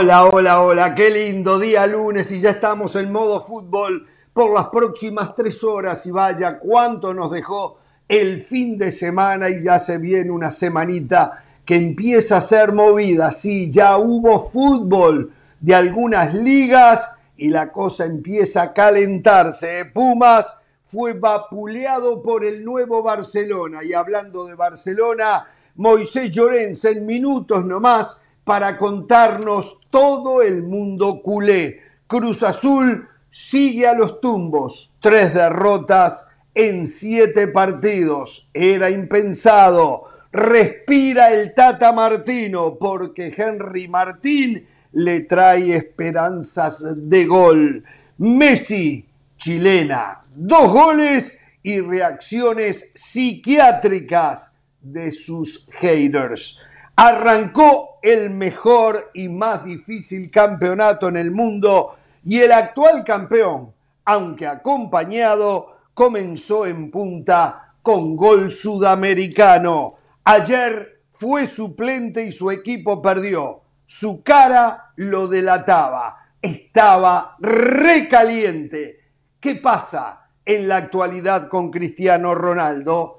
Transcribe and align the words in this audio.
Hola, 0.00 0.26
hola, 0.26 0.62
hola, 0.62 0.94
qué 0.94 1.10
lindo 1.10 1.58
día 1.58 1.84
lunes 1.84 2.30
y 2.30 2.40
ya 2.40 2.50
estamos 2.50 2.94
en 2.94 3.10
modo 3.10 3.40
fútbol 3.44 4.06
por 4.32 4.54
las 4.54 4.68
próximas 4.68 5.34
tres 5.34 5.64
horas 5.64 6.06
y 6.06 6.12
vaya 6.12 6.60
cuánto 6.60 7.12
nos 7.12 7.32
dejó 7.32 7.80
el 8.06 8.40
fin 8.40 8.78
de 8.78 8.92
semana 8.92 9.50
y 9.50 9.64
ya 9.64 9.80
se 9.80 9.98
viene 9.98 10.30
una 10.30 10.52
semanita 10.52 11.42
que 11.64 11.74
empieza 11.74 12.36
a 12.36 12.42
ser 12.42 12.70
movida. 12.70 13.32
Sí, 13.32 13.72
ya 13.72 13.96
hubo 13.98 14.38
fútbol 14.38 15.32
de 15.58 15.74
algunas 15.74 16.32
ligas 16.32 17.16
y 17.36 17.48
la 17.48 17.72
cosa 17.72 18.04
empieza 18.04 18.62
a 18.62 18.72
calentarse. 18.72 19.84
Pumas 19.92 20.46
fue 20.86 21.14
vapuleado 21.14 22.22
por 22.22 22.44
el 22.44 22.64
nuevo 22.64 23.02
Barcelona 23.02 23.82
y 23.82 23.94
hablando 23.94 24.46
de 24.46 24.54
Barcelona, 24.54 25.44
Moisés 25.74 26.30
Llorens 26.30 26.84
en 26.84 27.04
minutos 27.04 27.64
nomás 27.64 28.22
para 28.48 28.78
contarnos 28.78 29.78
todo 29.90 30.40
el 30.40 30.62
mundo 30.62 31.20
culé. 31.22 31.82
Cruz 32.06 32.42
Azul 32.42 33.06
sigue 33.30 33.86
a 33.86 33.92
los 33.92 34.22
tumbos, 34.22 34.90
tres 35.02 35.34
derrotas 35.34 36.26
en 36.54 36.86
siete 36.86 37.48
partidos. 37.48 38.48
Era 38.54 38.88
impensado. 38.88 40.04
Respira 40.32 41.30
el 41.30 41.52
Tata 41.52 41.92
Martino 41.92 42.78
porque 42.80 43.34
Henry 43.36 43.86
Martín 43.86 44.66
le 44.92 45.20
trae 45.20 45.76
esperanzas 45.76 46.82
de 46.96 47.26
gol. 47.26 47.84
Messi, 48.16 49.06
chilena, 49.36 50.22
dos 50.34 50.72
goles 50.72 51.38
y 51.62 51.82
reacciones 51.82 52.92
psiquiátricas 52.94 54.54
de 54.80 55.12
sus 55.12 55.68
haters. 55.80 56.56
Arrancó 57.00 58.00
el 58.02 58.30
mejor 58.30 59.12
y 59.14 59.28
más 59.28 59.64
difícil 59.64 60.32
campeonato 60.32 61.06
en 61.06 61.16
el 61.16 61.30
mundo 61.30 61.94
y 62.24 62.40
el 62.40 62.50
actual 62.50 63.04
campeón, 63.04 63.72
aunque 64.04 64.48
acompañado, 64.48 65.76
comenzó 65.94 66.66
en 66.66 66.90
punta 66.90 67.74
con 67.82 68.16
gol 68.16 68.50
sudamericano. 68.50 69.94
Ayer 70.24 71.02
fue 71.12 71.46
suplente 71.46 72.24
y 72.24 72.32
su 72.32 72.50
equipo 72.50 73.00
perdió. 73.00 73.62
Su 73.86 74.24
cara 74.24 74.90
lo 74.96 75.28
delataba. 75.28 76.16
Estaba 76.42 77.36
recaliente. 77.38 78.98
¿Qué 79.38 79.54
pasa 79.54 80.30
en 80.44 80.66
la 80.66 80.78
actualidad 80.78 81.48
con 81.48 81.70
Cristiano 81.70 82.34
Ronaldo? 82.34 83.17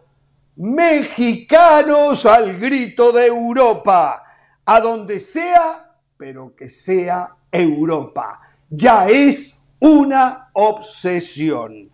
Mexicanos 0.59 2.25
al 2.25 2.59
grito 2.59 3.13
de 3.13 3.27
Europa, 3.27 4.21
a 4.65 4.81
donde 4.81 5.21
sea, 5.21 5.95
pero 6.17 6.53
que 6.53 6.69
sea 6.69 7.29
Europa. 7.49 8.41
Ya 8.69 9.07
es 9.07 9.63
una 9.79 10.49
obsesión. 10.51 11.89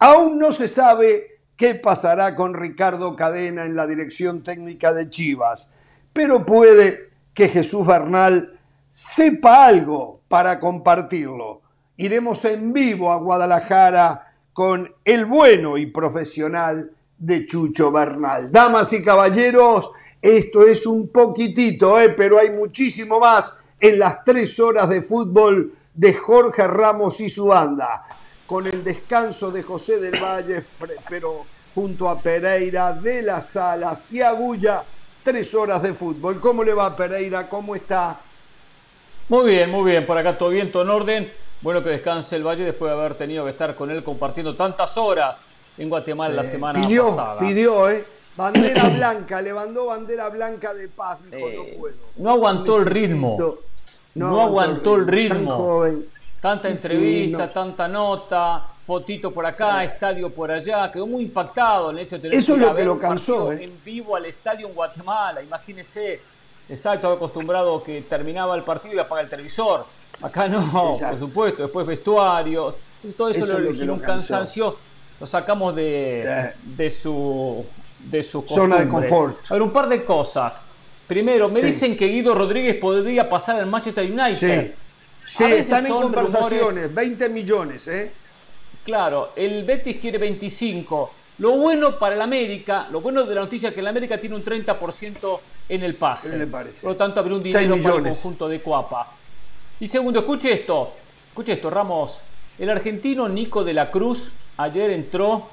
Aún 0.00 0.36
no 0.36 0.50
se 0.50 0.66
sabe 0.66 1.42
qué 1.56 1.76
pasará 1.76 2.34
con 2.34 2.54
Ricardo 2.54 3.14
Cadena 3.14 3.64
en 3.64 3.76
la 3.76 3.86
dirección 3.86 4.42
técnica 4.42 4.92
de 4.92 5.08
Chivas, 5.08 5.70
pero 6.12 6.44
puede 6.44 7.10
que 7.34 7.46
Jesús 7.46 7.86
Bernal 7.86 8.58
sepa 8.90 9.64
algo 9.64 10.22
para 10.26 10.58
compartirlo. 10.58 11.62
Iremos 11.96 12.44
en 12.44 12.72
vivo 12.72 13.12
a 13.12 13.16
Guadalajara 13.18 14.32
con 14.52 14.92
el 15.04 15.24
bueno 15.24 15.78
y 15.78 15.86
profesional 15.86 16.90
de 17.18 17.46
Chucho 17.46 17.90
Bernal. 17.90 18.50
Damas 18.50 18.92
y 18.92 19.02
caballeros, 19.02 19.90
esto 20.22 20.66
es 20.66 20.86
un 20.86 21.08
poquitito, 21.08 22.00
¿eh? 22.00 22.10
pero 22.10 22.38
hay 22.38 22.50
muchísimo 22.50 23.18
más 23.20 23.56
en 23.80 23.98
las 23.98 24.24
tres 24.24 24.58
horas 24.60 24.88
de 24.88 25.02
fútbol 25.02 25.72
de 25.94 26.14
Jorge 26.14 26.66
Ramos 26.66 27.20
y 27.20 27.28
su 27.28 27.46
banda, 27.46 28.06
con 28.46 28.66
el 28.66 28.84
descanso 28.84 29.50
de 29.50 29.62
José 29.62 29.98
del 29.98 30.22
Valle, 30.22 30.64
pero 31.08 31.44
junto 31.74 32.08
a 32.08 32.20
Pereira 32.20 32.92
de 32.92 33.22
las 33.22 33.50
Salas 33.50 34.12
y 34.12 34.22
Agulla, 34.22 34.84
tres 35.22 35.54
horas 35.54 35.82
de 35.82 35.92
fútbol. 35.94 36.40
¿Cómo 36.40 36.62
le 36.62 36.72
va 36.72 36.96
Pereira? 36.96 37.48
¿Cómo 37.48 37.74
está? 37.74 38.20
Muy 39.28 39.50
bien, 39.50 39.70
muy 39.70 39.90
bien, 39.90 40.06
por 40.06 40.16
acá 40.16 40.38
todo 40.38 40.50
bien, 40.50 40.72
todo 40.72 40.82
en 40.84 40.90
orden. 40.90 41.32
Bueno 41.60 41.82
que 41.82 41.90
descanse 41.90 42.36
el 42.36 42.46
Valle 42.46 42.64
después 42.64 42.90
de 42.90 42.98
haber 42.98 43.14
tenido 43.14 43.44
que 43.44 43.50
estar 43.50 43.74
con 43.74 43.90
él 43.90 44.04
compartiendo 44.04 44.54
tantas 44.56 44.96
horas 44.96 45.38
en 45.78 45.88
Guatemala 45.88 46.34
la 46.34 46.44
semana 46.44 46.80
pidió, 46.80 47.06
pasada. 47.08 47.38
Pidió, 47.40 47.90
¿eh? 47.90 48.04
Bandera 48.36 48.88
blanca, 48.88 49.40
le 49.42 49.52
mandó 49.52 49.86
bandera 49.86 50.28
blanca 50.28 50.74
de 50.74 50.88
paz, 50.88 51.18
dijo, 51.24 51.48
no 51.48 51.78
puedo. 51.78 51.94
no 52.16 52.30
aguantó 52.30 52.76
el 52.78 52.86
ritmo. 52.86 53.36
No, 54.14 54.40
aguantó 54.42 54.96
el 54.96 55.06
ritmo. 55.06 55.50
Tan 55.50 55.58
joven. 55.58 56.06
Tanta 56.40 56.68
sí, 56.68 56.74
entrevista, 56.74 57.38
no. 57.46 57.50
tanta 57.50 57.88
nota, 57.88 58.64
fotito 58.86 59.32
por 59.32 59.44
acá, 59.44 59.82
estadio 59.82 60.30
por 60.32 60.50
allá. 60.52 60.90
Quedó 60.92 61.06
muy 61.06 61.24
impactado 61.24 61.90
en 61.90 61.98
el 61.98 62.04
hecho 62.04 62.16
de 62.16 62.22
tener 62.22 62.38
Eso 62.38 62.54
es 62.54 62.60
ir 62.60 62.66
lo 62.66 62.74
que 62.76 62.84
lo 62.84 62.92
un 62.94 62.98
cansó, 63.00 63.46
partido 63.46 63.60
¿eh? 63.60 63.64
en 63.64 63.84
vivo 63.84 64.14
al 64.14 64.24
estadio 64.26 64.68
en 64.68 64.74
Guatemala. 64.74 65.42
Imagínese, 65.42 66.20
exacto, 66.68 66.94
estaba 66.98 67.14
acostumbrado 67.14 67.82
que 67.82 68.02
terminaba 68.02 68.54
el 68.54 68.62
partido 68.62 68.94
y 68.94 68.98
apaga 69.00 69.22
el 69.22 69.28
televisor. 69.28 69.84
Acá 70.22 70.46
no, 70.48 70.60
Exacto. 70.92 71.10
por 71.10 71.18
supuesto. 71.18 71.62
Después 71.62 71.86
vestuarios. 71.86 72.76
Todo 73.16 73.28
eso, 73.30 73.44
Eso 73.44 73.46
lo 73.46 73.52
es 73.52 73.58
lo 73.58 73.64
que 73.64 73.68
originó 73.70 73.86
lo 73.86 73.94
un 73.94 74.00
cansó. 74.00 74.34
cansancio. 74.34 74.76
Lo 75.20 75.26
sacamos 75.26 75.74
de, 75.74 76.22
Eh. 76.26 76.52
de 76.62 76.90
su 76.90 77.64
de 77.98 78.22
su 78.22 78.42
Zona 78.48 78.76
de 78.78 78.88
confort. 78.88 79.38
A 79.50 79.54
ver, 79.54 79.62
un 79.62 79.72
par 79.72 79.88
de 79.88 80.04
cosas. 80.04 80.60
Primero, 81.08 81.48
me 81.48 81.60
Sí. 81.60 81.66
dicen 81.66 81.96
que 81.96 82.06
Guido 82.06 82.34
Rodríguez 82.34 82.76
podría 82.76 83.28
pasar 83.28 83.56
al 83.56 83.66
Manchester 83.66 84.04
United. 84.10 84.74
Sí, 85.26 85.44
están 85.44 85.84
en 85.86 85.92
conversaciones, 85.92 86.94
20 86.94 87.28
millones, 87.28 87.88
¿eh? 87.88 88.12
Claro, 88.84 89.32
el 89.36 89.64
Betis 89.64 89.96
quiere 89.96 90.16
25. 90.18 91.10
Lo 91.38 91.52
bueno 91.52 91.98
para 91.98 92.14
el 92.14 92.22
América, 92.22 92.86
lo 92.90 93.00
bueno 93.00 93.24
de 93.24 93.34
la 93.34 93.42
noticia 93.42 93.68
es 93.68 93.74
que 93.74 93.80
el 93.80 93.86
América 93.88 94.16
tiene 94.18 94.36
un 94.36 94.42
30% 94.44 95.40
en 95.68 95.82
el 95.82 95.94
pase. 95.96 96.30
¿Qué 96.30 96.36
le 96.36 96.46
parece? 96.46 96.80
Por 96.82 96.92
lo 96.92 96.96
tanto, 96.96 97.20
habrá 97.20 97.34
un 97.34 97.42
dinero 97.42 97.76
para 97.82 97.96
el 97.96 98.02
conjunto 98.04 98.48
de 98.48 98.60
Cuapa. 98.60 99.12
Y 99.80 99.86
segundo, 99.86 100.20
escuche 100.20 100.52
esto. 100.52 100.92
Escuche 101.28 101.52
esto, 101.52 101.68
Ramos. 101.68 102.20
El 102.58 102.70
argentino 102.70 103.28
Nico 103.28 103.62
de 103.64 103.74
la 103.74 103.90
Cruz 103.90 104.32
ayer 104.58 104.90
entró 104.90 105.48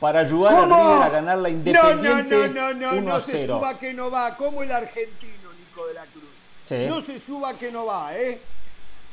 para 0.00 0.20
ayudar 0.20 0.54
a. 0.54 0.64
River 0.64 1.02
a 1.02 1.08
ganar 1.08 1.38
la 1.38 1.48
No, 1.48 1.54
no, 1.54 1.58
Independiente 1.58 2.48
no, 2.48 2.74
no, 2.74 2.92
no, 2.92 2.98
1 2.98 3.10
a 3.10 3.14
no 3.14 3.20
se 3.20 3.38
0. 3.38 3.56
suba 3.58 3.78
que 3.78 3.94
no 3.94 4.10
va. 4.10 4.36
Como 4.36 4.62
el 4.62 4.72
argentino, 4.72 5.52
Nico 5.58 5.86
de 5.86 5.94
la 5.94 6.02
Cruz. 6.06 6.24
Sí. 6.64 6.86
No 6.88 7.00
se 7.00 7.18
suba 7.20 7.54
que 7.54 7.70
no 7.70 7.86
va, 7.86 8.16
¿eh? 8.16 8.40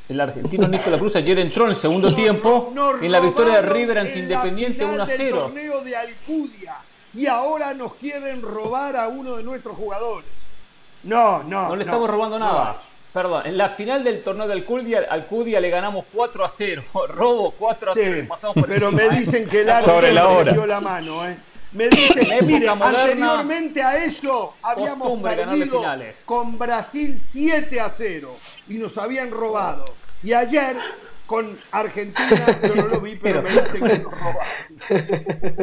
El 0.10 0.20
argentino 0.20 0.68
Nico 0.68 0.86
de 0.86 0.92
la 0.92 1.00
Cruz 1.00 1.16
ayer 1.16 1.40
entró 1.40 1.64
en 1.66 1.70
el 1.72 1.76
segundo 1.76 2.14
tiempo 2.14 2.74
en 3.02 3.12
la 3.12 3.20
victoria 3.20 3.62
de 3.62 3.70
River 3.70 4.00
ante 4.00 4.20
Independiente 4.20 4.80
final 4.80 4.96
1 4.96 5.04
a 5.04 5.06
del 5.06 5.18
0. 5.18 5.38
torneo 5.38 5.82
de 5.82 5.96
Alcudia. 5.96 6.76
Y 7.14 7.28
ahora 7.28 7.74
nos 7.74 7.94
quieren 7.96 8.42
robar 8.42 8.98
a 8.98 9.08
uno 9.08 9.38
de 9.38 9.44
nuestros 9.44 9.78
jugadores. 9.78 10.28
No, 11.04 11.44
no. 11.44 11.70
No 11.70 11.76
le 11.76 11.84
estamos 11.84 12.10
robando 12.10 12.40
no. 12.40 12.46
nada. 12.46 12.82
Perdón, 13.14 13.46
en 13.46 13.58
la 13.58 13.70
final 13.70 14.04
del 14.04 14.24
torneo 14.24 14.48
de 14.48 14.54
Alcudia, 14.54 15.06
Alcudia 15.08 15.60
le 15.60 15.70
ganamos 15.70 16.06
4 16.12 16.44
a 16.44 16.50
0. 16.50 16.84
Robo 17.10 17.52
4 17.52 17.92
a 17.92 17.94
0. 17.94 18.22
Sí, 18.22 18.28
pasamos 18.28 18.56
por 18.56 18.68
pero 18.68 18.92
me 18.92 19.04
encima, 19.04 19.16
¿eh? 19.16 19.20
dicen 19.20 19.50
que 19.50 19.62
el 19.62 19.70
árbitro 19.70 19.94
Sobre 19.94 20.14
la 20.14 20.28
hora. 20.28 20.46
metió 20.46 20.66
la 20.66 20.82
mano, 20.82 21.28
¿eh? 21.28 21.38
Me 21.74 21.90
dicen, 21.90 22.32
En 22.32 22.32
época 22.34 22.46
mire, 22.46 22.68
anteriormente 22.68 23.82
a 23.82 24.04
eso 24.04 24.54
habíamos 24.62 25.22
perdido 25.22 25.82
con 26.26 26.58
Brasil 26.60 27.20
7 27.20 27.80
a 27.80 27.90
0 27.90 28.36
y 28.68 28.76
nos 28.76 28.98
habían 28.98 29.32
robado. 29.32 29.86
Y 30.22 30.34
ayer 30.34 30.76
con 31.26 31.58
Argentina, 31.72 32.58
yo 32.62 32.76
no 32.76 32.88
lo 32.88 33.02
vi, 33.02 33.16
pero 33.16 33.42
me 33.42 33.50
dicen 33.50 33.88
que 33.88 33.98
nos 34.00 34.12
robaron. 34.12 34.44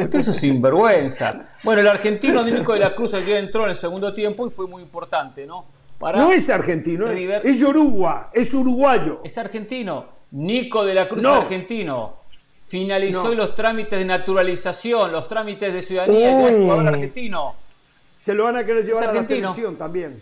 Usted 0.03 0.15
es 0.15 0.27
un 0.27 0.33
sinvergüenza. 0.33 1.49
Bueno, 1.63 1.81
el 1.81 1.87
argentino 1.87 2.43
Nico 2.43 2.73
de 2.73 2.79
la 2.79 2.93
Cruz 2.93 3.13
ayer 3.13 3.37
entró 3.37 3.63
en 3.63 3.69
el 3.69 3.75
segundo 3.77 4.13
tiempo 4.13 4.45
y 4.47 4.49
fue 4.49 4.67
muy 4.67 4.83
importante, 4.83 5.45
¿no? 5.45 5.65
Para... 6.01 6.19
No 6.19 6.31
es 6.31 6.49
argentino, 6.49 7.05
es, 7.07 7.15
River- 7.15 7.41
es 7.45 7.57
Yoruba, 7.57 8.29
es 8.33 8.53
uruguayo. 8.53 9.21
Es 9.23 9.37
argentino. 9.37 10.05
Nico 10.31 10.83
de 10.83 10.93
la 10.95 11.07
Cruz 11.07 11.21
No. 11.23 11.35
es 11.37 11.41
argentino. 11.43 12.15
Finalizó 12.65 13.25
No. 13.29 13.35
los 13.35 13.55
trámites 13.55 13.99
de 13.99 14.05
naturalización, 14.05 15.11
los 15.11 15.27
trámites 15.27 15.71
de 15.73 15.81
ciudadanía, 15.81 16.47
es 16.49 16.57
jugador 16.57 16.87
argentino. 16.87 17.55
Se 18.17 18.33
lo 18.33 18.45
van 18.45 18.55
a 18.57 18.65
querer 18.65 18.83
llevar 18.85 19.05
a 19.09 19.13
la 19.13 19.23
selección 19.23 19.75
también. 19.77 20.21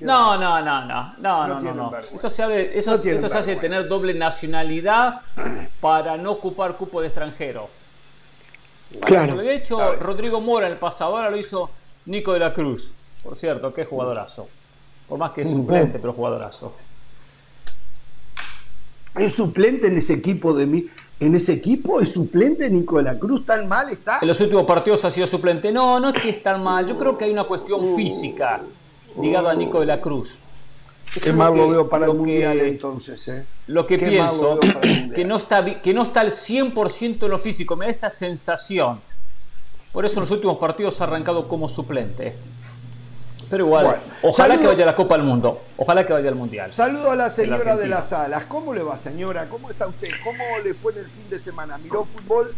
No, 0.00 0.38
no, 0.38 0.62
no, 0.62 0.84
no, 0.86 1.14
no, 1.18 1.60
No. 1.74 1.98
Esto 1.98 2.30
se, 2.30 2.42
abre- 2.42 2.70
eso, 2.74 2.92
No 2.92 3.00
tienen 3.00 3.18
esto 3.22 3.28
se 3.30 3.38
hace 3.38 3.56
tener 3.56 3.86
doble 3.86 4.14
nacionalidad 4.14 5.20
para 5.80 6.16
no 6.16 6.30
ocupar 6.32 6.76
cupo 6.76 7.02
de 7.02 7.08
extranjero. 7.08 7.68
Claro. 9.02 9.34
lo 9.34 9.40
había 9.40 9.52
hecho. 9.52 9.96
Rodrigo 9.96 10.40
Mora 10.40 10.66
en 10.66 10.72
el 10.72 10.78
pasado, 10.78 11.16
ahora 11.16 11.28
lo 11.30 11.36
hizo 11.36 11.70
Nico 12.06 12.32
de 12.32 12.38
la 12.40 12.54
Cruz. 12.54 12.92
Por 13.22 13.36
cierto, 13.36 13.72
qué 13.74 13.84
jugadorazo. 13.84 14.48
Por 15.10 15.18
más 15.18 15.32
que 15.32 15.42
es 15.42 15.50
suplente, 15.50 15.98
pero 15.98 16.12
jugadorazo. 16.12 16.72
¿Es 19.16 19.34
suplente 19.34 19.88
en 19.88 19.98
ese 19.98 20.14
equipo 20.14 20.54
de 20.54 20.66
mí? 20.66 20.86
¿En 21.18 21.34
ese 21.34 21.52
equipo 21.52 22.00
es 22.00 22.12
suplente 22.12 22.70
Nico 22.70 22.98
de 22.98 23.02
la 23.02 23.18
Cruz? 23.18 23.44
¿Tan 23.44 23.66
mal 23.66 23.90
está? 23.90 24.20
En 24.22 24.28
los 24.28 24.40
últimos 24.40 24.64
partidos 24.64 25.04
ha 25.04 25.10
sido 25.10 25.26
suplente. 25.26 25.72
No, 25.72 25.98
no 25.98 26.10
es 26.10 26.22
que 26.22 26.30
es 26.30 26.40
tan 26.44 26.62
mal. 26.62 26.86
Yo 26.86 26.96
creo 26.96 27.18
que 27.18 27.24
hay 27.24 27.32
una 27.32 27.42
cuestión 27.42 27.96
física 27.96 28.60
ligada 29.20 29.50
a 29.50 29.54
Nico 29.56 29.80
de 29.80 29.86
la 29.86 30.00
Cruz. 30.00 30.38
Qué 31.20 31.32
mal 31.32 31.56
lo 31.56 31.68
veo 31.68 31.88
para 31.88 32.06
el 32.06 32.14
Mundial 32.14 32.60
entonces. 32.60 33.26
¿eh? 33.26 33.44
Lo 33.66 33.88
que 33.88 33.98
pienso, 33.98 34.60
que 35.12 35.24
no, 35.24 35.38
está, 35.38 35.82
que 35.82 35.92
no 35.92 36.02
está 36.02 36.20
al 36.20 36.30
100% 36.30 37.24
en 37.24 37.30
lo 37.30 37.38
físico, 37.40 37.74
me 37.74 37.86
da 37.86 37.90
esa 37.90 38.10
sensación. 38.10 39.00
Por 39.92 40.04
eso 40.04 40.14
en 40.14 40.20
los 40.20 40.30
últimos 40.30 40.56
partidos 40.58 41.00
ha 41.00 41.04
arrancado 41.04 41.48
como 41.48 41.68
suplente. 41.68 42.36
Pero 43.50 43.64
igual, 43.64 44.00
ojalá 44.22 44.56
que 44.56 44.66
vaya 44.68 44.84
a 44.84 44.86
la 44.86 44.94
Copa 44.94 45.16
del 45.16 45.26
Mundo, 45.26 45.60
ojalá 45.76 46.06
que 46.06 46.12
vaya 46.12 46.28
al 46.28 46.36
Mundial. 46.36 46.72
Saludo 46.72 47.10
a 47.10 47.16
la 47.16 47.28
señora 47.28 47.76
de 47.76 47.88
las 47.88 48.12
alas. 48.12 48.44
¿Cómo 48.44 48.72
le 48.72 48.84
va, 48.84 48.96
señora? 48.96 49.48
¿Cómo 49.48 49.70
está 49.70 49.88
usted? 49.88 50.08
¿Cómo 50.22 50.44
le 50.62 50.72
fue 50.74 50.92
en 50.92 50.98
el 50.98 51.10
fin 51.10 51.28
de 51.28 51.38
semana? 51.40 51.76
¿Miró 51.76 52.04
fútbol? 52.04 52.54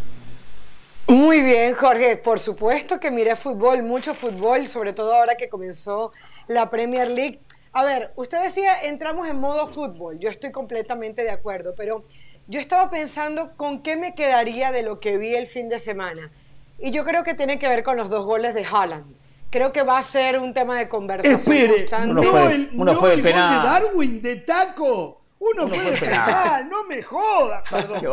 Muy 1.08 1.40
bien, 1.40 1.74
Jorge. 1.74 2.18
Por 2.18 2.38
supuesto 2.40 3.00
que 3.00 3.10
miré 3.10 3.36
fútbol, 3.36 3.82
mucho 3.82 4.12
fútbol, 4.12 4.68
sobre 4.68 4.92
todo 4.92 5.14
ahora 5.14 5.34
que 5.34 5.48
comenzó 5.48 6.12
la 6.46 6.68
Premier 6.68 7.10
League. 7.10 7.40
A 7.72 7.84
ver, 7.84 8.12
usted 8.16 8.42
decía, 8.42 8.82
entramos 8.82 9.26
en 9.28 9.40
modo 9.40 9.66
fútbol. 9.68 10.18
Yo 10.18 10.28
estoy 10.28 10.52
completamente 10.52 11.22
de 11.22 11.30
acuerdo, 11.30 11.72
pero 11.74 12.04
yo 12.48 12.60
estaba 12.60 12.90
pensando 12.90 13.52
con 13.56 13.82
qué 13.82 13.96
me 13.96 14.14
quedaría 14.14 14.70
de 14.72 14.82
lo 14.82 15.00
que 15.00 15.16
vi 15.16 15.34
el 15.34 15.46
fin 15.46 15.70
de 15.70 15.78
semana. 15.78 16.30
Y 16.78 16.90
yo 16.90 17.02
creo 17.04 17.24
que 17.24 17.32
tiene 17.32 17.58
que 17.58 17.68
ver 17.68 17.82
con 17.82 17.96
los 17.96 18.10
dos 18.10 18.26
goles 18.26 18.54
de 18.54 18.66
Haaland. 18.66 19.21
Creo 19.52 19.70
que 19.70 19.82
va 19.82 19.98
a 19.98 20.02
ser 20.02 20.38
un 20.38 20.54
tema 20.54 20.78
de 20.78 20.88
conversación. 20.88 21.38
Espere, 21.38 21.86
no 22.06 22.48
el, 22.48 22.70
no 22.74 22.90
el 22.90 22.96
gol 22.96 23.22
de 23.22 23.32
Darwin 23.32 24.22
de 24.22 24.36
taco. 24.36 25.20
Uno, 25.38 25.68
fue, 25.68 25.96
penal. 25.98 26.68
no 26.70 26.84
me 26.84 27.02
jodas, 27.02 27.62
perdón. 27.68 28.00
Qué 28.00 28.08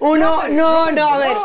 Uno, 0.00 0.48
no, 0.48 0.90
no, 0.90 1.08
a 1.08 1.18
ver, 1.18 1.36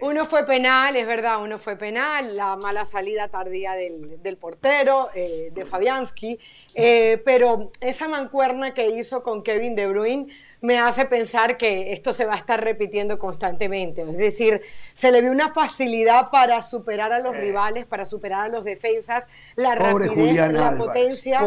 uno 0.00 0.24
fue 0.26 0.46
penal, 0.46 0.96
es 0.96 1.06
verdad, 1.06 1.42
uno 1.42 1.58
fue 1.58 1.76
penal, 1.76 2.34
la 2.34 2.56
mala 2.56 2.86
salida 2.86 3.28
tardía 3.28 3.72
del, 3.72 4.22
del 4.22 4.38
portero, 4.38 5.10
eh, 5.14 5.50
de 5.52 5.66
Fabianski, 5.66 6.38
eh, 6.74 7.20
pero 7.24 7.72
esa 7.80 8.08
mancuerna 8.08 8.72
que 8.72 8.88
hizo 8.88 9.22
con 9.22 9.42
Kevin 9.42 9.74
De 9.74 9.88
Bruyne 9.88 10.28
me 10.62 10.78
hace 10.78 11.06
pensar 11.06 11.58
que 11.58 11.92
esto 11.92 12.12
se 12.12 12.24
va 12.24 12.34
a 12.34 12.36
estar 12.36 12.62
repitiendo 12.62 13.18
constantemente. 13.18 14.02
Es 14.02 14.16
decir, 14.16 14.62
se 14.94 15.10
le 15.10 15.20
ve 15.20 15.28
una 15.28 15.52
facilidad 15.52 16.30
para 16.30 16.62
superar 16.62 17.12
a 17.12 17.18
los 17.18 17.36
rivales, 17.36 17.84
para 17.84 18.04
superar 18.04 18.46
a 18.46 18.48
los 18.48 18.64
defensas, 18.64 19.24
la 19.56 19.74
rapidez, 19.74 20.52
la 20.52 20.76
potencia 20.78 21.40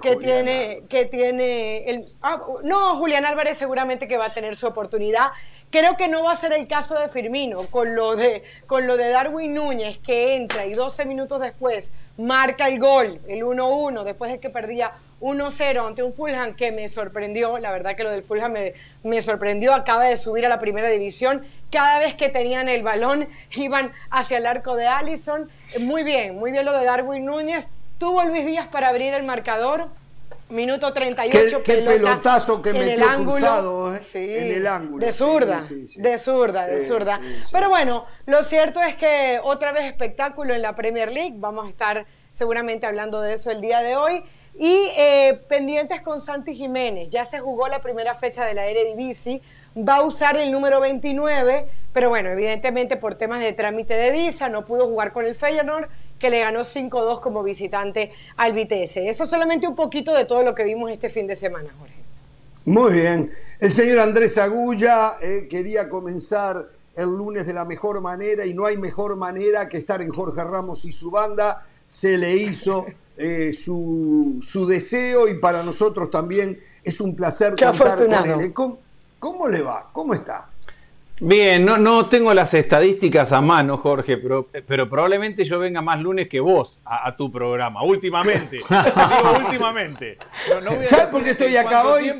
que 0.00 0.16
tiene, 0.16 0.84
que 0.88 1.04
tiene 1.04 1.84
el. 1.84 2.04
Ah, 2.22 2.42
no, 2.64 2.96
Julián 2.96 3.26
Álvarez 3.26 3.58
seguramente 3.58 4.08
que 4.08 4.16
va 4.16 4.26
a 4.26 4.32
tener 4.32 4.56
su 4.56 4.66
oportunidad. 4.66 5.32
Creo 5.70 5.96
que 5.96 6.08
no 6.08 6.24
va 6.24 6.32
a 6.32 6.36
ser 6.36 6.52
el 6.54 6.66
caso 6.66 6.98
de 6.98 7.08
Firmino, 7.08 7.66
con 7.66 7.94
lo 7.94 8.16
de, 8.16 8.42
con 8.66 8.86
lo 8.86 8.96
de 8.96 9.10
Darwin 9.10 9.54
Núñez, 9.54 9.98
que 9.98 10.34
entra 10.34 10.66
y 10.66 10.72
12 10.72 11.04
minutos 11.04 11.40
después 11.40 11.92
marca 12.16 12.68
el 12.68 12.78
gol, 12.78 13.20
el 13.28 13.42
1-1, 13.42 14.04
después 14.04 14.30
de 14.30 14.38
que 14.38 14.50
perdía 14.50 14.92
1-0 15.20 15.86
ante 15.86 16.02
un 16.02 16.12
Fulham 16.12 16.54
que 16.54 16.72
me 16.72 16.88
sorprendió, 16.88 17.58
la 17.58 17.70
verdad 17.70 17.94
que 17.94 18.04
lo 18.04 18.10
del 18.10 18.22
Fulham 18.22 18.54
me, 19.02 19.22
sorprendió, 19.22 19.72
acaba 19.72 20.04
de 20.04 20.16
subir 20.16 20.44
a 20.44 20.48
la 20.48 20.60
primera 20.60 20.88
división, 20.88 21.46
cada 21.70 21.98
vez 21.98 22.14
que 22.14 22.28
tenían 22.28 22.68
el 22.68 22.82
balón 22.82 23.28
iban 23.52 23.92
hacia 24.10 24.38
el 24.38 24.46
arco 24.46 24.76
de 24.76 24.86
Allison, 24.86 25.48
muy 25.80 26.02
bien, 26.02 26.36
muy 26.36 26.50
bien 26.50 26.64
lo 26.64 26.76
de 26.76 26.84
Darwin 26.84 27.24
Núñez, 27.24 27.68
tuvo 27.98 28.24
Luis 28.24 28.44
Díaz 28.44 28.66
para 28.68 28.88
abrir 28.88 29.14
el 29.14 29.22
marcador, 29.22 29.88
minuto 30.48 30.92
38, 30.92 31.62
qué, 31.62 31.74
pelotazo 31.78 32.60
que 32.60 32.72
metió 32.72 32.92
el 32.92 33.02
ángulo, 33.02 33.94
¿eh? 33.94 34.00
en 34.14 34.52
el 34.52 34.66
ángulo. 34.66 35.04
De 35.04 35.12
zurda, 35.12 35.62
de 35.96 36.18
zurda, 36.18 36.66
de 36.66 36.86
zurda. 36.86 37.20
Pero 37.50 37.68
bueno, 37.68 38.06
lo 38.26 38.42
cierto 38.42 38.80
es 38.80 38.94
que 38.96 39.40
otra 39.42 39.72
vez 39.72 39.84
espectáculo 39.84 40.54
en 40.54 40.62
la 40.62 40.74
Premier 40.74 41.10
League, 41.10 41.34
vamos 41.36 41.66
a 41.66 41.68
estar 41.68 42.06
seguramente 42.32 42.86
hablando 42.86 43.20
de 43.20 43.34
eso 43.34 43.50
el 43.50 43.60
día 43.60 43.80
de 43.80 43.96
hoy. 43.96 44.22
Y 44.54 44.90
eh, 44.98 45.40
pendientes 45.48 46.02
con 46.02 46.20
Santi 46.20 46.54
Jiménez, 46.54 47.08
ya 47.08 47.24
se 47.24 47.38
jugó 47.40 47.68
la 47.68 47.80
primera 47.80 48.14
fecha 48.14 48.44
de 48.44 48.52
la 48.52 48.66
Eredivisie, 48.66 49.40
va 49.76 49.96
a 49.96 50.02
usar 50.02 50.36
el 50.36 50.52
número 50.52 50.80
29, 50.80 51.68
pero 51.92 52.10
bueno, 52.10 52.30
evidentemente 52.30 52.98
por 52.98 53.14
temas 53.14 53.40
de 53.40 53.52
trámite 53.52 53.94
de 53.94 54.10
visa 54.10 54.50
no 54.50 54.66
pudo 54.66 54.86
jugar 54.86 55.12
con 55.12 55.24
el 55.24 55.34
Feyenoord, 55.34 55.88
que 56.22 56.30
le 56.30 56.40
ganó 56.40 56.60
5-2 56.60 57.20
como 57.20 57.42
visitante 57.42 58.12
al 58.36 58.52
Vitesse. 58.52 59.08
Eso 59.10 59.26
solamente 59.26 59.66
un 59.66 59.74
poquito 59.74 60.14
de 60.14 60.24
todo 60.24 60.42
lo 60.42 60.54
que 60.54 60.62
vimos 60.62 60.90
este 60.90 61.10
fin 61.10 61.26
de 61.26 61.34
semana, 61.34 61.68
Jorge. 61.78 61.96
Muy 62.64 62.92
bien. 62.92 63.32
El 63.58 63.72
señor 63.72 63.98
Andrés 63.98 64.38
Agulla 64.38 65.18
eh, 65.20 65.48
quería 65.50 65.88
comenzar 65.88 66.68
el 66.94 67.06
lunes 67.06 67.44
de 67.44 67.52
la 67.52 67.64
mejor 67.64 68.00
manera 68.00 68.46
y 68.46 68.54
no 68.54 68.66
hay 68.66 68.76
mejor 68.76 69.16
manera 69.16 69.68
que 69.68 69.78
estar 69.78 70.00
en 70.00 70.10
Jorge 70.10 70.44
Ramos 70.44 70.84
y 70.84 70.92
su 70.92 71.10
banda. 71.10 71.66
Se 71.88 72.16
le 72.16 72.36
hizo 72.36 72.86
eh, 73.16 73.52
su, 73.52 74.38
su, 74.42 74.64
deseo 74.66 75.26
y 75.26 75.34
para 75.34 75.64
nosotros 75.64 76.08
también 76.08 76.60
es 76.84 77.00
un 77.00 77.16
placer 77.16 77.56
contar 77.56 77.98
con 77.98 78.40
él. 78.40 78.52
¿Cómo, 79.18 79.48
le 79.48 79.62
va? 79.62 79.90
¿Cómo 79.92 80.14
está? 80.14 80.48
Bien, 81.24 81.64
no, 81.64 81.78
no 81.78 82.08
tengo 82.08 82.34
las 82.34 82.52
estadísticas 82.52 83.30
a 83.30 83.40
mano, 83.40 83.78
Jorge, 83.78 84.16
pero, 84.16 84.48
pero 84.66 84.90
probablemente 84.90 85.44
yo 85.44 85.60
venga 85.60 85.80
más 85.80 86.00
lunes 86.00 86.28
que 86.28 86.40
vos 86.40 86.80
a, 86.84 87.14
tu 87.14 87.30
programa, 87.30 87.84
últimamente. 87.84 88.58
últimamente. 89.44 90.18
¿Sabes 90.90 91.06
por 91.06 91.22
qué 91.22 91.30
estoy 91.30 91.54
acá 91.54 91.86
hoy? 91.86 92.12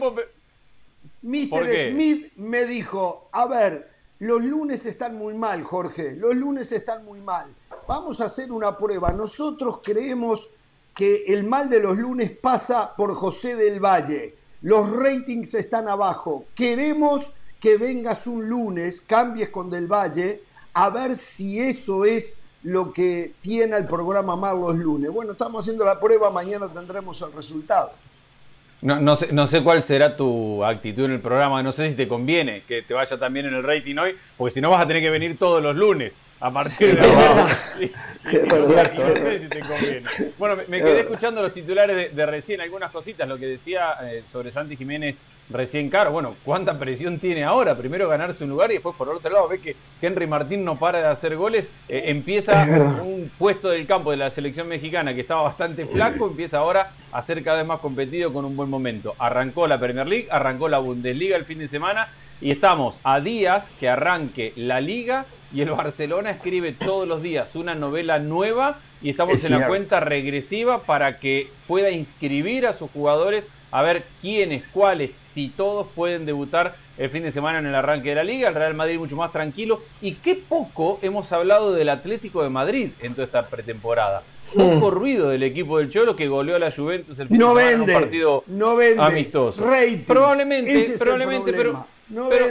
Mr. 1.20 1.90
Smith 1.90 2.32
me 2.36 2.64
dijo, 2.64 3.28
a 3.32 3.46
ver, 3.46 3.90
los 4.20 4.40
lunes 4.40 4.86
están 4.86 5.16
muy 5.16 5.34
mal, 5.34 5.64
Jorge, 5.64 6.14
los 6.14 6.36
lunes 6.36 6.70
están 6.70 7.04
muy 7.04 7.20
mal. 7.20 7.52
Vamos 7.88 8.20
a 8.20 8.26
hacer 8.26 8.52
una 8.52 8.76
prueba. 8.76 9.10
Nosotros 9.10 9.80
creemos 9.82 10.48
que 10.94 11.24
el 11.26 11.42
mal 11.42 11.68
de 11.68 11.80
los 11.80 11.98
lunes 11.98 12.30
pasa 12.30 12.94
por 12.96 13.12
José 13.14 13.56
del 13.56 13.80
Valle. 13.80 14.36
Los 14.60 14.88
ratings 14.96 15.54
están 15.54 15.88
abajo. 15.88 16.44
Queremos 16.54 17.32
que 17.62 17.78
vengas 17.78 18.26
un 18.26 18.48
lunes, 18.48 19.00
cambies 19.00 19.50
con 19.50 19.70
Del 19.70 19.86
Valle, 19.86 20.42
a 20.74 20.90
ver 20.90 21.16
si 21.16 21.60
eso 21.60 22.04
es 22.04 22.42
lo 22.64 22.92
que 22.92 23.34
tiene 23.40 23.76
el 23.76 23.86
programa 23.86 24.34
mal 24.34 24.60
los 24.60 24.74
lunes. 24.74 25.12
Bueno, 25.12 25.32
estamos 25.32 25.64
haciendo 25.64 25.84
la 25.84 26.00
prueba, 26.00 26.28
mañana 26.28 26.66
tendremos 26.66 27.22
el 27.22 27.32
resultado. 27.32 27.92
No, 28.80 28.98
no, 28.98 29.14
sé, 29.14 29.32
no 29.32 29.46
sé 29.46 29.62
cuál 29.62 29.80
será 29.84 30.16
tu 30.16 30.64
actitud 30.64 31.04
en 31.04 31.12
el 31.12 31.20
programa, 31.20 31.62
no 31.62 31.70
sé 31.70 31.88
si 31.88 31.94
te 31.94 32.08
conviene 32.08 32.64
que 32.66 32.82
te 32.82 32.94
vaya 32.94 33.16
también 33.16 33.46
en 33.46 33.54
el 33.54 33.62
rating 33.62 33.96
hoy, 33.96 34.16
porque 34.36 34.54
si 34.54 34.60
no 34.60 34.70
vas 34.70 34.82
a 34.82 34.88
tener 34.88 35.00
que 35.00 35.10
venir 35.10 35.38
todos 35.38 35.62
los 35.62 35.76
lunes 35.76 36.12
a 36.40 36.52
partir 36.52 36.98
de 36.98 37.06
ahora. 37.08 37.58
Bueno, 40.36 40.56
me, 40.66 40.78
quedé 40.78 41.00
escuchando 41.02 41.40
los 41.40 41.52
titulares 41.52 42.14
de, 42.14 42.26
recién, 42.26 42.60
algunas 42.60 42.90
cositas, 42.90 43.28
lo 43.28 43.38
que 43.38 43.46
decía 43.46 43.96
eh, 44.02 44.24
sobre 44.30 44.50
Santi 44.50 44.76
Jiménez 44.76 45.16
recién 45.52 45.88
caro. 45.88 46.12
Bueno, 46.12 46.34
¿cuánta 46.44 46.78
presión 46.78 47.18
tiene 47.18 47.44
ahora? 47.44 47.76
Primero 47.76 48.08
ganarse 48.08 48.44
un 48.44 48.50
lugar 48.50 48.70
y 48.70 48.74
después 48.74 48.96
por 48.96 49.08
otro 49.08 49.32
lado 49.32 49.48
ve 49.48 49.60
que 49.60 49.76
Henry 50.00 50.26
Martín 50.26 50.64
no 50.64 50.78
para 50.78 51.00
de 51.00 51.06
hacer 51.06 51.36
goles. 51.36 51.72
Eh, 51.88 52.04
empieza 52.06 52.64
un 53.02 53.30
puesto 53.38 53.68
del 53.68 53.86
campo 53.86 54.10
de 54.10 54.16
la 54.16 54.30
selección 54.30 54.68
mexicana 54.68 55.14
que 55.14 55.20
estaba 55.20 55.42
bastante 55.42 55.84
flaco, 55.86 56.26
empieza 56.26 56.58
ahora 56.58 56.92
a 57.12 57.22
ser 57.22 57.42
cada 57.44 57.58
vez 57.58 57.66
más 57.66 57.80
competido 57.80 58.32
con 58.32 58.44
un 58.44 58.56
buen 58.56 58.70
momento. 58.70 59.14
Arrancó 59.18 59.66
la 59.66 59.78
Premier 59.78 60.06
League, 60.06 60.28
arrancó 60.30 60.68
la 60.68 60.78
Bundesliga 60.78 61.36
el 61.36 61.44
fin 61.44 61.58
de 61.58 61.68
semana 61.68 62.08
y 62.40 62.50
estamos 62.50 62.98
a 63.04 63.20
días 63.20 63.64
que 63.78 63.88
arranque 63.88 64.52
la 64.56 64.80
liga 64.80 65.26
y 65.54 65.60
el 65.60 65.70
Barcelona 65.70 66.30
escribe 66.30 66.72
todos 66.72 67.06
los 67.06 67.22
días 67.22 67.54
una 67.54 67.74
novela 67.74 68.18
nueva 68.18 68.78
y 69.02 69.10
estamos 69.10 69.44
en 69.44 69.52
la 69.52 69.68
cuenta 69.68 70.00
regresiva 70.00 70.82
para 70.82 71.18
que 71.18 71.50
pueda 71.66 71.90
inscribir 71.90 72.66
a 72.66 72.72
sus 72.72 72.90
jugadores 72.90 73.46
a 73.72 73.82
ver 73.82 74.04
quiénes, 74.20 74.62
cuáles, 74.72 75.18
si 75.20 75.48
todos 75.48 75.88
pueden 75.94 76.24
debutar 76.26 76.76
el 76.98 77.10
fin 77.10 77.22
de 77.22 77.32
semana 77.32 77.58
en 77.58 77.66
el 77.66 77.74
arranque 77.74 78.10
de 78.10 78.14
la 78.14 78.24
liga, 78.24 78.48
el 78.48 78.54
Real 78.54 78.74
Madrid 78.74 78.98
mucho 78.98 79.16
más 79.16 79.32
tranquilo 79.32 79.82
y 80.00 80.12
qué 80.14 80.36
poco 80.36 80.98
hemos 81.02 81.32
hablado 81.32 81.72
del 81.72 81.88
Atlético 81.88 82.42
de 82.42 82.50
Madrid 82.50 82.90
en 83.00 83.14
toda 83.14 83.24
esta 83.24 83.48
pretemporada. 83.48 84.22
Poco 84.54 84.90
hmm. 84.90 84.94
ruido 84.94 85.28
del 85.30 85.42
equipo 85.42 85.78
del 85.78 85.88
Cholo 85.90 86.14
que 86.14 86.28
goleó 86.28 86.56
a 86.56 86.58
la 86.58 86.70
Juventus 86.70 87.18
el 87.18 87.28
fin 87.28 87.38
no 87.38 87.54
de 87.54 87.70
semana 87.70 87.84
un 87.84 88.02
partido 88.02 88.44
no 88.46 88.76
vende, 88.76 89.02
amistoso. 89.02 89.64
Probablemente, 90.06 90.94
probablemente, 90.98 91.52
pero 91.54 91.86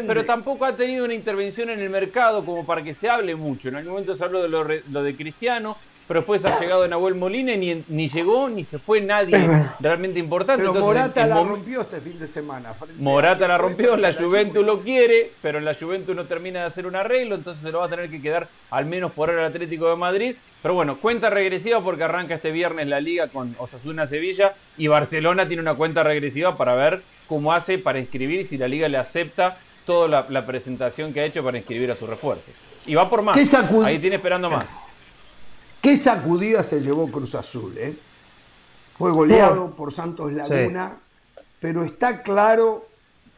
pero, 0.07 0.25
tampoco 0.25 0.65
ha 0.65 0.75
tenido 0.75 1.05
una 1.05 1.13
intervención 1.13 1.69
en 1.69 1.79
el 1.79 1.89
mercado 1.89 2.43
como 2.43 2.65
para 2.65 2.83
que 2.83 2.93
se 2.93 3.09
hable 3.09 3.35
mucho. 3.35 3.69
En 3.69 3.75
algún 3.75 3.93
momento 3.93 4.15
se 4.15 4.23
habló 4.23 4.41
de 4.41 4.49
lo, 4.49 5.03
de 5.03 5.15
Cristiano, 5.15 5.77
pero 6.11 6.19
después 6.19 6.43
ha 6.43 6.59
llegado 6.59 6.85
Nahuel 6.89 7.15
Molina 7.15 7.53
y 7.53 7.85
ni, 7.87 8.09
llegó 8.09 8.49
ni 8.49 8.65
se 8.65 8.79
fue 8.79 8.99
nadie 8.99 9.37
realmente 9.79 10.19
importante. 10.19 10.61
Pero 10.61 10.73
Morata 10.73 11.25
la 11.25 11.41
rompió 11.41 11.79
este 11.79 12.01
fin 12.01 12.19
de 12.19 12.27
semana. 12.27 12.73
Morata 12.99 13.47
la 13.47 13.57
rompió, 13.57 13.95
la 13.95 14.11
Juventus 14.11 14.65
lo 14.65 14.81
quiere, 14.81 15.31
pero 15.41 15.61
la 15.61 15.73
Juventus 15.73 16.13
no 16.13 16.25
termina 16.25 16.59
de 16.59 16.65
hacer 16.65 16.85
un 16.85 16.97
arreglo, 16.97 17.35
entonces 17.35 17.63
se 17.63 17.71
lo 17.71 17.79
va 17.79 17.85
a 17.85 17.89
tener 17.89 18.09
que 18.09 18.21
quedar 18.21 18.49
al 18.71 18.87
menos 18.87 19.13
por 19.13 19.29
ahora 19.29 19.43
el 19.43 19.53
Atlético 19.53 19.89
de 19.89 19.95
Madrid. 19.95 20.35
Pero 20.61 20.73
bueno, 20.73 20.97
cuenta 20.97 21.29
regresiva 21.29 21.79
porque 21.79 22.03
arranca 22.03 22.35
este 22.35 22.51
viernes 22.51 22.89
la 22.89 22.99
liga 22.99 23.29
con 23.29 23.55
Osasuna 23.57 24.05
Sevilla 24.05 24.55
y 24.75 24.87
Barcelona 24.87 25.47
tiene 25.47 25.61
una 25.61 25.75
cuenta 25.75 26.03
regresiva 26.03 26.57
para 26.57 26.75
ver 26.75 27.03
cómo 27.29 27.53
hace 27.53 27.77
para 27.77 27.99
inscribir 27.99 28.41
y 28.41 28.43
si 28.43 28.57
la 28.57 28.67
liga 28.67 28.89
le 28.89 28.97
acepta 28.97 29.59
toda 29.85 30.25
la, 30.27 30.45
presentación 30.45 31.13
que 31.13 31.21
ha 31.21 31.23
hecho 31.23 31.41
para 31.41 31.57
inscribir 31.57 31.89
a 31.89 31.95
su 31.95 32.05
refuerzo. 32.05 32.51
Y 32.85 32.95
va 32.95 33.09
por 33.09 33.21
más. 33.21 33.37
Ahí 33.85 33.97
tiene 33.97 34.17
esperando 34.17 34.49
más. 34.49 34.65
¿Qué 35.81 35.97
sacudida 35.97 36.63
se 36.63 36.81
llevó 36.81 37.09
Cruz 37.09 37.35
Azul? 37.35 37.77
Eh? 37.77 37.95
fue 39.01 39.11
goleado 39.11 39.75
por 39.75 39.91
Santos 39.91 40.31
Laguna, 40.31 40.95
pero 41.59 41.83
está 41.83 42.21
claro 42.21 42.85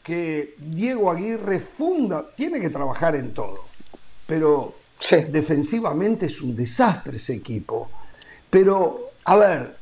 que 0.03 0.55
Diego 0.57 1.09
Aguirre 1.09 1.61
funda, 1.61 2.29
tiene 2.35 2.59
que 2.59 2.69
trabajar 2.69 3.15
en 3.15 3.33
todo, 3.33 3.63
pero 4.27 4.75
defensivamente 5.29 6.25
es 6.25 6.41
un 6.41 6.53
desastre 6.53 7.15
ese 7.15 7.35
equipo. 7.35 7.89
Pero, 8.49 9.11
a 9.23 9.37
ver, 9.37 9.77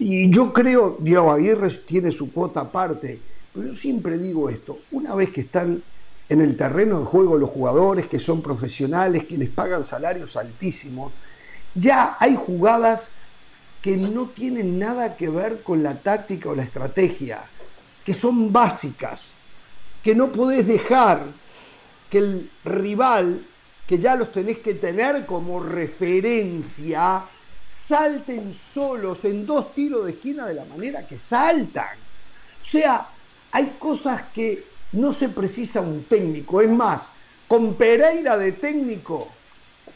y 0.00 0.28
yo 0.28 0.52
creo, 0.52 0.96
Diego 0.98 1.30
Aguirre 1.30 1.70
tiene 1.86 2.10
su 2.10 2.32
cuota 2.32 2.62
aparte, 2.62 3.20
pero 3.54 3.68
yo 3.68 3.76
siempre 3.76 4.18
digo 4.18 4.50
esto, 4.50 4.80
una 4.90 5.14
vez 5.14 5.30
que 5.30 5.42
están 5.42 5.80
en 6.32 6.40
el 6.40 6.56
terreno 6.56 6.98
de 6.98 7.04
juego 7.04 7.36
los 7.36 7.50
jugadores, 7.50 8.06
que 8.06 8.18
son 8.18 8.40
profesionales, 8.40 9.26
que 9.26 9.36
les 9.36 9.50
pagan 9.50 9.84
salarios 9.84 10.34
altísimos, 10.34 11.12
ya 11.74 12.16
hay 12.18 12.36
jugadas 12.36 13.10
que 13.82 13.98
no 13.98 14.28
tienen 14.28 14.78
nada 14.78 15.14
que 15.18 15.28
ver 15.28 15.62
con 15.62 15.82
la 15.82 15.94
táctica 16.00 16.48
o 16.48 16.54
la 16.54 16.62
estrategia, 16.62 17.42
que 18.02 18.14
son 18.14 18.50
básicas, 18.50 19.34
que 20.02 20.14
no 20.14 20.32
podés 20.32 20.66
dejar 20.66 21.22
que 22.08 22.18
el 22.18 22.50
rival, 22.64 23.44
que 23.86 23.98
ya 23.98 24.14
los 24.14 24.32
tenés 24.32 24.60
que 24.60 24.72
tener 24.72 25.26
como 25.26 25.60
referencia, 25.60 27.24
salten 27.68 28.54
solos 28.54 29.26
en 29.26 29.44
dos 29.44 29.74
tiros 29.74 30.06
de 30.06 30.12
esquina 30.12 30.46
de 30.46 30.54
la 30.54 30.64
manera 30.64 31.06
que 31.06 31.18
saltan. 31.18 31.98
O 32.62 32.64
sea, 32.64 33.06
hay 33.50 33.76
cosas 33.78 34.22
que 34.34 34.71
no 34.92 35.12
se 35.12 35.28
precisa 35.28 35.80
un 35.80 36.04
técnico. 36.04 36.60
Es 36.60 36.70
más, 36.70 37.08
con 37.48 37.74
Pereira 37.74 38.36
de 38.36 38.52
técnico, 38.52 39.28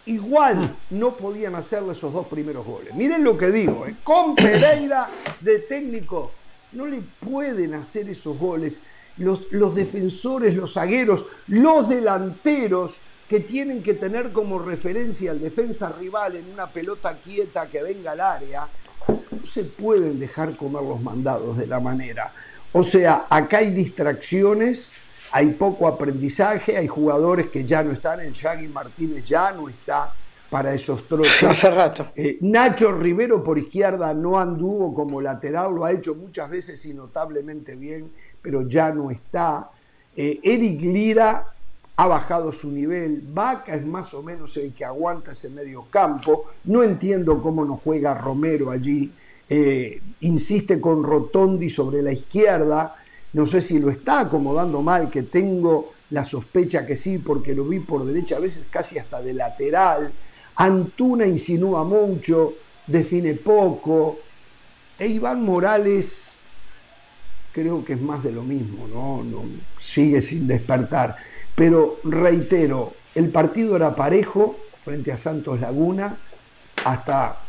igual 0.06 0.76
no 0.90 1.16
podían 1.16 1.54
hacerle 1.54 1.92
esos 1.92 2.12
dos 2.12 2.26
primeros 2.26 2.66
goles. 2.66 2.94
Miren 2.94 3.24
lo 3.24 3.36
que 3.36 3.50
digo, 3.50 3.86
¿eh? 3.86 3.96
con 4.02 4.34
Pereira 4.34 5.10
de 5.40 5.60
técnico, 5.60 6.32
no 6.72 6.86
le 6.86 7.00
pueden 7.00 7.74
hacer 7.74 8.08
esos 8.08 8.38
goles. 8.38 8.80
Los, 9.18 9.50
los 9.50 9.74
defensores, 9.74 10.54
los 10.54 10.74
zagueros, 10.74 11.24
los 11.48 11.88
delanteros 11.88 12.96
que 13.28 13.40
tienen 13.40 13.82
que 13.82 13.94
tener 13.94 14.30
como 14.32 14.58
referencia 14.58 15.30
al 15.30 15.40
defensa 15.40 15.90
rival 15.90 16.36
en 16.36 16.52
una 16.52 16.68
pelota 16.68 17.16
quieta 17.16 17.66
que 17.66 17.82
venga 17.82 18.12
al 18.12 18.20
área, 18.20 18.68
no 19.08 19.46
se 19.46 19.64
pueden 19.64 20.18
dejar 20.18 20.56
comer 20.56 20.82
los 20.82 21.00
mandados 21.00 21.56
de 21.56 21.66
la 21.66 21.80
manera. 21.80 22.32
O 22.78 22.84
sea, 22.84 23.24
acá 23.30 23.60
hay 23.60 23.70
distracciones, 23.70 24.90
hay 25.32 25.52
poco 25.52 25.88
aprendizaje, 25.88 26.76
hay 26.76 26.86
jugadores 26.86 27.46
que 27.46 27.64
ya 27.64 27.82
no 27.82 27.90
están, 27.90 28.20
el 28.20 28.34
Shaggy 28.34 28.68
Martínez 28.68 29.24
ya 29.24 29.50
no 29.50 29.70
está 29.70 30.12
para 30.50 30.74
esos 30.74 31.08
trotes. 31.08 31.42
Hace 31.42 31.70
rato. 31.70 32.08
Eh, 32.14 32.36
Nacho 32.42 32.92
Rivero 32.92 33.42
por 33.42 33.56
izquierda 33.58 34.12
no 34.12 34.38
anduvo 34.38 34.92
como 34.92 35.22
lateral, 35.22 35.74
lo 35.74 35.86
ha 35.86 35.92
hecho 35.92 36.14
muchas 36.16 36.50
veces 36.50 36.84
y 36.84 36.92
notablemente 36.92 37.76
bien, 37.76 38.12
pero 38.42 38.68
ya 38.68 38.92
no 38.92 39.10
está. 39.10 39.70
Eh, 40.14 40.38
Eric 40.42 40.82
Lira 40.82 41.46
ha 41.96 42.06
bajado 42.06 42.52
su 42.52 42.70
nivel, 42.70 43.22
Vaca 43.32 43.74
es 43.74 43.86
más 43.86 44.12
o 44.12 44.22
menos 44.22 44.54
el 44.58 44.74
que 44.74 44.84
aguanta 44.84 45.32
ese 45.32 45.48
medio 45.48 45.86
campo, 45.88 46.50
no 46.64 46.82
entiendo 46.82 47.40
cómo 47.40 47.64
no 47.64 47.78
juega 47.78 48.12
Romero 48.12 48.70
allí, 48.70 49.10
eh, 49.48 50.00
insiste 50.20 50.80
con 50.80 51.02
Rotondi 51.02 51.70
sobre 51.70 52.02
la 52.02 52.12
izquierda, 52.12 52.96
no 53.32 53.46
sé 53.46 53.60
si 53.60 53.78
lo 53.78 53.90
está 53.90 54.20
acomodando 54.20 54.82
mal, 54.82 55.10
que 55.10 55.22
tengo 55.22 55.92
la 56.10 56.24
sospecha 56.24 56.86
que 56.86 56.96
sí, 56.96 57.18
porque 57.18 57.54
lo 57.54 57.64
vi 57.64 57.80
por 57.80 58.04
derecha, 58.04 58.36
a 58.36 58.40
veces 58.40 58.64
casi 58.70 58.98
hasta 58.98 59.20
de 59.20 59.34
lateral, 59.34 60.12
Antuna 60.58 61.26
insinúa 61.26 61.84
mucho, 61.84 62.54
define 62.86 63.34
poco, 63.34 64.18
e 64.98 65.06
Iván 65.06 65.44
Morales 65.44 66.32
creo 67.52 67.84
que 67.84 67.94
es 67.94 68.00
más 68.00 68.22
de 68.22 68.32
lo 68.32 68.42
mismo, 68.42 68.86
¿no? 68.86 69.24
no 69.24 69.42
sigue 69.80 70.20
sin 70.22 70.46
despertar. 70.46 71.16
Pero 71.54 71.98
reitero, 72.04 72.92
el 73.14 73.30
partido 73.30 73.76
era 73.76 73.96
parejo 73.96 74.56
frente 74.84 75.10
a 75.10 75.18
Santos 75.18 75.60
Laguna 75.60 76.18
hasta 76.84 77.40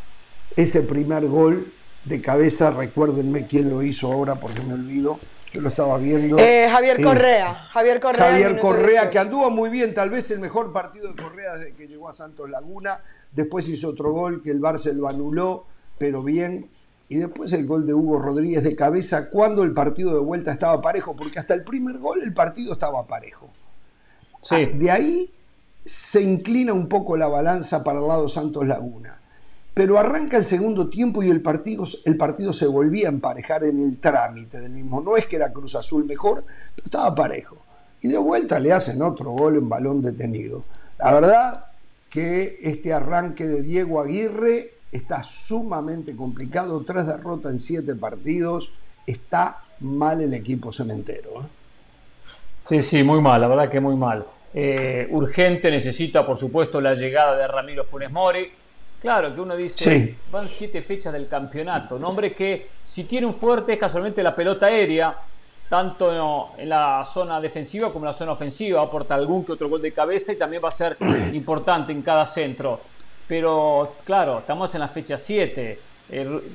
ese 0.56 0.82
primer 0.82 1.28
gol 1.28 1.74
de 2.08 2.22
cabeza, 2.22 2.72
recuérdenme 2.72 3.48
quién 3.48 3.70
lo 3.70 3.82
hizo 3.84 4.12
ahora 4.12 4.36
porque 4.36 4.62
me 4.62 4.74
olvido, 4.74 5.20
yo 5.52 5.62
lo 5.62 5.70
estaba 5.70 5.98
viendo. 5.98 6.38
Eh, 6.38 6.68
Javier 6.70 7.00
eh, 7.00 7.04
Correa. 7.04 7.54
Javier 7.72 8.00
Correa, 8.00 8.26
Javier 8.26 8.60
Correa 8.60 9.10
que 9.10 9.20
anduvo 9.20 9.50
muy 9.50 9.70
bien, 9.70 9.94
tal 9.94 10.10
vez 10.10 10.30
el 10.32 10.40
mejor 10.40 10.72
partido 10.72 11.10
de 11.10 11.22
Correa 11.22 11.56
desde 11.56 11.74
que 11.74 11.88
llegó 11.88 12.10
a 12.10 12.14
Santos 12.14 12.50
Laguna. 12.50 13.02
Después 13.32 13.68
hizo 13.68 13.90
otro 13.90 14.12
gol 14.12 14.42
que 14.42 14.52
el 14.52 14.62
Barça 14.62 14.92
lo 14.94 15.08
anuló, 15.08 15.66
pero 15.98 16.24
bien. 16.24 16.70
Y 17.10 17.18
después 17.18 17.54
el 17.54 17.66
gol 17.66 17.86
de 17.86 17.94
Hugo 17.94 18.20
Rodríguez 18.20 18.64
de 18.64 18.76
cabeza 18.76 19.30
cuando 19.30 19.64
el 19.64 19.74
partido 19.74 20.14
de 20.14 20.20
vuelta 20.20 20.52
estaba 20.52 20.82
parejo, 20.82 21.16
porque 21.16 21.40
hasta 21.40 21.54
el 21.54 21.64
primer 21.64 21.98
gol 22.00 22.22
el 22.22 22.34
partido 22.34 22.74
estaba 22.74 23.06
parejo. 23.06 23.50
Ah, 24.52 24.60
de 24.74 24.92
ahí 24.92 25.34
se 25.86 26.22
inclina 26.22 26.74
un 26.74 26.88
poco 26.88 27.16
la 27.16 27.28
balanza 27.28 27.84
para 27.84 28.00
el 28.00 28.08
lado 28.08 28.28
Santos 28.28 28.68
Laguna. 28.68 29.17
Pero 29.78 30.00
arranca 30.00 30.38
el 30.38 30.46
segundo 30.48 30.90
tiempo 30.90 31.22
y 31.22 31.30
el 31.30 31.40
partido, 31.40 31.86
el 32.06 32.18
partido 32.18 32.52
se 32.52 32.66
volvía 32.66 33.10
a 33.10 33.12
emparejar 33.12 33.64
en 33.64 33.78
el 33.78 34.00
trámite 34.00 34.60
del 34.60 34.72
mismo. 34.72 35.02
No 35.02 35.16
es 35.16 35.28
que 35.28 35.36
era 35.36 35.54
Cruz 35.54 35.76
Azul 35.76 36.04
mejor, 36.04 36.44
pero 36.76 36.86
estaba 36.86 37.14
parejo. 37.14 37.58
Y 38.02 38.08
de 38.08 38.18
vuelta 38.18 38.58
le 38.58 38.74
hacen 38.74 39.04
otro 39.04 39.30
gol 39.34 39.56
en 39.56 39.70
balón 39.70 40.02
detenido. 40.02 40.64
La 40.98 41.14
verdad 41.14 41.66
que 42.10 42.58
este 42.64 42.92
arranque 42.92 43.46
de 43.46 43.62
Diego 43.62 44.02
Aguirre 44.02 44.72
está 44.92 45.22
sumamente 45.22 46.16
complicado. 46.16 46.84
Tres 46.84 47.06
derrotas 47.06 47.52
en 47.52 47.60
siete 47.60 47.94
partidos. 47.94 48.72
Está 49.06 49.62
mal 49.82 50.22
el 50.22 50.34
equipo 50.34 50.74
cementero. 50.74 51.42
¿eh? 51.42 51.48
Sí, 52.62 52.82
sí, 52.82 53.04
muy 53.04 53.22
mal, 53.22 53.40
la 53.42 53.48
verdad 53.48 53.70
que 53.70 53.80
muy 53.80 53.96
mal. 53.96 54.26
Eh, 54.56 55.08
urgente, 55.12 55.70
necesita 55.70 56.26
por 56.26 56.40
supuesto 56.40 56.82
la 56.82 56.96
llegada 56.96 57.38
de 57.38 57.48
Ramiro 57.48 57.84
Funes 57.84 58.10
Mori. 58.10 58.52
Claro 59.02 59.34
que 59.34 59.42
uno 59.42 59.56
dice, 59.56 60.18
van 60.32 60.48
siete 60.48 60.82
fechas 60.82 61.14
del 61.14 61.28
campeonato, 61.28 62.00
nombre 62.00 62.34
que 62.34 62.70
si 62.84 63.04
tiene 63.04 63.28
un 63.28 63.34
fuerte 63.34 63.74
es 63.74 63.80
casualmente 63.80 64.24
la 64.24 64.36
pelota 64.36 64.66
aérea, 64.66 65.16
tanto 65.70 66.52
en 66.58 66.70
la 66.70 67.06
zona 67.06 67.40
defensiva 67.40 67.92
como 67.92 68.06
en 68.06 68.08
la 68.08 68.14
zona 68.14 68.32
ofensiva, 68.32 68.82
aporta 68.82 69.16
algún 69.16 69.46
que 69.46 69.52
otro 69.52 69.70
gol 69.70 69.82
de 69.82 69.92
cabeza 69.92 70.32
y 70.32 70.38
también 70.38 70.64
va 70.64 70.70
a 70.70 70.72
ser 70.72 70.98
importante 71.34 71.92
en 71.92 72.02
cada 72.02 72.26
centro. 72.26 72.80
Pero 73.28 73.96
claro, 74.06 74.40
estamos 74.40 74.74
en 74.74 74.82
la 74.82 74.88
fecha 74.88 75.18
7. 75.18 75.80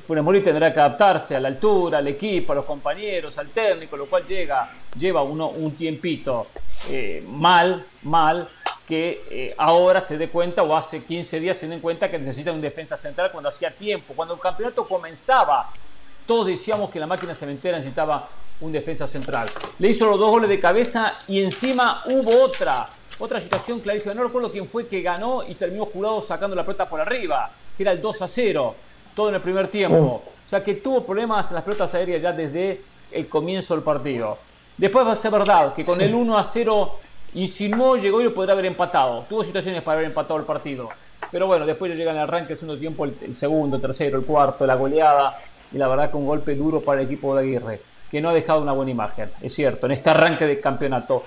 Funes 0.06 0.24
Mori 0.24 0.40
tendrá 0.40 0.72
que 0.72 0.80
adaptarse 0.80 1.36
a 1.36 1.40
la 1.40 1.48
altura, 1.48 1.98
al 1.98 2.08
equipo, 2.08 2.52
a 2.52 2.54
los 2.54 2.64
compañeros, 2.64 3.36
al 3.36 3.50
técnico, 3.50 3.98
lo 3.98 4.06
cual 4.06 4.24
llega, 4.24 4.70
lleva 4.98 5.22
uno, 5.22 5.48
un 5.48 5.76
tiempito. 5.76 6.46
Eh, 6.88 7.22
mal, 7.28 7.84
mal, 8.04 8.48
que 8.92 9.24
eh, 9.30 9.54
ahora 9.56 10.02
se 10.02 10.18
dé 10.18 10.28
cuenta 10.28 10.62
o 10.62 10.76
hace 10.76 11.02
15 11.02 11.40
días 11.40 11.56
se 11.56 11.66
den 11.66 11.80
cuenta 11.80 12.10
que 12.10 12.18
necesita 12.18 12.52
un 12.52 12.60
defensa 12.60 12.94
central 12.94 13.32
cuando 13.32 13.48
hacía 13.48 13.70
tiempo, 13.70 14.12
cuando 14.14 14.34
el 14.34 14.40
campeonato 14.40 14.86
comenzaba. 14.86 15.70
Todos 16.26 16.48
decíamos 16.48 16.90
que 16.90 17.00
la 17.00 17.06
máquina 17.06 17.34
cementera 17.34 17.78
necesitaba 17.78 18.28
un 18.60 18.70
defensa 18.70 19.06
central. 19.06 19.48
Le 19.78 19.88
hizo 19.88 20.04
los 20.04 20.18
dos 20.18 20.28
goles 20.28 20.46
de 20.50 20.60
cabeza 20.60 21.14
y 21.26 21.42
encima 21.42 22.02
hubo 22.04 22.44
otra, 22.44 22.86
otra 23.18 23.40
situación 23.40 23.80
clarísima. 23.80 24.12
No 24.12 24.24
recuerdo 24.24 24.52
quién 24.52 24.66
fue 24.66 24.86
que 24.86 25.00
ganó 25.00 25.42
y 25.42 25.54
terminó 25.54 25.86
jurado 25.86 26.20
sacando 26.20 26.54
la 26.54 26.62
pelota 26.62 26.86
por 26.86 27.00
arriba, 27.00 27.50
que 27.74 27.84
era 27.84 27.92
el 27.92 28.02
2 28.02 28.20
a 28.20 28.28
0, 28.28 28.74
todo 29.16 29.30
en 29.30 29.36
el 29.36 29.40
primer 29.40 29.68
tiempo. 29.68 29.96
Oh. 29.96 30.30
O 30.46 30.48
sea 30.50 30.62
que 30.62 30.74
tuvo 30.74 31.02
problemas 31.02 31.48
en 31.48 31.54
las 31.54 31.64
pelotas 31.64 31.94
aéreas 31.94 32.20
ya 32.20 32.32
desde 32.32 32.82
el 33.10 33.26
comienzo 33.26 33.72
del 33.72 33.82
partido. 33.82 34.36
Después 34.76 35.06
va 35.06 35.12
a 35.12 35.16
ser 35.16 35.30
verdad 35.30 35.72
que 35.72 35.82
con 35.82 35.98
el 35.98 36.14
1 36.14 36.36
a 36.36 36.44
0 36.44 36.98
insinuó, 37.34 37.96
llegó 37.96 38.20
y 38.20 38.24
lo 38.24 38.34
podría 38.34 38.52
haber 38.52 38.66
empatado. 38.66 39.24
Tuvo 39.28 39.44
situaciones 39.44 39.82
para 39.82 39.98
haber 39.98 40.06
empatado 40.06 40.38
el 40.38 40.46
partido. 40.46 40.88
Pero 41.30 41.46
bueno, 41.46 41.64
después 41.64 41.96
llega 41.96 42.10
en 42.10 42.18
el 42.18 42.24
arranque, 42.24 42.52
el 42.52 42.58
segundo 42.58 42.78
tiempo, 42.78 43.04
el, 43.04 43.34
segundo, 43.34 43.76
el 43.76 43.82
tercero, 43.82 44.18
el 44.18 44.24
cuarto, 44.24 44.66
la 44.66 44.74
goleada. 44.74 45.38
Y 45.72 45.78
la 45.78 45.88
verdad 45.88 46.10
que 46.10 46.16
un 46.16 46.26
golpe 46.26 46.54
duro 46.54 46.80
para 46.80 47.00
el 47.00 47.06
equipo 47.06 47.34
de 47.34 47.42
Aguirre, 47.42 47.80
que 48.10 48.20
no 48.20 48.28
ha 48.28 48.34
dejado 48.34 48.60
una 48.60 48.72
buena 48.72 48.90
imagen, 48.90 49.30
es 49.40 49.54
cierto, 49.54 49.86
en 49.86 49.92
este 49.92 50.10
arranque 50.10 50.46
de 50.46 50.60
campeonato. 50.60 51.24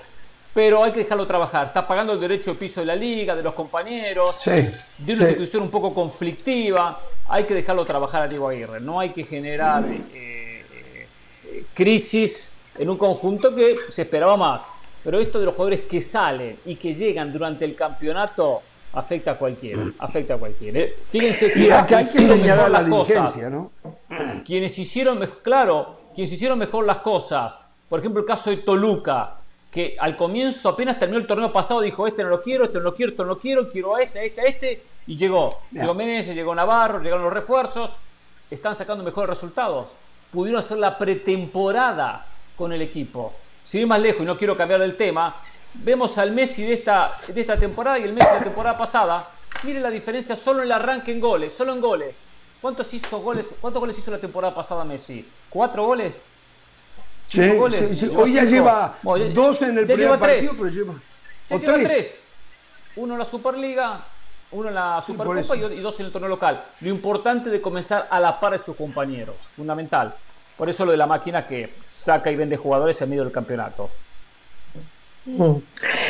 Pero 0.54 0.82
hay 0.82 0.92
que 0.92 1.00
dejarlo 1.00 1.26
trabajar. 1.26 1.66
Está 1.66 1.86
pagando 1.86 2.14
el 2.14 2.20
derecho 2.20 2.52
de 2.52 2.56
piso 2.56 2.80
de 2.80 2.86
la 2.86 2.96
liga, 2.96 3.34
de 3.34 3.42
los 3.42 3.52
compañeros, 3.52 4.42
de 4.44 5.12
una 5.12 5.24
institución 5.24 5.64
un 5.64 5.70
poco 5.70 5.92
conflictiva. 5.92 6.98
Hay 7.28 7.44
que 7.44 7.52
dejarlo 7.52 7.84
trabajar 7.84 8.22
a 8.22 8.28
Diego 8.28 8.48
Aguirre. 8.48 8.80
No 8.80 8.98
hay 8.98 9.10
que 9.10 9.24
generar 9.24 9.84
eh, 9.84 10.00
eh, 10.14 11.06
eh, 11.44 11.64
crisis 11.74 12.52
en 12.78 12.88
un 12.88 12.96
conjunto 12.96 13.54
que 13.54 13.76
se 13.90 14.02
esperaba 14.02 14.36
más. 14.36 14.66
Pero 15.06 15.20
esto 15.20 15.38
de 15.38 15.44
los 15.44 15.54
jugadores 15.54 15.82
que 15.82 16.00
salen 16.00 16.58
y 16.66 16.74
que 16.74 16.92
llegan 16.92 17.32
durante 17.32 17.64
el 17.64 17.76
campeonato 17.76 18.60
afecta 18.92 19.30
a 19.30 19.38
cualquiera, 19.38 19.84
afecta 20.00 20.34
a 20.34 20.36
cualquiera. 20.36 20.80
¿eh? 20.80 20.96
Fíjense 21.10 21.52
que, 21.52 21.72
hay 21.72 22.04
que 22.04 22.26
señalar 22.26 22.68
la 22.68 22.82
diligencia, 22.82 23.48
¿no? 23.48 23.70
Quienes 24.44 24.76
hicieron, 24.76 25.24
claro, 25.44 26.00
quienes 26.12 26.32
hicieron 26.32 26.58
mejor 26.58 26.84
las 26.84 26.98
cosas, 26.98 27.56
por 27.88 28.00
ejemplo 28.00 28.20
el 28.20 28.26
caso 28.26 28.50
de 28.50 28.56
Toluca, 28.56 29.36
que 29.70 29.96
al 29.96 30.16
comienzo 30.16 30.70
apenas 30.70 30.98
terminó 30.98 31.20
el 31.20 31.26
torneo 31.28 31.52
pasado 31.52 31.82
dijo, 31.82 32.04
este 32.08 32.24
no 32.24 32.30
lo 32.30 32.42
quiero, 32.42 32.64
este 32.64 32.78
no 32.78 32.82
lo 32.82 32.94
quiero, 32.96 33.12
este 33.12 33.22
no 33.22 33.28
lo 33.28 33.38
quiero, 33.38 33.70
quiero 33.70 33.94
a 33.94 34.02
este, 34.02 34.18
a 34.18 34.24
este, 34.24 34.40
a 34.40 34.44
este, 34.44 34.82
y 35.06 35.16
llegó. 35.16 35.50
Llegó 35.70 35.94
Menezes, 35.94 36.34
llegó 36.34 36.52
Navarro, 36.52 36.98
llegaron 36.98 37.22
los 37.22 37.32
refuerzos, 37.32 37.90
están 38.50 38.74
sacando 38.74 39.04
mejores 39.04 39.30
resultados. 39.30 39.88
Pudieron 40.32 40.58
hacer 40.58 40.78
la 40.78 40.98
pretemporada 40.98 42.26
con 42.56 42.72
el 42.72 42.82
equipo. 42.82 43.32
Si 43.66 43.84
más 43.84 44.00
lejos 44.00 44.22
y 44.22 44.24
no 44.24 44.38
quiero 44.38 44.56
cambiar 44.56 44.80
el 44.82 44.96
tema, 44.96 45.42
vemos 45.74 46.16
al 46.18 46.30
Messi 46.30 46.62
de 46.62 46.74
esta, 46.74 47.16
de 47.26 47.40
esta 47.40 47.56
temporada 47.56 47.98
y 47.98 48.04
el 48.04 48.12
Messi 48.12 48.28
de 48.28 48.38
la 48.38 48.44
temporada 48.44 48.78
pasada. 48.78 49.28
Mire 49.64 49.80
la 49.80 49.90
diferencia 49.90 50.36
solo 50.36 50.60
en 50.60 50.66
el 50.66 50.72
arranque 50.72 51.10
en 51.10 51.18
goles, 51.18 51.52
solo 51.52 51.72
en 51.72 51.80
goles. 51.80 52.16
¿Cuántos, 52.60 52.94
hizo 52.94 53.18
goles, 53.18 53.56
¿Cuántos 53.60 53.80
goles 53.80 53.98
hizo 53.98 54.12
la 54.12 54.18
temporada 54.18 54.54
pasada 54.54 54.84
Messi? 54.84 55.28
¿Cuatro 55.50 55.84
goles? 55.84 56.14
Sí, 57.26 57.40
Hoy 57.40 58.34
ya 58.34 58.44
lleva 58.44 58.98
dos 59.34 59.62
en 59.62 59.78
el 59.78 59.84
primer 59.84 60.16
partido, 60.16 60.52
pero 60.56 60.68
lleva. 60.68 60.94
o 61.50 61.58
tres. 61.58 62.18
Uno 62.94 63.14
en 63.14 63.18
la 63.18 63.24
Superliga, 63.24 64.04
uno 64.52 64.68
en 64.68 64.74
la 64.76 65.02
Supercopa 65.04 65.56
y 65.56 65.80
dos 65.80 65.98
en 65.98 66.06
el 66.06 66.12
torneo 66.12 66.28
local. 66.28 66.62
Lo 66.82 66.88
importante 66.88 67.50
de 67.50 67.60
comenzar 67.60 68.06
a 68.08 68.20
la 68.20 68.38
par 68.38 68.52
de 68.52 68.60
sus 68.60 68.76
compañeros, 68.76 69.34
fundamental. 69.56 70.14
Por 70.56 70.68
eso 70.68 70.84
lo 70.84 70.92
de 70.92 70.96
la 70.96 71.06
máquina 71.06 71.46
que 71.46 71.74
saca 71.84 72.30
y 72.30 72.36
vende 72.36 72.56
jugadores 72.56 73.00
en 73.02 73.10
medio 73.10 73.24
del 73.24 73.32
campeonato. 73.32 73.90
Mm. 75.26 75.56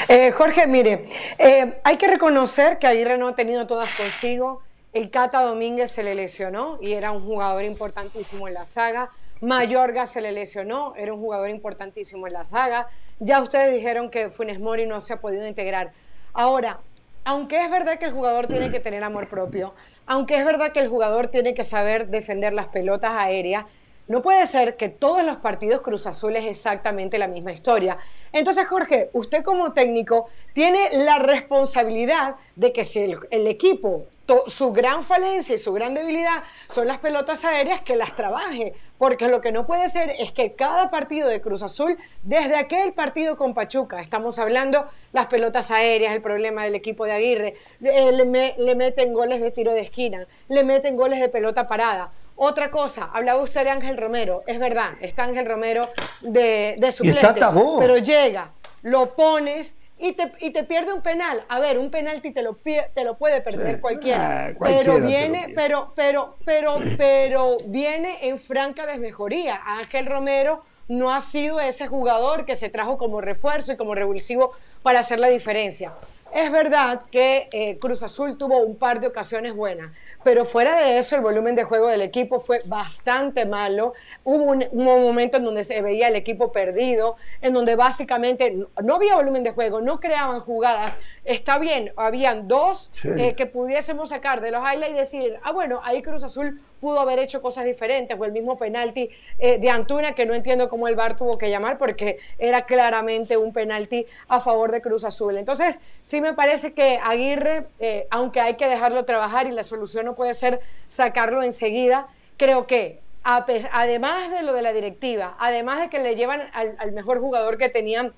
Eh, 0.09 0.31
Jorge, 0.33 0.67
mire, 0.67 1.05
eh, 1.39 1.81
hay 1.83 1.97
que 1.97 2.07
reconocer 2.07 2.79
que 2.79 2.87
Aguirre 2.87 3.19
no 3.19 3.29
ha 3.29 3.35
tenido 3.35 3.67
todas 3.67 3.93
consigo. 3.95 4.63
El 4.93 5.11
Cata 5.11 5.43
Domínguez 5.43 5.91
se 5.91 6.03
le 6.03 6.15
lesionó 6.15 6.79
y 6.81 6.93
era 6.93 7.11
un 7.11 7.25
jugador 7.25 7.65
importantísimo 7.65 8.47
en 8.47 8.55
la 8.55 8.67
saga. 8.67 9.11
Mayorga 9.41 10.07
se 10.07 10.21
le 10.21 10.33
lesionó, 10.33 10.95
era 10.97 11.13
un 11.13 11.21
jugador 11.21 11.51
importantísimo 11.51 12.27
en 12.27 12.33
la 12.33 12.45
saga. 12.45 12.89
Ya 13.19 13.43
ustedes 13.43 13.75
dijeron 13.75 14.11
que 14.11 14.31
Funes 14.31 14.61
Mori 14.61 14.87
no 14.87 15.01
se 15.01 15.13
ha 15.13 15.21
podido 15.21 15.47
integrar. 15.47 15.93
Ahora, 16.33 16.81
aunque 17.25 17.63
es 17.63 17.71
verdad 17.71 17.99
que 17.99 18.07
el 18.07 18.13
jugador 18.13 18.47
tiene 18.47 18.71
que 18.71 18.81
tener 18.81 19.03
amor 19.03 19.29
propio, 19.29 19.75
aunque 20.07 20.39
es 20.39 20.45
verdad 20.45 20.73
que 20.73 20.81
el 20.81 20.89
jugador 20.89 21.29
tiene 21.29 21.55
que 21.55 21.65
saber 21.65 22.09
defender 22.09 22.53
las 22.53 22.69
pelotas 22.69 23.13
aéreas, 23.13 23.65
no 24.09 24.23
puede 24.23 24.47
ser 24.47 24.77
que 24.77 24.89
todos 24.89 25.25
los 25.25 25.39
partidos 25.39 25.81
Cruz 25.81 26.07
Azul 26.07 26.37
es 26.37 26.45
exactamente 26.45 27.19
la 27.19 27.27
misma 27.27 27.53
historia. 27.53 27.99
Entonces, 28.33 28.67
Jorge, 28.67 29.11
usted 29.13 29.43
como 29.43 29.73
técnico 29.73 30.29
tiene 30.53 30.91
la 30.93 31.19
responsabilidad 31.19 32.37
de 32.55 32.73
que 32.73 32.85
si 32.85 33.01
el, 33.31 33.47
equipo, 33.47 34.07
su 34.47 34.73
gran 34.73 35.03
falencia 35.03 35.55
y 35.55 35.59
su 35.59 35.73
gran 35.73 35.95
debilidad 35.95 36.45
son 36.73 36.87
las 36.87 36.99
pelotas 36.99 37.45
aéreas, 37.45 37.81
que 37.81 37.97
las 37.97 38.15
trabaje. 38.15 38.75
Porque 38.99 39.29
lo 39.29 39.41
que 39.41 39.53
no 39.53 39.67
puede 39.67 39.89
ser 39.89 40.11
es 40.19 40.33
que 40.33 40.55
cada 40.55 40.89
partido 40.91 41.29
de 41.29 41.41
Cruz 41.41 41.63
Azul, 41.63 41.99
desde 42.23 42.57
aquel 42.57 42.93
partido 42.93 43.37
con 43.37 43.55
Pachuca, 43.55 44.01
estamos 44.01 44.39
hablando 44.39 44.87
las 45.13 45.27
pelotas 45.27 45.71
aéreas, 45.71 46.15
el 46.15 46.23
problema 46.23 46.65
del 46.65 46.77
equipo 46.77 47.05
de 47.05 47.13
Aguirre, 47.13 47.55
le, 47.81 48.55
le 48.57 48.75
meten 48.75 49.13
goles 49.13 49.41
de 49.41 49.51
tiro 49.51 49.75
de 49.75 49.81
esquina, 49.81 50.27
le 50.49 50.65
meten 50.65 50.97
goles 50.97 51.21
de 51.21 51.29
pelota 51.29 51.69
parada. 51.69 52.13
Otra 52.37 52.71
cosa, 52.71 53.11
hablaba 53.15 53.43
usted 53.43 53.65
de 53.65 53.71
Ángel 53.71 53.97
Romero, 53.97 54.43
es 54.47 54.59
verdad, 54.59 54.91
está 55.01 55.25
Ángel 55.25 55.47
Romero 55.47 55.89
de, 56.21 56.77
de 56.79 56.93
suplente, 56.93 57.41
pero 57.79 57.97
llega, 57.97 58.53
lo 58.83 59.15
pones 59.15 59.73
y 59.99 60.13
te, 60.13 60.31
y 60.41 60.51
te, 60.51 60.63
pierde 60.65 60.93
un 60.93 61.01
penal. 61.01 61.45
A 61.49 61.59
ver, 61.59 61.79
un 61.79 61.91
penalti 61.91 62.31
te 62.33 62.43
lo, 62.43 62.57
te 62.57 63.05
lo 63.05 63.17
puede 63.17 63.41
perder 63.41 63.81
cualquiera, 63.81 64.49
ah, 64.49 64.53
pero 64.61 65.01
viene, 65.01 65.49
pero, 65.55 65.93
pero, 65.97 66.37
pero, 66.45 66.77
pero 66.99 67.57
viene 67.65 68.29
en 68.29 68.39
franca 68.39 68.85
desmejoría. 68.85 69.61
Ángel 69.65 70.05
Romero 70.05 70.63
no 70.89 71.15
ha 71.15 71.23
sido 71.23 71.61
ese 71.61 71.89
jugador 71.89 72.45
que 72.45 72.55
se 72.55 72.69
trajo 72.69 72.99
como 72.99 73.23
refuerzo 73.23 73.73
y 73.73 73.77
como 73.77 73.95
revulsivo 73.95 74.53
para 74.83 75.01
hacer 75.01 75.19
la 75.19 75.29
diferencia. 75.29 75.95
Es 76.33 76.53
verdad 76.53 77.03
que 77.11 77.49
eh, 77.53 77.79
Cruz 77.79 78.03
Azul 78.03 78.37
tuvo 78.37 78.59
un 78.59 78.77
par 78.77 79.01
de 79.01 79.07
ocasiones 79.07 79.55
buenas, 79.55 79.93
pero 80.23 80.45
fuera 80.45 80.81
de 80.81 80.99
eso 80.99 81.17
el 81.17 81.23
volumen 81.23 81.55
de 81.55 81.65
juego 81.65 81.89
del 81.89 82.03
equipo 82.03 82.41
fue 82.41 82.63
bastante 82.67 83.47
malo. 83.47 83.95
Hubo 84.25 84.45
un, 84.45 84.67
momento 84.73 85.39
en 85.39 85.45
donde 85.45 85.65
se 85.65 85.81
veía 85.83 86.09
el 86.09 86.17
equipo 86.17 86.53
perdido, 86.53 87.17
en 87.41 87.55
donde 87.55 87.77
básicamente 87.77 88.55
no 88.83 88.95
había 88.97 89.15
volumen 89.15 89.45
de 89.45 89.53
juego, 89.53 89.81
no 89.81 90.01
creaban 90.01 90.41
jugadas. 90.41 90.95
Está 91.25 91.59
bien, 91.59 91.93
habían 91.97 92.49
dos 92.49 92.91
eh, 93.05 93.35
que 93.35 93.47
pudiésemos 93.47 94.11
sacar 94.11 94.41
de 94.41 94.51
los 94.51 94.61
highlights 94.61 94.95
y 94.95 94.99
decir, 94.99 95.41
ah, 95.43 95.53
bueno, 95.53 95.81
ahí 95.85 96.03
Cruz 96.03 96.23
Azul 96.23 96.61
pudo 96.81 97.01
haber 97.01 97.19
hecho 97.19 97.43
cosas 97.43 97.65
diferentes, 97.65 98.17
o 98.19 98.25
el 98.25 98.33
mismo 98.33 98.57
penalti 98.57 99.11
eh, 99.39 99.59
de 99.59 99.71
Antuna, 99.71 100.15
que 100.15 100.27
no 100.27 100.35
entiendo 100.35 100.69
cómo 100.69 100.89
el 100.89 100.97
VAR 100.97 101.17
tuvo 101.17 101.39
que 101.39 101.51
llamar, 101.51 101.79
porque 101.79 102.19
era 102.39 102.67
claramente 102.67 103.37
un 103.37 103.53
penalti 103.53 104.07
a 104.29 104.41
favor 104.41 104.73
de 104.73 104.83
Cruz 104.83 105.05
Azul. 105.05 105.37
Entonces, 105.37 105.81
sí 106.03 106.21
me 106.21 106.33
parece 106.33 106.73
que 106.73 106.99
Aguirre, 107.03 107.67
eh, 107.81 108.07
aunque 108.11 108.41
hay 108.41 108.55
que 108.55 108.69
dejarlo 108.69 109.05
trabajar 109.05 109.47
y 109.47 109.51
la 109.51 109.65
solución 109.65 110.07
no 110.07 110.15
puede 110.15 110.35
ser 110.35 110.61
sacarlo 110.95 111.43
enseguida, 111.43 112.09
creo 112.37 112.67
que 112.67 113.01
además 113.27 114.31
de 114.31 114.43
lo 114.43 114.53
de 114.53 114.63
la 114.63 114.73
directiva, 114.73 115.37
además 115.41 115.81
de 115.81 115.89
que 115.89 115.99
le 115.99 116.15
llevan 116.15 116.43
al, 116.53 116.93
mejor 116.93 117.19
jugador 117.19 117.59
que 117.59 117.69
tenían 117.69 118.13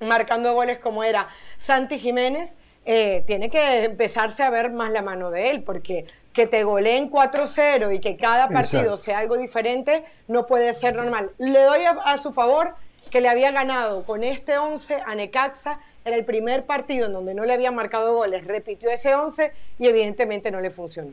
marcando 0.00 0.54
goles 0.54 0.78
como 0.78 1.02
era 1.02 1.26
Santi 1.58 1.98
Jiménez, 1.98 2.58
eh, 2.84 3.24
tiene 3.26 3.50
que 3.50 3.84
empezarse 3.84 4.42
a 4.42 4.50
ver 4.50 4.70
más 4.70 4.90
la 4.92 5.02
mano 5.02 5.30
de 5.30 5.50
él, 5.50 5.62
porque 5.62 6.06
que 6.32 6.46
te 6.46 6.64
goleen 6.64 7.10
4-0 7.10 7.94
y 7.94 8.00
que 8.00 8.16
cada 8.16 8.48
partido 8.48 8.96
sea 8.96 9.18
algo 9.18 9.36
diferente, 9.36 10.04
no 10.28 10.46
puede 10.46 10.72
ser 10.72 10.94
normal. 10.94 11.30
Le 11.38 11.62
doy 11.62 11.80
a, 12.04 12.16
su 12.16 12.32
favor 12.32 12.74
que 13.10 13.20
le 13.20 13.28
había 13.28 13.50
ganado 13.50 14.04
con 14.04 14.24
este 14.24 14.56
11 14.56 15.02
a 15.06 15.14
Necaxa, 15.14 15.80
era 16.04 16.16
el 16.16 16.24
primer 16.24 16.64
partido 16.64 17.06
en 17.06 17.12
donde 17.12 17.34
no 17.34 17.44
le 17.44 17.52
habían 17.52 17.74
marcado 17.74 18.14
goles, 18.14 18.44
repitió 18.44 18.90
ese 18.90 19.14
11 19.14 19.52
y 19.78 19.86
evidentemente 19.86 20.50
no 20.50 20.60
le 20.60 20.70
funcionó. 20.70 21.12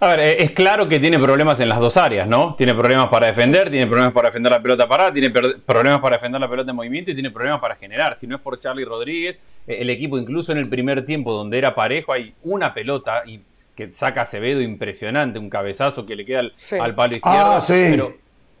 A 0.00 0.08
ver, 0.08 0.18
eh, 0.18 0.42
es 0.42 0.50
claro 0.50 0.88
que 0.88 0.98
tiene 0.98 1.16
problemas 1.16 1.60
en 1.60 1.68
las 1.68 1.78
dos 1.78 1.96
áreas, 1.96 2.26
¿no? 2.26 2.56
Tiene 2.56 2.74
problemas 2.74 3.06
para 3.06 3.28
defender, 3.28 3.70
tiene 3.70 3.86
problemas 3.86 4.12
para 4.12 4.30
defender 4.30 4.50
la 4.50 4.60
pelota 4.60 4.88
parada, 4.88 5.12
tiene 5.12 5.30
problemas 5.30 6.00
para 6.00 6.16
defender 6.16 6.40
la 6.40 6.50
pelota 6.50 6.70
en 6.70 6.76
movimiento 6.76 7.12
y 7.12 7.14
tiene 7.14 7.30
problemas 7.30 7.60
para 7.60 7.76
generar. 7.76 8.16
Si 8.16 8.26
no 8.26 8.34
es 8.34 8.42
por 8.42 8.58
Charlie 8.58 8.84
Rodríguez, 8.84 9.38
eh, 9.64 9.76
el 9.78 9.88
equipo 9.90 10.18
incluso 10.18 10.50
en 10.50 10.58
el 10.58 10.68
primer 10.68 11.04
tiempo 11.04 11.32
donde 11.32 11.56
era 11.56 11.76
parejo 11.76 12.12
hay 12.12 12.34
una 12.42 12.74
pelota 12.74 13.22
y 13.24 13.38
que 13.74 13.92
saca 13.92 14.22
Acevedo 14.22 14.60
impresionante, 14.60 15.38
un 15.38 15.50
cabezazo 15.50 16.06
que 16.06 16.16
le 16.16 16.24
queda 16.24 16.40
al, 16.80 16.94
palo 16.94 17.16
izquierdo. 17.16 17.52
Ah, 17.52 17.64
pero, 17.66 18.14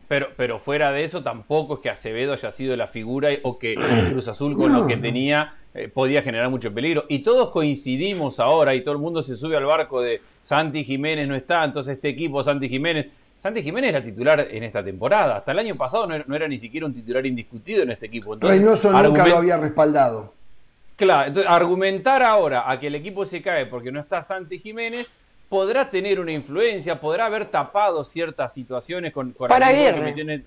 pero, 0.08 0.28
pero, 0.36 0.58
fuera 0.58 0.92
de 0.92 1.04
eso, 1.04 1.22
tampoco 1.22 1.74
es 1.74 1.80
que 1.80 1.90
Acevedo 1.90 2.32
haya 2.32 2.50
sido 2.50 2.76
la 2.76 2.88
figura 2.88 3.30
o 3.42 3.58
que 3.58 3.74
Cruz 4.10 4.28
Azul 4.28 4.56
con 4.56 4.72
lo 4.72 4.86
que 4.86 4.96
tenía 4.96 5.54
eh, 5.74 5.88
podía 5.88 6.22
generar 6.22 6.50
mucho 6.50 6.72
peligro. 6.72 7.04
Y 7.08 7.20
todos 7.20 7.50
coincidimos 7.50 8.40
ahora 8.40 8.74
y 8.74 8.82
todo 8.82 8.94
el 8.94 9.00
mundo 9.00 9.22
se 9.22 9.36
sube 9.36 9.56
al 9.56 9.64
barco 9.64 10.02
de 10.02 10.20
Santi 10.42 10.84
Jiménez 10.84 11.28
no 11.28 11.34
está, 11.34 11.64
entonces 11.64 11.94
este 11.94 12.08
equipo 12.08 12.42
Santi 12.42 12.68
Jiménez. 12.68 13.06
Santi 13.38 13.62
Jiménez 13.62 13.90
era 13.90 14.04
titular 14.04 14.46
en 14.50 14.62
esta 14.62 14.84
temporada. 14.84 15.38
Hasta 15.38 15.50
el 15.50 15.58
año 15.58 15.76
pasado 15.76 16.06
no 16.06 16.36
era, 16.36 16.46
ni 16.46 16.58
siquiera 16.58 16.86
un 16.86 16.94
titular 16.94 17.26
indiscutido 17.26 17.82
en 17.82 17.90
este 17.90 18.06
equipo. 18.06 18.34
Entonces, 18.34 18.60
Reynoso 18.60 18.92
nunca 18.92 19.26
lo 19.26 19.36
había 19.38 19.56
respaldado. 19.56 20.32
Claro, 20.96 21.28
entonces 21.28 21.50
argumentar 21.50 22.22
ahora 22.22 22.70
a 22.70 22.78
que 22.78 22.88
el 22.88 22.94
equipo 22.94 23.24
se 23.24 23.40
cae 23.42 23.66
porque 23.66 23.90
no 23.90 24.00
está 24.00 24.22
Santi 24.22 24.58
Jiménez 24.58 25.08
podrá 25.52 25.90
tener 25.90 26.18
una 26.18 26.32
influencia, 26.32 26.98
podrá 26.98 27.26
haber 27.26 27.44
tapado 27.44 28.04
ciertas 28.04 28.54
situaciones 28.54 29.12
con, 29.12 29.32
con 29.32 29.48
para 29.48 29.68
que 29.68 30.00
metió 30.00 30.22
en 30.22 30.44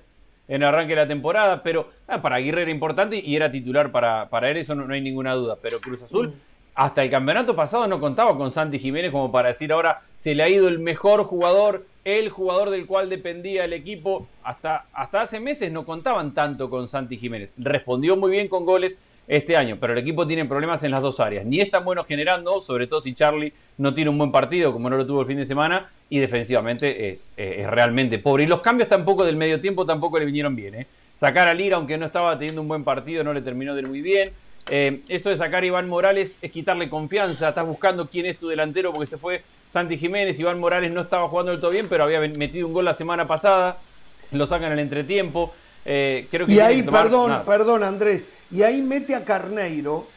el, 0.48 0.64
arranque 0.64 0.96
de 0.96 1.02
la 1.02 1.08
temporada, 1.08 1.62
pero 1.62 1.90
ah, 2.08 2.20
para 2.24 2.38
Aguirre 2.38 2.64
era 2.64 2.72
importante 2.72 3.22
y 3.24 3.36
era 3.36 3.52
titular 3.52 3.92
para, 3.92 4.28
para 4.30 4.50
él, 4.50 4.58
eso 4.58 4.74
no, 4.74 4.92
hay 4.92 5.02
ninguna 5.02 5.36
duda. 5.36 5.60
Pero 5.62 5.80
Cruz 5.80 6.02
Azul, 6.02 6.30
mm. 6.30 6.34
hasta 6.74 7.04
el 7.04 7.12
campeonato 7.12 7.56
pasado 7.56 7.88
no 7.88 8.00
contaba 8.00 8.36
con 8.36 8.50
Santi 8.50 8.80
Jiménez 8.80 9.12
como 9.12 9.32
para 9.32 9.50
decir 9.50 9.72
ahora 9.72 10.02
se 10.18 10.34
le 10.34 10.42
ha 10.42 10.50
ido 10.50 10.68
el 10.68 10.80
mejor 10.80 11.26
jugador, 11.26 11.86
el 12.04 12.32
jugador 12.32 12.72
del 12.72 12.88
cual 12.88 13.08
dependía 13.08 13.66
el 13.66 13.74
equipo. 13.74 14.28
Hasta, 14.44 14.86
hasta 14.92 15.22
hace 15.22 15.40
meses 15.40 15.72
no 15.72 15.86
contaban 15.86 16.34
tanto 16.34 16.68
con 16.68 16.88
Santi 16.88 17.20
Jiménez. 17.20 17.52
Respondió 17.58 18.16
muy 18.16 18.32
bien 18.32 18.48
con 18.48 18.66
goles 18.66 18.98
este 19.28 19.58
año, 19.58 19.78
pero 19.80 19.94
el 19.94 20.00
equipo 20.00 20.28
tiene 20.28 20.46
problemas 20.46 20.84
en 20.84 20.92
las 20.92 21.02
dos 21.02 21.20
áreas. 21.20 21.46
Ni 21.46 21.60
es 21.60 21.72
tan 21.72 21.84
bueno 21.84 22.04
generando, 22.04 22.62
sobre 22.62 22.88
todo 22.88 23.02
si 23.02 23.14
Charlie 23.14 23.54
no 23.78 23.94
tiene 23.94 24.10
un 24.10 24.18
buen 24.18 24.32
partido 24.32 24.72
como 24.72 24.90
no 24.90 24.98
lo 24.98 25.06
tuvo 25.06 25.22
el 25.22 25.28
fin 25.28 25.38
de 25.38 25.46
semana, 25.46 25.90
y 26.10 26.20
defensivamente 26.20 27.10
es, 27.10 27.34
eh, 27.38 27.66
realmente 27.70 28.20
pobre. 28.20 28.44
Y 28.44 28.48
los 28.48 28.62
cambios 28.62 28.90
tampoco 28.90 29.26
del 29.26 29.36
medio 29.36 29.60
tiempo 29.60 29.86
tampoco 29.86 30.20
le 30.20 30.26
vinieron 30.26 30.56
bien. 30.56 30.76
¿eh? 30.76 30.88
Sacar 31.16 31.48
a 31.48 31.54
Lira, 31.54 31.78
aunque 31.78 31.98
no 31.98 32.06
estaba 32.06 32.38
teniendo 32.38 32.62
un 32.62 32.68
buen 32.68 32.84
partido, 32.84 33.24
no 33.24 33.34
le 33.34 33.42
terminó 33.42 33.74
de 33.74 33.82
ir 33.82 33.88
muy 33.88 34.02
bien. 34.02 34.32
Eh, 34.70 35.02
eso 35.08 35.30
de 35.30 35.38
sacar 35.38 35.64
a 35.64 35.66
Iván 35.66 35.88
Morales 35.88 36.38
es 36.42 36.52
quitarle 36.52 36.90
confianza. 36.90 37.50
Estás 37.50 37.66
buscando 37.66 38.08
quién 38.08 38.26
es 38.26 38.38
tu 38.38 38.48
delantero 38.48 38.94
porque 38.94 39.08
se 39.08 39.18
fue 39.18 39.44
Santi 39.70 39.98
Jiménez. 39.98 40.40
Iván 40.40 40.60
Morales 40.60 40.92
no 40.92 41.02
estaba 41.02 41.28
jugando 41.28 41.52
del 41.52 41.62
todo 41.62 41.72
bien, 41.72 41.88
pero 41.90 42.04
había 42.04 42.20
metido 42.20 42.68
un 42.68 42.74
gol 42.74 42.86
la 42.86 42.94
semana 42.94 43.28
pasada. 43.28 43.80
Lo 44.32 44.46
sacan 44.48 44.72
el 44.72 44.80
entretiempo. 44.80 45.54
Eh, 45.88 46.28
y 46.48 46.60
ahí, 46.60 46.82
perdón, 46.82 47.44
perdón 47.46 47.84
Andrés, 47.84 48.28
y 48.50 48.64
ahí 48.64 48.82
mete 48.82 49.14
a 49.14 49.24
Carneiro 49.24 50.08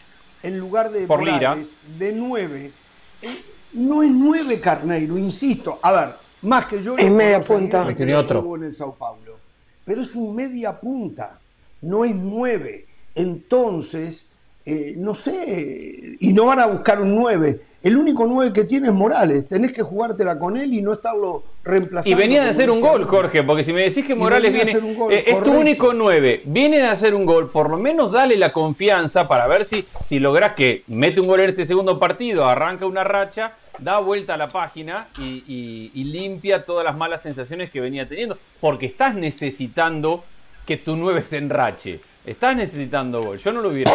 en 0.42 0.58
lugar 0.58 0.90
de 0.90 1.06
Por 1.06 1.20
Morales, 1.20 1.76
de 1.98 2.12
9. 2.12 2.72
Eh, 3.20 3.44
no 3.74 4.02
es 4.02 4.10
9 4.10 4.60
Carneiro, 4.60 5.18
insisto. 5.18 5.78
A 5.82 5.92
ver, 5.92 6.14
más 6.42 6.64
que 6.66 6.82
yo. 6.82 6.96
Es 6.96 7.10
media 7.10 7.40
punta. 7.40 7.94
Que 7.94 8.16
otro. 8.16 8.56
en 8.56 8.64
el 8.64 8.74
Sao 8.74 8.94
Paulo. 8.94 9.36
Pero 9.84 10.02
es 10.02 10.14
un 10.14 10.34
media 10.34 10.80
punta, 10.80 11.38
no 11.82 12.04
es 12.04 12.14
9. 12.14 12.86
Entonces, 13.14 14.26
eh, 14.64 14.94
no 14.96 15.14
sé, 15.14 16.16
y 16.18 16.32
no 16.32 16.46
van 16.46 16.60
a 16.60 16.66
buscar 16.66 17.00
un 17.00 17.14
9. 17.14 17.60
El 17.80 17.96
único 17.96 18.26
9 18.26 18.52
que 18.52 18.64
tiene 18.64 18.88
es 18.88 18.92
Morales. 18.92 19.46
Tenés 19.46 19.72
que 19.72 19.82
jugártela 19.82 20.38
con 20.38 20.56
él 20.56 20.74
y 20.74 20.82
no 20.82 20.94
estarlo 20.94 21.44
reemplazando. 21.62 22.10
Y 22.10 22.20
venía 22.20 22.42
de 22.42 22.50
hacer 22.50 22.70
un 22.70 22.80
gol, 22.80 23.04
Jorge, 23.04 23.44
porque 23.44 23.62
si 23.62 23.72
me 23.72 23.82
decís 23.82 24.04
que 24.04 24.16
Morales 24.16 24.52
viene. 24.52 24.72
Eh, 25.10 25.24
es 25.28 25.42
tu 25.42 25.52
único 25.52 25.94
9, 25.94 26.42
viene 26.46 26.78
de 26.78 26.88
hacer 26.88 27.14
un 27.14 27.24
gol, 27.24 27.50
por 27.50 27.70
lo 27.70 27.78
menos 27.78 28.10
dale 28.10 28.36
la 28.36 28.52
confianza 28.52 29.28
para 29.28 29.46
ver 29.46 29.64
si, 29.64 29.86
si 30.04 30.18
lográs 30.18 30.54
que 30.54 30.82
mete 30.88 31.20
un 31.20 31.28
gol 31.28 31.40
en 31.40 31.50
este 31.50 31.66
segundo 31.66 32.00
partido, 32.00 32.46
arranca 32.46 32.84
una 32.84 33.04
racha, 33.04 33.52
da 33.78 34.00
vuelta 34.00 34.34
a 34.34 34.36
la 34.36 34.48
página 34.48 35.08
y, 35.18 35.92
y 35.94 36.04
limpia 36.04 36.64
todas 36.64 36.84
las 36.84 36.96
malas 36.96 37.22
sensaciones 37.22 37.70
que 37.70 37.80
venía 37.80 38.08
teniendo. 38.08 38.36
Porque 38.60 38.86
estás 38.86 39.14
necesitando 39.14 40.24
que 40.66 40.78
tu 40.78 40.96
9 40.96 41.22
se 41.22 41.36
enrache. 41.36 42.00
Estás 42.26 42.56
necesitando 42.56 43.22
gol. 43.22 43.38
Yo 43.38 43.52
no 43.52 43.62
lo 43.62 43.70
hubiera. 43.70 43.92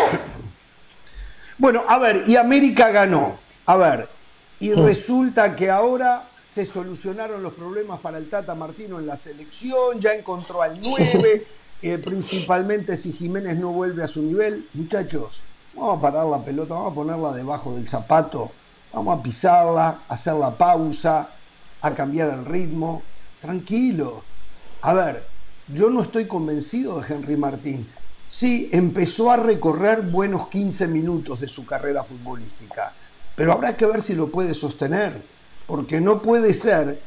Bueno, 1.57 1.83
a 1.87 1.99
ver, 1.99 2.23
y 2.25 2.35
América 2.35 2.89
ganó. 2.89 3.42
A 3.65 3.77
ver, 3.77 4.09
y 4.59 4.69
mm. 4.69 4.85
resulta 4.85 5.55
que 5.55 5.69
ahora 5.69 6.27
se 6.47 6.65
solucionaron 6.65 7.41
los 7.41 7.53
problemas 7.53 7.99
para 7.99 8.17
el 8.17 8.29
Tata 8.29 8.53
Martino 8.55 8.99
en 8.99 9.07
la 9.07 9.17
selección, 9.17 9.99
ya 9.99 10.13
encontró 10.13 10.61
al 10.61 10.79
9, 10.79 11.47
eh, 11.81 11.97
principalmente 11.97 12.95
si 12.97 13.11
Jiménez 13.11 13.57
no 13.57 13.69
vuelve 13.71 14.03
a 14.03 14.07
su 14.07 14.21
nivel. 14.21 14.67
Muchachos, 14.73 15.41
vamos 15.73 15.97
a 15.97 16.01
parar 16.01 16.25
la 16.27 16.43
pelota, 16.43 16.75
vamos 16.75 16.91
a 16.91 16.95
ponerla 16.95 17.31
debajo 17.31 17.73
del 17.73 17.87
zapato, 17.87 18.51
vamos 18.91 19.17
a 19.17 19.23
pisarla, 19.23 20.01
a 20.07 20.13
hacer 20.13 20.33
la 20.35 20.51
pausa, 20.51 21.29
a 21.81 21.93
cambiar 21.95 22.29
el 22.29 22.45
ritmo. 22.45 23.01
Tranquilo. 23.41 24.23
A 24.81 24.93
ver, 24.93 25.25
yo 25.67 25.89
no 25.89 26.01
estoy 26.01 26.27
convencido 26.27 26.99
de 26.99 27.13
Henry 27.13 27.37
Martín. 27.37 27.87
Sí, 28.29 28.69
empezó 28.71 29.31
a 29.31 29.37
recorrer 29.37 30.01
buenos 30.01 30.47
15 30.49 30.87
minutos 30.87 31.39
de 31.39 31.47
su 31.47 31.65
carrera 31.65 32.03
futbolística, 32.03 32.93
pero 33.35 33.53
habrá 33.53 33.75
que 33.75 33.85
ver 33.85 34.01
si 34.01 34.13
lo 34.13 34.31
puede 34.31 34.53
sostener, 34.53 35.23
porque 35.67 36.01
no 36.01 36.21
puede 36.21 36.53
ser. 36.53 37.01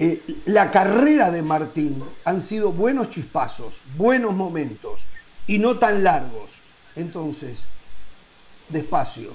Eh, 0.00 0.22
la 0.46 0.70
carrera 0.70 1.30
de 1.30 1.42
Martín 1.42 2.02
han 2.24 2.40
sido 2.40 2.72
buenos 2.72 3.10
chispazos, 3.10 3.82
buenos 3.96 4.34
momentos 4.34 5.06
y 5.46 5.58
no 5.58 5.78
tan 5.78 6.04
largos. 6.04 6.52
Entonces, 6.94 7.62
despacio. 8.68 9.32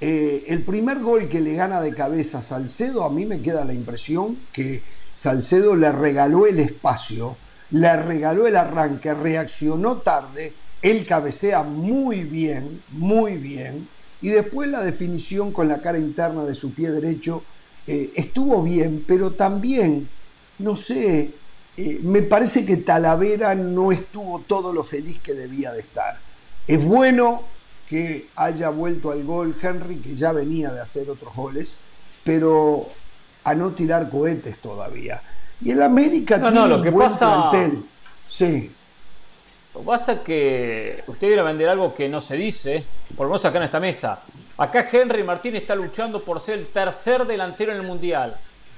Eh, 0.00 0.44
el 0.48 0.64
primer 0.64 0.98
gol 1.00 1.28
que 1.28 1.40
le 1.40 1.54
gana 1.54 1.80
de 1.80 1.94
cabeza 1.94 2.42
Salcedo, 2.42 3.04
a 3.04 3.10
mí 3.10 3.24
me 3.24 3.40
queda 3.40 3.64
la 3.64 3.72
impresión 3.72 4.38
que 4.52 4.82
Salcedo 5.14 5.76
le 5.76 5.92
regaló 5.92 6.46
el 6.46 6.58
espacio, 6.58 7.36
le 7.70 7.96
regaló 7.96 8.46
el 8.46 8.56
arranque, 8.56 9.14
reaccionó 9.14 9.98
tarde 9.98 10.52
él 10.82 11.06
cabecea 11.06 11.62
muy 11.62 12.24
bien, 12.24 12.82
muy 12.90 13.36
bien, 13.36 13.88
y 14.22 14.28
después 14.28 14.70
la 14.70 14.80
definición 14.80 15.52
con 15.52 15.68
la 15.68 15.82
cara 15.82 15.98
interna 15.98 16.44
de 16.44 16.54
su 16.54 16.72
pie 16.72 16.90
derecho 16.90 17.42
eh, 17.86 18.12
estuvo 18.14 18.62
bien, 18.62 19.04
pero 19.06 19.32
también, 19.32 20.08
no 20.58 20.76
sé, 20.76 21.34
eh, 21.76 22.00
me 22.02 22.22
parece 22.22 22.64
que 22.64 22.76
Talavera 22.76 23.54
no 23.56 23.90
estuvo 23.90 24.38
todo 24.40 24.72
lo 24.72 24.84
feliz 24.84 25.18
que 25.20 25.34
debía 25.34 25.72
de 25.72 25.80
estar. 25.80 26.20
Es 26.66 26.82
bueno 26.82 27.42
que 27.88 28.28
haya 28.36 28.68
vuelto 28.68 29.10
al 29.10 29.24
gol 29.24 29.56
Henry, 29.60 29.96
que 29.96 30.14
ya 30.14 30.32
venía 30.32 30.70
de 30.70 30.80
hacer 30.80 31.10
otros 31.10 31.34
goles, 31.34 31.78
pero 32.22 32.88
a 33.42 33.54
no 33.54 33.72
tirar 33.72 34.08
cohetes 34.08 34.58
todavía. 34.58 35.20
Y 35.60 35.72
el 35.72 35.82
América 35.82 36.40
tiene 36.40 36.54
no, 36.54 36.68
lo 36.68 36.82
que 36.82 36.88
un 36.88 36.94
buen 36.94 37.08
pasa... 37.08 37.50
plantel. 37.50 37.84
Sí. 38.28 38.72
Lo 39.74 39.80
que 39.80 39.86
pasa 39.86 40.12
es 40.12 40.18
que 40.20 41.02
usted 41.06 41.28
viene 41.28 41.40
a 41.40 41.44
vender 41.44 41.68
algo 41.68 41.94
que 41.94 42.08
no 42.08 42.20
se 42.20 42.36
dice, 42.36 42.84
por 43.16 43.26
lo 43.26 43.30
menos 43.30 43.44
acá 43.44 43.58
en 43.58 43.64
esta 43.64 43.80
mesa. 43.80 44.20
Acá 44.58 44.86
Henry 44.92 45.22
Martín 45.24 45.56
está 45.56 45.74
luchando 45.74 46.22
por 46.22 46.40
ser 46.40 46.58
el 46.58 46.66
tercer 46.66 47.26
delantero 47.26 47.72
en 47.72 47.78
el 47.78 47.86
Mundial. 47.86 48.36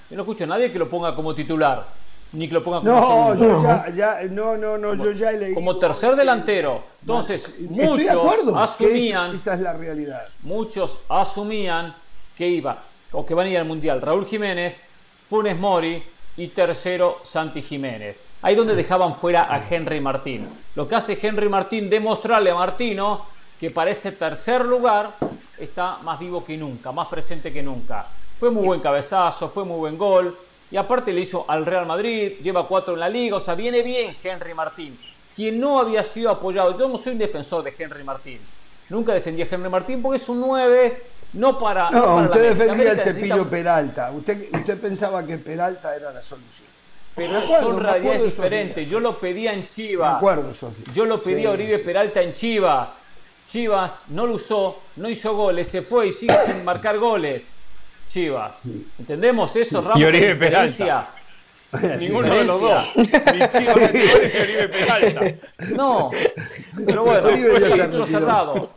Yo 0.08 0.16
no 0.16 0.22
escucho 0.22 0.44
a 0.44 0.46
nadie 0.46 0.70
que 0.70 0.78
lo 0.78 0.88
ponga 0.88 1.14
como 1.16 1.34
titular, 1.34 1.86
ni 2.32 2.46
que 2.46 2.54
lo 2.54 2.62
ponga 2.62 2.78
como 2.78 2.92
no, 2.92 3.34
yo 3.34 3.84
ya, 3.94 4.18
no, 4.30 4.56
no, 4.56 4.78
no, 4.78 4.94
yo 4.94 5.10
ya 5.10 5.30
he 5.30 5.38
leído. 5.38 5.54
Como 5.56 5.76
tercer 5.78 6.14
delantero. 6.14 6.84
Entonces, 7.00 7.52
muchos 7.68 8.54
asumían. 8.54 9.34
esa 9.34 9.54
es 9.54 9.60
la 9.60 9.72
realidad. 9.72 10.28
Muchos 10.42 11.00
asumían 11.08 11.94
que 12.38 12.46
iba, 12.46 12.84
o 13.10 13.26
que 13.26 13.34
van 13.34 13.48
a 13.48 13.50
ir 13.50 13.58
al 13.58 13.64
Mundial 13.64 14.00
Raúl 14.00 14.26
Jiménez, 14.26 14.80
Funes 15.28 15.58
Mori 15.58 16.02
y 16.36 16.48
tercero 16.48 17.18
Santi 17.24 17.62
Jiménez. 17.62 18.20
Ahí 18.44 18.54
donde 18.54 18.74
dejaban 18.76 19.14
fuera 19.14 19.46
a 19.50 19.66
Henry 19.70 20.02
Martín. 20.02 20.46
Lo 20.74 20.86
que 20.86 20.94
hace 20.94 21.18
Henry 21.20 21.48
Martín, 21.48 21.88
demostrarle 21.88 22.50
a 22.50 22.54
Martino 22.54 23.24
que 23.58 23.70
para 23.70 23.90
ese 23.90 24.12
tercer 24.12 24.66
lugar 24.66 25.14
está 25.56 25.96
más 26.02 26.20
vivo 26.20 26.44
que 26.44 26.54
nunca, 26.58 26.92
más 26.92 27.08
presente 27.08 27.50
que 27.50 27.62
nunca. 27.62 28.04
Fue 28.38 28.50
muy 28.50 28.66
buen 28.66 28.80
cabezazo, 28.80 29.48
fue 29.48 29.64
muy 29.64 29.78
buen 29.78 29.96
gol. 29.96 30.36
Y 30.70 30.76
aparte 30.76 31.10
le 31.10 31.22
hizo 31.22 31.46
al 31.48 31.64
Real 31.64 31.86
Madrid, 31.86 32.32
lleva 32.42 32.68
cuatro 32.68 32.92
en 32.92 33.00
la 33.00 33.08
liga, 33.08 33.36
o 33.36 33.40
sea, 33.40 33.54
viene 33.54 33.80
bien 33.80 34.14
Henry 34.22 34.52
Martín. 34.52 34.98
Quien 35.34 35.58
no 35.58 35.80
había 35.80 36.04
sido 36.04 36.28
apoyado, 36.28 36.78
yo 36.78 36.86
no 36.86 36.98
soy 36.98 37.14
un 37.14 37.20
defensor 37.20 37.64
de 37.64 37.74
Henry 37.78 38.04
Martín. 38.04 38.40
Nunca 38.90 39.14
defendí 39.14 39.40
a 39.40 39.48
Henry 39.50 39.70
Martín 39.70 40.02
porque 40.02 40.16
es 40.16 40.28
un 40.28 40.42
9, 40.42 41.02
no 41.32 41.58
para. 41.58 41.90
No, 41.90 42.16
usted 42.16 42.54
defendía 42.54 42.92
el 42.92 43.00
cepillo 43.00 43.48
Peralta. 43.48 44.12
Usted, 44.12 44.52
usted 44.52 44.78
pensaba 44.78 45.24
que 45.24 45.38
Peralta 45.38 45.96
era 45.96 46.12
la 46.12 46.22
solución. 46.22 46.73
Pero 47.14 47.46
son 47.46 47.80
realidades 47.80 48.24
diferentes. 48.24 48.88
Yo 48.88 49.00
lo 49.00 49.18
pedía 49.18 49.52
en 49.52 49.68
Chivas. 49.68 50.16
acuerdo, 50.16 50.52
Yo 50.92 51.04
lo 51.04 51.22
pedí 51.22 51.46
a 51.46 51.50
Oribe 51.50 51.78
Peralta 51.78 52.20
en 52.20 52.32
Chivas. 52.32 52.98
Chivas 53.46 54.04
no 54.08 54.26
lo 54.26 54.34
usó, 54.34 54.80
no 54.96 55.08
hizo 55.08 55.36
goles, 55.36 55.68
se 55.68 55.82
fue 55.82 56.08
y 56.08 56.12
sigue 56.12 56.36
sin 56.46 56.64
marcar 56.64 56.98
goles. 56.98 57.52
Chivas. 58.08 58.62
¿Entendemos 58.98 59.54
eso, 59.54 59.80
Ramos? 59.80 60.00
Y 60.00 60.04
Oribe 60.04 60.34
Peralta. 60.34 61.10
Ninguno 61.98 62.34
de 62.34 62.44
los 62.44 62.60
dos. 62.60 62.96
Ni 62.96 63.06
Chivas 63.06 63.76
ni 63.92 64.02
Oribe 64.02 64.68
Peralta. 64.68 65.20
No. 65.70 66.10
Pero 66.86 67.04
bueno, 67.04 67.28
capítulo 67.76 68.06
cerrado. 68.06 68.70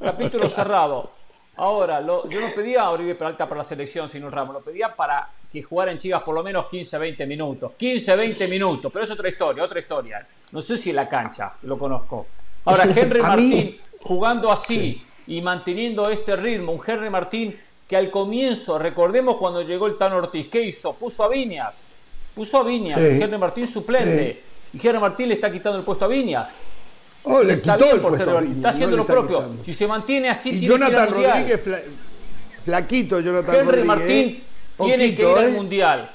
Capítulo 0.00 0.48
cerrado. 0.48 1.10
Ahora, 1.56 2.00
yo 2.00 2.40
no 2.40 2.54
pedía 2.54 2.82
a 2.82 2.90
Oribe 2.90 3.14
Peralta 3.14 3.48
para 3.48 3.58
la 3.58 3.64
selección, 3.64 4.08
sino 4.08 4.30
Ramos. 4.30 4.54
Lo 4.54 4.62
pedía 4.62 4.94
para 4.94 5.28
que 5.52 5.62
jugara 5.62 5.92
en 5.92 5.98
Chivas 5.98 6.22
por 6.22 6.34
lo 6.34 6.42
menos 6.42 6.66
15, 6.68 6.96
20 6.96 7.26
minutos. 7.26 7.72
15, 7.76 8.16
20 8.16 8.48
minutos, 8.48 8.90
pero 8.90 9.04
es 9.04 9.10
otra 9.10 9.28
historia, 9.28 9.62
otra 9.62 9.78
historia. 9.78 10.26
No 10.50 10.60
sé 10.62 10.78
si 10.78 10.90
en 10.90 10.96
la 10.96 11.08
cancha, 11.08 11.52
lo 11.62 11.78
conozco. 11.78 12.26
Ahora, 12.64 12.84
Henry 12.96 13.20
Martín 13.20 13.78
jugando 14.00 14.50
así 14.50 15.04
y 15.26 15.42
manteniendo 15.42 16.08
este 16.08 16.36
ritmo, 16.36 16.72
un 16.72 16.80
Henry 16.84 17.10
Martín 17.10 17.56
que 17.86 17.96
al 17.96 18.10
comienzo, 18.10 18.78
recordemos 18.78 19.36
cuando 19.36 19.60
llegó 19.60 19.86
el 19.86 19.98
Tan 19.98 20.14
Ortiz, 20.14 20.48
¿qué 20.48 20.62
hizo? 20.62 20.94
Puso 20.94 21.22
a 21.24 21.28
Viñas, 21.28 21.86
puso 22.34 22.58
a 22.58 22.62
Viñas, 22.62 22.98
Henry 22.98 23.36
Martín 23.36 23.66
suplente, 23.66 24.42
y 24.72 24.86
Henry 24.86 24.98
Martín 24.98 25.28
le 25.28 25.34
está 25.34 25.52
quitando 25.52 25.78
el 25.78 25.84
puesto 25.84 26.06
a 26.06 26.08
Viñas. 26.08 26.54
Oh, 27.24 27.42
le 27.42 27.54
está 27.54 27.76
quitó 27.76 27.94
el 27.94 28.00
puesto 28.00 28.40
Está 28.40 28.70
haciendo 28.70 28.96
lo 28.96 29.04
propio. 29.04 29.50
Si 29.62 29.74
se 29.74 29.86
mantiene 29.86 30.30
así, 30.30 30.50
y 30.50 30.60
Jonathan 30.66 31.10
Rodríguez, 31.10 31.62
flaquito 32.64 33.20
Jonathan 33.20 33.54
Henry 33.56 33.84
Martín 33.84 34.42
tiene 34.78 35.14
que 35.14 35.22
ir 35.22 35.28
al 35.28 35.48
¿eh? 35.48 35.50
mundial. 35.50 36.10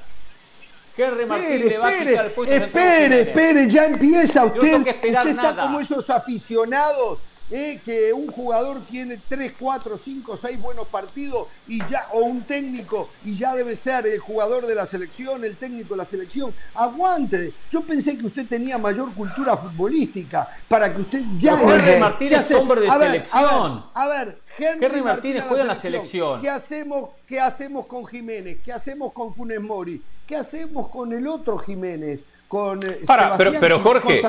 Henry 0.97 1.25
Martín 1.27 1.67
le 1.67 1.77
va 1.77 1.87
a 1.89 1.91
quitar 1.99 2.25
el 2.25 2.31
puesto 2.31 2.55
Espere, 2.55 3.21
espere, 3.21 3.69
ya 3.69 3.85
empieza 3.85 4.45
usted. 4.45 4.79
usted 4.79 5.27
está 5.27 5.55
como 5.55 5.79
esos 5.79 6.09
aficionados 6.09 7.19
eh, 7.49 7.79
que 7.83 8.12
un 8.13 8.27
jugador 8.27 8.81
tiene 8.89 9.19
3, 9.29 9.53
4, 9.57 9.97
5, 9.97 10.38
6 10.38 10.62
buenos 10.62 10.88
partidos 10.88 11.47
y 11.67 11.79
ya, 11.86 12.07
o 12.12 12.19
un 12.19 12.43
técnico 12.43 13.10
y 13.23 13.36
ya 13.36 13.55
debe 13.55 13.75
ser 13.75 14.05
el 14.07 14.19
jugador 14.19 14.67
de 14.67 14.75
la 14.75 14.86
selección, 14.86 15.43
el 15.45 15.55
técnico 15.57 15.93
de 15.93 15.97
la 15.97 16.05
selección. 16.05 16.53
Aguante. 16.73 17.53
Yo 17.71 17.81
pensé 17.81 18.17
que 18.17 18.25
usted 18.25 18.47
tenía 18.47 18.77
mayor 18.77 19.13
cultura 19.13 19.55
futbolística 19.55 20.47
para 20.67 20.93
que 20.93 21.01
usted 21.01 21.23
ya. 21.38 21.53
Henry 21.60 21.99
Martínez 21.99 22.39
es 22.39 22.57
hombre 22.57 22.81
de 22.81 22.91
selección. 22.91 23.86
A 23.93 24.07
ver, 24.07 24.41
Henry, 24.57 25.01
Martínez 25.01 25.43
juega 25.47 25.62
en 25.62 25.67
la 25.67 25.75
selección. 25.75 26.41
¿Qué 26.41 26.49
hacemos, 26.49 27.10
¿Qué 27.25 27.39
hacemos 27.39 27.86
con 27.86 28.05
Jiménez? 28.05 28.57
¿Qué 28.63 28.73
hacemos 28.73 29.13
con 29.13 29.33
Funes 29.33 29.62
Mori? 29.62 30.01
¿Qué 30.25 30.36
hacemos 30.36 30.89
con 30.89 31.13
el 31.13 31.27
otro 31.27 31.57
Jiménez? 31.57 32.23
Con 32.47 32.81
eh, 32.83 32.99
Para, 33.05 33.36
pero, 33.36 33.51
pero, 33.60 33.79
Jorge, 33.79 34.21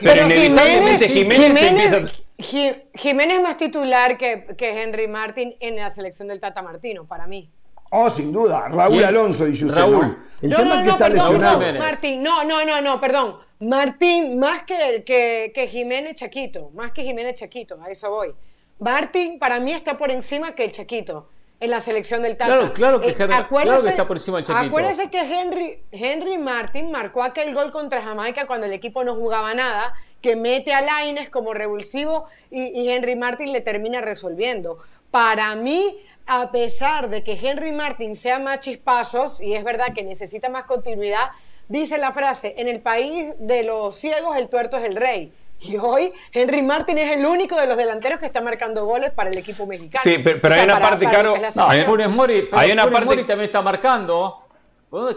pero, 0.00 0.28
Jiménez, 0.28 1.02
Jiménez, 1.02 1.10
Jiménez, 1.10 2.23
es 2.36 3.42
más 3.42 3.56
titular 3.56 4.18
que, 4.18 4.46
que, 4.56 4.82
Henry 4.82 5.08
Martin 5.08 5.54
en 5.60 5.76
la 5.76 5.90
selección 5.90 6.28
del 6.28 6.40
Tata 6.40 6.62
Martino, 6.62 7.06
para 7.06 7.26
mí. 7.26 7.50
Oh, 7.90 8.10
sin 8.10 8.32
duda. 8.32 8.68
Raúl 8.68 9.04
Alonso, 9.04 9.44
dice 9.44 9.66
usted. 9.66 9.78
Raúl. 9.78 10.18
El 10.42 10.50
no, 10.50 10.56
tema 10.56 10.76
no, 10.76 10.82
que 10.82 10.90
está 10.90 11.08
lesionado. 11.08 11.60
Martín, 11.78 12.22
no, 12.22 12.44
no, 12.44 12.64
no, 12.64 12.80
no, 12.80 13.00
perdón. 13.00 13.36
Martín, 13.60 14.38
más 14.38 14.64
que, 14.64 15.04
que, 15.06 15.52
que 15.54 15.68
Jiménez 15.68 16.14
Chaquito, 16.16 16.70
más 16.74 16.90
que 16.90 17.02
Jiménez 17.02 17.34
Chaquito, 17.34 17.78
a 17.80 17.88
eso 17.88 18.10
voy. 18.10 18.34
Martín 18.80 19.38
para 19.38 19.60
mí 19.60 19.72
está 19.72 19.96
por 19.96 20.10
encima 20.10 20.54
que 20.54 20.64
el 20.64 20.72
Chaquito. 20.72 21.28
En 21.60 21.70
la 21.70 21.80
selección 21.80 22.22
del 22.22 22.36
Tata. 22.36 22.56
Claro, 22.56 22.72
claro 22.72 23.00
que, 23.00 23.08
eh, 23.08 23.88
está 23.88 24.06
por 24.06 24.16
encima 24.16 24.38
del 24.38 24.46
Chaquito. 24.46 24.66
Acuérdense 24.66 25.08
que 25.10 25.20
Henry, 25.20 25.82
Henry 25.92 26.38
Martin 26.38 26.90
marcó 26.90 27.22
aquel 27.22 27.54
gol 27.54 27.70
contra 27.70 28.02
Jamaica 28.02 28.46
cuando 28.46 28.66
el 28.66 28.72
equipo 28.72 29.04
no 29.04 29.14
jugaba 29.14 29.54
nada, 29.54 29.94
que 30.20 30.36
mete 30.36 30.72
a 30.72 30.80
Laines 30.80 31.30
como 31.30 31.54
revulsivo 31.54 32.26
y, 32.50 32.88
Henry 32.88 33.16
Martin 33.16 33.52
le 33.52 33.60
termina 33.60 34.00
resolviendo. 34.00 34.78
Para 35.10 35.54
mí, 35.54 35.98
a 36.26 36.50
pesar 36.50 37.08
de 37.08 37.22
que 37.22 37.38
Henry 37.40 37.72
Martin 37.72 38.16
sea 38.16 38.38
más 38.38 38.60
chispazos, 38.60 39.40
y 39.40 39.54
es 39.54 39.64
verdad 39.64 39.92
que 39.94 40.02
necesita 40.02 40.48
más 40.48 40.64
continuidad, 40.64 41.30
dice 41.68 41.98
la 41.98 42.10
frase, 42.10 42.54
en 42.58 42.68
el 42.68 42.80
país 42.80 43.34
de 43.38 43.62
los 43.62 43.96
ciegos 43.96 44.36
el 44.36 44.48
tuerto 44.48 44.76
es 44.76 44.84
el 44.84 44.96
rey. 44.96 45.32
Y 45.60 45.76
hoy 45.76 46.12
Henry 46.32 46.62
Martin 46.62 46.98
es 46.98 47.12
el 47.12 47.24
único 47.24 47.56
de 47.56 47.66
los 47.66 47.76
delanteros 47.76 48.20
que 48.20 48.26
está 48.26 48.42
marcando 48.42 48.84
goles 48.84 49.12
para 49.12 49.30
el 49.30 49.38
equipo 49.38 49.66
mexicano. 49.66 50.02
Sí, 50.04 50.18
pero, 50.18 50.54
hay 50.54 50.64
una 50.64 50.78
parte, 50.78 51.06
Caro. 51.06 51.34
No, 51.54 51.68
hay, 51.68 51.82
Funes 51.84 52.08
Mori, 52.10 52.48
hay 52.52 52.72
una 52.72 52.90
parte... 52.90 53.06
Mori 53.06 53.24
también 53.24 53.46
está 53.46 53.62
marcando. 53.62 54.44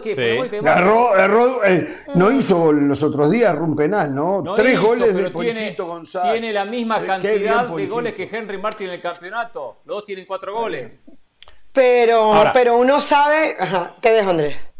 Sí. 0.02 0.10
Erró, 0.16 1.64
eh, 1.64 1.86
no 2.14 2.32
hizo 2.32 2.72
los 2.72 3.00
otros 3.00 3.30
días, 3.30 3.56
un 3.60 3.76
penal, 3.76 4.12
¿no? 4.12 4.42
Tres 4.56 4.80
goles 4.80 5.14
de 5.14 5.30
Ponchito 5.30 5.86
González. 5.86 6.32
Tiene 6.32 6.52
la 6.52 6.64
misma 6.64 7.00
cantidad 7.04 7.66
de 7.66 7.86
goles 7.86 8.14
que 8.14 8.28
Henry 8.30 8.58
Martin 8.58 8.88
en 8.88 8.94
el 8.94 9.00
campeonato. 9.00 9.78
Los 9.84 9.98
dos 9.98 10.04
tienen 10.04 10.26
cuatro 10.26 10.52
goles. 10.54 11.04
Pero, 11.72 12.50
pero 12.52 12.76
uno 12.76 13.00
sabe. 13.00 13.56
Ajá, 13.58 13.92
te 14.00 14.10
dejo, 14.10 14.30
Andrés. 14.30 14.74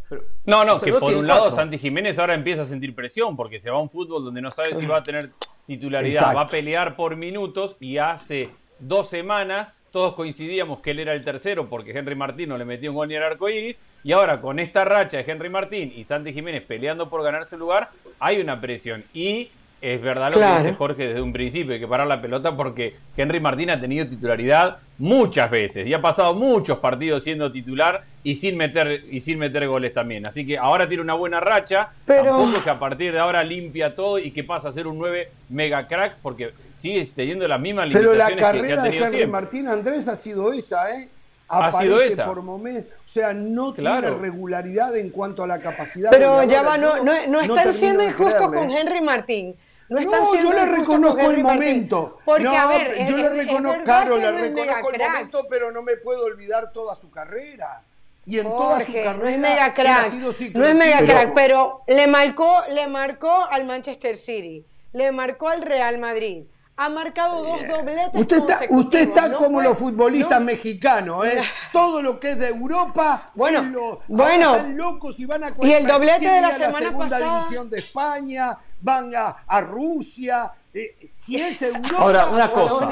No, 0.48 0.64
no, 0.64 0.80
que 0.80 0.94
por 0.94 1.14
un 1.14 1.26
lado 1.26 1.50
Santi 1.50 1.76
Jiménez 1.76 2.18
ahora 2.18 2.32
empieza 2.32 2.62
a 2.62 2.64
sentir 2.64 2.94
presión 2.94 3.36
porque 3.36 3.58
se 3.58 3.70
va 3.70 3.76
a 3.76 3.80
un 3.80 3.90
fútbol 3.90 4.24
donde 4.24 4.40
no 4.40 4.50
sabe 4.50 4.74
si 4.74 4.86
va 4.86 4.96
a 4.96 5.02
tener 5.02 5.22
titularidad, 5.66 6.34
va 6.34 6.40
a 6.40 6.48
pelear 6.48 6.96
por 6.96 7.16
minutos 7.16 7.76
y 7.80 7.98
hace 7.98 8.48
dos 8.78 9.10
semanas 9.10 9.74
todos 9.90 10.14
coincidíamos 10.14 10.80
que 10.80 10.92
él 10.92 11.00
era 11.00 11.12
el 11.12 11.22
tercero 11.22 11.68
porque 11.68 11.90
Henry 11.90 12.14
Martín 12.14 12.48
no 12.48 12.56
le 12.56 12.64
metió 12.64 12.90
un 12.90 12.96
gol 12.96 13.08
ni 13.08 13.16
al 13.16 13.24
arco 13.24 13.50
iris 13.50 13.78
y 14.02 14.12
ahora 14.12 14.40
con 14.40 14.58
esta 14.58 14.86
racha 14.86 15.18
de 15.18 15.30
Henry 15.30 15.50
Martín 15.50 15.92
y 15.94 16.04
Santi 16.04 16.32
Jiménez 16.32 16.62
peleando 16.62 17.10
por 17.10 17.22
ganarse 17.22 17.56
el 17.56 17.60
lugar, 17.60 17.90
hay 18.18 18.40
una 18.40 18.58
presión. 18.58 19.04
Y 19.12 19.50
es 19.80 20.02
verdad 20.02 20.32
lo 20.32 20.40
que 20.40 20.58
dice 20.58 20.74
Jorge 20.74 21.08
desde 21.08 21.20
un 21.20 21.32
principio, 21.32 21.72
hay 21.72 21.80
que 21.80 21.86
parar 21.86 22.08
la 22.08 22.20
pelota 22.20 22.56
porque 22.56 22.96
Henry 23.16 23.38
Martín 23.38 23.70
ha 23.70 23.80
tenido 23.80 24.06
titularidad 24.06 24.78
muchas 24.98 25.50
veces 25.50 25.86
y 25.86 25.94
ha 25.94 26.02
pasado 26.02 26.34
muchos 26.34 26.78
partidos 26.78 27.22
siendo 27.22 27.52
titular 27.52 28.02
y 28.24 28.34
sin 28.34 28.56
meter 28.56 29.04
y 29.08 29.20
sin 29.20 29.38
meter 29.38 29.68
goles 29.68 29.94
también. 29.94 30.26
Así 30.26 30.44
que 30.44 30.58
ahora 30.58 30.88
tiene 30.88 31.02
una 31.02 31.14
buena 31.14 31.38
racha, 31.38 31.90
pero 32.04 32.24
tampoco 32.24 32.64
que 32.64 32.70
a 32.70 32.78
partir 32.78 33.12
de 33.12 33.20
ahora 33.20 33.44
limpia 33.44 33.94
todo 33.94 34.18
y 34.18 34.32
que 34.32 34.42
pasa 34.42 34.68
a 34.68 34.72
ser 34.72 34.88
un 34.88 34.98
9 34.98 35.30
mega 35.50 35.86
crack 35.86 36.16
porque 36.22 36.50
sigue 36.72 37.06
teniendo 37.14 37.46
las 37.46 37.60
mismas 37.60 37.86
limitaciones 37.86 38.26
Pero 38.26 38.36
la 38.36 38.40
carrera 38.40 38.82
de 38.82 38.98
Henry 38.98 39.26
Martín 39.28 39.68
Andrés 39.68 40.08
ha 40.08 40.16
sido 40.16 40.52
esa, 40.52 40.90
¿eh? 40.90 41.08
Aparece 41.50 41.76
ha 41.76 41.80
sido 41.80 42.00
esa. 42.00 42.26
por 42.26 42.42
momentos, 42.42 42.92
o 42.92 43.08
sea, 43.08 43.32
no 43.32 43.72
tiene 43.72 44.10
regularidad 44.10 44.94
en 44.96 45.08
cuanto 45.08 45.44
a 45.44 45.46
la 45.46 45.60
capacidad. 45.60 46.10
Pero 46.10 46.42
ya 46.42 46.62
va, 46.62 46.76
no, 46.76 47.02
no, 47.02 47.12
no 47.26 47.40
están 47.40 47.72
siendo 47.72 48.04
injustos 48.04 48.52
con 48.52 48.70
Henry 48.70 49.00
Martín. 49.00 49.56
No, 49.88 50.34
yo 50.34 50.52
le 50.52 50.66
reconozco 50.66 51.30
el 51.30 51.42
momento. 51.42 52.18
Porque, 52.24 52.44
no, 52.44 52.50
a 52.56 52.66
ver, 52.66 53.06
yo 53.06 53.16
le 53.16 53.28
reconozco, 53.30 53.82
claro, 53.84 54.16
le 54.16 54.32
reconozco 54.32 54.92
el 54.92 55.00
momento, 55.00 55.46
pero 55.48 55.72
no 55.72 55.82
me 55.82 55.96
puedo 55.96 56.24
olvidar 56.24 56.72
toda 56.72 56.94
su 56.94 57.10
carrera. 57.10 57.82
Y 58.26 58.38
en 58.38 58.44
toda 58.44 58.80
su 58.80 58.92
carrera. 58.92 59.14
No 59.14 59.26
es 59.26 59.38
mega 59.38 59.72
crack. 59.72 60.12
No 60.54 60.66
es 60.66 60.74
mega 60.74 60.98
crack, 60.98 61.32
pero 61.34 61.82
le 61.86 62.06
marcó, 62.06 62.62
le 62.68 62.86
marcó 62.86 63.46
al 63.50 63.64
Manchester 63.64 64.16
City, 64.16 64.66
le 64.92 65.12
marcó 65.12 65.48
al 65.48 65.62
Real 65.62 65.98
Madrid 65.98 66.44
ha 66.78 66.88
marcado 66.88 67.42
dos 67.42 67.66
dobletes. 67.66 68.10
Usted 68.14 68.36
está, 68.38 68.60
usted 68.70 69.00
está 69.00 69.32
como 69.32 69.60
los 69.60 69.76
futbolistas 69.76 70.40
mexicanos, 70.40 71.26
¿eh? 71.26 71.42
Todo 71.72 72.00
lo 72.00 72.20
que 72.20 72.30
es 72.30 72.38
de 72.38 72.48
Europa, 72.48 73.32
bueno, 73.34 74.00
bueno, 74.06 74.54
están 74.54 74.76
locos 74.76 75.18
y 75.18 75.26
van 75.26 75.42
a 75.42 75.52
y 75.60 75.72
el 75.72 75.86
doblete 75.86 76.28
de 76.28 76.40
la 76.40 76.52
semana 76.52 76.78
segunda 76.78 77.18
pasada. 77.18 77.40
división 77.40 77.68
de 77.68 77.78
España, 77.78 78.58
van 78.80 79.12
a, 79.14 79.60
Rusia. 79.60 80.52
Eh, 80.72 81.10
si 81.16 81.36
es 81.36 81.60
Europa, 81.62 81.96
ahora 81.98 82.26
una 82.26 82.52
cosa, 82.52 82.88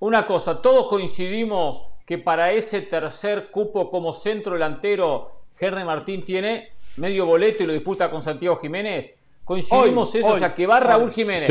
una 0.00 0.26
cosa, 0.26 0.60
todos 0.60 0.88
coincidimos 0.88 1.84
que 2.04 2.18
para 2.18 2.52
ese 2.52 2.82
tercer 2.82 3.50
cupo 3.50 3.90
como 3.90 4.12
centro 4.12 4.52
delantero, 4.52 5.40
Henry 5.58 5.84
Martín 5.84 6.22
tiene 6.22 6.72
medio 6.96 7.24
boleto 7.24 7.62
y 7.62 7.66
lo 7.66 7.72
disputa 7.72 8.10
con 8.10 8.22
Santiago 8.22 8.56
Jiménez. 8.56 9.14
Coincidimos 9.48 10.14
eso, 10.14 10.28
o 10.28 10.38
sea, 10.38 10.54
que 10.54 10.66
va 10.66 10.78
Raúl 10.78 11.10
Jiménez, 11.10 11.46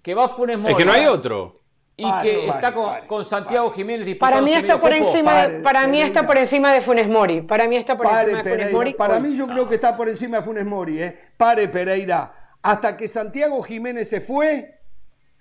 que 0.00 0.14
va 0.14 0.26
Funes 0.30 0.58
Mori. 0.58 0.72
Es 0.72 0.78
que 0.78 0.86
no 0.86 0.92
hay 0.92 1.04
otro. 1.04 1.60
Y 1.94 2.10
que 2.22 2.46
está 2.46 2.72
con, 3.06 3.24
Santiago 3.26 3.70
Jiménez 3.70 4.16
Para 4.16 4.40
mí 4.40 4.54
está 4.54 4.80
por 4.80 4.90
encima 4.90 5.46
de, 5.46 5.62
para 5.62 5.86
mí 5.86 6.00
está 6.00 6.26
por 6.26 6.38
encima 6.38 6.72
de 6.72 6.80
Funes 6.80 7.08
Mori. 7.08 7.42
Para 7.42 7.68
mí 7.68 7.76
está 7.76 7.94
por 7.94 8.06
encima 8.06 8.42
de 8.42 8.50
Funes 8.50 8.72
Mori. 8.72 8.94
Para 8.94 9.20
mí 9.20 9.36
yo 9.36 9.46
creo 9.46 9.68
que 9.68 9.74
está 9.74 9.94
por 9.94 10.08
encima 10.08 10.38
de 10.38 10.42
Funes 10.44 10.64
Mori, 10.64 11.02
¿eh? 11.02 11.18
Pare 11.36 11.68
Pereira. 11.68 12.56
Hasta 12.62 12.96
que 12.96 13.06
Santiago 13.06 13.62
Jiménez 13.62 14.08
se 14.08 14.22
fue, 14.22 14.80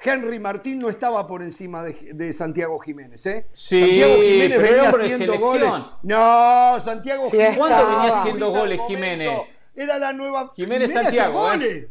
Henry 0.03 0.39
Martín 0.39 0.79
no 0.79 0.89
estaba 0.89 1.25
por 1.25 1.41
encima 1.41 1.81
de, 1.83 2.33
Santiago 2.33 2.77
Jiménez, 2.79 3.25
¿eh? 3.25 3.47
Sí, 3.53 3.79
Santiago 3.79 4.15
Jiménez 4.21 4.61
venía 4.61 4.89
haciendo 4.89 5.39
goles. 5.39 5.71
No, 6.03 6.77
Santiago 6.81 7.31
Jiménez. 7.31 7.57
¿Cuándo 7.57 7.87
venía 7.87 8.19
haciendo 8.19 8.49
goles 8.49 8.81
Jiménez? 8.85 9.31
Era 9.73 9.97
la 9.97 10.11
nueva 10.11 10.51
Jiménez, 10.53 10.91
Santiago. 10.91 11.53
¿eh? 11.53 11.65
¿Eh? 11.65 11.89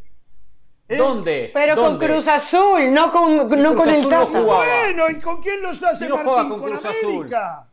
¿Dónde? 0.96 1.50
Pero 1.54 1.76
con 1.76 1.98
Cruz 1.98 2.26
Azul, 2.28 2.92
no 2.92 3.12
con, 3.12 3.36
no 3.36 3.76
con 3.76 3.88
el 3.88 4.08
Tata. 4.08 4.40
bueno, 4.40 5.10
¿y 5.10 5.20
con 5.20 5.40
quién 5.40 5.62
los 5.62 5.82
hace 5.82 6.08
no 6.08 6.16
Martín? 6.16 6.48
Con, 6.48 6.62
Cruz 6.62 6.84
América. 6.84 7.58
Azul. 7.58 7.70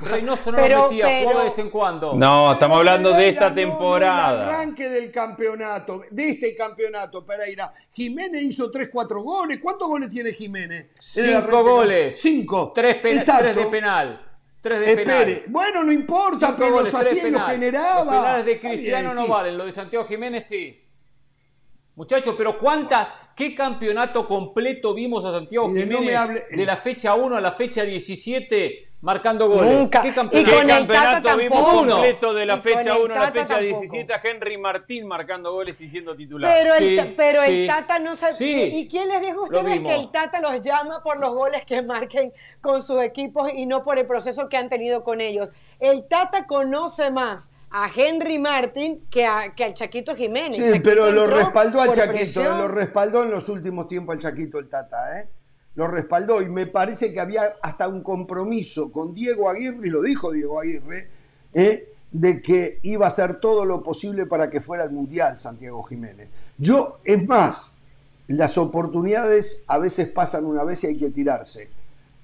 Reynoso 0.00 0.52
no 0.52 0.58
pero, 0.58 0.76
lo 0.76 0.90
metía, 0.90 1.04
pero, 1.06 1.22
jugaba 1.22 1.38
de 1.40 1.44
vez 1.44 1.58
en 1.58 1.70
cuando. 1.70 2.14
No, 2.14 2.52
estamos 2.52 2.78
hablando 2.78 3.12
de 3.12 3.28
esta 3.30 3.52
temporada. 3.52 4.44
El 4.44 4.48
arranque 4.48 4.88
del 4.88 5.10
campeonato, 5.10 6.02
de 6.10 6.30
este 6.30 6.54
campeonato, 6.54 7.26
Pereira. 7.26 7.72
Jiménez 7.92 8.42
hizo 8.42 8.70
3-4 8.70 9.22
goles. 9.22 9.58
¿Cuántos 9.60 9.88
goles 9.88 10.08
tiene 10.08 10.32
Jiménez? 10.32 10.90
5 10.98 11.62
goles. 11.64 12.20
5. 12.20 12.72
3 12.74 13.02
de 13.56 13.66
penal. 13.66 14.24
3 14.60 14.80
de 14.80 14.90
Espere. 14.90 15.04
penal. 15.04 15.42
Bueno, 15.48 15.82
no 15.82 15.90
importa, 15.90 16.54
pero 16.56 16.80
los 16.80 16.94
hacía 16.94 17.26
y 17.26 17.30
los 17.32 17.42
generaba. 17.42 18.04
Los 18.04 18.14
penales 18.14 18.46
de 18.46 18.60
Cristiano 18.60 19.12
no 19.14 19.26
valen, 19.26 19.58
lo 19.58 19.64
de 19.64 19.72
Santiago 19.72 20.06
Jiménez 20.06 20.46
sí. 20.46 20.87
Muchachos, 21.98 22.36
pero 22.38 22.56
¿cuántas, 22.56 23.12
qué 23.34 23.56
campeonato 23.56 24.28
completo 24.28 24.94
vimos 24.94 25.24
a 25.24 25.32
Santiago 25.32 25.66
Jiménez 25.66 26.16
de 26.48 26.64
la 26.64 26.76
fecha 26.76 27.16
1 27.16 27.36
a 27.36 27.40
la 27.40 27.50
fecha 27.50 27.82
17 27.82 28.90
marcando 29.00 29.48
goles? 29.48 29.74
Nunca. 29.74 30.02
¿Qué, 30.02 30.12
campeonato, 30.12 30.48
¿Qué 30.48 30.66
campeonato 30.68 31.36
vimos 31.36 31.86
completo 31.86 32.34
de 32.34 32.46
la 32.46 32.58
fecha 32.58 32.96
1 32.96 33.12
a 33.12 33.18
la 33.18 33.32
fecha 33.32 33.58
17 33.58 34.14
a 34.14 34.20
Henry 34.22 34.56
Martín 34.58 35.08
marcando 35.08 35.50
goles 35.50 35.80
y 35.80 35.88
siendo 35.88 36.14
titular? 36.14 36.54
Pero 36.56 36.74
el, 36.76 37.14
pero 37.16 37.42
el 37.42 37.66
Tata 37.66 37.98
no 37.98 38.14
sabe. 38.14 38.46
¿Y 38.46 38.86
quién 38.86 39.08
les 39.08 39.20
dijo 39.20 39.40
a 39.40 39.42
ustedes 39.42 39.80
que 39.80 39.94
el 39.96 40.12
Tata 40.12 40.40
los 40.40 40.60
llama 40.60 41.02
por 41.02 41.18
los 41.18 41.34
goles 41.34 41.64
que 41.64 41.82
marquen 41.82 42.32
con 42.60 42.80
sus 42.80 43.02
equipos 43.02 43.52
y 43.52 43.66
no 43.66 43.82
por 43.82 43.98
el 43.98 44.06
proceso 44.06 44.48
que 44.48 44.56
han 44.56 44.68
tenido 44.68 45.02
con 45.02 45.20
ellos? 45.20 45.48
El 45.80 46.06
Tata 46.06 46.46
conoce 46.46 47.10
más 47.10 47.50
a 47.70 47.90
Henry 47.94 48.38
Martin 48.38 49.06
que, 49.10 49.26
a, 49.26 49.54
que 49.54 49.64
al 49.64 49.74
Chaquito 49.74 50.14
Jiménez. 50.14 50.56
Sí, 50.56 50.80
pero 50.80 51.10
lo 51.10 51.26
respaldó 51.26 51.80
al 51.80 51.92
Chaquito, 51.92 52.42
lo 52.42 52.68
respaldó 52.68 53.24
en 53.24 53.30
los 53.30 53.48
últimos 53.48 53.88
tiempos 53.88 54.14
al 54.14 54.20
Chaquito 54.20 54.58
el 54.58 54.68
Tata, 54.68 55.20
¿eh? 55.20 55.28
Lo 55.74 55.86
respaldó 55.86 56.42
y 56.42 56.48
me 56.48 56.66
parece 56.66 57.12
que 57.12 57.20
había 57.20 57.56
hasta 57.62 57.86
un 57.86 58.02
compromiso 58.02 58.90
con 58.90 59.14
Diego 59.14 59.48
Aguirre, 59.48 59.86
y 59.86 59.90
lo 59.90 60.02
dijo 60.02 60.32
Diego 60.32 60.58
Aguirre, 60.60 61.08
¿eh? 61.54 61.92
de 62.10 62.42
que 62.42 62.80
iba 62.82 63.04
a 63.04 63.08
hacer 63.08 63.38
todo 63.38 63.64
lo 63.64 63.82
posible 63.82 64.26
para 64.26 64.50
que 64.50 64.60
fuera 64.60 64.84
el 64.84 64.90
Mundial 64.90 65.38
Santiago 65.38 65.82
Jiménez. 65.84 66.30
Yo, 66.56 66.98
es 67.04 67.24
más, 67.26 67.70
las 68.26 68.58
oportunidades 68.58 69.64
a 69.66 69.78
veces 69.78 70.08
pasan 70.08 70.46
una 70.46 70.64
vez 70.64 70.82
y 70.84 70.88
hay 70.88 70.96
que 70.96 71.10
tirarse, 71.10 71.68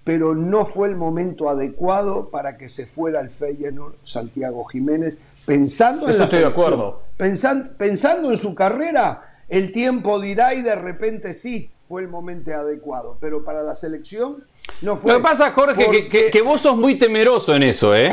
pero 0.03 0.35
no 0.35 0.67
fue 0.67 0.89
el 0.89 0.97
momento 0.97 1.49
adecuado 1.49 2.31
para 2.31 2.57
que 2.57 2.69
se 2.69 2.87
fuera 2.87 3.21
el 3.21 3.31
Feyenoord 3.31 3.95
Santiago 4.05 4.65
Jiménez 4.65 5.17
pensando 5.45 6.09
en 6.09 6.19
la 6.19 6.25
estoy 6.25 6.41
de 6.41 6.47
acuerdo. 6.47 7.03
Pensando, 7.17 8.31
en 8.31 8.37
su 8.37 8.55
carrera, 8.55 9.43
el 9.49 9.71
tiempo 9.73 10.21
dirá 10.21 10.55
y 10.55 10.63
de 10.63 10.75
repente 10.75 11.35
sí 11.35 11.71
fue 11.89 12.03
el 12.03 12.09
momento 12.09 12.53
adecuado, 12.53 13.19
pero 13.21 13.45
para 13.45 13.63
la 13.63 13.75
selección 13.75 14.45
no 14.81 14.97
fue. 14.97 15.13
Lo 15.13 15.19
que 15.19 15.23
pasa, 15.23 15.53
Jorge, 15.53 16.09
que, 16.09 16.43
vos 16.43 16.61
sos 16.61 16.77
muy 16.77 16.99
temeroso 16.99 17.55
en 17.55 17.63
eso, 17.63 17.95
¿eh? 17.95 18.11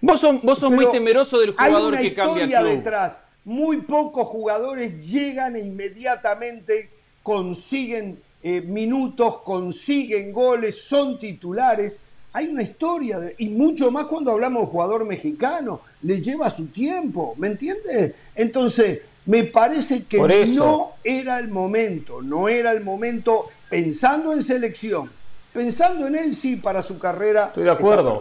Vos 0.00 0.20
sos, 0.20 0.42
vos 0.42 0.58
sos 0.58 0.70
muy 0.70 0.90
temeroso 0.90 1.38
del 1.38 1.52
jugador 1.52 1.96
que 1.98 2.14
cambia 2.14 2.44
historia 2.44 2.62
detrás. 2.62 3.18
Muy 3.44 3.78
pocos 3.78 4.26
jugadores 4.26 5.06
llegan 5.06 5.56
e 5.56 5.60
inmediatamente 5.60 6.90
consiguen 7.22 8.20
eh, 8.42 8.60
minutos, 8.60 9.38
consiguen 9.42 10.32
goles, 10.32 10.86
son 10.86 11.18
titulares 11.18 12.00
hay 12.36 12.48
una 12.48 12.62
historia, 12.62 13.18
de, 13.18 13.34
y 13.38 13.48
mucho 13.48 13.90
más 13.90 14.04
cuando 14.04 14.30
hablamos 14.30 14.66
de 14.66 14.68
jugador 14.68 15.06
mexicano, 15.06 15.80
le 16.02 16.20
lleva 16.20 16.50
su 16.50 16.66
tiempo, 16.66 17.34
¿me 17.38 17.46
entiendes? 17.46 18.12
Entonces, 18.34 19.00
me 19.24 19.44
parece 19.44 20.04
que 20.04 20.18
no 20.48 20.92
era 21.02 21.38
el 21.38 21.48
momento, 21.48 22.20
no 22.20 22.50
era 22.50 22.72
el 22.72 22.84
momento, 22.84 23.48
pensando 23.70 24.34
en 24.34 24.42
selección, 24.42 25.10
pensando 25.54 26.08
en 26.08 26.14
él, 26.14 26.34
sí, 26.34 26.56
para 26.56 26.82
su 26.82 26.98
carrera. 26.98 27.46
Estoy 27.46 27.64
de 27.64 27.70
acuerdo. 27.70 28.20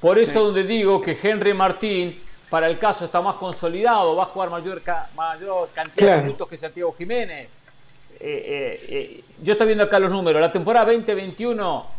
Por 0.00 0.18
eso 0.18 0.46
donde 0.46 0.64
digo 0.64 1.00
que 1.00 1.16
Henry 1.22 1.54
Martín, 1.54 2.18
para 2.50 2.66
el 2.66 2.80
caso, 2.80 3.04
está 3.04 3.20
más 3.20 3.36
consolidado, 3.36 4.16
va 4.16 4.24
a 4.24 4.26
jugar 4.26 4.50
mayor, 4.50 4.82
mayor 5.14 5.68
cantidad 5.72 6.16
de 6.16 6.22
minutos 6.22 6.48
que 6.48 6.56
Santiago 6.56 6.92
Jiménez. 6.98 7.48
Eh, 8.18 8.20
eh, 8.20 8.86
eh, 8.88 9.22
yo 9.40 9.52
estoy 9.52 9.68
viendo 9.68 9.84
acá 9.84 10.00
los 10.00 10.10
números. 10.10 10.40
La 10.40 10.50
temporada 10.50 10.86
2021 10.92 11.93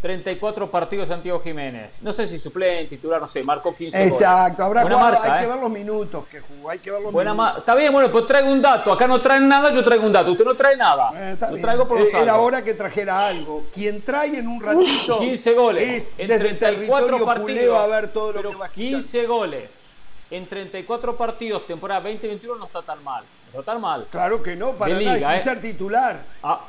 34 0.00 0.70
partidos 0.70 1.08
Santiago 1.08 1.40
Jiménez. 1.40 1.94
No 2.02 2.12
sé 2.12 2.28
si 2.28 2.38
suplente, 2.38 2.96
titular, 2.96 3.20
no 3.20 3.26
sé, 3.26 3.42
marcó 3.42 3.74
15 3.74 4.04
Exacto, 4.04 4.62
habrá 4.62 4.82
jugado, 4.82 5.22
hay 5.22 5.40
que 5.40 5.46
ver 5.48 5.58
los 5.58 5.70
minutos 5.70 6.24
que 6.28 6.40
jugó, 6.40 6.70
hay 6.70 6.78
que 6.78 6.90
ver 6.90 7.02
los 7.02 7.12
minutos. 7.12 7.58
Está 7.58 7.74
bien, 7.74 7.92
bueno, 7.92 8.10
pues 8.12 8.26
traigo 8.26 8.50
un 8.50 8.62
dato. 8.62 8.92
Acá 8.92 9.08
no 9.08 9.20
traen 9.20 9.48
nada, 9.48 9.72
yo 9.72 9.82
traigo 9.82 10.06
un 10.06 10.12
dato. 10.12 10.30
Usted 10.30 10.44
no 10.44 10.54
trae 10.54 10.76
nada. 10.76 11.10
Eh, 11.14 11.36
traigo 11.60 11.88
por 11.88 11.98
los 11.98 12.14
Era 12.14 12.36
hora 12.36 12.62
que 12.62 12.74
trajera 12.74 13.26
algo. 13.26 13.64
Quien 13.74 14.02
trae 14.02 14.38
en 14.38 14.46
un 14.46 14.62
ratito 14.62 15.18
15 15.18 15.54
goles. 15.54 15.88
es 15.88 16.12
en 16.18 16.28
desde 16.28 16.54
34 16.54 17.24
partidos, 17.24 17.78
a 17.78 17.86
ver 17.88 18.08
todo 18.08 18.32
lo 18.40 18.50
que 18.50 18.56
va 18.56 18.68
15 18.68 19.26
goles 19.26 19.88
en 20.30 20.46
34 20.46 21.16
partidos, 21.16 21.66
temporada 21.66 22.00
2021 22.00 22.56
no 22.56 22.66
está 22.66 22.82
tan 22.82 23.02
mal. 23.02 23.24
No 23.52 23.60
está 23.60 23.72
tan 23.72 23.80
mal. 23.80 24.06
Claro 24.10 24.42
que 24.42 24.56
no, 24.56 24.72
para 24.72 24.94
nada, 24.94 25.14
liga, 25.14 25.28
sin 25.30 25.38
eh. 25.38 25.40
ser 25.40 25.60
titular. 25.60 26.22
Ah, 26.42 26.60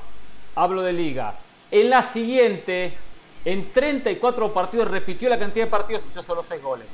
hablo 0.56 0.82
de 0.82 0.94
liga. 0.94 1.36
En 1.72 1.90
la 1.90 2.02
siguiente 2.02 2.98
en 3.46 3.72
34 3.72 4.54
partidos 4.54 4.88
repitió 4.90 5.30
la 5.30 5.40
cantidad 5.40 5.66
de 5.66 5.72
partidos 5.72 6.06
y 6.06 6.10
hizo 6.10 6.24
solo 6.24 6.44
6 6.44 6.62
goles. 6.62 6.88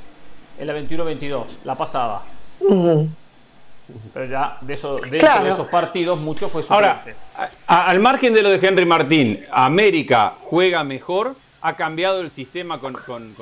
En 0.58 0.68
la 0.68 0.78
21-22, 0.78 1.46
la 1.64 1.76
pasada. 1.76 2.22
Pero 4.14 4.26
ya 4.26 4.58
de, 4.62 4.74
eso, 4.74 4.96
de, 4.96 5.18
esos 5.18 5.68
partidos, 5.68 6.18
mucho 6.20 6.50
fue 6.50 6.64
suplente. 6.64 7.16
Ahora, 7.36 7.52
al 7.68 8.00
margen 8.00 8.34
de 8.34 8.42
lo 8.42 8.50
de 8.50 8.66
Henry 8.66 8.86
Martín, 8.86 9.46
América 9.52 10.36
juega 10.42 10.84
mejor, 10.84 11.36
ha 11.62 11.76
cambiado 11.76 12.22
el 12.22 12.32
sistema 12.32 12.80
con, 12.80 12.96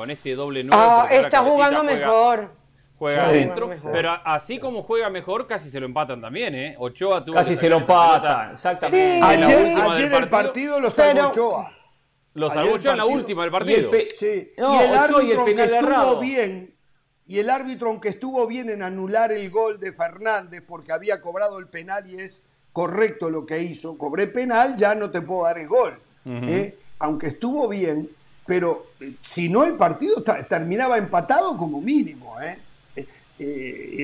este 0.10 0.36
doble 0.36 0.64
9. 0.64 0.84
Ah, 0.86 1.08
está 1.12 1.42
jugando 1.42 1.84
mejor. 1.84 2.50
Juega 2.98 3.26
adentro, 3.26 3.70
pero 3.92 4.18
así 4.24 4.60
como 4.60 4.84
juega 4.84 5.10
mejor, 5.10 5.46
casi 5.46 5.70
se 5.70 5.80
lo 5.80 5.86
empatan 5.86 6.22
también, 6.22 6.56
¿eh? 6.56 6.76
Ochoa 6.78 7.24
tuvo 7.26 7.36
Casi 7.36 7.56
se 7.56 7.68
lo 7.68 7.78
empatan, 7.78 8.52
exactamente. 8.52 9.22
Ayer, 9.22 9.78
ayer 9.78 10.14
el 10.14 10.30
partido 10.30 10.80
lo 10.80 10.90
sacó 10.90 11.28
Ochoa. 11.28 11.72
Lo 12.36 12.50
salvó 12.50 12.76
en 12.76 12.98
la 12.98 13.06
última 13.06 13.44
del 13.44 13.52
partido. 13.52 13.92
Y 13.92 13.96
el, 13.96 14.08
sí. 14.18 14.52
y 14.58 14.62
el 14.62 14.94
árbitro, 14.96 15.42
aunque 15.42 15.64
estuvo 15.64 16.20
bien, 16.20 16.74
y 17.26 17.40
el 17.40 17.50
árbitro, 17.50 17.90
aunque 17.90 18.10
estuvo 18.10 18.46
bien 18.48 18.70
en 18.70 18.82
anular 18.82 19.32
el 19.32 19.50
gol 19.50 19.80
de 19.80 19.94
Fernández 19.94 20.62
porque 20.68 20.92
había 20.92 21.22
cobrado 21.22 21.60
el 21.60 21.68
penal 21.68 22.10
y 22.10 22.16
es 22.20 22.44
correcto 22.74 23.30
lo 23.30 23.46
que 23.46 23.62
hizo, 23.62 23.98
cobré 23.98 24.28
penal, 24.28 24.76
ya 24.76 24.96
no 24.96 25.10
te 25.10 25.22
puedo 25.22 25.44
dar 25.44 25.58
el 25.58 25.68
gol. 25.68 26.00
¿eh? 26.26 26.78
Aunque 27.00 27.28
estuvo 27.28 27.68
bien, 27.68 28.10
pero 28.46 28.88
eh, 29.00 29.14
si 29.22 29.48
no 29.48 29.64
el 29.64 29.76
partido 29.76 30.22
terminaba 30.50 30.98
empatado 30.98 31.56
como 31.58 31.80
mínimo. 31.80 32.36
¿eh? 32.42 32.60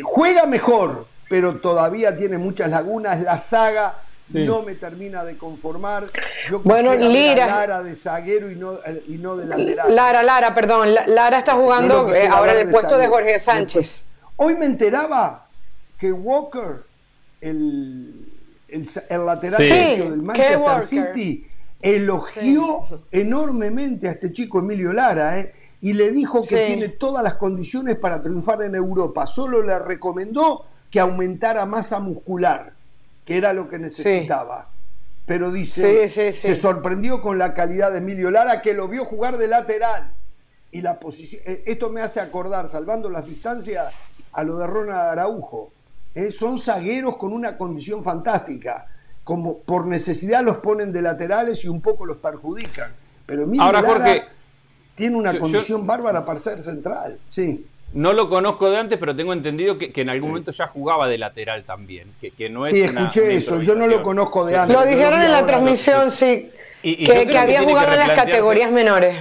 juega 0.04 0.46
mejor, 0.46 1.08
pero 1.30 1.58
todavía 1.58 2.16
tiene 2.16 2.38
muchas 2.38 2.70
lagunas. 2.70 3.22
La 3.22 3.38
saga 3.38 4.04
no 4.34 4.62
me 4.62 4.76
termina 4.76 5.24
de 5.24 5.38
conformar. 5.38 6.06
Yo 6.50 6.60
bueno, 6.60 6.94
Lira. 6.96 7.48
Lara 7.48 7.84
de 7.84 7.96
zaguero 7.96 8.52
y 8.52 8.56
no, 8.56 8.80
y 9.08 9.18
no 9.18 9.36
de 9.36 9.46
lateral. 9.46 9.96
Lara, 9.96 10.24
Lara, 10.24 10.56
perdón. 10.56 10.94
Lara 11.08 11.40
está 11.40 11.56
jugando 11.56 12.14
eh, 12.14 12.28
ahora 12.28 12.54
en 12.54 12.68
el 12.68 12.72
puesto 12.72 12.98
de 12.98 13.08
Jorge 13.08 13.40
Sánchez. 13.40 14.06
Hoy 14.36 14.56
me 14.56 14.66
enteraba 14.66 15.48
que 15.98 16.12
Walker, 16.12 16.84
el, 17.42 18.32
el, 18.68 19.26
lateral 19.26 19.60
derecho 19.60 20.12
del 20.12 20.22
Manchester 20.22 20.82
City, 20.82 21.48
elogió 21.82 22.86
enormemente 23.12 24.08
a 24.08 24.12
este 24.12 24.32
chico 24.32 24.60
Emilio 24.60 24.94
Lara, 24.94 25.40
¿eh? 25.40 25.54
y 25.82 25.94
le 25.94 26.12
dijo 26.12 26.42
que 26.44 26.68
tiene 26.68 26.90
todas 26.90 27.24
las 27.24 27.36
condiciones 27.36 27.96
para 27.98 28.22
triunfar 28.22 28.62
en 28.64 28.76
Europa. 28.76 29.26
Solo 29.28 29.64
le 29.64 29.80
recomendó 29.80 30.66
que 30.90 31.00
aumentara 31.00 31.66
masa 31.66 32.00
muscular 32.00 32.79
que 33.30 33.38
era 33.38 33.54
lo 33.54 33.70
que 33.70 33.78
necesitaba. 33.78 34.70
Pero 35.28 35.52
dice, 35.52 36.10
se 36.10 36.56
sorprendió 36.56 37.22
con 37.22 37.38
la 37.38 37.54
calidad 37.54 37.92
de 37.92 38.00
Emilio 38.00 38.32
Lara, 38.32 38.60
que 38.64 38.74
lo 38.74 38.88
vio 38.88 39.06
jugar 39.06 39.38
de 39.38 39.48
lateral. 39.48 40.12
Y 40.72 40.82
la 40.82 41.00
posición, 41.00 41.44
eh, 41.46 41.64
esto 41.68 41.92
me 41.92 42.02
hace 42.02 42.20
acordar, 42.22 42.68
salvando 42.68 43.08
las 43.08 43.28
distancias, 43.28 43.94
a 44.32 44.44
lo 44.44 44.58
de 44.58 44.66
Ronald 44.66 45.12
Araujo. 45.12 45.72
Eh, 46.16 46.32
son 46.32 46.58
zagueros 46.58 47.18
con 47.18 47.32
una 47.32 47.56
condición 47.56 48.04
fantástica. 48.04 48.88
Como 49.24 49.60
por 49.60 49.86
necesidad 49.86 50.44
los 50.44 50.58
ponen 50.58 50.92
de 50.92 51.04
laterales 51.04 51.64
y 51.64 51.68
un 51.68 51.82
poco 51.82 52.08
los 52.08 52.18
perjudican. 52.18 52.92
Pero 53.28 53.44
Emilio 53.44 53.72
Lara 53.72 54.28
tiene 54.96 55.16
una 55.16 55.38
condición 55.38 55.86
bárbara 55.86 56.26
para 56.26 56.40
ser 56.40 56.64
central. 56.64 57.20
Sí. 57.30 57.68
No 57.94 58.14
lo 58.14 58.30
conozco 58.30 58.70
de 58.70 58.78
antes, 58.78 59.00
pero 59.00 59.16
tengo 59.16 59.34
entendido 59.34 59.78
que, 59.78 59.92
en 59.96 60.10
algún 60.10 60.30
momento 60.30 60.52
ya 60.52 60.68
jugaba 60.68 61.08
de 61.08 61.18
lateral 61.18 61.64
también. 61.64 62.12
Que, 62.22 62.32
que 62.32 62.50
no 62.50 62.66
es 62.66 62.72
sí, 62.72 62.82
escuché 62.82 63.36
eso. 63.36 63.62
Yo 63.62 63.76
no 63.76 63.88
lo 63.88 64.04
conozco 64.04 64.46
de 64.46 64.58
antes. 64.58 64.76
Lo 64.76 64.86
dijeron 64.86 65.22
en 65.22 65.32
la 65.32 65.46
transmisión, 65.46 66.12
sí. 66.12 66.52
que, 66.84 67.38
había 67.38 67.64
jugado 67.64 67.94
en 67.94 68.00
las 68.00 68.12
categorías 68.12 68.72
menores. 68.72 69.16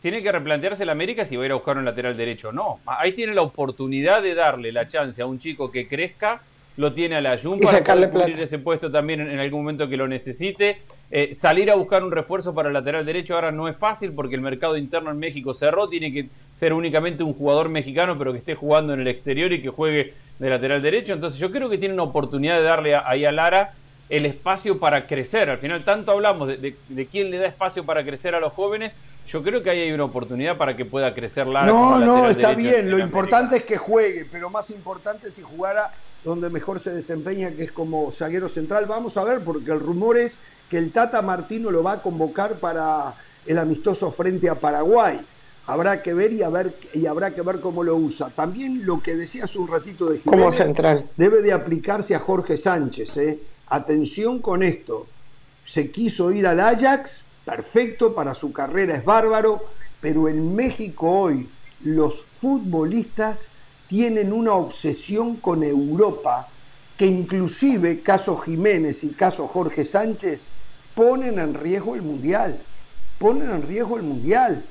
Tiene 0.00 0.22
que 0.22 0.32
replantearse 0.32 0.82
el 0.82 0.90
América 0.90 1.24
si 1.24 1.36
va 1.36 1.42
a 1.42 1.46
ir 1.46 1.52
a 1.52 1.56
buscar 1.56 1.76
un 1.76 1.84
lateral 1.84 2.16
derecho 2.16 2.50
o 2.50 2.52
no. 2.52 2.80
Ahí 2.86 3.12
tiene 3.12 3.34
la 3.34 3.42
oportunidad 3.42 4.22
de 4.22 4.34
darle 4.34 4.72
la 4.72 4.88
chance 4.88 5.20
a 5.20 5.26
un 5.26 5.38
chico 5.38 5.70
que 5.70 5.88
crezca, 5.88 6.42
lo 6.78 6.92
tiene 6.92 7.16
a 7.16 7.20
la 7.20 7.36
Jun 7.36 7.58
para 7.58 7.82
cubrir 8.08 8.40
ese 8.40 8.60
puesto 8.60 8.88
también 8.88 9.20
en 9.20 9.40
algún 9.40 9.62
momento 9.62 9.88
que 9.88 9.96
lo 9.96 10.06
necesite. 10.06 10.78
Eh, 11.10 11.34
salir 11.34 11.72
a 11.72 11.74
buscar 11.74 12.04
un 12.04 12.12
refuerzo 12.12 12.54
para 12.54 12.68
el 12.68 12.74
lateral 12.74 13.04
derecho 13.04 13.34
ahora 13.34 13.50
no 13.50 13.66
es 13.66 13.76
fácil 13.76 14.12
porque 14.12 14.36
el 14.36 14.42
mercado 14.42 14.76
interno 14.76 15.10
en 15.10 15.18
México 15.18 15.54
cerró, 15.54 15.88
tiene 15.88 16.12
que 16.12 16.28
ser 16.54 16.72
únicamente 16.72 17.24
un 17.24 17.34
jugador 17.34 17.68
mexicano 17.68 18.16
pero 18.16 18.30
que 18.30 18.38
esté 18.38 18.54
jugando 18.54 18.94
en 18.94 19.00
el 19.00 19.08
exterior 19.08 19.52
y 19.52 19.60
que 19.60 19.70
juegue 19.70 20.14
de 20.38 20.50
lateral 20.50 20.80
derecho. 20.80 21.12
Entonces 21.12 21.40
yo 21.40 21.50
creo 21.50 21.68
que 21.68 21.78
tiene 21.78 21.94
una 21.94 22.04
oportunidad 22.04 22.58
de 22.58 22.62
darle 22.62 22.94
ahí 22.94 23.24
a 23.24 23.32
Lara 23.32 23.74
el 24.08 24.24
espacio 24.24 24.78
para 24.78 25.08
crecer. 25.08 25.50
Al 25.50 25.58
final 25.58 25.82
tanto 25.82 26.12
hablamos 26.12 26.46
de, 26.46 27.06
quién 27.10 27.32
le 27.32 27.38
da 27.38 27.46
espacio 27.46 27.84
para 27.84 28.04
crecer 28.04 28.36
a 28.36 28.40
los 28.40 28.52
jóvenes. 28.52 28.92
Yo 29.28 29.42
creo 29.42 29.62
que 29.62 29.68
ahí 29.68 29.80
hay 29.80 29.92
una 29.92 30.04
oportunidad 30.04 30.56
para 30.56 30.74
que 30.74 30.86
pueda 30.86 31.14
crecer 31.14 31.46
Lara. 31.46 31.66
No, 31.66 31.98
no, 31.98 32.28
está 32.30 32.54
bien. 32.54 32.90
Lo 32.90 32.98
importante 32.98 33.58
es 33.58 33.64
que 33.64 33.76
juegue, 33.76 34.24
pero 34.24 34.48
más 34.48 34.70
importante 34.70 35.28
es 35.28 35.34
si 35.34 35.42
jugara 35.42 35.92
donde 36.24 36.48
mejor 36.48 36.80
se 36.80 36.90
desempeña, 36.90 37.50
que 37.50 37.64
es 37.64 37.72
como 37.72 38.10
zaguero 38.10 38.48
central. 38.48 38.86
Vamos 38.86 39.18
a 39.18 39.24
ver, 39.24 39.40
porque 39.44 39.70
el 39.70 39.80
rumor 39.80 40.16
es 40.16 40.38
que 40.70 40.78
el 40.78 40.92
Tata 40.92 41.20
Martino 41.20 41.70
lo 41.70 41.82
va 41.82 41.92
a 41.92 42.02
convocar 42.02 42.54
para 42.54 43.14
el 43.46 43.58
amistoso 43.58 44.10
frente 44.10 44.48
a 44.48 44.54
Paraguay. 44.54 45.20
Habrá 45.66 46.02
que 46.02 46.14
ver 46.14 46.32
y, 46.32 46.38
ver 46.50 46.74
y 46.94 47.04
habrá 47.04 47.34
que 47.34 47.42
ver 47.42 47.60
cómo 47.60 47.84
lo 47.84 47.96
usa. 47.96 48.30
También 48.30 48.86
lo 48.86 49.02
que 49.02 49.14
decía 49.14 49.44
hace 49.44 49.58
un 49.58 49.68
ratito 49.68 50.06
de 50.06 50.20
Jiménez 50.20 50.44
como 50.44 50.52
central. 50.52 51.10
debe 51.18 51.42
de 51.42 51.52
aplicarse 51.52 52.14
a 52.14 52.18
Jorge 52.18 52.56
Sánchez. 52.56 53.16
¿eh? 53.18 53.40
Atención 53.66 54.38
con 54.38 54.62
esto. 54.62 55.06
Se 55.66 55.90
quiso 55.90 56.32
ir 56.32 56.46
al 56.46 56.60
Ajax, 56.60 57.24
perfecto, 57.48 58.14
para 58.14 58.34
su 58.34 58.52
carrera 58.52 58.94
es 58.94 59.04
bárbaro, 59.04 59.64
pero 60.02 60.28
en 60.28 60.54
México 60.54 61.10
hoy 61.10 61.48
los 61.82 62.26
futbolistas 62.26 63.48
tienen 63.86 64.34
una 64.34 64.52
obsesión 64.52 65.36
con 65.36 65.62
Europa 65.62 66.46
que 66.98 67.06
inclusive 67.06 68.02
caso 68.02 68.36
Jiménez 68.36 69.02
y 69.02 69.12
caso 69.12 69.48
Jorge 69.48 69.86
Sánchez 69.86 70.46
ponen 70.94 71.38
en 71.38 71.54
riesgo 71.54 71.94
el 71.94 72.02
Mundial. 72.02 72.60
Ponen 73.18 73.50
en 73.50 73.62
riesgo 73.62 73.96
el 73.96 74.02
Mundial. 74.02 74.64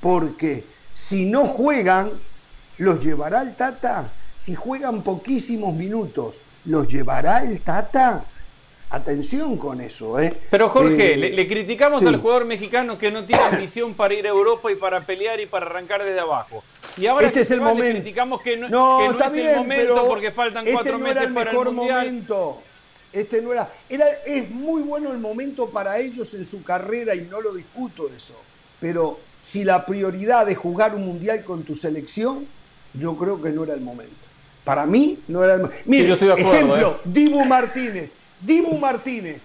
Porque 0.00 0.64
si 0.94 1.26
no 1.26 1.44
juegan, 1.44 2.12
los 2.78 3.04
llevará 3.04 3.42
el 3.42 3.54
Tata. 3.56 4.10
Si 4.38 4.54
juegan 4.54 5.02
poquísimos 5.02 5.74
minutos, 5.74 6.40
los 6.64 6.88
llevará 6.88 7.42
el 7.44 7.60
Tata. 7.60 8.24
Atención 8.92 9.56
con 9.56 9.80
eso, 9.80 10.20
¿eh? 10.20 10.36
Pero 10.50 10.68
Jorge, 10.68 11.14
eh, 11.14 11.16
le, 11.16 11.48
criticamos 11.48 12.04
al 12.04 12.18
jugador 12.18 12.44
mexicano 12.44 12.98
que 12.98 13.10
no 13.10 13.24
tiene 13.24 13.42
ambición 13.42 13.94
para 13.94 14.12
ir 14.12 14.26
a 14.26 14.28
Europa 14.28 14.70
y 14.70 14.74
para 14.74 15.00
pelear 15.00 15.40
y 15.40 15.46
para 15.46 15.64
arrancar 15.64 16.04
desde 16.04 16.20
abajo. 16.20 16.62
Y 16.98 17.06
ahora 17.06 17.28
este 17.28 17.40
es 17.40 17.50
el 17.52 17.62
momento. 17.62 17.84
Le 17.84 17.92
criticamos 17.92 18.42
que 18.42 18.58
no, 18.58 19.10
está 19.10 19.28
es 19.28 19.32
bien, 19.32 19.48
el 19.48 19.56
momento 19.56 20.06
porque 20.06 20.30
faltan 20.30 20.66
este 20.66 20.74
cuatro 20.74 20.92
no 20.92 20.98
meses 20.98 21.16
era 21.16 21.24
el 21.24 21.32
mejor 21.32 21.72
momento. 21.72 22.60
Este 23.14 23.40
no 23.40 23.54
era, 23.54 23.72
era. 23.88 24.04
Es 24.26 24.50
muy 24.50 24.82
bueno 24.82 25.10
el 25.10 25.18
momento 25.18 25.70
para 25.70 25.98
ellos 25.98 26.34
en 26.34 26.44
su 26.44 26.62
carrera 26.62 27.14
y 27.14 27.22
no 27.22 27.40
lo 27.40 27.54
discuto 27.54 28.10
eso. 28.14 28.34
Pero 28.78 29.20
si 29.40 29.64
la 29.64 29.86
prioridad 29.86 30.50
es 30.50 30.58
jugar 30.58 30.94
un 30.94 31.06
mundial 31.06 31.44
con 31.44 31.62
tu 31.62 31.76
selección, 31.76 32.46
yo 32.92 33.16
creo 33.16 33.40
que 33.40 33.52
no 33.52 33.64
era 33.64 33.72
el 33.72 33.80
momento. 33.80 34.12
Para 34.64 34.84
mí 34.84 35.18
no 35.28 35.42
era 35.42 35.54
el 35.54 35.62
momento. 35.62 35.82
Mire, 35.86 36.12
ejemplo, 36.12 36.90
¿eh? 36.90 37.00
Dibu 37.06 37.42
Martínez 37.46 38.16
Dibu 38.42 38.78
Martínez. 38.78 39.42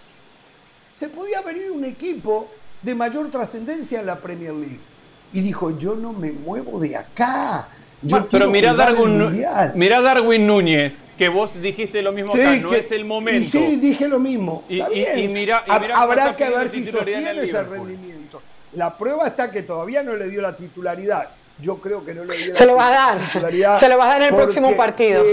Se 0.95 1.07
podía 1.07 1.39
haber 1.39 1.57
ido 1.57 1.73
un 1.73 1.85
equipo 1.85 2.49
de 2.81 2.95
mayor 2.95 3.29
trascendencia 3.29 3.99
en 3.99 4.05
la 4.05 4.15
Premier 4.17 4.53
League. 4.53 4.79
Y 5.33 5.41
dijo, 5.41 5.77
yo 5.77 5.95
no 5.95 6.13
me 6.13 6.31
muevo 6.31 6.79
de 6.79 6.95
acá. 6.95 7.67
pero 8.31 8.49
mira 8.49 8.73
Darwin, 8.73 9.31
mira 9.75 10.01
Darwin 10.01 10.47
Núñez, 10.47 10.93
que 11.17 11.29
vos 11.29 11.51
dijiste 11.61 12.01
lo 12.01 12.11
mismo 12.11 12.33
acá, 12.33 12.55
no 12.55 12.73
es 12.73 12.91
el 12.91 13.05
momento. 13.05 13.49
sí, 13.49 13.75
dije 13.77 14.07
lo 14.07 14.19
mismo. 14.19 14.63
Y, 14.69 14.81
mira, 15.27 15.63
habrá 15.67 16.35
que 16.35 16.49
ver 16.49 16.69
si 16.69 16.85
sostiene 16.85 17.41
ese 17.41 17.63
rendimiento. 17.63 18.41
La 18.73 18.97
prueba 18.97 19.27
está 19.27 19.51
que 19.51 19.63
todavía 19.63 20.03
no 20.03 20.15
le 20.15 20.29
dio 20.29 20.41
la 20.41 20.55
titularidad. 20.55 21.29
Yo 21.59 21.77
creo 21.77 22.05
que 22.05 22.13
no 22.13 22.23
le 22.23 22.37
dio 22.37 22.53
Se 22.53 22.65
lo 22.65 22.75
va 22.75 22.87
a 22.87 23.15
dar. 23.15 23.79
Se 23.79 23.89
lo 23.89 23.97
va 23.97 24.05
a 24.05 24.07
dar 24.07 24.21
en 24.21 24.27
el 24.29 24.35
próximo 24.35 24.75
partido. 24.75 25.23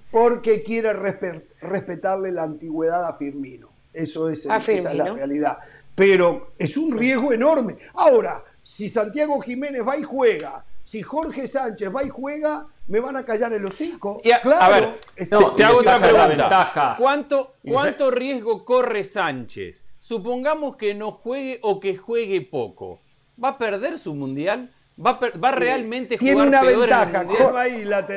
porque 0.10 0.62
quiere 0.62 0.92
respetarle 0.92 2.32
la 2.32 2.44
antigüedad 2.44 3.06
a 3.06 3.14
Firmino. 3.14 3.68
Eso 3.92 4.28
es, 4.28 4.46
esa 4.46 4.72
es 4.72 4.94
la 4.94 5.12
realidad. 5.12 5.58
Pero 5.94 6.52
es 6.58 6.76
un 6.76 6.96
riesgo 6.96 7.32
enorme. 7.32 7.76
Ahora, 7.94 8.42
si 8.62 8.88
Santiago 8.88 9.40
Jiménez 9.40 9.82
va 9.86 9.96
y 9.96 10.02
juega, 10.02 10.64
si 10.84 11.02
Jorge 11.02 11.46
Sánchez 11.46 11.94
va 11.94 12.02
y 12.02 12.08
juega, 12.08 12.66
me 12.88 13.00
van 13.00 13.16
a 13.16 13.24
callar 13.24 13.52
el 13.52 13.64
hocico. 13.64 14.20
claro, 14.42 14.62
a 14.62 14.68
ver, 14.70 15.00
este, 15.16 15.36
te 15.56 15.64
hago 15.64 15.78
otra 15.78 16.00
pregunta. 16.00 16.96
¿Cuánto, 16.98 17.54
¿Cuánto 17.62 18.10
riesgo 18.10 18.64
corre 18.64 19.04
Sánchez? 19.04 19.84
Supongamos 20.00 20.76
que 20.76 20.94
no 20.94 21.12
juegue 21.12 21.60
o 21.62 21.80
que 21.80 21.96
juegue 21.96 22.42
poco. 22.42 23.00
¿Va 23.42 23.50
a 23.50 23.58
perder 23.58 23.98
su 23.98 24.14
mundial? 24.14 24.73
¿Va, 24.96 25.18
va 25.42 25.50
realmente 25.50 26.16
Tiene 26.16 26.42
una 26.42 26.62
ventaja. 26.62 27.24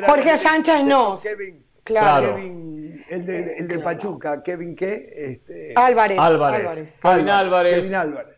Jorge 0.06 0.38
Sánchez 0.38 0.84
no. 0.86 1.16
Kevin, 1.22 1.66
claro. 1.84 2.36
Kevin, 2.36 3.04
el 3.10 3.26
de, 3.26 3.58
el 3.58 3.68
de 3.68 3.80
Pachuca. 3.80 4.44
Kevin, 4.44 4.76
¿qué? 4.76 5.10
Este, 5.16 5.74
Álvarez. 5.76 6.20
Álvarez. 6.20 7.00
Kevin 7.02 7.30
Álvarez. 7.30 7.76
Kevin 7.76 7.96
Álvarez. 7.96 8.36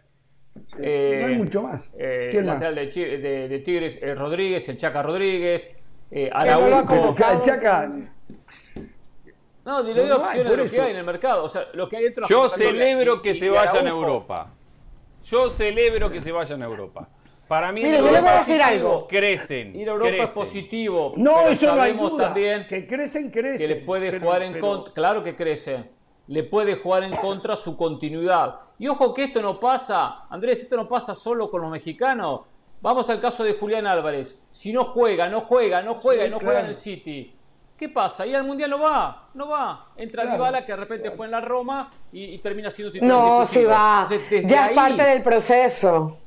Eh, 0.77 1.19
no 1.21 1.27
hay 1.27 1.37
mucho 1.37 1.63
más. 1.63 1.89
Eh, 1.97 2.29
¿Quién 2.31 2.45
lateral 2.45 2.75
más? 2.75 2.95
De, 2.95 3.47
de, 3.49 3.59
Tigres, 3.59 3.99
eh, 4.01 4.15
Rodríguez, 4.15 4.69
el 4.69 4.77
Chaca 4.77 5.01
Rodríguez, 5.01 5.69
eh, 6.11 6.29
Araujo. 6.31 6.85
No 6.85 7.09
el 7.09 7.41
Chaca. 7.41 7.91
No, 9.65 9.83
le 9.83 9.93
doy 9.93 10.09
opciones 10.09 10.49
de 10.49 10.57
lo 10.57 10.65
que 10.65 10.81
hay 10.81 10.91
en 10.91 10.97
el 10.97 11.05
mercado. 11.05 11.43
O 11.43 11.49
sea, 11.49 11.67
lo 11.73 11.89
que 11.89 11.97
hay 11.97 12.03
dentro 12.05 12.27
Yo 12.27 12.49
celebro 12.49 13.21
que 13.21 13.35
se 13.35 13.49
vayan 13.49 13.85
a 13.85 13.89
Europa. 13.89 14.53
Yo 15.25 15.49
celebro 15.49 16.09
que 16.09 16.21
se 16.21 16.31
vayan 16.31 16.63
a 16.63 16.65
Europa. 16.65 17.09
Para 17.49 17.71
mí, 17.71 17.81
Mire, 17.81 17.97
yo 17.97 18.11
le 18.11 18.21
voy 18.21 18.29
a 18.29 18.37
decir 18.37 18.61
algo. 18.61 19.07
Crecen. 19.07 19.75
Ir 19.75 19.89
a 19.89 19.93
Europa 19.93 20.23
es 20.25 20.31
positivo. 20.31 21.13
No, 21.17 21.47
eso 21.47 21.75
no 21.75 21.81
hay 21.81 21.93
duda. 21.93 22.25
también 22.25 22.67
que 22.67 22.85
crecen, 22.85 23.31
crecen. 23.31 23.57
Que 23.57 23.67
le 23.67 23.77
puede 23.77 24.19
jugar 24.19 24.43
en 24.43 24.59
contra. 24.59 24.93
Claro 24.93 25.23
que 25.23 25.35
crecen. 25.35 25.89
Le 26.27 26.43
puede 26.43 26.75
jugar 26.75 27.05
en 27.05 27.15
contra 27.15 27.55
su 27.55 27.75
continuidad. 27.75 28.59
Y 28.77 28.87
ojo 28.87 29.15
que 29.15 29.23
esto 29.23 29.41
no 29.41 29.59
pasa, 29.59 30.27
Andrés, 30.29 30.61
esto 30.61 30.75
no 30.77 30.87
pasa 30.87 31.15
solo 31.15 31.49
con 31.49 31.63
los 31.63 31.71
mexicanos. 31.71 32.41
Vamos 32.81 33.09
al 33.09 33.19
caso 33.19 33.43
de 33.43 33.55
Julián 33.55 33.87
Álvarez. 33.87 34.39
Si 34.51 34.71
no 34.71 34.85
juega, 34.85 35.27
no 35.27 35.41
juega, 35.41 35.81
no 35.81 35.95
juega 35.95 36.27
y 36.27 36.29
no 36.29 36.39
juega 36.39 36.59
en 36.59 36.67
el 36.67 36.75
City. 36.75 37.35
¿Qué 37.75 37.89
pasa? 37.89 38.27
Y 38.27 38.35
al 38.35 38.43
Mundial 38.43 38.69
no 38.69 38.79
va, 38.79 39.29
no 39.33 39.47
va. 39.47 39.87
Entra 39.97 40.35
claro, 40.35 40.63
que 40.63 40.71
de 40.71 40.77
repente 40.77 41.09
juega 41.09 41.25
en 41.25 41.31
la 41.31 41.41
Roma 41.41 41.91
y, 42.11 42.37
termina 42.37 42.69
siendo 42.69 42.91
titular. 42.91 43.17
No, 43.17 43.43
sí 43.43 43.63
va. 43.63 44.07
ya 44.45 44.67
es 44.67 44.75
parte 44.75 45.01
del 45.01 45.23
proceso 45.23 46.19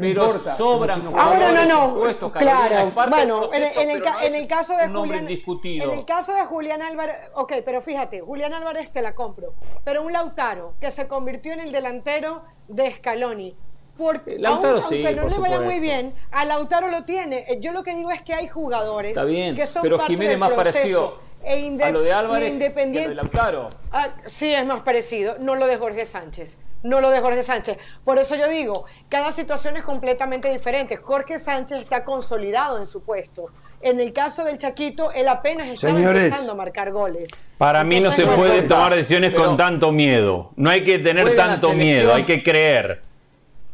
pero 0.00 0.40
sobran 0.56 1.06
Ahora 1.14 1.64
no, 1.66 1.94
no, 1.94 2.32
claro. 2.32 2.92
Bueno, 3.08 3.46
en, 3.52 3.90
el, 4.34 4.46
caso 4.46 4.76
de 4.76 4.88
Julián, 4.88 5.28
en 5.28 5.90
el 5.90 6.04
caso 6.04 6.34
de 6.34 6.44
Julián 6.44 6.82
Álvarez, 6.82 7.16
ok, 7.34 7.54
pero 7.64 7.82
fíjate, 7.82 8.20
Julián 8.20 8.54
Álvarez 8.54 8.92
te 8.92 9.02
la 9.02 9.14
compro, 9.14 9.54
pero 9.84 10.02
un 10.02 10.12
Lautaro 10.12 10.74
que 10.80 10.90
se 10.90 11.06
convirtió 11.08 11.52
en 11.52 11.60
el 11.60 11.72
delantero 11.72 12.42
de 12.68 12.90
Scaloni. 12.92 13.56
Porque 13.96 14.38
Lautaro 14.38 14.78
aunque 14.80 15.12
no 15.12 15.28
le 15.28 15.38
vaya 15.38 15.60
muy 15.60 15.80
bien, 15.80 16.14
a 16.30 16.44
Lautaro 16.44 16.86
lo 16.86 17.04
tiene. 17.04 17.44
Eh, 17.48 17.58
yo 17.58 17.72
lo 17.72 17.82
que 17.82 17.96
digo 17.96 18.12
es 18.12 18.22
que 18.22 18.32
hay 18.32 18.46
jugadores 18.46 19.10
Está 19.10 19.24
bien, 19.24 19.56
que 19.56 19.66
son 19.66 19.82
pero 19.82 19.96
parte 19.96 20.12
Jiménez 20.12 20.38
más 20.38 20.52
parecido 20.52 21.18
e 21.42 21.76
a 21.82 21.90
lo 21.90 22.02
de 22.02 22.12
Álvarez 22.12 22.52
independiente. 22.52 23.08
de 23.08 23.14
Lautaro. 23.16 23.70
Ah, 23.90 24.10
sí, 24.26 24.54
es 24.54 24.64
más 24.64 24.82
parecido, 24.82 25.36
no 25.40 25.56
lo 25.56 25.66
de 25.66 25.76
Jorge 25.78 26.04
Sánchez 26.04 26.58
no 26.82 27.00
lo 27.00 27.10
de 27.10 27.20
Jorge 27.20 27.42
Sánchez. 27.42 27.78
Por 28.04 28.18
eso 28.18 28.36
yo 28.36 28.48
digo, 28.48 28.86
cada 29.08 29.32
situación 29.32 29.76
es 29.76 29.84
completamente 29.84 30.50
diferente. 30.50 30.96
Jorge 30.96 31.38
Sánchez 31.38 31.78
está 31.78 32.04
consolidado 32.04 32.78
en 32.78 32.86
su 32.86 33.02
puesto. 33.02 33.46
En 33.80 34.00
el 34.00 34.12
caso 34.12 34.44
del 34.44 34.58
Chaquito, 34.58 35.12
él 35.12 35.28
apenas 35.28 35.68
está 35.68 35.90
empezando 35.90 36.52
a 36.52 36.54
marcar 36.54 36.90
goles. 36.90 37.28
Para 37.58 37.84
mí 37.84 38.00
no 38.00 38.10
se 38.12 38.26
puede 38.26 38.62
tomar 38.62 38.94
decisiones 38.94 39.34
con 39.34 39.56
tanto 39.56 39.92
miedo. 39.92 40.50
No 40.56 40.70
hay 40.70 40.82
que 40.82 40.98
tener 40.98 41.36
tanto 41.36 41.72
miedo, 41.72 42.14
hay 42.14 42.24
que 42.24 42.42
creer. 42.42 43.02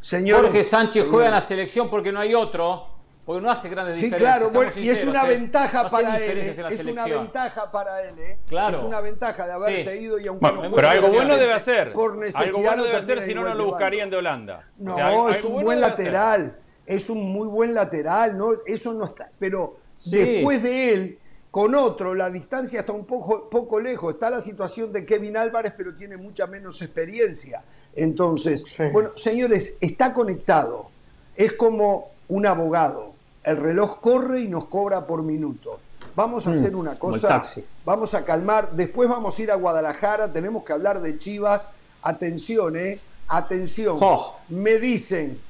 Jorge 0.02 0.64
Sánchez 0.64 1.06
juega 1.08 1.26
en 1.26 1.32
la 1.32 1.40
selección 1.40 1.88
porque 1.88 2.12
no 2.12 2.20
hay 2.20 2.34
otro. 2.34 2.93
Porque 3.24 3.42
no 3.42 3.50
hace 3.50 3.70
grandes 3.70 3.98
sí, 3.98 4.04
diferencias. 4.04 4.42
Sí, 4.42 4.50
claro, 4.52 4.70
y 4.76 4.88
es 4.90 5.04
una 5.04 5.24
¿eh? 5.24 5.28
ventaja 5.28 5.88
para 5.88 6.18
él. 6.18 6.38
¿eh? 6.38 6.50
Es 6.70 6.84
una 6.84 7.06
ventaja 7.06 7.72
para 7.72 8.02
él, 8.02 8.18
¿eh? 8.18 8.38
Claro. 8.46 8.78
Es 8.78 8.84
una 8.84 9.00
ventaja 9.00 9.46
de 9.46 9.52
haberse 9.52 10.00
ido 10.00 10.18
y 10.18 10.26
aunque 10.26 10.52
no 10.52 10.74
Pero 10.74 10.88
algo 10.88 11.08
bueno 11.08 11.36
debe 11.36 11.54
hacer. 11.54 11.92
Por 11.94 12.16
necesidad 12.16 12.42
algo 12.42 12.58
bueno 12.60 12.84
debe 12.84 12.96
hacer, 12.96 13.22
si 13.24 13.34
no, 13.34 13.42
no 13.44 13.54
lo 13.54 13.66
buscarían 13.66 14.10
de 14.10 14.16
Holanda. 14.16 14.68
No, 14.76 15.30
es 15.30 15.42
un 15.42 15.62
buen 15.62 15.80
lateral. 15.80 16.58
Es 16.86 17.08
un 17.08 17.32
muy 17.32 17.48
buen 17.48 17.72
lateral, 17.72 18.36
¿no? 18.36 18.50
Eso 18.66 18.92
no 18.92 19.06
está. 19.06 19.30
Pero 19.38 19.78
después 20.04 20.62
de 20.62 20.92
él, 20.92 21.18
con 21.50 21.74
otro, 21.74 22.14
la 22.14 22.28
distancia 22.28 22.80
está 22.80 22.92
un 22.92 23.06
poco, 23.06 23.48
poco 23.48 23.80
lejos. 23.80 24.12
Está 24.12 24.28
la 24.28 24.42
situación 24.42 24.92
de 24.92 25.06
Kevin 25.06 25.38
Álvarez, 25.38 25.72
pero 25.74 25.94
tiene 25.94 26.18
mucha 26.18 26.46
menos 26.46 26.82
experiencia. 26.82 27.62
Entonces, 27.96 28.62
bueno, 28.92 29.12
señores, 29.16 29.78
está 29.80 30.12
conectado. 30.12 30.90
Es 31.34 31.54
como 31.54 32.10
un 32.28 32.44
abogado 32.44 33.13
el 33.44 33.58
reloj 33.58 34.00
corre 34.00 34.40
y 34.40 34.48
nos 34.48 34.66
cobra 34.66 35.06
por 35.06 35.22
minuto. 35.22 35.80
Vamos 36.16 36.46
a 36.46 36.50
mm, 36.50 36.52
hacer 36.52 36.76
una 36.76 36.98
cosa, 36.98 37.42
vamos 37.84 38.14
a 38.14 38.24
calmar, 38.24 38.72
después 38.72 39.08
vamos 39.08 39.38
a 39.38 39.42
ir 39.42 39.50
a 39.50 39.56
Guadalajara, 39.56 40.32
tenemos 40.32 40.64
que 40.64 40.72
hablar 40.72 41.00
de 41.02 41.18
Chivas. 41.18 41.70
Atención, 42.02 42.76
eh, 42.76 43.00
atención. 43.28 43.98
Oh. 44.00 44.36
Me 44.48 44.78
dicen 44.78 45.40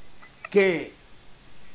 que 0.50 0.92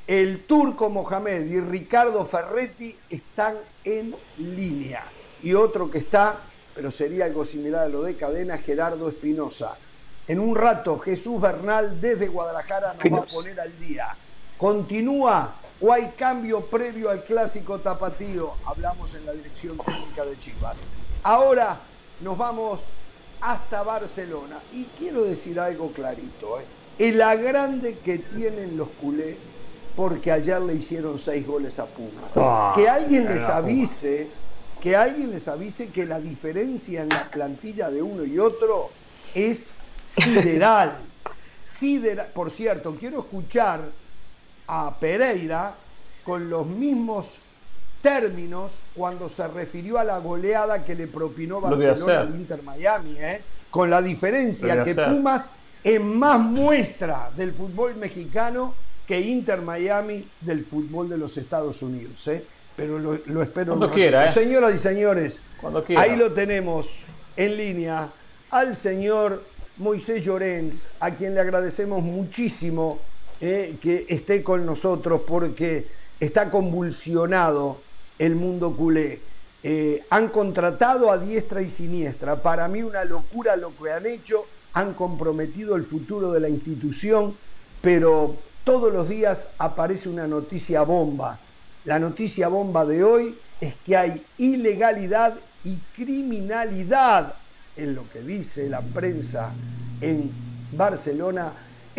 el 0.07 0.45
turco 0.45 0.89
Mohamed 0.89 1.45
y 1.45 1.59
Ricardo 1.61 2.26
Ferretti 2.26 2.97
están 3.09 3.55
en 3.84 4.15
línea. 4.38 5.03
Y 5.43 5.53
otro 5.53 5.91
que 5.91 5.99
está, 5.99 6.38
pero 6.74 6.91
sería 6.91 7.26
algo 7.26 7.45
similar 7.45 7.84
a 7.86 7.89
lo 7.89 8.01
de 8.01 8.17
cadena, 8.17 8.57
Gerardo 8.57 9.07
Espinosa. 9.07 9.78
En 10.28 10.39
un 10.39 10.55
rato, 10.55 10.99
Jesús 10.99 11.39
Bernal 11.39 11.99
desde 12.01 12.28
Guadalajara 12.28 12.93
nos 12.93 13.20
va 13.20 13.24
a 13.24 13.28
poner 13.28 13.59
al 13.59 13.80
día. 13.80 14.15
Continúa 14.57 15.59
o 15.82 15.93
hay 15.93 16.13
cambio 16.17 16.65
previo 16.65 17.09
al 17.09 17.23
clásico 17.23 17.80
tapatío. 17.80 18.53
Hablamos 18.65 19.13
en 19.15 19.25
la 19.25 19.34
dirección 19.34 19.77
técnica 19.77 20.25
de 20.25 20.39
Chivas. 20.39 20.77
Ahora 21.23 21.80
nos 22.21 22.38
vamos 22.38 22.86
hasta 23.41 23.84
Barcelona. 23.84 24.59
Y 24.73 24.86
quiero 24.97 25.23
decir 25.23 25.59
algo 25.59 25.91
clarito. 25.91 26.59
¿eh? 26.59 26.65
El 26.97 27.21
agrande 27.21 27.99
que 27.99 28.19
tienen 28.19 28.77
los 28.77 28.89
culés, 28.89 29.38
porque 29.95 30.32
ayer 30.32 30.61
le 30.61 30.75
hicieron 30.75 31.19
seis 31.19 31.45
goles 31.45 31.80
a 31.80 31.86
Pumas. 31.86 32.32
Ah, 32.36 32.73
que 32.75 32.89
alguien 32.89 33.25
les 33.25 33.43
avise, 33.43 34.30
que 34.82 34.95
alguien 34.95 35.32
les 35.32 35.47
avise 35.47 35.89
que 35.89 36.05
la 36.05 36.19
diferencia 36.19 37.03
en 37.03 37.09
la 37.09 37.30
plantilla 37.30 37.89
de 37.89 38.01
uno 38.01 38.25
y 38.25 38.38
otro 38.39 38.89
es 39.34 39.75
sideral. 40.05 40.99
sideral. 41.63 42.27
Por 42.34 42.51
cierto, 42.51 42.95
quiero 42.99 43.19
escuchar 43.19 43.89
a 44.70 44.95
Pereira 44.99 45.74
con 46.24 46.47
los 46.47 46.65
mismos 46.67 47.38
términos 48.03 48.76
cuando 48.95 49.28
se 49.28 49.47
refirió 49.47 49.97
a 49.97 50.03
la 50.03 50.20
goleada 50.20 50.86
que 50.86 50.93
le 50.93 51.07
propinó 51.07 51.59
Barcelona 51.59 52.22
al 52.22 52.36
Inter 52.36 52.61
Miami, 52.61 53.15
¿eh? 53.17 53.41
con 53.72 53.89
la 53.89 54.01
diferencia 54.01 54.84
que 54.84 54.93
Pumas 54.93 55.49
es 55.84 55.99
más 55.99 56.39
muestra 56.39 57.32
del 57.36 57.53
fútbol 57.53 57.95
mexicano 57.95 58.76
que 59.07 59.20
Inter 59.20 59.61
Miami 59.61 60.30
del 60.39 60.63
fútbol 60.65 61.09
de 61.09 61.17
los 61.17 61.36
Estados 61.38 61.82
Unidos. 61.82 62.28
¿eh? 62.28 62.45
Pero 62.76 62.99
lo, 62.99 63.41
espero. 63.41 63.76
Cuando 63.76 63.91
quiera, 63.91 64.26
¿eh? 64.28 64.30
Señoras 64.30 64.76
y 64.76 64.78
señores, 64.78 65.41
ahí 65.97 66.15
lo 66.15 66.32
tenemos 66.32 66.99
en 67.36 67.57
línea 67.57 68.09
al 68.51 68.76
señor 68.76 69.43
Moisés 69.78 70.24
Llorens, 70.24 70.88
a 70.99 71.11
quien 71.11 71.34
le 71.34 71.39
agradecemos 71.39 72.03
muchísimo 72.03 72.99
eh, 73.41 73.77
que 73.81 74.05
esté 74.09 74.43
con 74.43 74.65
nosotros 74.65 75.21
porque 75.27 75.87
está 76.19 76.51
convulsionado 76.51 77.79
el 78.17 78.35
mundo 78.35 78.75
culé. 78.75 79.21
Eh, 79.63 80.03
han 80.09 80.29
contratado 80.29 81.11
a 81.11 81.17
diestra 81.17 81.61
y 81.61 81.69
siniestra. 81.69 82.41
Para 82.41 82.67
mí 82.67 82.83
una 82.83 83.03
locura 83.05 83.55
lo 83.55 83.75
que 83.77 83.91
han 83.91 84.05
hecho. 84.05 84.45
Han 84.73 84.93
comprometido 84.93 85.75
el 85.75 85.85
futuro 85.85 86.31
de 86.31 86.39
la 86.39 86.49
institución, 86.49 87.35
pero 87.81 88.35
todos 88.63 88.93
los 88.93 89.09
días 89.09 89.49
aparece 89.57 90.09
una 90.09 90.27
noticia 90.27 90.83
bomba. 90.83 91.39
La 91.85 91.97
noticia 91.97 92.49
bomba 92.49 92.85
de 92.85 93.03
hoy 93.03 93.37
es 93.59 93.75
que 93.85 93.97
hay 93.97 94.23
ilegalidad 94.37 95.35
y 95.63 95.77
criminalidad 95.95 97.35
en 97.75 97.95
lo 97.95 98.09
que 98.09 98.21
dice 98.21 98.69
la 98.69 98.81
prensa 98.81 99.53
en 100.01 100.31
Barcelona 100.71 101.53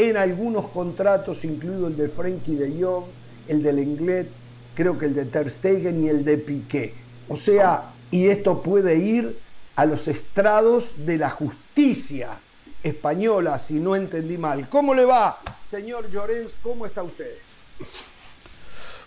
en 0.09 0.17
algunos 0.17 0.69
contratos, 0.69 1.45
incluido 1.45 1.89
el 1.89 1.97
de 1.97 2.09
Frenkie 2.09 2.57
de 2.57 2.83
Jong, 2.83 3.05
el 3.49 3.63
del 3.63 3.79
Englet, 3.79 4.29
creo 4.75 4.99
que 4.99 5.07
el 5.07 5.15
de 5.15 5.27
Ter 5.27 5.51
Stegen 5.51 6.03
y 6.03 6.09
el 6.09 6.25
de 6.25 6.39
Piqué. 6.39 6.95
O 7.29 7.37
sea, 7.37 7.91
y 8.11 8.29
esto 8.29 8.63
puede 8.63 8.97
ir 8.97 9.39
a 9.77 9.85
los 9.85 10.09
estrados 10.09 10.95
de 11.05 11.19
la 11.19 11.31
justicia 11.31 12.41
española, 12.83 13.59
si 13.59 13.75
no 13.75 13.95
entendí 13.95 14.39
mal. 14.39 14.69
¿Cómo 14.69 14.95
le 14.95 15.05
va, 15.05 15.39
señor 15.65 16.11
Llorens? 16.11 16.57
¿Cómo 16.63 16.87
está 16.87 17.03
usted? 17.03 17.35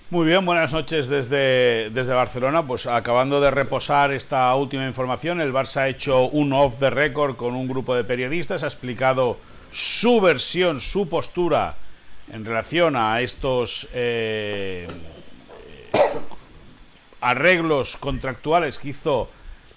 Muy 0.10 0.28
bien, 0.28 0.46
buenas 0.46 0.72
noches 0.74 1.08
desde, 1.08 1.90
desde 1.90 2.14
Barcelona. 2.14 2.66
Pues 2.68 2.86
acabando 2.86 3.42
de 3.42 3.50
reposar 3.50 4.12
esta 4.12 4.54
última 4.54 4.86
información, 4.86 5.42
el 5.42 5.52
Barça 5.52 5.78
ha 5.78 5.90
hecho 5.90 6.28
un 6.28 6.54
off 6.54 6.76
the 6.80 6.92
record 6.92 7.36
con 7.36 7.56
un 7.56 7.68
grupo 7.68 7.96
de 7.96 8.04
periodistas, 8.04 8.62
ha 8.62 8.68
explicado 8.68 9.38
su 9.74 10.22
versión, 10.22 10.80
su 10.80 11.10
postura 11.10 11.76
en 12.32 12.46
relación 12.46 12.96
a 12.96 13.22
estos 13.22 13.88
eh, 13.94 14.88
arreglos 17.20 17.98
contractuales 17.98 18.78
que 18.78 18.90
hizo 18.90 19.30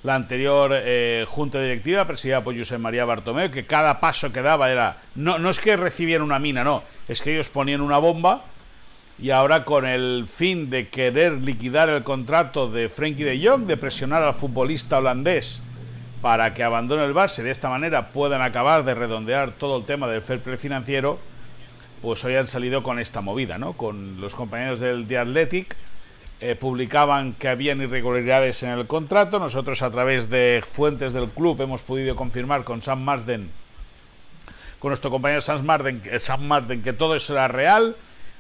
la 0.03 0.15
anterior 0.15 0.71
eh, 0.75 1.25
junta 1.27 1.61
directiva 1.61 2.07
presidida 2.07 2.45
por 2.45 2.57
José 2.57 2.79
María 2.79 3.05
Bartomeu, 3.07 3.51
que 3.51 3.67
cada 3.67 3.99
paso 3.99 4.31
que 4.33 4.43
daba 4.43 4.71
era, 4.71 4.99
no, 5.15 5.39
no 5.39 5.51
es 5.51 5.59
que 5.59 5.77
recibían 5.77 6.23
una 6.23 6.39
mina, 6.39 6.63
no, 6.63 6.85
es 7.09 7.23
que 7.23 7.33
ellos 7.33 7.49
ponían 7.49 7.81
una 7.81 7.99
bomba 7.99 8.45
y 9.19 9.31
ahora 9.31 9.65
con 9.65 9.87
el 9.87 10.29
fin 10.33 10.69
de 10.69 10.89
querer 10.89 11.33
liquidar 11.33 11.89
el 11.89 12.05
contrato 12.05 12.71
de 12.71 12.91
Frenkie 12.91 13.25
de 13.25 13.45
Jong, 13.45 13.67
de 13.67 13.79
presionar 13.79 14.23
al 14.23 14.35
futbolista 14.35 14.99
holandés 14.99 15.63
para 16.27 16.55
que 16.55 16.65
abandone 16.65 17.05
el 17.05 17.15
Barça 17.15 17.41
de 17.41 17.53
esta 17.53 17.69
manera 17.69 18.09
puedan 18.09 18.43
acabar 18.43 18.85
de 18.85 18.97
redondear 18.97 19.53
todo 19.53 19.77
el 19.77 19.85
tema 19.85 20.09
del 20.09 20.23
fair 20.23 20.41
play 20.41 20.57
financiero, 20.57 21.21
pues 22.03 22.25
hoy 22.25 22.35
han 22.35 22.49
salido 22.49 22.83
con 22.83 22.99
esta 22.99 23.21
movida, 23.21 23.59
¿no? 23.59 23.75
Con 23.75 24.21
los 24.21 24.35
compañeros 24.35 24.81
del 24.81 25.07
The 25.07 25.19
Athletic 25.19 25.77
eh, 26.41 26.57
publicaban 26.57 27.35
que 27.35 27.47
habían 27.47 27.81
irregularidades 27.81 28.65
en 28.65 28.71
el 28.71 28.89
contrato. 28.89 29.39
Nosotros 29.39 29.83
a 29.83 29.91
través 29.93 30.29
de 30.29 30.65
fuentes 30.69 31.13
del 31.13 31.29
club 31.29 31.63
hemos 31.63 31.83
podido 31.83 32.17
confirmar 32.17 32.65
con 32.65 32.83
Sam 32.83 33.05
Marsden, 33.05 33.49
con 34.81 34.89
nuestro 34.89 35.13
compañero 35.13 35.41
Sam 35.41 35.65
Marsden, 35.65 36.03
Sam 36.19 36.43
Marsden 36.43 36.83
que 36.83 36.93
todo 36.93 37.15
eso 37.15 37.35
era 37.35 37.47
real 37.47 37.95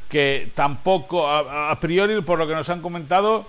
que 0.09 0.51
tampoco, 0.57 1.30
a, 1.30 1.78
priori, 1.78 2.20
por 2.22 2.41
lo 2.41 2.49
que 2.49 2.55
nos 2.55 2.68
han 2.68 2.80
comentado, 2.80 3.47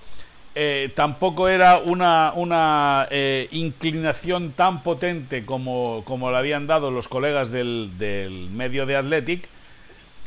eh, 0.59 0.91
tampoco 0.95 1.49
era 1.49 1.77
una, 1.77 2.33
una 2.33 3.07
eh, 3.11 3.47
inclinación 3.51 4.53
tan 4.53 4.81
potente 4.81 5.45
como, 5.45 6.03
como 6.03 6.31
le 6.31 6.37
habían 6.37 6.65
dado 6.65 6.89
los 6.89 7.07
colegas 7.07 7.51
del, 7.51 7.91
del 7.99 8.49
medio 8.49 8.87
de 8.87 8.95
Athletic. 8.95 9.47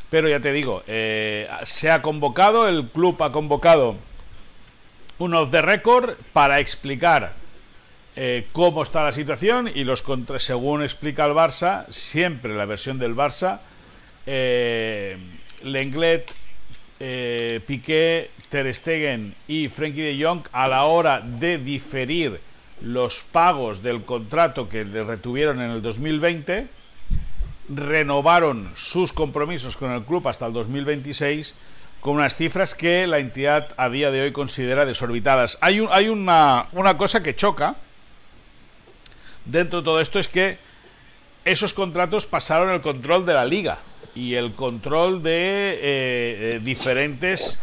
Pero 0.08 0.28
ya 0.28 0.38
te 0.38 0.52
digo, 0.52 0.84
eh, 0.86 1.48
se 1.64 1.90
ha 1.90 2.00
convocado, 2.00 2.68
el 2.68 2.86
club 2.90 3.20
ha 3.24 3.32
convocado 3.32 3.96
un 5.18 5.34
off 5.34 5.50
the 5.50 5.62
record 5.62 6.14
para 6.32 6.60
explicar 6.60 7.32
cómo 8.52 8.82
está 8.82 9.02
la 9.02 9.12
situación 9.12 9.68
y 9.74 9.82
los 9.82 10.02
contra, 10.02 10.38
según 10.38 10.82
explica 10.82 11.24
el 11.24 11.32
Barça, 11.32 11.86
siempre 11.88 12.54
la 12.54 12.66
versión 12.66 12.98
del 12.98 13.16
Barça, 13.16 13.60
Lenglet, 15.64 16.30
Piqué, 17.66 18.30
Ter 18.50 18.74
Stegen 18.74 19.34
y 19.48 19.68
Frenkie 19.68 20.02
de 20.02 20.22
Jong 20.22 20.42
a 20.52 20.68
la 20.68 20.84
hora 20.84 21.20
de 21.20 21.58
diferir 21.58 22.40
los 22.82 23.22
pagos 23.22 23.82
del 23.82 24.04
contrato 24.04 24.68
que 24.68 24.84
le 24.84 25.04
retuvieron 25.04 25.60
en 25.60 25.70
el 25.70 25.82
2020, 25.82 26.68
renovaron 27.68 28.72
sus 28.74 29.12
compromisos 29.12 29.76
con 29.76 29.92
el 29.92 30.02
club 30.02 30.26
hasta 30.26 30.46
el 30.46 30.52
2026 30.52 31.54
con 32.00 32.14
unas 32.14 32.36
cifras 32.36 32.74
que 32.74 33.06
la 33.06 33.18
entidad 33.18 33.74
a 33.76 33.90
día 33.90 34.10
de 34.10 34.22
hoy 34.22 34.32
considera 34.32 34.86
desorbitadas. 34.86 35.58
Hay, 35.60 35.86
hay 35.90 36.08
una, 36.08 36.66
una 36.72 36.96
cosa 36.96 37.22
que 37.22 37.36
choca 37.36 37.76
dentro 39.44 39.80
de 39.80 39.84
todo 39.84 40.00
esto 40.00 40.18
es 40.18 40.28
que 40.28 40.58
esos 41.44 41.74
contratos 41.74 42.26
pasaron 42.26 42.70
el 42.70 42.80
control 42.80 43.26
de 43.26 43.34
la 43.34 43.44
liga 43.44 43.78
y 44.14 44.34
el 44.34 44.52
control 44.54 45.22
de 45.22 45.30
eh, 45.30 45.78
eh, 45.82 46.60
diferentes 46.62 47.58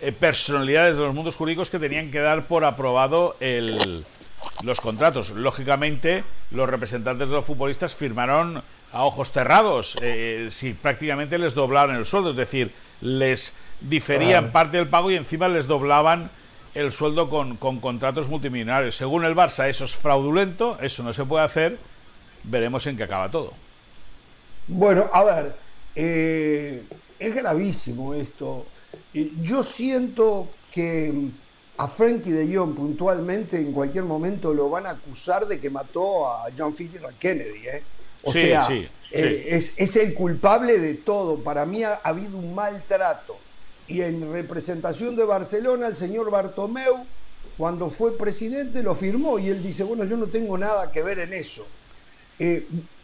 eh, 0.00 0.12
personalidades 0.12 0.96
de 0.96 1.02
los 1.02 1.14
mundos 1.14 1.36
jurídicos 1.36 1.70
que 1.70 1.78
tenían 1.78 2.10
que 2.10 2.20
dar 2.20 2.46
por 2.46 2.64
aprobado 2.64 3.36
el, 3.40 4.04
los 4.62 4.80
contratos. 4.80 5.30
Lógicamente, 5.30 6.24
los 6.50 6.68
representantes 6.68 7.28
de 7.28 7.34
los 7.34 7.44
futbolistas 7.44 7.94
firmaron 7.94 8.62
a 8.92 9.04
ojos 9.04 9.30
cerrados 9.30 9.94
si 10.48 10.72
prácticamente 10.72 11.38
les 11.38 11.54
doblaban 11.54 11.94
el 11.94 12.06
sueldo, 12.06 12.30
es 12.30 12.36
decir, 12.36 12.72
les 13.00 13.54
diferían 13.80 14.50
parte 14.50 14.78
del 14.78 14.88
pago 14.88 15.12
y 15.12 15.16
encima 15.16 15.46
les 15.46 15.68
doblaban 15.68 16.28
el 16.74 16.90
sueldo 16.90 17.30
con, 17.30 17.56
con 17.56 17.78
contratos 17.78 18.28
multimillonarios. 18.28 18.96
Según 18.96 19.24
el 19.24 19.36
Barça, 19.36 19.68
eso 19.68 19.84
es 19.84 19.94
fraudulento, 19.94 20.76
eso 20.80 21.04
no 21.04 21.12
se 21.12 21.24
puede 21.24 21.44
hacer. 21.44 21.78
Veremos 22.42 22.84
en 22.86 22.96
qué 22.96 23.04
acaba 23.04 23.30
todo. 23.30 23.52
Bueno, 24.66 25.08
a 25.12 25.24
ver, 25.24 25.54
eh, 25.94 26.82
es 27.18 27.34
gravísimo 27.34 28.14
esto. 28.14 28.66
Eh, 29.12 29.32
yo 29.42 29.64
siento 29.64 30.48
que 30.70 31.12
mm, 31.12 31.30
a 31.78 31.88
Frankie 31.88 32.30
de 32.30 32.54
Jong 32.54 32.74
puntualmente 32.74 33.58
en 33.58 33.72
cualquier 33.72 34.04
momento 34.04 34.54
lo 34.54 34.68
van 34.68 34.86
a 34.86 34.90
acusar 34.90 35.46
de 35.46 35.60
que 35.60 35.70
mató 35.70 36.28
a 36.28 36.44
John 36.56 36.74
F. 36.78 36.88
Kennedy. 37.18 37.66
¿eh? 37.66 37.82
O 38.22 38.32
sea, 38.32 38.68
Es, 39.10 39.72
es, 39.76 39.96
el 39.96 40.14
culpable 40.14 40.78
de 40.78 40.94
todo. 40.94 41.42
Para 41.42 41.66
mí 41.66 41.82
ha, 41.82 41.94
habido 42.02 42.38
un 42.38 42.54
maltrato. 42.54 43.36
Y 43.88 44.02
en 44.02 44.32
representación 44.32 45.16
de 45.16 45.24
Barcelona, 45.24 45.88
el 45.88 45.96
señor 45.96 46.30
Bartomeu, 46.30 47.04
cuando 47.58 47.90
fue 47.90 48.16
presidente, 48.16 48.84
lo 48.84 48.94
firmó 48.94 49.40
y 49.40 49.48
él 49.48 49.64
dice, 49.64 49.82
bueno, 49.82 50.04
yo 50.04 50.16
no 50.16 50.26
tengo 50.26 50.56
nada 50.56 50.92
que 50.92 51.02
ver 51.02 51.18
en 51.18 51.32
eso. 51.32 51.66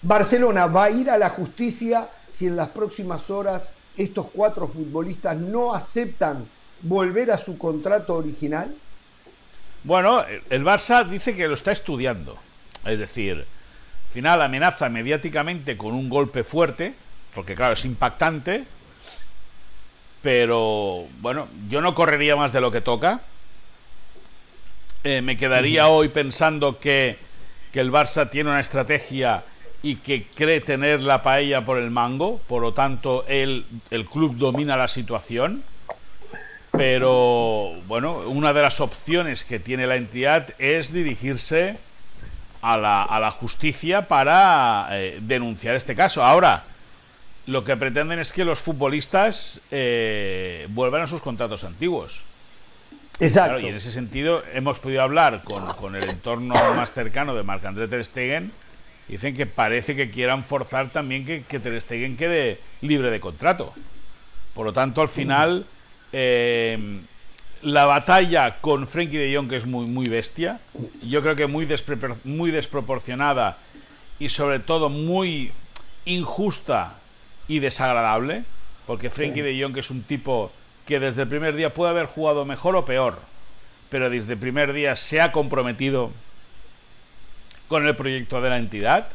Barcelona 0.00 0.66
va 0.66 0.84
a 0.84 0.90
ir 0.90 1.10
a 1.10 1.18
la 1.18 1.28
justicia 1.28 2.08
si 2.36 2.46
en 2.46 2.56
las 2.56 2.68
próximas 2.68 3.30
horas 3.30 3.70
estos 3.96 4.26
cuatro 4.30 4.68
futbolistas 4.68 5.38
no 5.38 5.74
aceptan 5.74 6.46
volver 6.82 7.30
a 7.30 7.38
su 7.38 7.56
contrato 7.56 8.14
original? 8.14 8.74
Bueno, 9.84 10.22
el 10.50 10.62
Barça 10.62 11.08
dice 11.08 11.34
que 11.34 11.48
lo 11.48 11.54
está 11.54 11.72
estudiando. 11.72 12.36
Es 12.84 12.98
decir, 12.98 13.36
al 13.38 14.12
final 14.12 14.42
amenaza 14.42 14.90
mediáticamente 14.90 15.78
con 15.78 15.94
un 15.94 16.10
golpe 16.10 16.44
fuerte, 16.44 16.94
porque 17.34 17.54
claro, 17.54 17.72
es 17.72 17.86
impactante, 17.86 18.66
pero 20.20 21.06
bueno, 21.20 21.48
yo 21.70 21.80
no 21.80 21.94
correría 21.94 22.36
más 22.36 22.52
de 22.52 22.60
lo 22.60 22.70
que 22.70 22.82
toca. 22.82 23.22
Eh, 25.04 25.22
me 25.22 25.38
quedaría 25.38 25.88
hoy 25.88 26.08
pensando 26.08 26.78
que, 26.80 27.18
que 27.72 27.80
el 27.80 27.90
Barça 27.90 28.28
tiene 28.28 28.50
una 28.50 28.60
estrategia 28.60 29.42
y 29.82 29.96
que 29.96 30.24
cree 30.24 30.60
tener 30.60 31.00
la 31.00 31.22
paella 31.22 31.64
por 31.64 31.78
el 31.78 31.90
mango, 31.90 32.38
por 32.48 32.62
lo 32.62 32.72
tanto 32.74 33.24
el, 33.28 33.66
el 33.90 34.06
club 34.06 34.36
domina 34.36 34.76
la 34.76 34.88
situación. 34.88 35.62
Pero 36.72 37.74
bueno, 37.86 38.18
una 38.28 38.52
de 38.52 38.62
las 38.62 38.80
opciones 38.80 39.44
que 39.44 39.58
tiene 39.58 39.86
la 39.86 39.96
entidad 39.96 40.54
es 40.58 40.92
dirigirse 40.92 41.78
a 42.60 42.76
la, 42.76 43.02
a 43.02 43.20
la 43.20 43.30
justicia 43.30 44.08
para 44.08 44.88
eh, 44.90 45.18
denunciar 45.22 45.74
este 45.74 45.94
caso. 45.94 46.22
Ahora, 46.24 46.64
lo 47.46 47.64
que 47.64 47.76
pretenden 47.76 48.18
es 48.18 48.32
que 48.32 48.44
los 48.44 48.58
futbolistas 48.58 49.60
eh, 49.70 50.66
vuelvan 50.70 51.02
a 51.02 51.06
sus 51.06 51.22
contratos 51.22 51.64
antiguos. 51.64 52.24
Exacto. 53.18 53.60
y 53.60 53.68
en 53.68 53.76
ese 53.76 53.90
sentido 53.92 54.42
hemos 54.52 54.78
podido 54.78 55.00
hablar 55.00 55.42
con, 55.42 55.64
con 55.76 55.96
el 55.96 56.06
entorno 56.06 56.54
más 56.74 56.92
cercano 56.92 57.34
de 57.34 57.42
Marc-André 57.42 57.88
Ter 57.88 58.04
Stegen 58.04 58.52
Dicen 59.08 59.36
que 59.36 59.46
parece 59.46 59.94
que 59.94 60.10
quieran 60.10 60.44
forzar 60.44 60.90
también 60.90 61.24
que, 61.24 61.42
que 61.42 61.60
Ter 61.60 61.80
Stegen 61.80 62.16
quede 62.16 62.58
libre 62.80 63.10
de 63.10 63.20
contrato. 63.20 63.72
Por 64.54 64.66
lo 64.66 64.72
tanto, 64.72 65.00
al 65.00 65.08
final, 65.08 65.66
eh, 66.12 67.00
la 67.62 67.84
batalla 67.84 68.58
con 68.60 68.88
Frenkie 68.88 69.18
de 69.18 69.34
Jong, 69.34 69.48
que 69.48 69.56
es 69.56 69.66
muy, 69.66 69.86
muy 69.86 70.08
bestia, 70.08 70.60
yo 71.02 71.22
creo 71.22 71.36
que 71.36 71.46
muy, 71.46 71.68
muy 72.24 72.50
desproporcionada 72.50 73.58
y 74.18 74.28
sobre 74.28 74.58
todo 74.58 74.88
muy 74.88 75.52
injusta 76.04 76.94
y 77.48 77.58
desagradable, 77.58 78.44
porque 78.86 79.10
Frenkie 79.10 79.42
de 79.42 79.60
Jong 79.60 79.76
es 79.76 79.90
un 79.90 80.02
tipo 80.02 80.50
que 80.86 81.00
desde 81.00 81.22
el 81.22 81.28
primer 81.28 81.54
día 81.54 81.74
puede 81.74 81.90
haber 81.90 82.06
jugado 82.06 82.44
mejor 82.44 82.76
o 82.76 82.84
peor, 82.84 83.18
pero 83.90 84.10
desde 84.10 84.34
el 84.34 84.38
primer 84.38 84.72
día 84.72 84.96
se 84.96 85.20
ha 85.20 85.32
comprometido 85.32 86.12
con 87.68 87.86
el 87.86 87.96
proyecto 87.96 88.40
de 88.40 88.50
la 88.50 88.58
entidad 88.58 89.08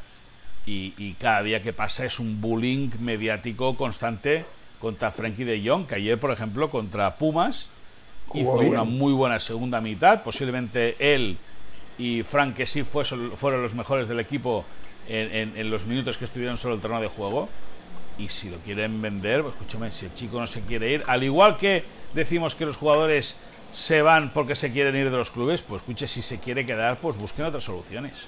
y, 0.66 1.14
cada 1.20 1.44
día 1.44 1.62
que 1.62 1.74
pasa 1.74 2.06
es 2.06 2.20
un 2.20 2.40
bullying 2.40 2.90
mediático 3.00 3.76
constante 3.76 4.46
contra 4.80 5.12
Frankie 5.12 5.44
de 5.44 5.62
Jong, 5.68 5.88
que 5.88 5.96
ayer, 5.96 6.20
por 6.20 6.32
ejemplo, 6.32 6.70
contra 6.70 7.16
Pumas 7.16 7.68
hizo 8.34 8.60
una 8.60 8.84
muy 8.84 9.14
buena 9.14 9.40
segunda 9.40 9.82
mitad, 9.82 10.24
posiblemente 10.24 10.96
él 11.00 11.38
y 11.98 12.24
Frank 12.24 12.56
que 12.56 12.66
sí 12.66 12.84
fueron 12.84 13.62
los 13.62 13.74
mejores 13.74 14.08
del 14.08 14.20
equipo 14.20 14.66
en, 15.08 15.70
los 15.70 15.86
minutos 15.86 16.18
que 16.18 16.26
estuvieron 16.26 16.58
sobre 16.58 16.76
el 16.76 16.82
terreno 16.82 17.02
de 17.02 17.08
juego. 17.08 17.50
y 18.18 18.30
si 18.30 18.50
lo 18.50 18.58
quieren 18.58 19.02
vender, 19.02 19.42
pues 19.42 19.56
escúchame, 19.56 19.92
si 19.92 20.06
el 20.06 20.14
chico 20.14 20.40
no 20.40 20.48
se 20.48 20.62
quiere 20.62 20.92
ir, 20.92 21.04
al 21.08 21.24
igual 21.24 21.58
que 21.58 21.84
decimos 22.14 22.56
que 22.56 22.66
los 22.66 22.78
jugadores 22.78 23.38
se 23.72 24.02
van 24.02 24.32
porque 24.32 24.56
se 24.56 24.72
quieren 24.72 24.96
ir 24.96 25.10
de 25.10 25.18
los 25.18 25.32
clubes, 25.32 25.62
pues 25.62 25.82
escuche, 25.82 26.08
si 26.08 26.22
se 26.22 26.40
quiere 26.40 26.66
quedar, 26.66 26.98
pues 26.98 27.18
busquen 27.18 27.46
otras 27.46 27.64
soluciones. 27.64 28.28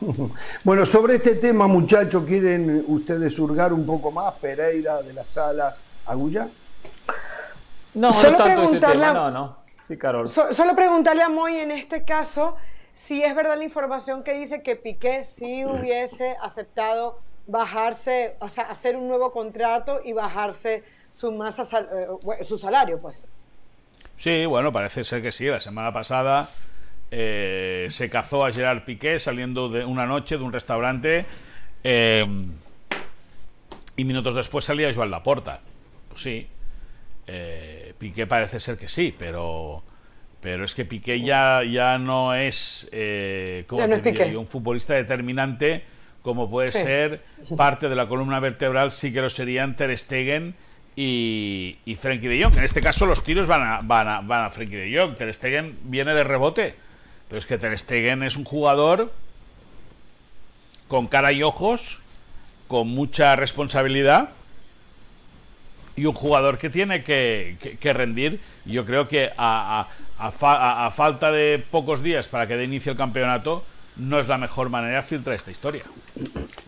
Bueno, 0.64 0.86
sobre 0.86 1.16
este 1.16 1.36
tema, 1.36 1.66
muchachos, 1.66 2.24
¿quieren 2.26 2.84
ustedes 2.88 3.38
hurgar 3.38 3.72
un 3.72 3.86
poco 3.86 4.10
más? 4.10 4.34
Pereira, 4.34 5.02
de 5.02 5.12
las 5.12 5.28
Salas, 5.28 5.78
Agulla. 6.06 6.48
No, 7.94 8.10
solo 8.10 8.36
este 8.36 8.44
preguntarle, 8.44 9.06
no, 9.06 9.30
no. 9.30 9.56
Sí, 9.86 9.96
Carol. 9.96 10.28
solo 10.28 10.74
preguntarle 10.74 11.22
a 11.22 11.28
Moy 11.28 11.56
en 11.56 11.70
este 11.70 12.04
caso 12.04 12.56
si 12.92 13.22
es 13.22 13.34
verdad 13.34 13.56
la 13.56 13.64
información 13.64 14.24
que 14.24 14.34
dice 14.34 14.62
que 14.62 14.74
Piqué 14.74 15.22
sí 15.24 15.64
hubiese 15.64 16.36
aceptado 16.42 17.20
bajarse, 17.46 18.36
o 18.40 18.48
sea, 18.48 18.64
hacer 18.64 18.96
un 18.96 19.06
nuevo 19.06 19.30
contrato 19.30 20.00
y 20.04 20.12
bajarse 20.12 20.82
su 21.12 21.30
masa, 21.30 21.62
eh, 21.80 22.44
su 22.44 22.58
salario, 22.58 22.98
pues. 22.98 23.30
Sí, 24.16 24.44
bueno, 24.46 24.72
parece 24.72 25.04
ser 25.04 25.22
que 25.22 25.30
sí. 25.30 25.44
La 25.46 25.60
semana 25.60 25.92
pasada 25.92 26.48
eh, 27.10 27.86
se 27.90 28.10
cazó 28.10 28.44
a 28.44 28.52
Gerard 28.52 28.84
Piqué 28.84 29.18
saliendo 29.18 29.68
de 29.68 29.84
una 29.84 30.06
noche 30.06 30.38
de 30.38 30.44
un 30.44 30.52
restaurante 30.52 31.24
eh, 31.84 32.26
y 33.96 34.04
minutos 34.04 34.34
después 34.34 34.64
salía 34.64 34.92
Joan 34.92 35.10
Laporta. 35.10 35.60
Pues 36.08 36.20
sí, 36.20 36.48
Piqué 37.98 38.26
parece 38.26 38.60
ser 38.60 38.76
que 38.76 38.88
sí, 38.88 39.14
pero 39.16 39.82
pero 40.40 40.64
es 40.64 40.74
que 40.74 40.84
Piqué 40.84 41.20
ya, 41.20 41.62
ya 41.64 41.98
no 41.98 42.34
es, 42.34 42.90
como 43.66 43.84
un 43.84 44.46
futbolista 44.46 44.94
determinante 44.94 45.82
como 46.26 46.50
puede 46.50 46.72
ser 46.72 47.22
parte 47.56 47.88
de 47.88 47.94
la 47.94 48.08
columna 48.08 48.40
vertebral, 48.40 48.90
sí 48.90 49.12
que 49.12 49.20
lo 49.20 49.30
serían 49.30 49.76
Ter 49.76 49.96
Stegen 49.96 50.56
y, 50.96 51.78
y 51.84 51.94
Frenkie 51.94 52.26
de 52.26 52.42
Jong. 52.42 52.56
En 52.56 52.64
este 52.64 52.80
caso 52.80 53.06
los 53.06 53.22
tiros 53.22 53.46
van 53.46 53.62
a, 53.62 53.80
van 53.82 54.08
a, 54.08 54.20
van 54.22 54.46
a 54.46 54.50
Frenkie 54.50 54.74
de 54.74 54.98
Jong. 54.98 55.14
Ter 55.14 55.32
Stegen 55.32 55.78
viene 55.84 56.14
de 56.14 56.24
rebote. 56.24 56.74
Pero 57.28 57.38
es 57.38 57.46
que 57.46 57.58
Ter 57.58 57.76
Stegen 57.78 58.22
es 58.22 58.36
un 58.36 58.44
jugador 58.44 59.12
con 60.88 61.08
cara 61.08 61.32
y 61.32 61.42
ojos, 61.42 61.98
con 62.68 62.88
mucha 62.88 63.36
responsabilidad 63.36 64.30
y 65.96 66.04
un 66.04 66.14
jugador 66.14 66.58
que 66.58 66.70
tiene 66.70 67.02
que, 67.02 67.92
rendir. 67.94 68.40
Yo 68.64 68.84
creo 68.84 69.08
que 69.08 69.32
a, 69.36 69.88
a, 70.18 70.90
falta 70.90 71.32
de 71.32 71.64
pocos 71.70 72.02
días 72.02 72.28
para 72.28 72.46
que 72.46 72.56
dé 72.56 72.64
inicio 72.64 72.92
el 72.92 72.98
campeonato, 72.98 73.62
no 73.96 74.18
es 74.18 74.28
la 74.28 74.38
mejor 74.38 74.68
manera 74.68 74.96
de 74.96 75.02
filtrar 75.02 75.34
esta 75.34 75.50
historia. 75.50 75.84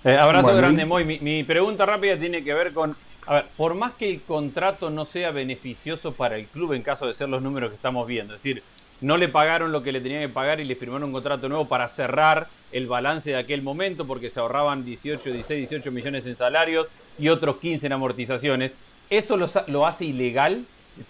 Eh, 0.05 0.17
abrazo 0.17 0.57
grande, 0.57 0.87
Moy. 0.87 1.05
Mi, 1.05 1.45
pregunta 1.45 1.85
rápida 1.85 2.19
tiene 2.19 2.43
que 2.43 2.55
ver 2.55 2.73
con, 2.73 2.97
a 3.27 3.35
ver, 3.35 3.47
por 3.57 3.75
más 3.75 3.93
que 3.93 4.11
el 4.11 4.23
contrato 4.23 4.89
no 4.89 5.05
sea 5.05 5.31
beneficioso 5.31 6.13
para 6.13 6.37
el 6.37 6.47
club 6.47 6.73
en 6.73 6.83
caso 6.83 7.07
de 7.07 7.13
ser 7.13 7.29
los 7.29 7.43
números 7.43 7.71
que 7.71 7.77
estamos 7.77 8.07
viendo, 8.07 8.35
es 8.35 8.43
decir, 8.43 8.63
no 9.01 9.17
le 9.17 9.29
pagaron 9.29 9.73
lo 9.73 9.83
que 9.83 9.93
le 9.93 10.01
tenían 10.01 10.23
que 10.23 10.29
pagar 10.29 10.61
y 10.61 10.65
le 10.65 10.75
firmaron 10.75 11.05
un 11.05 11.13
contrato 11.13 11.49
nuevo 11.49 11.67
para 11.67 11.89
cerrar 11.89 12.49
el 12.73 12.87
balance 12.87 13.31
de 13.31 13.37
aquel 13.37 13.63
momento 13.63 14.07
porque 14.07 14.31
se 14.31 14.41
ahorraban 14.41 14.85
18, 14.85 15.31
16, 15.31 15.71
18 15.71 15.91
millones 15.93 16.27
en 16.27 16.37
salarios 16.37 16.89
y 17.19 17.29
otros 17.29 17.57
15 17.59 17.87
en 17.87 17.93
amortizaciones. 17.93 18.73
¿Eso 19.11 19.37
lo, 19.37 19.49
lo 19.69 19.87
hace 19.87 20.05
ilegal? 20.07 20.65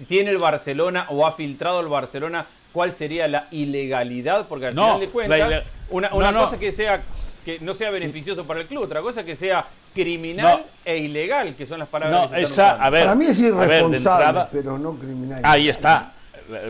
¿Tiene 0.07 0.31
el 0.31 0.39
Barcelona 0.39 1.07
o 1.09 1.27
ha 1.27 1.33
filtrado 1.33 1.81
el 1.81 1.89
Barcelona 1.89 2.47
cuál 2.73 2.95
sería 2.95 3.27
la 3.27 3.49
ilegalidad? 3.51 4.47
Porque 4.47 4.67
al 4.67 4.73
final 4.73 5.01
de 5.01 5.09
cuentas, 5.09 5.65
una, 5.91 6.11
cosa 6.11 6.59
que 6.59 6.73
sea 6.73 7.03
que 7.45 7.59
no 7.61 7.73
sea 7.73 7.91
beneficioso 7.91 8.45
para 8.45 8.61
el 8.61 8.67
club, 8.67 8.85
otra 8.85 9.01
cosa 9.01 9.25
que 9.25 9.35
sea 9.35 9.65
criminal 9.95 10.67
e 10.85 10.99
ilegal, 10.99 11.55
que 11.57 11.65
son 11.65 11.79
las 11.79 11.89
palabras 11.89 12.31
que 12.31 12.47
se 12.47 12.61
a 12.61 12.91
ver, 12.91 13.05
Para 13.05 13.15
mí 13.15 13.25
es 13.25 13.41
irresponsable, 13.41 14.43
pero 14.53 14.79
no 14.79 14.95
criminal. 14.97 15.41
Ahí 15.43 15.71
está. 15.71 16.13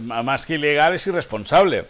Más 0.02 0.46
que 0.46 0.54
ilegal 0.54 0.94
es 0.94 1.06
irresponsable. 1.06 1.84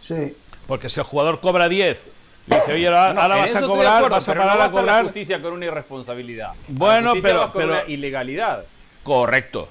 Sí. 0.00 0.36
Porque 0.66 0.88
si 0.88 1.00
el 1.00 1.06
jugador 1.06 1.40
cobra 1.40 1.68
10 1.68 2.00
y 2.46 2.54
dice, 2.54 2.72
oye, 2.72 2.88
ahora, 2.88 3.36
vas 3.36 3.54
a 3.54 3.60
cobrar, 3.62 4.08
vas 4.08 4.28
a 4.28 4.34
parar 4.34 4.60
a 4.60 4.70
cobrar. 4.70 4.96
la 4.98 5.02
justicia 5.04 5.40
con 5.40 5.52
una 5.52 5.66
irresponsabilidad. 5.66 6.52
Bueno, 6.68 7.14
pero. 7.22 7.52
Con 7.52 7.62
pero 7.62 7.72
una 7.74 7.84
ilegalidad. 7.86 8.64
Correcto. 9.02 9.68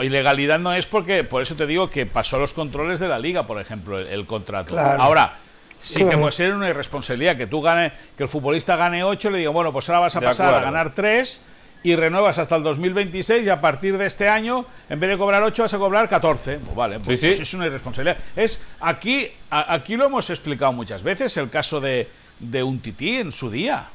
ilegalidad 0.00 0.58
no 0.58 0.72
es 0.72 0.86
porque, 0.86 1.24
por 1.24 1.42
eso 1.42 1.56
te 1.56 1.66
digo 1.66 1.90
que 1.90 2.06
pasó 2.06 2.38
los 2.38 2.54
controles 2.54 2.98
de 2.98 3.08
la 3.08 3.18
liga, 3.18 3.46
por 3.46 3.60
ejemplo, 3.60 3.98
el, 3.98 4.26
contrato. 4.26 4.78
Ahora, 4.78 5.38
Sí, 5.80 6.02
que 6.08 6.16
puede 6.16 6.32
ser 6.32 6.54
una 6.54 6.70
irresponsabilidad 6.70 7.36
que 7.36 7.46
tú 7.46 7.60
gane, 7.60 7.92
que 8.16 8.22
el 8.22 8.28
futbolista 8.30 8.74
gane 8.74 9.04
8, 9.04 9.28
le 9.28 9.38
digo, 9.38 9.52
bueno, 9.52 9.70
pues 9.70 9.86
ahora 9.90 10.00
vas 10.00 10.16
a 10.16 10.20
pasar 10.22 10.54
a 10.54 10.60
ganar 10.60 10.94
3 10.94 11.40
y 11.84 11.94
renuevas 11.96 12.38
hasta 12.38 12.56
el 12.56 12.62
2026 12.62 13.46
y 13.46 13.50
a 13.50 13.60
partir 13.60 13.98
de 13.98 14.06
este 14.06 14.26
año, 14.26 14.64
en 14.88 14.98
vez 14.98 15.10
de 15.10 15.18
cobrar 15.18 15.42
8, 15.42 15.64
vas 15.64 15.74
a 15.74 15.78
cobrar 15.78 16.08
14. 16.08 16.56
Pues 16.56 16.74
vale, 16.74 16.98
pues, 16.98 17.20
pues 17.20 17.40
es 17.40 17.54
una 17.54 17.66
irresponsabilidad. 17.66 18.16
Es, 18.34 18.58
aquí, 18.80 19.28
aquí 19.50 19.94
lo 19.96 20.06
hemos 20.06 20.30
explicado 20.30 20.72
muchas 20.72 21.02
veces, 21.02 21.36
el 21.36 21.50
caso 21.50 21.82
de, 21.82 22.08
de 22.40 22.62
un 22.62 22.80
tití 22.80 23.16
en 23.16 23.30
su 23.30 23.50
día. 23.50 23.90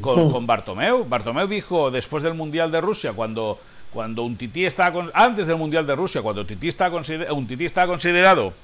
Con, 0.00 0.32
con 0.32 0.44
Bartomeu. 0.44 1.04
Bartomeu 1.04 1.46
dijo 1.46 1.92
después 1.92 2.24
del 2.24 2.34
Mundial 2.34 2.72
de 2.72 2.80
Rusia, 2.80 3.12
cuando, 3.12 3.60
cuando 3.92 4.24
un 4.24 4.36
tití 4.36 4.66
estaba 4.66 5.08
antes 5.14 5.46
del 5.46 5.56
Mundial 5.56 5.86
de 5.86 5.94
Rusia, 5.94 6.20
cuando 6.20 6.44
tití 6.44 6.66
está 6.66 6.90
un 6.90 7.46
tití 7.46 7.64
estaba 7.64 7.86
considerado 7.86 8.54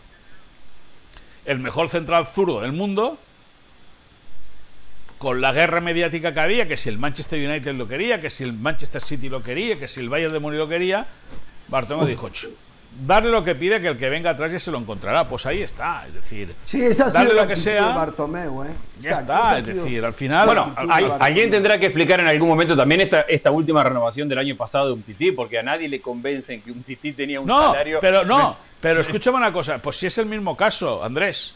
el 1.44 1.60
mejor 1.60 1.88
central 1.88 2.26
zurdo 2.26 2.62
del 2.62 2.72
mundo, 2.72 3.16
con 5.18 5.40
la 5.40 5.52
guerra 5.52 5.80
mediática 5.80 6.34
que 6.34 6.40
había, 6.40 6.68
que 6.68 6.76
si 6.76 6.88
el 6.88 6.98
Manchester 6.98 7.48
United 7.48 7.74
lo 7.74 7.88
quería, 7.88 8.20
que 8.20 8.30
si 8.30 8.44
el 8.44 8.52
Manchester 8.52 9.00
City 9.00 9.28
lo 9.28 9.42
quería, 9.42 9.78
que 9.78 9.88
si 9.88 10.00
el 10.00 10.08
Bayern 10.08 10.32
de 10.32 10.40
Múnich 10.40 10.58
lo 10.58 10.68
quería, 10.68 11.06
Bartomeu 11.68 12.06
dijo, 12.06 12.30
darle 13.06 13.30
lo 13.30 13.42
que 13.42 13.54
pide, 13.54 13.80
que 13.80 13.88
el 13.88 13.96
que 13.96 14.08
venga 14.08 14.30
atrás 14.30 14.52
ya 14.52 14.60
se 14.60 14.70
lo 14.70 14.78
encontrará. 14.78 15.26
Pues 15.26 15.46
ahí 15.46 15.62
está, 15.62 16.06
es 16.06 16.14
decir, 16.14 16.54
sí, 16.64 16.82
esa 16.82 17.10
darle 17.10 17.34
lo 17.34 17.46
que 17.46 17.56
sea. 17.56 17.88
Bartomeu, 17.88 18.64
¿eh? 18.64 18.70
Ya 19.00 19.20
está, 19.20 19.58
es 19.58 19.66
decir, 19.66 20.04
al 20.04 20.14
final. 20.14 20.46
Bueno, 20.46 20.74
alguien 21.20 21.50
tendrá 21.50 21.78
que 21.78 21.86
explicar 21.86 22.20
en 22.20 22.26
algún 22.26 22.48
momento 22.48 22.76
también 22.76 23.00
esta, 23.02 23.22
esta 23.22 23.50
última 23.50 23.82
renovación 23.82 24.28
del 24.28 24.38
año 24.38 24.56
pasado 24.56 24.88
de 24.88 24.92
un 24.94 25.02
tití, 25.02 25.32
porque 25.32 25.58
a 25.58 25.62
nadie 25.62 25.88
le 25.88 26.00
convencen 26.00 26.60
que 26.62 26.70
un 26.70 26.82
tití 26.82 27.12
tenía 27.12 27.40
un 27.40 27.46
no, 27.46 27.72
salario. 27.72 27.98
Pero 28.00 28.24
no, 28.24 28.56
pero 28.80 29.00
escúchame 29.00 29.38
una 29.38 29.52
cosa, 29.52 29.78
pues 29.78 29.96
si 29.96 30.06
es 30.06 30.18
el 30.18 30.26
mismo 30.26 30.56
caso, 30.56 31.02
Andrés. 31.02 31.54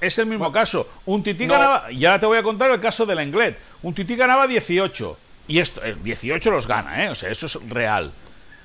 Es 0.00 0.18
el 0.18 0.26
mismo 0.26 0.52
caso. 0.52 0.88
Un 1.06 1.22
tití 1.22 1.46
ganaba, 1.46 1.90
ya 1.90 2.18
te 2.18 2.26
voy 2.26 2.38
a 2.38 2.42
contar 2.42 2.70
el 2.70 2.80
caso 2.80 3.06
del 3.06 3.18
Englet. 3.18 3.58
Un 3.82 3.94
tití 3.94 4.16
ganaba 4.16 4.46
18. 4.46 5.18
Y 5.48 5.58
esto, 5.58 5.80
18 6.02 6.50
los 6.50 6.66
gana, 6.66 7.04
¿eh? 7.04 7.08
O 7.08 7.14
sea, 7.14 7.30
eso 7.30 7.46
es 7.46 7.58
real. 7.68 8.12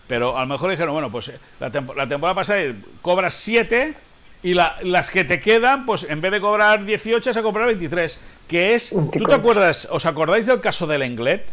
Pero 0.08 0.38
a 0.38 0.42
lo 0.42 0.48
mejor 0.48 0.72
dijeron, 0.72 0.94
bueno, 0.94 1.12
pues 1.12 1.30
eh, 1.30 1.40
la, 1.60 1.72
temporada 1.72 2.36
pasada 2.36 2.62
cobras 3.02 3.34
7 3.36 3.96
y 4.44 4.54
las 4.56 5.10
que 5.10 5.24
te 5.24 5.40
quedan, 5.40 5.86
pues 5.86 6.06
en 6.10 6.20
vez 6.20 6.32
de 6.32 6.42
cobrar 6.42 6.86
18, 6.86 7.34
se 7.34 7.42
cobrar 7.42 7.68
23. 7.68 8.20
Que 8.48 8.76
es. 8.76 8.90
¿Tú 8.90 9.24
te 9.26 9.34
acuerdas? 9.34 9.88
¿Os 9.92 10.06
acordáis 10.06 10.48
del 10.48 10.60
caso 10.60 10.88
del 10.88 11.04
Englet? 11.04 11.46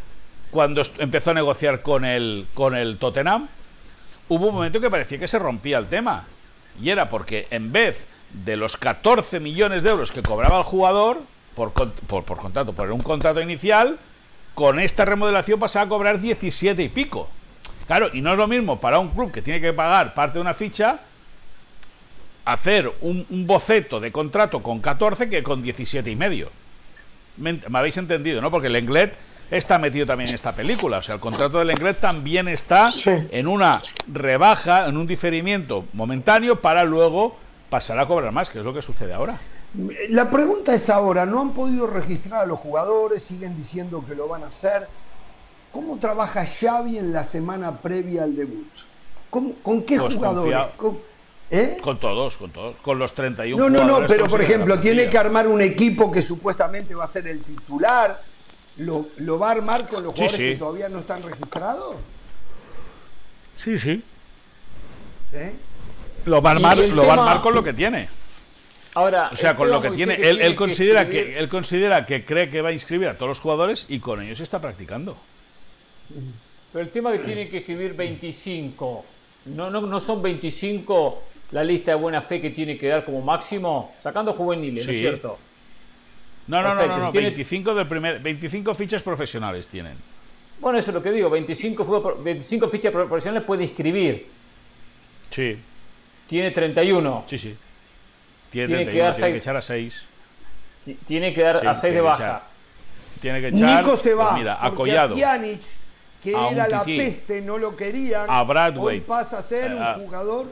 Cuando 0.50 0.82
empezó 0.98 1.30
a 1.30 1.34
negociar 1.34 1.82
con 1.82 2.04
el, 2.04 2.46
con 2.54 2.74
el 2.74 2.98
Tottenham. 2.98 3.48
Hubo 4.28 4.48
un 4.48 4.54
momento 4.54 4.80
que 4.80 4.90
parecía 4.90 5.18
que 5.18 5.28
se 5.28 5.38
rompía 5.38 5.78
el 5.78 5.86
tema. 5.86 6.26
Y 6.80 6.90
era 6.90 7.08
porque 7.08 7.46
en 7.50 7.70
vez 7.70 8.06
de 8.32 8.56
los 8.56 8.76
14 8.76 9.40
millones 9.40 9.82
de 9.82 9.90
euros 9.90 10.12
que 10.12 10.22
cobraba 10.22 10.58
el 10.58 10.64
jugador 10.64 11.18
por, 11.54 11.72
por, 11.72 12.24
por 12.24 12.38
contrato, 12.38 12.72
por 12.72 12.90
un 12.90 13.00
contrato 13.00 13.40
inicial, 13.40 13.98
con 14.54 14.80
esta 14.80 15.04
remodelación 15.04 15.58
pasaba 15.60 15.86
a 15.86 15.88
cobrar 15.88 16.20
17 16.20 16.82
y 16.82 16.88
pico. 16.88 17.28
Claro, 17.86 18.10
y 18.12 18.20
no 18.20 18.32
es 18.32 18.38
lo 18.38 18.46
mismo 18.46 18.80
para 18.80 18.98
un 18.98 19.08
club 19.08 19.32
que 19.32 19.42
tiene 19.42 19.60
que 19.60 19.72
pagar 19.72 20.14
parte 20.14 20.34
de 20.34 20.42
una 20.42 20.54
ficha 20.54 21.00
hacer 22.44 22.90
un, 23.02 23.26
boceto 23.46 24.00
de 24.00 24.10
contrato 24.10 24.62
con 24.62 24.80
14 24.80 25.28
que 25.28 25.42
con 25.42 25.62
17 25.62 26.10
y 26.10 26.16
medio. 26.16 26.50
Me, 27.36 27.60
habéis 27.72 27.98
entendido, 27.98 28.40
¿no? 28.40 28.50
Porque 28.50 28.68
el 28.68 28.76
Englet 28.76 29.14
está 29.50 29.78
metido 29.78 30.06
también 30.06 30.30
en 30.30 30.34
esta 30.34 30.54
película. 30.54 30.98
O 30.98 31.02
sea, 31.02 31.16
el 31.16 31.20
contrato 31.20 31.58
del 31.58 31.70
Englet 31.70 32.00
también 32.00 32.48
está 32.48 32.90
en 33.04 33.46
una 33.46 33.82
rebaja, 34.10 34.86
en 34.88 34.96
un 34.96 35.06
diferimiento 35.06 35.84
momentáneo 35.92 36.60
para 36.60 36.84
luego 36.84 37.36
pasará 37.70 38.02
a 38.02 38.06
cobrar 38.06 38.32
más, 38.32 38.50
que 38.50 38.58
es 38.58 38.64
lo 38.64 38.72
que 38.74 38.82
sucede 38.82 39.12
ahora. 39.12 39.38
La 40.08 40.30
pregunta 40.30 40.74
es 40.74 40.88
ahora, 40.88 41.26
¿no 41.26 41.40
han 41.40 41.52
podido 41.52 41.86
registrar 41.86 42.42
a 42.42 42.46
los 42.46 42.58
jugadores? 42.58 43.22
Siguen 43.22 43.56
diciendo 43.56 44.04
que 44.06 44.14
lo 44.14 44.28
van 44.28 44.44
a 44.44 44.46
hacer. 44.48 44.88
¿Cómo 45.72 45.98
trabaja 45.98 46.46
Xavi 46.46 46.98
en 46.98 47.12
la 47.12 47.24
semana 47.24 47.76
previa 47.76 48.24
al 48.24 48.34
debut? 48.34 48.68
¿Con 49.30 49.82
qué 49.82 49.98
pues 49.98 50.14
jugadores? 50.14 50.58
¿Eh? 51.50 51.78
¿Con, 51.80 51.98
todos, 51.98 52.36
con 52.36 52.50
todos, 52.50 52.76
con 52.82 52.98
los 52.98 53.14
31 53.14 53.70
No, 53.70 53.70
no, 53.70 54.00
no, 54.00 54.06
pero 54.06 54.26
por 54.26 54.40
ejemplo, 54.40 54.78
tiene 54.78 55.08
que 55.08 55.16
armar 55.16 55.48
un 55.48 55.62
equipo 55.62 56.12
que 56.12 56.22
supuestamente 56.22 56.94
va 56.94 57.04
a 57.04 57.08
ser 57.08 57.26
el 57.26 57.40
titular. 57.42 58.22
¿Lo, 58.78 59.38
va 59.38 59.48
a 59.48 59.52
armar 59.52 59.88
con 59.88 60.04
los 60.04 60.12
jugadores 60.12 60.36
que 60.36 60.56
todavía 60.56 60.88
no 60.88 61.00
están 61.00 61.22
registrados? 61.22 61.96
Sí, 63.56 63.78
sí. 63.78 64.04
¿Eh? 65.32 65.54
Lo 66.28 66.42
va 66.42 66.50
a 66.50 66.52
armar, 66.54 66.78
lo 66.78 67.06
va 67.06 67.14
a 67.14 67.16
armar 67.16 67.40
con 67.40 67.54
lo 67.54 67.64
que 67.64 67.72
tiene. 67.72 68.08
Ahora, 68.94 69.30
o 69.32 69.36
sea, 69.36 69.54
con 69.54 69.70
lo 69.70 69.80
que 69.80 69.90
tiene, 69.90 70.14
él, 70.14 70.54
considera 70.54 71.08
que, 71.08 71.38
él 71.38 71.48
considera 71.48 72.04
que 72.04 72.24
cree 72.24 72.50
que 72.50 72.62
va 72.62 72.70
a 72.70 72.72
inscribir 72.72 73.08
a 73.08 73.14
todos 73.14 73.28
los 73.28 73.40
jugadores 73.40 73.86
y 73.88 74.00
con 74.00 74.22
ellos 74.22 74.40
está 74.40 74.60
practicando. 74.60 75.16
Pero 76.72 76.84
el 76.84 76.90
tema 76.90 77.14
es 77.14 77.20
que 77.20 77.26
tiene 77.26 77.48
que 77.48 77.58
escribir 77.58 77.94
25. 77.94 79.04
No, 79.46 79.70
no, 79.70 79.80
no 79.82 80.00
son 80.00 80.20
25 80.20 81.22
la 81.52 81.64
lista 81.64 81.92
de 81.92 81.96
buena 81.96 82.20
fe 82.20 82.40
que 82.40 82.50
tiene 82.50 82.76
que 82.76 82.88
dar 82.88 83.04
como 83.04 83.22
máximo, 83.22 83.94
sacando 84.00 84.34
juveniles, 84.34 84.84
¿no 84.84 84.92
es 84.92 84.98
cierto? 84.98 85.38
No, 86.48 86.62
no, 86.62 86.74
no, 86.74 86.98
no, 86.98 87.12
25, 87.12 87.74
del 87.74 87.86
primer, 87.86 88.20
25 88.20 88.74
fichas 88.74 89.02
profesionales 89.02 89.68
tienen. 89.68 89.94
Bueno, 90.60 90.78
eso 90.78 90.90
es 90.90 90.94
lo 90.94 91.02
que 91.02 91.12
digo, 91.12 91.30
25, 91.30 92.18
25 92.22 92.68
fichas 92.68 92.92
profesionales 92.92 93.46
puede 93.46 93.64
inscribir. 93.64 94.26
Sí. 95.30 95.56
Tiene 96.28 96.50
31. 96.50 97.24
Sí, 97.26 97.38
sí. 97.38 97.56
Tiene, 98.50 98.74
31, 98.84 98.92
que, 98.92 98.98
dar 99.02 99.14
tiene 99.16 99.32
que 99.32 99.38
echar 99.38 99.56
a 99.56 99.62
6. 99.62 100.04
Tiene 101.06 101.34
que 101.34 101.42
dar 101.42 101.66
a 101.66 101.74
6 101.74 101.94
de 101.94 102.00
baja. 102.00 102.42
Tiene 103.20 103.40
que 103.40 103.48
echar. 103.48 103.82
Nico 103.82 103.96
se 103.96 104.14
va. 104.14 104.36
mira, 104.36 104.64
a 104.64 104.70
Collado. 104.70 105.14
Pjanic, 105.14 105.60
que 106.22 106.30
era 106.30 106.68
la 106.68 106.84
peste, 106.84 107.40
no 107.40 107.58
lo 107.58 107.74
querían. 107.74 108.26
A 108.28 108.42
Bradway. 108.44 108.98
Hoy 108.98 109.00
pasa 109.00 109.38
a 109.38 109.42
ser 109.42 109.72
un 109.72 109.94
jugador. 109.94 110.46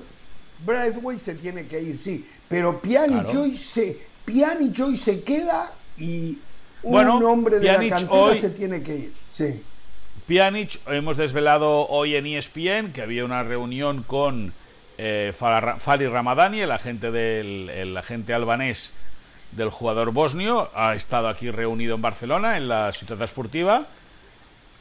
Bradway 0.64 1.18
se 1.18 1.34
tiene 1.34 1.66
que 1.66 1.80
ir, 1.80 1.98
sí. 1.98 2.26
Pero 2.48 2.80
Pjanic, 2.80 3.34
hoy, 3.34 3.56
se, 3.58 3.98
Pjanic 4.24 4.78
hoy 4.80 4.96
se 4.96 5.22
queda 5.22 5.72
y 5.98 6.38
un 6.82 7.22
hombre 7.24 7.58
de 7.58 7.66
la 7.66 7.96
cantera 7.96 8.34
se 8.34 8.50
tiene 8.50 8.82
que 8.82 8.96
ir. 8.96 9.12
Sí. 9.30 9.62
Pjanic, 10.26 10.80
hemos 10.88 11.18
desvelado 11.18 11.86
hoy 11.88 12.16
en 12.16 12.26
ESPN 12.26 12.92
que 12.92 13.02
había 13.02 13.24
una 13.24 13.42
reunión 13.42 14.02
con 14.02 14.54
eh, 14.98 15.32
Ramadani, 15.38 16.60
el 16.60 16.72
agente, 16.72 17.10
del, 17.10 17.70
el 17.70 17.96
agente 17.96 18.34
albanés 18.34 18.92
del 19.52 19.70
jugador 19.70 20.12
bosnio, 20.12 20.70
ha 20.74 20.94
estado 20.94 21.28
aquí 21.28 21.50
reunido 21.50 21.94
en 21.94 22.02
Barcelona, 22.02 22.56
en 22.56 22.68
la 22.68 22.92
ciudad 22.92 23.20
esportiva. 23.22 23.86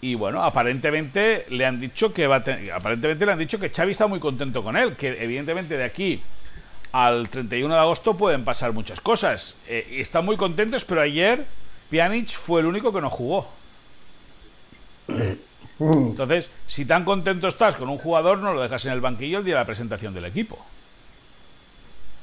Y 0.01 0.16
bueno, 0.16 0.43
aparentemente 0.43 1.45
le 1.49 1.66
han 1.66 1.80
dicho 1.80 2.13
que 2.13 2.28
va 2.28 2.43
aparentemente 2.74 3.26
le 3.26 3.32
han 3.32 3.39
dicho 3.39 3.59
que 3.59 3.70
Xavi 3.70 3.91
está 3.91 4.07
muy 4.07 4.20
contento 4.20 4.63
con 4.63 4.78
él, 4.78 4.95
que 4.95 5.24
evidentemente 5.24 5.78
de 5.78 5.84
aquí 5.84 6.22
al 6.91 7.30
31 7.30 7.74
de 7.74 7.80
agosto 7.80 8.16
pueden 8.16 8.43
pasar 8.45 8.74
muchas 8.74 9.01
cosas. 9.01 9.55
Eh, 9.68 9.97
están 9.99 10.26
muy 10.26 10.38
contentos, 10.38 10.86
pero 10.86 11.01
ayer 11.01 11.45
Pjanic 11.89 12.30
fue 12.30 12.61
el 12.61 12.68
único 12.68 12.93
que 12.93 13.01
no 13.01 13.09
jugó. 13.09 13.49
Entonces, 15.80 16.49
si 16.67 16.86
tan 16.86 17.03
contento 17.03 17.47
estás 17.47 17.76
con 17.76 17.89
un 17.89 17.97
jugador, 17.97 18.38
no 18.38 18.53
lo 18.53 18.61
dejas 18.61 18.86
en 18.86 18.93
el 18.93 19.01
banquillo 19.01 19.39
el 19.39 19.45
día 19.45 19.55
de 19.55 19.61
la 19.61 19.65
presentación 19.65 20.13
del 20.13 20.26
equipo. 20.26 20.57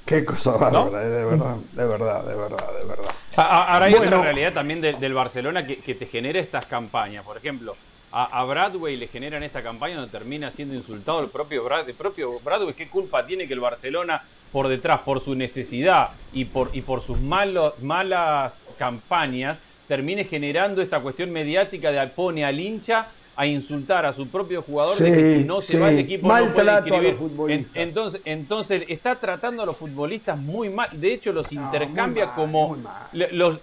Qué 0.05 0.24
cosa 0.24 0.53
bárbara, 0.53 1.03
eh, 1.03 1.09
de 1.09 1.24
verdad, 1.24 1.57
de 1.72 1.86
verdad, 1.86 2.24
de 2.24 2.34
verdad, 2.34 2.78
de 2.80 2.86
verdad. 2.86 3.14
Ahora 3.36 3.84
hay 3.86 3.94
otra 3.94 4.22
realidad 4.22 4.53
también 4.53 4.80
del 4.80 5.14
Barcelona 5.14 5.64
que, 5.66 5.94
te 5.94 6.07
genera 6.07 6.40
estas 6.40 6.66
campañas. 6.66 7.24
Por 7.24 7.36
ejemplo, 7.36 7.76
a, 8.11 8.44
Bradway 8.44 8.96
le 8.96 9.07
generan 9.07 9.42
esta 9.42 9.62
campaña 9.62 9.96
donde 9.96 10.11
termina 10.11 10.50
siendo 10.50 10.74
insultado 10.74 11.20
el 11.20 11.28
propio, 11.28 11.64
Brad, 11.64 11.88
el 11.88 11.94
propio 11.94 12.34
Bradway. 12.40 12.74
¿Qué 12.74 12.88
culpa 12.88 13.24
tiene 13.24 13.46
que 13.46 13.55
el 13.55 13.61
Barcelona 13.61 14.22
por 14.50 14.68
detrás, 14.68 15.00
por 15.00 15.20
su 15.20 15.34
necesidad 15.34 16.11
y 16.32 16.46
por, 16.46 16.70
y 16.72 16.82
por 16.82 17.00
sus 17.00 17.20
malos, 17.20 17.78
malas 17.80 18.64
campañas, 18.76 19.59
termine 19.88 20.24
generando 20.24 20.82
esta 20.82 21.00
cuestión 21.00 21.30
mediática 21.30 21.90
de 21.90 22.07
pone 22.09 22.44
al 22.44 22.59
hincha 22.59 23.07
a 23.34 23.46
insultar 23.46 24.04
a 24.04 24.12
su 24.12 24.28
propio 24.28 24.62
jugador 24.62 24.98
de 24.98 25.10
que 25.10 25.38
si 25.38 25.44
no 25.44 25.62
se 25.62 25.78
va 25.78 25.90
el 25.90 26.00
equipo 26.00 26.28
no 26.28 26.52
puede 26.52 26.72
inscribir. 26.72 27.66
entonces, 27.74 28.20
entonces 28.24 28.84
está 28.88 29.16
tratando 29.16 29.62
a 29.62 29.66
los 29.66 29.76
futbolistas 29.76 30.38
muy 30.38 30.68
mal. 30.68 30.88
De 30.92 31.14
hecho, 31.14 31.32
los 31.32 31.50
intercambia 31.52 32.34
como 32.34 32.68
muy 32.68 32.78
mal, 32.80 33.28
los, 33.32 33.58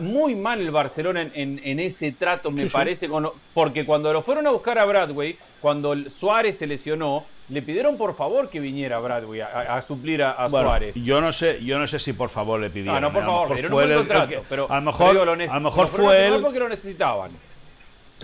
muy, 0.00 0.34
mal. 0.34 0.60
El, 0.60 0.70
Barcelona 0.70 1.28
en, 1.34 1.80
ese 1.80 2.12
trato, 2.12 2.50
me 2.50 2.68
parece, 2.68 3.08
porque 3.54 3.84
cuando 3.84 4.12
lo 4.12 4.22
fueron 4.22 4.46
a 4.46 4.50
buscar 4.50 4.78
a 4.78 4.84
Bradway, 4.84 5.36
cuando 5.60 5.94
Suárez 6.10 6.58
se 6.58 6.66
lesionó, 6.66 7.24
le 7.48 7.62
pidieron 7.62 7.96
por 7.96 8.16
favor 8.16 8.48
que 8.48 8.58
viniera 8.60 8.98
Bradway 8.98 9.40
a, 9.40 9.80
suplir 9.82 10.22
a, 10.22 10.48
Suárez. 10.48 10.94
Yo 10.96 11.20
no 11.20 11.32
sé, 11.32 11.64
yo 11.64 11.78
no 11.78 11.86
sé 11.86 11.98
si 11.98 12.12
por 12.12 12.30
favor 12.30 12.60
le 12.60 12.70
pidieron. 12.70 12.96
Ah, 12.96 13.00
no, 13.00 13.12
por 13.12 13.22
favor, 13.22 13.68
fue 13.68 13.84
el, 13.84 14.08
pero 14.48 14.70
a 14.70 14.76
lo 14.76 14.82
mejor, 14.82 15.16
a 15.16 15.54
lo 15.54 15.60
mejor 15.60 15.86
fue 15.86 16.26
él 16.26 16.40
porque 16.42 16.58
lo 16.58 16.68
necesitaban. 16.68 17.30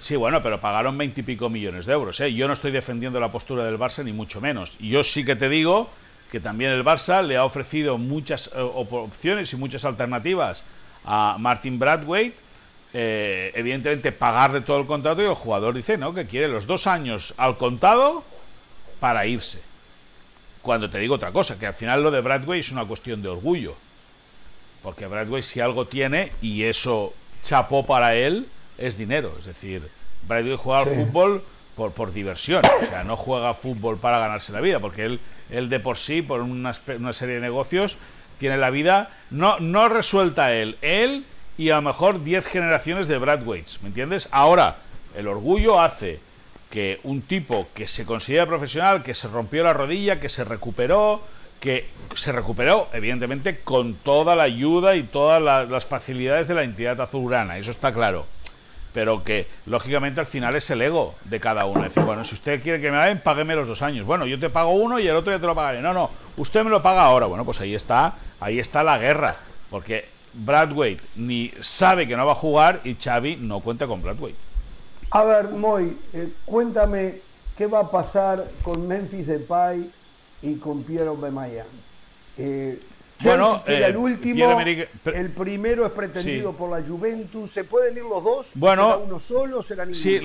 Sí, 0.01 0.15
bueno, 0.15 0.43
pero 0.43 0.61
pagaron 0.61 0.97
veintipico 0.97 1.49
millones 1.49 1.87
de 1.87 1.93
euros. 1.93 2.21
¿eh? 2.21 2.33
Yo 2.33 2.47
no 2.47 2.53
estoy 2.53 2.71
defendiendo 2.71 3.19
la 3.19 3.33
postura 3.33 3.65
del 3.65 3.79
Barça, 3.79 4.05
ni 4.05 4.13
mucho 4.13 4.41
menos. 4.41 4.79
Yo 4.79 5.03
sí 5.03 5.25
que 5.25 5.35
te 5.35 5.49
digo 5.49 5.91
que 6.31 6.41
también 6.41 6.71
el 6.71 6.85
Barça 6.85 7.23
le 7.23 7.37
ha 7.37 7.45
ofrecido 7.45 7.99
muchas 7.99 8.49
eh, 8.55 8.61
opciones 8.61 9.53
y 9.53 9.57
muchas 9.57 9.85
alternativas 9.85 10.65
a 11.05 11.37
Martin 11.39 11.79
Bradway. 11.79 12.33
Eh, 12.95 13.53
evidentemente, 13.55 14.13
pagarle 14.13 14.61
todo 14.61 14.79
el 14.79 14.87
contrato 14.87 15.21
y 15.21 15.27
el 15.27 15.35
jugador 15.35 15.75
dice 15.75 15.99
¿no? 15.99 16.15
que 16.15 16.27
quiere 16.27 16.49
los 16.49 16.67
dos 16.67 16.87
años 16.87 17.35
al 17.37 17.59
contado 17.59 18.23
para 19.01 19.27
irse. 19.27 19.61
Cuando 20.63 20.89
te 20.89 20.99
digo 20.99 21.17
otra 21.17 21.33
cosa, 21.33 21.59
que 21.59 21.67
al 21.67 21.75
final 21.75 22.03
lo 22.03 22.11
de 22.11 22.21
Bradway 22.21 22.61
es 22.61 22.71
una 22.71 22.85
cuestión 22.85 23.21
de 23.21 23.29
orgullo. 23.29 23.75
Porque 24.83 25.07
Bradway 25.07 25.43
si 25.43 25.61
algo 25.61 25.87
tiene, 25.87 26.33
y 26.41 26.63
eso 26.63 27.15
chapó 27.43 27.85
para 27.85 28.15
él, 28.15 28.47
es 28.79 28.97
dinero. 28.97 29.35
Es 29.39 29.45
decir, 29.45 29.89
Brady 30.27 30.57
juega 30.57 30.81
al 30.81 30.87
fútbol 30.87 31.43
por, 31.75 31.93
por 31.93 32.13
diversión. 32.13 32.63
O 32.83 32.87
sea, 32.87 33.05
no 33.05 33.17
juega 33.17 33.55
fútbol 33.55 33.99
para 33.99 34.19
ganarse 34.19 34.53
la 34.53 34.61
vida, 34.61 34.81
porque 34.81 35.05
él, 35.05 35.21
él 35.51 35.69
de 35.69 35.81
por 35.81 35.97
sí, 35.97 36.23
por 36.23 36.41
una, 36.41 36.75
una 36.97 37.13
serie 37.13 37.37
de 37.37 37.41
negocios, 37.41 37.99
tiene 38.39 38.57
la 38.57 38.71
vida 38.71 39.11
no, 39.31 39.59
no 39.61 39.89
resuelta 39.89 40.55
él. 40.55 40.79
Él 40.81 41.25
y 41.57 41.71
a 41.71 41.77
lo 41.77 41.83
mejor 41.83 42.23
10 42.23 42.47
generaciones 42.47 43.09
de 43.09 43.19
Bradways, 43.19 43.81
¿me 43.83 43.89
entiendes? 43.89 44.29
Ahora, 44.31 44.77
el 45.17 45.27
orgullo 45.27 45.81
hace 45.81 46.21
que 46.71 47.01
un 47.03 47.23
tipo 47.23 47.69
que 47.75 47.89
se 47.89 48.05
considera 48.05 48.47
profesional, 48.47 49.03
que 49.03 49.15
se 49.15 49.27
rompió 49.27 49.65
la 49.65 49.73
rodilla, 49.73 50.21
que 50.21 50.29
se 50.29 50.45
recuperó, 50.45 51.23
que 51.59 51.89
se 52.15 52.31
recuperó, 52.31 52.89
evidentemente, 52.93 53.59
con 53.61 53.95
toda 53.95 54.37
la 54.37 54.45
ayuda 54.45 54.95
y 54.95 55.03
todas 55.03 55.43
las 55.43 55.87
facilidades 55.87 56.47
de 56.47 56.55
la 56.55 56.63
entidad 56.63 57.01
azulgrana, 57.01 57.59
eso 57.59 57.73
está 57.73 57.93
claro 57.93 58.27
pero 58.93 59.23
que 59.23 59.47
lógicamente 59.67 60.21
al 60.21 60.27
final 60.27 60.55
es 60.55 60.71
el 60.71 60.83
ego 60.83 61.15
de 61.25 61.41
cada 61.41 61.67
uno. 61.67 61.81
Es 61.81 61.95
decir, 61.95 62.05
bueno, 62.05 62.25
si 62.25 62.35
usted 62.35 62.63
quiere 62.63 62.81
que 62.81 62.91
me 62.91 62.99
paguen, 62.99 63.21
págueme 63.21 63.55
los 63.55 63.69
dos 63.69 63.83
años. 63.83 64.07
Bueno, 64.07 64.27
yo 64.27 64.39
te 64.39 64.51
pago 64.51 64.71
uno 64.71 64.99
y 64.99 65.07
el 65.07 65.17
otro 65.17 65.33
ya 65.33 65.39
te 65.39 65.47
lo 65.47 65.55
pagaré. 65.55 65.81
No, 65.81 65.93
no, 65.93 66.11
usted 66.37 66.65
me 66.65 66.71
lo 66.71 66.83
paga 66.83 67.03
ahora. 67.03 67.27
Bueno, 67.27 67.45
pues 67.45 67.61
ahí 67.61 67.75
está, 67.75 68.15
ahí 68.41 68.59
está 68.59 68.83
la 68.83 68.99
guerra, 68.99 69.35
porque 69.71 70.07
Bradway 70.33 70.97
ni 71.17 71.53
sabe 71.61 72.07
que 72.07 72.17
no 72.17 72.27
va 72.27 72.33
a 72.33 72.37
jugar 72.37 72.81
y 72.85 72.95
Xavi 72.95 73.37
no 73.37 73.61
cuenta 73.61 73.87
con 73.87 74.03
Bradway. 74.03 74.35
A 75.11 75.25
ver, 75.25 75.49
Moy, 75.51 75.99
eh, 76.13 76.33
cuéntame 76.45 77.21
qué 77.57 77.67
va 77.67 77.81
a 77.81 77.91
pasar 77.91 78.47
con 78.63 78.87
Memphis 78.87 79.27
Depay 79.27 79.91
y 80.43 80.55
con 80.57 80.83
Piero 80.83 81.17
Bemayan. 81.17 81.67
Eh, 82.37 82.81
bueno, 83.21 83.63
el 83.67 83.83
eh, 83.83 83.97
último, 83.97 84.61
el 84.61 85.31
primero 85.31 85.87
es 85.87 85.93
pretendido 85.93 86.53
por 86.53 86.71
la 86.71 86.87
Juventus. 86.87 87.51
¿Se 87.51 87.65
pueden 87.65 87.97
ir 87.97 88.05
los 88.05 88.23
dos? 88.23 88.51
Bueno, 88.55 88.85
¿Será 88.85 88.97
uno 88.99 89.21
solo? 89.21 89.63
¿Será 89.63 89.85
ninguno? 89.85 90.03
Sí, 90.03 90.21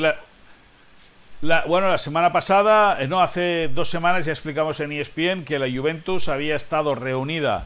la, 1.43 1.65
bueno, 1.65 1.89
la 1.89 1.97
semana 1.97 2.31
pasada, 2.31 3.01
eh, 3.01 3.07
no, 3.07 3.19
hace 3.19 3.67
dos 3.67 3.89
semanas 3.89 4.25
ya 4.25 4.31
explicamos 4.31 4.79
en 4.79 4.93
ESPN 4.93 5.43
que 5.43 5.59
la 5.59 5.69
Juventus 5.69 6.29
había 6.29 6.55
estado 6.55 6.95
reunida 6.95 7.65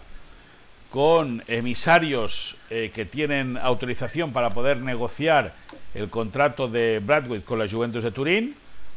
con 0.89 1.43
emisarios 1.47 2.57
eh, 2.69 2.91
que 2.93 3.05
tienen 3.05 3.57
autorización 3.57 4.31
para 4.33 4.49
poder 4.49 4.77
negociar 4.77 5.53
el 5.93 6.09
contrato 6.09 6.67
de 6.67 6.99
Bradway 7.05 7.41
con 7.41 7.59
la 7.59 7.67
Juventus 7.67 8.03
de 8.03 8.11
Turín. 8.11 8.55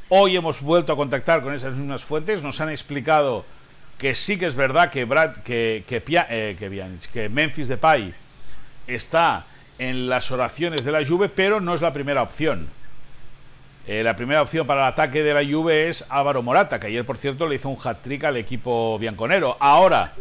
Hoy 0.08 0.36
hemos 0.36 0.62
vuelto 0.62 0.92
a 0.92 0.96
contactar 0.96 1.42
con 1.42 1.54
esas 1.54 1.74
mismas 1.74 2.02
fuentes, 2.02 2.42
nos 2.42 2.60
han 2.60 2.70
explicado 2.70 3.44
que 4.00 4.14
sí 4.14 4.38
que 4.38 4.46
es 4.46 4.54
verdad 4.54 4.90
que, 4.90 5.04
Brad, 5.04 5.42
que, 5.44 5.84
que, 5.86 6.02
eh, 6.08 6.56
que, 7.12 7.28
Memphis 7.28 7.68
Depay 7.68 8.14
está 8.86 9.44
en 9.78 10.08
las 10.08 10.30
oraciones 10.30 10.86
de 10.86 10.92
la 10.92 11.04
Juve, 11.04 11.28
pero 11.28 11.60
no 11.60 11.74
es 11.74 11.82
la 11.82 11.92
primera 11.92 12.22
opción. 12.22 12.66
Eh, 13.86 14.02
la 14.02 14.16
primera 14.16 14.40
opción 14.40 14.66
para 14.66 14.80
el 14.80 14.86
ataque 14.86 15.22
de 15.22 15.34
la 15.34 15.44
Juve 15.44 15.90
es 15.90 16.06
Álvaro 16.08 16.42
Morata, 16.42 16.80
que 16.80 16.86
ayer, 16.86 17.04
por 17.04 17.18
cierto, 17.18 17.46
le 17.46 17.56
hizo 17.56 17.68
un 17.68 17.76
hat-trick 17.82 18.24
al 18.24 18.38
equipo 18.38 18.98
bianconero. 18.98 19.58
Ahora, 19.60 20.14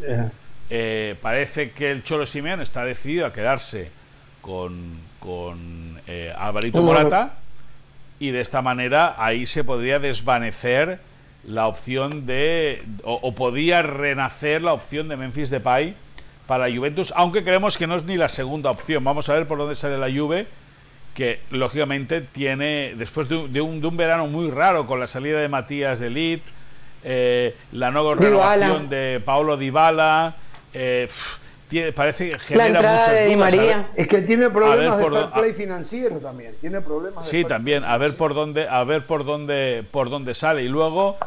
eh, 0.69 1.15
parece 1.21 1.71
que 1.71 1.89
el 1.89 2.03
Cholo 2.03 2.25
Simeone 2.25 2.63
está 2.63 2.83
decidido 2.83 3.25
a 3.25 3.31
quedarse 3.31 3.91
con, 4.41 4.99
con 5.21 6.01
Alvarito 6.37 6.81
Morata 6.81 7.35
y 8.19 8.31
de 8.31 8.41
esta 8.41 8.61
manera 8.61 9.15
ahí 9.17 9.45
se 9.45 9.63
podría 9.63 9.99
desvanecer 9.99 10.99
la 11.49 11.67
opción 11.67 12.27
de, 12.27 12.83
o, 13.03 13.33
podía 13.33 13.81
renacer 13.81 14.61
la 14.61 14.73
opción 14.73 15.09
de 15.09 15.17
Memphis 15.17 15.49
Depay 15.49 15.95
para 16.45 16.67
la 16.67 16.75
Juventus, 16.75 17.11
aunque 17.15 17.43
creemos 17.43 17.75
que 17.75 17.87
no 17.87 17.95
es 17.95 18.05
ni 18.05 18.17
la 18.17 18.29
segunda 18.29 18.69
opción. 18.69 19.03
Vamos 19.03 19.29
a 19.29 19.33
ver 19.33 19.47
por 19.47 19.57
dónde 19.57 19.75
sale 19.75 19.97
la 19.97 20.11
Juve, 20.11 20.45
que 21.15 21.39
lógicamente 21.49 22.21
tiene, 22.21 22.93
después 22.97 23.27
de 23.29 23.37
un, 23.37 23.51
de 23.51 23.61
un, 23.61 23.97
verano 23.97 24.27
muy 24.27 24.51
raro 24.51 24.85
con 24.85 24.99
la 24.99 25.07
salida 25.07 25.41
de 25.41 25.49
Matías 25.49 25.97
de 25.97 26.11
Lit, 26.11 26.43
eh, 27.03 27.55
la 27.71 27.89
nueva 27.89 28.13
renovación 28.13 28.87
de 28.87 29.19
Paulo 29.25 29.57
Dybala, 29.57 30.35
eh, 30.73 31.07
parece 31.95 32.29
que 32.29 32.39
genera 32.39 32.79
muchas 32.79 33.25
dudas. 33.25 33.37
María. 33.37 33.89
Es 33.95 34.07
que 34.07 34.21
tiene 34.21 34.51
problemas 34.51 34.97
de 34.99 35.09
fair 35.09 35.29
play 35.31 35.53
financiero 35.53 36.19
también. 36.19 36.55
Tiene 36.61 36.81
problemas. 36.81 37.27
sí, 37.27 37.43
también. 37.43 37.83
A 37.83 37.97
ver 37.97 38.15
por 38.17 38.35
dónde, 38.35 38.67
a 38.67 38.83
ver 38.83 39.07
por 39.07 39.25
dónde, 39.25 39.83
por 39.89 40.11
dónde 40.11 40.35
sale. 40.35 40.63
Y 40.63 40.67
luego 40.67 41.17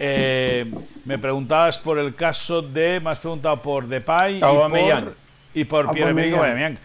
eh, 0.00 0.64
me 1.04 1.18
preguntabas 1.18 1.78
por 1.78 1.98
el 1.98 2.14
caso 2.14 2.62
de, 2.62 3.00
me 3.00 3.10
has 3.10 3.18
preguntado 3.18 3.60
por 3.60 3.86
Depay 3.86 4.38
y 4.38 4.40
por, 4.40 5.14
y 5.54 5.64
por 5.64 5.92
Pierre 5.92 6.10
Emerick 6.10 6.34
Aubameyang. 6.34 6.78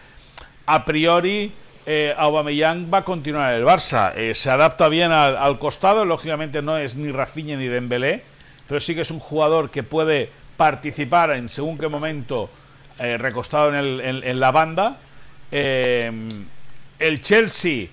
A 0.66 0.84
priori. 0.84 1.52
Eh, 1.88 2.12
Aubameyang 2.18 2.92
va 2.92 2.98
a 2.98 3.04
continuar 3.04 3.54
en 3.54 3.60
el 3.60 3.64
Barça. 3.64 4.12
Eh, 4.16 4.34
se 4.34 4.50
adapta 4.50 4.88
bien 4.88 5.12
al, 5.12 5.58
costado, 5.60 6.04
lógicamente 6.04 6.60
no 6.60 6.76
es 6.76 6.96
ni 6.96 7.12
Rafinha 7.12 7.56
ni 7.56 7.68
Dembélé, 7.68 8.24
pero 8.66 8.80
sí 8.80 8.96
que 8.96 9.02
es 9.02 9.12
un 9.12 9.20
jugador 9.20 9.70
que 9.70 9.84
puede 9.84 10.28
participar 10.56 11.30
en 11.30 11.48
según 11.48 11.78
qué 11.78 11.86
momento 11.86 12.50
eh, 12.98 13.16
recostado 13.18 13.72
en, 13.74 14.40
la 14.40 14.50
banda. 14.50 14.98
Eh, 15.52 16.10
el 16.98 17.20
Chelsea 17.20 17.88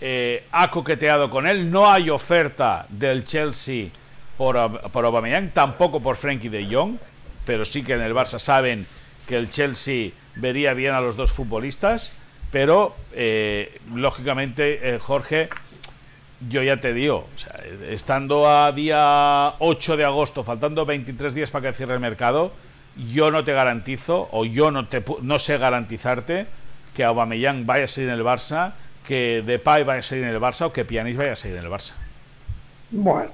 eh, 0.00 0.44
ha 0.52 0.70
coqueteado 0.70 1.30
con 1.30 1.46
él. 1.46 1.70
No 1.70 1.90
hay 1.90 2.10
oferta 2.10 2.86
del 2.88 3.24
Chelsea 3.24 3.88
por, 4.36 4.80
por 4.90 5.04
Aubameyang, 5.04 5.50
tampoco 5.50 6.00
por 6.00 6.16
Frankie 6.16 6.48
de 6.48 6.66
Jong, 6.72 6.96
pero 7.44 7.64
sí 7.64 7.82
que 7.82 7.94
en 7.94 8.02
el 8.02 8.14
Barça 8.14 8.38
saben 8.38 8.86
que 9.26 9.36
el 9.36 9.50
Chelsea 9.50 10.10
vería 10.36 10.74
bien 10.74 10.94
a 10.94 11.00
los 11.00 11.16
dos 11.16 11.32
futbolistas. 11.32 12.12
Pero, 12.52 12.94
lógicamente, 13.92 14.98
Jorge, 15.00 15.48
yo 16.48 16.62
ya 16.62 16.80
te 16.80 16.92
digo, 16.92 17.28
estando 17.88 18.48
a 18.48 18.70
día 18.72 19.54
8 19.58 19.96
de 19.96 20.04
agosto, 20.04 20.44
faltando 20.44 20.86
23 20.86 21.34
días 21.34 21.50
para 21.50 21.70
que 21.70 21.76
cierre 21.76 21.94
el 21.94 22.00
mercado, 22.00 22.52
yo 22.96 23.30
no 23.30 23.44
te 23.44 23.52
garantizo, 23.52 24.28
o 24.32 24.44
yo 24.44 24.70
no, 24.70 24.86
te, 24.86 25.02
no 25.22 25.38
sé 25.38 25.58
garantizarte, 25.58 26.46
que 26.94 27.04
Aubameyang 27.04 27.66
vaya 27.66 27.84
a 27.84 27.88
seguir 27.88 28.10
en 28.10 28.16
el 28.16 28.24
Barça, 28.24 28.72
que 29.06 29.42
Depay 29.44 29.84
vaya 29.84 30.00
a 30.00 30.02
seguir 30.02 30.24
en 30.24 30.30
el 30.30 30.40
Barça 30.40 30.66
o 30.66 30.72
que 30.72 30.84
Pjanic 30.84 31.16
vaya 31.16 31.32
a 31.32 31.36
seguir 31.36 31.58
en 31.58 31.64
el 31.64 31.70
Barça. 31.70 31.92
Bueno, 32.90 33.30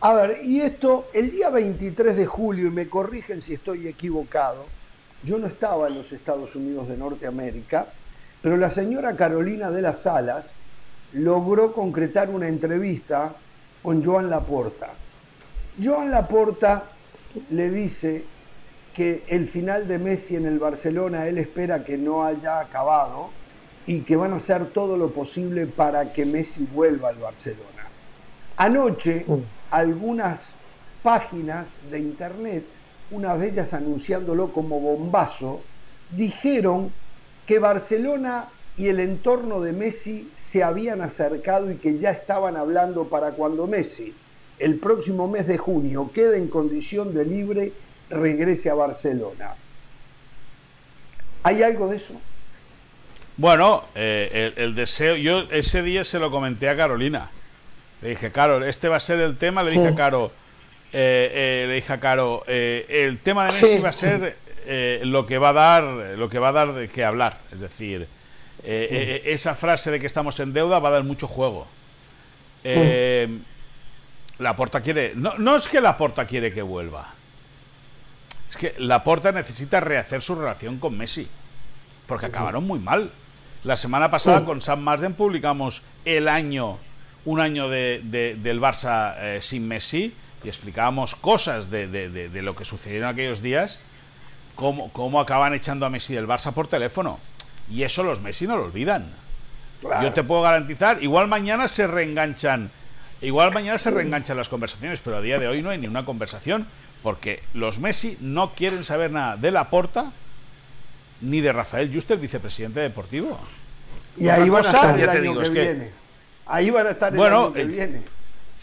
a 0.00 0.12
ver, 0.14 0.40
y 0.44 0.60
esto, 0.60 1.08
el 1.12 1.30
día 1.30 1.50
23 1.50 2.16
de 2.16 2.26
julio, 2.26 2.66
y 2.66 2.70
me 2.70 2.88
corrigen 2.88 3.40
si 3.40 3.54
estoy 3.54 3.88
equivocado, 3.88 4.66
yo 5.22 5.38
no 5.38 5.46
estaba 5.46 5.88
en 5.88 5.94
los 5.94 6.12
Estados 6.12 6.54
Unidos 6.54 6.88
de 6.88 6.96
Norteamérica, 6.96 7.86
pero 8.42 8.56
la 8.56 8.70
señora 8.70 9.16
Carolina 9.16 9.70
de 9.70 9.82
las 9.82 10.02
Salas 10.02 10.54
logró 11.12 11.72
concretar 11.72 12.28
una 12.30 12.48
entrevista 12.48 13.34
con 13.82 14.04
Joan 14.04 14.28
Laporta. 14.28 14.90
Joan 15.82 16.10
Laporta 16.10 16.84
le 17.50 17.70
dice 17.70 18.24
que 18.94 19.24
el 19.28 19.48
final 19.48 19.88
de 19.88 19.98
Messi 19.98 20.36
en 20.36 20.46
el 20.46 20.58
Barcelona 20.58 21.26
él 21.26 21.38
espera 21.38 21.84
que 21.84 21.96
no 21.96 22.24
haya 22.24 22.60
acabado 22.60 23.30
y 23.86 24.00
que 24.00 24.16
van 24.16 24.32
a 24.32 24.36
hacer 24.36 24.66
todo 24.66 24.96
lo 24.96 25.10
posible 25.10 25.66
para 25.66 26.12
que 26.12 26.26
Messi 26.26 26.66
vuelva 26.72 27.10
al 27.10 27.16
Barcelona. 27.16 27.88
Anoche, 28.56 29.24
mm. 29.26 29.55
Algunas 29.70 30.54
páginas 31.02 31.76
de 31.90 32.00
internet, 32.00 32.64
una 33.10 33.36
de 33.36 33.48
ellas 33.48 33.72
anunciándolo 33.74 34.52
como 34.52 34.80
bombazo, 34.80 35.62
dijeron 36.10 36.92
que 37.46 37.58
Barcelona 37.58 38.48
y 38.76 38.88
el 38.88 39.00
entorno 39.00 39.60
de 39.60 39.72
Messi 39.72 40.30
se 40.36 40.62
habían 40.62 41.00
acercado 41.00 41.70
y 41.70 41.76
que 41.76 41.98
ya 41.98 42.10
estaban 42.10 42.56
hablando 42.56 43.08
para 43.08 43.30
cuando 43.32 43.66
Messi, 43.66 44.14
el 44.58 44.78
próximo 44.78 45.28
mes 45.28 45.46
de 45.46 45.58
junio, 45.58 46.10
quede 46.12 46.38
en 46.38 46.48
condición 46.48 47.14
de 47.14 47.24
libre 47.24 47.72
regrese 48.10 48.70
a 48.70 48.74
Barcelona. 48.74 49.54
¿Hay 51.42 51.62
algo 51.62 51.88
de 51.88 51.96
eso? 51.96 52.14
Bueno, 53.36 53.84
eh, 53.94 54.52
el, 54.56 54.74
deseo, 54.74 55.14
yo 55.16 55.42
ese 55.50 55.82
día 55.82 56.04
se 56.04 56.18
lo 56.18 56.30
comenté 56.30 56.68
a 56.68 56.76
Carolina. 56.76 57.30
Le 58.06 58.10
dije, 58.10 58.30
Caro, 58.30 58.64
este 58.64 58.88
va 58.88 58.96
a 58.96 59.00
ser 59.00 59.18
el 59.18 59.36
tema. 59.36 59.64
Le 59.64 59.72
dije 59.72 59.88
a 59.88 59.94
Caro, 59.96 60.30
eh, 60.92 61.32
eh, 61.34 61.64
le 61.66 61.74
dije 61.74 61.92
a 61.92 61.98
Caro, 61.98 62.44
el 62.46 63.18
tema 63.18 63.46
de 63.46 63.48
Messi 63.48 63.78
va 63.78 63.88
a 63.88 63.92
ser 63.92 64.36
lo 65.02 65.26
que 65.26 65.38
va 65.38 65.48
a 65.48 65.52
dar, 65.52 65.82
lo 65.82 66.28
que 66.28 66.38
va 66.38 66.50
a 66.50 66.52
dar 66.52 66.72
de 66.72 66.86
qué 66.86 67.04
hablar. 67.04 67.36
Es 67.50 67.58
decir, 67.58 68.06
esa 68.62 69.56
frase 69.56 69.90
de 69.90 69.98
que 69.98 70.06
estamos 70.06 70.38
en 70.38 70.52
deuda 70.52 70.78
va 70.78 70.90
a 70.90 70.92
dar 70.92 71.02
mucho 71.02 71.26
juego. 71.26 71.66
la 74.38 74.54
Porta 74.54 74.82
quiere, 74.82 75.14
no, 75.16 75.36
no 75.38 75.56
es 75.56 75.66
que 75.66 75.80
la 75.80 75.98
Porta 75.98 76.28
quiere 76.28 76.54
que 76.54 76.62
vuelva. 76.62 77.12
Es 78.48 78.56
que 78.56 78.72
Laporta 78.78 79.32
necesita 79.32 79.80
rehacer 79.80 80.22
su 80.22 80.36
relación 80.36 80.78
con 80.78 80.96
Messi. 80.96 81.26
Porque 82.06 82.26
acabaron 82.26 82.64
muy 82.64 82.78
mal. 82.78 83.10
La 83.64 83.76
semana 83.76 84.12
pasada 84.12 84.44
con 84.44 84.60
Sam 84.60 84.78
Marsden 84.82 85.14
publicamos 85.14 85.82
el 86.04 86.28
año, 86.28 86.78
un 87.26 87.40
año 87.40 87.68
de, 87.68 88.00
del 88.40 88.60
Barça 88.60 89.14
eh, 89.18 89.38
sin 89.42 89.68
Messi 89.68 90.14
y 90.42 90.48
explicábamos 90.48 91.14
cosas 91.14 91.70
de, 91.70 92.30
lo 92.42 92.54
que 92.54 92.64
sucedió 92.64 92.98
en 92.98 93.04
aquellos 93.04 93.42
días, 93.42 93.78
cómo, 94.54 94.92
cómo, 94.92 95.20
acaban 95.20 95.52
echando 95.52 95.84
a 95.84 95.90
Messi 95.90 96.14
del 96.14 96.26
Barça 96.26 96.52
por 96.52 96.68
teléfono. 96.68 97.18
Y 97.68 97.82
eso 97.82 98.04
los 98.04 98.20
Messi 98.20 98.46
no 98.46 98.56
lo 98.56 98.64
olvidan. 98.64 99.06
Yo 100.02 100.12
te 100.12 100.22
puedo 100.22 100.42
garantizar, 100.42 101.02
igual 101.02 101.28
mañana 101.28 101.68
se 101.68 101.86
reenganchan, 101.86 102.70
igual 103.20 103.52
mañana 103.52 103.78
se 103.78 103.90
reenganchan 103.90 104.36
las 104.36 104.48
conversaciones, 104.48 105.00
pero 105.00 105.16
a 105.16 105.20
día 105.20 105.38
de 105.38 105.48
hoy 105.48 105.62
no 105.62 105.70
hay 105.70 105.78
ni 105.78 105.86
una 105.86 106.04
conversación 106.04 106.66
porque 107.02 107.42
los 107.52 107.78
Messi 107.78 108.16
no 108.20 108.54
quieren 108.54 108.84
saber 108.84 109.10
nada 109.10 109.36
de 109.36 109.50
Laporta 109.50 110.12
ni 111.20 111.40
de 111.40 111.52
Rafael 111.52 111.92
Juste, 111.92 112.14
el 112.14 112.20
vicepresidente 112.20 112.80
deportivo. 112.80 113.38
Y 114.16 114.28
ahí 114.28 114.48
van 114.48 114.64
a 114.64 114.68
estar 114.68 114.98
el 114.98 115.08
año 115.08 115.40
que 115.40 115.50
viene. 115.50 116.05
Ahí 116.46 116.70
van 116.70 116.86
a 116.86 116.90
estar 116.90 117.12
el 117.12 117.18
bueno, 117.18 117.46
año 117.46 117.52
que 117.52 117.62
eh, 117.62 117.66
viene. 117.66 118.02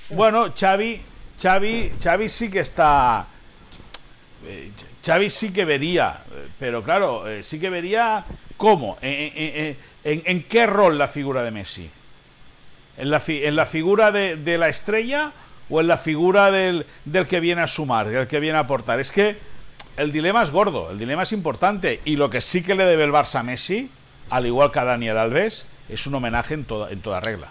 Bueno, 0.09 0.53
Xavi, 0.57 1.01
Xavi, 1.41 1.91
Xavi 2.01 2.29
sí 2.29 2.49
que 2.49 2.59
está. 2.59 3.25
Eh, 4.45 4.71
Xavi 5.05 5.29
sí 5.29 5.51
que 5.51 5.65
vería, 5.65 6.21
pero 6.59 6.81
claro, 6.83 7.27
eh, 7.27 7.43
sí 7.43 7.59
que 7.59 7.69
vería 7.69 8.23
cómo, 8.57 8.97
en, 9.01 10.43
qué 10.43 10.65
rol 10.65 10.97
la 10.97 11.07
figura 11.07 11.43
de 11.43 11.51
Messi. 11.51 11.89
En 12.97 13.09
la, 13.09 13.21
en 13.27 13.55
la 13.55 13.65
figura 13.65 14.11
de, 14.11 14.37
de 14.37 14.57
la 14.57 14.69
estrella 14.69 15.31
o 15.69 15.81
en 15.81 15.87
la 15.87 15.97
figura 15.97 16.51
del, 16.51 16.85
del 17.05 17.27
que 17.27 17.39
viene 17.39 17.61
a 17.61 17.67
sumar, 17.67 18.07
del 18.07 18.27
que 18.27 18.39
viene 18.39 18.57
a 18.57 18.61
aportar. 18.61 18.99
Es 18.99 19.11
que 19.11 19.37
el 19.97 20.11
dilema 20.11 20.41
es 20.41 20.51
gordo, 20.51 20.91
el 20.91 20.99
dilema 20.99 21.23
es 21.23 21.31
importante 21.31 21.99
y 22.05 22.15
lo 22.15 22.29
que 22.29 22.41
sí 22.41 22.61
que 22.61 22.75
le 22.75 22.85
debe 22.85 23.03
el 23.03 23.11
Barça 23.11 23.39
a 23.39 23.43
Messi, 23.43 23.89
al 24.29 24.45
igual 24.45 24.71
que 24.71 24.79
a 24.79 24.85
Daniel 24.85 25.17
Alves, 25.17 25.65
es 25.89 26.07
un 26.07 26.15
homenaje 26.15 26.53
en 26.53 26.65
toda, 26.65 26.91
en 26.91 27.01
toda 27.01 27.19
regla. 27.19 27.49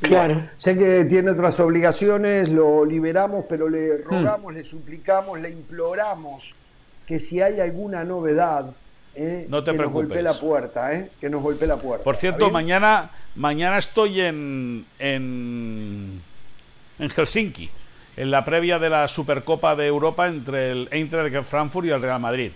Claro. 0.00 0.48
Sé 0.58 0.78
que 0.78 1.04
tiene 1.04 1.30
otras 1.30 1.60
obligaciones, 1.60 2.48
lo 2.48 2.84
liberamos, 2.84 3.44
pero 3.48 3.68
le 3.68 3.98
hmm. 3.98 4.02
rogamos, 4.04 4.54
le 4.54 4.64
suplicamos, 4.64 5.38
le 5.40 5.50
imploramos 5.50 6.54
que 7.06 7.20
si 7.20 7.42
hay 7.42 7.60
alguna 7.60 8.04
novedad, 8.04 8.72
eh, 9.14 9.46
no 9.48 9.62
te 9.62 9.72
que 9.72 9.78
nos 9.78 9.92
golpee 9.92 10.22
la 10.22 10.38
puerta, 10.38 10.94
eh, 10.94 11.10
que 11.20 11.28
nos 11.28 11.42
golpee 11.42 11.66
la 11.66 11.76
puerta. 11.76 12.04
Por 12.04 12.16
cierto, 12.16 12.50
mañana, 12.50 13.10
mañana 13.34 13.78
estoy 13.78 14.20
en, 14.20 14.86
en 14.98 16.22
en 17.00 17.10
Helsinki, 17.10 17.70
en 18.16 18.30
la 18.30 18.44
previa 18.44 18.78
de 18.78 18.90
la 18.90 19.08
Supercopa 19.08 19.74
de 19.74 19.86
Europa 19.86 20.28
entre 20.28 20.72
el 20.72 20.88
Eintracht 20.90 21.44
Frankfurt 21.44 21.86
y 21.86 21.90
el 21.90 22.02
Real 22.02 22.20
Madrid. 22.20 22.52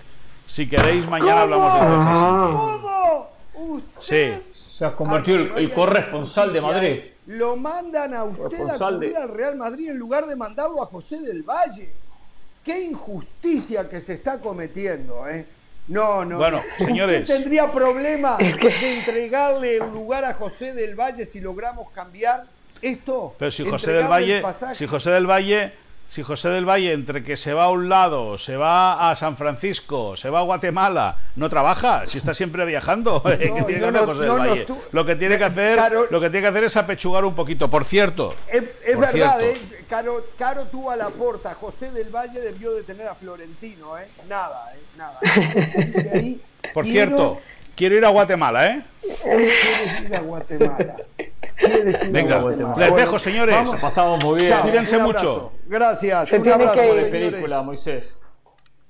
Si 0.46 0.68
queréis, 0.68 1.08
mañana 1.08 1.42
hablamos 1.42 1.74
de 1.74 1.80
Helsinki. 1.80 2.52
¿Cómo? 2.52 3.80
Sí. 3.98 4.34
Se 4.52 4.84
ha 4.84 4.92
convertido 4.92 5.56
el, 5.56 5.72
corresponsal 5.72 6.52
de 6.52 6.60
Madrid. 6.60 7.00
Lo 7.26 7.56
mandan 7.56 8.12
a 8.14 8.24
usted 8.24 8.68
a 8.68 8.78
cubrir 8.78 9.16
al 9.16 9.28
Real 9.28 9.56
Madrid 9.56 9.90
en 9.90 9.98
lugar 9.98 10.26
de 10.26 10.36
mandarlo 10.36 10.82
a 10.82 10.86
José 10.86 11.20
del 11.20 11.42
Valle. 11.42 11.92
Qué 12.62 12.82
injusticia 12.82 13.88
que 13.88 14.00
se 14.00 14.14
está 14.14 14.40
cometiendo, 14.40 15.28
¿eh? 15.28 15.46
No, 15.88 16.24
no. 16.24 16.38
Bueno, 16.38 16.62
señores. 16.78 17.22
¿Usted 17.22 17.34
tendría 17.34 17.70
problema 17.70 18.36
de 18.38 18.98
entregarle 18.98 19.76
el 19.76 19.90
lugar 19.90 20.24
a 20.24 20.34
José 20.34 20.72
del 20.72 20.94
Valle 20.94 21.26
si 21.26 21.40
logramos 21.40 21.90
cambiar 21.90 22.46
esto. 22.84 23.34
Pero 23.38 23.50
si 23.50 23.68
José 23.68 23.92
del 23.92 24.06
Valle, 24.06 24.42
si 24.74 24.86
José 24.86 25.10
del 25.10 25.26
Valle, 25.26 25.72
si 26.08 26.22
José 26.22 26.50
del 26.50 26.68
Valle 26.68 26.92
entre 26.92 27.24
que 27.24 27.36
se 27.36 27.54
va 27.54 27.64
a 27.64 27.70
un 27.70 27.88
lado, 27.88 28.38
se 28.38 28.56
va 28.56 29.10
a 29.10 29.16
San 29.16 29.36
Francisco, 29.36 30.16
se 30.16 30.30
va 30.30 30.40
a 30.40 30.42
Guatemala, 30.42 31.16
no 31.36 31.48
trabaja, 31.48 32.06
si 32.06 32.18
está 32.18 32.34
siempre 32.34 32.64
viajando, 32.64 33.20
tiene 33.38 33.54
que 33.54 33.74
hacer 33.74 33.96
José 33.96 34.22
del 34.22 34.30
Valle? 34.30 34.66
lo 34.92 35.04
que 35.04 35.16
tiene 35.16 35.38
que 35.38 35.44
hacer, 35.44 35.80
lo 36.10 36.20
que 36.20 36.30
tiene 36.30 36.42
que 36.42 36.48
hacer 36.48 36.64
es 36.64 36.76
apechugar 36.76 37.24
un 37.24 37.34
poquito. 37.34 37.68
Por 37.68 37.84
cierto, 37.84 38.34
es, 38.48 38.98
verdad, 38.98 39.42
eh, 39.42 39.56
Caro, 39.88 40.24
Caro 40.38 40.66
tuvo 40.66 40.90
a 40.90 40.96
la 40.96 41.08
puerta. 41.08 41.54
José 41.54 41.90
del 41.90 42.10
Valle 42.10 42.40
debió 42.40 42.72
de 42.74 42.82
tener 42.82 43.08
a 43.08 43.14
Florentino, 43.14 43.98
¿eh? 43.98 44.08
Nada, 44.28 44.72
¿eh? 44.74 44.78
Nada. 44.96 45.18
Por 46.72 46.84
cierto, 46.84 47.40
quiero 47.74 47.96
ir 47.96 48.04
a 48.04 48.08
Guatemala, 48.08 48.68
¿eh? 48.68 48.84
Ir 50.06 50.16
a 50.16 50.20
Guatemala. 50.20 50.96
Venga, 52.10 52.42
les 52.76 52.96
dejo, 52.96 53.18
señores. 53.18 53.54
Vamos. 53.54 53.80
Pasamos 53.80 54.24
muy 54.24 54.42
bien. 54.42 54.60
Cuídense 54.62 54.98
mucho. 54.98 55.52
Gracias. 55.66 56.28
Se 56.28 56.38
un 56.38 56.48
abrazo, 56.48 56.94
de 56.94 57.04
película, 57.04 57.62
Moisés. 57.62 58.18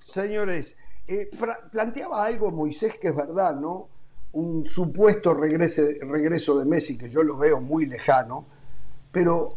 Señores, 0.05 0.77
Eh, 1.07 1.29
planteaba 1.71 2.25
algo 2.25 2.51
Moisés 2.51 2.95
que 2.99 3.09
es 3.09 3.15
verdad, 3.17 3.57
¿no? 3.57 3.89
Un 4.33 4.65
supuesto 4.65 5.35
regreso 5.35 6.59
de 6.59 6.65
Messi, 6.65 6.97
que 6.97 7.11
yo 7.11 7.23
lo 7.23 7.37
veo 7.37 7.61
muy 7.61 7.85
lejano, 7.85 8.47
pero 9.12 9.51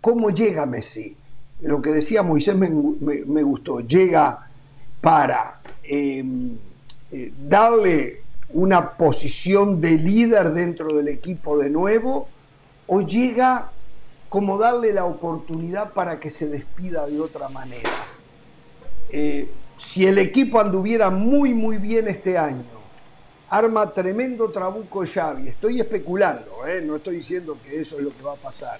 ¿cómo 0.00 0.30
llega 0.30 0.64
Messi? 0.64 1.16
Lo 1.60 1.82
que 1.82 1.90
decía 1.90 2.22
Moisés 2.22 2.56
me, 2.56 3.42
gustó, 3.42 3.80
llega 3.80 4.48
para 5.02 5.60
em, 5.82 6.56
eh, 7.12 7.32
darle 7.46 8.23
una 8.54 8.96
posición 8.96 9.80
de 9.80 9.98
líder 9.98 10.52
dentro 10.52 10.94
del 10.94 11.08
equipo 11.08 11.58
de 11.58 11.70
nuevo 11.70 12.28
o 12.86 13.00
llega 13.00 13.72
como 14.28 14.58
darle 14.58 14.92
la 14.92 15.04
oportunidad 15.04 15.92
para 15.92 16.20
que 16.20 16.30
se 16.30 16.48
despida 16.48 17.06
de 17.06 17.20
otra 17.20 17.48
manera. 17.48 17.90
Eh, 19.10 19.50
si 19.76 20.06
el 20.06 20.18
equipo 20.18 20.60
anduviera 20.60 21.10
muy, 21.10 21.52
muy 21.52 21.78
bien 21.78 22.06
este 22.06 22.38
año, 22.38 22.62
arma 23.50 23.92
tremendo 23.92 24.50
trabuco 24.50 25.04
Xavi. 25.04 25.48
Estoy 25.48 25.80
especulando, 25.80 26.64
¿eh? 26.64 26.80
no 26.80 26.96
estoy 26.96 27.16
diciendo 27.16 27.58
que 27.62 27.80
eso 27.80 27.96
es 27.98 28.04
lo 28.04 28.16
que 28.16 28.22
va 28.22 28.34
a 28.34 28.36
pasar. 28.36 28.78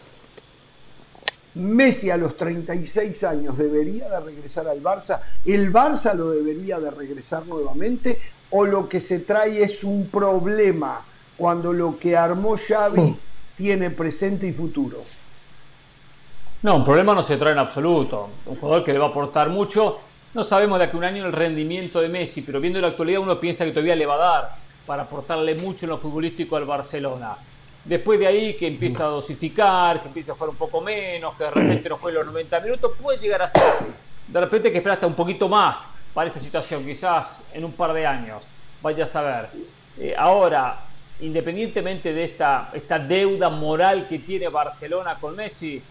Messi 1.54 2.10
a 2.10 2.16
los 2.16 2.36
36 2.36 3.24
años 3.24 3.58
debería 3.58 4.08
de 4.08 4.20
regresar 4.20 4.66
al 4.68 4.82
Barça, 4.82 5.20
el 5.44 5.72
Barça 5.72 6.14
lo 6.14 6.30
debería 6.30 6.78
de 6.80 6.90
regresar 6.90 7.46
nuevamente 7.46 8.18
o 8.56 8.64
lo 8.64 8.88
que 8.88 9.00
se 9.00 9.18
trae 9.18 9.64
es 9.64 9.82
un 9.82 10.06
problema 10.06 11.02
cuando 11.36 11.72
lo 11.72 11.98
que 11.98 12.16
armó 12.16 12.56
Xavi 12.56 13.00
mm. 13.00 13.18
tiene 13.56 13.90
presente 13.90 14.46
y 14.46 14.52
futuro. 14.52 15.02
No, 16.62 16.76
un 16.76 16.84
problema 16.84 17.16
no 17.16 17.22
se 17.24 17.36
trae 17.36 17.52
en 17.52 17.58
absoluto. 17.58 18.30
Un 18.46 18.54
jugador 18.54 18.84
que 18.84 18.92
le 18.92 19.00
va 19.00 19.06
a 19.06 19.08
aportar 19.08 19.48
mucho 19.48 19.98
no 20.34 20.44
sabemos 20.44 20.78
de 20.78 20.84
aquí 20.84 20.94
a 20.94 20.98
un 20.98 21.04
año 21.04 21.26
el 21.26 21.32
rendimiento 21.32 22.00
de 22.00 22.08
Messi, 22.08 22.42
pero 22.42 22.60
viendo 22.60 22.80
la 22.80 22.88
actualidad 22.88 23.20
uno 23.20 23.40
piensa 23.40 23.64
que 23.64 23.72
todavía 23.72 23.96
le 23.96 24.06
va 24.06 24.14
a 24.14 24.18
dar 24.18 24.56
para 24.86 25.02
aportarle 25.02 25.56
mucho 25.56 25.86
en 25.86 25.90
lo 25.90 25.98
futbolístico 25.98 26.56
al 26.56 26.64
Barcelona. 26.64 27.36
Después 27.84 28.20
de 28.20 28.28
ahí 28.28 28.54
que 28.54 28.68
empieza 28.68 29.04
a 29.04 29.08
dosificar, 29.08 30.00
que 30.00 30.08
empieza 30.08 30.30
a 30.30 30.34
jugar 30.36 30.50
un 30.50 30.56
poco 30.56 30.80
menos, 30.80 31.34
que 31.34 31.42
de 31.42 31.50
repente 31.50 31.88
no 31.88 31.96
juegue 31.96 32.18
los 32.18 32.26
90 32.26 32.60
minutos, 32.60 32.92
puede 33.02 33.18
llegar 33.18 33.42
a 33.42 33.48
ser. 33.48 33.62
De 34.28 34.40
repente 34.40 34.70
que 34.70 34.78
espera 34.78 34.94
hasta 34.94 35.08
un 35.08 35.14
poquito 35.14 35.48
más 35.48 35.84
para 36.14 36.28
esta 36.28 36.40
situación, 36.40 36.84
quizás 36.84 37.42
en 37.52 37.64
un 37.64 37.72
par 37.72 37.92
de 37.92 38.06
años. 38.06 38.46
Vaya 38.80 39.04
a 39.04 39.06
saber. 39.06 39.48
Eh, 39.98 40.14
ahora, 40.16 40.78
independientemente 41.20 42.12
de 42.12 42.24
esta, 42.24 42.70
esta 42.72 42.98
deuda 42.98 43.50
moral 43.50 44.06
que 44.08 44.20
tiene 44.20 44.48
Barcelona 44.48 45.16
con 45.20 45.34
Messi, 45.34 45.82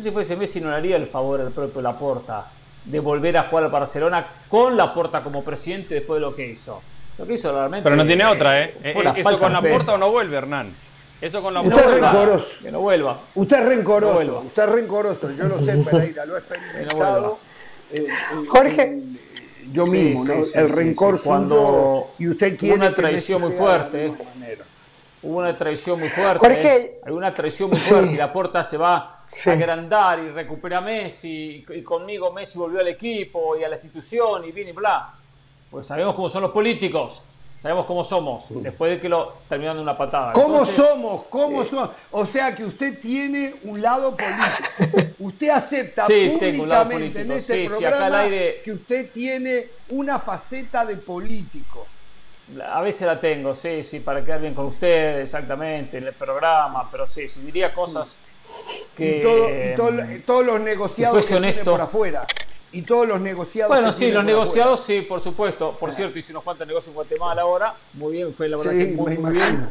si 0.00 0.10
fuese 0.10 0.36
Messi 0.36 0.60
no 0.60 0.70
le 0.70 0.76
haría 0.76 0.96
el 0.96 1.06
favor 1.06 1.40
al 1.40 1.50
propio 1.50 1.80
Laporta 1.80 2.46
de 2.84 3.00
volver 3.00 3.36
a 3.36 3.44
jugar 3.44 3.64
al 3.64 3.70
Barcelona 3.70 4.26
con 4.48 4.76
la 4.76 4.92
Porta 4.94 5.22
como 5.22 5.42
presidente 5.42 5.94
después 5.96 6.20
de 6.20 6.26
lo 6.26 6.34
que 6.34 6.48
hizo. 6.48 6.82
Lo 7.18 7.26
que 7.26 7.34
hizo 7.34 7.52
realmente. 7.52 7.84
Pero 7.84 7.96
no 7.96 8.06
tiene 8.06 8.24
otra, 8.24 8.62
¿eh? 8.62 8.74
eh 8.82 8.94
¿Eso 9.16 9.38
con 9.38 9.52
la 9.52 9.62
Porta 9.62 9.94
o 9.94 9.98
no 9.98 10.10
vuelve, 10.10 10.36
Hernán? 10.36 10.72
Eso 11.20 11.42
con 11.42 11.54
la 11.54 11.62
Usted 11.62 11.80
es 11.80 12.00
rencoroso. 12.00 12.48
Que 12.62 12.70
no 12.70 12.80
vuelva. 12.80 13.18
Usted 13.34 13.58
es 13.58 13.66
rencoroso. 13.66 14.40
usted 14.46 14.62
es 14.62 14.68
rencoroso. 14.68 15.30
Yo 15.32 15.44
lo 15.44 15.58
sé, 15.58 15.76
Pereira, 15.78 16.26
lo 16.26 16.36
he 16.36 16.38
experimentado. 16.40 17.38
Eh, 17.90 18.06
eh, 18.06 18.46
Jorge. 18.48 19.00
Yo 19.76 19.86
mismo, 19.86 20.24
¿no? 20.24 20.42
el 20.54 20.68
rencor 20.68 21.20
cuando 21.22 22.10
y 22.18 22.28
usted 22.28 22.56
quiere 22.56 22.76
una 22.76 22.94
traición 22.94 23.40
muy 23.40 23.52
fuerte. 23.52 24.12
Hubo 25.22 25.38
una 25.38 25.56
traición 25.56 25.98
muy 25.98 26.08
fuerte. 26.08 26.38
Jorge, 26.38 27.00
hay 27.04 27.12
una 27.12 27.34
traición 27.34 27.70
muy 27.70 27.78
fuerte 27.78 28.12
y 28.12 28.16
la 28.16 28.32
Porta 28.32 28.62
se 28.62 28.76
va 28.76 29.16
agrandar 29.46 30.18
y 30.20 30.30
recupera 30.30 30.78
a 30.78 30.80
Messi, 30.80 31.64
y, 31.68 31.82
conmigo 31.82 32.32
Messi 32.32 32.58
volvió 32.58 32.80
al 32.80 32.88
equipo 32.88 33.56
y 33.56 33.64
a 33.64 33.68
la 33.68 33.76
institución 33.76 34.44
y 34.44 34.52
bien 34.52 34.68
y 34.68 34.72
bla. 34.72 35.14
Pues 35.70 35.86
sabemos 35.86 36.14
cómo 36.14 36.28
son 36.28 36.42
los 36.42 36.52
políticos, 36.52 37.22
sabemos 37.56 37.86
cómo 37.86 38.04
somos, 38.04 38.44
después 38.50 38.92
de 38.92 39.00
que 39.00 39.08
lo 39.08 39.32
terminan 39.48 39.76
de 39.76 39.82
una 39.82 39.96
patada. 39.96 40.32
¿Cómo 40.32 40.64
somos? 40.64 41.24
¿Cómo 41.24 41.64
somos? 41.64 41.90
O 42.12 42.26
sea 42.26 42.54
que 42.54 42.64
usted 42.64 43.00
tiene 43.00 43.54
un 43.64 43.80
lado 43.80 44.14
político. 44.16 45.14
usted 45.20 45.48
acepta 45.48 46.04
públicamente 46.04 47.22
en 47.22 47.32
este 47.32 47.66
programa 47.66 48.28
que 48.28 48.72
usted 48.72 49.10
tiene 49.10 49.68
una 49.88 50.18
faceta 50.18 50.84
de 50.84 50.96
político. 50.96 51.86
A 52.70 52.80
veces 52.80 53.08
la 53.08 53.18
tengo, 53.18 53.54
sí, 53.54 53.82
sí, 53.82 53.98
para 53.98 54.24
quedar 54.24 54.40
bien 54.40 54.54
con 54.54 54.66
usted, 54.66 55.20
exactamente, 55.20 55.98
en 55.98 56.06
el 56.06 56.12
programa, 56.12 56.88
pero 56.92 57.04
sí, 57.04 57.26
si 57.26 57.40
diría 57.40 57.74
cosas 57.74 58.18
y, 58.98 59.22
todos 60.24 60.46
los 60.46 60.60
negociados 60.60 61.26
que 61.26 61.62
por 61.64 61.80
afuera. 61.80 62.26
Y 62.76 62.82
todos 62.82 63.08
los 63.08 63.18
negociados. 63.22 63.70
Bueno, 63.70 63.90
sí, 63.90 64.10
los 64.10 64.22
negociados, 64.22 64.80
sí, 64.80 65.00
por 65.00 65.22
supuesto. 65.22 65.74
Por 65.80 65.92
cierto 65.92 65.96
cierto, 65.96 66.18
hicimos 66.18 66.44
falta 66.44 66.66
negocio 66.66 66.90
en 66.90 66.94
Guatemala 66.94 67.40
ahora. 67.40 67.74
Muy 67.94 68.16
bien, 68.16 68.34
fue 68.34 68.50
la 68.50 68.58
verdad 68.58 68.72
sí, 68.72 68.92
muy, 68.94 69.16
muy 69.16 69.32
bien. 69.32 69.70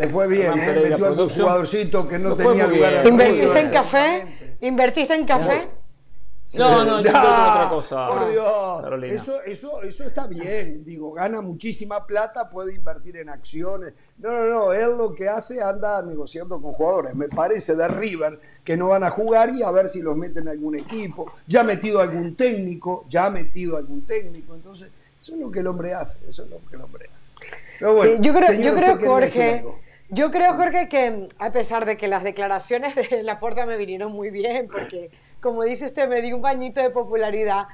Le 0.00 0.08
fue 0.08 0.26
bien, 0.28 0.58
¿eh? 0.58 0.80
metió 0.88 1.06
a 1.08 1.12
un 1.12 1.28
jugadorcito 1.28 2.08
que 2.08 2.18
no 2.18 2.34
tenía 2.34 2.66
lugar. 2.66 3.06
¿Invertiste 3.06 3.60
en 3.60 3.70
café? 3.70 4.56
¿Invertiste 4.62 5.14
en 5.14 5.26
café? 5.26 5.68
No, 6.54 6.84
no, 6.84 7.02
yo 7.02 7.10
otra 7.10 7.66
cosa. 7.68 8.08
Por 8.08 8.30
Dios. 8.30 9.12
Eso, 9.12 9.42
eso, 9.42 9.82
eso 9.82 10.04
está 10.04 10.26
bien. 10.26 10.82
Digo, 10.84 11.12
gana 11.12 11.42
muchísima 11.42 12.06
plata, 12.06 12.48
puede 12.48 12.74
invertir 12.74 13.18
en 13.18 13.28
acciones. 13.28 13.92
No, 14.18 14.30
no, 14.30 14.44
no. 14.46 14.72
Él 14.72 14.96
lo 14.96 15.14
que 15.14 15.28
hace 15.28 15.62
anda 15.62 16.00
negociando 16.02 16.60
con 16.60 16.72
jugadores. 16.72 17.14
Me 17.14 17.28
parece 17.28 17.76
de 17.76 17.86
River 17.88 18.40
que 18.64 18.76
no 18.76 18.88
van 18.88 19.04
a 19.04 19.10
jugar 19.10 19.50
y 19.50 19.62
a 19.62 19.70
ver 19.70 19.88
si 19.88 20.00
los 20.00 20.16
meten 20.16 20.44
en 20.44 20.48
algún 20.48 20.78
equipo. 20.78 21.30
Ya 21.46 21.60
ha 21.60 21.64
metido 21.64 22.00
algún 22.00 22.34
técnico, 22.34 23.04
ya 23.10 23.26
ha 23.26 23.30
metido 23.30 23.76
algún 23.76 24.06
técnico. 24.06 24.54
Entonces, 24.54 24.88
eso 25.22 25.34
es 25.34 25.40
lo 25.40 25.50
que 25.50 25.60
el 25.60 25.66
hombre 25.66 25.92
hace. 25.92 26.18
Eso 26.28 26.44
es 26.44 26.50
lo 26.50 26.60
que 26.70 26.76
el 26.76 26.82
hombre 26.82 27.10
hace. 27.10 28.16
sí, 28.16 28.18
yo 28.20 28.32
creo, 28.32 28.52
yo 28.54 28.74
creo 28.74 28.98
Jorge. 28.98 29.64
Yo 30.10 30.30
creo, 30.30 30.54
Jorge, 30.54 30.88
que 30.88 31.28
a 31.38 31.52
pesar 31.52 31.84
de 31.84 31.98
que 31.98 32.08
las 32.08 32.24
declaraciones 32.24 32.94
de 32.94 33.22
la 33.22 33.38
puerta 33.38 33.66
me 33.66 33.76
vinieron 33.76 34.10
muy 34.10 34.30
bien, 34.30 34.66
porque 34.66 35.10
como 35.40 35.62
dice 35.64 35.86
usted, 35.86 36.08
me 36.08 36.22
dio 36.22 36.36
un 36.36 36.42
bañito 36.42 36.80
de 36.80 36.90
popularidad. 36.90 37.66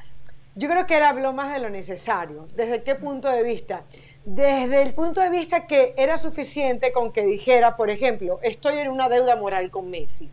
Yo 0.55 0.69
creo 0.69 0.87
que 0.87 0.99
él 0.99 1.03
habló 1.03 1.33
más 1.33 1.53
de 1.53 1.59
lo 1.61 1.71
necesario. 1.71 2.47
¿Desde 2.55 2.83
qué 2.83 2.95
punto 2.95 3.29
de 3.29 3.43
vista? 3.43 3.83
Desde 4.25 4.83
el 4.83 4.93
punto 4.95 5.21
de 5.21 5.31
vista 5.31 5.67
que 5.67 5.95
era 5.97 6.17
suficiente 6.17 6.93
con 6.93 7.12
que 7.12 7.25
dijera, 7.25 7.77
por 7.77 7.91
ejemplo, 7.91 8.39
estoy 8.43 8.79
en 8.79 8.91
una 8.91 9.09
deuda 9.09 9.37
moral 9.37 9.71
con 9.71 9.91
Messi. 9.91 10.31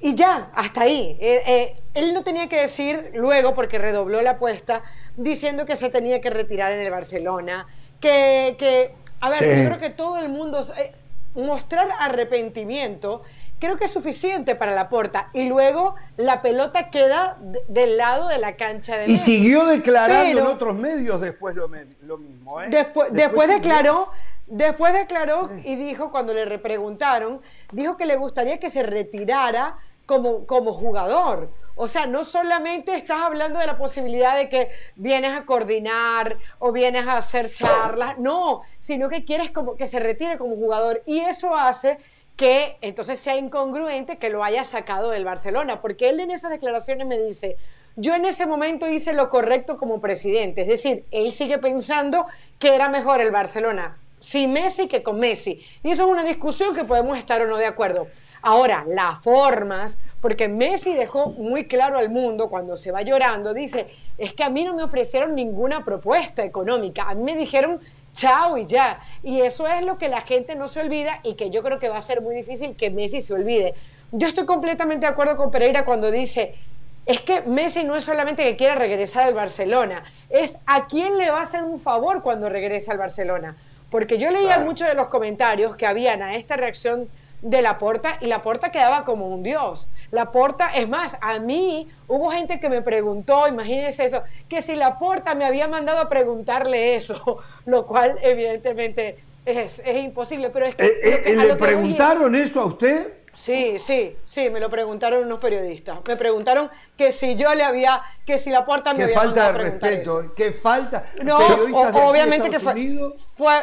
Y 0.00 0.14
ya, 0.14 0.50
hasta 0.54 0.82
ahí. 0.82 1.16
Eh, 1.20 1.42
eh, 1.46 1.76
él 1.94 2.14
no 2.14 2.22
tenía 2.22 2.48
que 2.48 2.60
decir 2.60 3.12
luego, 3.14 3.54
porque 3.54 3.78
redobló 3.78 4.20
la 4.22 4.32
apuesta, 4.32 4.82
diciendo 5.16 5.66
que 5.66 5.76
se 5.76 5.90
tenía 5.90 6.20
que 6.20 6.30
retirar 6.30 6.72
en 6.72 6.80
el 6.80 6.90
Barcelona, 6.90 7.66
que, 8.00 8.56
que 8.58 8.92
a 9.20 9.30
ver, 9.30 9.58
yo 9.58 9.64
creo 9.66 9.78
que 9.78 9.90
todo 9.90 10.18
el 10.18 10.28
mundo, 10.28 10.60
eh, 10.76 10.92
mostrar 11.34 11.88
arrepentimiento 11.98 13.22
creo 13.58 13.76
que 13.76 13.84
es 13.84 13.92
suficiente 13.92 14.54
para 14.54 14.74
la 14.74 14.88
porta. 14.88 15.30
Y 15.32 15.48
luego 15.48 15.94
la 16.16 16.42
pelota 16.42 16.90
queda 16.90 17.38
del 17.68 17.96
lado 17.96 18.28
de 18.28 18.38
la 18.38 18.56
cancha 18.56 18.96
de 18.96 19.10
Y 19.10 19.16
siguió 19.16 19.64
declarando 19.66 20.38
en 20.40 20.46
otros 20.46 20.74
medios 20.74 21.20
después 21.20 21.56
lo, 21.56 21.68
mismo. 21.68 22.60
¿eh? 22.62 22.66
Después, 22.68 23.12
después, 23.12 23.48
declaró. 23.48 24.10
Después 24.46 24.92
declaró 24.92 25.50
y 25.64 25.76
dijo, 25.76 26.10
cuando 26.10 26.34
le 26.34 26.44
repreguntaron, 26.44 27.40
dijo 27.72 27.96
que 27.96 28.04
le 28.04 28.16
gustaría 28.16 28.60
que 28.60 28.68
se 28.68 28.82
retirara 28.82 29.78
como, 30.04 30.46
como 30.46 30.72
jugador. 30.72 31.50
O 31.76 31.88
sea, 31.88 32.06
no 32.06 32.24
solamente 32.24 32.94
estás 32.94 33.22
hablando 33.22 33.58
de 33.58 33.66
la 33.66 33.76
posibilidad 33.76 34.36
de 34.36 34.48
que 34.48 34.70
vienes 34.94 35.32
a 35.32 35.44
coordinar 35.44 36.38
o 36.58 36.70
vienes 36.70 37.06
a 37.08 37.16
hacer 37.16 37.52
charlas, 37.52 38.18
no, 38.18 38.62
sino 38.78 39.08
que 39.08 39.24
quieres 39.24 39.50
como 39.50 39.76
que 39.76 39.86
se 39.86 39.98
retire 39.98 40.38
como 40.38 40.54
jugador. 40.54 41.02
Y 41.04 41.20
eso 41.20 41.56
hace 41.56 41.98
que 42.36 42.76
entonces 42.80 43.20
sea 43.20 43.36
incongruente 43.36 44.18
que 44.18 44.30
lo 44.30 44.42
haya 44.42 44.64
sacado 44.64 45.10
del 45.10 45.24
Barcelona, 45.24 45.80
porque 45.80 46.08
él 46.08 46.20
en 46.20 46.30
esas 46.30 46.50
declaraciones 46.50 47.06
me 47.06 47.18
dice, 47.18 47.56
yo 47.96 48.14
en 48.14 48.24
ese 48.24 48.46
momento 48.46 48.88
hice 48.88 49.12
lo 49.12 49.28
correcto 49.30 49.78
como 49.78 50.00
presidente, 50.00 50.62
es 50.62 50.68
decir, 50.68 51.04
él 51.10 51.30
sigue 51.30 51.58
pensando 51.58 52.26
que 52.58 52.74
era 52.74 52.88
mejor 52.88 53.20
el 53.20 53.30
Barcelona 53.30 53.98
sin 54.24 54.52
Messi 54.52 54.88
que 54.88 55.02
con 55.02 55.18
Messi. 55.18 55.62
Y 55.82 55.90
eso 55.90 56.04
es 56.04 56.10
una 56.10 56.24
discusión 56.24 56.74
que 56.74 56.84
podemos 56.84 57.18
estar 57.18 57.42
o 57.42 57.46
no 57.46 57.58
de 57.58 57.66
acuerdo. 57.66 58.08
Ahora, 58.40 58.84
las 58.88 59.20
formas, 59.20 59.98
porque 60.20 60.48
Messi 60.48 60.94
dejó 60.94 61.30
muy 61.30 61.66
claro 61.66 61.98
al 61.98 62.10
mundo 62.10 62.48
cuando 62.48 62.76
se 62.76 62.90
va 62.90 63.02
llorando, 63.02 63.54
dice, 63.54 63.86
es 64.18 64.32
que 64.32 64.44
a 64.44 64.50
mí 64.50 64.64
no 64.64 64.74
me 64.74 64.82
ofrecieron 64.82 65.34
ninguna 65.34 65.84
propuesta 65.84 66.44
económica, 66.44 67.04
a 67.08 67.14
mí 67.14 67.22
me 67.22 67.36
dijeron 67.36 67.80
chao 68.14 68.56
y 68.56 68.64
ya. 68.66 69.00
Y 69.22 69.42
eso 69.42 69.66
es 69.68 69.84
lo 69.84 69.98
que 69.98 70.08
la 70.08 70.22
gente 70.22 70.56
no 70.56 70.68
se 70.68 70.80
olvida 70.80 71.20
y 71.22 71.34
que 71.34 71.50
yo 71.50 71.62
creo 71.62 71.78
que 71.78 71.90
va 71.90 71.98
a 71.98 72.00
ser 72.00 72.22
muy 72.22 72.34
difícil 72.34 72.74
que 72.76 72.90
Messi 72.90 73.20
se 73.20 73.34
olvide. 73.34 73.74
Yo 74.12 74.26
estoy 74.26 74.46
completamente 74.46 75.06
de 75.06 75.12
acuerdo 75.12 75.36
con 75.36 75.50
Pereira 75.50 75.84
cuando 75.84 76.10
dice, 76.10 76.54
es 77.04 77.20
que 77.20 77.42
Messi 77.42 77.84
no 77.84 77.96
es 77.96 78.04
solamente 78.04 78.44
que 78.44 78.56
quiera 78.56 78.76
regresar 78.76 79.24
al 79.24 79.34
Barcelona, 79.34 80.04
es 80.30 80.56
a 80.66 80.86
quién 80.86 81.18
le 81.18 81.30
va 81.30 81.38
a 81.38 81.42
hacer 81.42 81.62
un 81.62 81.78
favor 81.78 82.22
cuando 82.22 82.48
regrese 82.48 82.90
al 82.90 82.98
Barcelona. 82.98 83.56
Porque 83.90 84.18
yo 84.18 84.30
leía 84.30 84.58
muchos 84.58 84.88
de 84.88 84.94
los 84.94 85.08
comentarios 85.08 85.76
que 85.76 85.86
habían 85.86 86.22
a 86.22 86.34
esta 86.34 86.56
reacción 86.56 87.08
de 87.44 87.60
la 87.60 87.78
porta 87.78 88.16
y 88.20 88.26
la 88.26 88.40
porta 88.40 88.72
quedaba 88.72 89.04
como 89.04 89.28
un 89.28 89.42
dios. 89.42 89.88
La 90.10 90.32
porta, 90.32 90.70
es 90.74 90.88
más, 90.88 91.16
a 91.20 91.38
mí 91.38 91.88
hubo 92.08 92.30
gente 92.30 92.58
que 92.58 92.70
me 92.70 92.80
preguntó, 92.80 93.46
imagínense 93.46 94.04
eso, 94.04 94.22
que 94.48 94.62
si 94.62 94.74
la 94.74 94.98
porta 94.98 95.34
me 95.34 95.44
había 95.44 95.68
mandado 95.68 96.00
a 96.00 96.08
preguntarle 96.08 96.96
eso, 96.96 97.38
lo 97.66 97.86
cual 97.86 98.18
evidentemente 98.22 99.18
es, 99.44 99.80
imposible. 99.86 100.48
Pero 100.50 100.66
es 100.66 100.74
que, 100.74 100.86
eh, 100.86 101.22
eh, 101.26 101.36
¿Le 101.36 101.56
preguntaron 101.56 102.34
eso 102.34 102.62
a 102.62 102.66
usted? 102.66 103.18
Sí, 103.34 103.78
sí, 103.78 104.16
sí, 104.24 104.48
me 104.48 104.58
lo 104.58 104.70
preguntaron 104.70 105.24
unos 105.24 105.38
periodistas. 105.38 105.98
Me 106.06 106.16
preguntaron 106.16 106.70
que 106.96 107.12
si 107.12 107.34
yo 107.34 107.54
le 107.54 107.64
había, 107.64 108.00
que 108.24 108.38
si 108.38 108.48
la 108.48 108.64
puerta 108.64 108.94
me 108.94 109.02
había 109.02 109.18
falta 109.18 109.52
de 109.52 109.58
respeto, 109.58 110.34
que 110.34 110.52
falta. 110.52 111.10
No, 111.22 111.38
obviamente 111.38 112.48
que 112.48 112.60
fue, 112.60 112.74
fue, 113.36 113.54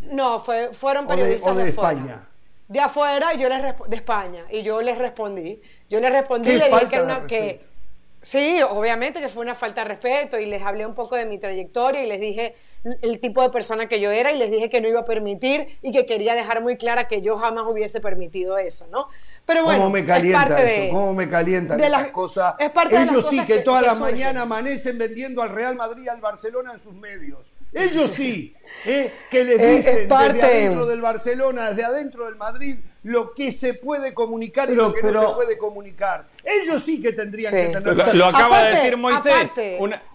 no, 0.00 0.40
fue, 0.40 0.74
fueron 0.74 1.06
periodistas 1.06 1.56
de, 1.56 1.68
España. 1.68 2.26
De 2.72 2.80
afuera 2.80 3.34
y 3.34 3.38
yo 3.38 3.50
les 3.50 3.62
de 3.62 3.96
España 3.96 4.46
y 4.50 4.62
yo 4.62 4.80
les 4.80 4.96
respondí. 4.96 5.60
Yo 5.90 6.00
les 6.00 6.10
respondí 6.10 6.52
y 6.52 6.56
le 6.56 6.68
dije 6.70 6.88
que 6.88 6.94
era 6.94 7.04
una 7.04 7.26
que 7.26 7.60
sí, 8.22 8.62
obviamente 8.62 9.20
que 9.20 9.28
fue 9.28 9.42
una 9.42 9.54
falta 9.54 9.82
de 9.82 9.88
respeto 9.88 10.38
y 10.38 10.46
les 10.46 10.62
hablé 10.62 10.86
un 10.86 10.94
poco 10.94 11.16
de 11.16 11.26
mi 11.26 11.38
trayectoria 11.38 12.02
y 12.02 12.06
les 12.06 12.18
dije 12.18 12.54
el 13.02 13.20
tipo 13.20 13.42
de 13.42 13.50
persona 13.50 13.88
que 13.88 14.00
yo 14.00 14.10
era 14.10 14.32
y 14.32 14.38
les 14.38 14.50
dije 14.50 14.70
que 14.70 14.80
no 14.80 14.88
iba 14.88 15.00
a 15.00 15.04
permitir 15.04 15.78
y 15.82 15.92
que 15.92 16.06
quería 16.06 16.34
dejar 16.34 16.62
muy 16.62 16.76
clara 16.76 17.08
que 17.08 17.20
yo 17.20 17.36
jamás 17.36 17.64
hubiese 17.68 18.00
permitido 18.00 18.56
eso, 18.56 18.86
¿no? 18.90 19.08
Pero 19.44 19.64
bueno, 19.64 19.80
¿Cómo 19.80 19.90
me 19.90 20.06
calienta 20.06 20.62
eso? 20.62 20.94
¿Cómo 20.94 21.12
me 21.12 21.28
calientan 21.28 21.78
esas 21.78 22.10
cosas? 22.10 22.54
Es 22.58 22.70
parte 22.70 22.96
Ellos 22.96 23.28
sí 23.28 23.44
que, 23.44 23.58
toda 23.58 23.82
la 23.82 23.94
mañana 23.94 24.42
amanecen 24.42 24.96
vendiendo 24.96 25.42
al 25.42 25.50
Real 25.50 25.76
Madrid 25.76 26.08
al 26.08 26.22
Barcelona 26.22 26.72
en 26.72 26.80
sus 26.80 26.94
medios. 26.94 27.51
Ellos 27.72 28.10
sí, 28.10 28.54
¿eh? 28.84 29.12
que 29.30 29.44
les 29.44 29.58
dicen 29.58 30.08
desde 30.08 30.42
adentro 30.42 30.86
del 30.86 31.00
Barcelona, 31.00 31.70
desde 31.70 31.84
adentro 31.84 32.26
del 32.26 32.36
Madrid, 32.36 32.76
lo 33.02 33.32
que 33.34 33.50
se 33.50 33.74
puede 33.74 34.12
comunicar 34.14 34.70
y 34.70 34.74
lo 34.74 34.92
que 34.92 35.02
no 35.02 35.12
se 35.12 35.34
puede 35.34 35.58
comunicar. 35.58 36.26
Ellos 36.44 36.82
sí 36.82 37.00
que 37.00 37.12
tendrían 37.12 37.52
que 37.52 37.68
tener. 37.68 38.14
Lo, 38.14 38.26
acaba 38.26 38.64
de 38.64 38.76
decir 38.76 38.96
Moisés. 38.96 39.50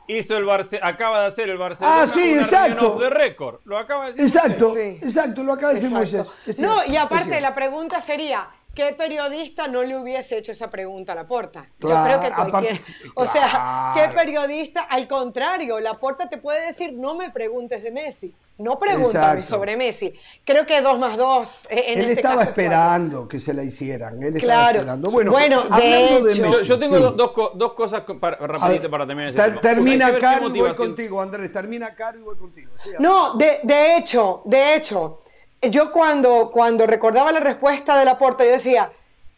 hizo 0.07 0.37
el 0.37 0.49
acaba 0.81 1.21
de 1.21 1.27
hacer 1.27 1.49
el 1.49 1.57
Barcelona. 1.57 2.01
Ah, 2.03 2.07
sí, 2.07 2.35
exacto. 2.35 2.99
De 2.99 3.09
récord. 3.09 3.59
Lo 3.65 3.77
acaba 3.77 4.05
de 4.05 4.11
decir. 4.13 4.25
Exacto, 4.25 4.77
exacto, 4.77 5.43
lo 5.43 5.53
acaba 5.53 5.73
de 5.73 5.79
decir 5.79 5.91
Moisés. 5.91 6.27
no, 6.59 6.85
y 6.85 6.95
aparte 6.95 7.41
la 7.41 7.55
pregunta 7.55 7.99
sería, 8.01 8.47
¿qué 8.77 8.93
periodista 8.93 9.67
no 9.67 9.81
le 9.81 9.97
hubiese 9.97 10.37
hecho 10.37 10.51
esa 10.51 10.69
pregunta 10.69 11.13
a 11.13 11.15
Laporta? 11.15 11.65
Yo 11.79 11.89
creo 12.03 12.21
que 12.21 12.31
cualquier. 12.31 12.77
o 13.15 13.25
sea, 13.25 13.91
¿qué 13.95 14.15
periodista? 14.15 14.81
Al 14.81 15.07
contrario, 15.07 15.79
Laporta 15.79 16.29
te 16.29 16.37
puede 16.37 16.67
decir, 16.67 16.93
no 16.93 17.15
me 17.15 17.31
preguntes 17.31 17.81
de 17.81 17.89
Messi. 17.89 18.35
No 18.59 18.79
pregúntame 18.79 19.43
sobre 19.43 19.77
Messi. 19.77 20.13
Creo 20.43 20.65
que 20.65 20.81
dos 20.81 20.97
más 20.97 21.15
dos. 21.15 21.65
Eh, 21.69 21.93
en 21.93 21.99
Él 21.99 22.05
este 22.05 22.21
estaba 22.21 22.43
esperando 22.43 23.27
que 23.27 23.39
se 23.39 23.53
la 23.53 23.63
hicieran. 23.63 24.21
Él 24.21 24.33
claro. 24.35 24.79
estaba 24.79 24.95
esperando. 24.95 25.11
Bueno, 25.11 25.63
de, 25.63 26.19
Messi, 26.23 26.65
yo, 26.65 26.77
tengo 26.77 26.99
dos, 27.11 27.73
cosas 27.73 28.03
para, 28.19 28.37
rapidito 28.37 28.89
para 28.89 29.05
terminar. 29.07 29.29
Ese 29.29 29.57
termina 29.59 30.17
Caro 30.19 30.53
y 30.53 30.59
voy 30.59 30.73
contigo, 30.73 31.21
Andrés. 31.21 31.51
Termina 31.51 31.95
Caro 31.95 32.19
y 32.19 32.21
voy 32.21 32.37
contigo. 32.37 32.71
no, 32.99 33.33
de, 33.35 33.59
de 33.63 33.97
hecho, 33.97 34.41
de 34.45 34.75
hecho 34.75 35.19
yo 35.61 35.91
cuando, 35.91 36.51
cuando 36.51 36.85
recordaba 36.87 37.31
la 37.31 37.39
respuesta 37.39 37.97
de 37.97 38.05
la 38.05 38.17
puerta, 38.17 38.43
yo 38.45 38.51
decía, 38.51 38.91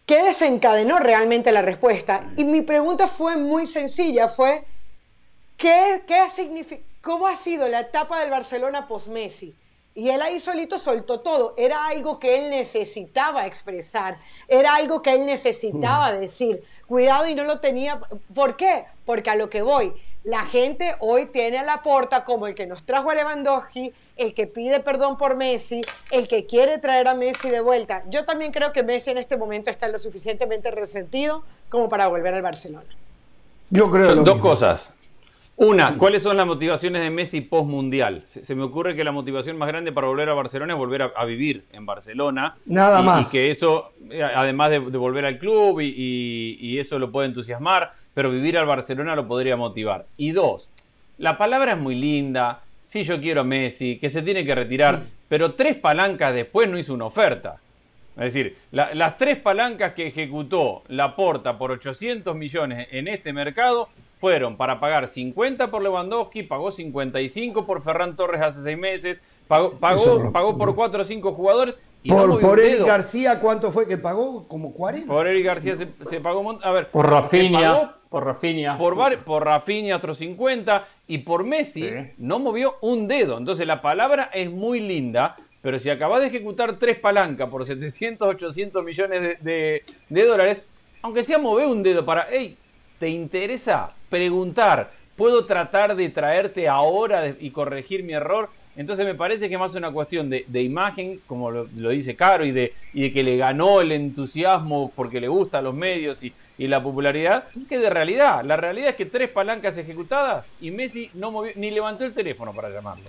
¿qué 0.05 0.23
desencadenó 0.23 0.99
realmente 0.99 1.51
la 1.51 1.61
respuesta? 1.61 2.29
Y 2.35 2.43
mi 2.43 2.61
pregunta 2.61 3.07
fue 3.07 3.37
muy 3.37 3.67
sencilla, 3.67 4.27
fue, 4.27 4.63
¿qué, 5.57 6.03
qué 6.07 6.83
¿cómo 7.01 7.27
ha 7.27 7.35
sido 7.35 7.67
la 7.67 7.81
etapa 7.81 8.19
del 8.19 8.31
Barcelona 8.31 8.87
post-Messi? 8.87 9.55
Y 9.95 10.09
él 10.09 10.21
ahí 10.21 10.39
solito 10.39 10.77
soltó 10.77 11.19
todo. 11.19 11.55
Era 11.57 11.87
algo 11.87 12.19
que 12.19 12.37
él 12.37 12.49
necesitaba 12.49 13.45
expresar. 13.45 14.17
Era 14.47 14.75
algo 14.75 15.01
que 15.01 15.13
él 15.13 15.25
necesitaba 15.25 16.13
mm. 16.13 16.19
decir. 16.19 16.63
Cuidado 16.87 17.27
y 17.27 17.35
no 17.35 17.43
lo 17.43 17.59
tenía. 17.59 17.99
¿Por 18.33 18.55
qué? 18.55 18.85
Porque 19.05 19.29
a 19.29 19.35
lo 19.35 19.49
que 19.49 19.61
voy, 19.61 19.93
la 20.23 20.45
gente 20.45 20.95
hoy 20.99 21.25
tiene 21.25 21.57
a 21.57 21.63
la 21.63 21.81
porta 21.81 22.23
como 22.23 22.47
el 22.47 22.55
que 22.55 22.65
nos 22.65 22.85
trajo 22.85 23.09
a 23.09 23.15
Lewandowski, 23.15 23.93
el 24.19 24.33
que 24.33 24.47
pide 24.47 24.81
perdón 24.81 25.17
por 25.17 25.35
Messi, 25.35 25.81
el 26.11 26.27
que 26.27 26.45
quiere 26.45 26.77
traer 26.77 27.07
a 27.07 27.15
Messi 27.15 27.49
de 27.49 27.61
vuelta. 27.61 28.03
Yo 28.09 28.25
también 28.25 28.51
creo 28.51 28.73
que 28.73 28.83
Messi 28.83 29.11
en 29.11 29.17
este 29.17 29.37
momento 29.37 29.71
está 29.71 29.87
lo 29.87 29.97
suficientemente 29.97 30.69
resentido 30.71 31.43
como 31.69 31.89
para 31.89 32.07
volver 32.07 32.33
al 32.33 32.41
Barcelona. 32.41 32.85
Yo 33.69 33.89
creo. 33.89 34.15
dos 34.15 34.39
cosas. 34.39 34.93
Una, 35.55 35.95
¿cuáles 35.97 36.23
son 36.23 36.37
las 36.37 36.47
motivaciones 36.47 37.01
de 37.01 37.09
Messi 37.09 37.41
post-mundial? 37.41 38.21
Se, 38.25 38.55
me 38.55 38.63
ocurre 38.63 38.95
que 38.95 39.03
la 39.03 39.11
motivación 39.11 39.57
más 39.57 39.67
grande 39.67 39.91
para 39.91 40.07
volver 40.07 40.29
a 40.29 40.33
Barcelona 40.33 40.71
es 40.71 40.79
volver 40.79 41.11
a, 41.13 41.25
vivir 41.25 41.65
en 41.73 41.85
Barcelona. 41.85 42.55
Nada 42.65 43.01
más. 43.01 43.27
Y 43.27 43.31
que 43.31 43.51
eso, 43.51 43.91
eh, 44.09 44.23
además 44.23 44.69
de, 44.69 44.79
volver 44.79 45.25
al 45.25 45.37
club, 45.37 45.81
y, 45.81 46.77
eso 46.79 46.97
lo 46.97 47.11
puede 47.11 47.27
entusiasmar, 47.27 47.91
pero 48.13 48.31
vivir 48.31 48.57
al 48.57 48.67
Barcelona 48.67 49.17
lo 49.17 49.27
podría 49.27 49.57
motivar. 49.57 50.05
Y 50.15 50.31
dos, 50.31 50.69
la 51.17 51.37
palabra 51.37 51.73
es 51.73 51.77
muy 51.77 51.95
linda, 51.95 52.61
sí 52.89 53.03
yo 53.03 53.21
quiero 53.21 53.41
a 53.41 53.43
Messi, 53.43 53.99
que 53.99 54.09
se 54.09 54.23
tiene 54.23 54.43
que 54.43 54.55
retirar, 54.55 55.03
pero 55.27 55.53
tres 55.53 55.75
palancas 55.75 56.33
después 56.33 56.67
no 56.67 56.79
hizo 56.79 56.95
una 56.95 57.05
oferta. 57.05 57.57
Es 58.17 58.33
decir, 58.33 58.57
las 58.71 59.15
tres 59.15 59.37
palancas 59.37 59.93
que 59.93 60.07
ejecutó 60.07 60.81
Laporta 60.87 61.59
por 61.59 61.69
800 61.69 62.35
millones 62.35 62.87
en 62.89 63.07
este 63.07 63.31
mercado 63.31 63.89
fueron 64.19 64.57
para 64.57 64.79
pagar 64.79 65.07
50 65.07 65.69
por 65.69 65.83
Lewandowski, 65.83 66.41
pagó 66.41 66.71
55 66.71 67.63
por 67.63 67.83
Ferran 67.83 68.15
Torres 68.15 68.41
hace 68.41 68.63
seis 68.63 68.77
meses, 68.77 69.19
pagó, 69.47 69.73
pagó, 69.73 70.57
por 70.57 70.73
4 70.73 71.01
o 71.01 71.05
5 71.05 71.33
jugadores. 71.33 71.77
Y 72.01 72.09
por, 72.09 72.39
por 72.39 72.59
Eric 72.59 72.87
García, 72.87 73.39
¿cuánto 73.39 73.71
fue 73.71 73.87
que 73.87 73.99
pagó? 73.99 74.47
Como 74.47 74.73
40. 74.73 75.07
Por 75.07 75.27
Eric 75.27 75.45
García 75.45 75.77
se, 75.77 76.19
pagó. 76.19 76.57
A 76.63 76.71
ver, 76.71 76.89
por 76.89 77.07
Rafinha. 77.07 77.98
Por 78.09 78.25
Rafinha. 78.25 78.77
Por, 78.77 79.19
por 79.19 79.45
Rafinha 79.45 79.95
otros 79.95 80.17
50 80.17 80.87
y 81.07 81.19
por 81.19 81.43
Messi 81.43 81.91
no 82.17 82.39
movió 82.39 82.77
un 82.81 83.07
dedo. 83.07 83.37
Entonces 83.37 83.67
la 83.67 83.81
palabra 83.81 84.31
es 84.33 84.49
muy 84.49 84.79
linda, 84.79 85.35
pero 85.61 85.77
si 85.77 85.91
acabas 85.91 86.21
de 86.21 86.27
ejecutar 86.27 86.77
tres 86.77 86.97
palancas 86.97 87.47
por 87.49 87.65
700, 87.65 88.27
800 88.27 88.83
millones 88.83 89.37
de, 89.41 89.83
dólares, 90.09 90.61
aunque 91.03 91.23
sea 91.23 91.37
mover 91.37 91.67
un 91.67 91.83
dedo 91.83 92.03
para, 92.03 92.27
hey, 92.31 92.57
¿te 92.97 93.09
interesa 93.09 93.87
preguntar? 94.09 94.91
¿Puedo 95.15 95.45
tratar 95.45 95.95
de 95.95 96.09
traerte 96.09 96.67
ahora 96.67 97.35
y 97.39 97.51
corregir 97.51 98.03
mi 98.03 98.13
error? 98.13 98.49
Entonces 98.75 99.05
me 99.05 99.13
parece 99.13 99.49
que 99.49 99.57
más 99.57 99.75
una 99.75 99.91
cuestión 99.91 100.29
de, 100.29 100.61
imagen, 100.61 101.19
como 101.27 101.51
lo, 101.51 101.65
dice 101.89 102.15
Caro, 102.15 102.45
y 102.45 102.51
de, 102.51 102.73
y 102.93 103.01
de 103.01 103.11
que 103.11 103.23
le 103.23 103.35
ganó 103.35 103.81
el 103.81 103.91
entusiasmo 103.91 104.91
porque 104.95 105.19
le 105.19 105.27
gustan 105.27 105.65
los 105.65 105.75
medios 105.75 106.23
y, 106.23 106.33
y 106.59 106.67
la 106.67 106.83
popularidad 106.83 107.45
que 107.69 107.79
de 107.79 107.89
realidad. 107.89 108.43
La 108.43 108.57
realidad 108.57 108.89
es 108.89 108.95
que 108.97 109.05
tres 109.05 109.29
palancas 109.29 109.77
ejecutadas 109.77 110.45
y 110.59 110.71
Messi 110.71 111.09
no 111.13 111.31
movió, 111.31 111.53
ni 111.55 111.71
levantó 111.71 112.03
el 112.03 112.13
teléfono 112.13 112.53
para 112.53 112.69
llamarlo. 112.69 113.05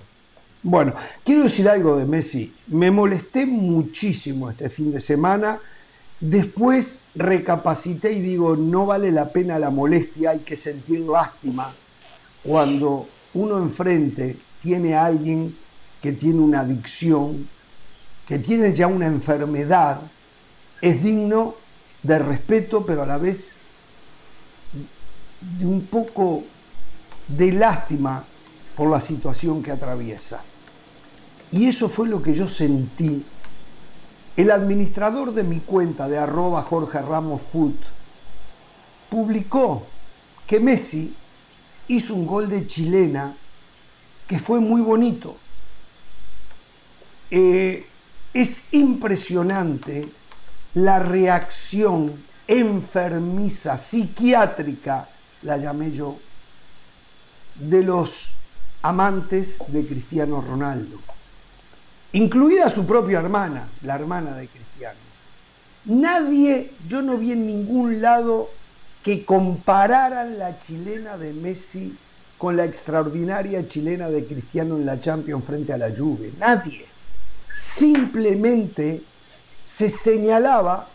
Bueno, 0.63 0.95
quiero 1.25 1.43
decir 1.43 1.69
algo 1.69 1.97
de 1.99 2.07
Messi. 2.07 2.55
Me 2.69 2.93
molesté 2.93 3.47
muchísimo 3.47 4.51
este 4.51 4.71
fin 4.71 4.93
de 4.93 5.01
semana. 5.01 5.59
Después 6.21 7.07
recapacité 7.17 8.13
y 8.13 8.21
digo, 8.21 8.55
no 8.55 8.87
vale 8.87 9.11
la 9.11 9.31
pena 9.31 9.59
la 9.59 9.71
molestia, 9.71 10.31
hay 10.31 10.41
que 10.41 10.57
sentir 10.57 11.01
lástima 11.01 11.75
cuando 12.45 13.09
uno 13.35 13.59
enfrente 13.59 14.37
tiene 14.63 14.95
a 14.95 15.07
alguien 15.07 15.57
que 16.01 16.13
tiene 16.13 16.39
una 16.39 16.61
adicción, 16.61 17.49
que 18.29 18.39
tiene 18.39 18.73
ya 18.75 18.87
una 18.87 19.07
enfermedad. 19.07 20.03
Es 20.81 21.03
digno 21.03 21.57
de 22.03 22.19
respeto, 22.19 22.85
pero 22.85 23.03
a 23.03 23.07
la 23.07 23.19
vez 23.19 23.53
de 25.41 25.67
un 25.67 25.87
poco 25.87 26.45
de 27.29 27.53
lástima 27.53 28.25
por 28.77 28.91
la 28.91 29.01
situación 29.01 29.63
que 29.63 29.71
atraviesa. 29.71 30.43
Y 31.53 31.67
eso 31.67 31.89
fue 31.89 32.09
lo 32.09 32.23
que 32.23 32.35
yo 32.35 32.49
sentí. 32.49 33.25
El 34.37 34.51
administrador 34.51 35.33
de 35.33 35.45
mi 35.45 35.61
cuenta 35.61 36.09
de 36.09 36.19
arroba 36.19 36.63
Jorge 36.63 37.03
Ramos 37.03 37.43
Food 37.53 37.75
publicó 39.09 39.87
que 40.47 40.61
Messi 40.61 41.15
hizo 41.89 42.15
un 42.15 42.27
gol 42.27 42.49
de 42.49 42.67
chilena 42.67 43.35
que 44.27 44.39
fue 44.39 44.61
muy 44.61 44.81
bonito. 44.81 45.37
Eh, 47.31 47.87
es 48.33 48.73
impresionante 48.73 50.09
la 50.75 50.99
reacción 50.99 52.23
enfermiza, 52.47 53.79
psiquiátrica, 53.79 55.09
la 55.43 55.57
llamé 55.57 55.93
yo, 55.93 56.19
de 57.55 57.83
los 57.83 58.31
amantes 58.83 59.57
de 59.69 59.87
Cristiano 59.87 60.41
Ronaldo, 60.41 60.99
incluida 62.13 62.71
su 62.71 62.87
propia 62.87 63.21
hermana, 63.21 63.69
la 63.83 63.95
hermana 63.95 64.35
de 64.35 64.49
Cristiano. 64.49 64.99
Nadie, 65.85 66.73
yo 66.89 67.03
no 67.03 67.19
vi 67.19 67.33
en 67.33 67.47
ningún 67.47 68.01
lado 68.03 68.51
que 69.03 69.25
compararan 69.25 70.39
la 70.39 70.59
chilena 70.59 71.17
de 71.17 71.33
Messi 71.33 71.97
con 72.37 72.57
la 72.57 72.65
extraordinaria 72.65 73.67
chilena 73.69 74.09
de 74.09 74.27
Cristiano 74.27 74.77
en 74.77 74.87
la 74.87 75.01
Champions 75.01 75.45
frente 75.45 75.73
a 75.73 75.79
la 75.79 75.91
Juve. 75.97 76.33
Nadie. 76.39 76.87
Simplemente 77.53 79.03
se 79.65 79.91
señalaba 79.91 80.89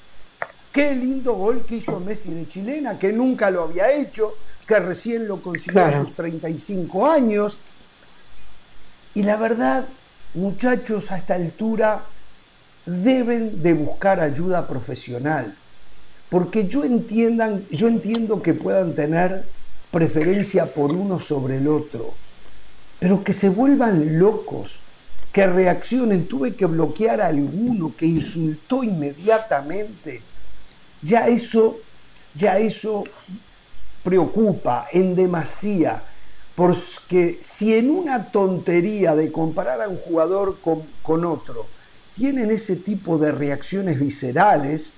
qué 0.71 0.93
lindo 0.93 1.33
gol 1.33 1.65
que 1.65 1.77
hizo 1.77 1.99
Messi 1.99 2.33
de 2.33 2.47
chilena, 2.47 2.99
que 2.99 3.13
nunca 3.13 3.49
lo 3.49 3.63
había 3.63 3.91
hecho, 3.91 4.35
que 4.67 4.79
recién 4.79 5.27
lo 5.27 5.41
consiguió 5.41 5.85
a 5.85 5.99
sus 5.99 6.15
35 6.15 7.07
años. 7.07 7.57
Y 9.13 9.23
la 9.23 9.37
verdad, 9.37 9.85
muchachos, 10.33 11.11
a 11.11 11.17
esta 11.17 11.35
altura 11.35 12.03
deben 12.85 13.63
de 13.63 13.73
buscar 13.73 14.19
ayuda 14.19 14.67
profesional. 14.67 15.55
Porque 16.29 16.67
yo, 16.67 16.83
entiendan, 16.83 17.65
yo 17.69 17.87
entiendo 17.87 18.41
que 18.41 18.53
puedan 18.53 18.95
tener 18.95 19.45
preferencia 19.91 20.65
por 20.65 20.91
uno 20.91 21.19
sobre 21.19 21.57
el 21.57 21.67
otro, 21.67 22.13
pero 22.99 23.23
que 23.23 23.31
se 23.31 23.49
vuelvan 23.49 24.19
locos, 24.19 24.79
que 25.35 25.45
reaccionen. 25.45 26.29
Tuve 26.29 26.55
que 26.55 26.65
bloquear 26.65 27.19
a 27.19 27.27
alguno 27.27 27.93
que 27.93 28.05
insultó 28.05 28.85
inmediatamente. 28.85 30.21
Ya 31.01 31.27
eso, 31.27 31.79
ya 32.33 32.57
eso 32.57 33.03
preocupa 34.01 34.87
en 34.93 35.13
demasía, 35.13 36.01
porque 36.55 37.39
si 37.41 37.73
en 37.73 37.91
una 37.91 38.31
tontería 38.31 39.13
de 39.13 39.29
comparar 39.33 39.81
a 39.81 39.89
un 39.89 39.97
jugador 39.97 40.59
con, 40.61 40.83
con 41.01 41.25
otro 41.25 41.67
tienen 42.15 42.49
ese 42.49 42.77
tipo 42.77 43.17
de 43.17 43.33
reacciones 43.33 43.99
viscerales, 43.99 44.93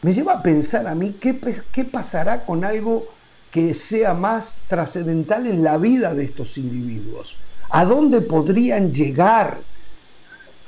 me 0.00 0.14
lleva 0.14 0.32
a 0.32 0.42
pensar 0.42 0.86
a 0.86 0.94
mí 0.94 1.16
qué, 1.20 1.38
qué 1.70 1.84
pasará 1.84 2.46
con 2.46 2.64
algo 2.64 3.06
que 3.50 3.74
sea 3.74 4.14
más 4.14 4.54
trascendental 4.66 5.46
en 5.46 5.62
la 5.62 5.76
vida 5.76 6.14
de 6.14 6.24
estos 6.24 6.56
individuos. 6.56 7.36
¿A 7.74 7.84
dónde 7.84 8.20
podrían 8.20 8.92
llegar? 8.92 9.58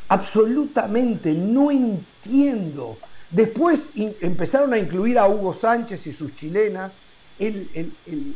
Absolutamente 0.09 1.35
no 1.35 1.71
entiendo. 1.71 2.99
Después 3.31 3.91
empezaron 4.21 4.73
a 4.73 4.79
incluir 4.79 5.19
a 5.19 5.29
Hugo 5.29 5.55
Sánchez 5.55 6.07
y 6.07 6.13
sus 6.13 6.35
chilenas. 6.35 6.99
El, 7.39 7.93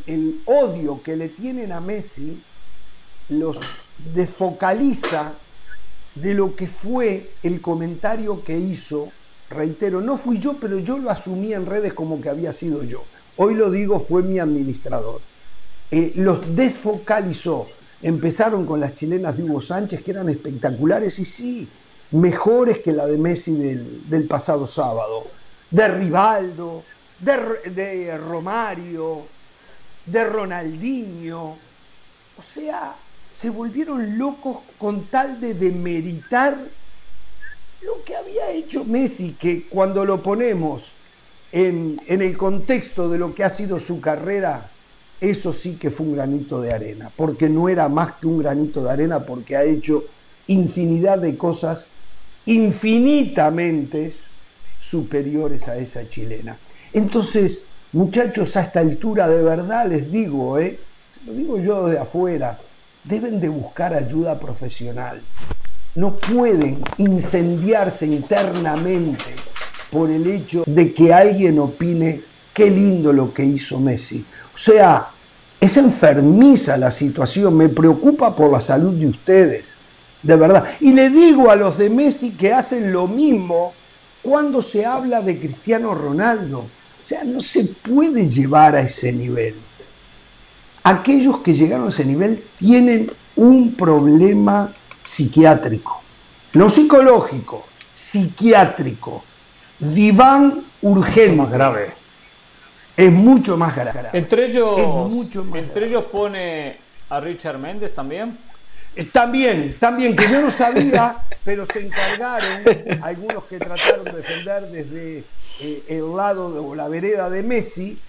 el 0.07 0.43
odio 0.45 1.03
que 1.03 1.17
le 1.17 1.29
tienen 1.29 1.73
a 1.73 1.81
Messi 1.81 2.43
los 3.29 3.59
desfocaliza 4.15 5.35
de 6.15 6.35
lo 6.35 6.57
que 6.57 6.67
fue 6.67 7.31
el 7.43 7.61
comentario 7.61 8.43
que 8.43 8.59
hizo 8.59 9.11
reitero, 9.51 10.01
no 10.01 10.19
fui 10.19 10.39
yo, 10.39 10.59
pero 10.61 10.79
yo 10.79 10.99
lo 10.99 11.11
asumí 11.11 11.53
en 11.53 11.67
redes 11.67 11.95
como 11.95 12.21
que 12.21 12.29
había 12.29 12.53
sido 12.53 12.83
yo. 12.83 13.05
Hoy 13.37 13.55
lo 13.55 13.71
digo, 13.71 14.01
fue 14.01 14.23
mi 14.23 14.39
administrador. 14.39 15.21
Eh, 15.91 16.13
los 16.17 16.55
desfocalizó. 16.55 17.69
Empezaron 18.03 18.65
con 18.65 18.81
las 18.81 18.95
chilenas 18.95 19.37
de 19.37 19.43
Hugo 19.43 19.61
Sánchez, 19.61 20.03
que 20.03 20.13
eran 20.13 20.29
espectaculares, 20.29 21.19
y 21.19 21.25
sí, 21.25 21.69
mejores 22.13 22.79
que 22.79 22.93
la 22.93 23.07
de 23.07 23.19
Messi 23.19 23.57
del, 23.57 24.27
pasado 24.29 24.67
sábado. 24.67 25.27
De 25.71 25.89
Rivaldo, 25.89 26.85
de, 27.19 27.71
de 27.71 28.19
Romario, 28.19 29.23
de 30.07 30.25
Ronaldinho. 30.25 31.57
O 32.37 32.43
sea, 32.47 32.95
se 33.33 33.51
volvieron 33.51 34.19
locos 34.19 34.59
con 34.79 35.07
tal 35.07 35.41
de 35.41 35.55
demeritar 35.55 36.59
lo 37.83 38.05
que 38.05 38.17
había 38.17 38.51
hecho 38.51 38.85
Messi, 38.85 39.35
que 39.39 39.69
cuando 39.69 40.05
lo 40.05 40.23
ponemos 40.23 40.93
en, 41.53 42.01
el 42.07 42.37
contexto 42.37 43.09
de 43.09 43.19
lo 43.19 43.35
que 43.35 43.45
ha 43.45 43.51
sido 43.51 43.81
su 43.81 44.01
carrera, 44.01 44.71
eso 45.21 45.53
sí 45.53 45.77
que 45.77 45.91
fue 45.91 46.07
un 46.07 46.15
granito 46.15 46.61
de 46.61 46.73
arena, 46.73 47.11
porque 47.17 47.49
no 47.49 47.69
era 47.69 47.89
más 47.89 48.13
que 48.21 48.27
un 48.27 48.39
granito 48.39 48.83
de 48.83 48.91
arena, 48.91 49.25
porque 49.25 49.57
ha 49.57 49.65
hecho 49.65 50.05
infinidad 50.47 51.19
de 51.19 51.37
cosas 51.37 51.89
infinitamente 52.47 54.13
superiores 54.81 55.69
a 55.69 55.77
esa 55.77 56.09
chilena. 56.09 56.59
Entonces, 56.93 57.63
muchachos, 57.93 58.57
a 58.57 58.63
esta 58.63 58.81
altura 58.81 59.29
de 59.29 59.43
verdad 59.43 59.87
les 59.89 60.11
digo, 60.11 60.59
¿eh? 60.59 60.79
lo 61.27 61.33
digo 61.33 61.59
yo 61.59 61.89
de 61.89 61.99
afuera, 61.99 62.59
deben 63.05 63.41
de 63.41 63.49
buscar 63.49 63.93
ayuda 63.93 64.39
profesional 64.39 65.21
no 65.99 66.15
pueden 66.15 66.79
incendiarse 66.99 68.07
internamente 68.07 69.25
por 69.91 70.11
el 70.11 70.29
hecho 70.29 70.63
de 70.65 70.93
que 70.95 71.13
alguien 71.13 71.59
opine 71.59 72.21
qué 72.55 72.71
lindo 72.71 73.13
lo 73.13 73.35
que 73.35 73.45
hizo 73.45 73.81
Messi. 73.81 74.25
O 74.59 74.61
sea, 74.61 75.11
es 75.61 75.77
enfermiza 75.77 76.77
la 76.77 76.91
situación, 76.91 77.57
me 77.57 77.69
preocupa 77.69 78.35
por 78.35 78.51
la 78.51 78.61
salud 78.61 78.93
de 78.93 79.07
ustedes, 79.07 79.77
de 80.21 80.35
verdad. 80.35 80.65
Y 80.81 80.93
le 80.93 81.11
digo 81.11 81.49
a 81.49 81.55
los 81.55 81.79
de 81.79 81.89
Messi 81.89 82.33
que 82.33 82.53
hacen 82.53 82.93
lo 82.93 83.07
mismo 83.07 83.73
cuando 84.21 84.61
se 84.61 84.85
habla 84.85 85.23
de 85.23 85.39
Cristiano 85.39 85.95
Ronaldo. 85.95 86.59
O 86.59 87.07
sea, 87.07 87.23
no 87.23 87.39
se 87.39 87.67
puede 87.67 88.29
llevar 88.29 88.75
a 88.75 88.81
ese 88.81 89.13
nivel. 89.13 89.55
Aquellos 90.83 91.39
que 91.39 91.55
llegaron 91.55 91.87
a 91.87 91.91
ese 91.91 92.05
nivel 92.05 92.45
tienen 92.57 93.13
un 93.37 93.77
problema 93.77 94.75
psiquiátrico, 95.05 96.03
no 96.55 96.69
psicológico, 96.69 97.65
psiquiátrico, 97.95 99.23
diván 99.79 100.65
urgente. 100.83 101.37
más 101.37 101.51
grave. 101.53 101.98
Es 102.99 103.13
mucho 103.13 103.57
más 103.57 103.75
grave. 103.75 104.11
Entre 104.13 104.47
ellos, 104.47 104.79
entre 105.55 105.87
ellos 105.87 106.05
pone 106.05 106.77
a 107.09 107.21
Richard 107.21 107.59
Méndez 107.59 107.95
también. 107.95 108.37
Eh, 108.95 109.05
también, 109.05 109.77
también, 109.79 110.17
que 110.17 110.29
yo 110.29 110.43
no 110.43 110.51
sabía, 110.51 111.19
pero 111.45 111.65
se 111.65 111.87
encargaron 111.87 112.63
algunos 113.03 113.45
que 113.45 113.59
trataron 113.59 114.05
de 114.05 114.13
defender 114.13 114.71
desde 114.71 115.25
eh, 115.61 115.85
el 115.89 116.17
lado 116.17 116.53
de, 116.53 116.59
o 116.59 116.75
la 116.75 116.89
vereda 116.89 117.31
de 117.31 117.43
Messi 117.43 118.01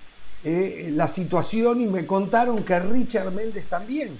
eh, 0.43 0.89
la 0.93 1.07
situación 1.07 1.81
y 1.81 1.87
me 1.87 2.05
contaron 2.05 2.63
que 2.63 2.79
Richard 2.79 3.31
Méndez 3.31 3.65
también 3.69 4.17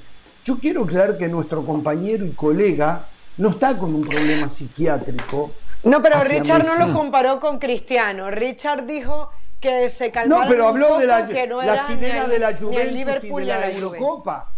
yo 0.50 0.58
quiero 0.58 0.86
creer 0.86 1.18
que 1.18 1.28
nuestro 1.28 1.66
compañero 1.66 2.26
y 2.26 2.32
colega 2.32 3.06
no 3.38 3.50
está 3.50 3.78
con 3.78 3.94
un 3.94 4.02
problema 4.02 4.50
psiquiátrico. 4.50 5.52
No, 5.84 6.02
pero 6.02 6.24
Richard 6.24 6.66
no 6.66 6.88
lo 6.88 6.94
comparó 6.94 7.40
con 7.40 7.60
Cristiano. 7.60 8.32
Richard 8.32 8.86
dijo 8.86 9.30
que 9.60 9.90
se 9.90 10.12
calmó. 10.12 10.40
No, 10.40 10.48
pero 10.48 10.68
habló 10.68 10.98
de 10.98 11.08
la, 11.08 11.28
chilena 11.28 12.28
de 12.28 12.40
la 12.40 12.58
Juventus 12.58 13.24
y 13.24 13.30
de 13.30 13.46
la, 13.46 13.70
Eurocopa. 13.70 14.52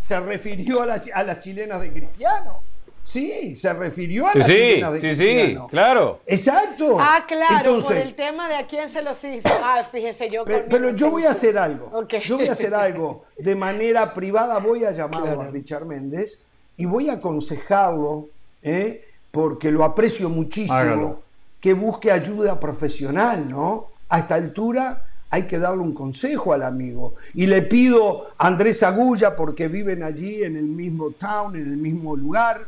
Se 0.00 0.18
refirió 0.20 0.82
a, 0.82 0.86
las 0.86 1.40
chilenas 1.40 1.80
de 1.80 1.92
Cristiano. 1.92 2.60
Sí, 3.04 3.56
se 3.56 3.72
refirió 3.72 4.26
a 4.26 4.34
las 4.34 4.46
chilenas 4.46 4.92
de 4.94 5.00
Cristiano. 5.00 5.62
Sí, 5.64 5.70
claro. 5.70 6.20
Exacto. 6.26 6.98
Ah, 7.00 7.24
claro, 7.26 7.80
por 7.80 7.96
el 7.96 8.14
tema 8.14 8.48
de 8.48 8.56
a 8.56 8.66
quién 8.66 8.90
se 8.90 9.02
los 9.02 9.22
hizo. 9.24 9.48
Ah, 9.62 9.82
fíjese 9.90 10.28
yo. 10.28 10.44
Pero, 10.44 10.90
yo 10.94 11.10
voy 11.10 11.24
a 11.24 11.30
hacer 11.30 11.58
algo. 11.58 12.06
Yo 12.26 12.36
voy 12.36 12.48
a 12.48 12.52
hacer 12.52 12.74
algo 12.74 13.24
de 13.36 13.54
manera 13.54 14.12
privada. 14.14 14.58
Voy 14.58 14.84
a 14.84 14.92
llamarlo 14.92 15.40
a 15.40 15.46
Richard 15.46 15.84
Méndez 15.84 16.44
y 16.76 16.86
voy 16.86 17.10
a 17.10 17.14
aconsejarlo, 17.14 18.28
¿eh? 18.62 19.04
porque 19.30 19.70
lo 19.70 19.84
aprecio 19.84 20.30
muchísimo, 20.30 21.20
que 21.60 21.74
busque 21.74 22.10
ayuda 22.10 22.58
profesional, 22.58 23.48
¿no? 23.48 23.88
A 24.08 24.20
esta 24.20 24.34
altura 24.36 25.04
hay 25.30 25.42
que 25.44 25.58
darle 25.58 25.82
un 25.82 25.92
consejo 25.92 26.52
al 26.52 26.62
amigo. 26.62 27.14
Y 27.34 27.46
le 27.46 27.62
pido 27.62 28.28
a 28.38 28.46
Andrés 28.46 28.82
Agulla, 28.82 29.36
porque 29.36 29.68
viven 29.68 30.02
allí 30.02 30.42
en 30.42 30.56
el 30.56 30.64
mismo 30.64 31.10
town, 31.12 31.56
en 31.56 31.66
el 31.66 31.76
mismo 31.76 32.16
lugar, 32.16 32.60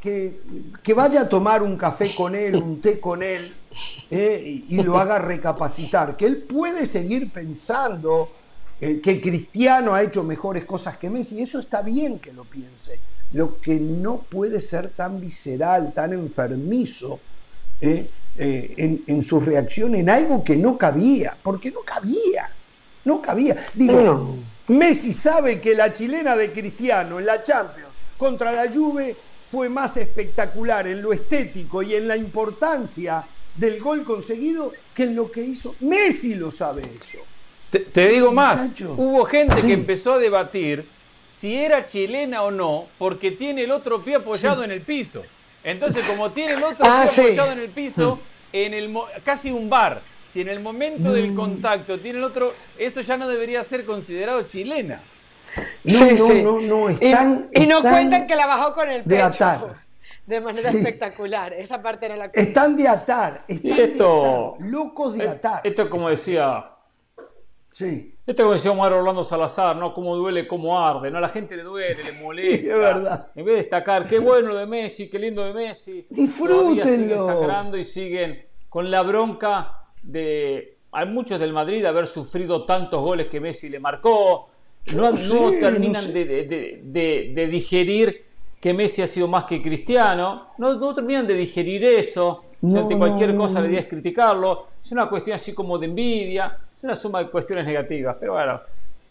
que, 0.00 0.40
que, 0.82 0.94
vaya 0.94 1.22
a 1.22 1.28
tomar 1.28 1.62
un 1.62 1.76
café 1.76 2.14
con 2.14 2.34
él, 2.34 2.56
un 2.56 2.80
té 2.80 3.00
con 3.00 3.22
él, 3.22 3.42
eh, 4.10 4.64
y, 4.68 4.82
lo 4.82 4.98
haga 4.98 5.18
recapacitar, 5.18 6.16
que 6.16 6.24
él 6.24 6.38
puede 6.38 6.86
seguir 6.86 7.30
pensando 7.30 8.30
eh, 8.80 9.00
que 9.00 9.20
Cristiano 9.20 9.94
ha 9.94 10.02
hecho 10.02 10.22
mejores 10.22 10.64
cosas 10.64 10.96
que 10.96 11.10
Messi, 11.10 11.42
eso 11.42 11.58
está 11.58 11.82
bien 11.82 12.18
que 12.18 12.32
lo 12.32 12.44
piense. 12.44 13.00
Lo 13.32 13.60
que 13.60 13.78
no 13.78 14.22
puede 14.22 14.62
ser 14.62 14.90
tan 14.90 15.20
visceral, 15.20 15.92
tan 15.92 16.14
enfermizo 16.14 17.20
eh, 17.80 18.08
en, 18.38 19.02
en, 19.06 19.22
su 19.22 19.40
reacción 19.40 19.94
en 19.94 20.08
algo 20.08 20.44
que 20.44 20.56
no 20.56 20.78
cabía, 20.78 21.36
porque 21.42 21.70
no 21.70 21.80
cabía, 21.80 22.50
no 23.04 23.20
cabía. 23.20 23.56
Digo, 23.74 24.36
Messi 24.68 25.12
sabe 25.12 25.60
que 25.60 25.74
la 25.74 25.92
chilena 25.92 26.36
de 26.36 26.52
Cristiano 26.52 27.18
en 27.18 27.26
la 27.26 27.42
Champions 27.42 27.88
contra 28.16 28.52
la 28.52 28.72
Juve 28.72 29.16
fue 29.50 29.68
más 29.68 29.96
espectacular 29.96 30.86
en 30.86 31.00
lo 31.00 31.12
estético 31.12 31.82
y 31.82 31.94
en 31.94 32.06
la 32.06 32.16
importancia 32.16 33.24
del 33.56 33.80
gol 33.80 34.04
conseguido 34.04 34.72
que 34.94 35.04
en 35.04 35.16
lo 35.16 35.30
que 35.30 35.42
hizo. 35.42 35.74
Messi 35.80 36.34
lo 36.34 36.50
sabe 36.50 36.82
eso. 36.82 37.18
Te, 37.70 38.08
digo 38.08 38.32
más, 38.32 38.70
hubo 38.96 39.24
gente 39.26 39.60
que 39.60 39.74
empezó 39.74 40.14
a 40.14 40.18
debatir 40.18 40.86
si 41.28 41.54
era 41.54 41.84
chilena 41.84 42.42
o 42.42 42.50
no, 42.50 42.86
porque 42.98 43.30
tiene 43.30 43.64
el 43.64 43.70
otro 43.70 44.02
pie 44.02 44.16
apoyado 44.16 44.64
en 44.64 44.70
el 44.70 44.80
piso. 44.80 45.22
Entonces, 45.64 46.04
como 46.06 46.30
tiene 46.30 46.54
el 46.54 46.62
otro 46.62 46.86
ah, 46.86 47.04
pie 47.12 47.24
apoyado 47.24 47.52
en 47.52 47.58
el 47.58 47.70
piso, 47.70 48.20
en 48.52 48.74
el 48.74 48.96
casi 49.24 49.50
un 49.50 49.68
bar, 49.68 50.02
si 50.30 50.40
en 50.40 50.48
el 50.48 50.60
momento 50.60 51.12
del 51.12 51.32
mm. 51.32 51.36
contacto 51.36 51.98
tiene 51.98 52.18
el 52.18 52.24
otro, 52.24 52.54
eso 52.78 53.00
ya 53.00 53.16
no 53.16 53.28
debería 53.28 53.64
ser 53.64 53.84
considerado 53.84 54.42
chilena. 54.42 55.00
No, 55.84 56.12
no, 56.12 56.34
no, 56.34 56.60
no, 56.60 56.88
están, 56.88 57.48
y, 57.52 57.66
no 57.66 57.80
cuentan 57.80 58.26
que 58.26 58.36
la 58.36 58.46
bajó 58.46 58.74
con 58.74 58.88
el 58.88 59.02
pecho. 59.02 59.16
De 59.16 59.22
atar. 59.22 59.60
de 60.26 60.40
manera 60.40 60.70
espectacular. 60.70 61.52
Esa 61.54 61.82
parte 61.82 62.06
era 62.06 62.16
la 62.16 62.26
Están 62.26 62.76
de 62.76 62.86
atar, 62.86 63.44
están 63.48 63.72
esto, 63.72 64.56
de 64.58 64.64
atar, 64.64 64.70
locos 64.70 65.14
de 65.14 65.28
atar. 65.28 65.60
Esto 65.64 65.90
como 65.90 66.10
decía... 66.10 66.70
Sí. 67.72 68.17
Esto 68.28 68.42
como 68.42 68.52
decía 68.52 68.72
Omar 68.72 68.92
Orlando 68.92 69.24
Salazar, 69.24 69.74
¿no? 69.74 69.94
Cómo 69.94 70.14
duele, 70.14 70.46
cómo 70.46 70.78
arde, 70.78 71.10
¿no? 71.10 71.16
A 71.16 71.22
la 71.22 71.30
gente 71.30 71.56
le 71.56 71.62
duele, 71.62 71.94
le 71.94 72.22
molesta. 72.22 72.62
Sí, 72.62 72.68
es 72.68 72.78
verdad. 72.78 73.30
En 73.34 73.42
vez 73.42 73.54
de 73.54 73.60
destacar, 73.62 74.06
qué 74.06 74.18
bueno 74.18 74.48
lo 74.48 74.56
de 74.56 74.66
Messi, 74.66 75.08
qué 75.08 75.18
lindo 75.18 75.42
de 75.42 75.54
Messi. 75.54 76.04
Disfrútenlo. 76.10 76.84
Siguen 76.84 77.26
sacando 77.26 77.78
y 77.78 77.84
siguen 77.84 78.46
con 78.68 78.90
la 78.90 79.00
bronca 79.00 79.86
de... 80.02 80.76
Hay 80.92 81.06
muchos 81.06 81.40
del 81.40 81.54
Madrid 81.54 81.86
haber 81.86 82.06
sufrido 82.06 82.66
tantos 82.66 83.00
goles 83.00 83.28
que 83.28 83.40
Messi 83.40 83.70
le 83.70 83.80
marcó. 83.80 84.50
No, 84.94 85.10
no 85.10 85.50
terminan 85.58 86.12
de, 86.12 86.26
de, 86.26 87.32
de 87.34 87.46
digerir 87.46 88.26
que 88.60 88.74
Messi 88.74 89.00
ha 89.00 89.06
sido 89.06 89.26
más 89.26 89.44
que 89.44 89.62
Cristiano, 89.62 90.48
no, 90.58 90.74
no 90.74 90.94
terminan 90.94 91.26
de 91.26 91.34
digerir 91.34 91.82
eso, 91.84 92.44
ante 92.62 92.96
cualquier 92.96 93.36
cosa 93.36 93.60
le 93.60 93.68
idea 93.68 93.88
criticarlo, 93.88 94.66
es 94.82 94.92
una 94.92 95.08
cuestión 95.08 95.36
así 95.36 95.54
como 95.54 95.78
de 95.78 95.86
envidia, 95.86 96.58
es 96.74 96.84
una 96.84 96.96
suma 96.96 97.20
de 97.20 97.30
cuestiones 97.30 97.64
negativas, 97.64 98.16
pero 98.18 98.34
bueno, 98.34 98.60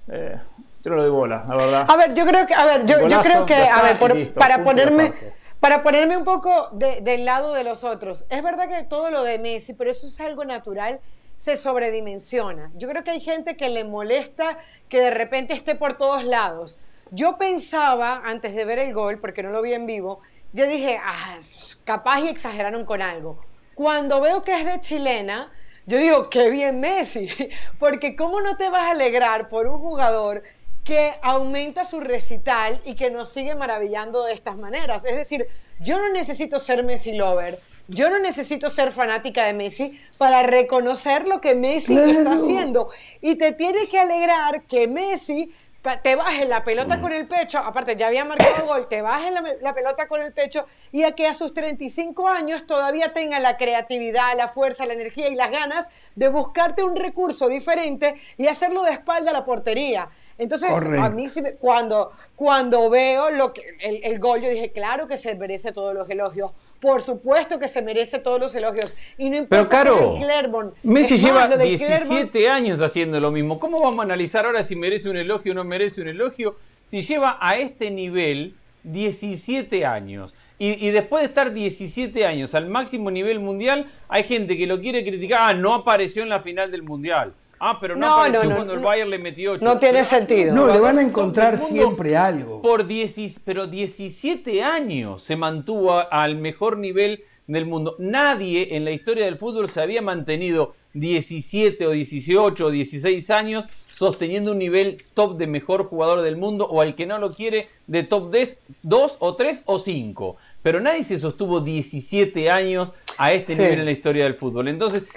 eh, 0.10 0.38
yo 0.84 0.92
lo 0.92 1.02
doy 1.02 1.12
bola, 1.12 1.46
la 1.48 1.56
verdad. 1.56 1.86
A 1.88 1.96
ver, 1.96 2.14
yo 2.14 2.26
creo 2.26 2.46
que, 2.46 2.54
a 2.54 2.66
ver, 2.66 2.86
yo, 2.86 3.08
yo 3.08 3.22
creo 3.22 3.46
que, 3.46 3.56
a 3.56 3.82
ver, 3.82 4.34
para 4.34 4.64
ponerme... 4.64 5.14
Para 5.60 5.82
ponerme 5.82 6.16
un 6.16 6.24
poco 6.24 6.70
del 6.72 7.26
lado 7.26 7.52
de 7.54 7.64
los 7.64 7.84
otros, 7.84 8.26
es 8.30 8.44
verdad 8.44 8.70
que 8.70 8.84
todo 8.84 9.10
lo 9.10 9.24
de 9.24 9.40
Messi, 9.40 9.74
pero 9.74 9.90
eso 9.90 10.06
es 10.06 10.20
algo 10.20 10.46
natural, 10.46 11.00
se 11.44 11.58
sobredimensiona. 11.58 12.70
Yo 12.76 12.88
creo 12.88 13.04
que 13.04 13.10
hay 13.10 13.22
gente 13.22 13.58
que 13.58 13.70
le 13.70 13.84
molesta 13.84 14.60
que 14.88 15.00
de 15.00 15.10
repente 15.10 15.56
esté 15.56 15.74
por 15.74 15.98
todos 15.98 16.24
lados. 16.24 16.78
Yo 17.10 17.38
pensaba, 17.38 18.22
antes 18.24 18.54
de 18.54 18.66
ver 18.66 18.78
el 18.78 18.94
gol, 18.94 19.18
porque 19.18 19.42
no 19.42 19.50
lo 19.50 19.64
vi 19.64 19.74
en 19.74 19.88
vivo, 19.88 20.20
yo 20.54 20.68
dije, 20.68 21.00
ah, 21.04 21.40
capaz 21.88 22.20
y 22.20 22.28
exageraron 22.28 22.84
con 22.84 23.02
algo. 23.02 23.40
Cuando 23.74 24.20
veo 24.20 24.44
que 24.44 24.54
es 24.60 24.66
de 24.66 24.82
chilena, 24.82 25.50
yo 25.86 25.98
digo, 25.98 26.30
qué 26.30 26.50
bien 26.50 26.82
Messi, 26.82 27.30
porque 27.80 28.18
¿cómo 28.18 28.42
no 28.42 28.58
te 28.58 28.70
vas 28.70 28.84
a 28.84 28.92
alegrar 28.92 29.48
por 29.48 29.68
un 29.68 29.80
jugador 29.80 30.44
que 30.84 31.14
aumenta 31.22 31.86
su 31.86 32.02
recital 32.02 32.82
y 32.84 32.96
que 32.96 33.10
nos 33.10 33.30
sigue 33.30 33.56
maravillando 33.56 34.26
de 34.26 34.34
estas 34.34 34.58
maneras? 34.58 35.06
Es 35.06 35.16
decir, 35.16 35.48
yo 35.80 35.98
no 35.98 36.10
necesito 36.10 36.60
ser 36.60 36.84
Messi 36.84 37.14
lover, 37.14 37.62
yo 37.88 38.10
no 38.10 38.20
necesito 38.20 38.70
ser 38.70 38.92
fanática 38.92 39.46
de 39.46 39.54
Messi 39.54 39.98
para 40.18 40.44
reconocer 40.44 41.26
lo 41.26 41.40
que 41.40 41.56
Messi 41.56 41.98
está 41.98 42.34
haciendo. 42.34 42.90
Y 43.22 43.36
te 43.36 43.54
tiene 43.54 43.88
que 43.88 43.98
alegrar 43.98 44.64
que 44.64 44.90
Messi 44.90 45.56
te 46.02 46.16
baje 46.16 46.46
la 46.46 46.64
pelota 46.64 47.00
con 47.00 47.14
el 47.14 47.28
pecho, 47.28 47.60
aparte 47.60 47.96
ya 47.96 48.08
había 48.08 48.26
marcado 48.26 48.66
gol, 48.66 48.88
te 48.88 49.02
baje 49.02 49.32
la, 49.32 49.74
pelota 49.74 50.08
con 50.08 50.22
el 50.22 50.34
pecho 50.34 50.66
y 50.92 51.04
a 51.04 51.14
que 51.14 51.28
a 51.28 51.34
sus 51.34 51.54
35 51.54 52.28
años 52.28 52.66
todavía 52.66 53.14
tenga 53.14 53.40
la 53.40 53.58
creatividad, 53.58 54.36
la 54.36 54.50
fuerza, 54.50 54.86
la 54.86 54.94
energía 54.94 55.30
y 55.30 55.36
las 55.36 55.52
ganas 55.52 55.88
de 56.16 56.28
buscarte 56.28 56.84
un 56.84 56.96
recurso 56.96 57.48
diferente 57.48 58.20
y 58.38 58.48
hacerlo 58.48 58.84
de 58.84 58.92
espalda 58.92 59.32
a 59.32 59.34
la 59.34 59.46
portería. 59.46 60.10
Entonces, 60.38 60.70
a 60.72 61.10
mí 61.10 61.26
cuando, 61.60 62.12
cuando 62.36 62.90
veo 62.90 63.30
lo 63.32 63.54
que, 63.54 63.64
el, 63.82 64.02
el 64.04 64.20
gol, 64.20 64.42
yo 64.42 64.50
dije, 64.50 64.72
claro 64.72 65.08
que 65.08 65.18
se 65.18 65.36
merece 65.36 65.72
todos 65.72 65.94
los 65.94 66.10
elogios 66.10 66.52
por 66.80 67.02
supuesto 67.02 67.60
que 67.60 67.68
se 67.68 67.82
merece 67.82 68.20
todos 68.20 68.40
los 68.40 68.56
elogios. 68.56 68.96
Y 69.18 69.30
no 69.30 69.38
importa 69.38 69.58
Pero 69.58 69.70
Caro, 69.70 70.16
Clermont. 70.16 70.74
Messi 70.84 71.18
lleva 71.18 71.48
17 71.48 72.50
años 72.50 72.82
haciendo 72.82 73.20
lo 73.20 73.32
mismo. 73.32 73.60
¿Cómo 73.60 73.80
vamos 73.80 74.00
a 74.00 74.04
analizar 74.04 74.46
ahora 74.46 74.64
si 74.64 74.76
merece 74.76 75.10
un 75.10 75.18
elogio 75.18 75.54
o 75.54 75.56
no 75.56 75.64
merece 75.64 76.02
un 76.02 76.08
elogio? 76.08 76.56
Si 76.84 77.02
lleva 77.02 77.38
a 77.42 77.58
este 77.58 77.92
nivel 77.92 78.56
17 78.84 79.86
años. 79.86 80.34
Y, 80.60 80.90
después 80.90 81.22
de 81.22 81.28
estar 81.28 81.54
17 81.54 82.26
años 82.26 82.56
al 82.56 82.68
máximo 82.68 83.12
nivel 83.12 83.40
mundial, 83.40 83.92
hay 84.08 84.24
gente 84.24 84.58
que 84.58 84.66
lo 84.66 84.82
quiere 84.82 85.04
criticar. 85.04 85.40
Ah, 85.44 85.54
no 85.54 85.76
apareció 85.76 86.24
en 86.24 86.30
la 86.30 86.40
final 86.40 86.72
del 86.72 86.82
mundial. 86.82 87.34
Ah, 87.60 87.78
pero 87.80 87.96
no, 87.96 88.08
apareció 88.08 88.56
cuando 88.56 88.74
el 88.74 88.80
Bayern 88.80 89.10
le 89.10 89.18
metió 89.18 89.54
8. 89.54 89.66
No 89.66 89.80
tiene 89.80 90.04
sentido. 90.04 90.54
No, 90.54 90.68
le 90.68 90.80
van 90.80 90.98
a 90.98 91.02
encontrar 91.02 91.58
siempre 91.58 92.16
algo. 92.16 92.62
Por 92.62 92.86
10, 92.86 93.40
pero 93.44 93.68
17 93.68 94.64
años 94.64 95.24
se 95.24 95.36
mantuvo 95.36 96.04
al 96.12 96.36
mejor 96.36 96.78
nivel 96.78 97.24
del 97.48 97.66
mundo. 97.66 97.96
Nadie 98.00 98.76
en 98.76 98.86
la 98.86 98.92
historia 98.92 99.26
del 99.26 99.38
fútbol 99.38 99.70
se 99.70 99.82
había 99.82 100.02
mantenido 100.02 100.76
17 100.94 101.88
o 101.88 101.92
18 101.92 102.66
o 102.66 102.70
16 102.70 103.30
años 103.30 103.66
sosteniendo 103.98 104.52
un 104.52 104.60
nivel 104.60 105.04
top 105.16 105.38
de 105.38 105.48
mejor 105.48 105.86
jugador 105.86 106.22
del 106.22 106.38
mundo 106.38 106.68
o 106.68 106.82
al 106.82 106.94
que 106.94 107.08
no 107.08 107.18
lo 107.18 107.34
quiere 107.34 107.68
de 107.88 108.04
top 108.04 108.32
10, 108.32 108.58
2 108.84 109.16
o 109.20 109.36
3 109.36 109.62
o 109.66 109.80
5. 109.80 110.38
Pero 110.62 110.80
nadie 110.80 111.04
se 111.04 111.20
sostuvo 111.20 111.62
17 111.62 112.52
años 112.52 112.94
a 113.18 113.34
este 113.34 113.56
nivel 113.56 113.80
en 113.80 113.86
la 113.86 113.92
historia 113.92 114.26
del 114.26 114.36
fútbol. 114.36 114.68
Entonces, 114.68 115.10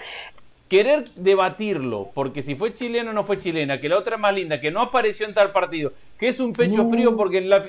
querer 0.70 1.02
debatirlo, 1.16 2.12
porque 2.14 2.42
si 2.42 2.54
fue 2.54 2.72
chileno 2.72 3.10
o 3.10 3.12
no 3.12 3.24
fue 3.24 3.40
chilena, 3.40 3.80
que 3.80 3.88
la 3.88 3.98
otra 3.98 4.14
es 4.14 4.20
más 4.20 4.32
linda, 4.32 4.60
que 4.60 4.70
no 4.70 4.80
apareció 4.80 5.26
en 5.26 5.34
tal 5.34 5.50
partido, 5.50 5.92
que 6.16 6.28
es 6.28 6.38
un 6.38 6.52
pecho 6.52 6.88
frío 6.88 7.16
porque 7.16 7.38
en 7.38 7.50
la... 7.50 7.66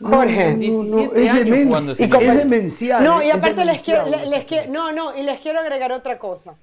Jorge, 0.00 0.56
17 0.56 1.30
años 1.30 1.58
cuando 1.68 1.94
se 1.94 2.04
es 2.04 2.10
demencial. 2.10 3.02
No, 3.02 3.22
y 3.22 3.30
aparte 3.30 3.64
les 3.64 3.80
quiero, 3.80 4.06
les, 4.06 4.68
no, 4.68 4.92
no, 4.92 5.16
y 5.16 5.22
les 5.22 5.38
quiero 5.38 5.60
agregar 5.60 5.92
otra 5.92 6.18
cosa. 6.18 6.56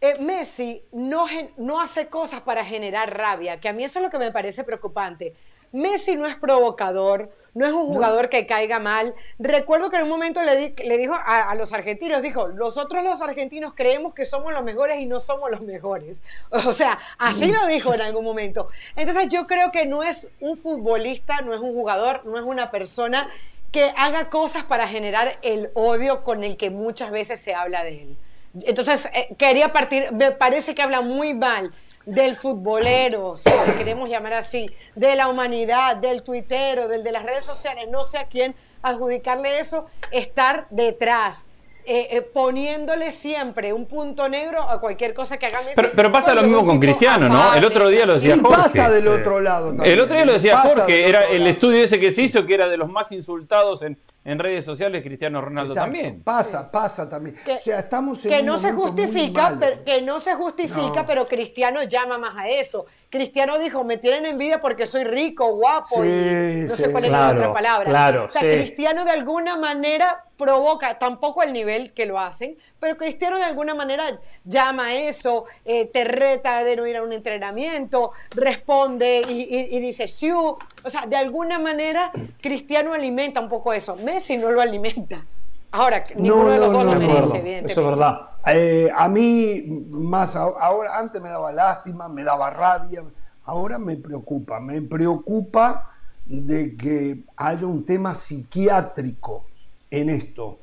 Eh, 0.00 0.14
Messi 0.20 0.80
no, 0.92 1.26
no 1.58 1.80
hace 1.80 2.06
cosas 2.06 2.40
para 2.40 2.64
generar 2.64 3.14
rabia, 3.14 3.60
que 3.60 3.68
a 3.68 3.74
mí 3.74 3.84
eso 3.84 3.98
es 3.98 4.04
lo 4.04 4.10
que 4.10 4.18
me 4.18 4.32
parece 4.32 4.64
preocupante. 4.64 5.34
Messi 5.72 6.16
no 6.16 6.26
es 6.26 6.36
provocador, 6.36 7.30
no 7.54 7.66
es 7.66 7.72
un 7.72 7.86
jugador 7.88 8.28
que 8.28 8.46
caiga 8.46 8.78
mal. 8.78 9.14
Recuerdo 9.38 9.90
que 9.90 9.96
en 9.96 10.04
un 10.04 10.08
momento 10.08 10.42
le, 10.42 10.74
le 10.76 10.96
dijo 10.96 11.14
a, 11.14 11.54
los 11.54 11.72
argentinos, 11.72 12.22
dijo, 12.22 12.48
nosotros 12.48 13.04
los 13.04 13.20
argentinos 13.20 13.74
creemos 13.74 14.14
que 14.14 14.24
somos 14.24 14.52
los 14.52 14.62
mejores 14.62 15.00
y 15.00 15.06
no 15.06 15.20
somos 15.20 15.50
los 15.50 15.60
mejores. 15.60 16.22
O 16.68 16.72
sea, 16.72 16.98
así 17.18 17.50
lo 17.50 17.66
dijo 17.66 17.94
en 17.94 18.02
algún 18.02 18.24
momento. 18.24 18.68
Entonces 18.96 19.28
yo 19.28 19.46
creo 19.46 19.70
que 19.70 19.86
no 19.86 20.02
es 20.02 20.28
un 20.40 20.56
futbolista, 20.56 21.40
no 21.40 21.54
es 21.54 21.60
un 21.60 21.72
jugador, 21.72 22.24
no 22.24 22.36
es 22.36 22.42
una 22.42 22.70
persona 22.70 23.28
que 23.72 23.92
haga 23.96 24.30
cosas 24.30 24.64
para 24.64 24.88
generar 24.88 25.38
el 25.42 25.70
odio 25.74 26.24
con 26.24 26.44
el 26.44 26.56
que 26.56 26.70
muchas 26.70 27.10
veces 27.10 27.40
se 27.40 27.54
habla 27.54 27.84
de 27.84 28.02
él. 28.02 28.16
Entonces, 28.62 29.08
eh, 29.14 29.34
quería 29.36 29.72
partir, 29.72 30.10
me 30.12 30.32
parece 30.32 30.74
que 30.74 30.82
habla 30.82 31.02
muy 31.02 31.34
mal 31.34 31.72
del 32.08 32.36
futbolero, 32.36 33.36
si 33.36 33.50
le 33.66 33.76
queremos 33.76 34.08
llamar 34.08 34.32
así, 34.32 34.70
de 34.94 35.14
la 35.14 35.28
humanidad, 35.28 35.96
del 35.96 36.22
tuitero, 36.22 36.88
del 36.88 37.04
de 37.04 37.12
las 37.12 37.22
redes 37.22 37.44
sociales, 37.44 37.86
no 37.90 38.02
sé 38.02 38.16
a 38.16 38.24
quién 38.24 38.54
adjudicarle 38.82 39.60
eso, 39.60 39.86
estar 40.10 40.66
detrás. 40.70 41.44
Eh, 41.90 42.18
eh, 42.18 42.20
poniéndole 42.20 43.12
siempre 43.12 43.72
un 43.72 43.86
punto 43.86 44.28
negro 44.28 44.60
a 44.60 44.78
cualquier 44.78 45.14
cosa 45.14 45.38
que 45.38 45.46
haga 45.46 45.60
Pero, 45.74 45.90
pero 45.94 46.12
pasa 46.12 46.34
lo 46.34 46.42
mismo 46.42 46.66
con 46.66 46.78
Cristiano, 46.78 47.30
¿no? 47.30 47.54
El 47.54 47.64
otro 47.64 47.88
día 47.88 48.04
lo 48.04 48.14
decía 48.14 48.34
sí, 48.34 48.40
pasa 48.40 48.90
del 48.90 49.08
otro 49.08 49.40
lado 49.40 49.68
también. 49.68 49.92
El 49.94 50.00
otro 50.00 50.14
día 50.14 50.26
lo 50.26 50.34
decía 50.34 50.58
Jorge, 50.58 51.08
era 51.08 51.24
el 51.28 51.46
estudio 51.46 51.82
ese 51.82 51.98
que 51.98 52.12
se 52.12 52.22
hizo 52.22 52.44
que 52.44 52.52
era 52.52 52.68
de 52.68 52.76
los 52.76 52.90
más 52.90 53.10
insultados 53.10 53.80
en, 53.80 53.98
en 54.28 54.38
redes 54.38 54.62
sociales 54.62 55.02
Cristiano 55.02 55.40
Ronaldo 55.40 55.72
también. 55.72 56.22
Pasa, 56.22 56.70
pasa 56.70 57.08
también. 57.08 57.36
Que, 57.44 57.54
o 57.54 57.60
sea, 57.60 57.78
estamos 57.78 58.22
en 58.26 58.30
que 58.30 58.42
no 58.42 58.58
se 58.58 58.72
justifica, 58.72 59.56
pero, 59.58 59.84
que 59.84 60.02
no 60.02 60.20
se 60.20 60.34
justifica, 60.34 61.06
pero 61.06 61.26
Cristiano 61.26 61.82
llama 61.84 62.18
más 62.18 62.36
a 62.36 62.46
eso. 62.46 62.84
Cristiano 63.08 63.58
dijo, 63.58 63.84
me 63.84 63.96
tienen 63.96 64.26
envidia 64.26 64.60
porque 64.60 64.86
soy 64.86 65.04
rico, 65.04 65.54
guapo, 65.56 66.04
y 66.04 66.66
no 66.68 66.76
sé 66.76 66.92
cuál 66.92 67.06
es 67.06 67.10
la 67.10 67.30
otra 67.30 67.54
palabra. 67.54 67.84
Claro, 67.88 68.24
o 68.24 68.28
sea, 68.28 68.42
Cristiano 68.42 69.06
de 69.06 69.12
alguna 69.12 69.56
manera 69.56 70.26
provoca, 70.36 70.98
tampoco 70.98 71.40
al 71.40 71.54
nivel 71.54 71.94
que 71.94 72.04
lo 72.04 72.20
hacen, 72.20 72.58
pero 72.80 72.96
Cristiano 72.96 73.36
de 73.38 73.44
alguna 73.44 73.74
manera 73.74 74.20
llama 74.44 74.86
a 74.86 74.94
eso, 74.94 75.44
eh, 75.64 75.86
te 75.86 76.04
reta 76.04 76.62
de 76.62 76.76
no 76.76 76.86
ir 76.86 76.96
a 76.96 77.02
un 77.02 77.12
entrenamiento, 77.12 78.12
responde 78.34 79.22
y, 79.28 79.78
dice, 79.80 80.06
sí, 80.06 80.30
o 80.30 80.56
sea, 80.86 81.06
de 81.06 81.16
alguna 81.16 81.58
manera 81.58 82.12
Cristiano 82.40 82.92
alimenta 82.92 83.40
un 83.40 83.48
poco 83.48 83.72
eso. 83.72 83.96
Messi 83.96 84.36
no 84.36 84.50
lo 84.50 84.60
alimenta. 84.60 85.24
Ahora, 85.70 86.02
ninguno 86.16 86.50
de 86.50 86.58
los 86.58 86.72
dos 86.72 86.84
lo 86.84 86.92
merece, 86.92 87.38
evidentemente. 87.38 87.72
Eso 87.72 87.80
es 87.82 87.86
verdad. 87.86 88.20
Eh, 88.46 88.90
a 88.94 89.08
mí, 89.08 89.84
más 89.90 90.34
ahora, 90.34 90.96
antes 90.96 91.20
me 91.20 91.28
daba 91.28 91.52
lástima, 91.52 92.08
me 92.08 92.24
daba 92.24 92.50
rabia, 92.50 93.04
ahora 93.44 93.78
me 93.78 93.96
preocupa, 93.96 94.60
me 94.60 94.80
preocupa 94.80 95.90
de 96.24 96.76
que 96.76 97.20
haya 97.36 97.66
un 97.66 97.84
tema 97.84 98.14
psiquiátrico 98.14 99.44
en 99.90 100.10
esto. 100.10 100.58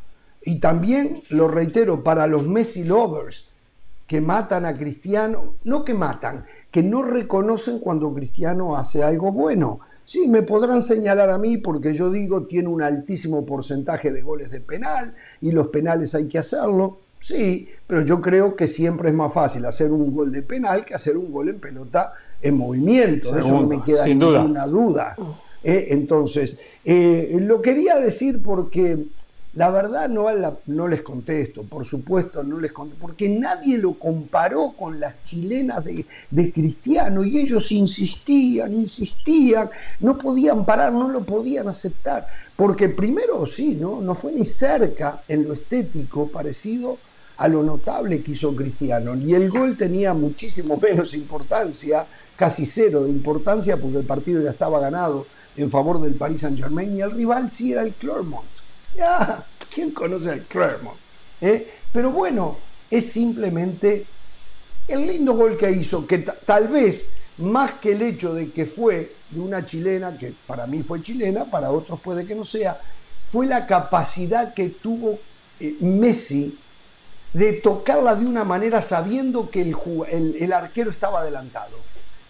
Y 0.45 0.59
también, 0.59 1.23
lo 1.29 1.47
reitero, 1.47 2.03
para 2.03 2.27
los 2.27 2.47
Messi 2.47 2.83
lovers 2.83 3.47
que 4.07 4.21
matan 4.21 4.65
a 4.65 4.77
Cristiano, 4.77 5.55
no 5.63 5.83
que 5.83 5.95
matan, 5.95 6.45
que 6.69 6.83
no 6.83 7.01
reconocen 7.01 7.79
cuando 7.79 8.13
Cristiano 8.13 8.77
hace 8.77 9.03
algo 9.03 9.31
bueno. 9.31 9.79
Sí, 10.05 10.27
me 10.27 10.43
podrán 10.43 10.83
señalar 10.83 11.31
a 11.31 11.39
mí 11.39 11.57
porque 11.57 11.95
yo 11.95 12.11
digo 12.11 12.43
tiene 12.43 12.69
un 12.69 12.83
altísimo 12.83 13.43
porcentaje 13.43 14.11
de 14.11 14.21
goles 14.21 14.51
de 14.51 14.61
penal 14.61 15.15
y 15.41 15.51
los 15.51 15.69
penales 15.69 16.13
hay 16.13 16.27
que 16.27 16.37
hacerlo. 16.37 16.99
Sí, 17.19 17.67
pero 17.87 18.01
yo 18.01 18.21
creo 18.21 18.55
que 18.55 18.67
siempre 18.67 19.09
es 19.09 19.15
más 19.15 19.33
fácil 19.33 19.65
hacer 19.65 19.91
un 19.91 20.13
gol 20.13 20.31
de 20.31 20.43
penal 20.43 20.85
que 20.85 20.93
hacer 20.93 21.17
un 21.17 21.31
gol 21.31 21.49
en 21.49 21.59
pelota 21.59 22.13
en 22.39 22.55
movimiento. 22.55 23.35
eso 23.35 23.61
no 23.61 23.65
me 23.65 23.83
queda 23.83 24.05
ninguna 24.05 24.67
duda. 24.67 25.15
Eh, 25.63 25.87
entonces, 25.89 26.57
eh, 26.83 27.39
lo 27.41 27.63
quería 27.63 27.95
decir 27.95 28.43
porque 28.43 29.07
La 29.55 29.69
verdad 29.69 30.09
no, 30.09 30.25
no 30.65 30.87
les 30.89 31.01
contesto, 31.01 31.63
por 31.63 31.85
supuesto 31.85 32.43
no 32.43 32.59
les 32.59 32.73
contesto, 32.73 33.01
porque 33.01 33.29
nadie 33.29 33.77
lo 33.77 33.93
comparó 33.93 34.73
con 34.77 34.99
las 34.99 35.23
chilenas 35.23 35.81
de, 35.81 36.05
de, 36.29 36.51
Cristiano 36.51 37.23
y 37.23 37.39
ellos 37.39 37.71
insistían, 37.71 38.75
insistían, 38.75 39.69
no 40.01 40.17
podían 40.17 40.65
parar, 40.65 40.91
no 40.91 41.07
lo 41.07 41.23
podían 41.23 41.69
aceptar, 41.69 42.27
porque 42.57 42.89
primero 42.89 43.47
sí, 43.47 43.75
¿no? 43.75 44.01
no 44.01 44.13
fue 44.13 44.33
ni 44.33 44.43
cerca 44.43 45.23
en 45.25 45.45
lo 45.45 45.53
estético 45.53 46.27
parecido 46.27 46.97
a 47.37 47.47
lo 47.47 47.63
notable 47.63 48.21
que 48.21 48.33
hizo 48.33 48.53
Cristiano, 48.53 49.15
y 49.15 49.35
el 49.35 49.49
gol 49.49 49.77
tenía 49.77 50.13
muchísimo 50.13 50.75
menos 50.81 51.13
importancia, 51.13 52.05
casi 52.35 52.65
cero 52.65 53.05
de 53.05 53.09
importancia, 53.09 53.77
porque 53.77 53.99
el 53.99 54.05
partido 54.05 54.43
ya 54.43 54.49
estaba 54.49 54.81
ganado 54.81 55.25
en 55.55 55.71
favor 55.71 56.01
del 56.01 56.15
Paris 56.15 56.41
Saint 56.41 56.57
Germain 56.57 56.93
y 56.97 57.01
el 57.01 57.11
rival 57.11 57.49
sí 57.49 57.71
era 57.71 57.83
el 57.83 57.93
Clermont. 57.93 58.54
Ya, 58.95 59.45
¿quién 59.73 59.91
conoce 59.91 60.31
al 60.31 60.41
Clermont? 60.43 60.97
¿Eh? 61.41 61.73
Pero 61.91 62.11
bueno, 62.11 62.57
es 62.89 63.11
simplemente 63.11 64.05
el 64.87 65.07
lindo 65.07 65.33
gol 65.33 65.57
que 65.57 65.71
hizo, 65.71 66.05
que 66.05 66.19
tal 66.19 66.67
vez 66.67 67.05
más 67.37 67.73
que 67.73 67.91
el 67.91 68.01
hecho 68.01 68.33
de 68.33 68.51
que 68.51 68.65
fue 68.65 69.13
de 69.29 69.39
una 69.39 69.65
chilena, 69.65 70.17
que 70.17 70.33
para 70.47 70.67
mí 70.67 70.83
fue 70.83 71.01
chilena, 71.01 71.45
para 71.45 71.71
otros 71.71 71.99
puede 71.99 72.25
que 72.25 72.35
no 72.35 72.45
sea, 72.45 72.79
fue 73.31 73.47
la 73.47 73.67
capacidad 73.67 74.53
que 74.53 74.69
tuvo 74.69 75.19
eh, 75.59 75.75
Messi 75.81 76.57
de 77.33 77.53
tocarla 77.53 78.15
de 78.15 78.25
una 78.25 78.45
manera 78.45 78.81
sabiendo 78.81 79.49
que 79.49 79.61
el, 79.61 80.37
el 80.39 80.53
arquero 80.53 80.89
estaba 80.89 81.19
adelantado 81.19 81.85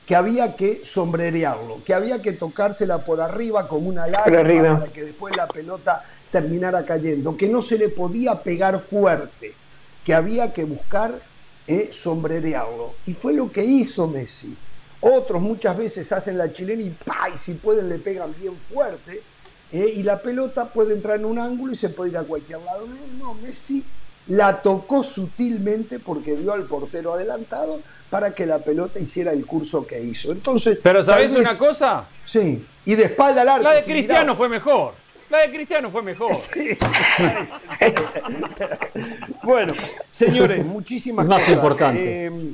que 0.05 0.15
había 0.15 0.55
que 0.55 0.81
sombrerearlo, 0.85 1.83
que 1.83 1.93
había 1.93 2.21
que 2.21 2.31
tocársela 2.31 2.99
por 2.99 3.21
arriba 3.21 3.67
como 3.67 3.89
una 3.89 4.07
lágrima 4.07 4.79
para 4.79 4.93
que 4.93 5.03
después 5.03 5.35
la 5.35 5.47
pelota 5.47 6.03
terminara 6.31 6.85
cayendo, 6.85 7.37
que 7.37 7.47
no 7.47 7.61
se 7.61 7.77
le 7.77 7.89
podía 7.89 8.41
pegar 8.41 8.81
fuerte, 8.81 9.53
que 10.03 10.13
había 10.13 10.53
que 10.53 10.63
buscar 10.65 11.19
eh, 11.67 11.89
sombrerearlo. 11.91 12.93
Y 13.05 13.13
fue 13.13 13.33
lo 13.33 13.51
que 13.51 13.63
hizo 13.63 14.07
Messi. 14.07 14.55
Otros 15.01 15.41
muchas 15.41 15.77
veces 15.77 16.11
hacen 16.11 16.37
la 16.37 16.51
chilena 16.51 16.81
y, 16.81 16.87
y 16.87 17.37
si 17.37 17.53
pueden 17.53 17.89
le 17.89 17.99
pegan 17.99 18.33
bien 18.39 18.57
fuerte, 18.73 19.21
eh, 19.71 19.93
y 19.95 20.03
la 20.03 20.21
pelota 20.21 20.65
puede 20.65 20.93
entrar 20.93 21.19
en 21.19 21.25
un 21.25 21.39
ángulo 21.39 21.73
y 21.73 21.75
se 21.75 21.89
puede 21.89 22.11
ir 22.11 22.17
a 22.17 22.23
cualquier 22.23 22.61
lado. 22.61 22.85
No, 22.87 23.25
no, 23.25 23.33
Messi 23.35 23.83
la 24.27 24.61
tocó 24.61 25.03
sutilmente 25.03 25.99
porque 25.99 26.33
vio 26.33 26.53
al 26.53 26.63
portero 26.63 27.13
adelantado 27.13 27.81
para 28.09 28.33
que 28.33 28.45
la 28.45 28.59
pelota 28.59 28.99
hiciera 28.99 29.31
el 29.31 29.45
curso 29.45 29.85
que 29.85 30.01
hizo. 30.01 30.31
Entonces, 30.31 30.79
pero 30.81 31.03
¿sabés 31.03 31.31
una 31.31 31.57
cosa? 31.57 32.07
Sí, 32.25 32.65
y 32.85 32.95
de 32.95 33.03
espalda 33.03 33.41
al 33.41 33.49
arco. 33.49 33.63
La 33.63 33.73
de 33.73 33.83
Cristiano 33.83 34.35
fue 34.35 34.49
mejor. 34.49 34.93
La 35.29 35.39
de 35.39 35.51
Cristiano 35.51 35.89
fue 35.89 36.01
mejor. 36.01 36.31
bueno, 39.43 39.73
señores, 40.11 40.63
muchísimas 40.63 41.25
más 41.25 41.39
cosas. 41.39 41.55
importante. 41.55 42.25
Eh, 42.27 42.53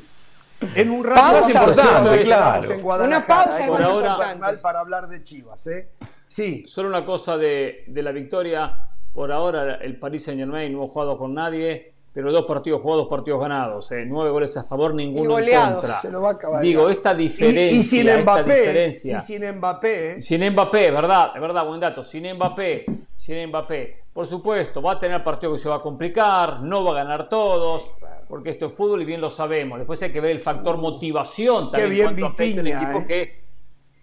en 0.76 0.90
un 0.90 1.04
rato 1.04 1.50
importante, 1.50 2.24
claro. 2.24 2.72
En 2.72 2.86
Una 2.86 3.26
pausa 3.26 3.68
por 3.68 3.82
ahora 3.82 4.60
para 4.62 4.80
hablar 4.80 5.10
de 5.10 5.24
Chivas, 5.24 5.68
¿eh? 5.68 5.90
Sí. 6.28 6.66
Solo 6.68 6.90
una 6.90 7.06
cosa 7.06 7.38
de, 7.38 7.84
de 7.88 8.04
la 8.04 8.12
victoria. 8.12 8.88
Por 9.14 9.32
ahora 9.32 9.76
el 9.76 10.00
Paris 10.00 10.24
Saint 10.24 10.40
Germain 10.40 10.72
no 10.72 10.86
ha 10.86 10.88
jugado 10.88 11.18
con 11.18 11.34
nadie 11.34 11.91
pero 12.14 12.32
dos 12.32 12.46
partidos 12.46 12.82
jugados, 12.82 13.04
dos 13.06 13.10
partidos 13.10 13.40
ganados, 13.40 13.92
¿eh? 13.92 14.04
nueve 14.06 14.32
goles 14.32 14.56
a 14.58 14.64
favor, 14.64 14.94
ninguno 14.94 15.40
en 15.40 15.50
contra. 15.50 16.00
Se 16.00 16.12
lo 16.12 16.22
va 16.22 16.30
a 16.30 16.34
acabar 16.34 16.62
Digo, 16.62 16.90
esta 16.90 17.14
diferencia, 17.14 17.80
y, 17.80 17.84
sin 17.84 18.22
Mbappé, 18.22 18.60
diferencia, 18.60 19.18
y 19.18 19.22
sin 19.22 19.52
Mbappé, 19.58 20.12
¿eh? 20.12 20.22
sin 20.22 20.50
Mbappé, 20.50 20.92
verdad, 20.92 21.32
es 21.34 21.42
verdad, 21.42 21.66
buen 21.66 21.80
dato, 21.80 22.04
sin 22.04 22.34
Mbappé, 22.34 22.86
sin 23.16 23.48
Mbappé, 23.48 24.02
por 24.12 24.28
supuesto, 24.28 24.82
va 24.82 24.94
a 24.94 25.00
tener 25.00 25.24
partidos 25.24 25.58
que 25.58 25.64
se 25.64 25.70
va 25.70 25.76
a 25.76 25.80
complicar, 25.80 26.62
no 26.62 26.84
va 26.84 26.92
a 26.92 26.96
ganar 26.96 27.30
todos, 27.30 27.90
porque 28.28 28.50
esto 28.50 28.66
es 28.66 28.74
fútbol 28.74 29.02
y 29.02 29.06
bien 29.06 29.22
lo 29.22 29.30
sabemos. 29.30 29.78
Después 29.80 30.02
hay 30.04 30.12
que 30.12 30.20
ver 30.20 30.32
el 30.32 30.42
factor 30.42 30.78
motivación 30.78 31.72
también 31.72 31.90
Qué 31.90 31.96
bien 31.96 32.06
cuánto 32.08 32.26
afecta 32.26 32.60
el 32.60 32.68
equipo 32.68 33.00
¿eh? 33.00 33.06
que, 33.08 33.44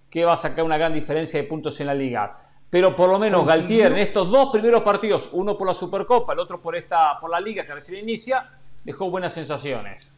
que 0.08 0.24
va 0.24 0.32
a 0.32 0.36
sacar 0.38 0.64
una 0.64 0.78
gran 0.78 0.94
diferencia 0.94 1.40
de 1.40 1.46
puntos 1.46 1.78
en 1.80 1.88
la 1.88 1.94
liga 1.94 2.47
pero 2.70 2.94
por 2.94 3.08
lo 3.08 3.18
menos 3.18 3.46
Galtier 3.46 3.92
en 3.92 3.98
estos 3.98 4.30
dos 4.30 4.50
primeros 4.52 4.82
partidos, 4.82 5.30
uno 5.32 5.56
por 5.56 5.66
la 5.66 5.74
Supercopa, 5.74 6.34
el 6.34 6.38
otro 6.38 6.60
por 6.60 6.76
esta 6.76 7.18
por 7.18 7.30
la 7.30 7.40
Liga 7.40 7.64
que 7.64 7.72
recién 7.72 8.00
inicia, 8.00 8.50
dejó 8.84 9.10
buenas 9.10 9.32
sensaciones. 9.32 10.14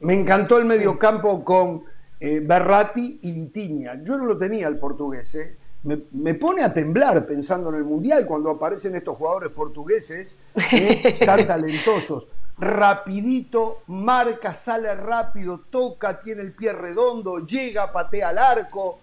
Me 0.00 0.14
encantó 0.14 0.58
el 0.58 0.64
mediocampo 0.64 1.44
con 1.44 1.84
eh, 2.20 2.40
Berratti 2.40 3.20
y 3.22 3.32
Vitiña. 3.32 4.02
Yo 4.02 4.16
no 4.16 4.24
lo 4.24 4.36
tenía 4.36 4.68
el 4.68 4.78
portugués. 4.78 5.34
Eh. 5.36 5.56
Me, 5.84 6.34
pone 6.34 6.62
a 6.62 6.74
temblar 6.74 7.24
pensando 7.26 7.70
en 7.70 7.76
el 7.76 7.84
Mundial 7.84 8.26
cuando 8.26 8.50
aparecen 8.50 8.96
estos 8.96 9.16
jugadores 9.16 9.50
portugueses 9.50 10.36
eh, 10.72 11.16
tan 11.24 11.46
talentosos. 11.46 12.26
Rapidito, 12.58 13.82
marca, 13.86 14.52
sale 14.52 14.92
rápido, 14.96 15.60
toca, 15.70 16.20
tiene 16.20 16.42
el 16.42 16.52
pie 16.52 16.72
redondo, 16.72 17.46
llega, 17.46 17.92
patea 17.92 18.30
al 18.30 18.38
arco. 18.38 18.98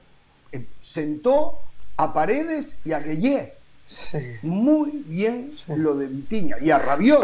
sentó 0.81 1.59
a 1.97 2.13
Paredes 2.13 2.79
y 2.85 2.93
a 2.93 2.99
Gueye. 2.99 3.53
Muy 4.41 5.03
bien 5.05 5.51
lo 5.67 5.95
de 5.95 6.07
Vitiña. 6.07 6.57
Y 6.59 6.71
a 6.71 6.79
Rabiot. 6.79 7.23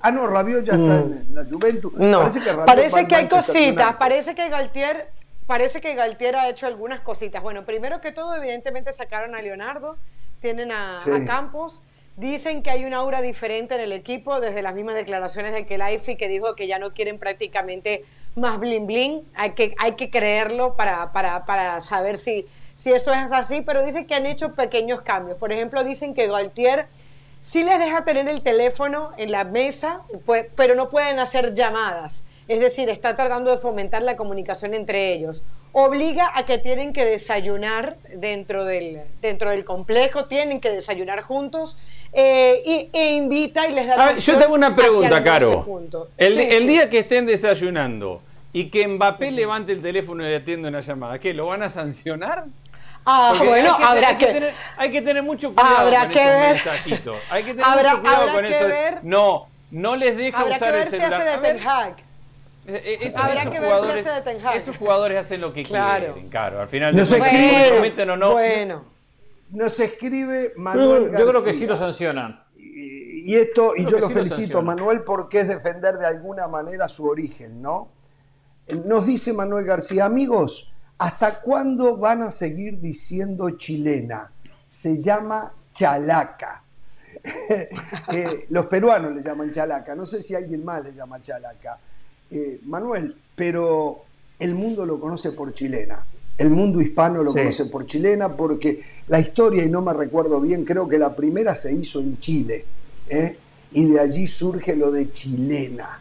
Ah, 0.00 0.10
no, 0.12 0.26
Rabiot 0.26 0.64
ya 0.64 0.74
está 0.74 1.04
mm. 1.04 1.12
en 1.12 1.34
la 1.34 1.44
Juventus. 1.44 1.92
Parece 1.92 2.40
que, 2.40 2.54
parece 2.54 3.06
que 3.06 3.14
hay 3.16 3.28
cositas. 3.28 3.96
Parece 3.96 4.34
que 4.34 4.48
Galtier 4.48 5.18
parece 5.48 5.80
que 5.80 5.94
Galtier 5.94 6.36
ha 6.36 6.48
hecho 6.48 6.66
algunas 6.66 7.00
cositas. 7.00 7.42
Bueno, 7.42 7.64
primero 7.64 8.02
que 8.02 8.12
todo, 8.12 8.36
evidentemente 8.36 8.92
sacaron 8.92 9.34
a 9.34 9.40
Leonardo, 9.40 9.96
tienen 10.40 10.70
a, 10.70 11.00
Campos. 11.26 11.82
Dicen 12.16 12.62
que 12.62 12.70
hay 12.70 12.84
una 12.84 12.98
aura 12.98 13.22
diferente 13.22 13.74
en 13.76 13.80
el 13.80 13.92
equipo, 13.92 14.40
desde 14.40 14.60
las 14.60 14.74
mismas 14.74 14.94
declaraciones 14.94 15.54
de 15.54 15.66
Kelaifi, 15.66 16.16
que 16.16 16.28
dijo 16.28 16.54
que 16.54 16.66
ya 16.66 16.78
no 16.78 16.92
quieren 16.92 17.18
prácticamente 17.18 18.04
más 18.36 18.60
bling 18.60 18.86
bling. 18.86 19.22
Hay 19.34 19.52
que, 19.52 19.74
hay 19.78 19.92
que 19.92 20.10
creerlo 20.10 20.76
para, 20.76 21.12
para, 21.12 21.46
para 21.46 21.80
saber 21.80 22.18
si, 22.18 22.46
si 22.78 22.92
eso 22.92 23.12
es 23.12 23.32
así, 23.32 23.62
pero 23.62 23.84
dicen 23.84 24.06
que 24.06 24.14
han 24.14 24.24
hecho 24.24 24.54
pequeños 24.54 25.00
cambios. 25.00 25.36
Por 25.36 25.52
ejemplo, 25.52 25.82
dicen 25.82 26.14
que 26.14 26.28
Galtier 26.28 26.86
sí 27.40 27.64
les 27.64 27.78
deja 27.80 28.04
tener 28.04 28.28
el 28.28 28.42
teléfono 28.42 29.10
en 29.16 29.32
la 29.32 29.42
mesa, 29.42 30.02
pues, 30.24 30.46
pero 30.54 30.76
no 30.76 30.88
pueden 30.88 31.18
hacer 31.18 31.54
llamadas. 31.54 32.24
Es 32.46 32.60
decir, 32.60 32.88
está 32.88 33.16
tratando 33.16 33.50
de 33.50 33.58
fomentar 33.58 34.02
la 34.02 34.16
comunicación 34.16 34.74
entre 34.74 35.12
ellos. 35.12 35.42
Obliga 35.72 36.30
a 36.34 36.46
que 36.46 36.58
tienen 36.58 36.92
que 36.92 37.04
desayunar 37.04 37.96
dentro 38.14 38.64
del, 38.64 39.00
dentro 39.20 39.50
del 39.50 39.64
complejo, 39.64 40.26
tienen 40.26 40.60
que 40.60 40.70
desayunar 40.70 41.22
juntos 41.22 41.76
eh, 42.12 42.62
y, 42.64 42.90
e 42.96 43.16
invita 43.16 43.66
y 43.68 43.72
les 43.72 43.88
da... 43.88 44.14
yo 44.14 44.38
tengo 44.38 44.54
una 44.54 44.74
pregunta, 44.74 45.22
Caro. 45.22 45.66
El, 46.16 46.38
el 46.38 46.66
día 46.66 46.88
que 46.88 47.00
estén 47.00 47.26
desayunando 47.26 48.22
y 48.52 48.70
que 48.70 48.86
Mbappé 48.86 49.30
levante 49.30 49.72
el 49.72 49.82
teléfono 49.82 50.28
y 50.28 50.32
atienda 50.32 50.68
una 50.68 50.80
llamada, 50.80 51.18
¿qué? 51.18 51.34
¿Lo 51.34 51.46
van 51.46 51.62
a 51.62 51.70
sancionar? 51.70 52.46
Ah, 53.10 53.32
bueno, 53.38 53.70
hay 53.72 53.78
que, 53.78 53.84
habrá 53.84 54.08
hay 54.08 54.16
que, 54.18 54.26
tener, 54.26 54.54
hay 54.76 54.92
que 54.92 55.00
tener 55.00 55.22
mucho 55.22 55.54
cuidado 55.54 55.76
habrá 55.78 56.00
con 56.02 56.10
que 56.10 56.20
esos 56.20 56.34
ver. 56.34 56.52
mensajitos. 56.52 57.18
Hay 57.30 57.42
que 57.44 57.54
tener 57.54 57.66
mucho 57.66 58.00
cuidado 58.02 58.32
con 58.32 58.44
eso. 58.44 58.68
Ver. 58.68 58.98
No, 59.02 59.48
no 59.70 59.96
les 59.96 60.16
deja 60.18 60.38
habrá 60.38 60.56
usar 60.56 60.68
que 60.68 60.76
ver 60.76 60.82
el 60.82 60.90
celular. 60.90 61.10
Si 61.10 61.16
hace 61.16 61.30
de 61.30 61.48
Ten 61.48 61.66
Hag. 61.66 61.96
Eh, 62.66 63.12
habrá 63.16 63.50
que 63.50 63.60
ver 63.60 63.82
si 63.82 63.90
hace 64.00 64.10
de 64.10 64.20
Ten 64.20 64.46
Hag. 64.46 64.56
Esos 64.56 64.76
jugadores 64.76 65.24
hacen 65.24 65.40
lo 65.40 65.54
que 65.54 65.62
claro. 65.62 66.12
quieren, 66.12 66.28
claro. 66.28 66.60
Al 66.60 66.68
final 66.68 66.94
no 66.94 67.02
se 67.06 67.16
escribe, 67.16 68.02
o 68.12 68.16
no. 68.18 68.32
Bueno. 68.32 68.84
Nos 69.52 69.80
escribe 69.80 70.52
Manuel 70.56 71.04
Yo, 71.04 71.10
García. 71.12 71.26
creo 71.30 71.44
que 71.44 71.54
sí 71.54 71.66
lo 71.66 71.78
sancionan. 71.78 72.44
Y, 72.58 73.32
y 73.32 73.36
esto, 73.36 73.72
y 73.74 73.86
Creo 73.86 73.92
yo 73.92 74.00
lo 74.00 74.08
sí 74.08 74.14
lo 74.14 74.20
felicito, 74.20 74.58
sancionan. 74.58 74.66
Manuel, 74.66 75.00
porque 75.00 75.40
es 75.40 75.48
defender 75.48 75.96
de 75.96 76.06
alguna 76.06 76.46
manera 76.46 76.90
su 76.90 77.08
origen, 77.08 77.62
¿no? 77.62 77.88
Nos 78.84 79.06
dice 79.06 79.32
Manuel 79.32 79.64
García, 79.64 80.04
amigos, 80.04 80.70
¿hasta 80.98 81.40
cuándo 81.40 81.96
van 81.96 82.22
a 82.22 82.30
seguir 82.30 82.80
diciendo 82.80 83.50
chilena? 83.50 84.30
Se 84.68 85.00
llama 85.02 85.52
chalaca. 85.72 86.62
Eh, 88.12 88.46
los 88.50 88.66
peruanos 88.66 89.14
le 89.14 89.22
llaman 89.22 89.50
chalaca, 89.50 89.94
no 89.94 90.06
sé 90.06 90.22
si 90.22 90.34
alguien 90.34 90.64
más 90.64 90.82
le 90.84 90.94
llama 90.94 91.20
chalaca. 91.20 91.78
Eh, 92.30 92.60
Manuel, 92.64 93.14
pero 93.34 94.04
el 94.38 94.54
mundo 94.54 94.86
lo 94.86 94.98
conoce 95.00 95.32
por 95.32 95.52
chilena. 95.52 96.04
El 96.38 96.50
mundo 96.50 96.80
hispano 96.80 97.22
lo 97.22 97.32
Sí. 97.32 97.38
conoce 97.38 97.64
por 97.66 97.84
chilena 97.86 98.34
porque 98.36 98.82
la 99.08 99.18
historia, 99.20 99.64
y 99.64 99.68
no 99.68 99.82
me 99.82 99.92
recuerdo 99.92 100.40
bien, 100.40 100.64
creo 100.64 100.88
que 100.88 100.98
la 100.98 101.14
primera 101.14 101.54
se 101.54 101.72
hizo 101.74 102.00
en 102.00 102.18
Chile. 102.18 102.64
¿eh? 103.08 103.36
Y 103.72 103.86
de 103.86 104.00
allí 104.00 104.26
surge 104.28 104.76
lo 104.76 104.90
de 104.90 105.12
chilena. 105.12 106.00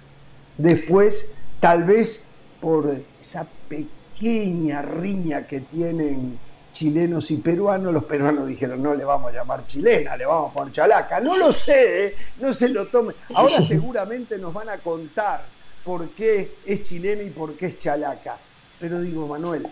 Después, 0.57 1.33
tal 1.59 1.83
vez 1.85 2.23
por 2.61 2.89
esa 3.19 3.47
pequeña 3.67 3.89
riña 4.19 5.47
que 5.47 5.61
tienen 5.61 6.39
chilenos 6.73 7.31
y 7.31 7.37
peruanos, 7.37 7.91
los 7.91 8.03
peruanos 8.03 8.47
dijeron, 8.47 8.83
no 8.83 8.93
le 8.93 9.03
vamos 9.03 9.31
a 9.31 9.35
llamar 9.35 9.65
chilena, 9.65 10.15
le 10.15 10.25
vamos 10.25 10.51
a 10.51 10.53
poner 10.53 10.73
chalaca. 10.73 11.19
No 11.19 11.35
lo 11.35 11.51
sé, 11.51 12.05
¿eh? 12.05 12.15
no 12.39 12.53
se 12.53 12.69
lo 12.69 12.85
tomen. 12.87 13.15
Ahora 13.33 13.61
seguramente 13.67 14.37
nos 14.37 14.53
van 14.53 14.69
a 14.69 14.77
contar 14.77 15.43
por 15.83 16.09
qué 16.09 16.57
es 16.65 16.83
chilena 16.83 17.23
y 17.23 17.31
por 17.31 17.55
qué 17.55 17.67
es 17.67 17.79
chalaca. 17.79 18.37
Pero 18.79 19.01
digo, 19.01 19.25
Manuel, 19.25 19.67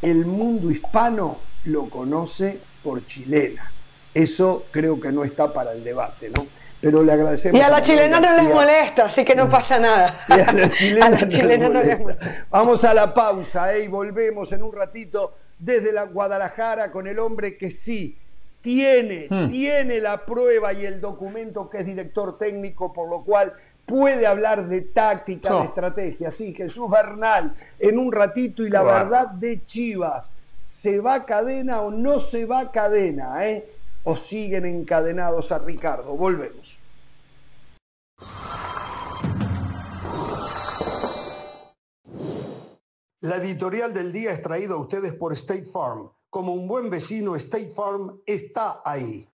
el 0.00 0.26
mundo 0.26 0.70
hispano 0.70 1.38
lo 1.66 1.88
conoce 1.88 2.58
por 2.82 3.06
chilena. 3.06 3.70
Eso 4.12 4.64
creo 4.70 5.00
que 5.00 5.12
no 5.12 5.22
está 5.24 5.52
para 5.52 5.72
el 5.72 5.84
debate, 5.84 6.28
¿no? 6.30 6.46
Pero 6.82 7.02
le 7.04 7.12
agradecemos. 7.12 7.58
Y 7.58 7.62
a 7.62 7.70
la 7.70 7.80
chilena 7.80 8.18
no 8.18 8.42
les 8.42 8.52
molesta, 8.52 9.04
así 9.04 9.24
que 9.24 9.36
no 9.36 9.48
pasa 9.48 9.78
nada. 9.78 10.26
Y 10.28 11.00
a 11.00 11.08
la 11.10 11.28
chilena, 11.28 11.68
no, 11.70 11.80
les 11.80 11.98
molesta. 11.98 12.46
Vamos 12.50 12.82
a 12.84 12.92
la 12.92 13.14
pausa 13.14 13.72
¿eh? 13.72 13.84
y 13.84 13.88
volvemos 13.88 14.50
en 14.50 14.64
un 14.64 14.72
ratito 14.72 15.36
desde 15.60 15.92
la 15.92 16.02
Guadalajara 16.02 16.90
con 16.90 17.06
el 17.06 17.20
hombre 17.20 17.56
que 17.56 17.70
sí 17.70 18.18
tiene, 18.60 19.28
hmm. 19.30 19.48
tiene 19.48 20.00
la 20.00 20.26
prueba 20.26 20.72
y 20.72 20.84
el 20.84 21.00
documento 21.00 21.70
que 21.70 21.78
es 21.78 21.86
director 21.86 22.36
técnico, 22.36 22.92
por 22.92 23.08
lo 23.08 23.22
cual 23.22 23.52
puede 23.86 24.26
hablar 24.26 24.66
de 24.66 24.80
táctica, 24.80 25.54
de 25.54 25.64
estrategia. 25.66 26.28
Así 26.28 26.52
Jesús 26.52 26.90
Bernal, 26.90 27.54
en 27.78 27.96
un 27.96 28.10
ratito 28.10 28.66
y 28.66 28.70
la 28.70 28.82
verdad 28.82 29.28
de 29.28 29.64
Chivas, 29.66 30.32
¿se 30.64 30.98
va 30.98 31.24
cadena 31.24 31.80
o 31.82 31.92
no 31.92 32.18
se 32.18 32.44
va 32.44 32.72
cadena? 32.72 33.46
Eh? 33.46 33.64
¿O 34.04 34.16
siguen 34.16 34.66
encadenados 34.66 35.52
a 35.52 35.58
Ricardo? 35.58 36.16
Volvemos. 36.16 36.78
La 43.20 43.36
editorial 43.36 43.94
del 43.94 44.12
día 44.12 44.32
es 44.32 44.42
traída 44.42 44.74
a 44.74 44.78
ustedes 44.78 45.14
por 45.14 45.32
State 45.32 45.66
Farm 45.66 46.10
como 46.32 46.54
un 46.54 46.66
buen 46.66 46.88
vecino, 46.88 47.36
State 47.36 47.72
Farm 47.72 48.22
está 48.24 48.80
ahí. 48.86 49.28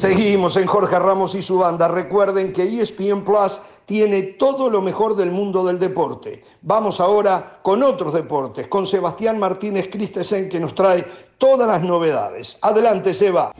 Seguimos 0.00 0.56
en 0.56 0.66
Jorge 0.66 0.98
Ramos 0.98 1.36
y 1.36 1.42
su 1.42 1.58
banda. 1.58 1.86
Recuerden 1.86 2.52
que 2.52 2.64
ESPN 2.64 3.24
Plus 3.24 3.60
tiene 3.86 4.22
todo 4.22 4.70
lo 4.70 4.80
mejor 4.80 5.16
del 5.16 5.30
mundo 5.30 5.64
del 5.64 5.78
deporte. 5.78 6.44
Vamos 6.62 7.00
ahora 7.00 7.58
con 7.62 7.82
otros 7.82 8.12
deportes, 8.14 8.66
con 8.68 8.86
Sebastián 8.86 9.38
Martínez 9.38 9.88
Christensen 9.90 10.48
que 10.48 10.60
nos 10.60 10.74
trae 10.74 11.04
todas 11.38 11.68
las 11.68 11.82
novedades. 11.82 12.58
Adelante, 12.62 13.14
Seba. 13.14 13.52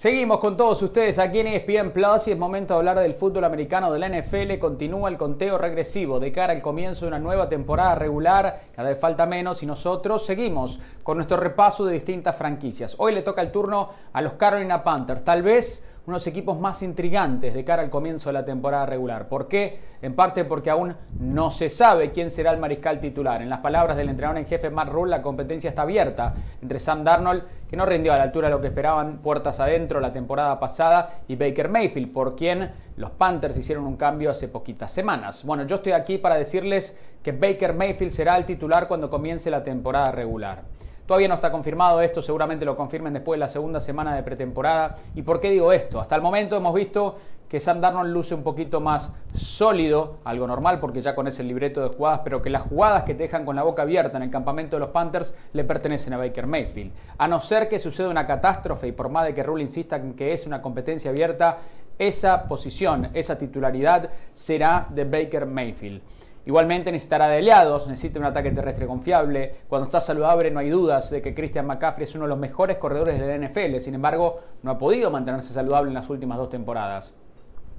Seguimos 0.00 0.40
con 0.40 0.56
todos 0.56 0.80
ustedes 0.80 1.18
aquí 1.18 1.40
en 1.40 1.48
ESPN 1.48 1.90
Plus 1.90 2.26
y 2.26 2.32
es 2.32 2.38
momento 2.38 2.72
de 2.72 2.78
hablar 2.78 3.00
del 3.00 3.12
fútbol 3.12 3.44
americano 3.44 3.92
de 3.92 3.98
la 3.98 4.08
NFL. 4.08 4.58
Continúa 4.58 5.10
el 5.10 5.18
conteo 5.18 5.58
regresivo 5.58 6.18
de 6.18 6.32
cara 6.32 6.54
al 6.54 6.62
comienzo 6.62 7.04
de 7.04 7.08
una 7.08 7.18
nueva 7.18 7.50
temporada 7.50 7.96
regular. 7.96 8.62
Cada 8.74 8.88
vez 8.88 8.98
falta 8.98 9.26
menos 9.26 9.62
y 9.62 9.66
nosotros 9.66 10.24
seguimos 10.24 10.80
con 11.02 11.18
nuestro 11.18 11.36
repaso 11.36 11.84
de 11.84 11.92
distintas 11.92 12.34
franquicias. 12.34 12.94
Hoy 12.96 13.12
le 13.12 13.20
toca 13.20 13.42
el 13.42 13.52
turno 13.52 13.90
a 14.14 14.22
los 14.22 14.32
Carolina 14.32 14.82
Panthers. 14.82 15.22
Tal 15.22 15.42
vez 15.42 15.86
unos 16.06 16.26
equipos 16.26 16.58
más 16.58 16.82
intrigantes 16.82 17.54
de 17.54 17.64
cara 17.64 17.82
al 17.82 17.90
comienzo 17.90 18.28
de 18.30 18.34
la 18.34 18.44
temporada 18.44 18.86
regular. 18.86 19.28
¿Por 19.28 19.48
qué? 19.48 19.78
En 20.02 20.14
parte 20.14 20.44
porque 20.44 20.70
aún 20.70 20.96
no 21.18 21.50
se 21.50 21.68
sabe 21.68 22.10
quién 22.10 22.30
será 22.30 22.50
el 22.52 22.58
mariscal 22.58 23.00
titular. 23.00 23.42
En 23.42 23.50
las 23.50 23.60
palabras 23.60 23.96
del 23.96 24.08
entrenador 24.08 24.38
en 24.38 24.46
jefe 24.46 24.70
Matt 24.70 24.88
Rule, 24.88 25.10
la 25.10 25.22
competencia 25.22 25.68
está 25.68 25.82
abierta 25.82 26.34
entre 26.62 26.78
Sam 26.78 27.04
Darnold, 27.04 27.42
que 27.68 27.76
no 27.76 27.86
rindió 27.86 28.12
a 28.12 28.16
la 28.16 28.24
altura 28.24 28.48
de 28.48 28.54
lo 28.54 28.60
que 28.60 28.68
esperaban 28.68 29.18
puertas 29.18 29.60
adentro 29.60 30.00
la 30.00 30.12
temporada 30.12 30.58
pasada, 30.58 31.20
y 31.28 31.36
Baker 31.36 31.68
Mayfield, 31.68 32.12
por 32.12 32.34
quien 32.34 32.70
los 32.96 33.10
Panthers 33.10 33.56
hicieron 33.56 33.86
un 33.86 33.96
cambio 33.96 34.30
hace 34.30 34.48
poquitas 34.48 34.90
semanas. 34.90 35.44
Bueno, 35.44 35.64
yo 35.64 35.76
estoy 35.76 35.92
aquí 35.92 36.18
para 36.18 36.36
decirles 36.36 36.98
que 37.22 37.32
Baker 37.32 37.74
Mayfield 37.74 38.12
será 38.12 38.36
el 38.36 38.46
titular 38.46 38.88
cuando 38.88 39.10
comience 39.10 39.50
la 39.50 39.62
temporada 39.62 40.10
regular. 40.10 40.62
Todavía 41.10 41.26
no 41.26 41.34
está 41.34 41.50
confirmado 41.50 42.00
esto, 42.02 42.22
seguramente 42.22 42.64
lo 42.64 42.76
confirmen 42.76 43.12
después 43.12 43.36
de 43.36 43.40
la 43.40 43.48
segunda 43.48 43.80
semana 43.80 44.14
de 44.14 44.22
pretemporada. 44.22 44.94
¿Y 45.16 45.22
por 45.22 45.40
qué 45.40 45.50
digo 45.50 45.72
esto? 45.72 46.00
Hasta 46.00 46.14
el 46.14 46.22
momento 46.22 46.56
hemos 46.56 46.72
visto 46.72 47.16
que 47.48 47.58
Sam 47.58 47.80
Darnold 47.80 48.12
luce 48.12 48.32
un 48.32 48.44
poquito 48.44 48.80
más 48.80 49.12
sólido, 49.34 50.18
algo 50.22 50.46
normal 50.46 50.78
porque 50.78 51.00
ya 51.00 51.16
conoce 51.16 51.42
el 51.42 51.48
libreto 51.48 51.82
de 51.82 51.88
jugadas, 51.88 52.20
pero 52.22 52.40
que 52.40 52.48
las 52.48 52.62
jugadas 52.62 53.02
que 53.02 53.14
te 53.14 53.24
dejan 53.24 53.44
con 53.44 53.56
la 53.56 53.64
boca 53.64 53.82
abierta 53.82 54.18
en 54.18 54.22
el 54.22 54.30
campamento 54.30 54.76
de 54.76 54.80
los 54.80 54.90
Panthers 54.90 55.34
le 55.52 55.64
pertenecen 55.64 56.12
a 56.12 56.16
Baker 56.16 56.46
Mayfield. 56.46 56.92
A 57.18 57.26
no 57.26 57.40
ser 57.40 57.68
que 57.68 57.80
suceda 57.80 58.08
una 58.08 58.24
catástrofe 58.24 58.86
y 58.86 58.92
por 58.92 59.08
más 59.08 59.26
de 59.26 59.34
que 59.34 59.42
Rule 59.42 59.64
insista 59.64 59.96
en 59.96 60.14
que 60.14 60.32
es 60.32 60.46
una 60.46 60.62
competencia 60.62 61.10
abierta, 61.10 61.58
esa 61.98 62.44
posición, 62.44 63.10
esa 63.14 63.36
titularidad 63.36 64.10
será 64.32 64.86
de 64.88 65.06
Baker 65.06 65.44
Mayfield. 65.44 66.02
Igualmente 66.46 66.90
necesitará 66.90 67.28
de 67.28 67.38
aliados, 67.38 67.86
necesita 67.86 68.18
un 68.18 68.24
ataque 68.24 68.50
terrestre 68.50 68.86
confiable. 68.86 69.56
Cuando 69.68 69.84
está 69.84 70.00
saludable 70.00 70.50
no 70.50 70.60
hay 70.60 70.70
dudas 70.70 71.10
de 71.10 71.20
que 71.20 71.34
Christian 71.34 71.66
McCaffrey 71.66 72.04
es 72.04 72.14
uno 72.14 72.24
de 72.24 72.30
los 72.30 72.38
mejores 72.38 72.78
corredores 72.78 73.20
de 73.20 73.26
la 73.26 73.46
NFL, 73.46 73.78
sin 73.78 73.94
embargo 73.94 74.40
no 74.62 74.70
ha 74.70 74.78
podido 74.78 75.10
mantenerse 75.10 75.52
saludable 75.52 75.88
en 75.88 75.94
las 75.94 76.08
últimas 76.08 76.38
dos 76.38 76.48
temporadas. 76.48 77.14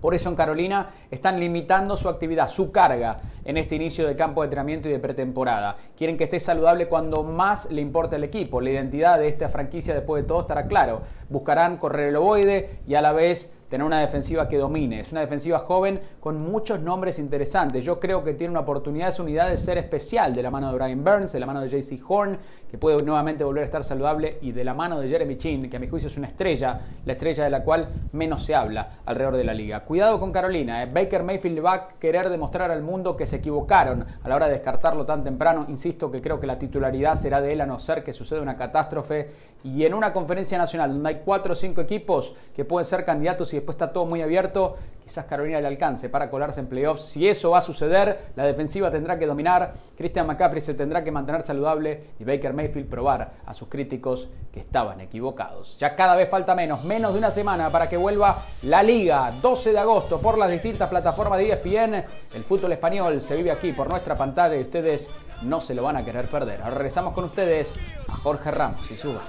Por 0.02 0.16
eso 0.16 0.30
en 0.30 0.36
Carolina 0.36 0.90
están 1.12 1.40
limitando 1.40 1.96
su 1.96 2.10
actividad, 2.10 2.48
su 2.50 2.72
carga 2.72 3.18
en 3.46 3.58
este 3.58 3.76
inicio 3.76 4.08
de 4.08 4.16
campo 4.16 4.42
de 4.42 4.46
entrenamiento 4.46 4.90
y 4.90 4.92
de 4.92 5.00
pretemporada. 5.00 5.78
Quieren 5.96 6.18
que 6.18 6.24
esté 6.24 6.40
saludable 6.40 6.88
cuando 6.88 7.24
más 7.24 7.70
le 7.70 7.82
importa 7.82 8.16
el 8.16 8.24
equipo. 8.24 8.62
La 8.62 8.72
identidad 8.72 9.20
de 9.20 9.28
esta 9.28 9.48
franquicia 9.48 9.94
después 9.94 10.24
de 10.24 10.28
todo 10.28 10.42
estará 10.42 10.66
claro. 10.66 11.04
Buscarán 11.30 11.78
correr 11.78 12.10
el 12.10 12.16
ovoide 12.16 12.80
y 12.88 12.96
a 12.96 13.02
la 13.02 13.14
vez 13.14 13.54
tener 13.72 13.88
una 13.88 14.02
defensiva 14.02 14.50
que 14.50 14.58
domine. 14.58 15.00
Es 15.00 15.14
una 15.14 15.22
defensiva 15.22 15.58
joven 15.60 16.02
con 16.20 16.42
muchos 16.42 16.82
nombres 16.82 17.18
interesantes. 17.18 17.86
Yo 17.86 18.02
creo 18.02 18.22
que 18.22 18.34
tiene 18.34 18.52
una 18.52 18.60
oportunidad 18.60 19.06
de 19.06 19.12
su 19.14 19.24
unidad 19.24 19.48
de 19.50 19.56
ser 19.56 19.78
especial 19.78 20.34
de 20.34 20.44
la 20.44 20.52
mano 20.52 20.70
de 20.70 20.78
Brian 20.78 21.02
Burns, 21.06 21.32
de 21.32 21.40
la 21.40 21.46
mano 21.46 21.62
de 21.62 21.70
JC 21.70 21.98
Horn, 22.06 22.38
que 22.72 22.78
puede 22.78 23.04
nuevamente 23.04 23.44
volver 23.44 23.64
a 23.64 23.66
estar 23.66 23.84
saludable, 23.84 24.38
y 24.42 24.54
de 24.54 24.64
la 24.64 24.74
mano 24.74 25.02
de 25.02 25.10
Jeremy 25.10 25.38
Chin, 25.38 25.70
que 25.70 25.76
a 25.76 25.80
mi 25.80 25.90
juicio 25.90 26.08
es 26.08 26.18
una 26.18 26.28
estrella, 26.28 26.80
la 27.06 27.12
estrella 27.12 27.44
de 27.44 27.50
la 27.50 27.66
cual 27.66 27.90
menos 28.14 28.46
se 28.46 28.56
habla 28.56 29.00
alrededor 29.06 29.36
de 29.36 29.44
la 29.44 29.54
liga. 29.54 29.82
Cuidado 29.82 30.20
con 30.22 30.32
Carolina, 30.32 30.82
¿eh? 30.82 30.90
Baker 30.92 31.24
Mayfield 31.24 31.64
va 31.64 31.74
a 31.74 31.88
querer 32.00 32.30
demostrar 32.30 32.72
al 32.72 32.82
mundo 32.82 33.18
que 33.18 33.28
se 33.28 33.36
equivocaron 33.36 34.06
a 34.24 34.30
la 34.30 34.36
hora 34.36 34.46
de 34.46 34.54
descartarlo 34.54 35.06
tan 35.06 35.24
temprano. 35.24 35.66
Insisto 35.68 36.10
que 36.10 36.22
creo 36.22 36.40
que 36.40 36.48
la 36.48 36.58
titularidad 36.58 37.16
será 37.16 37.42
de 37.42 37.50
él 37.50 37.62
a 37.62 37.66
no 37.66 37.78
ser 37.78 38.04
que 38.04 38.14
suceda 38.14 38.42
una 38.42 38.56
catástrofe. 38.56 39.30
Y 39.64 39.86
en 39.86 39.94
una 39.94 40.14
conferencia 40.14 40.58
nacional 40.58 40.94
donde 40.94 41.10
hay 41.10 41.22
cuatro 41.26 41.54
o 41.54 41.56
cinco 41.56 41.82
equipos 41.82 42.36
que 42.56 42.66
pueden 42.66 42.86
ser 42.86 43.04
candidatos 43.04 43.54
y 43.54 43.58
después 43.58 43.76
está 43.76 43.92
todo 43.92 44.06
muy 44.06 44.22
abierto, 44.22 44.78
quizás 45.12 45.26
Carolina 45.26 45.60
le 45.60 45.68
alcance 45.68 46.08
para 46.08 46.30
colarse 46.30 46.62
en 46.62 46.68
playoffs. 46.68 47.04
Si 47.04 47.28
eso 47.28 47.50
va 47.50 47.58
a 47.58 47.62
suceder, 47.62 48.32
la 48.38 48.46
defensiva 48.46 48.90
tendrá 48.90 49.20
que 49.20 49.26
dominar, 49.26 49.74
Christian 49.98 50.26
McCaffrey 50.26 50.62
se 50.62 50.74
tendrá 50.74 51.04
que 51.04 51.12
mantener 51.12 51.42
saludable 51.42 52.12
y 52.18 52.24
Baker 52.24 52.54
Mayfield 52.54 52.88
probar 52.88 53.34
a 53.46 53.54
sus 53.54 53.68
críticos 53.68 54.30
que 54.54 54.62
estaban 54.62 55.02
equivocados. 55.02 55.78
Ya 55.78 55.98
cada 55.98 56.16
vez 56.16 56.30
falta 56.30 56.56
menos, 56.56 56.86
menos 56.86 57.12
de 57.12 57.20
una 57.20 57.30
semana 57.30 57.70
para 57.70 57.90
que 57.90 57.98
vuelva 57.98 58.42
la 58.64 58.82
liga, 58.82 59.34
12 59.42 59.74
de 59.74 59.80
agosto 59.80 60.22
por 60.22 60.38
las 60.38 60.50
distintas 60.50 60.88
plataformas 60.88 61.40
de 61.40 61.50
ESPN. 61.50 61.96
El 62.34 62.44
fútbol 62.46 62.72
español 62.72 63.22
se 63.22 63.36
vive 63.36 63.52
aquí 63.52 63.74
por 63.74 63.90
nuestra 63.90 64.16
pantalla 64.16 64.56
y 64.56 64.62
ustedes 64.62 65.12
no 65.44 65.60
se 65.60 65.76
lo 65.76 65.84
van 65.84 65.98
a 65.98 66.06
querer 66.06 66.28
perder. 66.28 66.62
Ahora 66.62 66.76
regresamos 66.76 67.14
con 67.14 67.26
ustedes 67.26 67.74
a 68.08 68.14
Jorge 68.14 68.50
Ramos 68.50 68.90
y 68.90 68.96
suba. 68.96 69.22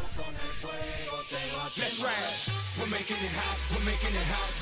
Hot. 4.32 4.61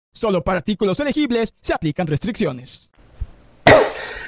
Solo 0.13 0.43
para 0.43 0.59
artículos 0.59 0.99
elegibles 0.99 1.53
se 1.59 1.73
aplican 1.73 2.07
restricciones. 2.07 2.91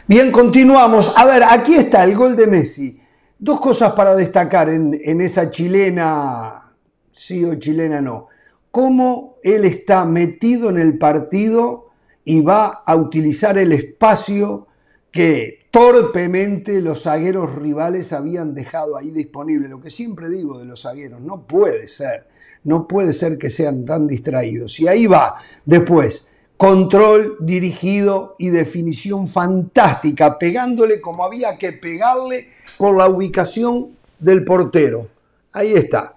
Bien, 0.08 0.32
continuamos. 0.32 1.14
A 1.16 1.26
ver, 1.26 1.44
aquí 1.44 1.76
está 1.76 2.04
el 2.04 2.16
gol 2.16 2.36
de 2.36 2.48
Messi. 2.48 3.00
Dos 3.40 3.60
cosas 3.60 3.94
para 3.94 4.16
destacar 4.16 4.70
en, 4.70 5.00
en 5.04 5.22
esa 5.22 5.50
chilena, 5.52 6.74
sí 7.12 7.44
o 7.46 7.56
chilena 7.56 8.02
no. 8.02 8.28
Cómo 8.72 9.38
él 9.44 9.66
está 9.66 10.06
metido 10.06 10.70
en 10.70 10.78
el 10.78 10.98
partido 10.98 11.92
y 12.26 12.42
va 12.42 12.84
a 12.86 12.96
utilizar 12.96 13.58
el 13.58 13.72
espacio 13.72 14.68
que 15.12 15.68
torpemente 15.70 16.82
los 16.82 17.04
zagueros 17.04 17.56
rivales 17.56 18.14
habían 18.14 18.54
dejado 18.54 18.98
ahí 18.98 19.12
disponible. 19.12 19.70
Lo 19.70 19.80
que 19.80 19.92
siempre 19.92 20.30
digo 20.30 20.58
de 20.60 20.66
los 20.66 20.82
zagueros, 20.82 21.22
no 21.22 21.46
puede 21.46 21.88
ser, 21.88 22.28
no 22.64 22.88
puede 22.88 23.14
ser 23.14 23.38
que 23.38 23.50
sean 23.50 23.86
tan 23.86 24.08
distraídos. 24.08 24.80
Y 24.80 24.88
ahí 24.88 25.08
va, 25.08 25.36
después, 25.66 26.28
control 26.58 27.38
dirigido 27.40 28.36
y 28.40 28.50
definición 28.50 29.28
fantástica, 29.28 30.38
pegándole 30.38 31.02
como 31.02 31.26
había 31.26 31.58
que 31.58 31.74
pegarle 31.74 32.50
por 32.78 32.98
la 32.98 33.08
ubicación 33.08 33.98
del 34.20 34.44
portero. 34.44 35.08
Ahí 35.52 35.74
está. 35.74 36.16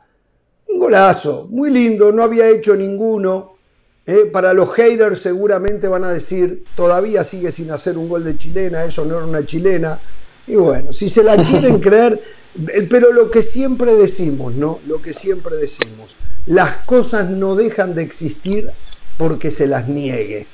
Un 0.69 0.79
golazo, 0.79 1.47
muy 1.51 1.71
lindo, 1.71 2.13
no 2.13 2.23
había 2.23 2.49
hecho 2.49 2.75
ninguno, 2.75 3.57
eh, 4.09 4.27
para 4.33 4.53
los 4.53 4.73
haters 4.73 5.19
seguramente 5.19 5.89
van 5.89 6.05
a 6.05 6.13
decir, 6.13 6.65
todavía 6.77 7.25
sigue 7.25 7.51
sin 7.51 7.73
hacer 7.73 7.99
un 7.99 8.09
gol 8.09 8.23
de 8.23 8.39
chilena, 8.39 8.85
eso 8.85 9.05
no 9.05 9.17
era 9.17 9.27
una 9.27 9.45
chilena. 9.45 9.99
Y 10.47 10.55
bueno, 10.55 10.93
si 10.93 11.11
se 11.11 11.25
la 11.25 11.37
quieren 11.45 11.81
creer, 11.81 12.21
eh, 12.73 12.87
pero 12.89 13.13
lo 13.13 13.33
que 13.33 13.43
siempre 13.43 13.95
decimos, 13.97 14.55
¿no? 14.55 14.79
Lo 14.87 15.03
que 15.03 15.13
siempre 15.13 15.57
decimos, 15.57 16.15
las 16.47 16.77
cosas 16.87 17.29
no 17.31 17.55
dejan 17.55 17.95
de 17.95 18.03
existir 18.03 18.71
porque 19.19 19.51
se 19.51 19.67
las 19.67 19.89
niegue. 19.89 20.47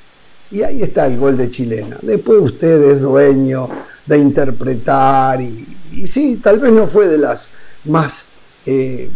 Y 0.51 0.61
ahí 0.61 0.83
está 0.83 1.05
el 1.05 1.17
gol 1.17 1.37
de 1.37 1.49
chilena. 1.49 1.97
Después 2.01 2.39
usted 2.41 2.91
es 2.91 3.01
dueño 3.01 3.69
de 4.05 4.17
interpretar 4.17 5.41
y, 5.41 5.67
sí, 6.07 6.39
tal 6.43 6.59
vez 6.59 6.71
no 6.71 6.87
fue 6.87 7.07
de 7.07 7.17
las 7.17 7.49
más 7.85 8.25
eh, 8.65 9.09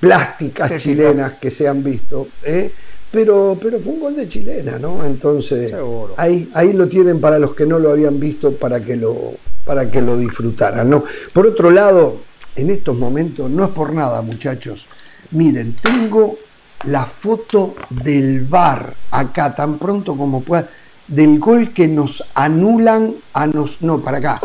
plásticas 0.00 0.82
chilenas 0.82 1.34
que 1.34 1.50
se 1.50 1.68
han 1.68 1.82
visto. 1.82 2.28
¿eh? 2.42 2.72
pero, 3.14 3.56
pero 3.62 3.78
fue 3.78 3.92
un 3.92 4.00
gol 4.00 4.16
de 4.16 4.28
chilena, 4.28 4.76
¿no? 4.76 5.04
Entonces, 5.04 5.72
ahí, 6.16 6.50
ahí 6.52 6.72
lo 6.72 6.88
tienen 6.88 7.20
para 7.20 7.38
los 7.38 7.54
que 7.54 7.64
no 7.64 7.78
lo 7.78 7.92
habían 7.92 8.18
visto 8.18 8.56
para 8.56 8.84
que 8.84 8.96
lo, 8.96 9.34
para 9.64 9.88
que 9.88 10.02
lo 10.02 10.18
disfrutaran, 10.18 10.90
¿no? 10.90 11.04
Por 11.32 11.46
otro 11.46 11.70
lado, 11.70 12.16
en 12.56 12.70
estos 12.70 12.98
momentos, 12.98 13.48
no 13.48 13.66
es 13.66 13.70
por 13.70 13.92
nada, 13.92 14.20
muchachos, 14.20 14.88
miren, 15.34 15.76
tengo 15.76 16.36
la 16.84 17.04
foto 17.04 17.74
del 17.90 18.44
bar 18.44 18.94
acá, 19.10 19.54
tan 19.54 19.78
pronto 19.78 20.16
como 20.16 20.42
pueda, 20.42 20.68
del 21.06 21.38
gol 21.38 21.72
que 21.72 21.88
nos 21.88 22.24
anulan 22.34 23.14
a 23.32 23.46
nos, 23.46 23.82
no, 23.82 24.00
para 24.00 24.18
acá, 24.18 24.40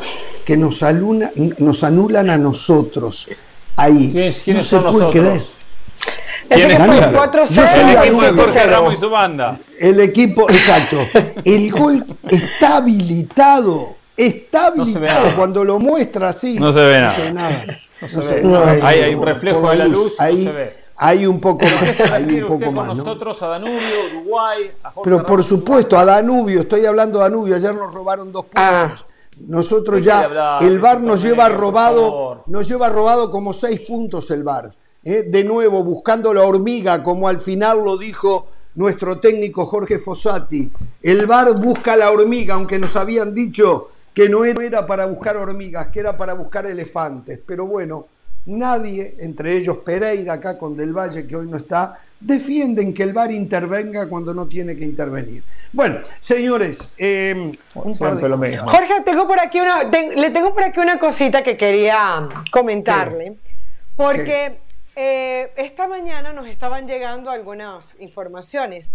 que 0.45 0.57
nos, 0.57 0.83
aluna, 0.83 1.31
nos 1.57 1.83
anulan 1.83 2.29
a 2.29 2.37
nosotros. 2.37 3.27
Ahí. 3.75 4.11
¿Quiénes, 4.43 4.47
no 4.47 4.61
se 4.61 4.79
puede 4.79 5.09
creer. 5.11 5.41
Ese 6.49 6.67
que 6.67 6.79
fue 6.79 7.13
4 7.13 7.45
Yo 7.45 7.67
soy 7.67 7.81
el 7.81 7.97
equipo 7.97 8.21
de 8.21 8.31
Jorge 8.31 8.63
Ramos 8.65 8.93
y 8.93 8.97
su 8.97 9.09
banda. 9.09 9.59
El 9.79 9.99
equipo, 9.99 10.49
exacto. 10.49 11.07
El 11.45 11.71
gol 11.71 12.05
está 12.29 12.77
habilitado. 12.77 13.95
Está 14.17 14.67
habilitado. 14.67 15.35
Cuando 15.35 15.63
lo 15.63 15.79
muestra 15.79 16.29
así. 16.29 16.59
No 16.59 16.73
se 16.73 16.79
ve 16.79 16.99
nada. 16.99 17.15
No 18.01 18.07
se 18.07 18.17
ve. 18.19 18.41
No 18.43 18.65
se 18.65 18.71
ve. 18.71 18.81
hay, 18.83 19.13
un 19.13 19.25
reflejo 19.25 19.69
de 19.69 19.75
la 19.77 19.85
luz. 19.85 20.19
Ahí, 20.19 20.45
no 20.45 20.51
se 20.51 20.57
ve. 20.57 20.78
Hay 20.99 21.25
un 21.25 21.39
poco 21.39 21.65
más. 21.65 21.99
Hay 22.11 22.41
un 22.41 22.47
poco 22.47 22.71
más. 22.71 22.87
Con 22.89 22.97
nosotros 22.97 23.41
a 23.41 23.47
Danubio, 23.47 24.05
Uruguay, 24.11 24.71
a 24.83 24.91
Jorge 24.91 25.09
Pero 25.09 25.25
por 25.25 25.43
supuesto, 25.43 25.97
a 25.97 26.05
Danubio, 26.05 26.61
estoy 26.61 26.85
hablando 26.85 27.19
de 27.19 27.23
Danubio. 27.23 27.55
Ayer 27.55 27.73
nos 27.73 27.93
robaron 27.93 28.31
dos 28.31 28.43
puntos. 28.45 28.63
Ah. 28.63 28.97
Nosotros 29.39 30.01
ya, 30.01 30.57
el 30.59 30.79
VAR 30.79 30.99
nos 30.99 31.21
lleva 31.21 31.47
robado, 31.47 32.43
nos 32.47 32.67
lleva 32.67 32.89
robado 32.89 33.31
como 33.31 33.53
seis 33.53 33.79
puntos 33.87 34.29
el 34.31 34.43
VAR. 34.43 34.73
¿eh? 35.03 35.23
de 35.23 35.43
nuevo 35.43 35.83
buscando 35.83 36.33
la 36.33 36.43
hormiga, 36.43 37.03
como 37.03 37.27
al 37.27 37.39
final 37.39 37.83
lo 37.83 37.97
dijo 37.97 38.47
nuestro 38.75 39.19
técnico 39.19 39.65
Jorge 39.65 39.99
Fossati. 39.99 40.71
El 41.01 41.25
VAR 41.25 41.53
busca 41.53 41.95
la 41.95 42.11
hormiga, 42.11 42.55
aunque 42.55 42.79
nos 42.79 42.95
habían 42.95 43.33
dicho 43.33 43.89
que 44.13 44.29
no 44.29 44.43
era 44.45 44.85
para 44.85 45.05
buscar 45.05 45.37
hormigas, 45.37 45.87
que 45.89 45.99
era 45.99 46.17
para 46.17 46.33
buscar 46.33 46.65
elefantes. 46.65 47.39
Pero 47.45 47.65
bueno, 47.65 48.07
nadie, 48.49 49.15
entre 49.19 49.55
ellos 49.55 49.77
Pereira 49.77 50.33
acá 50.33 50.57
con 50.57 50.75
Del 50.75 50.93
Valle, 50.93 51.25
que 51.25 51.35
hoy 51.35 51.47
no 51.47 51.57
está, 51.57 51.99
defienden 52.19 52.93
que 52.93 53.03
el 53.03 53.13
VAR 53.13 53.31
intervenga 53.31 54.09
cuando 54.09 54.33
no 54.33 54.47
tiene 54.47 54.75
que 54.75 54.83
intervenir. 54.83 55.43
Bueno, 55.71 55.99
señores, 56.19 56.91
eh, 56.97 57.57
Jorge, 57.73 59.01
tengo 59.05 59.27
por 59.27 59.39
aquí 59.39 59.59
una, 59.59 59.83
le 59.83 60.31
tengo 60.31 60.53
por 60.53 60.63
aquí 60.63 60.79
una 60.79 60.97
cosita 60.97 61.43
que 61.43 61.55
quería 61.55 62.27
comentarle, 62.51 63.35
porque 63.95 64.57
eh, 64.95 65.51
esta 65.55 65.87
mañana 65.87 66.33
nos 66.33 66.47
estaban 66.47 66.87
llegando 66.87 67.29
algunas 67.29 67.95
informaciones 67.99 68.91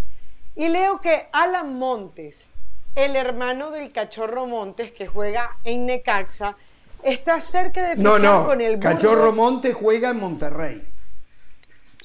y 0.57 0.69
leo 0.69 1.01
que 1.01 1.29
Alan 1.33 1.79
Montes, 1.79 2.53
el 2.95 3.17
hermano 3.17 3.71
del 3.71 3.93
cachorro 3.93 4.47
Montes 4.47 4.93
que 4.93 5.07
juega 5.07 5.57
en 5.65 5.87
Necaxa, 5.87 6.57
está 7.05 7.41
cerca 7.41 7.89
de 7.89 7.97
fichar 7.97 8.05
no, 8.05 8.19
no. 8.19 8.47
con 8.47 8.61
el 8.61 8.79
Cachorro 8.79 9.33
Montes 9.33 9.75
juega 9.75 10.11
en 10.11 10.19
Monterrey. 10.19 10.89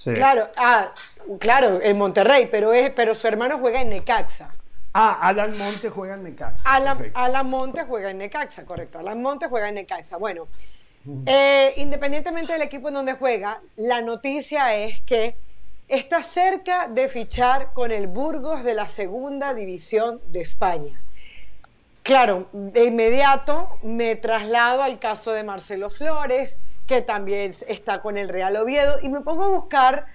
Claro, 0.03 0.49
ah, 0.55 0.93
claro, 1.39 1.79
en 1.81 1.97
Monterrey, 1.97 2.47
pero 2.49 2.73
es, 2.73 2.89
pero 2.91 3.13
su 3.15 3.27
hermano 3.27 3.57
juega 3.59 3.81
en 3.81 3.89
Necaxa. 3.89 4.49
Ah, 4.93 5.19
Alan 5.21 5.57
Montes 5.57 5.91
juega 5.91 6.15
en 6.15 6.23
Necaxa. 6.23 6.61
Alan, 6.63 7.11
Alan 7.13 7.49
Montes 7.49 7.85
juega 7.87 8.09
en 8.09 8.17
Necaxa, 8.17 8.65
correcto. 8.65 8.99
Alan 8.99 9.21
Montes 9.21 9.49
juega 9.49 9.69
en 9.69 9.75
Necaxa. 9.75 10.17
Bueno, 10.17 10.47
eh, 11.25 11.73
independientemente 11.77 12.53
del 12.53 12.61
equipo 12.61 12.87
en 12.87 12.95
donde 12.95 13.13
juega, 13.13 13.61
la 13.75 14.01
noticia 14.01 14.75
es 14.75 15.01
que 15.01 15.35
está 15.87 16.23
cerca 16.23 16.87
de 16.87 17.09
fichar 17.09 17.73
con 17.73 17.91
el 17.91 18.07
Burgos 18.07 18.63
de 18.63 18.73
la 18.73 18.87
segunda 18.87 19.53
división 19.53 20.21
de 20.27 20.41
España. 20.41 20.99
Claro, 22.09 22.47
de 22.53 22.85
inmediato 22.85 23.69
me 23.83 24.15
traslado 24.15 24.81
al 24.81 24.97
caso 24.97 25.31
de 25.31 25.43
Marcelo 25.43 25.91
Flores, 25.91 26.57
que 26.87 27.03
también 27.03 27.53
está 27.67 28.01
con 28.01 28.17
el 28.17 28.29
Real 28.29 28.55
Oviedo, 28.55 28.97
y 29.03 29.09
me 29.09 29.21
pongo 29.21 29.43
a 29.43 29.49
buscar 29.49 30.07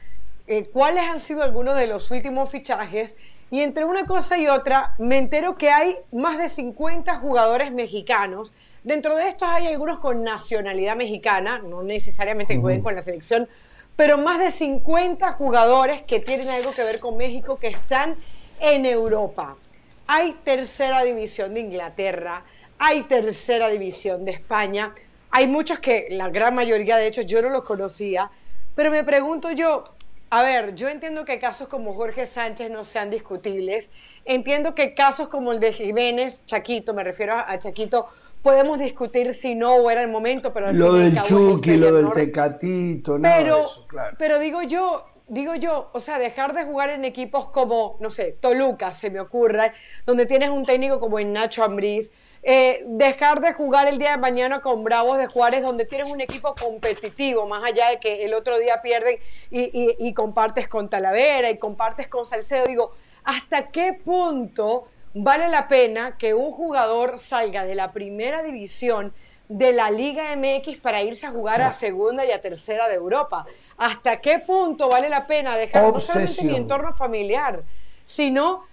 eh, 0.48 0.68
cuáles 0.72 1.04
han 1.04 1.20
sido 1.20 1.44
algunos 1.44 1.76
de 1.76 1.86
los 1.86 2.10
últimos 2.10 2.50
fichajes. 2.50 3.16
Y 3.52 3.60
entre 3.60 3.84
una 3.84 4.06
cosa 4.06 4.36
y 4.38 4.48
otra, 4.48 4.96
me 4.98 5.18
entero 5.18 5.56
que 5.56 5.70
hay 5.70 5.96
más 6.10 6.36
de 6.38 6.48
50 6.48 7.14
jugadores 7.20 7.70
mexicanos 7.70 8.52
Dentro 8.82 9.14
de 9.14 9.28
estos 9.28 9.48
hay 9.48 9.68
algunos 9.68 10.00
con 10.00 10.24
nacionalidad 10.24 10.96
mexicana, 10.96 11.60
no 11.60 11.84
necesariamente 11.84 12.54
que 12.54 12.60
jueguen 12.60 12.82
con 12.82 12.96
la 12.96 13.02
selección, 13.02 13.48
pero 13.94 14.18
más 14.18 14.40
de 14.40 14.50
50 14.50 15.30
jugadores 15.34 16.02
que 16.02 16.18
tienen 16.18 16.48
algo 16.48 16.72
que 16.72 16.82
ver 16.82 16.98
con 16.98 17.16
México 17.16 17.56
que 17.56 17.68
están 17.68 18.16
en 18.58 18.84
Europa. 18.84 19.56
Hay 20.06 20.32
tercera 20.44 21.02
división 21.02 21.54
de 21.54 21.60
Inglaterra, 21.60 22.44
hay 22.78 23.02
tercera 23.02 23.68
división 23.68 24.24
de 24.24 24.32
España, 24.32 24.94
hay 25.30 25.46
muchos 25.46 25.78
que 25.78 26.08
la 26.10 26.28
gran 26.28 26.54
mayoría 26.54 26.96
de 26.96 27.06
hecho 27.06 27.22
yo 27.22 27.40
no 27.42 27.48
los 27.48 27.64
conocía, 27.64 28.30
pero 28.74 28.90
me 28.90 29.02
pregunto 29.02 29.50
yo, 29.52 29.84
a 30.30 30.42
ver, 30.42 30.74
yo 30.74 30.88
entiendo 30.88 31.24
que 31.24 31.38
casos 31.38 31.68
como 31.68 31.94
Jorge 31.94 32.26
Sánchez 32.26 32.70
no 32.70 32.84
sean 32.84 33.08
discutibles, 33.08 33.90
entiendo 34.24 34.74
que 34.74 34.94
casos 34.94 35.28
como 35.28 35.52
el 35.52 35.60
de 35.60 35.72
Jiménez, 35.72 36.44
Chaquito, 36.44 36.92
me 36.92 37.04
refiero 37.04 37.34
a 37.38 37.58
Chaquito, 37.58 38.08
podemos 38.42 38.78
discutir 38.78 39.32
si 39.32 39.54
no 39.54 39.90
era 39.90 40.02
el 40.02 40.10
momento, 40.10 40.52
pero 40.52 40.70
lo 40.72 40.94
del 40.94 41.22
Chucky, 41.22 41.76
lo 41.78 41.92
del 41.92 42.12
Tecatito, 42.12 43.18
no, 43.18 43.22
pero, 43.22 43.70
pero 44.18 44.38
digo 44.38 44.62
yo, 44.62 45.06
digo 45.26 45.54
yo, 45.54 45.90
o 45.92 46.00
sea, 46.00 46.18
dejar 46.18 46.54
de 46.54 46.64
jugar 46.64 46.90
en 46.90 47.04
equipos 47.04 47.48
como, 47.48 47.96
no 48.00 48.10
sé, 48.10 48.32
Toluca, 48.32 48.92
se 48.92 49.10
me 49.10 49.20
ocurre, 49.20 49.72
donde 50.06 50.26
tienes 50.26 50.50
un 50.50 50.64
técnico 50.64 51.00
como 51.00 51.18
en 51.18 51.32
Nacho 51.32 51.64
Ambriz, 51.64 52.10
eh, 52.42 52.84
dejar 52.86 53.40
de 53.40 53.54
jugar 53.54 53.88
el 53.88 53.98
día 53.98 54.12
de 54.12 54.18
mañana 54.18 54.60
con 54.60 54.84
Bravos 54.84 55.16
de 55.16 55.26
Juárez, 55.26 55.62
donde 55.62 55.86
tienes 55.86 56.10
un 56.10 56.20
equipo 56.20 56.54
competitivo, 56.54 57.46
más 57.46 57.64
allá 57.64 57.88
de 57.88 57.98
que 57.98 58.24
el 58.24 58.34
otro 58.34 58.58
día 58.58 58.82
pierden 58.82 59.18
y 59.50 60.12
compartes 60.12 60.68
con 60.68 60.90
Talavera 60.90 61.48
y 61.50 61.58
compartes 61.58 62.08
con 62.08 62.26
Salcedo, 62.26 62.66
digo, 62.66 62.92
¿hasta 63.24 63.68
qué 63.68 63.94
punto 63.94 64.88
vale 65.14 65.48
la 65.48 65.68
pena 65.68 66.18
que 66.18 66.34
un 66.34 66.50
jugador 66.50 67.18
salga 67.18 67.64
de 67.64 67.74
la 67.74 67.92
primera 67.92 68.42
división 68.42 69.14
de 69.48 69.72
la 69.72 69.90
Liga 69.90 70.34
MX 70.36 70.78
para 70.78 71.02
irse 71.02 71.26
a 71.26 71.30
jugar 71.30 71.60
a 71.60 71.72
segunda 71.72 72.24
y 72.24 72.30
a 72.30 72.40
tercera 72.40 72.88
de 72.88 72.94
Europa. 72.94 73.46
¿Hasta 73.76 74.20
qué 74.20 74.38
punto 74.38 74.88
vale 74.88 75.08
la 75.08 75.26
pena 75.26 75.56
dejar 75.56 75.92
no 75.92 76.00
solamente 76.00 76.44
mi 76.44 76.56
entorno 76.56 76.92
familiar, 76.92 77.62
sino 78.04 78.64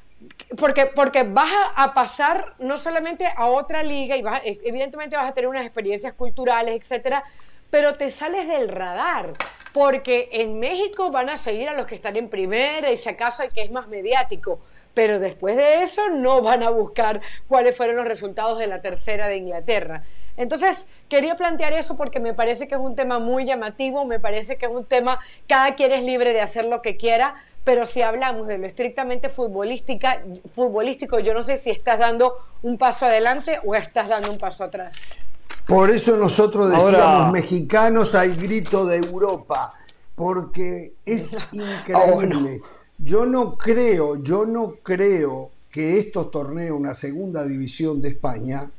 porque, 0.57 0.85
porque 0.85 1.23
vas 1.23 1.52
a 1.76 1.93
pasar 1.93 2.53
no 2.60 2.77
solamente 2.77 3.27
a 3.35 3.48
otra 3.48 3.84
liga 3.84 4.15
y 4.15 4.22
vas, 4.22 4.41
evidentemente 4.43 5.15
vas 5.15 5.30
a 5.30 5.34
tener 5.34 5.49
unas 5.49 5.65
experiencias 5.65 6.14
culturales, 6.14 6.80
etcétera, 6.80 7.23
pero 7.69 7.95
te 7.95 8.11
sales 8.11 8.48
del 8.48 8.69
radar, 8.69 9.34
porque 9.73 10.30
en 10.31 10.60
México 10.60 11.10
van 11.10 11.30
a 11.30 11.38
seguir 11.38 11.69
a 11.69 11.73
los 11.73 11.88
que 11.88 11.95
están 11.95 12.18
en 12.18 12.30
primera 12.30 12.91
y 12.91 12.98
si 12.98 13.10
acaso 13.10 13.41
hay 13.41 13.49
que 13.49 13.61
es 13.61 13.72
más 13.72 13.88
mediático, 13.88 14.60
pero 14.93 15.19
después 15.19 15.56
de 15.56 15.81
eso 15.81 16.10
no 16.10 16.41
van 16.41 16.64
a 16.64 16.69
buscar 16.69 17.22
cuáles 17.48 17.76
fueron 17.76 17.95
los 17.95 18.06
resultados 18.06 18.60
de 18.60 18.68
la 18.68 18.81
tercera 18.81 19.27
de 19.27 19.38
Inglaterra. 19.38 20.03
Entonces, 20.41 20.85
quería 21.07 21.38
plantear 21.38 21.72
eso 21.73 21.95
porque 21.95 22.19
me 22.19 22.34
parece 22.34 22.68
que 22.68 22.73
es 22.73 22.81
un 22.81 22.95
tema 22.95 23.19
muy 23.19 23.45
llamativo, 23.45 24.05
me 24.05 24.19
parece 24.19 24.57
que 24.57 24.65
es 24.65 24.72
un 24.72 24.85
tema, 24.85 25.19
cada 25.47 25.76
quien 25.76 25.91
es 25.91 26.03
libre 26.03 26.34
de 26.34 26.41
hacer 26.41 26.65
lo 26.65 26.81
que 26.81 26.97
quiera, 26.97 27.35
pero 27.63 27.85
si 27.85 28.01
hablamos 28.01 28.47
de 28.47 28.57
lo 28.57 28.65
estrictamente 28.65 29.30
futbolística, 29.30 30.23
futbolístico, 30.51 31.19
yo 31.19 31.35
no 31.35 31.43
sé 31.43 31.57
si 31.57 31.69
estás 31.69 31.99
dando 31.99 32.34
un 32.63 32.80
paso 32.80 33.05
adelante 33.05 33.59
o 33.63 33.76
estás 33.76 34.07
dando 34.07 34.31
un 34.31 34.39
paso 34.39 34.63
atrás. 34.63 34.93
Por 35.68 35.91
eso 35.91 36.18
nosotros 36.18 36.72
decíamos 36.72 37.31
mexicanos 37.31 38.15
al 38.15 38.35
grito 38.35 38.88
de 38.88 38.97
Europa, 38.97 39.76
porque 40.15 40.93
es 41.05 41.38
increíble. 41.51 42.61
Yo 42.97 43.27
no 43.27 43.57
creo, 43.57 44.23
yo 44.23 44.47
no 44.47 44.73
creo 44.81 45.51
que 45.69 45.99
estos 45.99 46.31
torneos, 46.31 46.80
una 46.80 46.95
segunda 46.95 47.45
división 47.45 48.01
de 48.01 48.09
España, 48.09 48.72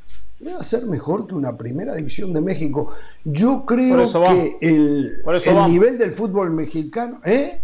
debe 0.43 0.65
ser 0.65 0.85
mejor 0.87 1.27
que 1.27 1.35
una 1.35 1.57
primera 1.57 1.95
división 1.95 2.33
de 2.33 2.41
México. 2.41 2.95
Yo 3.25 3.65
creo 3.65 4.05
que 4.25 4.59
el, 4.61 5.23
el 5.45 5.67
nivel 5.67 5.97
del 5.97 6.13
fútbol 6.13 6.51
mexicano, 6.51 7.21
¿eh? 7.25 7.63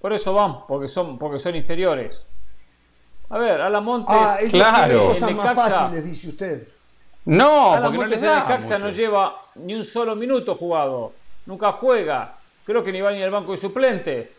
Por 0.00 0.12
eso 0.12 0.32
van, 0.32 0.66
porque 0.66 0.88
son, 0.88 1.18
porque 1.18 1.38
son 1.38 1.56
inferiores. 1.56 2.24
A 3.30 3.38
ver, 3.38 3.60
Alan 3.60 3.84
Montes. 3.84 4.16
Ah, 4.18 4.38
claro. 4.50 5.06
cosas 5.06 5.34
más 5.34 5.54
fáciles, 5.54 6.04
dice 6.04 6.28
usted. 6.28 6.68
No, 7.24 7.72
Alan 7.72 7.94
Montes 7.94 8.22
no 8.22 8.46
Caxa 8.46 8.78
no 8.78 8.90
lleva 8.90 9.36
ni 9.56 9.74
un 9.74 9.84
solo 9.84 10.14
minuto 10.16 10.54
jugado. 10.54 11.12
Nunca 11.46 11.72
juega. 11.72 12.36
Creo 12.64 12.84
que 12.84 12.92
ni 12.92 13.00
va 13.00 13.12
ni 13.12 13.22
al 13.22 13.30
banco 13.30 13.52
de 13.52 13.56
suplentes. 13.56 14.38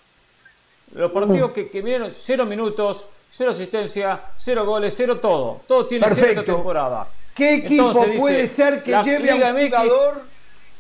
Los 0.93 1.11
partidos 1.11 1.51
que, 1.51 1.69
que 1.69 1.81
vienen, 1.81 2.11
cero 2.11 2.45
minutos, 2.45 3.05
cero 3.29 3.51
asistencia, 3.51 4.25
cero 4.35 4.65
goles, 4.65 4.93
cero 4.95 5.19
todo. 5.19 5.61
Todo 5.67 5.87
tiene 5.87 6.05
cero 6.13 6.43
temporada. 6.43 7.07
¿Qué 7.35 7.55
equipo 7.55 8.05
puede 8.17 8.47
ser 8.47 8.83
que 8.83 8.91
lleve 9.03 9.31
a 9.31 9.53
un 9.53 9.61
jugador? 9.61 10.23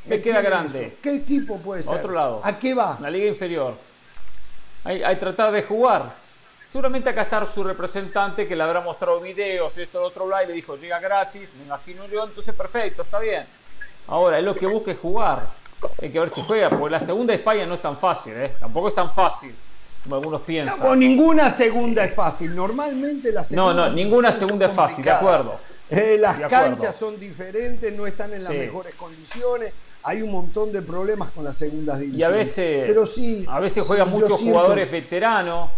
Me 0.05 0.21
queda 0.21 0.41
grande. 0.41 0.97
¿Qué 1.01 1.15
equipo 1.15 1.57
puede 1.57 1.83
ser? 1.83 1.97
otro 1.97 2.13
lado. 2.13 2.41
¿A 2.43 2.57
qué 2.57 2.73
va? 2.73 2.97
La 2.99 3.09
liga 3.09 3.27
inferior 3.27 3.75
hay, 4.83 5.15
tratar 5.17 5.51
de 5.51 5.63
jugar. 5.63 6.13
Seguramente 6.69 7.09
acá 7.09 7.23
está 7.23 7.45
su 7.45 7.63
representante 7.63 8.47
que 8.47 8.55
le 8.55 8.63
habrá 8.63 8.79
mostrado 8.81 9.19
videos, 9.19 9.77
esto, 9.77 9.99
lo 9.99 10.07
otro, 10.07 10.25
bla, 10.25 10.43
y 10.43 10.47
le 10.47 10.53
dijo, 10.53 10.77
llega 10.77 10.99
gratis, 10.99 11.53
me 11.55 11.65
imagino 11.65 12.07
yo, 12.07 12.23
entonces 12.23 12.55
perfecto, 12.55 13.01
está 13.01 13.19
bien. 13.19 13.45
Ahora, 14.07 14.39
es 14.39 14.43
lo 14.43 14.55
que 14.55 14.65
busca 14.65 14.91
es 14.91 14.99
jugar. 14.99 15.47
Hay 16.01 16.09
que 16.09 16.19
ver 16.19 16.29
si 16.29 16.41
juega, 16.41 16.69
porque 16.69 16.91
la 16.91 16.99
segunda 16.99 17.33
de 17.33 17.39
España 17.39 17.65
no 17.65 17.73
es 17.73 17.81
tan 17.81 17.97
fácil, 17.97 18.33
¿eh? 18.35 18.53
Tampoco 18.59 18.87
es 18.87 18.95
tan 18.95 19.13
fácil 19.13 19.53
como 20.03 20.15
algunos 20.15 20.41
piensan. 20.41 20.79
No, 20.79 20.95
ninguna 20.95 21.49
segunda 21.49 22.05
es 22.05 22.13
fácil. 22.13 22.55
Normalmente 22.55 23.31
la 23.31 23.43
segunda. 23.43 23.73
No, 23.73 23.89
no, 23.89 23.93
ninguna 23.93 24.31
segunda 24.31 24.67
es 24.67 24.73
fácil, 24.73 25.03
de 25.03 25.11
acuerdo. 25.11 25.59
Eh, 25.91 26.17
las 26.19 26.49
canchas 26.49 26.95
son 26.95 27.19
diferentes, 27.19 27.93
no 27.93 28.07
están 28.07 28.33
en 28.33 28.43
las 28.43 28.53
mejores 28.53 28.95
condiciones 28.95 29.73
hay 30.03 30.21
un 30.21 30.31
montón 30.31 30.71
de 30.71 30.81
problemas 30.81 31.31
con 31.31 31.43
las 31.43 31.57
segundas 31.57 31.99
divisiones. 31.99 32.19
Y 32.19 32.23
a 32.23 32.29
veces, 32.29 32.83
pero 32.87 33.05
sí, 33.05 33.45
a 33.47 33.59
veces 33.59 33.85
juegan 33.85 34.09
muchos 34.09 34.39
jugadores 34.39 34.89
veteranos, 34.89 35.69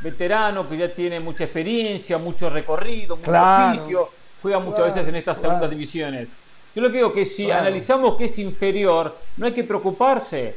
veteranos 0.00 0.66
que 0.66 0.76
ya 0.76 0.92
tienen 0.92 1.24
mucha 1.24 1.44
experiencia, 1.44 2.18
mucho 2.18 2.50
recorrido, 2.50 3.16
mucho 3.16 3.32
oficio, 3.32 4.08
juegan 4.42 4.64
muchas 4.64 4.86
veces 4.86 5.06
en 5.06 5.16
estas 5.16 5.40
segundas 5.40 5.70
divisiones. 5.70 6.30
Yo 6.74 6.82
lo 6.82 6.88
que 6.88 6.98
digo 6.98 7.12
que 7.12 7.24
si 7.24 7.50
analizamos 7.50 8.16
que 8.16 8.24
es 8.24 8.38
inferior, 8.38 9.16
no 9.36 9.46
hay 9.46 9.52
que 9.52 9.64
preocuparse, 9.64 10.56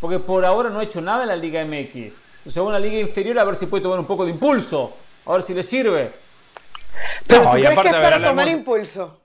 porque 0.00 0.18
por 0.18 0.44
ahora 0.44 0.70
no 0.70 0.80
ha 0.80 0.84
hecho 0.84 1.00
nada 1.00 1.22
en 1.22 1.28
la 1.28 1.36
Liga 1.36 1.64
MX. 1.64 1.94
Entonces 2.38 2.58
va 2.60 2.66
a 2.66 2.68
una 2.70 2.78
liga 2.80 2.98
inferior 2.98 3.38
a 3.38 3.44
ver 3.44 3.54
si 3.54 3.66
puede 3.66 3.84
tomar 3.84 4.00
un 4.00 4.06
poco 4.06 4.24
de 4.24 4.32
impulso, 4.32 4.92
a 5.24 5.34
ver 5.34 5.42
si 5.42 5.54
le 5.54 5.62
sirve. 5.62 6.10
Pero 7.26 7.44
¿tú 7.44 7.50
crees 7.50 7.68
que 7.80 7.88
es 7.88 7.94
para 7.94 8.22
tomar 8.22 8.48
impulso? 8.48 9.20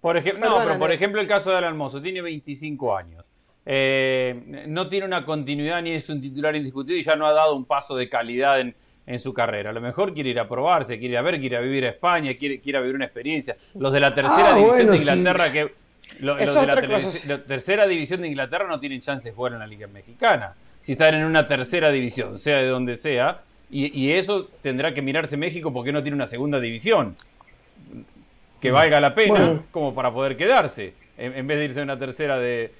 Por 0.00 0.16
ejemplo, 0.16 0.48
no, 0.48 0.58
pero 0.58 0.78
por 0.78 0.90
ejemplo 0.90 1.20
el 1.20 1.28
caso 1.28 1.50
de 1.50 1.58
Alan 1.58 1.76
Mozo, 1.76 2.02
tiene 2.02 2.20
25 2.22 2.96
años. 2.96 3.30
Eh, 3.64 4.64
no 4.66 4.88
tiene 4.88 5.06
una 5.06 5.24
continuidad 5.24 5.80
ni 5.80 5.92
es 5.92 6.08
un 6.08 6.20
titular 6.20 6.56
indiscutido 6.56 6.98
y 6.98 7.04
ya 7.04 7.14
no 7.14 7.26
ha 7.26 7.32
dado 7.32 7.54
un 7.54 7.64
paso 7.64 7.94
de 7.94 8.08
calidad 8.08 8.60
en, 8.60 8.74
su 9.18 9.34
carrera. 9.34 9.70
A 9.70 9.72
lo 9.72 9.80
mejor 9.80 10.14
quiere 10.14 10.30
ir 10.30 10.40
a 10.40 10.48
probarse, 10.48 10.98
quiere 10.98 11.12
ir 11.12 11.18
a 11.18 11.22
ver, 11.22 11.38
quiere 11.38 11.56
ir 11.56 11.56
a 11.56 11.60
vivir 11.60 11.84
a 11.84 11.90
España, 11.90 12.34
quiere, 12.34 12.60
quiere 12.60 12.80
vivir 12.80 12.94
una 12.96 13.04
experiencia. 13.04 13.56
Los 13.74 13.92
de 13.92 14.00
la 14.00 14.14
tercera 14.14 14.54
ah, 14.54 14.56
división 14.56 14.86
de 14.86 14.96
Inglaterra 14.96 15.52
que 15.52 15.74
los 16.20 16.38
de 16.38 17.26
la, 17.26 17.44
tercera 17.44 17.86
división 17.86 18.22
de 18.22 18.28
Inglaterra 18.28 18.66
no 18.66 18.80
tienen 18.80 19.00
chance 19.00 19.28
de 19.28 19.34
jugar 19.34 19.52
en 19.52 19.58
la 19.58 19.66
Liga 19.66 19.86
Mexicana. 19.86 20.54
Si 20.80 20.92
están 20.92 21.14
en 21.14 21.24
una 21.24 21.46
tercera 21.46 21.90
división, 21.90 22.38
sea 22.38 22.58
de 22.58 22.66
donde 22.66 22.96
sea, 22.96 23.42
y, 23.72 23.98
y 23.98 24.12
eso 24.12 24.48
tendrá 24.60 24.94
que 24.94 25.02
mirarse 25.02 25.36
México 25.36 25.72
porque 25.72 25.90
no 25.90 26.02
tiene 26.02 26.14
una 26.14 26.28
segunda 26.28 26.60
división 26.60 27.16
que 28.62 28.70
valga 28.70 29.00
la 29.00 29.12
pena 29.14 29.60
como 29.72 29.92
para 29.92 30.12
poder 30.12 30.36
quedarse, 30.36 30.94
en, 31.18 31.46
vez 31.48 31.58
de 31.58 31.64
irse 31.64 31.80
a 31.80 31.82
una 31.82 31.98
tercera 31.98 32.38
de, 32.38 32.72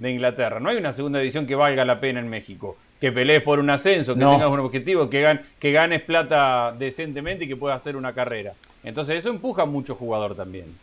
Inglaterra. 0.00 0.60
No 0.60 0.70
hay 0.70 0.76
una 0.76 0.92
segunda 0.92 1.18
división 1.18 1.44
que 1.44 1.56
valga 1.56 1.84
la 1.84 1.98
pena 1.98 2.20
en 2.20 2.28
México. 2.28 2.76
Que 3.00 3.12
pelees 3.12 3.42
por 3.42 3.58
un 3.58 3.68
ascenso, 3.68 4.14
que 4.14 4.20
tengas 4.20 4.48
un 4.48 4.60
objetivo, 4.60 5.10
que, 5.10 5.40
que 5.58 5.72
ganes 5.72 6.02
plata 6.02 6.72
decentemente 6.78 7.44
y 7.44 7.48
que 7.48 7.56
puedas 7.56 7.82
hacer 7.82 7.96
una 7.96 8.14
carrera. 8.14 8.54
Entonces 8.84 9.18
eso 9.18 9.28
empuja 9.28 9.62
a 9.62 9.66
mucho 9.66 9.96
jugador 9.96 10.36
también. 10.36 10.78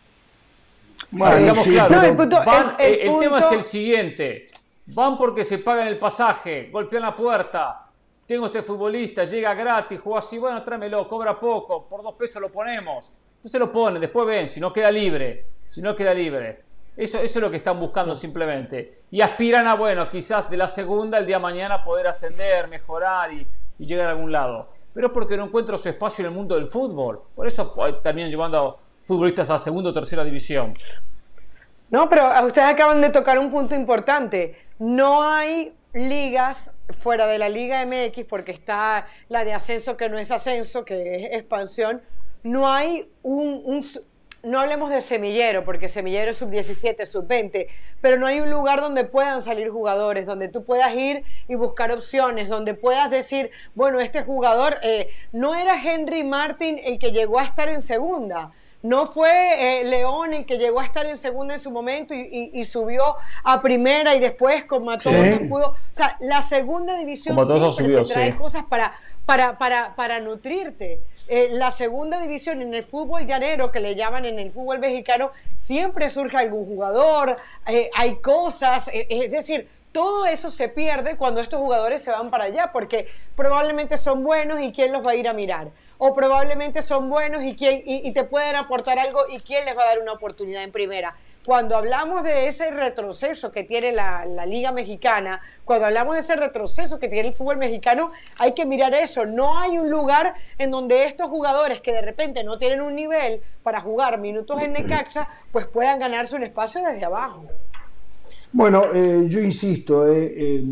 el, 2.78 3.18
tema 3.18 3.40
es 3.40 3.52
el 3.52 3.62
siguiente. 3.62 4.46
Van 4.86 5.16
porque 5.16 5.44
se 5.44 5.58
pagan 5.58 5.88
el 5.88 5.96
pasaje, 5.96 6.68
golpean 6.70 7.02
la 7.02 7.16
puerta. 7.16 7.83
Tengo 8.26 8.46
este 8.46 8.62
futbolista, 8.62 9.24
llega 9.24 9.54
gratis, 9.54 10.00
juega 10.00 10.18
así, 10.20 10.38
bueno, 10.38 10.62
tráemelo, 10.62 11.06
cobra 11.06 11.38
poco, 11.38 11.86
por 11.88 12.02
dos 12.02 12.14
pesos 12.14 12.40
lo 12.40 12.50
ponemos 12.50 13.12
se 13.48 13.58
lo 13.58 13.70
pone, 13.70 14.00
después 14.00 14.26
ven, 14.26 14.48
si 14.48 14.60
no 14.60 14.72
queda 14.72 14.90
libre, 14.90 15.46
si 15.68 15.82
no 15.82 15.94
queda 15.94 16.14
libre. 16.14 16.62
Eso, 16.96 17.18
eso 17.18 17.38
es 17.38 17.42
lo 17.42 17.50
que 17.50 17.56
están 17.56 17.78
buscando 17.78 18.14
simplemente. 18.14 19.02
Y 19.10 19.20
aspiran 19.20 19.66
a, 19.66 19.74
bueno, 19.74 20.08
quizás 20.08 20.48
de 20.48 20.56
la 20.56 20.68
segunda 20.68 21.18
el 21.18 21.26
día 21.26 21.36
de 21.36 21.42
mañana 21.42 21.84
poder 21.84 22.06
ascender, 22.06 22.68
mejorar 22.68 23.32
y, 23.32 23.46
llegar 23.78 24.06
a 24.06 24.10
algún 24.10 24.30
lado. 24.30 24.68
Pero 24.92 25.08
es 25.08 25.12
porque 25.12 25.36
no 25.36 25.44
encuentran 25.44 25.78
su 25.78 25.88
espacio 25.88 26.22
en 26.22 26.30
el 26.30 26.36
mundo 26.36 26.54
del 26.54 26.68
fútbol. 26.68 27.22
Por 27.34 27.46
eso 27.46 27.72
pues, 27.74 28.00
también 28.02 28.30
llevando 28.30 28.78
futbolistas 29.02 29.50
a 29.50 29.58
segunda 29.58 29.90
o 29.90 29.92
tercera 29.92 30.22
división. 30.24 30.72
No, 31.90 32.08
pero 32.08 32.28
ustedes 32.46 32.68
acaban 32.68 33.00
de 33.00 33.10
tocar 33.10 33.38
un 33.38 33.50
punto 33.50 33.74
importante. 33.74 34.56
No 34.78 35.22
hay 35.22 35.74
ligas 35.94 36.72
fuera 37.00 37.26
de 37.26 37.38
la 37.38 37.48
Liga 37.48 37.84
MX 37.86 38.24
porque 38.28 38.52
está 38.52 39.06
la 39.28 39.44
de 39.44 39.54
ascenso 39.54 39.96
que 39.96 40.08
no 40.08 40.18
es 40.18 40.30
ascenso, 40.30 40.84
que 40.84 41.26
es 41.26 41.36
expansión 41.36 42.02
no 42.44 42.70
hay 42.70 43.10
un, 43.22 43.82
no 44.42 44.60
hablemos 44.60 44.90
de 44.90 45.00
semillero, 45.00 45.64
porque 45.64 45.88
semillero 45.88 46.30
es 46.30 46.36
sub-17, 46.36 47.04
sub-20, 47.06 47.66
pero 48.02 48.18
no 48.18 48.26
hay 48.26 48.40
un 48.40 48.50
lugar 48.50 48.82
donde 48.82 49.04
puedan 49.04 49.42
salir 49.42 49.70
jugadores, 49.70 50.26
donde 50.26 50.48
tú 50.48 50.62
puedas 50.62 50.94
ir 50.94 51.24
y 51.48 51.54
buscar 51.54 51.90
opciones, 51.90 52.48
donde 52.48 52.74
puedas 52.74 53.10
decir, 53.10 53.50
bueno, 53.74 53.98
este 53.98 54.22
jugador 54.22 54.76
eh, 54.82 55.08
no 55.32 55.54
era 55.54 55.82
Henry 55.82 56.22
Martin 56.22 56.78
el 56.84 56.98
que 56.98 57.12
llegó 57.12 57.40
a 57.40 57.44
estar 57.44 57.68
en 57.70 57.80
segunda. 57.80 58.52
No 58.84 59.06
fue 59.06 59.80
eh, 59.80 59.84
León 59.84 60.34
el 60.34 60.44
que 60.44 60.58
llegó 60.58 60.78
a 60.78 60.84
estar 60.84 61.06
en 61.06 61.16
segunda 61.16 61.54
en 61.54 61.60
su 61.60 61.70
momento 61.70 62.12
y, 62.14 62.62
subió 62.64 63.16
a 63.42 63.62
primera 63.62 64.14
y 64.14 64.20
después 64.20 64.66
con 64.66 64.84
Matoso 64.84 65.16
pudo. 65.48 65.70
O 65.70 65.96
sea, 65.96 66.18
la 66.20 66.42
segunda 66.42 66.94
división 66.94 67.34
siempre 67.72 67.96
te 67.96 68.12
trae 68.12 68.36
cosas 68.36 68.64
para, 68.64 68.92
para, 69.24 69.56
para, 69.56 69.96
para 69.96 70.20
nutrirte. 70.20 71.00
Eh, 71.28 71.48
la 71.52 71.70
segunda 71.70 72.20
división 72.20 72.60
en 72.60 72.74
el 72.74 72.84
fútbol 72.84 73.24
llanero, 73.24 73.70
que 73.70 73.80
le 73.80 73.94
llaman 73.94 74.26
en 74.26 74.38
el 74.38 74.52
fútbol 74.52 74.80
mexicano, 74.80 75.30
siempre 75.56 76.10
surge 76.10 76.36
algún 76.36 76.66
jugador, 76.66 77.36
eh, 77.66 77.88
hay 77.96 78.16
cosas, 78.16 78.90
es 78.92 79.30
decir, 79.30 79.66
todo 79.92 80.26
eso 80.26 80.50
se 80.50 80.68
pierde 80.68 81.16
cuando 81.16 81.40
estos 81.40 81.58
jugadores 81.58 82.02
se 82.02 82.10
van 82.10 82.28
para 82.28 82.44
allá, 82.44 82.70
porque 82.70 83.06
probablemente 83.34 83.96
son 83.96 84.24
buenos 84.24 84.60
y 84.60 84.72
quién 84.72 84.92
los 84.92 85.06
va 85.06 85.12
a 85.12 85.14
ir 85.14 85.26
a 85.26 85.32
mirar. 85.32 85.68
O 85.98 86.12
probablemente 86.12 86.82
son 86.82 87.08
buenos 87.08 87.42
y, 87.42 87.54
quién, 87.54 87.82
y, 87.84 88.12
te 88.12 88.24
pueden 88.24 88.56
aportar 88.56 88.98
algo 88.98 89.20
y 89.30 89.38
quién 89.38 89.64
les 89.64 89.76
va 89.76 89.82
a 89.82 89.86
dar 89.86 90.00
una 90.00 90.12
oportunidad 90.12 90.62
en 90.62 90.72
primera. 90.72 91.14
cuando 91.46 91.76
hablamos 91.76 92.22
de 92.22 92.48
ese 92.48 92.70
retroceso 92.70 93.52
que 93.52 93.64
tiene 93.64 93.92
la, 93.92 94.24
Liga 94.46 94.72
Mexicana, 94.72 95.40
cuando 95.64 95.86
hablamos 95.86 96.14
de 96.14 96.20
ese 96.20 96.36
retroceso 96.36 96.98
que 96.98 97.08
tiene 97.08 97.28
el 97.28 97.34
fútbol 97.34 97.58
mexicano, 97.58 98.10
hay 98.38 98.52
que 98.52 98.64
mirar 98.64 98.94
eso. 98.94 99.26
No 99.26 99.58
hay 99.58 99.78
un 99.78 99.90
lugar 99.90 100.34
en 100.58 100.70
donde 100.70 101.04
estos 101.04 101.28
jugadores 101.28 101.80
que 101.80 101.92
de 101.92 102.02
repente 102.02 102.44
no 102.44 102.58
tienen 102.58 102.80
un 102.80 102.94
nivel 102.94 103.42
para 103.62 103.80
jugar 103.80 104.18
minutos 104.18 104.60
en 104.62 104.72
Necaxa, 104.72 105.28
pues 105.52 105.66
puedan 105.66 105.98
ganarse 105.98 106.34
un 106.34 106.44
espacio 106.44 106.82
desde 106.82 107.04
abajo. 107.04 107.44
Bueno, 108.52 108.84
eh, 108.94 109.26
yo 109.28 109.40
insisto, 109.40 110.06
eh, 110.10 110.62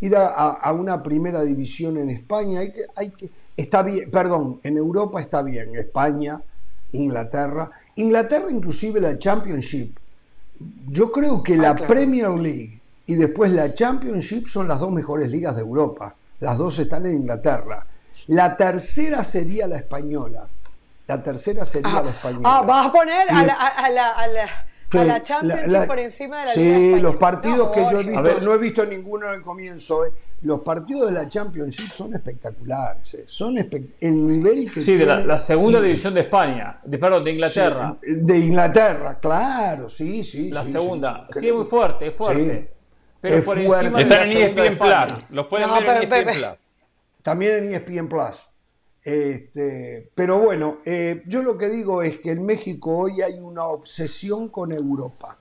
ir 0.00 0.16
a, 0.16 0.72
una 0.72 1.02
primera 1.02 1.42
división 1.42 1.98
en 1.98 2.10
España, 2.10 2.60
hay 2.60 2.72
que, 2.72 2.80
hay 2.96 3.10
que, 3.10 3.30
está 3.60 3.82
bien, 3.82 4.10
perdón, 4.10 4.60
en 4.62 4.76
Europa 4.76 5.20
está 5.20 5.42
bien, 5.42 5.74
España, 5.76 6.42
Inglaterra, 6.92 7.70
Inglaterra 7.96 8.50
inclusive 8.50 9.00
la 9.00 9.18
Championship. 9.18 9.96
Yo 10.88 11.10
creo 11.10 11.42
que 11.42 11.56
la 11.56 11.70
ah, 11.70 11.76
Premier 11.76 12.30
League 12.30 12.80
y 13.06 13.14
después 13.14 13.50
la 13.52 13.74
Championship 13.74 14.48
son 14.48 14.68
las 14.68 14.80
dos 14.80 14.90
mejores 14.90 15.30
ligas 15.30 15.54
de 15.56 15.62
Europa. 15.62 16.14
Las 16.40 16.58
dos 16.58 16.78
están 16.78 17.06
en 17.06 17.14
Inglaterra. 17.14 17.86
La 18.28 18.56
tercera 18.56 19.24
sería 19.24 19.66
la 19.66 19.76
española. 19.76 20.46
La 21.06 21.22
tercera 21.22 21.64
sería 21.66 21.98
ah, 21.98 22.02
la 22.02 22.10
española. 22.10 22.58
Ah, 22.58 22.62
vas 22.62 22.86
a 22.86 22.92
poner 22.92 23.30
a 23.30 23.44
la 23.44 23.54
a 23.54 24.26
la 24.28 24.69
Champions 25.22 25.86
por 25.86 25.98
encima 25.98 26.40
de 26.40 26.46
la 26.46 26.52
Sí, 26.52 27.00
los 27.00 27.16
partidos 27.16 27.70
que 27.70 27.80
yo 27.80 28.00
he 28.00 28.04
visto, 28.04 28.40
no 28.40 28.54
he 28.54 28.58
visto 28.58 28.86
ninguno 28.86 29.28
en 29.28 29.34
el 29.34 29.42
comienzo. 29.42 30.04
Eh. 30.06 30.12
Los 30.42 30.60
partidos 30.60 31.08
de 31.08 31.14
la 31.14 31.28
Championship 31.28 31.92
son 31.92 32.14
espectaculares. 32.14 33.14
Eh. 33.14 33.24
Son 33.28 33.56
el 33.56 34.26
nivel 34.26 34.72
que. 34.72 34.80
Sí, 34.80 34.96
de 34.96 35.06
la, 35.06 35.38
segunda 35.38 35.80
división 35.80 36.14
de 36.14 36.22
España, 36.22 36.80
de, 36.82 36.98
perdón, 36.98 37.24
de 37.24 37.30
Inglaterra. 37.32 37.96
de 38.02 38.38
Inglaterra, 38.38 39.18
claro, 39.20 39.90
sí, 39.90 40.24
sí. 40.24 40.50
La 40.50 40.64
segunda. 40.64 41.28
Sí, 41.32 41.48
es 41.48 41.54
muy 41.54 41.66
fuerte, 41.66 42.08
es 42.08 42.14
fuerte. 42.14 42.72
pero 43.20 43.44
por 43.44 43.58
encima 43.58 44.00
Están 44.00 44.30
en 44.30 44.36
ESPN 44.36 44.78
Plus. 44.78 45.24
Los 45.30 45.46
pueden 45.46 45.70
ver 45.70 46.02
en 46.02 46.12
ESPN 46.12 46.38
Plus. 46.38 46.74
También 47.22 47.64
en 47.64 47.74
ESPN 47.74 48.08
Plus. 48.08 48.49
Este, 49.02 50.10
pero 50.14 50.38
bueno, 50.40 50.78
eh, 50.84 51.22
yo 51.26 51.42
lo 51.42 51.56
que 51.56 51.68
digo 51.68 52.02
es 52.02 52.20
que 52.20 52.32
en 52.32 52.44
México 52.44 52.96
hoy 52.96 53.22
hay 53.22 53.38
una 53.40 53.64
obsesión 53.64 54.48
con 54.48 54.72
Europa. 54.72 55.38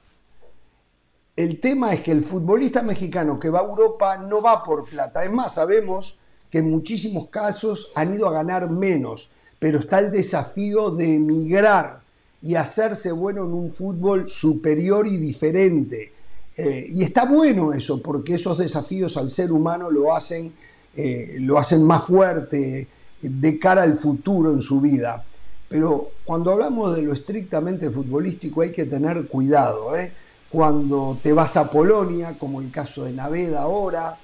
El 1.36 1.60
tema 1.60 1.94
es 1.94 2.02
que 2.02 2.12
el 2.12 2.24
futbolista 2.24 2.82
mexicano 2.82 3.40
que 3.40 3.50
va 3.50 3.60
a 3.60 3.64
Europa 3.64 4.18
no 4.18 4.42
va 4.42 4.64
por 4.64 4.90
plata. 4.90 5.24
Es 5.24 5.32
más, 5.32 5.54
sabemos 5.54 6.18
que 6.50 6.60
en 6.60 6.70
muchísimos 6.70 7.30
casos 7.30 7.92
han 7.96 8.14
ido 8.14 8.28
a 8.28 8.34
ganar 8.34 8.70
menos, 8.70 9.30
pero 9.58 9.80
está 9.80 10.00
el 10.00 10.12
desafío 10.12 10.92
de 10.92 11.16
emigrar 11.16 12.02
y 12.42 12.56
hacerse 12.56 13.12
bueno 13.12 13.46
en 13.46 13.54
un 13.54 13.72
fútbol 13.72 14.30
superior 14.30 15.08
y 15.08 15.18
diferente. 15.18 16.14
Eh, 16.58 16.88
y 16.90 17.04
está 17.04 17.26
bueno 17.26 17.74
eso, 17.74 18.02
porque 18.02 18.36
esos 18.36 18.58
desafíos 18.58 19.16
al 19.16 19.30
ser 19.30 19.52
humano 19.52 19.90
lo 19.90 20.14
hacen, 20.14 20.54
eh, 20.96 21.38
lo 21.40 21.58
hacen 21.58 21.84
más 21.84 22.06
fuerte, 22.06 22.88
de 23.22 23.60
cara 23.60 23.84
al 23.84 23.98
futuro 23.98 24.54
en 24.54 24.62
su 24.62 24.80
vida. 24.80 25.24
Pero 25.68 26.12
cuando 26.26 26.52
hablamos 26.52 26.96
de 26.96 27.04
lo 27.04 27.14
estrictamente 27.14 27.90
futbolístico 27.92 28.62
hay 28.62 28.72
que 28.72 28.86
tener 28.86 29.28
cuidado. 29.28 29.96
¿eh? 29.96 30.12
Cuando 30.50 31.20
te 31.22 31.32
vas 31.32 31.56
a 31.58 31.70
Polonia, 31.70 32.38
como 32.40 32.60
el 32.60 32.72
caso 32.72 33.06
de 33.06 33.14
Naveda 33.14 33.62
ahora, 33.62 34.18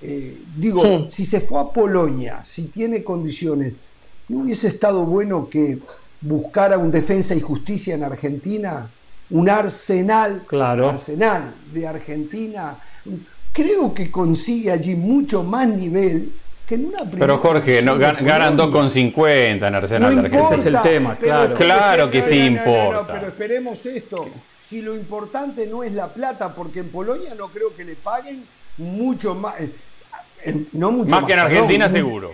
eh, 0.00 0.40
digo, 0.56 1.08
si 1.08 1.26
se 1.26 1.40
fue 1.40 1.60
a 1.60 1.64
Polonia, 1.64 2.44
si 2.44 2.64
tiene 2.64 3.02
condiciones, 3.02 3.74
¿no 4.28 4.40
hubiese 4.40 4.68
estado 4.68 5.04
bueno 5.04 5.48
que 5.48 5.80
buscara 6.20 6.78
un 6.78 6.92
defensa 6.92 7.34
y 7.34 7.40
justicia 7.40 7.94
en 7.94 8.04
Argentina? 8.04 8.90
Un 9.30 9.48
arsenal, 9.48 10.44
claro. 10.46 10.90
arsenal 10.90 11.54
de 11.72 11.86
Argentina. 11.86 12.78
Creo 13.52 13.92
que 13.92 14.10
consigue 14.10 14.70
allí 14.70 14.94
mucho 14.94 15.42
más 15.42 15.68
nivel 15.68 16.32
pero 17.18 17.38
Jorge, 17.38 17.82
no, 17.82 17.98
ganan 17.98 18.56
2,50 18.56 19.68
en 19.68 19.74
Arsenal. 19.74 20.26
Ese 20.26 20.54
es 20.54 20.66
el 20.66 20.80
tema, 20.80 21.16
claro. 21.16 21.54
claro 21.54 22.10
que 22.10 22.22
sí 22.22 22.46
importa. 22.46 23.06
pero 23.06 23.26
esperemos 23.26 23.84
esto. 23.86 24.28
Si 24.60 24.80
lo 24.80 24.94
importante 24.94 25.66
no 25.66 25.82
es 25.82 25.92
la 25.92 26.08
plata, 26.08 26.54
porque 26.54 26.80
en 26.80 26.88
Polonia 26.88 27.34
no 27.34 27.48
creo 27.48 27.74
que 27.74 27.84
le 27.84 27.96
paguen 27.96 28.44
mucho 28.78 29.34
más. 29.34 29.60
Eh, 29.60 29.72
eh, 30.44 30.66
no 30.72 30.92
mucho 30.92 31.10
más, 31.10 31.24
que 31.24 31.32
en 31.32 31.38
Argentina, 31.40 31.88
seguro. 31.88 32.32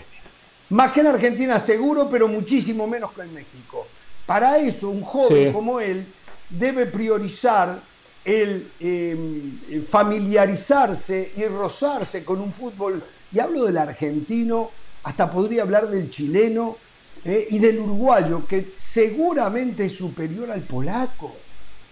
Más 0.69 0.93
que 0.93 1.01
en 1.01 1.07
Argentina, 1.07 1.59
seguro, 1.59 2.09
pero 2.11 2.29
muchísimo 2.29 2.87
menos 2.87 3.13
que 3.13 3.23
en 3.23 3.35
México. 3.35 3.87
Para 4.27 4.59
eso, 4.59 4.91
un 4.91 5.03
joven 5.03 5.53
como 5.53 5.81
él 5.81 6.07
debe 6.51 6.87
priorizar 6.87 7.81
el 8.25 8.71
em, 8.79 9.85
familiarizarse 9.85 11.33
y 11.35 11.45
rozarse 11.47 12.25
con 12.25 12.43
un 12.43 12.53
fútbol 12.53 13.03
y 13.33 13.39
hablo 13.41 13.65
del 13.65 13.77
argentino, 13.77 14.71
hasta 15.05 15.31
podría 15.31 15.63
hablar 15.63 15.89
del 15.89 16.11
chileno 16.11 16.77
eh, 17.25 17.47
y 17.51 17.59
del 17.59 17.81
uruguayo, 17.81 18.47
que 18.47 18.75
seguramente 18.77 19.87
es 19.87 19.95
superior 19.95 20.51
al 20.51 20.63
polaco. 20.63 21.35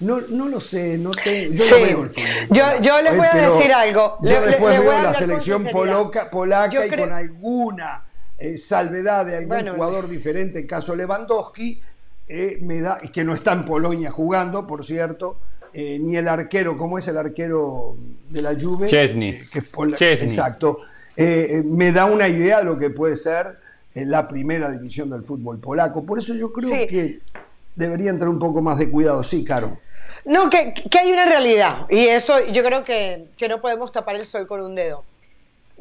No, 0.00 0.20
no 0.20 0.48
lo 0.48 0.60
sé, 0.60 0.98
no 0.98 1.10
tengo, 1.10 1.54
yo 1.54 1.64
no 1.64 1.86
veo 1.86 2.02
el 2.04 2.10
fútbol. 2.10 2.82
Yo, 2.82 3.00
les 3.00 3.16
voy 3.16 3.26
a 3.26 3.34
decir 3.34 3.72
algo. 3.72 4.18
Yo 4.22 4.40
después 4.42 4.78
veo 4.78 5.02
la 5.02 5.14
selección 5.14 5.64
polaca, 5.64 6.30
polaca 6.30 6.86
y 6.86 6.90
con 6.90 7.12
alguna 7.12 8.04
eh, 8.38 8.58
salvedad 8.58 9.24
de 9.24 9.38
algún 9.38 9.74
jugador 9.74 10.08
diferente, 10.08 10.60
en 10.60 10.66
caso 10.66 10.94
Lewandowski, 10.94 11.80
eh, 12.28 12.58
me 12.60 12.80
da, 12.80 12.98
que 12.98 13.24
no 13.24 13.32
está 13.32 13.52
en 13.52 13.64
Polonia 13.64 14.10
jugando, 14.10 14.66
por 14.66 14.84
cierto, 14.84 15.40
ni 15.72 16.16
el 16.16 16.26
arquero, 16.26 16.76
como 16.78 16.98
es 16.98 17.06
el 17.06 17.18
arquero 17.18 17.96
de 18.30 18.40
la 18.40 18.58
Juve, 18.58 18.88
Chesney. 18.88 19.38
que 19.50 20.12
es 20.12 20.22
Exacto 20.22 20.80
eh, 21.16 21.47
eh, 21.51 21.62
me 21.64 21.93
da 21.93 22.05
una 22.05 22.28
idea 22.28 22.59
de 22.59 22.64
lo 22.64 22.78
que 22.78 22.90
puede 22.90 23.16
ser 23.16 23.59
eh, 23.94 24.05
la 24.05 24.28
primera 24.28 24.70
división 24.70 25.10
del 25.10 25.22
fútbol 25.22 25.59
polaco. 25.59 26.05
Por 26.05 26.18
eso 26.18 26.34
yo 26.34 26.52
creo 26.52 26.70
que 26.70 27.20
debería 27.74 28.10
entrar 28.10 28.28
un 28.28 28.38
poco 28.38 28.60
más 28.60 28.78
de 28.78 28.90
cuidado. 28.90 29.22
Sí, 29.22 29.44
Caro. 29.44 29.78
No, 30.24 30.51
que, 30.51 30.74
hay 30.98 31.12
una 31.12 31.24
realidad, 31.24 31.86
y 31.88 32.06
eso 32.06 32.44
yo 32.47 32.64
creo 32.64 32.82
que, 32.82 33.28
no 33.48 33.60
podemos 33.60 33.93
tapar 33.93 34.16
el 34.16 34.26
sol 34.26 34.47
con 34.47 34.60
un 34.60 34.74
dedo. 34.74 35.05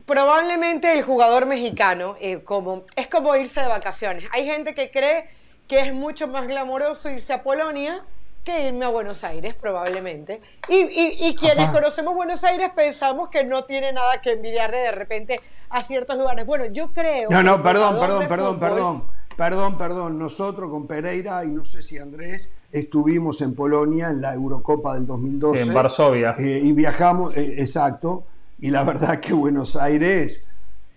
Probablemente 0.06 0.94
el 0.94 1.02
jugador 1.02 1.48
mexicano 1.48 2.16
como, 2.44 2.84
es 2.95 3.07
como 3.07 3.36
irse 3.36 3.62
de 3.62 3.68
vacaciones. 3.68 4.26
Hay 4.32 4.45
gente 4.45 4.76
que 4.76 4.91
cree 4.91 5.30
que 5.68 5.80
es 5.80 5.94
mucho 5.94 6.28
más 6.28 6.48
glamoroso 6.48 7.10
irse 7.10 7.34
a 7.34 7.41
Polonia 7.41 8.03
que 8.46 8.68
irme 8.68 8.86
a 8.86 8.90
Buenos 8.90 9.24
Aires, 9.26 9.56
probablemente. 9.56 10.42
Y, 10.70 11.36
quienes 11.36 11.70
conocemos 11.72 12.16
Buenos 12.16 12.44
Aires 12.46 12.70
pensamos 12.74 13.28
que 13.30 13.44
no 13.44 13.66
tiene 13.66 13.92
nada 13.92 14.22
que 14.22 14.34
envidiarle 14.34 14.78
de 14.78 14.92
repente 14.92 15.42
a 15.70 15.84
ciertos 15.84 16.16
lugares. 16.18 16.46
Bueno, 16.46 16.66
yo 16.68 16.94
creo... 16.94 17.30
No, 17.30 17.44
no, 17.44 17.62
perdón, 17.62 18.00
perdón, 18.00 18.28
perdón, 18.30 18.60
perdón. 18.60 19.04
Perdón, 19.36 19.78
perdón. 19.78 20.20
Nosotros 20.20 20.70
con 20.70 20.88
Pereira 20.88 21.44
y 21.44 21.50
no 21.50 21.66
sé 21.66 21.84
si 21.84 21.98
Andrés 21.98 22.52
estuvimos 22.72 23.42
en 23.42 23.54
Polonia 23.54 24.10
en 24.10 24.22
la 24.22 24.34
Eurocopa 24.34 24.94
del 24.94 25.06
2012. 25.06 25.64
En 25.64 25.74
Varsovia. 25.74 26.36
Eh, 26.38 26.62
y 26.64 26.72
viajamos, 26.72 27.36
eh, 27.36 27.56
exacto. 27.58 28.26
Y 28.60 28.70
la 28.70 28.84
verdad 28.84 29.20
que 29.20 29.34
Buenos 29.34 29.76
Aires 29.76 30.46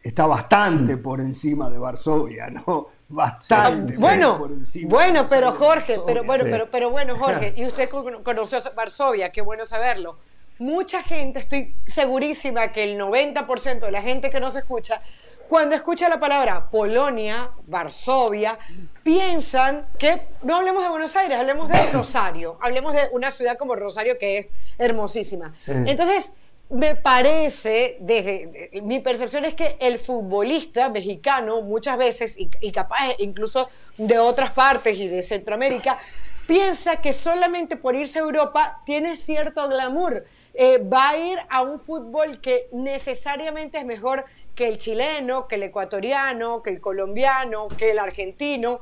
está 0.03 0.27
bastante 0.27 0.97
por 0.99 1.21
encima 1.21 1.69
de 1.69 1.79
Varsovia, 1.79 2.49
¿no? 2.51 2.98
Bastante 3.09 3.95
bueno, 3.99 4.39
Bueno, 4.85 5.27
pero 5.29 5.53
Jorge, 5.53 5.99
pero 6.07 6.25
bueno, 6.25 6.45
pero, 6.45 6.71
pero 6.71 6.91
bueno, 6.91 7.17
Jorge, 7.17 7.55
y 7.57 7.65
usted 7.65 7.89
conoció 7.89 8.59
Varsovia, 8.75 9.31
qué 9.31 9.41
bueno 9.41 9.65
saberlo. 9.65 10.19
Mucha 10.59 11.03
gente, 11.03 11.39
estoy 11.39 11.77
segurísima 11.87 12.73
que 12.73 12.83
el 12.83 12.99
90% 12.99 13.79
de 13.79 13.93
la 13.93 14.03
gente 14.03 14.29
que 14.29 14.41
nos 14.41 14.57
escucha, 14.57 15.01
cuando 15.49 15.75
escucha 15.75 16.09
la 16.09 16.21
palabra 16.21 16.69
Polonia, 16.69 17.51
Varsovia, 17.67 18.59
piensan 19.03 19.87
que 19.99 20.29
no 20.43 20.57
hablemos 20.57 20.83
de 20.83 20.91
Buenos 20.91 21.17
Aires, 21.17 21.39
hablemos 21.39 21.69
de 21.69 21.87
Rosario, 21.93 22.59
hablemos 22.61 22.93
de 22.93 23.09
una 23.13 23.31
ciudad 23.31 23.57
como 23.57 23.75
Rosario 23.75 24.19
que 24.19 24.39
es 24.39 24.47
hermosísima. 24.79 25.55
Entonces, 25.67 26.33
me 26.71 26.95
parece, 26.95 27.97
desde 28.01 28.71
mi 28.83 29.01
percepción 29.01 29.45
es 29.45 29.55
que 29.55 29.77
el 29.81 29.99
futbolista 29.99 30.91
mexicano 30.91 31.63
muchas 31.63 31.97
veces, 31.97 32.37
y, 32.39 32.73
capaz 32.73 33.15
incluso 33.19 33.71
de 33.97 34.19
otras 34.19 34.53
partes 34.53 34.99
y 34.99 35.09
de 35.09 35.23
Centroamérica, 35.23 35.99
piensa 36.47 36.97
que 36.97 37.13
solamente 37.13 37.77
por 37.77 37.95
irse 37.95 38.19
a 38.19 38.23
Europa 38.23 38.83
tiene 38.85 39.17
cierto 39.17 39.67
glamour. 39.69 40.25
Eh, 40.55 40.79
va 40.79 41.11
a 41.11 41.17
ir 41.17 41.39
a 41.49 41.63
un 41.63 41.81
fútbol 41.81 42.41
que 42.41 42.69
necesariamente 42.73 43.79
es 43.79 43.85
mejor 43.85 44.25
que 44.55 44.69
el 44.69 44.77
chileno, 44.77 45.47
que 45.47 45.55
el 45.55 45.63
ecuatoriano, 45.63 46.63
que 46.63 46.71
el 46.71 46.81
colombiano, 46.81 47.69
que 47.69 47.93
el 47.93 47.99
argentino. 47.99 48.81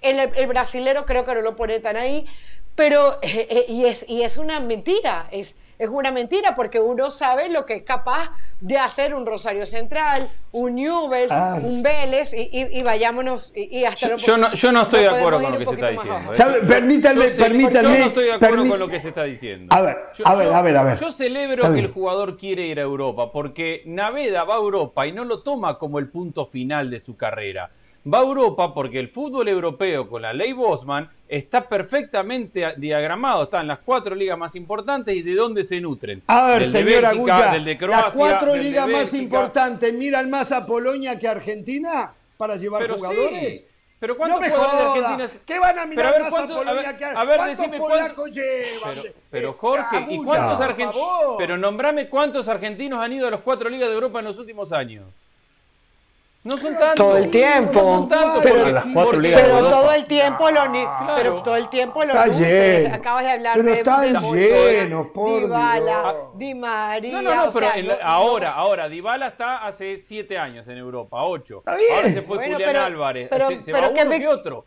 El, 0.00 0.18
el 0.18 0.46
brasilero 0.46 1.06
creo 1.06 1.24
que 1.24 1.34
no 1.34 1.40
lo 1.40 1.56
pone 1.56 1.80
tan 1.80 1.96
ahí, 1.96 2.26
pero, 2.74 3.18
eh, 3.22 3.46
eh, 3.50 3.64
y, 3.68 3.86
es, 3.86 4.04
y 4.08 4.22
es 4.22 4.36
una 4.36 4.60
mentira. 4.60 5.28
Es, 5.30 5.54
es 5.82 5.90
una 5.90 6.12
mentira 6.12 6.54
porque 6.54 6.78
uno 6.78 7.10
sabe 7.10 7.48
lo 7.48 7.66
que 7.66 7.74
es 7.74 7.82
capaz 7.82 8.30
de 8.60 8.78
hacer 8.78 9.14
un 9.14 9.26
Rosario 9.26 9.66
Central, 9.66 10.30
un 10.52 10.76
Newell's, 10.76 11.32
un 11.60 11.82
Vélez 11.82 12.32
y, 12.32 12.82
vayámonos 12.84 13.52
y, 13.56 13.84
hasta 13.84 14.16
yo, 14.16 14.36
no, 14.36 14.52
yo 14.54 14.70
no 14.70 14.82
estoy 14.82 15.00
de 15.00 15.08
acuerdo 15.08 15.42
con 15.42 15.52
lo 15.52 15.58
que 15.58 15.66
se 15.66 15.74
está 15.74 15.90
diciendo. 15.90 16.32
¿eh? 16.32 16.66
Permítanme, 16.68 17.24
permítanme. 17.30 17.92
Yo 17.94 17.98
no 17.98 18.06
estoy 18.06 18.24
de 18.26 18.32
acuerdo 18.32 18.68
con 18.68 18.78
lo 18.78 18.86
que 18.86 19.00
se 19.00 19.08
está 19.08 19.24
diciendo. 19.24 19.74
A 19.74 19.80
ver, 19.80 19.98
a 20.24 20.34
ver, 20.36 20.52
a 20.52 20.62
ver, 20.62 20.76
a 20.76 20.82
ver. 20.84 21.00
Yo 21.00 21.10
celebro 21.10 21.74
que 21.74 21.80
el 21.80 21.88
jugador 21.88 22.36
quiere 22.36 22.66
ir 22.66 22.78
a 22.78 22.82
Europa 22.82 23.32
porque 23.32 23.82
Naveda 23.84 24.44
va 24.44 24.54
a 24.54 24.58
Europa 24.58 25.04
y 25.08 25.12
no 25.12 25.24
lo 25.24 25.42
toma 25.42 25.78
como 25.78 25.98
el 25.98 26.08
punto 26.10 26.46
final 26.46 26.90
de 26.90 27.00
su 27.00 27.16
carrera 27.16 27.72
va 28.06 28.18
a 28.18 28.22
Europa 28.22 28.74
porque 28.74 28.98
el 28.98 29.08
fútbol 29.08 29.48
europeo 29.48 30.08
con 30.08 30.22
la 30.22 30.32
ley 30.32 30.52
Bosman 30.52 31.08
está 31.28 31.68
perfectamente 31.68 32.74
diagramado, 32.76 33.44
están 33.44 33.66
las 33.66 33.78
cuatro 33.78 34.14
ligas 34.14 34.36
más 34.36 34.54
importantes 34.54 35.14
y 35.14 35.22
de 35.22 35.34
dónde 35.34 35.64
se 35.64 35.80
nutren. 35.80 36.22
A 36.26 36.46
ver, 36.48 36.66
señora 36.66 37.10
Agulla, 37.10 37.58
las 37.58 38.14
cuatro 38.14 38.56
ligas 38.56 38.88
más 38.88 39.14
importantes 39.14 39.92
miran 39.94 40.28
más 40.28 40.52
a 40.52 40.66
Polonia 40.66 41.18
que 41.18 41.28
a 41.28 41.32
Argentina 41.32 42.12
para 42.36 42.56
llevar 42.56 42.90
jugadores. 42.90 43.64
Pero 43.98 44.16
¿cuántos 44.16 44.40
no 44.40 44.46
jugadores 44.48 44.78
de 44.78 45.06
Argentina? 45.06 45.42
¿Qué 45.46 45.58
van 45.60 45.78
a 45.78 45.86
mirar 45.86 46.20
más 46.20 46.32
a 46.34 46.46
Polonia 46.48 46.96
que 46.96 47.04
a, 47.04 47.24
ver, 47.24 47.38
¿Cuántos 47.56 47.78
polacos 47.78 48.30
llevan? 48.32 48.94
Pero, 48.94 49.14
pero 49.30 49.52
Jorge, 49.52 50.06
¿y 50.08 50.24
cuántos 50.24 50.60
argentinos? 50.60 51.06
Pero 51.38 51.56
nombrame 51.56 52.08
cuántos 52.08 52.48
argentinos 52.48 52.98
han 52.98 53.12
ido 53.12 53.28
a 53.28 53.30
las 53.30 53.40
cuatro 53.42 53.70
ligas 53.70 53.88
de 53.88 53.94
Europa 53.94 54.18
en 54.18 54.24
los 54.24 54.38
últimos 54.40 54.72
años. 54.72 55.04
No 56.44 56.56
son 56.56 56.72
tantos. 56.72 56.94
Todo 56.96 57.16
el 57.18 57.30
tiempo. 57.30 57.72
No 57.72 58.00
son 58.00 58.08
tantos 58.08 58.42
pero, 58.42 58.72
las 58.72 58.84
cuatro 58.92 59.20
ligas 59.20 59.40
pero 59.40 59.58
todo 59.60 59.92
el 59.92 60.04
tiempo 60.04 60.50
lo 60.50 60.68
ni, 60.68 60.80
claro. 60.80 61.14
pero 61.16 61.42
todo 61.42 61.56
el 61.56 61.68
tiempo 61.68 62.04
lo 62.04 62.12
está 62.12 62.26
lleno. 62.26 62.94
Acabas 62.96 63.24
de 63.24 63.30
hablar 63.30 63.56
pero 63.56 63.68
de 63.68 63.78
están 63.78 64.32
llenos, 64.34 65.06
por 65.08 65.40
Dybala, 65.42 66.16
Di 66.34 66.54
María. 66.54 67.12
No, 67.12 67.22
no, 67.22 67.46
no, 67.46 67.50
pero 67.52 67.72
sea, 67.72 67.98
ahora, 68.02 68.54
ahora 68.54 68.88
Dybala 68.88 69.28
está 69.28 69.64
hace 69.64 69.98
siete 69.98 70.36
años 70.36 70.66
en 70.66 70.78
Europa, 70.78 71.22
ocho. 71.22 71.58
Está 71.58 71.76
bien. 71.76 71.94
Ahora 71.94 72.08
se 72.08 72.22
fue 72.22 72.36
bueno, 72.38 72.54
Julián 72.54 72.70
pero, 72.72 72.84
Álvarez. 72.84 73.28
Pero, 73.30 73.48
se, 73.48 73.62
se 73.62 73.72
va 73.72 73.88
uno 73.88 74.10
que 74.10 74.28
otro. 74.28 74.66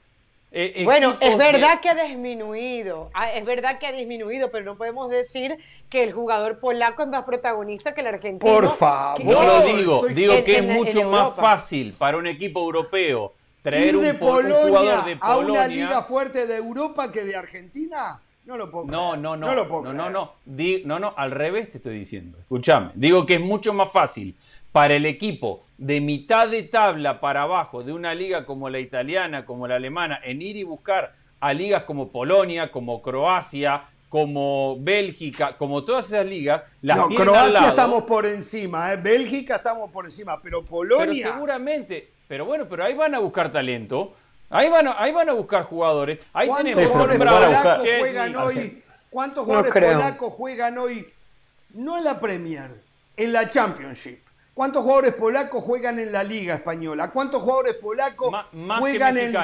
Eh, 0.58 0.72
eh, 0.74 0.84
bueno, 0.86 1.18
es 1.20 1.38
verdad 1.38 1.82
que 1.82 1.90
ha 1.90 1.96
disminuido, 1.96 3.10
ah, 3.14 3.30
es 3.34 3.44
verdad 3.44 3.78
que 3.78 3.88
ha 3.88 3.92
disminuido, 3.92 4.52
pero 4.52 4.64
no 4.64 4.78
podemos 4.78 5.10
decir 5.10 5.58
que 5.90 6.02
el 6.02 6.14
jugador 6.14 6.60
polaco 6.60 7.04
es 7.04 7.10
más 7.10 7.26
protagonista 7.26 7.94
que 7.94 8.00
el 8.00 8.08
argentino. 8.08 8.54
Por 8.54 8.74
favor. 8.74 9.22
No 9.26 9.44
lo 9.44 9.62
digo, 9.64 10.08
digo 10.08 10.44
que 10.46 10.60
es 10.60 10.66
mucho 10.66 11.10
más 11.10 11.36
fácil 11.36 11.94
para 11.98 12.16
un 12.16 12.26
equipo 12.28 12.62
europeo 12.62 13.34
traer 13.62 13.98
de 13.98 14.12
un, 14.12 14.18
Polonia 14.18 14.56
un 14.56 14.68
jugador 14.70 15.04
de 15.04 15.18
Polonia 15.18 15.20
a 15.20 15.38
una 15.38 15.68
liga 15.68 16.04
fuerte 16.04 16.48
de 16.48 16.56
Europa 16.56 17.12
que 17.12 17.26
de 17.26 17.36
Argentina. 17.36 18.22
No 18.46 18.56
lo 18.56 18.72
puedo 18.72 18.86
No, 18.86 19.18
no, 19.18 19.36
no. 19.36 19.48
No 19.48 19.56
lo 19.56 19.68
puedo 19.68 19.92
no, 19.92 20.10
no, 20.10 20.10
no, 20.10 20.36
no, 20.86 21.00
no, 21.00 21.14
al 21.18 21.32
revés 21.32 21.70
te 21.70 21.80
estoy 21.80 22.00
diciendo. 22.00 22.38
Escúchame. 22.40 22.92
Digo 22.96 23.26
que 23.26 23.34
es 23.34 23.42
mucho 23.42 23.74
más 23.74 23.92
fácil 23.92 24.38
para 24.76 24.96
el 24.96 25.06
equipo 25.06 25.64
de 25.78 26.02
mitad 26.02 26.50
de 26.50 26.64
tabla 26.64 27.22
para 27.22 27.44
abajo 27.44 27.82
de 27.82 27.94
una 27.94 28.14
liga 28.14 28.46
como 28.46 28.70
la 28.70 28.80
italiana, 28.80 29.46
como 29.46 29.70
la 29.70 29.76
alemana, 29.76 30.20
en 30.22 30.42
ir 30.42 30.58
y 30.58 30.64
buscar 30.64 31.14
a 31.40 31.54
ligas 31.54 31.86
como 31.86 32.10
Polonia, 32.10 32.70
como 32.74 33.02
Croacia, 33.02 33.86
como 34.10 34.76
Bélgica, 34.78 35.56
como 35.56 35.86
todas 35.86 36.08
esas 36.08 36.26
ligas, 36.26 36.64
las 36.82 36.98
no, 36.98 37.08
Croacia 37.08 37.70
estamos 37.70 38.04
por 38.04 38.26
encima, 38.26 38.92
¿eh? 38.92 38.98
Bélgica 38.98 39.56
estamos 39.56 39.90
por 39.92 40.04
encima, 40.04 40.42
pero 40.42 40.66
Polonia. 40.66 41.24
Pero 41.24 41.36
seguramente, 41.36 42.10
pero 42.28 42.44
bueno, 42.44 42.68
pero 42.68 42.84
ahí 42.84 42.96
van 42.96 43.16
a 43.16 43.20
buscar 43.20 43.54
talento, 43.54 44.14
ahí 44.50 44.70
van 44.70 44.90
a, 44.90 45.02
ahí 45.02 45.14
van 45.14 45.30
a 45.30 45.34
buscar 45.34 45.64
jugadores. 45.64 46.20
Ahí 46.34 46.50
¿Cuántos 46.50 46.74
tenemos 46.74 46.92
jugadores 46.92 47.18
polacos 47.18 47.88
juegan 47.98 48.36
hoy? 48.36 48.84
¿Cuántos 49.10 49.46
jugadores 49.46 49.72
polacos 49.72 50.34
juegan 50.34 50.78
hoy? 50.78 51.08
No 51.76 51.98
en 51.98 52.04
la 52.04 52.20
Premier, 52.20 52.72
en 53.16 53.32
la 53.32 53.50
Championship. 53.50 54.25
¿Cuántos 54.56 54.84
jugadores 54.84 55.14
polacos 55.16 55.62
juegan 55.62 56.00
en 56.00 56.14
la 56.14 56.24
Liga 56.24 56.56
Española? 56.56 57.12
¿Cuántos 57.12 57.42
jugadores 57.42 57.74
polacos 57.74 58.34
juegan 58.80 59.18
en, 59.18 59.36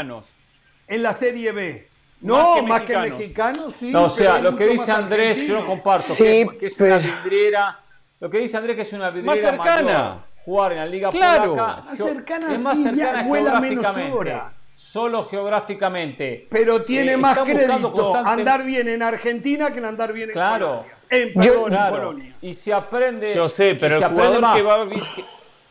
en, 0.88 1.03
la 1.03 1.11
Serie 1.11 1.51
B? 1.51 1.89
No, 2.21 2.63
más 2.63 2.83
que, 2.83 2.97
mexicanos, 2.97 3.75
sí. 3.75 3.91
No, 3.91 4.05
o 4.05 4.09
sea, 4.09 4.39
lo 4.39 4.55
que 4.55 4.67
dice 4.67 4.89
Andrés, 4.89 5.45
yo 5.45 5.55
lo 5.55 5.65
comparto, 5.65 6.15
que, 6.15 6.47
es 6.61 6.79
una 6.79 6.97
vidriera. 6.99 7.79
Lo 8.21 8.29
que 8.29 8.38
dice 8.38 8.55
Andrés 8.55 8.77
que 8.77 8.83
es 8.83 8.93
una 8.93 9.09
vidriera 9.09 9.51
más 9.51 9.65
cercana. 9.65 10.25
jugar 10.45 10.71
en 10.71 10.77
la 10.77 10.85
Liga 10.85 11.09
claro. 11.09 11.51
polaca. 11.51 11.81
Más 11.81 11.97
cercana, 11.97 12.53
es 12.53 12.61
más 12.61 12.81
cercana 12.81 13.23
vuela 13.23 13.59
menos 13.59 13.97
hora. 14.13 14.53
Solo 14.73 15.27
geográficamente. 15.27 16.47
Pero 16.49 16.83
tiene 16.83 17.11
eh, 17.13 17.17
más 17.17 17.38
crédito 17.39 18.15
andar 18.15 18.63
bien 18.63 18.88
en 18.88 19.03
Argentina 19.03 19.73
que 19.73 19.79
en 19.79 19.85
andar 19.85 20.13
bien 20.13 20.29
en 20.29 20.33
claro. 20.33 20.67
Polonia. 20.67 21.01
En, 21.11 21.33
Polonia. 21.33 22.35
Y 22.41 22.53
se 22.53 22.73
aprende. 22.73 23.35
Yo 23.35 23.49
sé, 23.49 23.75
pero 23.75 23.97
el 23.97 24.03
jugador 24.03 24.55
que 24.55 24.61
va 24.61 24.75
a 24.81 24.85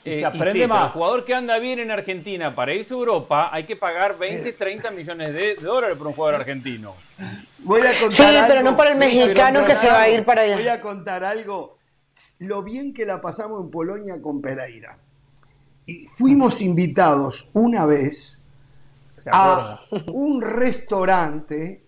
y 0.04 0.12
se 0.12 0.24
aprende 0.24 0.66
más. 0.66 0.86
El 0.86 0.92
jugador 0.92 1.24
que 1.24 1.34
anda 1.34 1.58
bien 1.58 1.78
en 1.78 1.90
Argentina 1.90 2.54
para 2.54 2.72
irse 2.72 2.94
a 2.94 2.96
Europa 2.96 3.50
hay 3.52 3.64
que 3.64 3.76
pagar 3.76 4.18
20, 4.18 4.52
30 4.52 4.90
millones 4.90 5.32
de 5.32 5.56
dólares 5.56 5.96
por 5.96 6.06
un 6.06 6.14
jugador 6.14 6.40
argentino. 6.40 6.94
Voy 7.58 7.80
a 7.80 7.98
contar 8.00 8.32
sí, 8.32 8.40
pero 8.48 8.62
no 8.62 8.76
por 8.76 8.86
el 8.86 8.96
mexicano 8.96 9.64
que 9.66 9.74
se 9.74 9.88
va 9.88 10.02
a 10.02 10.08
ir 10.08 10.24
para 10.24 10.42
allá. 10.42 10.56
Voy 10.56 10.68
a 10.68 10.80
contar 10.80 11.24
algo. 11.24 11.78
Lo 12.38 12.62
bien 12.62 12.92
que 12.92 13.04
la 13.04 13.20
pasamos 13.20 13.62
en 13.62 13.70
Polonia 13.70 14.20
con 14.20 14.40
Pereira. 14.40 14.98
Y 15.86 16.06
fuimos 16.06 16.60
invitados 16.60 17.48
una 17.52 17.84
vez 17.84 18.42
a 19.30 19.80
un 20.06 20.40
restaurante 20.40 21.84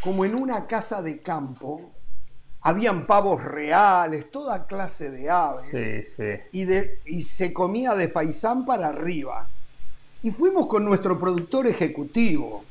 como 0.00 0.24
en 0.24 0.40
una 0.40 0.66
casa 0.66 1.02
de 1.02 1.22
campo 1.22 1.93
habían 2.64 3.06
pavos 3.06 3.44
reales, 3.44 4.30
toda 4.30 4.66
clase 4.66 5.10
de 5.10 5.28
aves. 5.28 5.66
Sí, 5.66 6.02
sí. 6.02 6.40
Y, 6.50 6.64
de, 6.64 7.00
y 7.04 7.22
se 7.22 7.52
comía 7.52 7.94
de 7.94 8.08
faisán 8.08 8.64
para 8.64 8.88
arriba. 8.88 9.46
Y 10.22 10.30
fuimos 10.30 10.66
con 10.66 10.82
nuestro 10.82 11.20
productor 11.20 11.66
ejecutivo. 11.66 12.64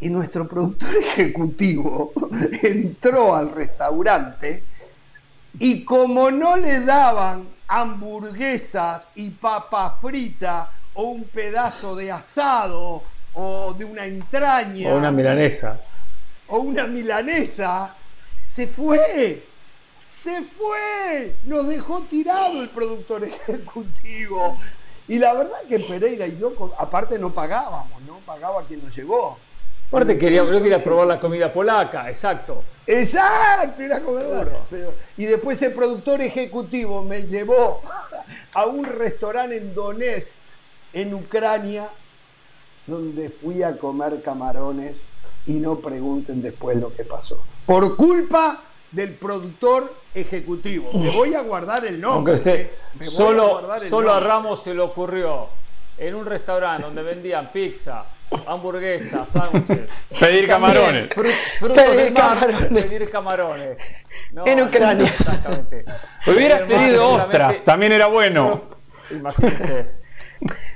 Y 0.00 0.08
nuestro 0.08 0.48
productor 0.48 0.88
ejecutivo 1.02 2.12
entró 2.62 3.36
al 3.36 3.52
restaurante 3.52 4.64
y 5.58 5.84
como 5.84 6.30
no 6.30 6.56
le 6.56 6.80
daban 6.80 7.46
hamburguesas 7.68 9.06
y 9.16 9.28
papa 9.28 9.98
frita 10.00 10.70
o 10.94 11.02
un 11.02 11.24
pedazo 11.24 11.94
de 11.94 12.10
asado 12.10 13.02
o 13.34 13.74
de 13.74 13.84
una 13.84 14.06
entraña 14.06 14.94
o 14.94 14.96
una 14.96 15.12
milanesa 15.12 15.78
o 16.48 16.60
una 16.60 16.86
milanesa 16.86 17.94
se 18.50 18.66
fue, 18.66 19.44
se 20.04 20.42
fue, 20.42 21.36
nos 21.44 21.68
dejó 21.68 22.02
tirado 22.02 22.62
el 22.62 22.68
productor 22.70 23.22
ejecutivo. 23.24 24.56
Y 25.06 25.18
la 25.18 25.34
verdad 25.34 25.58
que 25.68 25.78
Pereira 25.78 26.26
y 26.26 26.36
yo, 26.36 26.52
aparte 26.76 27.18
no 27.18 27.32
pagábamos, 27.32 28.02
no 28.02 28.18
pagaba 28.26 28.64
quien 28.64 28.84
nos 28.84 28.94
llevó. 28.94 29.38
Aparte 29.88 30.18
quería, 30.18 30.44
yo 30.44 30.62
quería 30.62 30.82
probar 30.82 31.06
la 31.06 31.20
comida 31.20 31.52
polaca, 31.52 32.08
exacto. 32.08 32.64
Exacto, 32.86 33.82
era 33.82 34.00
Y 35.16 35.26
después 35.26 35.62
el 35.62 35.72
productor 35.72 36.20
ejecutivo 36.20 37.04
me 37.04 37.22
llevó 37.22 37.82
a 38.54 38.66
un 38.66 38.84
restaurante 38.84 39.56
en 39.56 39.74
Donetsk, 39.74 40.32
en 40.92 41.14
Ucrania, 41.14 41.88
donde 42.86 43.30
fui 43.30 43.62
a 43.62 43.76
comer 43.76 44.22
camarones 44.22 45.04
y 45.46 45.54
no 45.54 45.78
pregunten 45.78 46.42
después 46.42 46.76
lo 46.76 46.94
que 46.94 47.04
pasó 47.04 47.42
por 47.70 47.96
culpa 47.96 48.64
del 48.90 49.14
productor 49.14 49.94
ejecutivo. 50.12 50.90
Me 50.92 51.08
voy 51.10 51.34
a 51.34 51.40
guardar 51.42 51.84
el 51.84 52.00
nombre. 52.00 52.34
Usted, 52.34 52.70
solo 53.00 53.58
a, 53.70 53.78
solo 53.78 54.12
a 54.12 54.18
Ramos 54.18 54.64
se 54.64 54.74
le 54.74 54.80
ocurrió 54.80 55.48
en 55.96 56.16
un 56.16 56.26
restaurante 56.26 56.82
donde 56.82 57.04
vendían 57.04 57.52
pizza, 57.52 58.06
hamburguesas, 58.48 59.28
sándwiches. 59.28 59.88
Pedir 60.18 60.48
camarones. 60.48 61.10
pedir, 61.10 62.12
camarones. 62.12 62.66
pedir 62.66 63.10
camarones. 63.10 63.78
en 64.44 64.62
Ucrania. 64.62 65.06
exactamente. 65.06 65.84
Hubieras 66.26 66.62
pedido 66.62 67.08
ostras, 67.08 67.60
también 67.60 67.92
era 67.92 68.06
bueno. 68.06 68.64
imagínense. 69.12 70.00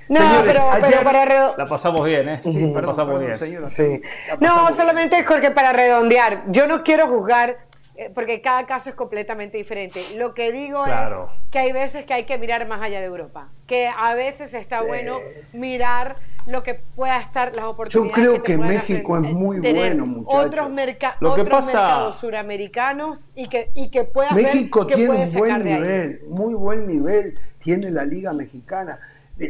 No, 0.08 0.20
pero, 0.44 0.70
para 1.02 1.54
La 1.56 1.66
pasamos 1.66 2.04
bien, 2.06 2.28
¿eh? 2.28 2.40
Sí, 2.44 2.72
la 2.72 2.82
pasamos 2.82 3.20
bien. 3.20 3.36
sí. 3.68 4.02
No, 4.40 4.70
solamente 4.72 5.22
Jorge, 5.24 5.50
para 5.50 5.72
redondear. 5.72 6.44
Yo 6.48 6.66
no 6.66 6.82
quiero 6.82 7.06
juzgar, 7.08 7.58
eh, 7.96 8.10
porque 8.14 8.40
cada 8.40 8.66
caso 8.66 8.90
es 8.90 8.94
completamente 8.94 9.56
diferente. 9.56 10.02
Lo 10.16 10.34
que 10.34 10.52
digo 10.52 10.84
es 10.84 10.92
que 11.50 11.58
hay 11.58 11.72
veces 11.72 12.04
que 12.04 12.14
hay 12.14 12.24
que 12.24 12.38
mirar 12.38 12.66
más 12.66 12.82
allá 12.82 13.00
de 13.00 13.06
Europa. 13.06 13.48
Que 13.66 13.88
a 13.88 14.14
veces 14.14 14.52
está 14.54 14.82
bueno 14.82 15.16
mirar 15.52 16.16
lo 16.46 16.62
que 16.62 16.74
pueda 16.74 17.18
estar, 17.20 17.54
las 17.54 17.64
oportunidades. 17.64 18.16
Yo 18.16 18.22
creo 18.22 18.42
que, 18.42 18.58
México 18.58 19.16
es 19.16 19.22
muy 19.32 19.60
bueno, 19.60 20.06
muchachos. 20.06 20.46
Otros, 20.46 20.70
mercados 20.70 22.16
suramericanos 22.16 23.30
y 23.34 23.48
que, 23.48 23.70
y 23.74 23.88
que 23.90 24.04
pueda 24.04 24.32
México 24.32 24.84
ver 24.84 24.96
tiene 24.96 25.24
un 25.24 25.32
buen 25.32 25.64
nivel, 25.64 26.20
muy 26.28 26.54
buen 26.54 26.86
nivel. 26.86 27.38
Tiene 27.58 27.90
la 27.90 28.04
Liga 28.04 28.34
Mexicana 28.34 28.98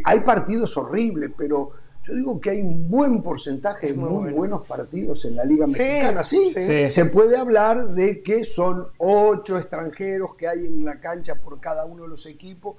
hay 0.05 0.21
partidos 0.21 0.77
horribles, 0.77 1.31
pero 1.37 1.73
Yo 2.07 2.15
digo 2.15 2.39
que 2.39 2.51
hay 2.51 2.61
un 2.61 2.91
buen 2.91 3.23
porcentaje 3.23 3.89
de 3.89 3.95
muy, 3.95 4.31
buenos 4.31 4.67
partidos 4.67 5.25
en 5.25 5.37
la 5.37 5.45
Liga 5.45 5.67
Mexicana. 5.67 6.23
Sí, 6.23 6.53
se 6.91 7.05
puede 7.07 7.39
hablar 7.39 7.89
de 7.95 8.23
que 8.23 8.45
son 8.45 8.89
ocho 8.99 9.57
extranjeros 9.57 10.35
que 10.35 10.47
hay 10.47 10.67
en 10.67 10.85
la 10.85 11.01
cancha 11.01 11.37
por 11.37 11.61
cada 11.61 11.87
uno 11.87 12.03
de 12.03 12.11
los 12.11 12.27
equipos. 12.27 12.77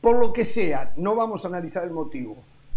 Por 0.00 0.20
lo 0.20 0.32
que 0.32 0.44
sea, 0.44 0.92
no 0.96 1.16
vamos 1.16 1.44
a 1.44 1.48
analizar 1.48 1.82
el 1.82 1.90
motivo. 1.90 2.36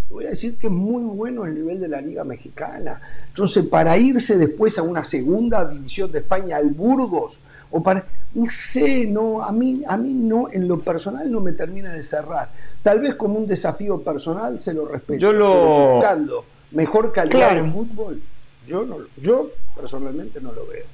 Voy 0.10 0.26
a 0.26 0.32
decir 0.32 0.58
que 0.58 0.68
es 0.68 0.74
muy 0.74 1.04
bueno 1.04 1.46
el 1.46 1.54
nivel 1.54 1.80
de 1.80 1.88
la 1.88 2.02
Liga 2.02 2.24
Mexicana. 2.24 3.00
Entonces, 3.28 3.64
para 3.66 3.96
irse 3.96 4.38
después 4.38 4.80
a 4.80 4.84
una 4.84 5.04
segunda 5.04 5.64
división 5.66 6.12
de 6.12 6.20
España, 6.20 6.58
al 6.58 6.72
Burgos, 6.72 7.38
o 7.70 7.82
para, 7.82 8.06
no 8.34 8.50
sé, 8.50 9.08
no, 9.08 9.44
a 9.44 9.52
mí, 9.52 9.84
a 9.88 9.98
mí 9.98 10.12
no, 10.14 10.48
en 10.52 10.68
lo 10.68 10.80
personal 10.80 11.32
no 11.32 11.40
me 11.40 11.54
termina 11.54 11.92
de 11.92 12.04
cerrar. 12.04 12.50
Tal 12.84 13.00
vez 13.00 13.16
como 13.16 13.40
un 13.40 13.48
desafío 13.48 14.02
personal 14.02 14.60
se 14.60 14.74
lo 14.74 14.86
respeto. 14.86 15.20
Yo 15.20 15.32
lo... 15.32 15.96
buscando 15.96 16.46
mejor 16.72 17.14
calidad 17.14 17.56
de 17.56 17.72
fútbol, 17.72 18.22
yo, 18.66 18.84
no, 18.86 18.98
yo 19.18 19.52
personalmente 19.76 20.42
no 20.42 20.52
lo 20.52 20.68
veo. 20.68 20.86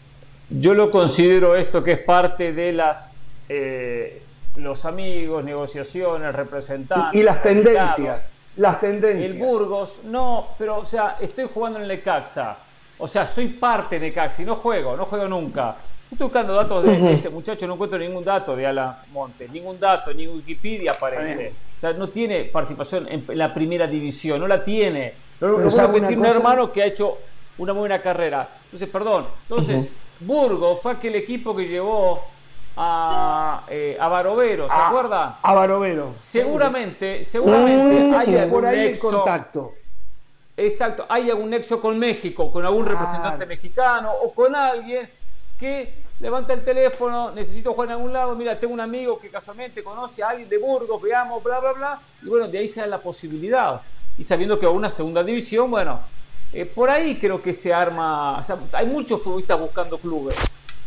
Yo 0.49 0.73
lo 0.73 0.89
considero 0.91 1.55
esto 1.55 1.83
que 1.83 1.93
es 1.93 1.99
parte 1.99 2.53
de 2.53 2.73
las 2.73 3.13
eh, 3.47 4.21
los 4.55 4.85
amigos, 4.85 5.43
negociaciones, 5.43 6.33
representantes. 6.33 7.19
Y, 7.19 7.23
las 7.23 7.41
tendencias. 7.41 8.29
Las 8.57 8.79
tendencias. 8.81 9.31
El 9.31 9.39
Burgos, 9.39 10.01
no, 10.05 10.49
pero 10.57 10.79
o 10.79 10.85
sea, 10.85 11.17
estoy 11.19 11.49
jugando 11.53 11.77
en 11.79 11.83
el 11.83 11.89
Necaxa. 11.89 12.57
O 12.97 13.07
sea, 13.07 13.27
soy 13.27 13.47
parte 13.47 13.99
de 13.99 14.07
Necaxa 14.07 14.41
y 14.41 14.45
no 14.45 14.55
juego, 14.55 14.97
no 14.97 15.05
juego 15.05 15.27
nunca. 15.27 15.77
Estoy 16.11 16.25
buscando 16.25 16.53
datos 16.55 16.83
de 16.83 17.13
este 17.13 17.29
muchacho, 17.29 17.67
no 17.67 17.75
encuentro 17.75 17.99
ningún 17.99 18.23
dato 18.23 18.55
de 18.55 18.65
Alan 18.65 18.93
Montes, 19.11 19.49
ningún 19.51 19.79
dato, 19.79 20.11
ni 20.11 20.27
Wikipedia 20.27 20.93
aparece. 20.93 21.53
O 21.75 21.79
sea, 21.79 21.93
no 21.93 22.09
tiene 22.09 22.45
participación 22.45 23.07
en 23.07 23.25
la 23.37 23.53
primera 23.53 23.85
división, 23.85 24.39
no 24.39 24.47
la 24.47 24.63
tiene. 24.63 25.13
Lo, 25.39 25.57
único 25.57 25.91
que 25.93 26.01
tiene 26.01 26.17
un 26.17 26.25
hermano 26.25 26.71
que 26.71 26.81
ha 26.81 26.85
hecho 26.87 27.19
una 27.59 27.73
buena 27.73 28.01
carrera. 28.01 28.49
Entonces, 28.65 28.89
perdón. 28.89 29.27
Entonces, 29.43 29.87
Burgos 30.19 30.81
fue 30.81 30.93
aquel 30.93 31.15
equipo 31.15 31.55
que 31.55 31.67
llevó 31.67 32.23
a, 32.75 33.63
eh, 33.69 33.95
a 33.99 34.07
Barovero, 34.07 34.67
¿se 34.67 34.75
acuerda? 34.75 35.37
A 35.41 35.53
Barovero. 35.53 36.15
Seguramente, 36.17 37.23
seguramente 37.23 38.15
hay 38.15 38.35
algún 38.35 38.51
por 38.51 38.65
ahí 38.65 38.77
nexo, 38.77 39.11
contacto. 39.11 39.73
Exacto, 40.57 41.05
hay 41.07 41.29
algún 41.29 41.51
nexo 41.51 41.79
con 41.79 41.99
México, 41.99 42.51
con 42.51 42.65
algún 42.65 42.85
representante 42.85 43.45
mexicano 43.45 44.11
o 44.11 44.33
con 44.33 44.55
alguien 44.55 45.09
que 45.59 45.98
levanta 46.19 46.53
el 46.53 46.63
teléfono, 46.63 47.31
necesito 47.31 47.73
jugar 47.73 47.89
en 47.89 47.93
algún 47.93 48.13
lado, 48.13 48.35
mira, 48.35 48.59
tengo 48.59 48.73
un 48.73 48.79
amigo 48.79 49.17
que 49.17 49.29
casualmente 49.29 49.83
conoce 49.83 50.21
a 50.21 50.29
alguien 50.29 50.49
de 50.49 50.57
Burgos, 50.57 51.01
veamos, 51.01 51.43
bla, 51.43 51.59
bla, 51.59 51.71
bla, 51.73 52.01
y 52.21 52.27
bueno, 52.27 52.47
de 52.47 52.57
ahí 52.57 52.67
se 52.67 52.81
da 52.81 52.87
la 52.87 52.99
posibilidad. 52.99 53.81
Y 54.17 54.23
sabiendo 54.23 54.59
que 54.59 54.65
va 54.65 54.71
a 54.71 54.75
una 54.75 54.89
segunda 54.89 55.23
división, 55.23 55.71
bueno, 55.71 56.01
eh, 56.51 56.65
por 56.65 56.89
ahí 56.89 57.17
creo 57.17 57.41
que 57.41 57.53
se 57.53 57.73
arma, 57.73 58.39
o 58.39 58.43
sea, 58.43 58.57
hay 58.73 58.85
muchos 58.85 59.21
futbolistas 59.21 59.59
buscando 59.59 59.97
clubes. 59.97 60.35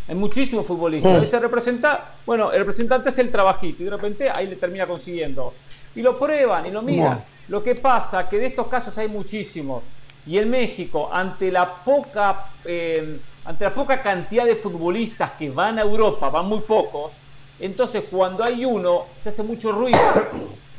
Hay 0.09 0.17
muchísimos 0.17 0.67
futbolistas. 0.67 1.29
se 1.29 1.39
representa, 1.39 2.17
bueno, 2.27 2.51
el 2.51 2.59
representante 2.59 3.09
es 3.09 3.19
el 3.19 3.31
trabajito 3.31 3.83
y 3.83 3.85
de 3.85 3.91
repente 3.91 4.29
ahí 4.29 4.49
le 4.49 4.57
termina 4.57 4.87
consiguiendo. 4.87 5.55
Y 5.95 6.03
lo 6.03 6.19
prueban 6.19 6.67
y 6.67 6.71
lo 6.71 6.83
miran. 6.83 7.25
Lo 7.49 7.63
que 7.63 7.75
pasa 7.77 8.29
que 8.29 8.39
de 8.39 8.47
estos 8.47 8.67
casos 8.67 8.97
hay 8.99 9.09
muchísimos. 9.09 9.83
Y 10.27 10.39
en 10.39 10.51
México, 10.51 11.09
ante 11.13 11.51
la 11.51 11.73
poca, 11.73 12.47
eh, 12.65 13.21
ante 13.45 13.65
la 13.65 13.75
poca 13.75 14.03
cantidad 14.03 14.45
de 14.45 14.57
futbolistas 14.57 15.33
que 15.33 15.51
van 15.51 15.79
a 15.79 15.83
Europa, 15.83 16.29
van 16.29 16.47
muy 16.47 16.61
pocos, 16.61 17.19
entonces 17.59 18.05
cuando 18.11 18.45
hay 18.45 18.65
uno 18.65 19.07
se 19.17 19.31
hace 19.31 19.43
mucho 19.43 19.73
ruido. 19.73 20.01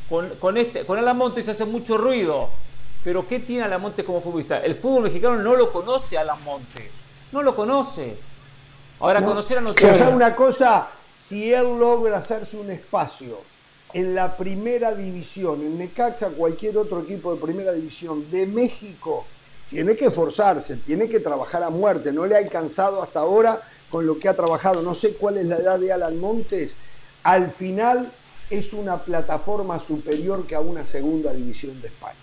Con, 0.10 0.30
con, 0.36 0.58
este, 0.58 0.86
con 0.86 1.00
Alamonte 1.00 1.42
se 1.42 1.52
hace 1.52 1.66
mucho 1.66 1.98
ruido. 1.98 2.50
Pero 3.04 3.28
¿qué 3.28 3.40
tiene 3.40 3.64
Alamonte 3.64 4.04
como 4.04 4.22
futbolista? 4.22 4.60
El 4.60 4.76
fútbol 4.76 5.04
mexicano 5.04 5.38
no 5.38 5.56
lo 5.56 5.72
conoce 5.72 6.18
a 6.18 6.22
Alamontes. 6.22 7.04
No 7.32 7.42
lo 7.42 7.56
conoce. 7.56 8.18
Ahora, 9.00 9.24
conocer 9.24 9.58
a 9.58 9.72
Pero 9.72 9.98
sabe 9.98 10.14
una 10.14 10.36
cosa, 10.36 10.88
si 11.16 11.54
él 11.54 11.78
logra 11.78 12.20
hacerse 12.20 12.56
un 12.56 12.72
espacio 12.72 13.40
en 13.92 14.16
la 14.16 14.38
primera 14.38 14.94
división, 14.94 15.62
en 15.62 15.78
Necaxa, 15.78 16.30
cualquier 16.30 16.78
otro 16.78 17.02
equipo 17.02 17.34
de 17.34 17.42
primera 17.42 17.74
división 17.74 18.30
de 18.32 18.46
México, 18.46 19.26
tiene 19.70 19.96
que 19.96 20.06
esforzarse, 20.06 20.78
tiene 20.78 21.10
que 21.10 21.20
trabajar 21.20 21.64
a 21.64 21.70
muerte. 21.70 22.12
No 22.12 22.26
le 22.26 22.36
ha 22.36 22.40
alcanzado 22.40 23.02
hasta 23.02 23.20
ahora 23.20 23.62
con 23.90 24.06
lo 24.06 24.20
que 24.20 24.30
ha 24.30 24.36
trabajado. 24.36 24.82
No 24.82 24.96
sé 24.96 25.14
cuál 25.16 25.38
es 25.38 25.48
la 25.48 25.58
edad 25.58 25.80
de 25.80 25.92
Alan 25.92 26.20
Montes. 26.20 26.76
Al 27.24 27.52
final 27.52 28.12
es 28.50 28.74
una 28.74 29.04
plataforma 29.04 29.80
superior 29.80 30.46
que 30.46 30.56
a 30.56 30.60
una 30.60 30.86
segunda 30.86 31.34
división 31.34 31.82
de 31.82 31.88
España. 31.88 32.16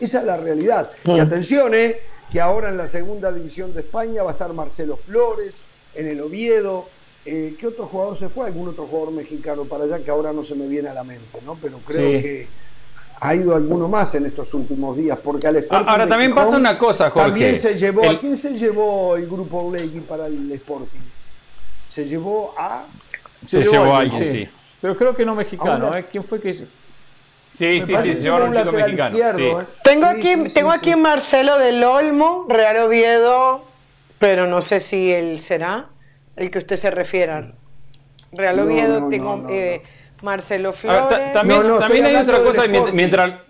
Esa 0.00 0.20
es 0.20 0.24
la 0.24 0.36
realidad. 0.36 0.90
Y 1.04 1.18
atención, 1.18 1.74
eh, 1.74 2.00
que 2.30 2.40
ahora 2.40 2.68
en 2.68 2.76
la 2.76 2.88
segunda 2.88 3.32
división 3.32 3.74
de 3.74 3.80
España 3.80 4.22
va 4.22 4.30
a 4.30 4.32
estar 4.32 4.52
Marcelo 4.52 4.96
Flores, 4.96 5.60
en 5.94 6.06
el 6.06 6.20
Oviedo. 6.20 6.88
Eh, 7.24 7.56
¿Qué 7.58 7.66
otro 7.66 7.86
jugador 7.86 8.18
se 8.18 8.28
fue? 8.28 8.46
Algún 8.46 8.68
otro 8.68 8.86
jugador 8.86 9.12
mexicano 9.12 9.64
para 9.64 9.84
allá 9.84 9.98
que 9.98 10.10
ahora 10.10 10.32
no 10.32 10.44
se 10.44 10.54
me 10.54 10.66
viene 10.66 10.88
a 10.88 10.94
la 10.94 11.04
mente, 11.04 11.40
¿no? 11.44 11.58
Pero 11.60 11.78
creo 11.78 12.22
que 12.22 12.48
ha 13.20 13.34
ido 13.34 13.54
alguno 13.54 13.88
más 13.88 14.14
en 14.14 14.26
estos 14.26 14.52
últimos 14.54 14.96
días, 14.96 15.18
porque 15.22 15.46
al 15.46 15.56
Sporting 15.56 15.88
Ahora 15.88 16.06
también 16.06 16.34
pasa 16.34 16.56
una 16.56 16.78
cosa, 16.78 17.10
Jorge. 17.10 17.28
También 17.28 17.58
se 17.58 17.74
llevó, 17.76 18.08
¿a 18.08 18.18
quién 18.18 18.36
se 18.36 18.56
llevó 18.56 19.16
el 19.16 19.26
grupo 19.26 19.70
Legui 19.72 20.00
para 20.00 20.26
el 20.26 20.50
Sporting? 20.52 21.00
Se 21.94 22.04
llevó 22.04 22.54
a... 22.56 22.84
Se, 23.44 23.62
llevó 23.62 23.94
a 23.94 24.00
alguien, 24.00 24.24
sí. 24.24 24.48
Pero 24.80 24.96
creo 24.96 25.14
que 25.14 25.24
no 25.24 25.34
mexicano, 25.34 25.94
¿eh? 25.96 26.06
¿Quién 26.10 26.22
fue 26.22 26.38
que... 26.40 26.52
Sí, 26.52 26.66
sí, 27.54 27.82
sí, 27.82 28.14
se 28.14 28.22
llevaron 28.22 28.50
un 28.50 28.56
chico 28.56 28.72
mexicano. 28.72 29.16
¿eh? 29.18 29.66
Tengo 29.82 30.06
aquí, 30.06 30.36
tengo 30.54 30.70
aquí 30.70 30.94
Marcelo 30.94 31.58
del 31.58 31.82
Olmo, 31.82 32.46
Real 32.48 32.84
Oviedo, 32.84 33.64
pero 34.18 34.46
no 34.46 34.60
sé 34.60 34.78
si 34.80 35.10
él 35.10 35.40
será 35.40 35.86
el 36.36 36.50
que 36.50 36.58
usted 36.58 36.76
se 36.76 36.90
refiera. 36.90 37.52
Real 38.30 38.60
Oviedo, 38.60 39.08
tengo 39.08 39.46
eh, 39.50 39.82
Marcelo 40.22 40.72
Flores. 40.72 41.32
también, 41.32 41.62
también 41.78 42.06
hay 42.06 42.16
otra 42.16 42.38
cosa 42.42 42.66
mientras, 42.92 43.40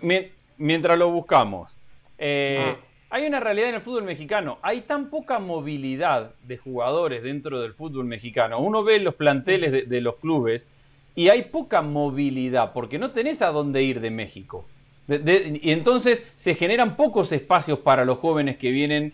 mientras, 0.57 0.97
lo 0.97 1.11
buscamos. 1.11 1.77
Eh, 2.17 2.75
ah. 2.75 2.85
Hay 3.11 3.25
una 3.25 3.39
realidad 3.39 3.69
en 3.69 3.75
el 3.75 3.81
fútbol 3.81 4.03
mexicano. 4.03 4.59
Hay 4.61 4.81
tan 4.81 5.09
poca 5.09 5.39
movilidad 5.39 6.31
de 6.43 6.57
jugadores 6.57 7.23
dentro 7.23 7.59
del 7.59 7.73
fútbol 7.73 8.05
mexicano. 8.05 8.59
Uno 8.59 8.83
ve 8.83 8.99
los 8.99 9.15
planteles 9.15 9.71
de, 9.71 9.81
de 9.83 10.01
los 10.01 10.17
clubes 10.17 10.67
y 11.15 11.29
hay 11.29 11.43
poca 11.43 11.81
movilidad 11.81 12.71
porque 12.71 12.99
no 12.99 13.11
tenés 13.11 13.41
a 13.41 13.47
dónde 13.47 13.81
ir 13.81 13.99
de 13.99 14.11
México 14.11 14.65
y 15.09 15.71
entonces 15.71 16.23
se 16.35 16.53
generan 16.53 16.95
pocos 16.95 17.31
espacios 17.31 17.79
para 17.79 18.05
los 18.05 18.19
jóvenes 18.19 18.57
que 18.57 18.69
vienen 18.69 19.13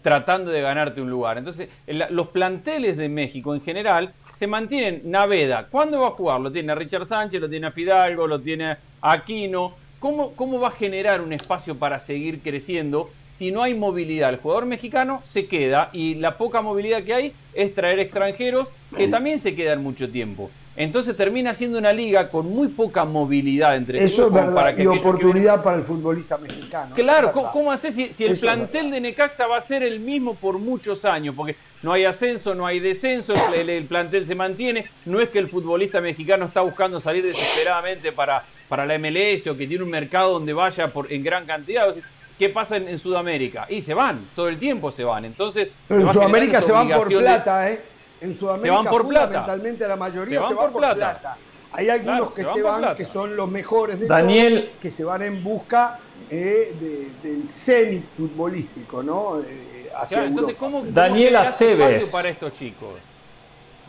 tratando 0.00 0.50
de 0.50 0.62
ganarte 0.62 1.02
un 1.02 1.10
lugar. 1.10 1.36
Entonces, 1.36 1.68
los 1.86 2.28
planteles 2.28 2.96
de 2.96 3.08
México 3.08 3.54
en 3.54 3.60
general 3.60 4.14
se 4.32 4.46
mantienen. 4.46 5.02
Naveda, 5.04 5.68
¿cuándo 5.70 6.00
va 6.00 6.08
a 6.08 6.12
jugar? 6.12 6.40
Lo 6.40 6.50
tiene 6.50 6.72
a 6.72 6.74
Richard 6.74 7.06
Sánchez, 7.06 7.40
lo 7.40 7.50
tiene 7.50 7.66
a 7.66 7.72
Fidalgo, 7.72 8.26
lo 8.26 8.40
tiene 8.40 8.70
a 8.70 8.78
Aquino. 9.02 9.74
¿Cómo, 9.98 10.32
¿Cómo 10.32 10.60
va 10.60 10.68
a 10.68 10.72
generar 10.72 11.22
un 11.22 11.32
espacio 11.32 11.76
para 11.76 11.98
seguir 11.98 12.40
creciendo 12.40 13.10
si 13.32 13.52
no 13.52 13.62
hay 13.62 13.74
movilidad? 13.74 14.30
El 14.30 14.38
jugador 14.38 14.66
mexicano 14.66 15.20
se 15.24 15.46
queda 15.46 15.90
y 15.92 16.14
la 16.14 16.38
poca 16.38 16.62
movilidad 16.62 17.02
que 17.02 17.14
hay 17.14 17.32
es 17.52 17.74
traer 17.74 17.98
extranjeros 17.98 18.68
que 18.96 19.08
también 19.08 19.38
se 19.38 19.54
quedan 19.54 19.82
mucho 19.82 20.10
tiempo. 20.10 20.50
Entonces 20.76 21.16
termina 21.16 21.54
siendo 21.54 21.78
una 21.78 21.92
liga 21.92 22.28
con 22.28 22.48
muy 22.50 22.68
poca 22.68 23.04
movilidad 23.04 23.76
entre 23.76 24.02
Eso 24.02 24.26
es 24.26 24.32
verdad, 24.32 24.76
y 24.76 24.86
oportunidad 24.86 25.62
para 25.62 25.76
el 25.76 25.84
futbolista 25.84 26.36
mexicano. 26.36 26.94
Claro, 26.96 27.30
¿cómo, 27.30 27.70
haces 27.70 27.94
si, 27.94 28.24
el 28.24 28.36
plantel 28.38 28.90
de 28.90 29.00
Necaxa 29.00 29.46
va 29.46 29.58
a 29.58 29.60
ser 29.60 29.84
el 29.84 30.00
mismo 30.00 30.34
por 30.34 30.58
muchos 30.58 31.04
años? 31.04 31.34
Porque 31.36 31.56
no 31.82 31.92
hay 31.92 32.04
ascenso, 32.04 32.56
no 32.56 32.66
hay 32.66 32.80
descenso, 32.80 33.34
el, 33.54 33.84
plantel 33.84 34.26
se 34.26 34.34
mantiene. 34.34 34.90
No 35.04 35.20
es 35.20 35.28
que 35.28 35.38
el 35.38 35.48
futbolista 35.48 36.00
mexicano 36.00 36.46
está 36.46 36.62
buscando 36.62 36.98
salir 36.98 37.24
desesperadamente 37.24 38.10
para, 38.10 38.44
para 38.68 38.84
la 38.84 38.98
MLS 38.98 39.46
o 39.46 39.56
que 39.56 39.68
tiene 39.68 39.84
un 39.84 39.90
mercado 39.90 40.32
donde 40.32 40.52
vaya 40.52 40.92
por, 40.92 41.12
en 41.12 41.22
gran 41.22 41.46
cantidad. 41.46 41.94
¿Qué 42.36 42.48
pasa 42.48 42.78
en, 42.78 42.98
Sudamérica? 42.98 43.66
Y 43.68 43.80
se 43.80 43.94
van, 43.94 44.26
todo 44.34 44.48
el 44.48 44.58
tiempo 44.58 44.90
se 44.90 45.04
van. 45.04 45.24
Entonces, 45.24 45.68
en 45.88 46.08
Sudamérica 46.08 46.60
se 46.60 46.72
van 46.72 46.88
por 46.88 47.06
plata, 47.06 47.70
¿eh? 47.70 47.93
En 48.24 48.34
Sudamérica, 48.34 48.68
se 48.68 48.82
van 48.82 48.84
por 48.86 49.02
fundamentalmente 49.02 49.86
la 49.86 49.96
mayoría 49.96 50.40
se 50.40 50.54
van, 50.54 50.72
por, 50.72 50.80
plata. 50.80 51.36
Hay 51.72 51.90
algunos 51.90 52.32
que 52.32 52.42
se, 52.42 52.62
van, 52.62 52.94
que 52.94 53.04
son 53.04 53.36
los 53.36 53.50
mejores 53.50 54.00
de 54.00 54.06
Daniel, 54.06 54.72
que 54.80 54.90
se 54.90 55.04
van 55.04 55.22
en 55.22 55.44
busca 55.44 55.98
eh, 56.30 56.74
del 57.22 57.46
cenit 57.46 58.06
futbolístico, 58.06 59.02
¿no? 59.02 59.40
Eh, 59.40 59.90
entonces, 60.10 60.56
¿cómo, 60.56 60.82
Daniel 60.86 61.36
Aceves. 61.36 62.10
para 62.10 62.30
estos 62.30 62.54
chicos? 62.54 62.94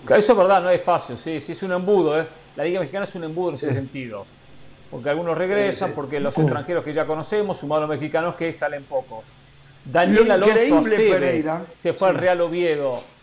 Eso 0.04 0.32
es 0.34 0.38
verdad, 0.38 0.62
no 0.62 0.68
hay 0.68 0.78
espacio, 0.78 1.16
sí, 1.16 1.40
sí 1.40 1.54
es 1.54 1.64
un 1.64 1.72
embudo, 1.72 2.20
¿eh? 2.20 2.28
La 2.58 2.66
Liga 2.66 2.82
Mexicana 2.82 3.06
es 3.06 3.16
un 3.16 3.24
embudo 3.24 3.50
en 3.50 3.56
ese 3.56 3.74
sentido. 3.74 4.26
Porque 4.92 5.10
algunos 5.10 5.38
regresan, 5.38 5.94
porque 5.94 6.20
los 6.20 6.38
extranjeros 6.38 6.84
que 6.84 6.94
ya 6.94 7.06
conocemos, 7.06 7.58
sumados 7.58 7.88
los 7.88 7.98
mexicanos 7.98 8.36
que 8.36 8.52
salen 8.52 8.84
pocos. 8.84 9.24
Daniel 9.86 10.30
Alonso 10.32 10.80
Aceves 10.80 11.48
se 11.74 11.94
fue 11.94 12.10
al 12.10 12.16
Real 12.16 12.42
Oviedo 12.42 13.15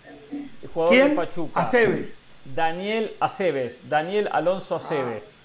jugador 0.72 0.94
de 0.94 1.08
Pachuca. 1.10 1.60
Aceves. 1.60 2.14
Daniel 2.44 3.16
Aceves, 3.20 3.88
Daniel 3.88 4.28
Alonso 4.32 4.76
Aceves. 4.76 5.36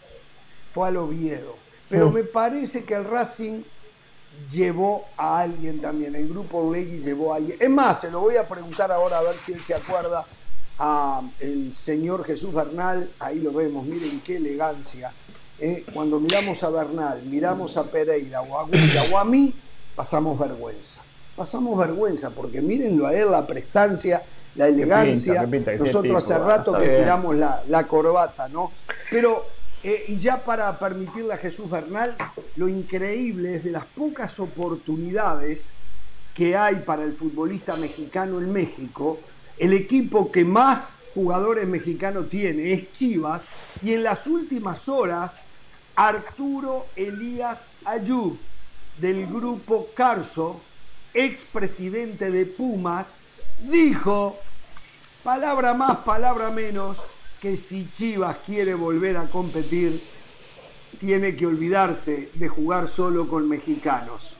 fue 0.73 0.88
al 0.88 0.97
Oviedo. 0.97 1.55
Pero 1.89 2.09
mm. 2.09 2.14
me 2.14 2.23
parece 2.23 2.84
que 2.85 2.95
el 2.95 3.05
Racing 3.05 3.64
llevó 4.49 5.05
a 5.18 5.39
alguien 5.39 5.81
también, 5.81 6.15
el 6.15 6.30
grupo 6.30 6.72
Legui 6.72 6.99
llevó 6.99 7.34
a 7.34 7.38
alguien. 7.38 7.57
Es 7.59 7.69
más, 7.69 8.01
se 8.01 8.11
lo 8.11 8.22
voy 8.22 8.35
a 8.35 8.47
preguntar 8.47 8.91
ahora 8.91 9.19
a 9.19 9.23
ver 9.23 9.39
si 9.39 9.53
él 9.53 9.64
se 9.64 9.73
acuerda 9.73 10.26
a 10.80 11.22
el 11.39 11.76
señor 11.76 12.23
Jesús 12.23 12.53
Bernal, 12.53 13.11
ahí 13.19 13.39
lo 13.39 13.51
vemos, 13.51 13.85
miren 13.85 14.22
qué 14.22 14.38
elegancia. 14.38 15.11
¿eh? 15.59 15.84
Cuando 15.93 16.19
miramos 16.19 16.61
a 16.64 16.69
Bernal, 16.69 17.23
miramos 17.23 17.77
a 17.77 17.84
Pereira 17.85 18.41
o 18.41 18.59
a 18.59 18.68
o 19.11 19.18
a 19.18 19.26
mí, 19.26 19.53
pasamos 19.95 20.38
vergüenza. 20.38 21.03
Pasamos 21.35 21.77
vergüenza, 21.77 22.31
porque 22.31 22.61
mírenlo 22.61 23.07
a 23.07 23.14
él, 23.14 23.31
la 23.31 23.45
prestancia, 23.45 24.23
la 24.57 24.67
elegancia. 24.67 25.47
Nosotros 25.79 26.17
hace 26.17 26.38
rato 26.38 26.77
que 26.77 26.89
tiramos 26.89 27.35
la, 27.35 27.63
la 27.67 27.88
corbata, 27.88 28.49
¿no? 28.49 28.71
Pero 29.09 29.45
eh, 29.84 30.05
y 30.07 30.17
ya 30.17 30.43
para 30.43 30.77
permitirle 30.79 31.34
a 31.34 31.38
Jesús 31.38 31.69
Bernal, 31.69 32.15
lo 32.55 32.67
increíble 32.67 33.55
es 33.55 33.63
de 33.63 33.71
las 33.71 33.85
pocas 33.85 34.39
oportunidades 34.39 35.71
que 36.34 36.57
hay 36.57 36.77
para 36.77 37.03
el 37.03 37.13
futbolista 37.13 37.75
mexicano 37.75 38.39
en 38.39 38.51
México, 38.51 39.19
el 39.57 39.73
equipo 39.73 40.31
que 40.31 40.43
más 40.43 40.93
jugadores 41.13 41.67
mexicanos 41.67 42.29
tiene 42.29 42.73
es 42.73 42.91
Chivas, 42.91 43.47
y 43.81 43.93
en 43.93 44.03
las 44.03 44.27
últimas 44.27 44.89
horas, 44.89 45.39
Arturo 45.95 46.88
Elías 46.95 47.69
Ayub, 47.85 48.38
del 48.99 49.27
grupo 49.27 49.89
Carso, 49.95 50.59
expresidente 51.13 52.29
de 52.29 52.45
Pumas, 52.45 53.17
dijo, 53.71 54.38
palabra 55.27 55.73
más, 55.73 55.97
palabra 56.05 56.51
menos, 56.51 56.97
que 57.41 57.57
si 57.57 57.91
Chivas 57.91 58.37
quiere 58.45 58.73
volver 58.73 59.17
a 59.17 59.27
competir, 59.27 60.01
tiene 61.01 61.35
que 61.35 61.45
olvidarse 61.45 62.29
de 62.33 62.47
jugar 62.47 62.87
solo 62.87 63.27
con 63.27 63.45
mexicanos. 63.49 64.37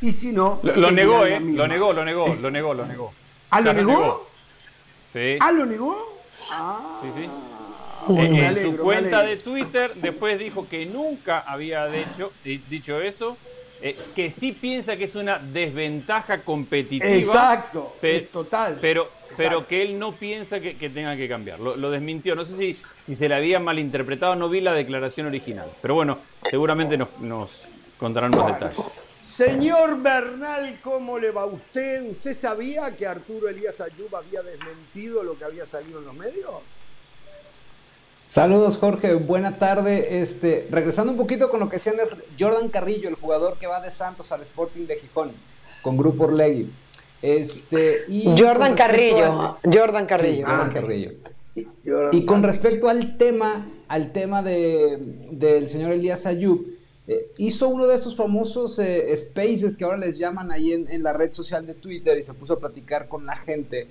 Y 0.00 0.12
si 0.12 0.30
no... 0.30 0.60
Lo, 0.62 0.92
negó, 0.92 1.26
¿eh? 1.26 1.40
Lo 1.40 1.66
negó, 1.66 1.92
lo 1.92 2.04
negó, 2.04 2.28
lo 2.40 2.48
negó, 2.48 2.74
lo 2.74 2.86
negó. 2.86 3.12
¿Ah, 3.50 3.60
lo 3.60 3.72
negó? 3.72 4.28
Sí. 5.12 5.36
¿Ah, 5.40 5.50
lo 5.50 5.66
negó? 5.66 5.96
Ah. 6.48 7.00
Sí, 7.02 7.08
sí. 7.12 7.28
en, 8.16 8.62
su 8.62 8.76
cuenta 8.76 9.24
de 9.24 9.36
Twitter 9.36 9.94
después 9.96 10.38
dijo 10.38 10.68
que 10.68 10.86
nunca 10.86 11.40
había 11.40 11.88
dicho, 11.88 12.30
dicho 12.44 13.00
eso, 13.00 13.36
eh, 13.82 13.96
que 14.14 14.30
sí 14.30 14.52
piensa 14.52 14.96
que 14.96 15.04
es 15.04 15.16
una 15.16 15.40
desventaja 15.40 16.42
competitiva. 16.42 17.10
Exacto, 17.10 17.96
es 18.00 18.30
total. 18.30 18.78
Pero 18.80 19.19
pero 19.36 19.66
que 19.66 19.82
él 19.82 19.98
no 19.98 20.12
piensa 20.12 20.60
que, 20.60 20.74
tenga 20.74 21.16
que 21.16 21.28
cambiar. 21.28 21.60
Lo, 21.60 21.90
desmintió. 21.90 22.34
No 22.34 22.44
sé 22.44 22.56
si, 22.56 22.82
si 23.00 23.14
se 23.14 23.28
le 23.28 23.34
había 23.34 23.60
malinterpretado, 23.60 24.36
no 24.36 24.48
vi 24.48 24.60
la 24.60 24.72
declaración 24.72 25.26
original. 25.26 25.70
Pero 25.80 25.94
bueno, 25.94 26.18
seguramente 26.48 26.96
nos, 26.96 27.08
contarán 27.98 28.30
más 28.36 28.46
detalles. 28.58 28.76
Señor 29.22 30.00
Bernal, 30.00 30.78
¿cómo 30.82 31.18
le 31.18 31.30
va 31.30 31.42
a 31.42 31.46
usted? 31.46 32.10
¿Usted 32.10 32.34
sabía 32.34 32.96
que 32.96 33.06
Arturo 33.06 33.48
Elías 33.48 33.80
Ayub 33.80 34.14
había 34.16 34.42
desmentido 34.42 35.22
lo 35.22 35.38
que 35.38 35.44
había 35.44 35.66
salido 35.66 35.98
en 35.98 36.06
los 36.06 36.14
medios? 36.14 36.54
Saludos 38.24 38.78
Jorge, 38.78 39.14
buena 39.14 39.58
tarde. 39.58 40.20
Este, 40.20 40.68
regresando 40.70 41.12
un 41.12 41.18
poquito 41.18 41.50
con 41.50 41.60
lo 41.60 41.68
que 41.68 41.76
decía 41.76 41.92
Jordan 42.38 42.68
Carrillo, 42.68 43.08
el 43.08 43.16
jugador 43.16 43.58
que 43.58 43.66
va 43.66 43.80
de 43.80 43.90
Santos 43.90 44.30
al 44.32 44.40
Sporting 44.42 44.86
de 44.86 44.96
Gijón, 44.96 45.32
con 45.82 45.96
Grupo 45.96 46.24
Orlegui. 46.24 46.70
Este, 47.22 48.04
y 48.08 48.24
Jordan 48.36 48.74
Carrillo, 48.74 49.58
Jordan 49.70 50.06
Carrillo. 50.06 50.46
Jordan 50.46 50.72
Carrillo. 50.72 51.12
Y, 52.12 52.24
con 52.24 52.42
respecto 52.42 52.88
al 52.88 53.18
tema, 53.18 53.68
al 53.88 54.12
tema 54.12 54.42
de, 54.42 54.98
del 55.30 55.68
señor 55.68 55.92
Elías 55.92 56.24
Ayub, 56.24 56.66
eh, 57.08 57.26
hizo 57.38 57.68
uno 57.68 57.86
de 57.86 57.96
estos 57.96 58.14
famosos 58.16 58.78
eh, 58.78 59.14
spaces 59.16 59.76
que 59.76 59.84
ahora 59.84 59.98
les 59.98 60.16
llaman 60.16 60.52
ahí 60.52 60.72
en, 60.72 61.02
la 61.02 61.12
red 61.12 61.32
social 61.32 61.66
de 61.66 61.74
Twitter 61.74 62.16
y 62.18 62.24
se 62.24 62.32
puso 62.34 62.54
a 62.54 62.58
platicar 62.58 63.08
con 63.08 63.26
la 63.26 63.36
gente. 63.36 63.88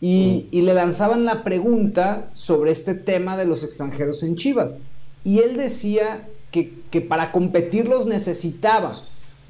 Y, 0.00 0.48
y, 0.50 0.60
le 0.62 0.74
lanzaban 0.74 1.24
la 1.24 1.42
pregunta 1.42 2.28
sobre 2.32 2.72
este 2.72 2.94
tema 2.94 3.36
de 3.36 3.46
los 3.46 3.62
extranjeros 3.62 4.22
en 4.22 4.36
Chivas. 4.36 4.80
Y 5.24 5.38
él 5.38 5.56
decía 5.56 6.28
que, 6.50 6.74
que 6.90 7.00
para 7.00 7.32
competir 7.32 7.88
los 7.88 8.06
necesitaba. 8.06 9.00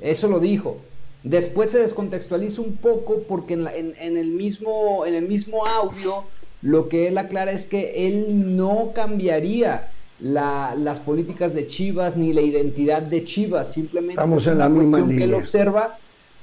Eso 0.00 0.28
lo 0.28 0.38
dijo. 0.38 0.78
Después 1.26 1.72
se 1.72 1.80
descontextualiza 1.80 2.62
un 2.62 2.76
poco 2.76 3.22
porque 3.26 3.54
en, 3.54 4.16
el 4.16 4.30
mismo, 4.30 5.04
en 5.06 5.14
el 5.14 5.26
mismo 5.26 5.66
audio 5.66 6.22
lo 6.62 6.88
que 6.88 7.08
él 7.08 7.18
aclara 7.18 7.50
es 7.50 7.66
que 7.66 8.06
él 8.06 8.56
no 8.56 8.92
cambiaría 8.94 9.90
las 10.20 11.00
políticas 11.00 11.52
de 11.52 11.66
Chivas 11.66 12.16
ni 12.16 12.32
la 12.32 12.42
identidad 12.42 13.02
de 13.02 13.24
Chivas, 13.24 13.72
simplemente 13.72 14.14
Estamos 14.14 14.46
en 14.46 14.58
la 14.58 14.68
misma 14.68 15.04
que 15.08 15.24
él 15.24 15.34
observa 15.34 15.98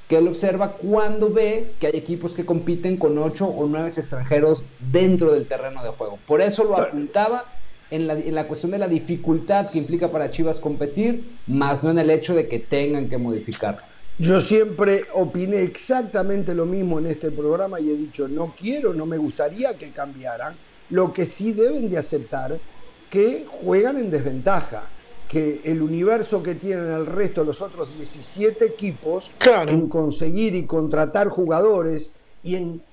que 0.09 0.17
él 0.17 0.27
observa 0.27 0.73
cuando 0.73 1.31
ve 1.31 1.71
que 1.79 1.87
hay 1.87 1.95
equipos 1.95 2.35
que 2.35 2.45
compiten 2.45 2.97
con 2.97 3.17
ocho 3.17 3.47
o 3.47 3.65
nueve 3.67 3.87
extranjeros 3.87 4.63
dentro 4.91 5.31
del 5.31 5.47
terreno 5.47 5.81
de 5.81 5.91
juego. 5.91 6.19
Por 6.27 6.41
eso 6.41 6.65
lo 6.65 6.75
apuntaba 6.75 7.45
en 7.89 8.07
la, 8.07 8.15
en 8.15 8.35
la, 8.35 8.47
cuestión 8.47 8.73
de 8.73 8.79
la 8.79 8.89
dificultad 8.89 9.69
que 9.69 9.77
implica 9.77 10.11
para 10.11 10.29
Chivas 10.29 10.59
competir, 10.59 11.37
más 11.47 11.85
no 11.85 11.91
en 11.91 11.99
el 11.99 12.09
hecho 12.09 12.35
de 12.35 12.49
que 12.49 12.59
tengan 12.59 13.07
que 13.07 13.17
modificarlo. 13.17 13.92
Yo 14.19 14.41
siempre 14.41 15.05
opiné 15.13 15.63
exactamente 15.63 16.53
lo 16.53 16.67
mismo 16.67 16.99
en 16.99 17.07
este 17.07 17.31
programa 17.31 17.79
y 17.79 17.89
he 17.89 17.95
dicho, 17.95 18.27
no 18.27 18.53
quiero, 18.55 18.93
no 18.93 19.07
me 19.07 19.17
gustaría 19.17 19.75
que 19.75 19.91
cambiaran. 19.91 20.55
Lo 20.91 21.11
que 21.11 21.25
sí 21.25 21.53
deben 21.53 21.89
de 21.89 21.97
aceptar, 21.97 22.59
que 23.09 23.45
juegan 23.47 23.97
en 23.97 24.11
desventaja, 24.11 24.83
que 25.27 25.61
el 25.63 25.81
universo 25.81 26.43
que 26.43 26.53
tienen 26.53 26.91
el 26.91 27.07
resto 27.07 27.41
de 27.41 27.47
los 27.47 27.61
otros 27.61 27.89
17 27.97 28.63
equipos 28.65 29.31
en 29.67 29.89
conseguir 29.89 30.53
y 30.53 30.67
contratar 30.67 31.29
jugadores 31.29 32.13
y 32.43 32.55
en 32.55 32.83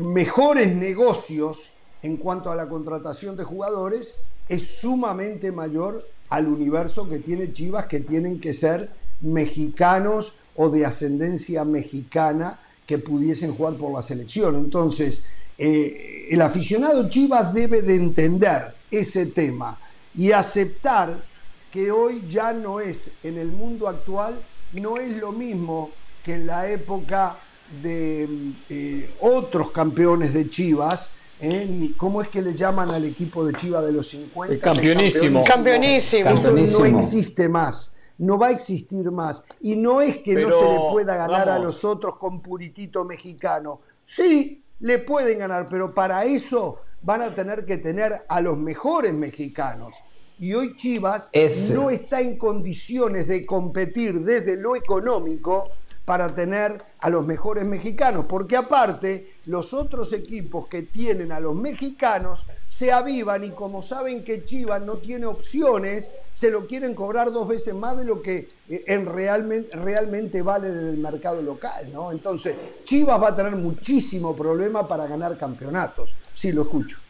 mejores 0.00 0.74
negocios 0.74 1.70
en 2.02 2.18
cuanto 2.18 2.50
a 2.50 2.56
la 2.56 2.68
contratación 2.68 3.36
de 3.36 3.44
jugadores 3.44 4.16
es 4.50 4.80
sumamente 4.80 5.50
mayor 5.50 6.06
al 6.28 6.46
universo 6.46 7.08
que 7.08 7.20
tiene 7.20 7.54
Chivas, 7.54 7.86
que 7.86 8.00
tienen 8.00 8.38
que 8.38 8.52
ser 8.52 8.90
mexicanos 9.22 10.34
o 10.56 10.68
de 10.68 10.84
ascendencia 10.84 11.64
mexicana 11.64 12.58
que 12.86 12.98
pudiesen 12.98 13.54
jugar 13.54 13.76
por 13.76 13.92
la 13.92 14.02
selección. 14.02 14.56
Entonces, 14.56 15.22
eh, 15.56 16.28
el 16.30 16.42
aficionado 16.42 17.08
Chivas 17.08 17.52
debe 17.54 17.82
de 17.82 17.94
entender 17.94 18.74
ese 18.90 19.26
tema 19.26 19.78
y 20.14 20.32
aceptar 20.32 21.24
que 21.70 21.90
hoy 21.90 22.24
ya 22.28 22.52
no 22.52 22.80
es, 22.80 23.10
en 23.22 23.38
el 23.38 23.50
mundo 23.50 23.88
actual, 23.88 24.42
no 24.74 24.98
es 24.98 25.16
lo 25.16 25.32
mismo 25.32 25.90
que 26.22 26.34
en 26.34 26.46
la 26.46 26.68
época 26.68 27.38
de 27.82 28.28
eh, 28.68 29.14
otros 29.20 29.70
campeones 29.70 30.34
de 30.34 30.50
Chivas, 30.50 31.10
¿eh? 31.40 31.92
¿Cómo 31.96 32.20
es 32.20 32.28
que 32.28 32.42
le 32.42 32.54
llaman 32.54 32.90
al 32.90 33.04
equipo 33.04 33.44
de 33.44 33.54
Chivas 33.54 33.84
de 33.84 33.92
los 33.92 34.08
50? 34.08 34.52
El 34.52 34.60
campeonísimo. 34.60 35.44
campeonísimo. 35.44 36.30
Eso 36.30 36.52
no 36.52 36.84
existe 36.84 37.48
más 37.48 37.91
no 38.22 38.38
va 38.38 38.48
a 38.48 38.50
existir 38.52 39.10
más. 39.10 39.42
Y 39.60 39.74
no 39.74 40.00
es 40.00 40.18
que 40.18 40.34
no 40.34 40.50
se 40.50 40.68
le 40.68 40.78
pueda 40.92 41.16
ganar 41.16 41.48
a 41.48 41.58
los 41.58 41.84
otros 41.84 42.16
con 42.16 42.40
puritito 42.40 43.04
mexicano. 43.04 43.80
Sí, 44.04 44.62
le 44.78 45.00
pueden 45.00 45.40
ganar, 45.40 45.68
pero 45.68 45.92
para 45.92 46.24
eso 46.24 46.78
van 47.02 47.22
a 47.22 47.34
tener 47.34 47.66
que 47.66 47.78
tener 47.78 48.24
a 48.28 48.40
los 48.40 48.56
mejores 48.56 49.12
mexicanos. 49.12 49.96
Y 50.38 50.54
hoy 50.54 50.76
Chivas 50.76 51.30
no 51.72 51.90
está 51.90 52.20
en 52.20 52.38
condiciones 52.38 53.26
de 53.26 53.44
competir 53.44 54.20
desde 54.20 54.56
lo 54.56 54.76
económico 54.76 55.70
para 56.04 56.34
tener 56.34 56.82
a 56.98 57.10
los 57.10 57.26
mejores 57.26 57.64
mexicanos, 57.64 58.26
porque 58.28 58.56
aparte 58.56 59.34
los 59.46 59.72
otros 59.72 60.12
equipos 60.12 60.66
que 60.68 60.82
tienen 60.82 61.32
a 61.32 61.40
los 61.40 61.54
mexicanos 61.54 62.44
se 62.68 62.90
avivan 62.90 63.44
y 63.44 63.50
como 63.50 63.82
saben 63.82 64.24
que 64.24 64.44
Chivas 64.44 64.82
no 64.82 64.96
tiene 64.98 65.26
opciones, 65.26 66.10
se 66.34 66.50
lo 66.50 66.66
quieren 66.66 66.94
cobrar 66.94 67.30
dos 67.30 67.46
veces 67.46 67.74
más 67.74 67.96
de 67.96 68.04
lo 68.04 68.22
que 68.22 68.48
eh, 68.68 68.84
en 68.86 69.06
realmente, 69.06 69.76
realmente 69.76 70.42
vale 70.42 70.68
en 70.68 70.78
el 70.78 70.96
mercado 70.96 71.42
local, 71.42 71.92
¿no? 71.92 72.10
Entonces, 72.10 72.56
Chivas 72.84 73.22
va 73.22 73.28
a 73.28 73.36
tener 73.36 73.54
muchísimo 73.56 74.34
problema 74.34 74.88
para 74.88 75.06
ganar 75.06 75.36
campeonatos. 75.36 76.14
Sí, 76.34 76.50
lo 76.50 76.62
escucho. 76.62 77.01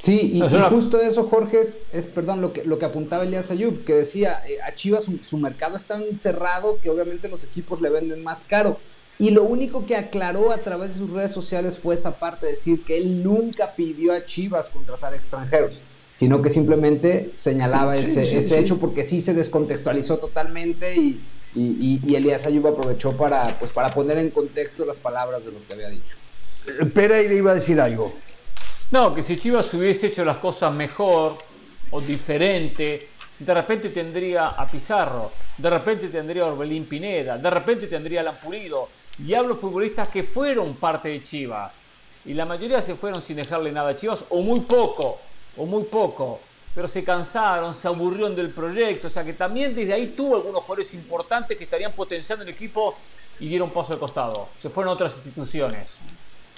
Sí, 0.00 0.32
y, 0.34 0.40
justo 0.70 0.98
eso, 0.98 1.24
Jorge, 1.24 1.60
es, 1.92 2.06
perdón, 2.06 2.40
lo 2.40 2.54
que, 2.54 2.64
lo 2.64 2.78
que 2.78 2.86
apuntaba 2.86 3.24
Elías 3.24 3.50
Ayub, 3.50 3.84
que 3.84 3.92
decía, 3.92 4.42
eh, 4.48 4.56
a 4.66 4.72
Chivas 4.72 5.06
su, 5.22 5.36
mercado 5.36 5.76
es 5.76 5.84
tan 5.84 6.18
cerrado 6.18 6.78
que 6.80 6.88
obviamente 6.88 7.28
los 7.28 7.44
equipos 7.44 7.82
le 7.82 7.90
venden 7.90 8.24
más 8.24 8.46
caro. 8.46 8.78
Y 9.18 9.28
lo 9.30 9.44
único 9.44 9.84
que 9.84 9.96
aclaró 9.96 10.52
a 10.52 10.58
través 10.58 10.94
de 10.94 11.00
sus 11.00 11.10
redes 11.10 11.32
sociales 11.32 11.78
fue 11.78 11.96
esa 11.96 12.18
parte, 12.18 12.46
decir 12.46 12.82
que 12.82 12.96
él 12.96 13.22
nunca 13.22 13.74
pidió 13.76 14.14
a 14.14 14.24
Chivas 14.24 14.70
contratar 14.70 15.12
extranjeros, 15.12 15.78
sino 16.14 16.40
que 16.40 16.48
simplemente 16.48 17.28
señalaba 17.34 17.94
ese, 17.94 18.58
hecho 18.58 18.78
porque 18.78 19.04
sí 19.04 19.20
se 19.20 19.34
descontextualizó 19.34 20.16
totalmente 20.16 20.96
y, 20.96 21.20
y, 21.54 22.14
Elías 22.14 22.46
Ayub 22.46 22.68
aprovechó 22.68 23.14
para, 23.18 23.58
pues, 23.58 23.70
para 23.70 23.92
poner 23.92 24.16
en 24.16 24.30
contexto 24.30 24.86
las 24.86 24.96
palabras 24.96 25.44
de 25.44 25.52
lo 25.52 25.58
que 25.66 25.74
había 25.74 25.90
dicho. 25.90 26.16
Espera, 26.80 27.20
y 27.22 27.28
le 27.28 27.36
iba 27.36 27.50
a 27.50 27.54
decir 27.56 27.78
algo. 27.78 28.14
No, 28.90 29.14
que 29.14 29.22
si 29.22 29.36
Chivas 29.36 29.72
hubiese 29.72 30.08
hecho 30.08 30.24
las 30.24 30.38
cosas 30.38 30.72
mejor 30.72 31.38
o 31.92 32.00
diferente, 32.00 33.10
de 33.38 33.54
repente 33.54 33.90
tendría 33.90 34.48
a 34.48 34.66
Pizarro, 34.66 35.30
de 35.56 35.70
repente 35.70 36.08
tendría 36.08 36.42
a 36.42 36.46
Orbelín 36.46 36.86
Pineda, 36.86 37.38
de 37.38 37.50
repente 37.50 37.86
tendría 37.86 38.20
a 38.20 38.24
Lampurido. 38.24 38.88
Y 39.24 39.32
hablo 39.34 39.54
futbolistas 39.54 40.08
que 40.08 40.24
fueron 40.24 40.74
parte 40.74 41.08
de 41.08 41.22
Chivas. 41.22 41.72
Y 42.24 42.34
la 42.34 42.46
mayoría 42.46 42.82
se 42.82 42.96
fueron 42.96 43.22
sin 43.22 43.36
dejarle 43.36 43.70
nada 43.70 43.90
a 43.90 43.96
Chivas, 43.96 44.24
o 44.28 44.42
muy 44.42 44.60
poco, 44.60 45.20
o 45.56 45.66
muy 45.66 45.84
poco. 45.84 46.40
Pero 46.74 46.88
se 46.88 47.04
cansaron, 47.04 47.74
se 47.74 47.86
aburrieron 47.86 48.34
del 48.34 48.50
proyecto. 48.50 49.06
O 49.06 49.10
sea 49.10 49.24
que 49.24 49.34
también 49.34 49.72
desde 49.72 49.92
ahí 49.92 50.14
tuvo 50.16 50.34
algunos 50.34 50.62
jugadores 50.62 50.92
importantes 50.94 51.56
que 51.56 51.64
estarían 51.64 51.92
potenciando 51.92 52.42
el 52.42 52.50
equipo 52.50 52.92
y 53.38 53.48
dieron 53.48 53.70
paso 53.70 53.92
al 53.92 54.00
costado. 54.00 54.48
Se 54.58 54.68
fueron 54.68 54.90
a 54.90 54.94
otras 54.94 55.14
instituciones. 55.14 55.96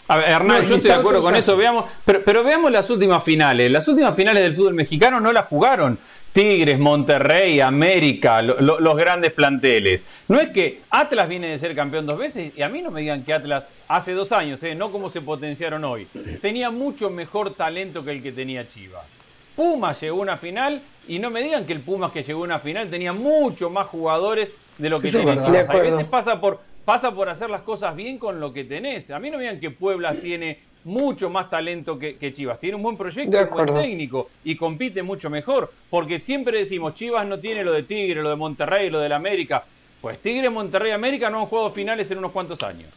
A 0.09 0.17
ver, 0.17 0.29
Hernán, 0.29 0.63
yo 0.67 0.75
estoy 0.75 0.91
de 0.91 0.97
acuerdo 0.97 1.23
con 1.23 1.37
eso, 1.37 1.57
veamos, 1.57 1.85
pero, 2.05 2.43
veamos 2.43 2.71
las 2.71 2.91
últimas 2.91 3.23
finales. 3.23 3.71
Las 3.71 3.87
últimas 3.89 4.15
finales 4.17 4.43
del 4.43 4.55
fútbol 4.55 4.75
mexicano 4.75 5.21
no 5.21 5.33
las 5.33 5.47
jugaron 5.47 5.99
Tigres, 6.33 6.79
Monterrey, 6.79 7.61
América, 7.61 8.43
los 8.43 8.97
grandes 8.97 9.33
planteles. 9.33 10.05
No 10.29 10.41
es 10.41 10.51
que 10.51 10.83
Atlas 10.91 11.29
viene 11.29 11.49
de 11.49 11.59
ser 11.59 11.75
campeón 11.75 12.07
dos 12.07 12.19
veces 12.19 12.53
y 12.57 12.63
a 12.63 12.69
mí 12.69 12.83
no 12.83 12.91
me 12.91 13.01
digan 13.01 13.23
que 13.23 13.33
Atlas 13.33 13.67
hace 13.89 14.13
dos 14.13 14.33
años, 14.33 14.63
eh, 14.63 14.75
no 14.75 14.91
como 14.91 15.09
se 15.11 15.21
potenciaron 15.21 15.85
hoy, 15.85 16.07
tenía 16.41 16.71
mucho 16.71 17.11
mejor 17.11 17.55
talento 17.55 18.05
que 18.05 18.13
el 18.13 18.23
que 18.23 18.33
tenía 18.33 18.67
Chivas. 18.67 19.05
Pumas 19.55 20.01
llegó 20.01 20.19
a 20.19 20.23
una 20.23 20.37
final 20.39 20.83
y 21.07 21.19
no 21.19 21.31
me 21.31 21.43
digan 21.43 21.67
que 21.67 21.75
el 21.75 21.81
Pumas 21.81 22.11
que 22.11 22.23
llegó 22.23 22.41
a 22.41 22.45
una 22.45 22.59
final 22.59 22.89
tenía 22.91 23.13
mucho 23.13 23.69
más 23.71 23.87
jugadores 23.87 24.51
de 24.79 24.89
lo 24.89 24.99
que 24.99 25.13
tenía 25.13 25.37
Chivas. 25.37 25.69
A 25.69 25.75
veces 25.75 26.05
pasa 26.05 26.41
por 26.41 26.61
pasa 26.85 27.15
por 27.15 27.29
hacer 27.29 27.51
las 27.51 27.63
cosas 27.63 27.95
bien 27.95 28.19
con 28.19 28.41
lo 28.41 28.53
que 28.53 28.65
tenés. 28.65 29.11
A 29.11 29.19
mí 29.19 29.31
no 29.31 29.39
me 29.39 29.45
digan 29.45 29.61
que 29.61 29.71
Puebla 29.71 30.15
tiene 30.15 30.61
mucho 30.85 31.31
más 31.31 31.49
talento 31.49 31.99
que, 31.99 32.33
Chivas. 32.33 32.59
Tiene 32.59 32.77
un 32.77 32.83
buen 32.83 32.97
proyecto, 32.97 33.39
un 33.39 33.51
buen 33.51 33.75
técnico 33.75 34.29
y 34.45 34.57
compite 34.57 35.03
mucho 35.03 35.31
mejor. 35.31 35.73
Porque 35.91 36.19
siempre 36.19 36.59
decimos, 36.59 36.95
Chivas 36.95 37.27
no 37.27 37.39
tiene 37.39 37.65
lo 37.65 37.73
de 37.73 37.85
Tigre, 37.85 38.23
lo 38.23 38.31
de 38.31 38.37
Monterrey, 38.37 38.91
lo 38.91 39.01
del 39.01 39.13
América. 39.13 39.65
Pues 40.01 40.19
Tigre, 40.19 40.51
Monterrey 40.51 40.91
y 40.91 40.95
América 40.95 41.31
no 41.31 41.41
han 41.41 41.47
jugado 41.47 41.71
finales 41.71 42.11
en 42.11 42.19
unos 42.19 42.33
cuantos 42.33 42.63
años. 42.63 42.91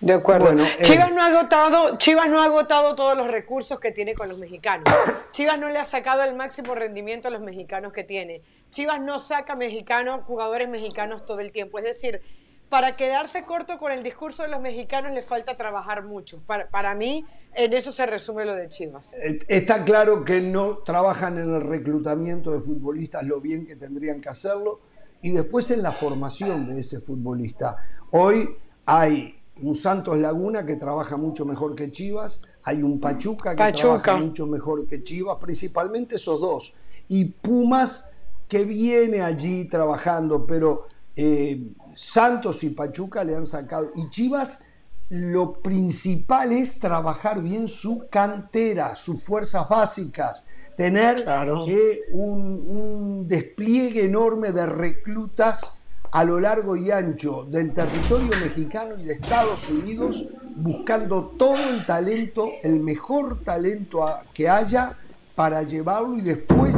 De 0.00 0.14
acuerdo. 0.14 0.52
Eh, 0.52 0.66
Chivas, 0.82 1.12
no 1.12 1.22
ha 1.22 1.26
agotado, 1.26 1.98
Chivas 1.98 2.28
no 2.28 2.40
ha 2.40 2.46
agotado 2.46 2.94
todos 2.94 3.16
los 3.16 3.26
recursos 3.26 3.78
que 3.80 3.92
tiene 3.92 4.14
con 4.14 4.28
los 4.28 4.38
mexicanos. 4.38 4.84
Chivas 5.32 5.58
no 5.58 5.68
le 5.68 5.78
ha 5.78 5.84
sacado 5.84 6.22
el 6.22 6.34
máximo 6.34 6.74
rendimiento 6.74 7.28
a 7.28 7.30
los 7.30 7.42
mexicanos 7.42 7.92
que 7.92 8.02
tiene. 8.02 8.40
Chivas 8.70 9.00
no 9.00 9.18
saca 9.18 9.56
mexicanos, 9.56 10.22
jugadores 10.24 10.68
mexicanos 10.70 11.26
todo 11.26 11.40
el 11.40 11.52
tiempo. 11.52 11.78
Es 11.78 11.84
decir, 11.84 12.22
para 12.70 12.96
quedarse 12.96 13.44
corto 13.44 13.78
con 13.78 13.90
el 13.90 14.04
discurso 14.04 14.44
de 14.44 14.48
los 14.48 14.60
mexicanos 14.60 15.12
le 15.12 15.22
falta 15.22 15.56
trabajar 15.56 16.04
mucho. 16.04 16.40
Para, 16.46 16.94
mí, 16.94 17.26
en 17.54 17.72
eso 17.72 17.90
se 17.90 18.06
resume 18.06 18.44
lo 18.44 18.54
de 18.54 18.68
Chivas. 18.68 19.12
Eh, 19.14 19.40
está 19.48 19.84
claro 19.84 20.24
que 20.24 20.40
no 20.40 20.78
trabajan 20.78 21.36
en 21.36 21.52
el 21.52 21.62
reclutamiento 21.62 22.52
de 22.52 22.60
futbolistas 22.60 23.24
lo 23.24 23.40
bien 23.40 23.66
que 23.66 23.74
tendrían 23.74 24.20
que 24.20 24.28
hacerlo 24.28 24.80
y 25.20 25.32
después 25.32 25.70
en 25.72 25.82
la 25.82 25.90
formación 25.90 26.68
de 26.68 26.80
ese 26.80 27.00
futbolista. 27.00 27.76
Hoy 28.12 28.56
hay 28.86 29.36
un 29.60 29.74
Santos 29.74 30.16
Laguna 30.18 30.64
que 30.64 30.76
trabaja 30.76 31.16
mucho 31.16 31.44
mejor 31.44 31.74
que 31.74 31.90
Chivas, 31.90 32.40
hay 32.62 32.84
un 32.84 33.00
Pachuca 33.00 33.56
que 33.56 33.72
trabaja 33.72 34.16
mucho 34.16 34.46
mejor 34.46 34.86
que 34.86 35.02
Chivas, 35.02 35.38
principalmente 35.40 36.16
esos 36.16 36.40
dos. 36.40 36.72
Y 37.08 37.24
Pumas 37.24 38.08
que 38.46 38.64
viene 38.64 39.22
allí 39.22 39.64
trabajando, 39.64 40.46
pero 40.46 40.86
eh, 41.16 41.60
Santos 41.94 42.62
y 42.64 42.70
Pachuca 42.70 43.24
le 43.24 43.36
han 43.36 43.46
sacado. 43.46 43.90
Y 43.94 44.08
Chivas, 44.10 44.64
lo 45.10 45.54
principal 45.54 46.52
es 46.52 46.78
trabajar 46.78 47.42
bien 47.42 47.68
su 47.68 48.06
cantera, 48.08 48.94
sus 48.94 49.22
fuerzas 49.22 49.68
básicas, 49.68 50.46
tener 50.76 51.24
eh, 51.66 52.02
un, 52.12 53.26
despliegue 53.26 54.04
enorme 54.04 54.52
de 54.52 54.66
reclutas 54.66 55.82
a 56.12 56.24
lo 56.24 56.40
largo 56.40 56.76
y 56.76 56.90
ancho 56.90 57.44
del 57.44 57.74
territorio 57.74 58.30
mexicano 58.42 58.94
y 58.98 59.04
de 59.04 59.14
Estados 59.14 59.68
Unidos, 59.68 60.26
buscando 60.56 61.34
todo 61.36 61.58
el 61.68 61.84
talento, 61.86 62.48
el 62.62 62.80
mejor 62.80 63.42
talento 63.44 64.06
que 64.32 64.48
haya 64.48 64.96
para 65.34 65.62
llevarlo 65.62 66.16
y 66.16 66.20
después 66.20 66.74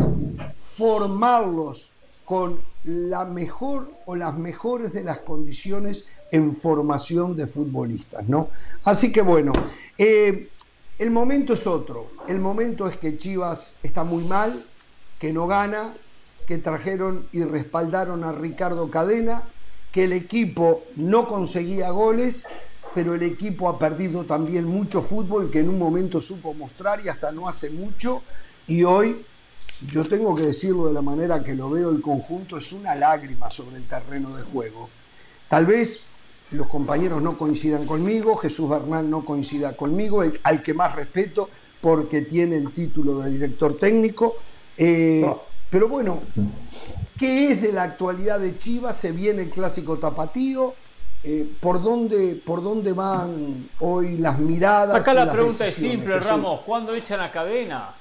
formarlos 0.77 1.92
con 2.33 2.63
la 2.85 3.27
mejor 3.27 3.93
o 4.07 4.17
las 4.17 4.39
mejores 4.39 4.95
de 4.95 5.05
las 5.05 5.19
condiciones 5.19 6.09
en 6.31 6.57
formación 6.57 7.37
de 7.37 7.47
futbolistas, 7.47 8.27
¿no? 8.27 8.49
Así 8.85 9.13
que 9.13 9.21
bueno, 9.21 9.53
eh, 9.99 10.49
el 10.99 11.11
momento 11.11 11.53
es 11.53 11.67
otro. 11.67 12.13
El 12.27 12.39
momento 12.39 12.89
es 12.89 12.97
que 12.97 13.19
Chivas 13.19 13.75
está 13.83 14.03
muy 14.03 14.25
mal, 14.25 14.65
que 15.19 15.31
no 15.31 15.47
gana, 15.47 15.93
que 16.47 16.57
trajeron 16.57 17.29
y 17.33 17.45
respaldaron 17.45 18.25
a 18.25 18.33
Ricardo 18.33 18.91
Cadena, 18.91 19.43
que 19.93 20.05
el 20.05 20.15
equipo 20.15 20.85
no 20.97 21.29
conseguía 21.29 21.91
goles, 21.91 22.47
pero 22.95 23.15
el 23.15 23.25
equipo 23.25 23.69
ha 23.69 23.79
perdido 23.79 24.25
también 24.25 24.65
mucho 24.65 25.03
fútbol 25.03 25.51
que 25.51 25.61
en 25.61 25.69
un 25.69 25.79
momento 25.79 26.23
supo 26.23 26.55
mostrar 26.55 27.05
y 27.05 27.11
hasta 27.11 27.31
no 27.31 27.47
hace 27.47 27.69
mucho. 27.69 28.23
Y 28.67 28.85
hoy 28.85 29.23
yo 29.91 30.05
tengo 30.09 30.35
que 30.35 30.43
decirlo 30.43 30.87
de 30.87 30.93
la 30.93 31.03
manera 31.03 31.43
que 31.43 31.55
lo 31.55 31.71
veo 31.71 31.91
el 31.91 32.01
conjunto, 32.01 32.59
es 32.59 32.73
una 32.73 32.95
lágrima 32.95 33.51
sobre 33.51 33.77
el 33.77 33.85
terreno 33.85 34.35
de 34.37 34.43
juego. 34.45 34.89
Tal 35.49 35.67
vez 35.67 36.05
los 36.51 36.69
compañeros 36.69 37.23
no 37.23 37.37
coincidan 37.39 37.87
conmigo, 37.87 38.37
Jesús 38.37 38.69
Bernal 38.69 39.09
no 39.09 39.25
coincida 39.25 39.77
conmigo, 39.77 40.23
al 40.43 40.63
que 40.63 40.75
más 40.75 40.95
respeto 40.95 41.49
porque 41.81 42.23
tiene 42.23 42.57
el 42.57 42.73
título 42.73 43.21
de 43.21 43.31
director 43.31 43.79
técnico. 43.79 44.37
Eh, 44.77 45.25
pero 45.69 45.89
bueno, 45.89 46.23
¿qué 47.19 47.53
es 47.53 47.63
de 47.63 47.73
la 47.73 47.83
actualidad 47.83 48.39
de 48.39 48.59
Chivas? 48.59 48.97
Se 48.97 49.13
viene 49.13 49.43
el 49.43 49.51
clásico 49.51 49.99
tapatío. 49.99 50.75
Eh, 51.25 51.49
¿por, 51.61 51.81
dónde, 51.81 52.35
¿Por 52.45 52.63
dónde 52.63 52.93
van 52.93 53.69
hoy 53.81 54.19
las 54.19 54.39
miradas? 54.39 54.97
Acá 54.97 55.15
la 55.15 55.31
pregunta 55.31 55.67
es 55.67 55.75
simple, 55.75 56.19
Ramos. 56.19 56.61
¿Cuándo 56.67 56.95
echan 56.95 57.21
a 57.21 57.31
cadena? 57.31 57.95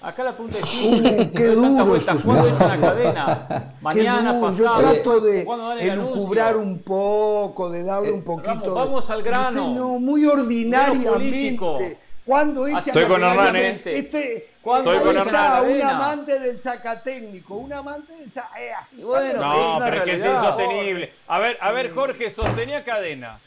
Acá 0.00 0.22
la 0.22 0.32
pregunta 0.32 0.58
es 0.58 0.64
uh, 0.64 1.32
qué 1.34 1.46
duro 1.46 1.60
¿Cuándo 1.60 1.96
echan 1.96 2.68
la 2.68 2.76
cadena? 2.78 3.74
Mañana, 3.80 4.40
pasado. 4.40 4.80
Yo 4.80 4.92
trato 4.92 5.20
de 5.20 5.46
elucubrar 5.80 6.56
un 6.56 6.78
poco, 6.82 7.68
de 7.68 7.82
darle 7.82 8.12
un 8.12 8.22
poquito. 8.22 8.74
vamos 8.74 9.10
al 9.10 9.22
grano. 9.22 9.74
No, 9.74 9.98
muy 9.98 10.24
ordinariamente. 10.24 11.98
¿Cuándo 12.24 12.66
echan 12.66 12.84
Estoy 12.86 13.06
con 13.06 13.24
Hernán, 13.24 13.56
¿eh? 13.56 13.82
Este, 13.84 14.50
Estoy 14.58 14.98
con 15.00 15.16
Hernán. 15.16 15.68
Un 15.68 15.82
amante 15.82 16.38
del 16.38 16.60
sacatécnico, 16.60 17.56
un 17.56 17.72
amante 17.72 18.14
del 18.14 18.30
sacatécnico. 18.30 19.16
Eh, 19.16 19.22
bueno, 19.24 19.40
no, 19.40 19.80
pero 19.82 19.96
es 19.96 20.02
que 20.02 20.12
es 20.12 20.24
insostenible. 20.24 21.12
A 21.26 21.38
ver, 21.40 21.58
a 21.60 21.72
ver, 21.72 21.92
Jorge, 21.92 22.30
sostenía 22.30 22.84
cadena. 22.84 23.40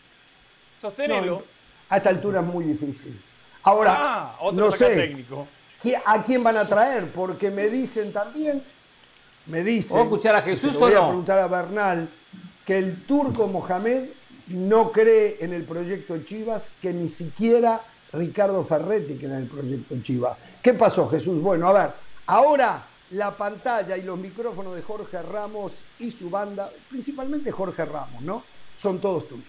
Sostenelo. 0.81 1.43
a 1.87 1.97
esta 1.97 2.09
altura 2.09 2.41
es 2.41 2.45
muy 2.45 2.65
difícil. 2.65 3.21
Ahora, 3.63 3.95
ah, 3.97 4.35
otro 4.39 4.65
no 4.65 4.71
sé, 4.71 4.95
técnico. 4.95 5.47
¿A 6.05 6.23
quién 6.23 6.43
van 6.43 6.57
a 6.57 6.65
traer? 6.65 7.11
Porque 7.11 7.49
me 7.49 7.67
dicen 7.69 8.13
también, 8.13 8.63
me 9.47 9.63
dicen. 9.63 9.97
¿Vamos 9.97 10.11
a 10.11 10.15
escuchar 10.15 10.35
a 10.35 10.41
Jesús 10.41 10.75
o 10.75 10.79
voy 10.79 10.93
a 10.93 11.07
preguntar 11.07 11.39
a 11.39 11.47
Bernal 11.47 12.09
que 12.65 12.77
el 12.77 13.05
turco 13.05 13.47
Mohamed 13.47 14.09
no 14.47 14.91
cree 14.91 15.37
en 15.39 15.53
el 15.53 15.63
proyecto 15.63 16.17
Chivas, 16.23 16.69
que 16.81 16.93
ni 16.93 17.09
siquiera 17.09 17.81
Ricardo 18.13 18.63
Ferretti 18.63 19.15
cree 19.15 19.31
en 19.31 19.37
el 19.37 19.47
proyecto 19.47 19.95
Chivas. 20.03 20.37
¿Qué 20.61 20.73
pasó, 20.73 21.09
Jesús? 21.09 21.41
Bueno, 21.41 21.67
a 21.67 21.73
ver, 21.73 21.91
ahora 22.27 22.85
la 23.11 23.35
pantalla 23.35 23.97
y 23.97 24.03
los 24.03 24.17
micrófonos 24.17 24.75
de 24.75 24.83
Jorge 24.83 25.21
Ramos 25.21 25.77
y 25.99 26.11
su 26.11 26.29
banda, 26.29 26.71
principalmente 26.89 27.51
Jorge 27.51 27.85
Ramos, 27.85 28.21
¿no? 28.21 28.43
Son 28.77 28.99
todos 28.99 29.27
tuyos. 29.27 29.47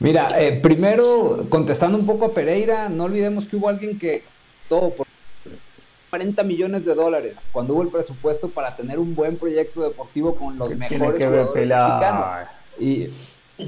Mira, 0.00 0.28
eh, 0.40 0.60
primero, 0.60 1.46
contestando 1.48 1.98
un 1.98 2.06
poco 2.06 2.26
a 2.26 2.34
Pereira, 2.34 2.88
no 2.88 3.04
olvidemos 3.04 3.46
que 3.46 3.56
hubo 3.56 3.68
alguien 3.68 3.98
que 3.98 4.24
todo 4.68 4.90
por 4.90 5.06
40 6.10 6.44
millones 6.44 6.84
de 6.84 6.94
dólares 6.94 7.48
cuando 7.50 7.74
hubo 7.74 7.82
el 7.82 7.88
presupuesto 7.88 8.48
para 8.48 8.76
tener 8.76 9.00
un 9.00 9.16
buen 9.16 9.36
proyecto 9.36 9.82
deportivo 9.82 10.36
con 10.36 10.56
los 10.56 10.70
mejores 10.76 11.24
jugadores 11.24 11.66
mexicanos. 11.66 12.30
Y 12.78 13.10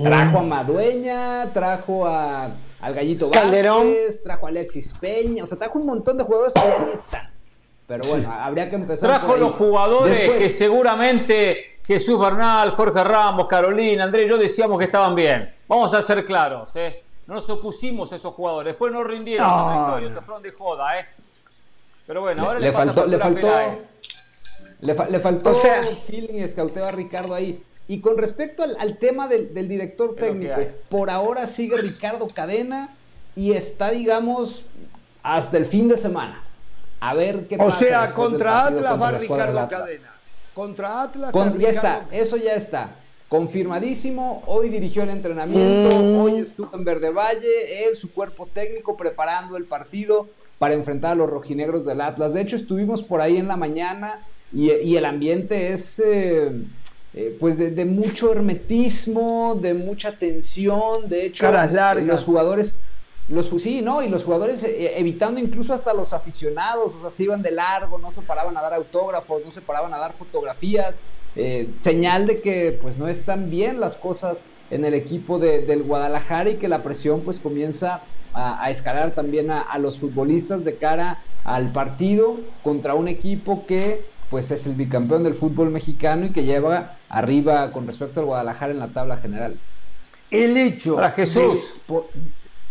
trajo 0.02 0.38
a 0.38 0.42
Madueña, 0.42 1.52
trajo 1.52 2.06
a, 2.06 2.52
al 2.80 2.94
Gallito 2.94 3.30
Calderón. 3.30 3.88
Vázquez, 3.88 4.22
trajo 4.22 4.46
a 4.46 4.48
Alexis 4.50 4.94
Peña, 5.00 5.42
o 5.42 5.46
sea, 5.46 5.58
trajo 5.58 5.78
un 5.78 5.86
montón 5.86 6.16
de 6.18 6.24
jugadores 6.24 6.54
que 6.54 6.60
ya 6.60 6.92
están. 6.92 7.30
Pero 7.86 8.04
bueno, 8.08 8.32
habría 8.32 8.68
que 8.70 8.76
empezar. 8.76 9.10
Trajo 9.10 9.36
los 9.36 9.54
jugadores 9.54 10.18
que 10.18 10.50
seguramente 10.50 11.78
Jesús 11.84 12.18
Bernal, 12.18 12.72
Jorge 12.72 13.02
Ramos, 13.02 13.46
Carolina, 13.46 14.04
Andrés, 14.04 14.28
yo 14.28 14.36
decíamos 14.36 14.78
que 14.78 14.84
estaban 14.84 15.14
bien. 15.14 15.52
Vamos 15.68 15.94
a 15.94 16.02
ser 16.02 16.24
claros, 16.24 16.74
¿eh? 16.76 17.02
No 17.26 17.34
nos 17.34 17.50
opusimos 17.50 18.12
a 18.12 18.16
esos 18.16 18.34
jugadores. 18.34 18.72
Después 18.72 18.92
no 18.92 19.02
rindieron. 19.02 19.46
No, 19.46 20.00
no. 20.00 20.08
Se 20.08 20.20
fueron 20.20 20.42
de 20.42 20.52
joda, 20.52 21.00
¿eh? 21.00 21.06
Pero 22.06 22.20
bueno, 22.20 22.44
ahora 22.44 22.60
le, 22.60 22.72
faltó, 22.72 23.04
le 23.04 23.18
faltó, 23.18 23.48
le, 24.80 25.20
faltó 25.20 25.50
o 25.50 25.54
sea, 25.54 25.84
feeling 26.06 26.34
y 26.34 26.42
escauteo 26.42 26.84
a 26.84 26.92
Ricardo 26.92 27.34
ahí. 27.34 27.64
Y 27.88 28.00
con 28.00 28.16
respecto 28.16 28.62
al, 28.62 28.98
tema 28.98 29.26
del, 29.26 29.68
director 29.68 30.14
técnico, 30.14 30.60
por 30.88 31.10
ahora 31.10 31.48
sigue 31.48 31.76
Ricardo 31.76 32.28
Cadena 32.28 32.94
y 33.34 33.52
está, 33.52 33.90
digamos, 33.90 34.66
hasta 35.22 35.56
el 35.56 35.66
fin 35.66 35.88
de 35.88 35.96
semana. 35.96 36.42
A 37.00 37.14
ver 37.14 37.48
qué 37.48 37.58
pasa. 37.58 37.68
O 37.68 37.72
sea, 37.72 38.14
contra 38.14 38.66
Atlas 38.66 39.02
va 39.02 39.10
Ricardo 39.12 39.68
Cadena. 39.68 40.14
Contra 40.54 41.02
Atlas. 41.02 41.34
ya 41.58 41.68
está, 41.68 42.06
eso 42.12 42.36
ya 42.36 42.54
está. 42.54 42.94
Confirmadísimo, 43.28 44.44
hoy 44.46 44.68
dirigió 44.68 45.02
el 45.02 45.10
entrenamiento, 45.10 45.96
mm. 45.96 46.18
hoy 46.20 46.36
estuvo 46.36 46.70
en 46.72 46.84
Verde 46.84 47.10
Valle, 47.10 47.84
él, 47.84 47.96
su 47.96 48.12
cuerpo 48.12 48.46
técnico 48.46 48.96
preparando 48.96 49.56
el 49.56 49.64
partido 49.64 50.28
para 50.58 50.74
enfrentar 50.74 51.12
a 51.12 51.14
los 51.16 51.28
rojinegros 51.28 51.84
del 51.84 52.02
Atlas. 52.02 52.34
De 52.34 52.40
hecho, 52.40 52.54
estuvimos 52.54 53.02
por 53.02 53.20
ahí 53.20 53.36
en 53.36 53.48
la 53.48 53.56
mañana 53.56 54.24
y, 54.52 54.94
el 54.94 55.04
ambiente 55.04 55.72
es 55.72 55.98
eh, 55.98 56.52
eh, 57.14 57.36
pues 57.40 57.58
de, 57.58 57.84
mucho 57.84 58.30
hermetismo, 58.30 59.58
de 59.60 59.74
mucha 59.74 60.12
tensión, 60.12 61.08
de 61.08 61.26
hecho, 61.26 61.50
los 62.02 62.24
jugadores... 62.24 62.80
Los, 63.28 63.50
sí, 63.60 63.82
no, 63.82 64.04
y 64.04 64.08
los 64.08 64.22
jugadores 64.22 64.62
eh, 64.62 65.00
evitando 65.00 65.40
incluso 65.40 65.74
hasta 65.74 65.92
los 65.92 66.12
aficionados, 66.12 66.94
o 66.94 67.00
sea, 67.00 67.10
se 67.10 67.24
iban 67.24 67.42
de 67.42 67.50
largo, 67.50 67.98
no 67.98 68.12
se 68.12 68.22
paraban 68.22 68.56
a 68.56 68.62
dar 68.62 68.74
autógrafos, 68.74 69.44
no 69.44 69.50
se 69.50 69.62
paraban 69.62 69.92
a 69.92 69.98
dar 69.98 70.12
fotografías, 70.12 71.02
eh, 71.36 71.68
señal 71.76 72.26
de 72.26 72.40
que 72.40 72.78
pues 72.80 72.96
no 72.96 73.08
están 73.08 73.50
bien 73.50 73.78
las 73.78 73.96
cosas 73.96 74.44
en 74.70 74.84
el 74.84 74.94
equipo 74.94 75.38
del 75.38 75.82
Guadalajara 75.82 76.50
y 76.50 76.56
que 76.56 76.68
la 76.68 76.82
presión 76.82 77.20
pues 77.20 77.38
comienza 77.38 78.00
a, 78.34 78.70
escalar 78.70 79.12
también 79.12 79.50
a, 79.50 79.78
los 79.78 79.98
futbolistas 79.98 80.64
de 80.64 80.76
cara 80.76 81.22
al 81.44 81.72
partido 81.72 82.38
contra 82.62 82.94
un 82.94 83.08
equipo 83.08 83.66
que 83.66 84.04
pues 84.30 84.50
es 84.50 84.66
el 84.66 84.74
bicampeón 84.74 85.22
del 85.22 85.34
fútbol 85.34 85.70
mexicano 85.70 86.26
y 86.26 86.32
que 86.32 86.44
lleva 86.44 86.96
arriba 87.08 87.70
con 87.70 87.86
respecto 87.86 88.20
al 88.20 88.26
Guadalajara 88.26 88.72
en 88.72 88.80
la 88.80 88.88
tabla 88.88 89.18
general. 89.18 89.56
El 90.30 90.56
hecho 90.56 90.96
Jesús. 91.14 91.74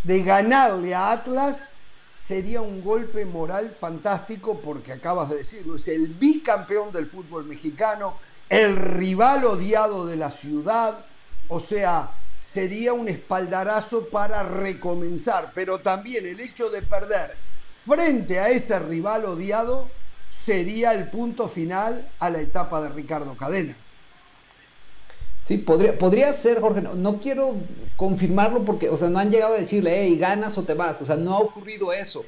de 0.04 0.24
ganarle 0.24 0.94
a 0.94 1.12
Atlas 1.12 1.70
sería 2.16 2.62
un 2.62 2.84
golpe 2.84 3.26
moral 3.26 3.70
fantástico 3.70 4.60
porque 4.60 4.92
acabas 4.92 5.30
de 5.30 5.38
decirlo, 5.38 5.78
es 5.78 5.88
el 5.88 6.08
bicampeón 6.08 6.92
del 6.92 7.06
fútbol 7.06 7.46
mexicano, 7.46 8.16
el 8.50 8.76
rival 8.76 9.46
odiado 9.46 10.06
de 10.06 10.16
la 10.18 10.32
ciudad, 10.32 11.06
o 11.48 11.60
sea, 11.60 12.12
sería 12.40 12.94
un 12.94 13.08
espaldarazo 13.08 14.08
para 14.10 14.44
recomenzar, 14.44 15.52
pero 15.56 15.80
también 15.80 16.26
el 16.26 16.40
hecho 16.40 16.70
de 16.70 16.82
perder 16.82 17.36
frente 17.86 18.40
a 18.40 18.50
ese 18.50 18.78
rival 18.80 19.26
odiado 19.26 19.90
sería 20.30 20.94
el 20.94 21.10
punto 21.10 21.48
final 21.48 22.10
a 22.20 22.30
la 22.30 22.42
etapa 22.42 22.82
de 22.82 22.90
Ricardo 22.90 23.36
Cadena. 23.36 23.76
Sí, 25.44 25.58
podría, 25.60 25.98
podría 25.98 26.34
ser, 26.34 26.60
Jorge. 26.60 26.82
No, 26.82 27.20
quiero 27.20 27.56
confirmarlo 27.96 28.66
porque, 28.66 28.90
o 28.90 28.98
sea, 28.98 29.10
no 29.10 29.20
han 29.20 29.30
llegado 29.30 29.54
a 29.54 29.60
decirle, 29.60 30.02
hey, 30.02 30.18
ganas 30.18 30.58
o 30.58 30.64
te 30.64 30.74
vas. 30.74 31.00
O 31.04 31.06
sea, 31.06 31.16
no 31.16 31.36
ha 31.36 31.40
ocurrido 31.40 31.94
eso 31.94 32.26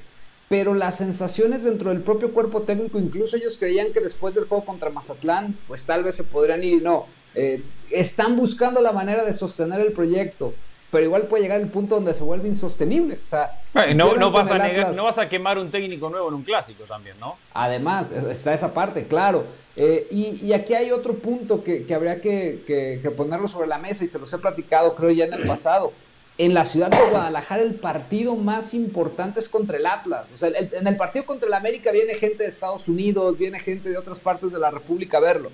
pero 0.49 0.73
las 0.73 0.97
sensaciones 0.97 1.63
dentro 1.63 1.89
del 1.89 2.01
propio 2.01 2.33
cuerpo 2.33 2.61
técnico, 2.61 2.99
incluso 2.99 3.35
ellos 3.35 3.57
creían 3.57 3.91
que 3.91 3.99
después 3.99 4.33
del 4.33 4.45
juego 4.45 4.63
contra 4.65 4.89
Mazatlán, 4.89 5.57
pues 5.67 5.85
tal 5.85 6.03
vez 6.03 6.15
se 6.15 6.23
podrían 6.23 6.63
ir, 6.63 6.81
no, 6.81 7.05
eh, 7.35 7.63
están 7.91 8.35
buscando 8.35 8.81
la 8.81 8.91
manera 8.91 9.23
de 9.23 9.33
sostener 9.33 9.81
el 9.81 9.91
proyecto, 9.91 10.53
pero 10.89 11.03
igual 11.03 11.23
puede 11.23 11.43
llegar 11.43 11.59
el 11.59 11.67
punto 11.67 11.95
donde 11.95 12.13
se 12.13 12.23
vuelve 12.23 12.47
insostenible. 12.47 13.19
O 13.25 13.27
sea, 13.27 13.61
no, 13.93 14.15
no, 14.15 14.31
vas 14.31 14.49
a 14.49 14.93
no, 14.93 15.03
vas 15.03 15.17
a 15.17 15.27
quemar 15.27 15.57
un 15.57 15.69
técnico 15.69 16.09
nuevo 16.09 16.29
en 16.29 16.35
un 16.35 16.43
clásico 16.43 16.85
también, 16.85 17.19
¿no? 17.19 17.37
Además, 17.53 18.11
está 18.11 18.53
esa 18.53 18.73
parte, 18.73 19.05
claro. 19.05 19.43
Eh, 19.75 20.07
y, 20.09 20.53
aquí 20.53 20.73
hay 20.73 20.91
otro 20.91 21.15
punto 21.15 21.63
que, 21.63 21.85
habría 21.93 22.21
que, 22.21 22.63
que, 22.65 23.11
ponerlo 23.11 23.47
sobre 23.47 23.67
la 23.67 23.77
mesa 23.77 24.05
y 24.05 24.07
se 24.07 24.17
los 24.17 24.31
he 24.33 24.37
platicado, 24.37 24.95
creo, 24.95 25.11
ya 25.11 25.25
en 25.25 25.33
el 25.33 25.43
pasado 25.47 25.91
en 26.37 26.53
la 26.53 26.63
ciudad 26.63 26.89
de 26.91 26.97
Guadalajara 27.09 27.63
el 27.63 27.75
partido 27.75 28.35
más 28.35 28.73
importante 28.73 29.39
es 29.39 29.49
contra 29.49 29.77
el 29.77 29.85
Atlas. 29.85 30.31
O 30.31 30.37
sea, 30.37 30.49
en 30.49 30.85
el 30.85 30.95
partido 30.95 31.25
contra 31.25 31.47
el 31.47 31.53
América 31.53 31.91
viene 31.91 32.13
gente 32.13 32.43
de 32.43 32.49
Estados 32.49 32.87
Unidos, 32.87 33.37
viene 33.37 33.59
gente 33.59 33.89
de 33.89 33.97
otras 33.97 34.19
partes 34.19 34.51
de 34.51 34.59
la 34.59 34.69
República 34.69 35.17
a 35.17 35.21
verlo. 35.21 35.51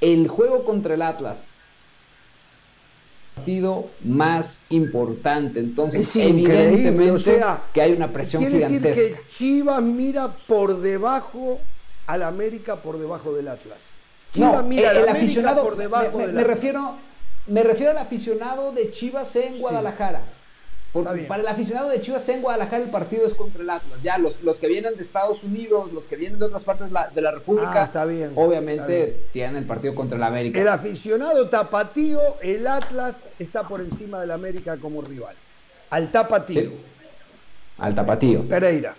El 0.00 0.28
juego 0.28 0.64
contra 0.64 0.94
el 0.94 1.02
Atlas 1.02 1.44
partido 3.34 3.90
más 4.02 4.60
importante. 4.70 5.60
Entonces, 5.60 6.14
evidentemente 6.16 7.40
que 7.72 7.82
hay 7.82 7.92
una 7.92 8.12
presión 8.12 8.42
quiere 8.42 8.66
gigantesca. 8.66 8.88
Decir 8.88 9.16
que 9.16 9.32
Chivas 9.32 9.82
mira 9.82 10.28
por 10.46 10.80
debajo 10.80 11.60
al 12.06 12.22
América 12.22 12.76
por 12.76 12.98
debajo 12.98 13.32
del 13.32 13.48
Atlas. 13.48 13.78
Chivas 14.32 14.64
mira 14.64 14.90
el, 14.90 14.98
América 14.98 15.12
aficionado, 15.12 15.62
por 15.62 15.76
debajo 15.76 16.18
me, 16.18 16.26
del 16.26 16.36
me 16.36 16.44
refiero 16.44 16.96
me 17.46 17.62
refiero 17.62 17.92
al 17.92 17.98
aficionado 17.98 18.72
de 18.72 18.90
Chivas 18.90 19.34
en 19.36 19.58
Guadalajara. 19.58 20.22
para 21.28 21.42
el 21.42 21.48
aficionado 21.48 21.88
de 21.88 22.00
Chivas 22.00 22.28
en 22.28 22.40
Guadalajara 22.40 22.84
el 22.84 22.90
partido 22.90 23.26
es 23.26 23.34
contra 23.34 23.62
el 23.62 23.70
Atlas. 23.70 24.00
Ya 24.02 24.18
los, 24.18 24.40
los 24.42 24.58
que 24.58 24.68
vienen 24.68 24.96
de 24.96 25.02
Estados 25.02 25.42
Unidos, 25.42 25.92
los 25.92 26.08
que 26.08 26.16
vienen 26.16 26.38
de 26.38 26.46
otras 26.46 26.64
partes 26.64 26.90
de 26.90 27.20
la 27.20 27.30
República, 27.30 27.82
ah, 27.82 27.84
está 27.84 28.04
bien, 28.04 28.32
obviamente 28.34 29.26
tienen 29.32 29.56
el 29.56 29.66
partido 29.66 29.94
contra 29.94 30.16
el 30.16 30.22
América. 30.22 30.60
El 30.60 30.68
aficionado 30.68 31.48
tapatío, 31.48 32.20
el 32.40 32.66
Atlas 32.66 33.28
está 33.38 33.62
por 33.62 33.80
encima 33.80 34.20
del 34.20 34.30
América 34.30 34.76
como 34.78 35.02
rival. 35.02 35.36
Al 35.90 36.10
tapatío. 36.10 36.72
Al 37.78 37.94
tapatío. 37.94 38.48
Pereira. 38.48 38.96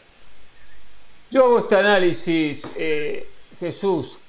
Yo 1.32 1.46
hago 1.46 1.60
este 1.60 1.76
análisis, 1.76 2.70
eh, 2.78 3.28
Jesús 3.58 4.20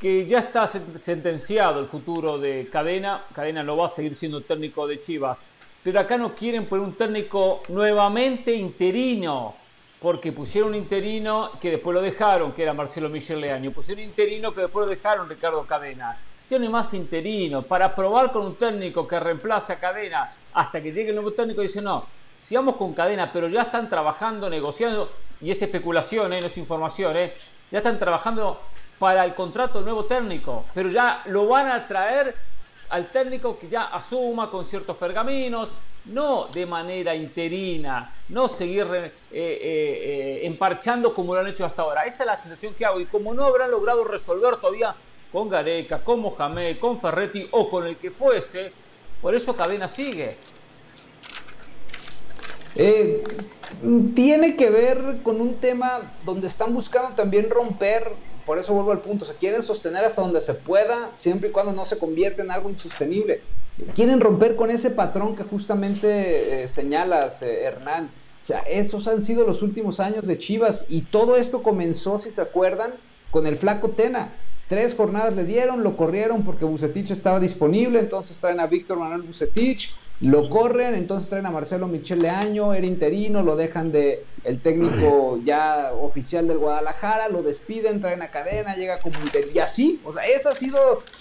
que 0.00 0.26
ya 0.26 0.38
está 0.38 0.66
sentenciado 0.66 1.78
el 1.78 1.86
futuro 1.86 2.38
de 2.38 2.68
Cadena. 2.72 3.22
Cadena 3.34 3.62
no 3.62 3.76
va 3.76 3.84
a 3.84 3.88
seguir 3.90 4.16
siendo 4.16 4.40
técnico 4.40 4.86
de 4.86 4.98
Chivas. 4.98 5.42
Pero 5.84 6.00
acá 6.00 6.16
no 6.16 6.34
quieren 6.34 6.64
poner 6.64 6.86
un 6.86 6.94
técnico 6.94 7.62
nuevamente 7.68 8.54
interino. 8.54 9.54
Porque 10.00 10.32
pusieron 10.32 10.70
un 10.70 10.76
interino 10.76 11.50
que 11.60 11.72
después 11.72 11.94
lo 11.94 12.00
dejaron, 12.00 12.52
que 12.52 12.62
era 12.62 12.72
Marcelo 12.72 13.10
Michel 13.10 13.42
Leaño. 13.42 13.72
Pusieron 13.72 14.02
un 14.02 14.08
interino 14.08 14.54
que 14.54 14.62
después 14.62 14.86
lo 14.86 14.90
dejaron 14.90 15.28
Ricardo 15.28 15.66
Cadena. 15.66 16.16
Tiene 16.48 16.70
más 16.70 16.94
interino. 16.94 17.60
Para 17.60 17.94
probar 17.94 18.32
con 18.32 18.46
un 18.46 18.54
técnico 18.56 19.06
que 19.06 19.20
reemplace 19.20 19.74
a 19.74 19.78
Cadena 19.78 20.32
hasta 20.54 20.80
que 20.82 20.92
llegue 20.92 21.10
el 21.10 21.16
nuevo 21.16 21.32
técnico, 21.32 21.60
dice 21.60 21.82
no, 21.82 22.06
sigamos 22.40 22.76
con 22.76 22.94
Cadena, 22.94 23.30
pero 23.30 23.48
ya 23.48 23.62
están 23.62 23.90
trabajando, 23.90 24.48
negociando, 24.48 25.12
y 25.42 25.50
es 25.50 25.60
especulación, 25.60 26.32
¿eh? 26.32 26.40
no 26.40 26.46
es 26.46 26.56
información, 26.56 27.16
¿eh? 27.16 27.32
ya 27.70 27.78
están 27.78 27.98
trabajando 27.98 28.60
para 29.00 29.24
el 29.24 29.34
contrato 29.34 29.80
nuevo 29.80 30.04
técnico, 30.04 30.66
pero 30.74 30.90
ya 30.90 31.22
lo 31.24 31.48
van 31.48 31.68
a 31.68 31.88
traer 31.88 32.36
al 32.90 33.10
técnico 33.10 33.58
que 33.58 33.66
ya 33.66 33.84
asuma 33.84 34.50
con 34.50 34.62
ciertos 34.62 34.94
pergaminos, 34.98 35.72
no 36.04 36.48
de 36.52 36.66
manera 36.66 37.14
interina, 37.14 38.12
no 38.28 38.46
seguir 38.46 38.86
eh, 38.92 39.06
eh, 39.32 39.32
eh, 39.32 40.40
emparchando 40.42 41.14
como 41.14 41.34
lo 41.34 41.40
han 41.40 41.46
hecho 41.46 41.64
hasta 41.64 41.80
ahora. 41.80 42.02
Esa 42.02 42.24
es 42.24 42.26
la 42.26 42.36
sensación 42.36 42.74
que 42.74 42.84
hago. 42.84 43.00
Y 43.00 43.06
como 43.06 43.32
no 43.32 43.44
habrán 43.44 43.70
logrado 43.70 44.04
resolver 44.04 44.56
todavía 44.56 44.94
con 45.32 45.48
Gareca, 45.48 46.04
con 46.04 46.20
Mohamed, 46.20 46.78
con 46.78 47.00
Ferretti 47.00 47.48
o 47.52 47.70
con 47.70 47.86
el 47.86 47.96
que 47.96 48.10
fuese, 48.10 48.70
por 49.22 49.34
eso 49.34 49.56
Cadena 49.56 49.88
sigue. 49.88 50.36
Tiene 54.14 54.56
que 54.56 54.70
ver 54.70 55.18
con 55.22 55.40
un 55.40 55.54
tema 55.54 56.12
donde 56.24 56.46
están 56.46 56.74
buscando 56.74 57.14
también 57.14 57.50
romper 57.50 58.12
por 58.50 58.58
eso 58.58 58.74
vuelvo 58.74 58.90
al 58.90 59.00
punto, 59.00 59.24
se 59.24 59.34
quieren 59.34 59.62
sostener 59.62 60.04
hasta 60.04 60.22
donde 60.22 60.40
se 60.40 60.54
pueda, 60.54 61.10
siempre 61.14 61.50
y 61.50 61.52
cuando 61.52 61.72
no 61.72 61.84
se 61.84 61.98
convierta 61.98 62.42
en 62.42 62.50
algo 62.50 62.68
insostenible. 62.68 63.42
Quieren 63.94 64.20
romper 64.20 64.56
con 64.56 64.70
ese 64.70 64.90
patrón 64.90 65.36
que 65.36 65.44
justamente 65.44 66.64
eh, 66.64 66.66
señalas, 66.66 67.42
eh, 67.42 67.62
Hernán. 67.62 68.06
O 68.06 68.42
sea, 68.42 68.60
esos 68.60 69.06
han 69.06 69.22
sido 69.22 69.46
los 69.46 69.62
últimos 69.62 70.00
años 70.00 70.26
de 70.26 70.36
Chivas 70.36 70.86
y 70.88 71.02
todo 71.02 71.36
esto 71.36 71.62
comenzó, 71.62 72.18
si 72.18 72.32
se 72.32 72.40
acuerdan, 72.40 72.94
con 73.30 73.46
el 73.46 73.54
flaco 73.54 73.90
Tena. 73.90 74.32
Tres 74.66 74.94
jornadas 74.94 75.36
le 75.36 75.44
dieron, 75.44 75.84
lo 75.84 75.96
corrieron 75.96 76.42
porque 76.42 76.64
Bucetich 76.64 77.12
estaba 77.12 77.38
disponible, 77.38 78.00
entonces 78.00 78.38
traen 78.38 78.58
a 78.58 78.66
Víctor 78.66 78.98
Manuel 78.98 79.22
Bucetich, 79.22 79.94
lo 80.20 80.50
corren, 80.50 80.94
entonces 80.94 81.30
traen 81.30 81.46
a 81.46 81.50
Marcelo 81.50 81.88
Michel 81.88 82.18
Leaño, 82.18 82.74
era 82.74 82.86
interino, 82.86 83.42
lo 83.42 83.56
dejan 83.56 83.90
de 83.90 84.24
el 84.44 84.60
técnico 84.60 85.40
ya 85.42 85.92
oficial 85.98 86.46
del 86.46 86.58
Guadalajara, 86.58 87.28
lo 87.28 87.42
despiden, 87.42 88.00
traen 88.00 88.20
a 88.20 88.30
cadena, 88.30 88.74
llega 88.74 89.00
como 89.00 89.18
interino, 89.20 89.52
y 89.54 89.58
así, 89.60 90.00
o 90.04 90.12
sea, 90.12 90.24
esa 90.26 90.50
ha 90.50 90.54
sido 90.54 90.78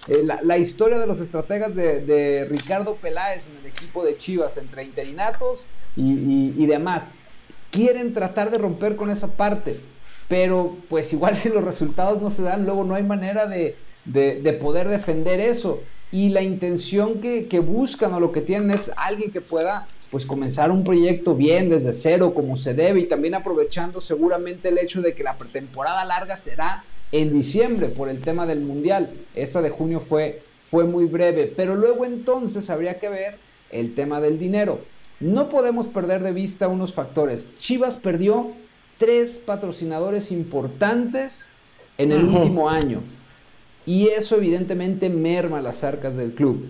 eh, 0.07 0.25
la, 0.43 0.57
historia 0.57 0.99
de 0.99 1.07
los 1.07 1.21
estrategas 1.21 1.75
de, 1.75 2.45
Ricardo 2.49 2.95
Peláez 2.95 3.47
en 3.47 3.57
el 3.57 3.67
equipo 3.67 4.03
de 4.03 4.17
Chivas, 4.17 4.57
entre 4.57 4.83
interinatos 4.83 5.65
y, 5.95 6.65
demás. 6.65 7.15
Quieren 7.71 8.13
tratar 8.13 8.51
de 8.51 8.57
romper 8.57 8.97
con 8.97 9.09
esa 9.09 9.27
parte, 9.27 9.79
pero 10.27 10.75
pues 10.89 11.13
igual 11.13 11.35
si 11.37 11.47
los 11.47 11.63
resultados 11.63 12.21
no 12.21 12.29
se 12.29 12.43
dan, 12.43 12.65
luego 12.65 12.83
no 12.83 12.95
hay 12.95 13.03
manera 13.03 13.47
de, 13.47 13.77
de 14.03 14.53
poder 14.61 14.89
defender 14.89 15.39
eso 15.39 15.79
y 16.11 16.29
la 16.29 16.41
intención 16.41 17.21
que, 17.21 17.59
buscan 17.59 18.13
o 18.13 18.19
lo 18.19 18.31
que 18.31 18.41
tienen 18.41 18.71
es 18.71 18.91
alguien 18.95 19.31
que 19.31 19.41
pueda 19.41 19.85
pues 20.09 20.25
comenzar 20.25 20.71
un 20.71 20.83
proyecto 20.83 21.35
bien 21.35 21.69
desde 21.69 21.93
cero 21.93 22.33
como 22.33 22.55
se 22.55 22.73
debe 22.73 23.01
y 23.01 23.07
también 23.07 23.35
aprovechando 23.35 24.01
seguramente 24.01 24.69
el 24.69 24.79
hecho 24.79 25.01
de 25.01 25.13
que 25.13 25.23
la 25.23 25.37
pretemporada 25.37 26.03
larga 26.03 26.35
será 26.35 26.83
en 27.11 27.31
diciembre 27.31 27.89
por 27.89 28.09
el 28.09 28.21
tema 28.21 28.47
del 28.47 28.61
mundial. 28.61 29.11
Esta 29.35 29.61
de 29.61 29.69
junio 29.69 29.99
fue, 29.99 30.41
fue 30.63 30.83
muy 30.83 31.05
breve, 31.05 31.53
pero 31.55 31.75
luego 31.75 32.05
entonces 32.05 32.69
habría 32.71 32.97
que 32.99 33.09
ver 33.09 33.37
el 33.69 33.93
tema 33.93 34.19
del 34.19 34.39
dinero. 34.39 34.79
No 35.19 35.49
podemos 35.49 35.87
perder 35.87 36.23
de 36.23 36.31
vista 36.31 36.67
unos 36.67 36.93
factores. 36.93 37.47
Chivas 37.57 37.97
perdió 37.97 38.51
tres 38.97 39.37
patrocinadores 39.37 40.31
importantes 40.31 41.49
en 41.97 42.11
el 42.11 42.23
último 42.23 42.69
año. 42.69 43.03
Y 43.85 44.07
eso 44.07 44.35
evidentemente 44.37 45.09
merma 45.09 45.61
las 45.61 45.83
arcas 45.83 46.15
del 46.15 46.33
club. 46.33 46.67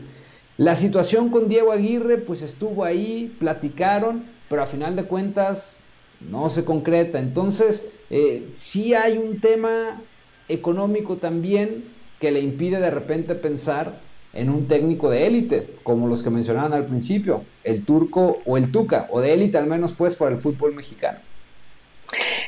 La 0.57 0.75
situación 0.75 1.29
con 1.29 1.47
Diego 1.47 1.71
Aguirre, 1.71 2.17
pues 2.17 2.41
estuvo 2.41 2.83
ahí, 2.83 3.33
platicaron, 3.39 4.25
pero 4.49 4.61
a 4.61 4.65
final 4.65 4.95
de 4.95 5.03
cuentas 5.03 5.77
no 6.19 6.49
se 6.49 6.65
concreta. 6.65 7.19
Entonces, 7.19 7.91
eh, 8.09 8.49
sí 8.51 8.93
hay 8.93 9.17
un 9.17 9.39
tema 9.39 10.01
económico 10.47 11.17
también 11.17 11.85
que 12.19 12.31
le 12.31 12.41
impide 12.41 12.79
de 12.79 12.91
repente 12.91 13.35
pensar 13.35 14.01
en 14.33 14.49
un 14.49 14.67
técnico 14.67 15.09
de 15.09 15.25
élite, 15.25 15.75
como 15.83 16.07
los 16.07 16.21
que 16.21 16.29
mencionaban 16.29 16.73
al 16.73 16.85
principio, 16.85 17.43
el 17.63 17.83
turco 17.83 18.39
o 18.45 18.57
el 18.57 18.71
tuca, 18.71 19.07
o 19.11 19.21
de 19.21 19.33
élite 19.33 19.57
al 19.57 19.65
menos 19.65 19.93
pues 19.93 20.15
para 20.15 20.35
el 20.35 20.41
fútbol 20.41 20.75
mexicano. 20.75 21.19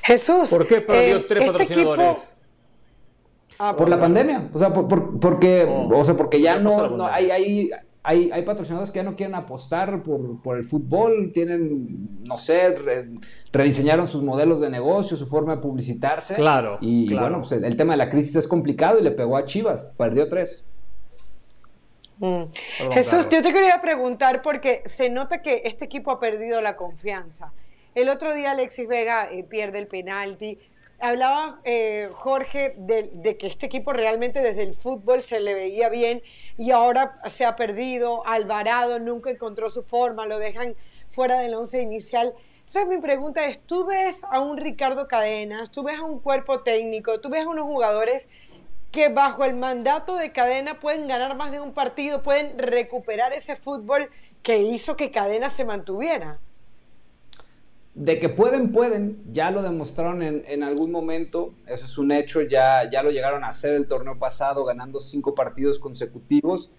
Jesús. 0.03 0.49
¿Por 0.49 0.67
qué 0.67 0.81
perdió 0.81 1.17
eh, 1.17 1.25
tres 1.27 1.43
este 1.43 1.51
patrocinadores? 1.51 2.19
Ah, 3.63 3.75
por, 3.75 3.89
la 3.89 3.99
pandemia, 3.99 4.49
o 4.51 4.57
sea, 4.57 4.73
porque, 4.73 5.67
oh. 5.69 5.95
o 5.95 6.03
sea, 6.03 6.17
porque 6.17 6.41
ya 6.41 6.57
no, 6.57 7.05
hay, 7.05 7.29
hay, 7.29 7.69
hay, 8.01 8.31
hay, 8.31 8.41
patrocinadores 8.41 8.89
que 8.89 8.97
ya 8.97 9.03
no 9.03 9.15
quieren 9.15 9.35
apostar 9.35 10.01
por, 10.01 10.41
por 10.41 10.57
el 10.57 10.63
fútbol, 10.63 11.29
tienen, 11.31 12.23
no 12.27 12.37
sé, 12.37 12.73
rediseñaron 13.53 14.07
sus 14.07 14.23
modelos 14.23 14.61
de 14.61 14.71
negocio, 14.71 15.15
su 15.15 15.27
forma 15.27 15.57
de 15.57 15.61
publicitarse. 15.61 16.33
Claro. 16.33 16.79
Y, 16.81 17.13
bueno, 17.13 17.41
pues 17.41 17.51
el, 17.51 17.75
tema 17.75 17.93
de 17.93 17.97
la 17.97 18.09
crisis 18.09 18.35
es 18.35 18.47
complicado 18.47 18.97
y 18.97 19.03
le 19.03 19.11
pegó 19.11 19.37
a 19.37 19.45
Chivas, 19.45 19.93
perdió 19.95 20.27
tres. 20.27 20.65
Mm. 22.17 22.45
Jesús, 22.93 23.27
yo 23.29 23.43
te 23.43 23.53
quería 23.53 23.79
preguntar 23.79 24.41
porque 24.41 24.81
se 24.87 25.11
nota 25.11 25.43
que 25.43 25.61
este 25.65 25.85
equipo 25.85 26.09
ha 26.09 26.19
perdido 26.19 26.61
la 26.61 26.77
confianza. 26.77 27.53
El 27.93 28.09
otro 28.09 28.33
día 28.33 28.51
Alexis 28.51 28.87
Vega 28.87 29.31
eh, 29.31 29.43
pierde 29.43 29.77
el 29.77 29.85
penalti. 29.85 30.57
Hablaba 31.01 31.59
eh, 31.63 32.09
Jorge 32.13 32.75
de, 32.77 33.37
que 33.37 33.47
este 33.47 33.65
equipo 33.65 33.91
realmente 33.91 34.41
desde 34.41 34.61
el 34.63 34.75
fútbol 34.75 35.23
se 35.23 35.39
le 35.39 35.55
veía 35.55 35.89
bien 35.89 36.21
y 36.57 36.71
ahora 36.71 37.19
se 37.27 37.43
ha 37.43 37.55
perdido. 37.55 38.25
Alvarado 38.27 38.99
nunca 38.99 39.31
encontró 39.31 39.69
su 39.69 39.83
forma, 39.83 40.27
lo 40.27 40.37
dejan 40.37 40.75
fuera 41.09 41.39
del 41.39 41.55
once 41.55 41.81
inicial. 41.81 42.35
Entonces 42.59 42.87
mi 42.87 42.99
pregunta 42.99 43.45
es, 43.45 43.59
¿tú 43.65 43.85
ves 43.85 44.23
a 44.29 44.39
un 44.39 44.57
Ricardo 44.57 45.07
Cadenas, 45.07 45.71
tú 45.71 45.83
ves 45.83 45.97
a 45.97 46.03
un 46.03 46.19
cuerpo 46.19 46.61
técnico, 46.61 47.19
tú 47.19 47.29
ves 47.29 47.45
a 47.45 47.49
unos 47.49 47.65
jugadores 47.65 48.29
que 48.91 49.09
bajo 49.09 49.43
el 49.43 49.55
mandato 49.55 50.15
de 50.15 50.31
Cadena 50.31 50.79
pueden 50.79 51.07
ganar 51.07 51.35
más 51.35 51.51
de 51.51 51.59
un 51.59 51.73
partido, 51.73 52.21
pueden 52.21 52.59
recuperar 52.59 53.33
ese 53.33 53.55
fútbol 53.55 54.09
que 54.43 54.59
hizo 54.59 54.95
que 54.95 55.11
Cadena 55.11 55.49
se 55.49 55.65
mantuviera? 55.65 56.39
De 57.93 58.19
que 58.19 58.29
pueden, 58.29 58.71
pueden, 58.71 59.21
ya 59.33 59.51
lo 59.51 59.61
demostraron 59.61 60.21
en, 60.23 60.63
algún 60.63 60.91
momento, 60.91 61.53
eso 61.67 61.83
es 61.83 61.97
un 61.97 62.13
hecho, 62.13 62.41
ya, 62.41 62.89
ya 62.89 63.03
lo 63.03 63.11
llegaron 63.11 63.43
a 63.43 63.49
hacer 63.49 63.73
el 63.73 63.85
torneo 63.85 64.17
pasado 64.17 64.63
ganando 64.63 65.01
cinco 65.01 65.35
partidos 65.35 65.77
consecutivos, 65.77 66.71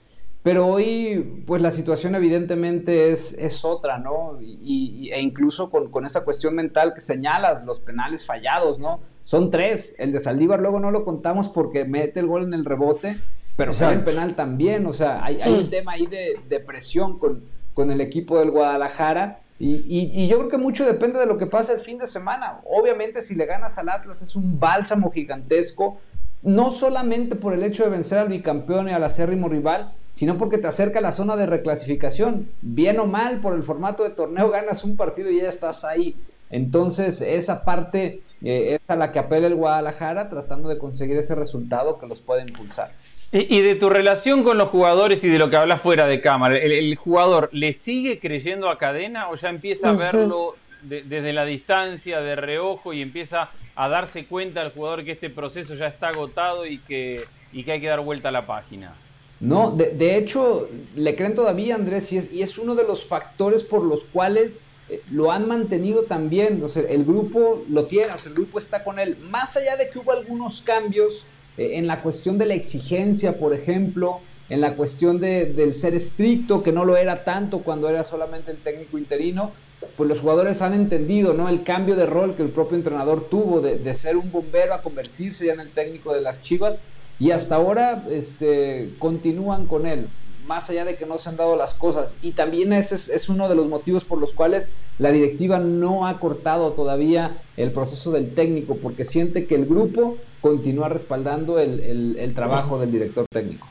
pero 0.43 0.67
hoy 0.67 1.45
pues 1.47 1.61
la 1.61 1.71
situación 1.71 2.15
evidentemente 2.15 3.13
es, 3.13 3.35
es 3.35 3.63
otra, 3.63 3.99
¿no? 3.99 4.39
Y, 4.41 5.11
e 5.13 5.21
incluso 5.21 5.69
con, 5.69 5.91
con, 5.91 6.07
esta 6.07 6.25
cuestión 6.25 6.55
mental 6.55 6.95
que 6.95 7.03
señalas, 7.03 7.67
los 7.67 7.79
penales 7.79 8.25
fallados, 8.25 8.79
¿no? 8.79 9.01
Son 9.25 9.51
tres, 9.51 9.95
el 9.99 10.13
de 10.13 10.19
Saldívar 10.19 10.61
luego 10.61 10.81
no 10.81 10.91
lo 10.91 11.05
contamos 11.05 11.51
porque 11.51 11.85
mete 11.85 12.21
el 12.21 12.27
gol 12.27 12.45
en 12.45 12.55
el 12.55 12.65
rebote, 12.65 13.19
pero 13.55 13.75
fue 13.75 13.93
el 13.93 14.03
penal 14.03 14.35
también, 14.35 14.87
o 14.87 14.95
sea, 14.95 15.23
hay, 15.23 15.43
hay 15.43 15.53
un 15.53 15.69
tema 15.69 15.93
ahí 15.93 16.07
de, 16.07 16.41
de 16.49 16.59
presión 16.59 17.19
con, 17.19 17.45
con 17.75 17.91
el 17.91 18.01
equipo 18.01 18.39
del 18.39 18.51
Guadalajara 18.51 19.42
y, 19.65 20.27
yo 20.27 20.39
creo 20.39 20.49
que 20.49 20.59
mucho 20.59 20.85
depende 20.85 21.21
de 21.21 21.27
lo 21.27 21.39
que 21.39 21.47
pasa 21.47 21.73
el 21.73 21.79
fin 21.79 21.97
de 21.97 22.09
semana. 22.09 22.61
Obviamente 22.65 23.23
si 23.23 23.37
le 23.37 23.47
ganas 23.47 23.79
al 23.79 23.91
Atlas 23.91 24.21
es 24.21 24.35
un 24.35 24.59
bálsamo 24.59 25.13
gigantesco, 25.13 25.99
no 26.43 26.71
solamente 26.71 27.37
por 27.37 27.55
el 27.55 27.63
hecho 27.63 27.85
de 27.85 27.91
vencer 27.91 28.19
al 28.19 28.29
bicampeón 28.29 28.89
y 28.89 28.93
al 28.93 29.05
acérrimo 29.05 29.49
rival, 29.49 29.93
sino 30.11 30.37
porque 30.37 30.59
te 30.59 30.67
acerca 30.67 30.99
a 30.99 31.03
la 31.03 31.13
zona 31.13 31.37
de 31.37 31.47
reclasificación. 31.47 32.51
Bien 32.61 32.99
o 32.99 33.07
mal, 33.07 33.41
por 33.41 33.55
el 33.55 33.63
formato 33.63 34.03
de 34.03 34.11
torneo 34.11 34.51
ganas 34.51 34.83
un 34.83 34.97
partido 34.97 35.31
y 35.31 35.41
ya 35.41 35.49
estás 35.49 35.85
ahí. 35.85 36.17
Entonces 36.51 37.21
esa 37.21 37.65
parte 37.65 38.21
eh, 38.43 38.75
es 38.75 38.81
a 38.89 38.97
la 38.97 39.13
que 39.13 39.21
apela 39.21 39.47
el 39.47 39.55
Guadalajara 39.55 40.29
tratando 40.29 40.69
de 40.69 40.79
conseguir 40.79 41.17
ese 41.19 41.37
resultado 41.37 42.01
que 42.01 42.09
los 42.09 42.21
puede 42.21 42.43
impulsar. 42.43 42.91
Y, 43.35 43.63
de 43.63 43.77
tu 43.77 43.89
relación 43.89 44.45
con 44.45 44.59
los 44.59 44.69
jugadores 44.69 45.25
y 45.25 45.29
de 45.29 45.39
lo 45.39 45.49
que 45.49 45.57
hablas 45.57 45.81
fuera 45.81 46.07
de 46.07 46.21
cámara, 46.21 46.55
¿el, 46.59 46.95
jugador 46.97 47.49
le 47.53 47.73
sigue 47.73 48.19
creyendo 48.19 48.69
a 48.69 48.77
cadena 48.77 49.31
o 49.31 49.37
ya 49.37 49.49
empieza 49.49 49.89
a 49.89 49.93
verlo 49.93 50.55
desde 50.83 51.33
la 51.33 51.47
distancia, 51.47 52.21
de 52.21 52.37
reojo, 52.37 52.93
y 52.93 53.01
empieza 53.01 53.49
a 53.75 53.89
darse 53.89 54.27
cuenta 54.27 54.61
al 54.61 54.73
jugador 54.73 55.03
que 55.05 55.13
este 55.13 55.31
proceso 55.31 55.75
ya 55.75 55.87
está 55.87 56.09
agotado 56.09 56.67
y 56.67 56.77
que, 56.79 57.25
y 57.55 57.65
que 57.65 57.73
hay 57.73 57.81
que 57.81 57.87
dar 57.87 58.01
vuelta 58.01 58.29
a 58.29 58.33
la 58.33 58.47
página? 58.47 58.95
No, 59.41 59.71
de, 59.71 60.17
hecho, 60.19 60.69
le 60.95 61.17
creen 61.17 61.35
todavía, 61.35 61.75
Andrés, 61.75 62.13
y 62.13 62.19
es, 62.19 62.31
y 62.31 62.43
es, 62.43 62.59
uno 62.59 62.75
de 62.75 62.85
los 62.85 63.07
factores 63.07 63.63
por 63.63 63.83
los 63.83 64.05
cuales 64.05 64.63
eh, 64.91 65.01
lo 65.11 65.33
han 65.33 65.49
mantenido 65.49 66.05
también. 66.05 66.63
O 66.63 66.69
sea, 66.69 66.83
el 66.83 67.05
grupo 67.05 67.65
lo 67.69 67.87
tiene, 67.87 68.13
o 68.13 68.19
sea, 68.19 68.29
el 68.29 68.35
grupo 68.35 68.59
está 68.59 68.85
con 68.85 68.99
él. 68.99 69.17
Más 69.31 69.57
allá 69.57 69.77
de 69.77 69.89
que 69.89 69.99
hubo 69.99 70.13
algunos 70.13 70.61
cambios 70.61 71.25
eh, 71.57 71.73
en 71.75 71.87
la 71.87 72.03
cuestión 72.03 72.39
de 72.39 72.47
la 72.47 72.55
exigencia, 72.55 73.39
por 73.39 73.55
ejemplo, 73.55 74.21
en 74.49 74.61
la 74.61 74.75
cuestión 74.75 75.19
del 75.19 75.73
ser 75.73 75.95
estricto, 75.95 76.63
que 76.63 76.73
no 76.73 76.85
lo 76.85 76.97
era 76.97 77.25
tanto 77.25 77.61
cuando 77.61 77.89
era 77.89 78.05
solamente 78.05 78.51
el 78.51 78.59
técnico 78.59 78.99
interino, 78.99 79.53
pues 79.97 80.09
los 80.09 80.21
jugadores 80.21 80.63
han 80.63 80.75
entendido 80.75 81.33
¿no? 81.35 81.49
el 81.49 81.63
cambio 81.63 81.97
de 81.97 82.07
rol 82.07 82.35
que 82.35 82.43
el 82.43 82.51
propio 82.51 82.77
entrenador 82.77 83.29
tuvo 83.29 83.61
de, 83.61 83.95
ser 83.95 84.17
un 84.17 84.31
bombero 84.31 84.75
a 84.75 84.83
convertirse 84.83 85.47
ya 85.47 85.55
en 85.55 85.61
el 85.61 85.71
técnico 85.71 86.13
de 86.13 86.21
las 86.21 86.43
Chivas 86.43 86.83
y 87.19 87.31
hasta 87.31 87.57
ahora 87.57 88.05
este, 88.11 88.91
continúan 88.99 89.67
con 89.67 89.87
él, 89.87 90.09
más 90.47 90.69
allá 90.71 90.85
de 90.85 90.97
que 90.97 91.07
no 91.07 91.19
se 91.19 91.29
han 91.29 91.37
dado 91.37 91.57
las 91.57 91.73
cosas. 91.73 92.17
Y 92.21 92.33
también 92.33 92.73
ese 92.73 92.95
es 92.95 93.29
uno 93.29 93.49
de 93.49 93.55
los 93.55 93.69
motivos 93.69 94.05
por 94.05 94.19
los 94.19 94.33
cuales 94.33 94.71
la 94.99 95.13
directiva 95.13 95.61
no 95.61 96.07
ha 96.07 96.19
cortado 96.19 96.73
todavía 96.73 97.39
el 97.57 97.71
proceso 97.73 98.11
del 98.11 98.35
técnico, 98.35 98.77
porque 98.77 99.05
siente 99.05 99.47
que 99.47 99.55
el 99.55 99.67
grupo 99.67 100.17
continúa 100.43 100.89
respaldando 100.91 101.59
el, 101.59 102.33
trabajo 102.35 102.79
del 102.79 102.93
director 102.93 103.25
técnico. 103.31 103.67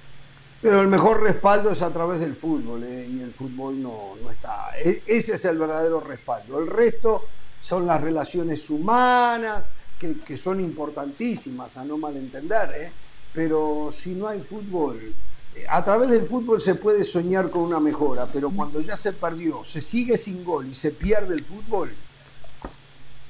Pero 0.61 0.81
el 0.81 0.87
mejor 0.87 1.21
respaldo 1.21 1.71
es 1.71 1.81
a 1.81 1.91
través 1.91 2.19
del 2.19 2.35
fútbol, 2.35 2.83
¿eh? 2.83 3.07
y 3.11 3.21
el 3.21 3.33
fútbol 3.33 3.81
no, 3.81 4.15
está. 4.31 4.69
E, 4.79 5.03
ese 5.05 5.35
es 5.35 5.45
el 5.45 5.57
verdadero 5.57 5.99
respaldo. 5.99 6.59
El 6.59 6.67
resto 6.67 7.25
son 7.61 7.85
las 7.85 7.99
relaciones 7.99 8.69
humanas, 8.69 9.69
que, 9.99 10.37
son 10.37 10.61
importantísimas, 10.61 11.77
a 11.77 11.83
no 11.83 11.97
malentender, 11.97 12.71
¿eh? 12.75 12.91
pero 13.33 13.91
si 13.93 14.11
no 14.11 14.27
hay 14.27 14.39
fútbol, 14.41 15.13
eh, 15.55 15.65
a 15.69 15.83
través 15.83 16.09
del 16.09 16.27
fútbol 16.27 16.61
se 16.61 16.75
puede 16.75 17.03
soñar 17.03 17.49
con 17.49 17.63
una 17.63 17.79
mejora, 17.79 18.25
pero 18.31 18.49
cuando 18.49 18.81
ya 18.81 18.97
se 18.97 19.13
perdió, 19.13 19.65
se 19.65 19.81
sigue 19.81 20.17
sin 20.17 20.43
gol 20.43 20.67
y 20.67 20.75
se 20.75 20.91
pierde 20.91 21.35
el 21.35 21.43
fútbol, 21.43 21.93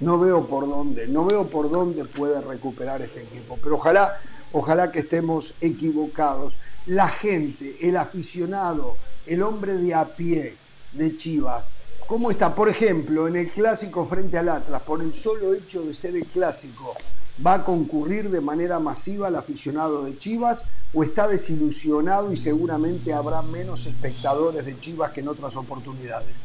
no 0.02 0.20
veo 0.20 0.48
por 0.48 0.68
dónde, 0.68 1.08
no 1.08 1.26
veo 1.26 1.48
por 1.48 1.72
dónde 1.72 2.06
puede 2.06 2.42
recuperar 2.42 3.02
este 3.02 3.24
equipo. 3.24 3.58
Pero 3.62 3.76
ojalá, 3.76 4.20
ojalá 4.52 4.92
que 4.92 5.00
estemos 5.00 5.54
equivocados. 5.62 6.56
La 6.88 7.08
gente, 7.08 7.78
el 7.82 7.96
aficionado, 7.96 8.98
el 9.28 9.44
hombre 9.44 9.76
de 9.76 9.94
a 9.94 10.16
pie 10.16 10.58
de 10.92 11.16
Chivas, 11.16 11.76
¿cómo 12.08 12.32
está? 12.32 12.54
Por 12.56 12.68
ejemplo, 12.68 13.28
en 13.28 13.36
el 13.36 13.52
clásico 13.52 14.06
frente 14.08 14.40
al 14.40 14.50
Atlas, 14.50 14.82
por 14.82 15.02
el 15.02 15.14
solo 15.14 15.54
hecho 15.54 15.84
de 15.84 15.94
ser 15.94 16.16
el 16.16 16.26
clásico, 16.26 16.96
¿va 17.46 17.54
a 17.54 17.64
concurrir 17.64 18.32
de 18.32 18.42
manera 18.42 18.80
masiva 18.80 19.28
el 19.28 19.36
aficionado 19.36 20.04
de 20.04 20.18
Chivas 20.18 20.66
o 20.94 21.04
está 21.04 21.28
desilusionado 21.28 22.34
y 22.34 22.38
seguramente 22.38 23.14
habrá 23.14 23.44
menos 23.44 23.86
espectadores 23.86 24.66
de 24.66 24.80
Chivas 24.80 25.12
que 25.12 25.20
en 25.20 25.28
otras 25.28 25.56
oportunidades? 25.56 26.44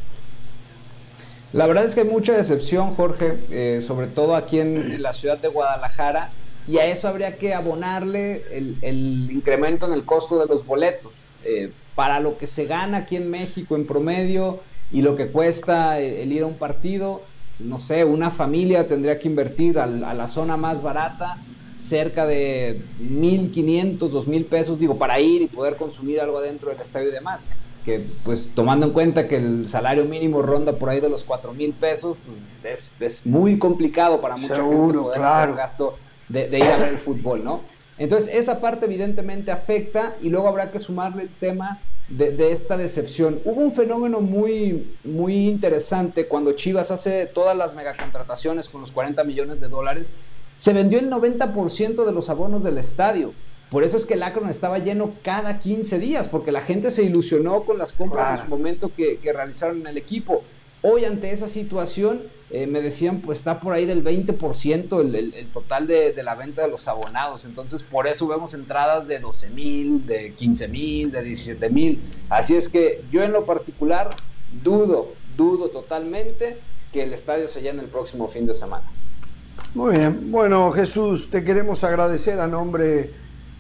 La 1.57 1.67
verdad 1.67 1.87
es 1.87 1.95
que 1.95 2.03
hay 2.03 2.07
mucha 2.07 2.35
decepción, 2.35 2.95
Jorge, 2.97 3.39
eh, 3.51 3.81
sobre 3.81 4.09
todo 4.09 4.37
aquí 4.37 4.61
en, 4.61 5.01
la 5.01 5.15
ciudad 5.15 5.39
de 5.39 5.49
Guadalajara, 5.49 6.31
y 6.69 6.77
a 6.77 6.85
eso 6.85 7.09
habría 7.09 7.39
que 7.39 7.55
abonarle 7.55 8.45
el, 8.51 9.31
incremento 9.31 9.87
en 9.87 9.95
el 9.95 10.05
costo 10.05 10.39
de 10.39 10.45
los 10.45 10.67
boletos. 10.67 11.15
Eh, 11.45 11.73
para 11.95 12.21
lo 12.21 12.37
que 12.37 12.47
se 12.47 12.67
gana 12.67 12.99
aquí 12.99 13.17
en 13.17 13.31
México 13.31 13.75
en 13.75 13.87
promedio 13.87 14.61
y 14.93 15.01
lo 15.01 15.17
que 15.17 15.29
cuesta 15.29 15.99
el, 15.99 16.31
ir 16.31 16.43
a 16.43 16.47
un 16.47 16.59
partido, 16.59 17.23
no 17.61 17.81
sé, 17.81 18.05
una 18.05 18.31
familia 18.31 18.87
tendría 18.87 19.19
que 19.19 19.27
invertir 19.27 19.79
a, 19.79 19.87
la 19.87 20.29
zona 20.29 20.59
más 20.59 20.83
barata 20.83 21.39
cerca 21.79 22.27
de 22.27 22.83
1.500, 23.01 23.97
2.000 23.99 24.45
pesos, 24.45 24.79
digo, 24.79 24.99
para 24.99 25.19
ir 25.21 25.41
y 25.41 25.47
poder 25.47 25.77
consumir 25.77 26.21
algo 26.21 26.37
adentro 26.37 26.69
del 26.69 26.83
estadio 26.83 27.09
y 27.09 27.13
demás 27.13 27.49
que 27.87 28.05
pues 28.25 28.51
tomando 28.53 28.85
en 28.85 28.93
cuenta 28.93 29.29
que 29.29 29.37
el 29.37 29.69
salario 29.69 30.05
mínimo 30.05 30.43
ronda 30.43 30.73
por 30.73 30.91
ahí 30.91 30.99
de 30.99 31.09
los 31.09 31.23
4 31.23 31.55
mil 31.55 31.73
pesos, 31.73 32.17
pues, 32.61 32.91
es, 32.99 33.25
muy 33.25 33.61
complicado 33.61 34.21
para 34.21 34.37
mucha 34.37 34.57
gente 34.57 34.99
poder 34.99 35.23
hacer 35.23 35.49
el 35.51 35.55
gasto 35.55 35.97
de, 36.29 36.59
ir 36.59 36.65
a 36.65 36.79
ver 36.79 36.89
el 36.89 36.99
fútbol, 36.99 37.45
¿no? 37.45 37.61
Entonces 37.97 38.35
esa 38.35 38.61
parte 38.61 38.87
evidentemente 38.87 39.53
afecta 39.53 40.17
y 40.21 40.31
luego 40.31 40.49
habrá 40.49 40.73
que 40.73 40.81
sumarle 40.81 41.23
el 41.23 41.29
tema 41.29 41.81
de, 42.09 42.51
esta 42.51 42.77
decepción. 42.77 43.41
Hubo 43.45 43.61
un 43.61 43.71
fenómeno 43.71 44.21
muy, 44.21 44.93
muy 45.05 45.49
interesante 45.49 46.27
cuando 46.27 46.53
Chivas 46.53 46.91
hace 46.91 47.27
todas 47.27 47.57
las 47.57 47.77
megacontrataciones 47.77 48.69
con 48.69 48.81
los 48.81 48.91
40 48.91 49.23
millones 49.23 49.61
de 49.61 49.69
dólares. 49.69 50.17
Se 50.57 50.73
vendió 50.73 50.99
el 50.99 51.09
90% 51.09 52.05
de 52.05 52.13
los 52.13 52.31
abonos 52.31 52.65
del 52.65 52.79
estadio. 52.79 53.33
Por 53.71 53.83
eso 53.83 53.97
es 53.97 54.07
que 54.07 54.15
el 54.15 54.23
Akron 54.23 54.49
estaba 54.49 54.79
lleno 54.79 55.15
cada 55.23 55.59
15 55.59 55.99
días, 55.99 56.29
porque 56.29 56.53
la 56.53 56.61
gente 56.61 56.91
se 56.91 57.03
ilusionó 57.03 57.65
con 57.65 57.79
las 57.79 57.93
compras 57.93 58.39
en 58.39 58.45
su 58.45 58.51
momento 58.51 58.93
que, 58.95 59.19
que 59.19 59.33
realizaron 59.33 59.81
en 59.81 59.89
el 59.89 59.97
equipo. 59.97 60.45
Hoy 60.83 61.05
ante 61.05 61.33
esa 61.33 61.49
situación, 61.49 62.23
eh, 62.51 62.69
me 62.69 62.81
decían, 62.81 63.21
pues 63.21 63.39
está 63.39 63.59
por 63.59 63.73
ahí 63.73 63.87
del 63.87 64.05
20% 64.05 65.01
el, 65.01 65.35
el, 65.35 65.49
total 65.49 65.89
de, 65.89 66.13
de, 66.13 66.23
la 66.23 66.37
venta 66.37 66.63
de 66.63 66.69
los 66.69 66.87
abonados. 66.87 67.45
Entonces, 67.45 67.83
por 67.83 68.07
eso 68.07 68.29
vemos 68.29 68.55
entradas 68.55 69.09
de 69.09 69.19
12 69.19 69.51
mil, 69.51 70.07
de 70.07 70.33
15 70.35 70.69
mil, 70.69 71.11
de 71.11 71.23
17 71.23 71.69
mil. 71.71 72.01
Así 72.29 72.55
es 72.55 72.69
que 72.69 73.03
yo 73.11 73.25
en 73.25 73.33
lo 73.33 73.47
particular 73.47 74.11
dudo, 74.63 75.15
dudo 75.37 75.71
totalmente 75.71 76.59
que 76.93 77.03
el 77.03 77.13
estadio 77.13 77.49
se 77.49 77.63
llene 77.63 77.83
el 77.83 77.89
próximo 77.89 78.29
fin 78.29 78.47
de 78.47 78.55
semana. 78.55 78.85
Muy 79.75 79.97
bien, 79.97 80.31
bueno 80.31 80.71
Jesús, 80.71 81.31
te 81.31 81.45
queremos 81.45 81.83
agradecer 81.85 82.39
a 82.41 82.47
nombre 82.47 83.11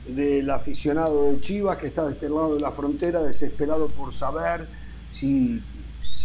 del 0.09 0.49
aficionado 0.51 1.31
de 1.31 1.41
Chivas 1.41 1.78
que 1.78 1.87
está 1.87 2.05
de 2.05 2.12
este 2.12 2.28
lado 2.28 2.55
de 2.55 2.61
la 2.61 2.73
frontera, 2.73 3.23
desesperado 3.23 3.89
por 3.89 4.12
saber 4.12 4.69
si 5.11 5.62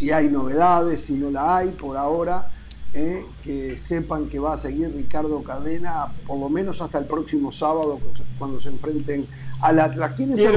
si 0.02 0.12
hay 0.12 0.30
novedades, 0.30 1.06
si 1.06 1.14
no 1.14 1.30
la 1.30 1.58
hay 1.58 1.70
por 1.70 1.96
ahora, 1.96 2.50
eh, 2.92 3.24
que 3.44 3.78
sepan 3.78 4.30
que 4.30 4.40
va 4.40 4.54
a 4.54 4.58
seguir 4.58 4.92
Ricardo 4.94 5.44
Cadena 5.44 6.12
por 6.26 6.40
lo 6.40 6.50
menos 6.50 6.82
hasta 6.82 6.98
el 6.98 7.06
próximo 7.06 7.52
sábado 7.52 8.00
cuando 8.40 8.60
se 8.60 8.70
enfrenten 8.70 9.28
al 9.62 9.80
Atlas. 9.80 10.14
¿Quién 10.16 10.34
es 10.34 10.40
el 10.40 10.54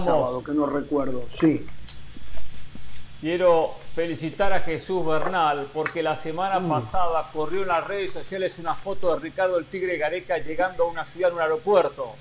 sábado? 0.00 0.44
Que 0.44 0.52
no 0.52 0.66
recuerdo. 0.66 1.24
Sí. 1.34 1.66
Quiero 3.20 3.72
felicitar 3.94 4.52
a 4.52 4.60
Jesús 4.60 5.04
Bernal 5.04 5.66
porque 5.74 6.00
la 6.00 6.14
semana 6.14 6.60
mm. 6.60 6.68
pasada 6.68 7.28
corrió 7.32 7.62
en 7.62 7.68
las 7.68 7.84
redes 7.84 8.12
sociales 8.12 8.60
una 8.60 8.74
foto 8.74 9.12
de 9.12 9.20
Ricardo 9.20 9.58
el 9.58 9.64
Tigre 9.66 9.98
Gareca 9.98 10.38
llegando 10.38 10.84
a 10.84 10.86
una 10.88 11.04
ciudad, 11.04 11.30
en 11.30 11.36
un 11.36 11.42
aeropuerto. 11.42 12.14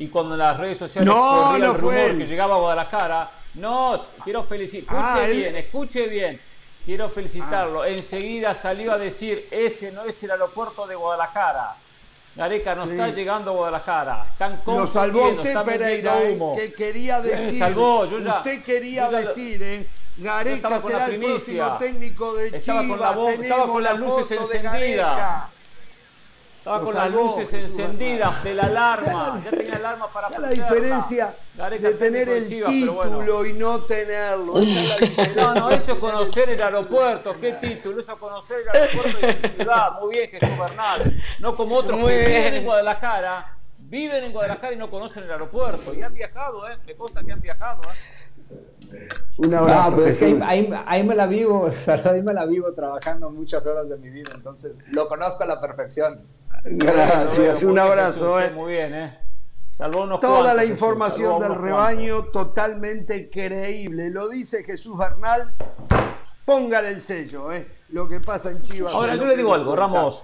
Y 0.00 0.08
cuando 0.08 0.32
en 0.32 0.38
las 0.38 0.56
redes 0.56 0.78
sociales 0.78 1.06
no, 1.06 1.50
corría 1.50 1.66
el 1.66 1.74
rumor 1.74 2.16
que 2.16 2.26
llegaba 2.26 2.54
a 2.54 2.58
Guadalajara, 2.58 3.30
no, 3.52 4.06
quiero 4.24 4.44
felicitar. 4.44 4.96
Ah, 4.98 5.18
escuche 5.20 5.36
bien, 5.36 5.56
escuche 5.56 6.06
bien. 6.06 6.40
Quiero 6.86 7.10
felicitarlo. 7.10 7.82
Ah. 7.82 7.88
Enseguida 7.90 8.54
salió 8.54 8.94
a 8.94 8.98
decir, 8.98 9.46
ese 9.50 9.92
no 9.92 10.04
es 10.04 10.22
el 10.22 10.30
aeropuerto 10.30 10.86
de 10.86 10.94
Guadalajara. 10.94 11.76
Gareca 12.34 12.74
no 12.74 12.84
está 12.84 13.08
llegando 13.10 13.50
a 13.50 13.54
Guadalajara. 13.54 14.26
Están 14.32 14.62
Lo 14.64 14.86
salvó 14.86 15.28
usted, 15.28 15.64
Pereira, 15.66 16.22
eh, 16.22 16.38
que 16.56 16.72
quería 16.72 17.20
decir. 17.20 17.58
salvó, 17.58 18.06
yo 18.06 18.20
ya, 18.20 18.38
usted 18.38 18.62
quería 18.62 19.10
decir, 19.10 19.62
¿eh? 19.62 19.86
Gareca 20.16 20.80
será 20.80 21.06
el 21.08 21.20
próximo 21.20 21.76
técnico 21.76 22.34
de 22.36 22.56
estaba 22.56 22.80
Chivas. 22.80 23.16
Con 23.16 23.26
la, 23.26 23.32
estaba 23.34 23.66
con 23.68 23.82
las 23.82 23.98
luces 23.98 24.30
encendidas. 24.30 25.44
Estaba 26.60 26.84
con 26.84 26.94
las 26.94 27.10
luces 27.10 27.54
encendidas 27.54 28.44
de 28.44 28.52
la 28.52 28.62
alarma. 28.64 29.40
Ya 29.42 29.50
tenía 29.50 29.76
alarma 29.76 30.08
para 30.08 30.28
Esa 30.28 30.40
la 30.40 30.50
diferencia 30.50 31.34
de 31.56 31.94
tener 31.94 32.28
el 32.28 32.46
título 32.46 33.46
y 33.46 33.54
no 33.54 33.80
tenerlo. 33.84 34.52
no, 35.36 35.54
no, 35.54 35.70
eso 35.70 35.92
es 35.92 35.98
conocer 35.98 36.50
el 36.50 36.62
aeropuerto. 36.62 37.34
¿Qué 37.40 37.54
título? 37.54 37.98
Eso 37.98 38.12
es 38.12 38.18
conocer 38.18 38.58
el 38.60 38.68
aeropuerto 38.68 39.26
de 39.26 39.26
la 39.42 39.48
ciudad. 39.48 40.00
Muy 40.02 40.10
bien, 40.10 40.30
Jesús 40.30 40.58
Bernal. 40.58 41.22
No 41.38 41.56
como 41.56 41.76
otros 41.76 41.98
que 41.98 42.18
viven 42.18 42.54
en 42.54 42.64
Guadalajara. 42.64 43.56
Viven 43.78 44.24
en 44.24 44.32
Guadalajara 44.32 44.74
y 44.74 44.76
no 44.76 44.90
conocen 44.90 45.24
el 45.24 45.30
aeropuerto. 45.32 45.94
Y 45.94 46.02
han 46.02 46.12
viajado, 46.12 46.68
¿eh? 46.68 46.76
Me 46.86 46.94
consta 46.94 47.22
que 47.24 47.32
han 47.32 47.40
viajado, 47.40 47.80
¿eh? 47.84 48.19
Un 49.38 49.54
abrazo. 49.54 49.96
No, 49.96 50.06
es 50.06 50.18
que 50.18 50.38
ahí, 50.42 50.72
ahí, 50.86 51.04
me 51.04 51.14
la 51.14 51.26
vivo, 51.26 51.66
ahí 52.04 52.22
me 52.22 52.32
la 52.32 52.46
vivo 52.46 52.72
trabajando 52.72 53.30
muchas 53.30 53.66
horas 53.66 53.88
de 53.88 53.96
mi 53.96 54.10
vida, 54.10 54.30
entonces 54.34 54.78
lo 54.92 55.08
conozco 55.08 55.44
a 55.44 55.46
la 55.46 55.60
perfección. 55.60 56.20
Gracias, 56.64 57.62
un 57.62 57.78
abrazo. 57.78 58.40
Eh. 58.40 58.50
Muy 58.50 58.72
bien, 58.72 58.94
¿eh? 58.94 59.12
Toda 60.20 60.52
la 60.52 60.64
información 60.64 61.40
del 61.40 61.54
rebaño 61.54 62.24
totalmente 62.24 63.30
creíble. 63.30 64.10
Lo 64.10 64.28
dice 64.28 64.62
Jesús 64.62 64.96
Bernal. 64.98 65.54
Póngale 66.44 66.88
el 66.88 67.00
sello, 67.00 67.50
¿eh? 67.50 67.66
Lo 67.90 68.06
que 68.06 68.20
pasa 68.20 68.50
en 68.50 68.60
Chivas. 68.60 68.92
Ahora, 68.92 69.14
yo 69.14 69.24
le 69.24 69.36
digo 69.36 69.54
algo, 69.54 69.74
Ramos. 69.74 70.22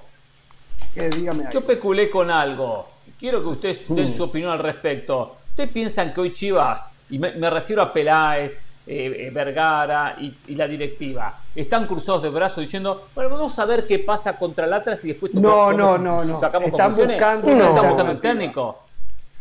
dígame 0.94 1.44
Yo 1.50 1.64
peculé 1.64 2.10
con 2.10 2.30
algo. 2.30 2.88
Quiero 3.18 3.40
que 3.40 3.48
ustedes 3.48 3.88
den 3.88 4.10
mm. 4.10 4.16
su 4.16 4.24
opinión 4.24 4.50
al 4.50 4.58
respecto. 4.58 5.36
¿Ustedes 5.50 5.70
piensan 5.70 6.12
que 6.12 6.20
hoy 6.20 6.32
Chivas, 6.34 6.90
y 7.10 7.18
me 7.18 7.50
refiero 7.50 7.82
a 7.82 7.92
Peláez, 7.92 8.60
eh, 8.88 9.26
eh, 9.26 9.30
Vergara 9.32 10.16
y, 10.20 10.54
la 10.54 10.68
directiva 10.68 11.40
están 11.56 11.88
cruzados 11.88 12.22
de 12.22 12.28
brazos 12.28 12.58
diciendo, 12.58 13.08
bueno, 13.16 13.30
vamos 13.30 13.58
a 13.58 13.64
ver 13.64 13.84
qué 13.84 13.98
pasa 13.98 14.38
contra 14.38 14.64
el 14.64 14.72
Atlas 14.72 15.04
y 15.04 15.08
después 15.08 15.34
no, 15.34 15.72
no, 15.72 15.98
no, 15.98 16.24
no. 16.24 16.38
sacamos 16.38 16.68
están 16.68 16.94
buscando, 16.94 17.52
no, 17.52 17.74
están 17.74 17.88
buscando 17.88 18.18
técnico. 18.18 18.78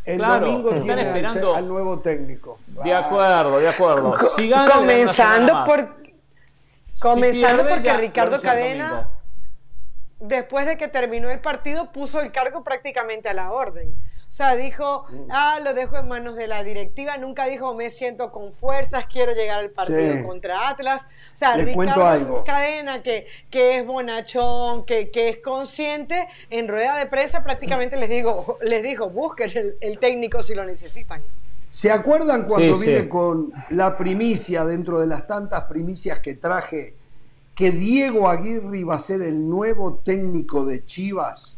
El 0.04 0.18
domingo 0.18 0.72
están 0.72 0.98
esperando 0.98 1.56
al 1.56 1.68
nuevo 1.68 2.00
técnico. 2.00 2.58
De 2.84 2.92
acuerdo, 2.92 3.60
de 3.60 3.70
acuerdo. 3.70 4.16
comenzando 4.74 5.64
por 5.64 5.96
comenzando 6.98 7.68
porque 7.68 7.94
Ricardo 7.98 8.42
Cadena 8.42 9.12
después 10.20 10.66
de 10.66 10.76
que 10.78 10.88
terminó 10.88 11.30
el 11.30 11.40
partido 11.40 11.92
puso 11.92 12.20
el 12.20 12.32
cargo 12.32 12.64
prácticamente 12.64 13.30
a 13.30 13.34
la 13.36 13.52
orden. 13.52 13.94
O 14.36 14.38
sea, 14.38 14.57
dijo, 14.57 15.06
mm. 15.10 15.32
ah, 15.32 15.62
lo 15.64 15.74
dejo 15.74 15.95
en 15.95 16.10
manos 16.10 16.36
de 16.36 16.48
la 16.48 16.62
directiva. 16.62 17.16
Nunca 17.16 17.45
dijo, 17.45 17.74
me 17.74 17.90
siento 17.90 18.34
con 18.34 18.52
fuerzas, 18.52 19.06
quiero 19.10 19.32
llegar 19.32 19.60
al 19.60 19.70
partido 19.70 20.28
contra 20.28 20.68
Atlas. 20.68 21.07
O 21.34 21.38
sea, 21.38 21.56
Ricardo 21.56 22.44
Cadena, 22.45 23.02
que, 23.02 23.28
que 23.49 23.78
es 23.78 23.86
bonachón, 23.86 24.84
que, 24.84 25.10
que, 25.10 25.30
es 25.30 25.38
consciente, 25.38 26.28
en 26.49 26.68
rueda 26.68 26.98
de 26.98 27.06
prensa 27.06 27.45
prácticamente 27.45 27.95
les, 27.95 28.10
digo, 28.10 28.57
les 28.62 28.84
dijo, 28.84 29.10
busquen 29.10 29.78
el, 29.80 29.99
técnico 29.99 30.44
si 30.44 30.53
lo 30.53 30.66
necesitan. 30.66 31.22
¿Se 31.70 31.89
acuerdan 31.89 32.44
cuando 32.44 32.78
vine 32.78 33.07
con 33.07 33.54
la 33.70 33.97
primicia, 33.97 34.65
dentro 34.65 34.99
de 34.99 35.07
las 35.07 35.28
tantas 35.28 35.64
primicias 35.64 36.20
que 36.20 36.34
traje, 36.34 36.94
que 37.55 37.72
Diego 37.72 38.28
Aguirre 38.28 38.80
iba 38.80 38.96
a 38.96 38.99
ser 38.99 39.22
el 39.22 39.47
nuevo 39.47 39.96
técnico 40.04 40.65
de 40.65 40.86
Chivas? 40.86 41.55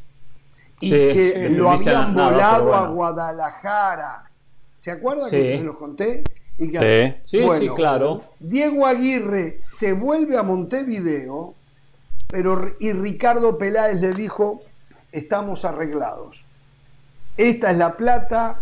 Y 0.80 0.90
que 0.90 1.50
lo 1.50 1.72
habían 1.72 2.14
volado 2.14 2.74
a 2.74 2.88
Guadalajara. 2.88 4.30
¿Se 4.78 4.92
acuerdan 4.92 5.30
que 5.30 5.52
yo 5.52 5.60
se 5.60 5.64
los 5.64 5.78
conté? 5.78 6.24
Y 6.58 6.66
sí, 7.26 7.48
sí, 7.60 7.70
claro. 7.76 8.24
Diego 8.40 8.86
Aguirre 8.86 9.58
se 9.60 9.94
vuelve 9.94 10.38
a 10.38 10.44
Montevideo, 10.44 11.54
pero 12.28 12.76
y 12.80 12.94
Ricardo 12.94 13.58
Peláez 13.58 14.02
le 14.02 14.14
dijo, 14.14 14.62
estamos 15.12 15.66
arreglados. 15.66 16.44
Esta 17.36 17.72
es 17.72 17.78
la 17.78 17.96
plata, 17.96 18.62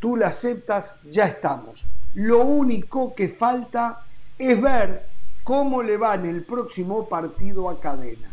tú 0.00 0.16
la 0.16 0.28
aceptas, 0.28 0.96
ya 1.10 1.24
estamos. 1.24 1.84
Lo 2.14 2.44
único 2.44 3.14
que 3.14 3.28
falta 3.28 4.00
es 4.38 4.60
ver 4.60 5.06
cómo 5.42 5.82
le 5.82 5.98
va 5.98 6.14
en 6.14 6.26
el 6.26 6.44
próximo 6.44 7.08
partido 7.08 7.68
a 7.68 7.78
Cadena. 7.78 8.30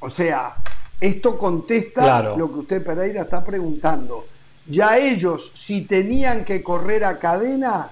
O 0.00 0.08
sea, 0.08 0.56
esto 1.00 1.38
contesta 1.38 2.34
lo 2.36 2.52
que 2.52 2.58
usted 2.60 2.84
Pereira 2.84 3.22
está 3.22 3.42
preguntando. 3.42 4.26
Ya 4.66 4.98
ellos, 4.98 5.50
si 5.54 5.86
tenían 5.86 6.44
que 6.44 6.62
correr 6.62 7.04
a 7.04 7.18
cadena, 7.18 7.90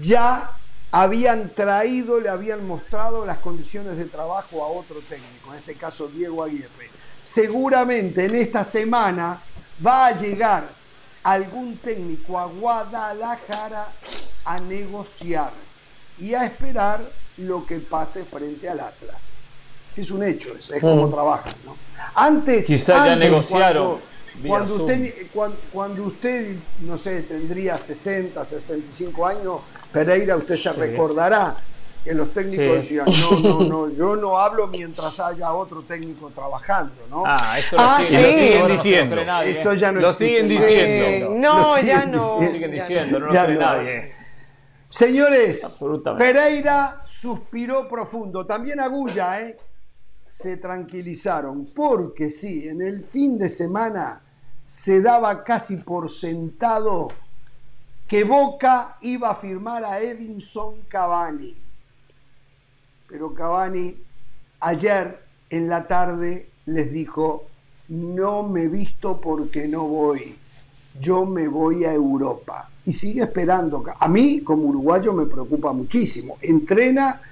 ya 0.00 0.50
habían 0.90 1.54
traído, 1.54 2.20
le 2.20 2.28
habían 2.28 2.66
mostrado 2.66 3.24
las 3.24 3.38
condiciones 3.38 3.96
de 3.96 4.06
trabajo 4.06 4.64
a 4.64 4.68
otro 4.68 4.96
técnico, 5.08 5.52
en 5.52 5.60
este 5.60 5.74
caso 5.74 6.08
Diego 6.08 6.42
Aguirre. 6.42 6.90
Seguramente 7.24 8.24
en 8.24 8.34
esta 8.34 8.64
semana 8.64 9.40
va 9.84 10.06
a 10.06 10.16
llegar 10.16 10.68
algún 11.22 11.76
técnico 11.78 12.38
a 12.38 12.46
Guadalajara 12.46 13.92
a 14.44 14.58
negociar 14.60 15.52
y 16.18 16.34
a 16.34 16.44
esperar 16.44 17.10
lo 17.38 17.66
que 17.66 17.80
pase 17.80 18.24
frente 18.24 18.68
al 18.68 18.80
Atlas. 18.80 19.30
Es 19.96 20.10
un 20.10 20.22
hecho, 20.22 20.54
es, 20.56 20.70
como 20.80 21.06
mm. 21.06 21.10
trabajan. 21.10 21.54
¿no? 21.64 21.85
Antes, 22.14 22.66
Quizá 22.66 23.06
ya 23.06 23.16
negociaron. 23.16 24.00
Cuando, 24.46 24.74
usted, 24.74 25.14
cuando, 25.72 26.04
usted, 26.04 26.56
no 26.80 26.98
sé, 26.98 27.22
tendría 27.22 27.78
60, 27.78 28.44
65 28.44 29.26
años, 29.26 29.60
Pereira, 29.90 30.36
usted 30.36 30.56
se 30.56 30.72
recordará 30.74 31.56
que 32.04 32.14
los 32.14 32.32
técnicos 32.32 32.76
decían, 32.76 33.06
no, 33.06 33.38
no, 33.40 33.60
no, 33.64 33.90
yo 33.90 34.14
no 34.14 34.38
hablo 34.38 34.68
mientras 34.68 35.18
haya 35.18 35.52
otro 35.52 35.82
técnico 35.82 36.30
trabajando, 36.30 36.94
¿no? 37.10 37.24
Ah, 37.26 37.58
eso 37.58 37.76
lo, 37.76 37.82
ah, 37.82 38.00
siguen, 38.02 38.68
diciendo. 38.68 39.16
eso 39.42 39.74
ya 39.74 39.90
no 39.90 40.00
Lo 40.00 40.12
siguen 40.12 40.48
diciendo. 40.48 41.30
no, 41.34 41.80
ya 41.80 42.04
no. 42.06 42.40
Lo 42.40 42.48
siguen 42.48 42.70
diciendo, 42.70 43.18
no 43.18 43.26
lo 43.26 43.44
cree 43.44 43.58
nadie. 43.58 44.12
Señores, 44.88 45.66
Pereira 46.16 47.02
suspiró 47.06 47.88
profundo. 47.88 48.46
También 48.46 48.80
Agulla, 48.80 49.40
¿eh? 49.40 49.56
Se 50.38 50.58
tranquilizaron, 50.58 51.64
porque 51.74 52.30
sí, 52.30 52.68
en 52.68 52.82
el 52.82 53.02
fin 53.02 53.38
de 53.38 53.48
semana 53.48 54.20
se 54.66 55.00
daba 55.00 55.42
casi 55.42 55.78
por 55.78 56.10
sentado 56.10 57.08
que 58.06 58.22
Boca 58.22 58.98
iba 59.00 59.30
a 59.30 59.34
firmar 59.34 59.82
a 59.82 59.98
Edinson 59.98 60.82
Cavani. 60.88 61.56
Pero 63.08 63.32
Cavani 63.32 63.96
ayer 64.60 65.22
en 65.48 65.68
la 65.70 65.88
tarde 65.88 66.50
les 66.66 66.92
dijo, 66.92 67.46
no 67.88 68.42
me 68.42 68.68
visto 68.68 69.18
porque 69.18 69.66
no 69.66 69.84
voy, 69.84 70.36
yo 71.00 71.24
me 71.24 71.48
voy 71.48 71.86
a 71.86 71.94
Europa. 71.94 72.68
Y 72.84 72.92
sigue 72.92 73.22
esperando. 73.22 73.82
A 73.98 74.06
mí, 74.06 74.42
como 74.42 74.64
uruguayo, 74.64 75.14
me 75.14 75.24
preocupa 75.24 75.72
muchísimo. 75.72 76.36
Entrena 76.42 77.22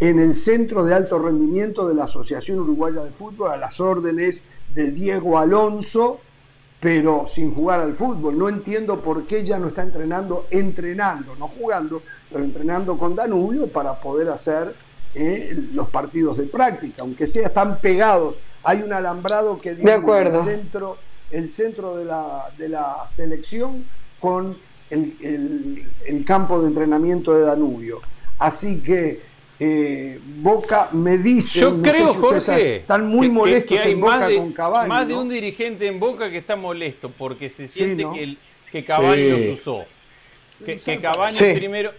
en 0.00 0.18
el 0.18 0.34
Centro 0.34 0.82
de 0.84 0.94
Alto 0.94 1.18
Rendimiento 1.18 1.86
de 1.86 1.94
la 1.94 2.04
Asociación 2.04 2.60
Uruguaya 2.60 3.04
de 3.04 3.10
Fútbol 3.10 3.52
a 3.52 3.56
las 3.58 3.80
órdenes 3.80 4.42
de 4.74 4.90
Diego 4.90 5.38
Alonso, 5.38 6.20
pero 6.80 7.26
sin 7.26 7.54
jugar 7.54 7.80
al 7.80 7.94
fútbol. 7.94 8.38
No 8.38 8.48
entiendo 8.48 9.02
por 9.02 9.26
qué 9.26 9.44
ya 9.44 9.58
no 9.58 9.68
está 9.68 9.82
entrenando, 9.82 10.46
entrenando, 10.50 11.36
no 11.36 11.48
jugando, 11.48 12.02
pero 12.30 12.42
entrenando 12.42 12.96
con 12.96 13.14
Danubio 13.14 13.68
para 13.68 14.00
poder 14.00 14.30
hacer 14.30 14.74
eh, 15.14 15.54
los 15.74 15.90
partidos 15.90 16.38
de 16.38 16.44
práctica, 16.44 17.02
aunque 17.02 17.26
sea 17.26 17.48
están 17.48 17.78
pegados. 17.80 18.36
Hay 18.62 18.80
un 18.82 18.94
alambrado 18.94 19.60
que 19.60 19.74
divide 19.74 19.96
el 19.96 20.34
centro, 20.44 20.96
el 21.30 21.50
centro 21.50 21.96
de 21.96 22.06
la, 22.06 22.50
de 22.56 22.70
la 22.70 23.04
selección 23.06 23.84
con 24.18 24.56
el, 24.88 25.86
el, 26.06 26.24
campo 26.24 26.60
de 26.60 26.68
entrenamiento 26.68 27.34
de 27.34 27.42
Danubio. 27.42 28.00
Así 28.38 28.80
que 28.80 29.29
eh, 29.62 30.18
Boca 30.24 30.88
me 30.92 31.18
dice. 31.18 31.60
Yo 31.60 31.82
creo, 31.82 32.14
Jorge, 32.14 32.76
están 32.76 33.06
muy 33.06 33.28
molestos 33.28 33.78
que, 33.78 33.86
hay 33.86 33.92
en 33.92 34.00
Boca 34.00 34.18
más 34.18 34.28
de, 34.28 34.36
con 34.36 34.52
Cavani. 34.52 34.88
Más 34.88 35.06
de 35.06 35.14
un 35.14 35.28
dirigente 35.28 35.86
en 35.86 36.00
Boca 36.00 36.30
que 36.30 36.38
está 36.38 36.56
molesto 36.56 37.10
porque 37.10 37.50
se 37.50 37.68
siente 37.68 38.06
que, 38.14 38.22
el, 38.22 38.38
que 38.72 38.84
Cavani 38.86 39.28
los 39.28 39.60
usó. 39.60 39.84
Que, 40.64 40.76
que 40.76 40.98
Cavani 40.98 41.36
primero. 41.54 41.92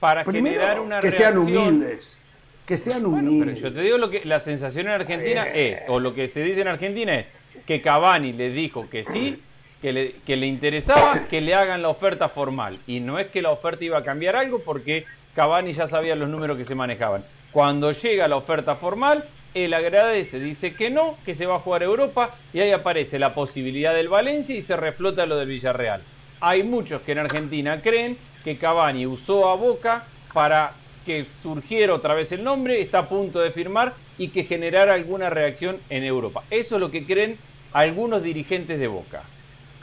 Para 0.00 0.24
generar 0.24 0.80
una 0.80 1.00
que 1.00 1.12
sean 1.12 1.36
humildes. 1.36 2.16
Que 2.64 2.78
sean 2.78 3.04
humildes. 3.04 3.60
yo 3.60 3.72
te 3.72 3.82
digo 3.82 3.98
lo 3.98 4.08
que 4.08 4.24
la 4.24 4.40
sensación 4.40 4.86
en 4.86 4.92
Argentina 4.92 5.46
eh. 5.48 5.72
es, 5.72 5.82
o 5.88 6.00
lo 6.00 6.14
que 6.14 6.28
se 6.28 6.42
dice 6.42 6.62
en 6.62 6.68
Argentina 6.68 7.18
es 7.18 7.26
que 7.66 7.82
Cavani 7.82 8.32
le 8.32 8.50
dijo 8.50 8.88
que 8.88 9.04
sí 9.04 9.42
que 9.82 9.92
le, 9.92 10.12
que 10.26 10.36
le 10.36 10.46
interesaba 10.46 11.28
que 11.28 11.40
le 11.40 11.54
hagan 11.54 11.82
la 11.82 11.88
oferta 11.88 12.28
formal. 12.28 12.78
Y 12.86 13.00
no 13.00 13.18
es 13.18 13.26
que 13.28 13.42
la 13.42 13.50
oferta 13.50 13.84
iba 13.84 13.98
a 13.98 14.04
cambiar 14.04 14.36
algo 14.36 14.60
porque 14.60 15.04
Cavani 15.38 15.72
ya 15.72 15.86
sabía 15.86 16.16
los 16.16 16.28
números 16.28 16.58
que 16.58 16.64
se 16.64 16.74
manejaban. 16.74 17.24
Cuando 17.52 17.92
llega 17.92 18.26
la 18.26 18.34
oferta 18.34 18.74
formal, 18.74 19.24
él 19.54 19.72
agradece, 19.72 20.40
dice 20.40 20.74
que 20.74 20.90
no, 20.90 21.16
que 21.24 21.36
se 21.36 21.46
va 21.46 21.54
a 21.54 21.60
jugar 21.60 21.82
a 21.82 21.84
Europa 21.84 22.34
y 22.52 22.58
ahí 22.58 22.72
aparece 22.72 23.20
la 23.20 23.34
posibilidad 23.34 23.94
del 23.94 24.08
Valencia 24.08 24.56
y 24.56 24.62
se 24.62 24.76
reflota 24.76 25.26
lo 25.26 25.36
del 25.36 25.46
Villarreal. 25.46 26.02
Hay 26.40 26.64
muchos 26.64 27.02
que 27.02 27.12
en 27.12 27.18
Argentina 27.18 27.80
creen 27.80 28.18
que 28.42 28.58
Cavani 28.58 29.06
usó 29.06 29.48
a 29.48 29.54
Boca 29.54 30.06
para 30.34 30.72
que 31.06 31.24
surgiera 31.24 31.94
otra 31.94 32.14
vez 32.14 32.32
el 32.32 32.42
nombre, 32.42 32.80
está 32.80 32.98
a 32.98 33.08
punto 33.08 33.38
de 33.38 33.52
firmar 33.52 33.94
y 34.18 34.30
que 34.30 34.42
generara 34.42 34.94
alguna 34.94 35.30
reacción 35.30 35.78
en 35.88 36.02
Europa. 36.02 36.42
Eso 36.50 36.74
es 36.74 36.80
lo 36.80 36.90
que 36.90 37.06
creen 37.06 37.38
algunos 37.72 38.24
dirigentes 38.24 38.80
de 38.80 38.88
Boca. 38.88 39.22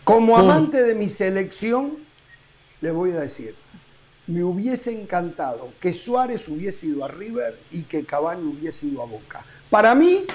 Como 0.04 0.36
mm. 0.36 0.40
amante 0.42 0.84
de 0.84 0.96
mi 0.96 1.08
selección, 1.08 2.00
le 2.82 2.92
voy 2.92 3.12
a 3.12 3.22
decir, 3.22 3.56
me 4.28 4.44
hubiese 4.44 4.92
encantado 4.92 5.72
que 5.80 5.94
Suárez 5.94 6.48
hubiese 6.48 6.88
ido 6.88 7.06
a 7.06 7.08
River 7.08 7.60
y 7.72 7.84
que 7.84 8.06
Cavani 8.06 8.44
hubiese 8.44 8.88
ido 8.88 9.02
a 9.02 9.06
Boca. 9.06 9.46
Para 9.70 9.94
mí, 9.94 10.26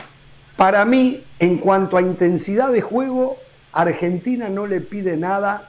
para 0.57 0.85
mí, 0.85 1.25
en 1.39 1.59
cuanto 1.59 1.97
a 1.97 2.03
intensidad 2.03 2.71
de 2.73 2.81
juego, 2.81 3.37
Argentina 3.73 4.49
no 4.49 4.67
le 4.67 4.81
pide 4.81 5.17
nada 5.17 5.69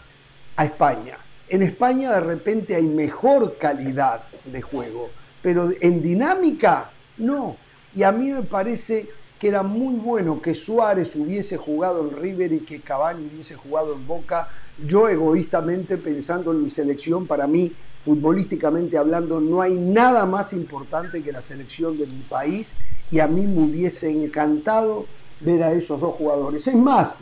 a 0.55 0.65
España. 0.65 1.17
En 1.49 1.63
España 1.63 2.11
de 2.11 2.21
repente 2.21 2.75
hay 2.75 2.85
mejor 2.85 3.57
calidad 3.57 4.23
de 4.45 4.61
juego, 4.61 5.09
pero 5.41 5.69
en 5.81 6.01
dinámica 6.01 6.91
no. 7.17 7.57
Y 7.93 8.03
a 8.03 8.11
mí 8.11 8.31
me 8.31 8.43
parece 8.43 9.09
que 9.39 9.47
era 9.47 9.63
muy 9.63 9.95
bueno 9.95 10.41
que 10.41 10.53
Suárez 10.53 11.15
hubiese 11.15 11.57
jugado 11.57 12.07
en 12.07 12.15
River 12.15 12.53
y 12.53 12.59
que 12.59 12.79
Cavani 12.79 13.25
hubiese 13.25 13.55
jugado 13.55 13.93
en 13.95 14.05
Boca. 14.05 14.47
Yo 14.85 15.09
egoístamente 15.09 15.97
pensando 15.97 16.51
en 16.51 16.63
mi 16.63 16.69
selección, 16.69 17.25
para 17.25 17.47
mí, 17.47 17.73
futbolísticamente 18.03 18.97
hablando, 18.97 19.39
no 19.39 19.61
hay 19.61 19.73
nada 19.75 20.25
más 20.25 20.53
importante 20.53 21.21
que 21.21 21.31
la 21.31 21.41
selección 21.41 21.97
de 21.97 22.07
mi 22.07 22.21
país 22.21 22.75
y 23.11 23.19
a 23.19 23.27
mí 23.27 23.45
me 23.45 23.63
hubiese 23.63 24.09
encantado 24.09 25.05
ver 25.41 25.63
a 25.63 25.71
esos 25.73 25.99
dos 25.99 26.15
jugadores. 26.15 26.67
Es 26.67 26.75
más, 26.75 27.15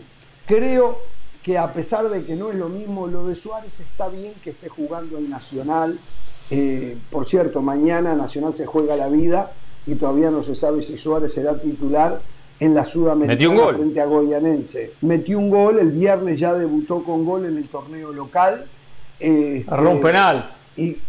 creo 0.46 1.00
que 1.44 1.58
a 1.58 1.72
pesar 1.72 2.10
de 2.10 2.24
que 2.24 2.36
no 2.36 2.52
es 2.52 2.56
lo 2.56 2.70
mismo 2.70 3.08
lo 3.08 3.28
de 3.28 3.36
Suárez, 3.36 3.80
está 3.80 4.08
bien 4.08 4.34
que 4.44 4.52
esté 4.52 4.70
jugando 4.70 5.18
en 5.18 5.30
Nacional. 5.30 6.00
Eh, 6.50 6.98
por 7.12 7.28
cierto, 7.28 7.62
mañana 7.62 8.16
Nacional 8.16 8.54
se 8.54 8.66
juega 8.66 8.96
la 8.96 9.10
vida 9.10 9.52
y 9.86 9.96
todavía 9.96 10.32
no 10.32 10.44
se 10.44 10.56
sabe 10.56 10.84
si 10.84 10.98
Suárez 10.98 11.34
será 11.34 11.60
titular 11.60 12.22
en 12.60 12.76
la 12.76 12.86
Sudamericana 12.86 13.68
frente 13.74 14.02
a 14.02 14.06
Goyanense. 14.06 14.94
Metió 15.02 15.40
un 15.40 15.50
gol, 15.50 15.80
el 15.80 15.92
viernes 15.92 16.40
ya 16.40 16.54
debutó 16.54 17.04
con 17.04 17.26
gol 17.26 17.46
en 17.46 17.58
el 17.58 17.68
torneo 17.70 18.12
local. 18.12 18.66
Eh, 19.20 19.66
un 19.70 20.02
penal. 20.02 20.59
Y 20.80 21.02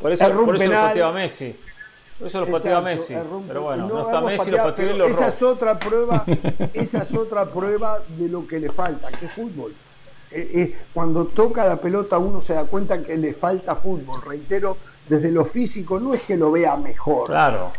por 0.00 0.12
eso, 0.12 0.24
por 0.44 0.56
eso 0.56 0.66
lo 0.66 0.72
pateaba 0.72 1.12
Messi. 1.12 1.56
Por 2.18 2.26
eso 2.28 2.40
lo 2.40 2.46
pateaba 2.46 2.80
Messi. 2.80 3.14
Pero 3.46 3.62
bueno, 3.62 3.88
no, 3.88 4.06
está 4.06 4.20
Messi, 4.20 4.50
lo 4.50 4.56
pateó 4.58 4.94
y 4.94 4.98
lo 4.98 5.04
Esa 5.06 5.28
es 5.28 5.42
otra 5.42 5.78
prueba, 5.78 6.24
esa 6.74 7.02
es 7.02 7.14
otra 7.14 7.46
prueba 7.46 8.00
de 8.16 8.28
lo 8.28 8.46
que 8.46 8.58
le 8.60 8.70
falta, 8.70 9.08
que 9.08 9.26
es 9.26 9.32
fútbol. 9.32 9.74
Eh, 10.30 10.50
eh, 10.54 10.78
cuando 10.94 11.24
toca 11.26 11.64
la 11.64 11.76
pelota 11.76 12.16
uno 12.18 12.40
se 12.40 12.54
da 12.54 12.64
cuenta 12.64 13.02
que 13.02 13.16
le 13.16 13.34
falta 13.34 13.76
fútbol. 13.76 14.22
Reitero, 14.22 14.76
desde 15.08 15.32
lo 15.32 15.44
físico 15.44 15.98
no 15.98 16.14
es 16.14 16.22
que 16.22 16.36
lo 16.36 16.52
vea 16.52 16.76
mejor. 16.76 17.26
Claro 17.26 17.72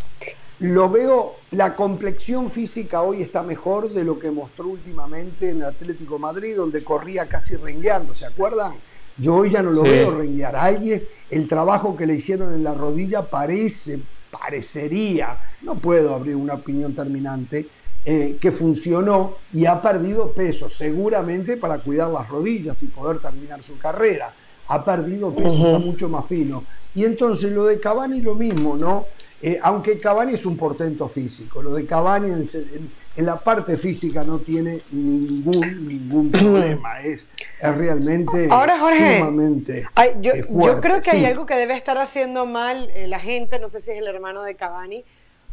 lo 0.62 0.92
veo, 0.92 1.38
la 1.50 1.76
complexión 1.76 2.52
física 2.52 3.02
hoy 3.02 3.24
está 3.24 3.42
mejor 3.42 3.92
de 3.92 4.04
lo 4.04 4.20
que 4.20 4.30
mostró 4.30 4.68
últimamente 4.68 5.50
en 5.50 5.64
Atlético 5.64 6.20
Madrid, 6.20 6.56
donde 6.56 6.84
corría 6.84 7.28
casi 7.28 7.56
rengueando, 7.56 8.14
¿se 8.14 8.28
acuerdan? 8.28 8.76
Yo 9.18 9.36
hoy 9.36 9.50
ya 9.52 9.62
no 9.62 9.72
lo 9.72 9.84
veo 9.84 10.12
renguear. 10.12 10.56
Alguien, 10.56 11.04
el 11.30 11.48
trabajo 11.48 11.96
que 11.96 12.06
le 12.06 12.16
hicieron 12.16 12.54
en 12.54 12.64
la 12.64 12.74
rodilla 12.74 13.30
parece, 13.30 14.00
parecería, 14.32 15.38
no 15.62 15.76
puedo 15.76 16.16
abrir 16.16 16.36
una 16.36 16.56
opinión 16.56 16.96
terminante, 16.96 17.68
eh, 18.04 18.38
que 18.42 18.52
funcionó 18.52 19.36
y 19.54 19.68
ha 19.68 19.80
perdido 19.80 20.32
peso, 20.32 20.72
seguramente 20.72 21.58
para 21.58 21.78
cuidar 21.78 22.10
las 22.10 22.28
rodillas 22.28 22.82
y 22.82 22.88
poder 22.88 23.20
terminar 23.20 23.62
su 23.62 23.78
carrera. 23.78 24.34
Ha 24.68 24.84
perdido 24.84 25.36
peso, 25.36 25.66
está 25.68 25.80
mucho 25.80 26.10
más 26.10 26.26
fino. 26.26 26.64
Y 26.96 27.06
entonces 27.06 27.52
lo 27.52 27.66
de 27.66 27.80
Cavani 27.80 28.22
lo 28.22 28.36
mismo, 28.36 28.76
¿no? 28.76 29.06
Eh, 29.42 29.60
aunque 29.62 30.00
Cavani 30.00 30.34
es 30.34 30.46
un 30.46 30.58
portento 30.58 31.08
físico, 31.10 31.62
lo 31.62 31.74
de 31.74 31.86
Cavani 31.86 32.32
en, 32.32 32.92
la 33.18 33.40
parte 33.40 33.78
física 33.78 34.24
no 34.24 34.40
tiene 34.40 34.82
ningún, 34.92 35.88
ningún 35.88 36.32
problema, 36.32 37.00
es, 37.00 37.28
realmente 37.62 38.48
Ahora, 38.50 38.76
sumamente 38.78 39.86
yo, 40.22 40.34
eh, 40.34 40.46
yo, 40.50 40.82
creo 40.82 41.02
que 41.02 41.12
hay 41.12 41.26
algo 41.26 41.46
que 41.46 41.56
debe 41.56 41.76
estar 41.76 41.98
haciendo 41.98 42.46
mal 42.46 42.90
eh, 42.94 43.08
la 43.08 43.20
gente, 43.20 43.60
no 43.60 43.70
sé 43.70 43.82
si 43.82 43.92
es 43.92 43.98
el 43.98 44.08
hermano 44.08 44.44
de 44.44 44.56
Cavani, 44.56 45.04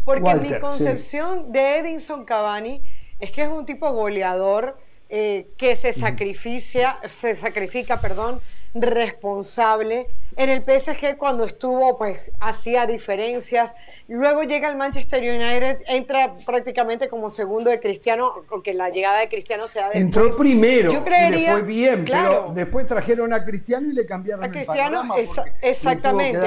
porque 0.04 0.34
mi 0.36 0.58
concepción 0.60 1.52
de 1.52 1.78
Edinson 1.78 2.24
Cavani 2.24 2.80
es 3.18 3.30
que 3.32 3.42
es 3.42 3.48
un 3.48 3.66
tipo 3.66 3.90
goleador 3.92 4.78
que 5.08 5.76
se 5.80 5.94
sacrifica, 5.94 7.00
se 7.20 7.34
sacrifica, 7.34 7.98
perdón, 8.00 8.40
responsable 8.74 10.08
en 10.38 10.50
el 10.50 10.62
PSG 10.62 11.16
cuando 11.16 11.44
estuvo, 11.44 11.98
pues 11.98 12.30
hacía 12.38 12.86
diferencias. 12.86 13.74
Luego 14.06 14.44
llega 14.44 14.68
el 14.68 14.76
Manchester 14.76 15.20
United, 15.20 15.80
entra 15.88 16.36
prácticamente 16.46 17.08
como 17.08 17.28
segundo 17.28 17.70
de 17.70 17.80
Cristiano, 17.80 18.44
porque 18.48 18.72
la 18.72 18.88
llegada 18.88 19.18
de 19.18 19.28
Cristiano 19.28 19.66
se 19.66 19.80
da 19.80 19.86
después. 19.86 20.04
Entró 20.04 20.36
primero 20.36 20.92
Yo 20.92 21.02
y 21.04 21.30
le 21.30 21.50
fue 21.50 21.62
bien, 21.62 22.04
pero 22.04 22.52
después 22.54 22.86
trajeron 22.86 23.32
a 23.32 23.44
Cristiano 23.44 23.90
y 23.90 23.94
le 23.94 24.06
cambiaron 24.06 24.44
a 24.44 24.50
Cristiano, 24.50 25.02
el 25.16 25.28
exactamente. 25.60 26.38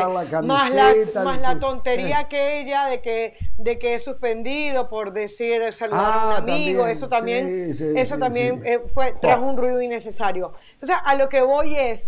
más, 0.44 0.72
la, 0.74 0.94
más 1.24 1.42
la 1.42 1.60
tontería 1.60 2.20
aquella 2.20 2.86
de 2.86 3.02
que, 3.02 3.38
de 3.58 3.78
que 3.78 3.96
es 3.96 4.04
suspendido 4.06 4.90
por 4.90 5.12
decir 5.12 5.74
saludar 5.74 6.14
a 6.14 6.28
un 6.28 6.34
ah, 6.34 6.38
amigo, 6.38 6.88
eso 6.88 7.10
también, 7.10 7.76
eso 7.98 8.18
también 8.18 8.62
eh, 8.66 8.80
fue, 8.94 9.14
trajo 9.22 9.44
un 9.44 9.58
ruido 9.58 9.82
innecesario. 9.82 10.54
Entonces, 10.74 10.96
a 11.04 11.16
lo 11.16 11.28
que 11.28 11.42
voy 11.42 11.76
es 11.76 12.08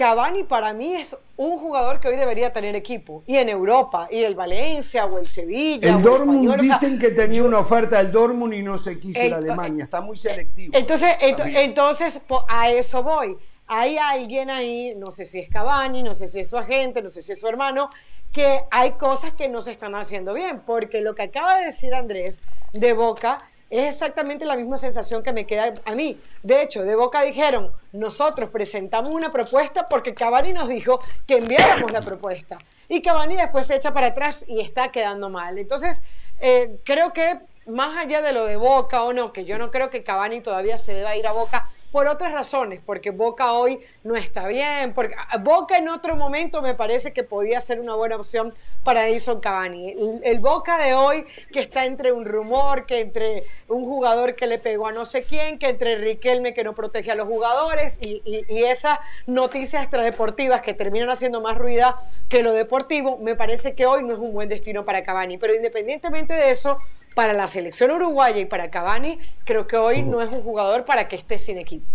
Cavani 0.00 0.44
para 0.44 0.72
mí 0.72 0.94
es 0.94 1.14
un 1.36 1.58
jugador 1.58 2.00
que 2.00 2.08
hoy 2.08 2.16
debería 2.16 2.54
tener 2.54 2.74
equipo. 2.74 3.22
Y 3.26 3.36
en 3.36 3.50
Europa, 3.50 4.08
y 4.10 4.22
el 4.22 4.34
Valencia 4.34 5.04
o 5.04 5.18
el 5.18 5.28
Sevilla. 5.28 5.90
El 5.90 6.02
Dortmund 6.02 6.58
dicen 6.58 6.98
que 6.98 7.10
tenía 7.10 7.44
una 7.44 7.58
oferta 7.58 7.98
del 7.98 8.10
Dortmund 8.10 8.54
y 8.54 8.62
no 8.62 8.78
se 8.78 8.98
quiso 8.98 9.20
en 9.20 9.34
Alemania. 9.34 9.84
Está 9.84 10.00
muy 10.00 10.16
selectivo. 10.16 10.74
Entonces, 10.74 11.16
entonces 11.20 12.18
a 12.48 12.70
eso 12.70 13.02
voy. 13.02 13.36
Hay 13.66 13.98
alguien 13.98 14.48
ahí, 14.48 14.94
no 14.96 15.10
sé 15.10 15.26
si 15.26 15.40
es 15.40 15.50
Cavani, 15.50 16.02
no 16.02 16.14
sé 16.14 16.28
si 16.28 16.40
es 16.40 16.48
su 16.48 16.56
agente, 16.56 17.02
no 17.02 17.10
sé 17.10 17.20
si 17.20 17.32
es 17.32 17.38
su 17.38 17.46
hermano, 17.46 17.90
que 18.32 18.62
hay 18.70 18.92
cosas 18.92 19.34
que 19.34 19.50
no 19.50 19.60
se 19.60 19.72
están 19.72 19.94
haciendo 19.94 20.32
bien. 20.32 20.62
Porque 20.64 21.02
lo 21.02 21.14
que 21.14 21.24
acaba 21.24 21.58
de 21.58 21.66
decir 21.66 21.94
Andrés 21.94 22.38
de 22.72 22.94
Boca 22.94 23.49
Es 23.70 23.94
exactamente 23.94 24.44
la 24.44 24.56
misma 24.56 24.78
sensación 24.78 25.22
que 25.22 25.32
me 25.32 25.46
queda 25.46 25.74
a 25.84 25.94
mí. 25.94 26.20
De 26.42 26.60
hecho, 26.60 26.82
de 26.82 26.96
Boca 26.96 27.22
dijeron, 27.22 27.70
nosotros 27.92 28.50
presentamos 28.50 29.14
una 29.14 29.30
propuesta 29.32 29.88
porque 29.88 30.12
Cavani 30.12 30.52
nos 30.52 30.68
dijo 30.68 31.00
que 31.26 31.38
enviáramos 31.38 31.92
la 31.92 32.00
propuesta. 32.00 32.58
Y 32.88 33.00
Cavani 33.00 33.36
después 33.36 33.68
se 33.68 33.76
echa 33.76 33.94
para 33.94 34.08
atrás 34.08 34.44
y 34.48 34.60
está 34.60 34.90
quedando 34.90 35.30
mal. 35.30 35.56
Entonces, 35.56 36.02
eh, 36.40 36.80
creo 36.84 37.12
que 37.12 37.38
más 37.66 37.96
allá 37.96 38.20
de 38.22 38.32
lo 38.32 38.44
de 38.44 38.56
Boca 38.56 39.04
o 39.04 39.12
no, 39.12 39.32
que 39.32 39.44
yo 39.44 39.56
no 39.56 39.70
creo 39.70 39.88
que 39.88 40.02
Cavani 40.02 40.40
todavía 40.40 40.76
se 40.76 40.92
deba 40.92 41.14
ir 41.14 41.28
a 41.28 41.32
Boca, 41.32 41.70
por 41.92 42.06
otras 42.06 42.32
razones, 42.32 42.80
porque 42.84 43.10
Boca 43.10 43.52
hoy 43.52 43.80
no 44.04 44.16
está 44.16 44.46
bien, 44.46 44.94
porque 44.94 45.14
Boca 45.40 45.76
en 45.76 45.88
otro 45.88 46.16
momento 46.16 46.62
me 46.62 46.74
parece 46.74 47.12
que 47.12 47.24
podía 47.24 47.60
ser 47.60 47.80
una 47.80 47.94
buena 47.94 48.16
opción 48.16 48.54
para 48.84 49.08
Edison 49.08 49.40
Cavani. 49.40 50.20
El, 50.22 50.40
Boca 50.40 50.78
de 50.78 50.94
hoy 50.94 51.26
que 51.52 51.60
está 51.60 51.84
entre 51.84 52.12
un 52.12 52.24
rumor, 52.24 52.86
que 52.86 53.00
entre 53.00 53.44
un 53.68 53.84
jugador 53.84 54.34
que 54.34 54.46
le 54.46 54.58
pegó 54.58 54.86
a 54.86 54.92
no 54.92 55.04
sé 55.04 55.24
quién, 55.24 55.58
que 55.58 55.68
entre 55.68 55.96
Riquelme 55.96 56.54
que 56.54 56.64
no 56.64 56.74
protege 56.74 57.10
a 57.10 57.14
los 57.14 57.26
jugadores 57.26 57.98
y, 58.00 58.22
y 58.24 58.62
esas 58.64 58.98
noticias 59.26 59.82
extradeportivas 59.82 60.62
que 60.62 60.74
terminan 60.74 61.10
haciendo 61.10 61.40
más 61.40 61.58
ruida 61.58 62.00
que 62.28 62.42
lo 62.42 62.52
deportivo, 62.52 63.18
me 63.18 63.34
parece 63.34 63.74
que 63.74 63.86
hoy 63.86 64.04
no 64.04 64.14
es 64.14 64.20
un 64.20 64.32
buen 64.32 64.48
destino 64.48 64.84
para 64.84 65.02
Cavani. 65.02 65.36
Pero 65.36 65.54
independientemente 65.54 66.32
de 66.32 66.50
eso, 66.50 66.78
para 67.14 67.32
la 67.32 67.48
selección 67.48 67.90
uruguaya 67.90 68.38
y 68.38 68.46
para 68.46 68.70
Cavani, 68.70 69.18
creo 69.44 69.66
que 69.66 69.76
hoy 69.76 70.02
no 70.02 70.20
es 70.20 70.30
un 70.30 70.42
jugador 70.42 70.84
para 70.84 71.08
que 71.08 71.16
esté 71.16 71.38
sin 71.38 71.58
equipo. 71.58 71.86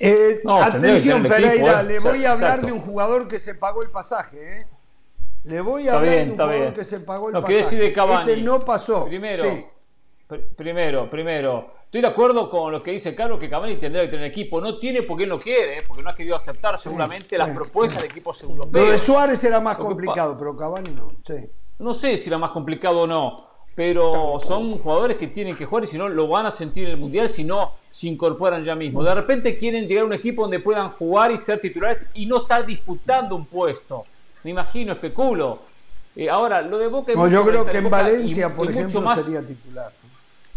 Eh, 0.00 0.42
atención, 0.46 1.22
Pereira, 1.24 1.80
¿eh? 1.80 1.84
le 1.84 1.98
voy 1.98 2.24
a 2.24 2.32
hablar 2.32 2.64
de 2.64 2.72
un 2.72 2.80
jugador 2.80 3.26
que 3.26 3.40
se 3.40 3.54
pagó 3.54 3.82
el 3.82 3.90
pasaje. 3.90 4.60
¿eh? 4.60 4.66
Le 5.44 5.60
voy 5.60 5.88
a 5.88 5.96
hablar 5.96 6.14
de 6.14 6.30
un 6.30 6.36
jugador 6.36 6.72
que 6.72 6.84
se 6.84 7.00
pagó 7.00 7.28
el 7.28 7.34
no, 7.34 7.42
pasaje. 7.42 7.76
De 7.76 7.92
Cavani. 7.92 8.30
Este 8.30 8.42
no 8.42 8.64
pasó. 8.64 9.06
Primero, 9.06 9.44
primero, 10.56 11.10
primero. 11.10 11.78
Estoy 11.84 12.02
de 12.02 12.06
acuerdo 12.06 12.50
con 12.50 12.70
lo 12.70 12.82
que 12.82 12.90
dice 12.90 13.14
Carlos, 13.14 13.40
que 13.40 13.48
Cavani 13.48 13.76
tendría 13.76 14.04
que 14.04 14.10
tener 14.10 14.26
equipo. 14.26 14.60
No 14.60 14.78
tiene 14.78 15.02
porque 15.02 15.24
él 15.24 15.30
no 15.30 15.40
quiere, 15.40 15.82
porque 15.88 16.02
no 16.02 16.10
ha 16.10 16.14
querido 16.14 16.36
aceptar 16.36 16.78
seguramente 16.78 17.36
las 17.38 17.50
propuestas 17.50 18.02
de 18.02 18.08
equipos 18.08 18.42
europeos. 18.42 18.86
Lo 18.86 18.92
de 18.92 18.98
Suárez 18.98 19.42
era 19.42 19.58
más 19.58 19.78
complicado, 19.78 20.36
pero 20.38 20.56
Cavani 20.56 20.90
no. 20.90 21.08
No 21.78 21.94
sé 21.94 22.16
si 22.16 22.28
era 22.28 22.38
más 22.38 22.50
complicado 22.50 23.00
o 23.00 23.06
no 23.06 23.47
pero 23.78 24.38
son 24.44 24.76
jugadores 24.78 25.18
que 25.18 25.28
tienen 25.28 25.54
que 25.54 25.64
jugar 25.64 25.84
y 25.84 25.86
si 25.86 25.96
no 25.96 26.08
lo 26.08 26.26
van 26.26 26.46
a 26.46 26.50
sentir 26.50 26.86
en 26.86 26.90
el 26.90 26.96
Mundial 26.96 27.28
si 27.28 27.44
no 27.44 27.74
se 27.88 28.08
incorporan 28.08 28.64
ya 28.64 28.74
mismo. 28.74 29.04
De 29.04 29.14
repente 29.14 29.56
quieren 29.56 29.86
llegar 29.86 30.02
a 30.02 30.06
un 30.08 30.12
equipo 30.14 30.42
donde 30.42 30.58
puedan 30.58 30.90
jugar 30.90 31.30
y 31.30 31.36
ser 31.36 31.60
titulares 31.60 32.04
y 32.12 32.26
no 32.26 32.38
estar 32.38 32.66
disputando 32.66 33.36
un 33.36 33.46
puesto. 33.46 34.04
Me 34.42 34.50
imagino, 34.50 34.94
especulo. 34.94 35.60
Eh, 36.16 36.28
ahora, 36.28 36.60
lo 36.60 36.76
de 36.76 36.88
Boca... 36.88 37.12
No, 37.14 37.28
yo 37.28 37.44
creo 37.44 37.64
que 37.64 37.78
en 37.78 37.88
Valencia, 37.88 38.52
por 38.52 38.68
ejemplo, 38.68 39.14
sería 39.14 39.46
titular. 39.46 39.92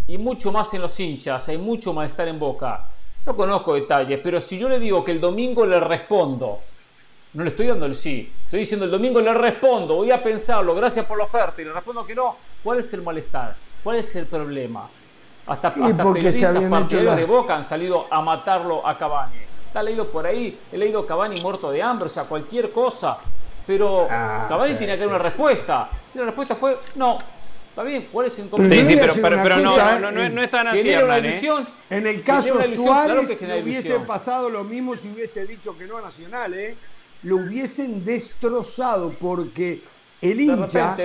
Y 0.07 0.17
mucho 0.17 0.51
más 0.51 0.73
en 0.73 0.81
los 0.81 0.99
hinchas, 0.99 1.47
hay 1.47 1.59
mucho 1.59 1.93
más 1.93 2.09
estar 2.09 2.27
en 2.27 2.39
Boca. 2.39 2.87
No 3.23 3.35
conozco 3.35 3.75
detalles, 3.75 4.19
pero 4.23 4.41
si 4.41 4.57
yo 4.57 4.67
le 4.67 4.79
digo 4.79 5.03
que 5.03 5.11
el 5.11 5.21
domingo 5.21 5.63
le 5.67 5.79
respondo, 5.79 6.57
no 7.33 7.43
le 7.43 7.49
estoy 7.49 7.67
dando 7.67 7.85
el 7.85 7.95
sí, 7.95 8.31
estoy 8.45 8.59
diciendo 8.59 8.85
el 8.85 8.91
domingo 8.91 9.21
le 9.21 9.33
respondo, 9.33 9.95
voy 9.95 10.11
a 10.11 10.21
pensarlo, 10.21 10.75
gracias 10.75 11.05
por 11.05 11.17
la 11.17 11.23
oferta, 11.23 11.61
y 11.61 11.65
le 11.65 11.71
respondo 11.71 12.05
que 12.05 12.15
no, 12.15 12.35
¿Cuál 12.63 12.79
es 12.79 12.93
el 12.93 13.01
malestar? 13.01 13.55
¿Cuál 13.83 13.97
es 13.97 14.15
el 14.15 14.27
problema? 14.27 14.89
Hasta, 15.47 15.69
hasta 15.69 16.13
periodistas 16.13 16.63
partidarios 16.65 17.15
de 17.17 17.25
Boca 17.25 17.55
han 17.55 17.63
salido 17.63 18.05
a 18.11 18.21
matarlo 18.21 18.85
a 18.85 18.97
Cavani. 18.97 19.37
Está 19.65 19.81
leído 19.81 20.07
por 20.09 20.27
ahí, 20.27 20.59
he 20.71 20.77
leído 20.77 21.05
Cavani 21.05 21.41
muerto 21.41 21.71
de 21.71 21.81
hambre, 21.81 22.05
o 22.05 22.09
sea, 22.09 22.25
cualquier 22.25 22.71
cosa. 22.71 23.17
Pero 23.65 24.07
ah, 24.09 24.45
Cavani 24.47 24.75
tenía 24.75 24.95
que 24.95 25.01
dar 25.01 25.09
una 25.09 25.17
respuesta. 25.17 25.89
Y 26.13 26.19
la 26.19 26.25
respuesta 26.25 26.55
fue, 26.55 26.77
no, 26.95 27.19
Está 27.69 27.83
bien, 27.83 28.09
¿cuál 28.11 28.27
es 28.27 28.37
el 28.37 28.45
inconveniente? 28.45 28.85
Sí, 28.85 28.93
sí, 28.95 28.99
pero, 28.99 29.13
pero, 29.41 29.57
no, 29.57 29.77
no, 29.97 30.11
no, 30.11 30.29
no, 30.29 30.43
es 30.43 30.51
tan 30.51 30.67
así, 30.67 30.89
Hernán, 30.89 31.25
¿eh? 31.25 31.41
En 31.89 32.05
el 32.05 32.21
caso 32.21 32.61
Suárez, 32.63 33.41
le 33.41 33.63
hubiese 33.63 33.97
pasado 34.01 34.49
lo 34.49 34.65
mismo 34.65 34.93
si 34.97 35.09
hubiese 35.09 35.45
dicho 35.45 35.77
que 35.77 35.85
no 35.85 35.97
a 35.97 36.01
Nacional, 36.01 36.53
¿eh? 36.53 36.75
Lo 37.23 37.37
hubiesen 37.37 38.03
destrozado 38.03 39.11
porque 39.19 39.83
el 40.21 40.41
hincha 40.41 40.97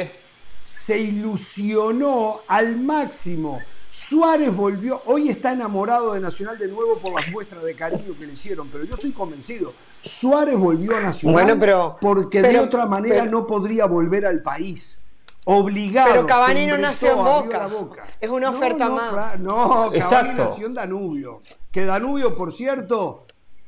se 0.64 0.98
ilusionó 0.98 2.40
al 2.48 2.76
máximo. 2.76 3.60
Suárez 3.90 4.54
volvió, 4.54 5.00
hoy 5.06 5.30
está 5.30 5.52
enamorado 5.52 6.12
de 6.12 6.20
Nacional 6.20 6.58
de 6.58 6.68
nuevo 6.68 6.98
por 6.98 7.14
las 7.14 7.30
muestras 7.30 7.62
de 7.64 7.74
cariño 7.74 8.14
que 8.18 8.26
le 8.26 8.34
hicieron, 8.34 8.68
pero 8.68 8.84
yo 8.84 8.92
estoy 8.94 9.12
convencido, 9.12 9.72
Suárez 10.02 10.56
volvió 10.56 10.96
a 10.96 11.00
Nacional 11.00 11.96
porque 12.00 12.42
de 12.42 12.58
otra 12.58 12.84
manera 12.84 13.24
no 13.24 13.46
podría 13.46 13.86
volver 13.86 14.26
al 14.26 14.42
país. 14.42 15.00
Obligado. 15.48 16.10
Pero 16.12 16.26
Cavani 16.26 16.66
no 16.66 16.76
nació 16.76 17.12
en 17.12 17.24
Boca. 17.24 18.04
Es 18.20 18.28
una 18.28 18.50
oferta 18.50 18.88
más. 18.88 19.38
no, 19.40 19.90
Cavani 19.98 20.34
nació 20.34 20.66
en 20.66 20.74
Danubio. 20.74 21.40
Que 21.70 21.84
Danubio, 21.84 22.36
por 22.36 22.52
cierto, 22.52 23.26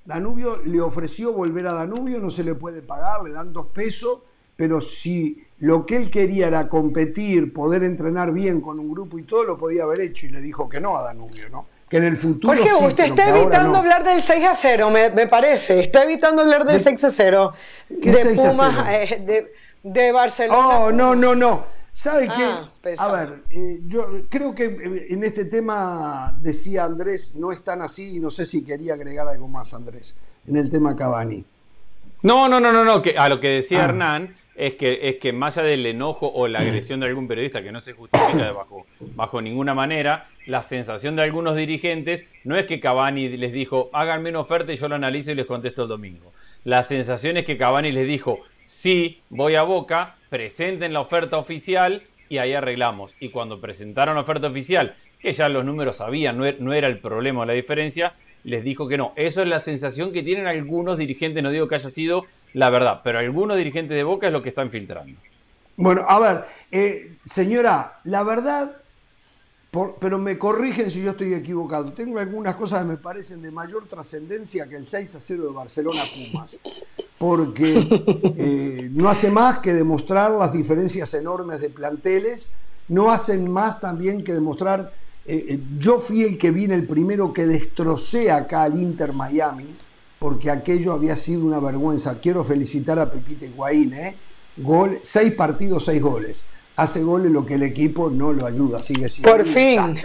Danubio 0.09 0.63
le 0.65 0.81
ofreció 0.81 1.35
volver 1.35 1.67
a 1.67 1.75
Danubio, 1.75 2.19
no 2.19 2.31
se 2.31 2.43
le 2.43 2.55
puede 2.55 2.81
pagar, 2.81 3.23
le 3.23 3.31
dan 3.31 3.53
dos 3.53 3.67
pesos, 3.67 4.21
pero 4.57 4.81
si 4.81 5.47
lo 5.59 5.85
que 5.85 5.97
él 5.97 6.11
quería 6.11 6.47
era 6.47 6.67
competir, 6.71 7.53
poder 7.53 7.85
entrenar 7.85 8.33
bien 8.33 8.63
con 8.63 8.81
un 8.81 8.91
grupo 8.91 9.19
y 9.19 9.25
todo, 9.25 9.45
lo 9.45 9.59
podía 9.59 9.83
haber 9.83 10.01
hecho 10.01 10.25
y 10.25 10.31
le 10.31 10.41
dijo 10.41 10.67
que 10.67 10.81
no 10.81 10.97
a 10.97 11.03
Danubio, 11.03 11.51
¿no? 11.51 11.67
Que 11.91 11.99
en 11.99 12.05
el 12.05 12.17
futuro. 12.17 12.57
Jorge, 12.57 12.87
usted 12.87 13.05
está 13.05 13.29
evitando 13.37 13.77
hablar 13.77 14.03
del 14.03 14.23
6 14.23 14.47
a 14.47 14.55
0, 14.55 14.91
me, 14.91 15.27
parece. 15.27 15.79
Está 15.79 16.05
evitando 16.05 16.41
hablar 16.41 16.65
del 16.65 16.81
6 16.81 17.05
a 17.05 17.11
0. 17.11 17.53
¿Qué 18.01 18.11
de 18.11 18.23
6 18.23 18.41
Pumas, 18.41 18.79
a 18.79 18.87
0? 18.87 19.27
Eh, 19.29 19.53
de, 19.83 20.13
Barcelona. 20.13 20.79
Oh, 20.79 20.91
no, 20.91 21.15
no, 21.15 21.35
no. 21.35 21.65
¿Sabe 21.99 22.29
ah, 22.31 22.71
qué? 22.81 22.95
A 22.97 23.11
ver, 23.11 23.43
eh, 23.51 23.81
yo 23.89 24.07
creo 24.29 24.55
que 24.55 24.67
eh, 24.67 25.07
en 25.11 25.25
este 25.25 25.47
tema 25.47 26.33
decía 26.41 26.85
Andrés, 26.85 27.35
no 27.35 27.51
es 27.51 27.65
tan 27.65 27.83
así 27.83 28.19
y 28.19 28.21
no 28.21 28.31
sé 28.31 28.47
si 28.47 28.65
quería 28.65 28.95
agregar 28.95 29.27
algo 29.27 29.49
más, 29.49 29.75
Andrés, 29.75 30.15
en 30.47 30.55
el 30.55 30.71
tema 30.71 30.95
Cavani. 30.95 31.45
No, 32.23 32.49
no, 32.49 32.61
no, 32.61 32.71
no, 32.71 32.85
no, 32.85 33.03
que 33.03 33.19
a 33.19 33.29
lo 33.29 33.41
que 33.41 33.49
decía 33.49 33.81
ah. 33.81 33.85
Hernán, 33.87 34.37
es 34.55 34.77
que, 34.77 35.09
es 35.09 35.17
que 35.17 35.33
más 35.33 35.59
allá 35.59 35.67
del 35.67 35.87
enojo 35.87 36.31
o 36.33 36.47
la 36.47 36.61
agresión 36.61 37.01
de 37.01 37.07
algún 37.07 37.27
periodista 37.27 37.65
que 37.65 37.73
no 37.73 37.81
se 37.81 37.95
justifica 37.95 38.53
bajo, 38.53 38.87
bajo 39.17 39.43
ninguna 39.43 39.75
manera, 39.75 40.29
la 40.47 40.63
sensación 40.63 41.17
de 41.17 41.23
algunos 41.23 41.57
dirigentes 41.57 42.23
no 42.45 42.57
es 42.57 42.67
que 42.67 42.79
Cavani 42.79 43.29
les 43.29 43.53
dijo, 43.53 43.91
háganme 43.93 44.31
una 44.31 44.39
oferta 44.41 44.73
y 44.73 44.77
yo 44.77 44.89
lo 44.89 44.95
analizo 44.95 45.33
y 45.33 45.35
les 45.35 45.47
contesto 45.47 45.83
el 45.83 45.89
domingo. 45.89 46.33
La 46.63 46.85
sensación 46.85 47.39
es 47.39 47.45
que 47.45 47.57
Cavani 47.57 47.91
les 47.91 48.07
dijo, 48.07 48.39
sí, 48.69 49.23
voy 49.31 49.57
a 49.57 49.63
Boca, 49.63 50.15
presenten 50.29 50.93
la 50.93 51.01
oferta 51.01 51.39
oficial 51.39 52.05
y 52.29 52.39
ahí 52.39 52.53
arreglamos. 52.53 53.17
Y 53.19 53.31
cuando 53.31 53.61
presentaron 53.61 54.15
la 54.15 54.21
oferta 54.21 54.47
oficial, 54.47 54.95
que 55.19 55.33
ya 55.33 55.49
los 55.49 55.65
números 55.65 55.97
sabían, 55.97 56.37
no, 56.37 56.45
er, 56.45 56.61
no 56.61 56.73
era 56.73 56.87
el 56.87 57.01
problema 57.01 57.41
o 57.41 57.45
la 57.47 57.55
diferencia, 57.55 58.15
les 58.45 58.63
dijo 58.63 58.87
que 58.87 58.99
no. 58.99 59.13
Eso 59.17 59.43
es 59.43 59.49
la 59.49 59.61
sensación 59.61 60.13
que 60.13 60.23
tienen 60.23 60.47
algunos 60.47 60.99
dirigentes, 60.99 61.43
no 61.43 61.51
digo 61.51 61.67
que 61.67 61.75
haya 61.75 61.91
sido 61.91 62.27
la 62.53 62.71
verdad, 62.71 63.01
pero 63.03 63.19
algunos 63.19 63.57
dirigentes 63.57 63.97
de 63.97 64.05
Boca 64.05 64.29
es 64.29 64.33
lo 64.33 64.43
que 64.43 64.51
están 64.51 64.71
filtrando. 64.71 65.19
Bueno, 65.77 66.05
a 66.09 66.19
ver, 66.19 66.45
eh, 66.71 67.13
señora, 67.25 68.01
la 68.05 68.23
verdad, 68.23 68.77
pero 69.71 70.19
me 70.19 70.39
corrigen 70.39 70.91
si 70.91 71.03
yo 71.03 71.11
estoy 71.11 71.35
equivocado. 71.35 71.93
Tengo 71.93 72.19
algunas 72.19 72.57
cosas 72.57 72.83
que 72.83 72.89
me 72.89 72.97
parecen 72.97 73.43
de 73.43 73.51
mayor 73.51 73.87
trascendencia 73.87 74.69
que 74.69 74.77
el 74.77 74.87
6 74.87 75.15
a 75.15 75.21
0 75.21 75.45
de 75.45 75.53
Barcelona 75.53 76.03
Pumas, 76.15 76.57
porque 77.19 77.87
eh, 78.37 78.89
no 78.93 79.09
hace 79.09 79.31
más 79.31 79.59
que 79.59 79.75
demostrar 79.75 80.31
las 80.31 80.53
diferencias 80.53 81.13
enormes 81.15 81.61
de 81.61 81.71
planteles, 81.71 82.51
no 82.89 83.11
hacen 83.11 83.51
más 83.51 83.81
también 83.81 84.25
que 84.25 84.33
demostrar. 84.33 84.93
Eh, 85.27 85.61
yo 85.79 86.01
fui 86.01 86.23
el 86.23 86.39
que 86.39 86.51
vine 86.51 86.75
el 86.75 86.87
primero 86.87 87.35
que 87.35 87.47
destrocé 87.47 88.31
acá 88.31 88.63
al 88.63 88.81
Inter 88.81 89.13
Miami 89.13 89.77
porque 90.19 90.51
aquello 90.51 90.93
había 90.93 91.17
sido 91.17 91.45
una 91.45 91.61
vergüenza. 91.61 92.19
Quiero 92.21 92.45
felicitar 92.45 92.99
a 92.99 93.11
Pepita 93.11 93.47
Higuaín, 93.47 93.93
¿eh? 93.95 94.17
Gol, 94.57 94.99
seis 95.03 95.33
partidos, 95.35 95.85
seis 95.85 96.03
goles. 96.03 96.45
Hace 96.79 97.03
goles 97.03 97.33
lo 97.33 97.45
que 97.45 97.55
el 97.55 97.65
equipo 97.65 98.09
no 98.09 98.33
lo 98.33 98.47
ayuda, 98.47 98.81
sigue 98.81 99.09
siendo. 99.09 99.31
Por 99.31 99.45
fin. 99.45 99.97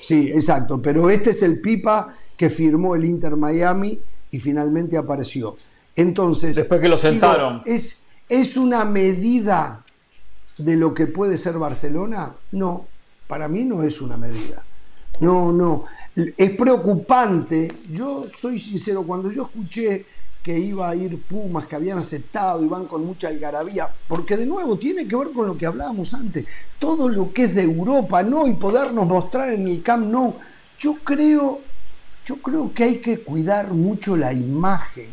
Sí, 0.00 0.30
exacto. 0.32 0.80
Pero 0.80 1.10
este 1.10 1.30
es 1.30 1.42
el 1.42 1.60
Pipa 1.60 2.14
que 2.36 2.50
firmó 2.50 2.94
el 2.94 3.04
Inter 3.04 3.34
Miami 3.36 3.98
y 4.30 4.38
finalmente 4.38 4.96
apareció. 4.96 5.56
Entonces. 5.96 6.54
Después 6.54 6.80
que 6.80 6.88
lo 6.88 6.98
sentaron. 6.98 7.62
¿es, 7.66 8.04
¿Es 8.28 8.56
una 8.56 8.84
medida 8.84 9.84
de 10.56 10.76
lo 10.76 10.94
que 10.94 11.08
puede 11.08 11.36
ser 11.36 11.58
Barcelona? 11.58 12.32
No, 12.52 12.86
para 13.26 13.48
mí 13.48 13.64
no 13.64 13.82
es 13.82 14.00
una 14.00 14.16
medida. 14.16 14.64
No, 15.18 15.50
no. 15.50 15.84
Es 16.14 16.50
preocupante. 16.50 17.66
Yo 17.90 18.26
soy 18.32 18.60
sincero, 18.60 19.02
cuando 19.02 19.32
yo 19.32 19.46
escuché 19.46 20.06
que 20.44 20.58
iba 20.58 20.90
a 20.90 20.94
ir 20.94 21.22
Pumas, 21.22 21.66
que 21.66 21.74
habían 21.74 21.98
aceptado 21.98 22.62
y 22.62 22.68
van 22.68 22.84
con 22.84 23.02
mucha 23.02 23.28
algarabía, 23.28 23.88
porque 24.06 24.36
de 24.36 24.44
nuevo 24.44 24.76
tiene 24.76 25.08
que 25.08 25.16
ver 25.16 25.30
con 25.32 25.46
lo 25.46 25.56
que 25.56 25.64
hablábamos 25.64 26.12
antes, 26.12 26.44
todo 26.78 27.08
lo 27.08 27.32
que 27.32 27.44
es 27.44 27.54
de 27.54 27.62
Europa, 27.62 28.22
¿no? 28.22 28.46
Y 28.46 28.52
podernos 28.52 29.06
mostrar 29.06 29.48
en 29.54 29.66
el 29.66 29.82
Camp 29.82 30.06
no. 30.06 30.36
Yo 30.78 30.96
creo, 31.02 31.60
yo 32.26 32.36
creo 32.42 32.74
que 32.74 32.84
hay 32.84 32.98
que 32.98 33.20
cuidar 33.20 33.72
mucho 33.72 34.16
la 34.16 34.34
imagen. 34.34 35.10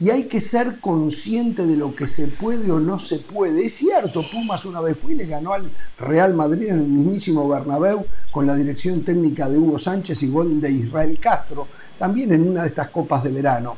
y 0.00 0.10
hay 0.10 0.24
que 0.24 0.40
ser 0.40 0.80
consciente 0.80 1.64
de 1.64 1.76
lo 1.76 1.94
que 1.94 2.06
se 2.06 2.26
puede 2.26 2.70
o 2.70 2.78
no 2.78 2.98
se 2.98 3.20
puede. 3.20 3.64
Es 3.64 3.74
cierto, 3.74 4.22
Pumas 4.30 4.66
una 4.66 4.82
vez 4.82 4.98
fue 4.98 5.12
y 5.12 5.16
le 5.16 5.24
ganó 5.24 5.54
al 5.54 5.70
Real 5.98 6.34
Madrid 6.34 6.68
en 6.68 6.80
el 6.80 6.88
mismísimo 6.88 7.48
Bernabéu 7.48 8.04
con 8.30 8.46
la 8.46 8.54
dirección 8.54 9.02
técnica 9.02 9.48
de 9.48 9.56
Hugo 9.56 9.78
Sánchez 9.78 10.22
y 10.24 10.28
gol 10.28 10.60
de 10.60 10.70
Israel 10.72 11.18
Castro, 11.18 11.68
también 11.98 12.32
en 12.32 12.46
una 12.46 12.62
de 12.62 12.68
estas 12.68 12.88
copas 12.88 13.22
de 13.24 13.30
verano. 13.30 13.76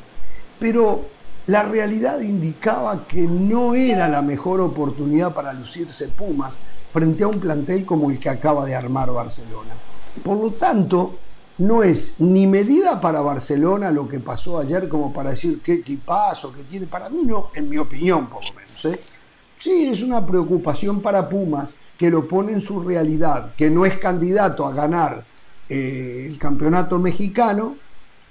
Pero 0.59 1.05
la 1.47 1.63
realidad 1.63 2.19
indicaba 2.19 3.07
que 3.07 3.21
no 3.21 3.73
era 3.75 4.07
la 4.07 4.21
mejor 4.21 4.59
oportunidad 4.59 5.33
para 5.33 5.53
lucirse 5.53 6.09
Pumas 6.09 6.55
frente 6.91 7.23
a 7.23 7.27
un 7.27 7.39
plantel 7.39 7.85
como 7.85 8.11
el 8.11 8.19
que 8.19 8.29
acaba 8.29 8.65
de 8.65 8.75
armar 8.75 9.11
Barcelona. 9.11 9.73
Por 10.23 10.37
lo 10.37 10.51
tanto, 10.51 11.15
no 11.59 11.83
es 11.83 12.19
ni 12.19 12.45
medida 12.47 13.01
para 13.01 13.21
Barcelona 13.21 13.91
lo 13.91 14.07
que 14.07 14.19
pasó 14.19 14.59
ayer 14.59 14.87
como 14.87 15.11
para 15.11 15.31
decir 15.31 15.61
qué 15.63 15.73
equipazo 15.73 16.53
que 16.53 16.63
tiene. 16.63 16.85
Para 16.85 17.09
mí 17.09 17.23
no, 17.23 17.49
en 17.53 17.69
mi 17.69 17.77
opinión 17.77 18.27
por 18.27 18.43
lo 18.45 18.53
menos. 18.53 18.85
¿eh? 18.85 18.99
Sí, 19.57 19.89
es 19.91 20.01
una 20.03 20.25
preocupación 20.25 21.01
para 21.01 21.27
Pumas 21.27 21.73
que 21.97 22.11
lo 22.11 22.27
pone 22.27 22.51
en 22.51 22.61
su 22.61 22.81
realidad, 22.81 23.53
que 23.55 23.71
no 23.71 23.85
es 23.85 23.97
candidato 23.97 24.67
a 24.67 24.73
ganar 24.73 25.25
eh, 25.67 26.27
el 26.29 26.37
campeonato 26.37 26.99
mexicano 26.99 27.75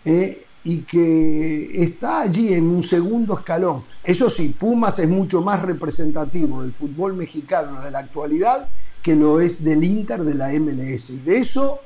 eh, 0.05 0.46
y 0.67 0.79
que 0.79 1.71
está 1.85 2.23
allí 2.23 2.53
en 2.53 2.65
un 2.65 2.83
segundo 2.83 3.39
escalón. 3.39 3.85
Eso 4.03 4.29
sí, 4.29 4.49
Pumas 4.59 4.99
es 4.99 5.09
mucho 5.09 5.41
más 5.41 5.63
representativo 5.63 6.61
del 6.61 6.73
fútbol 6.73 7.15
mexicano 7.15 7.81
de 7.81 7.93
la 7.93 8.01
actualidad 8.01 8.69
que 9.01 9.15
lo 9.15 9.41
es 9.41 9.63
del 9.63 9.85
Inter 9.85 10.25
de 10.25 10.35
la 10.35 10.49
MLS. 10.49 11.11
Y 11.11 11.21
de 11.21 11.39
eso 11.39 11.79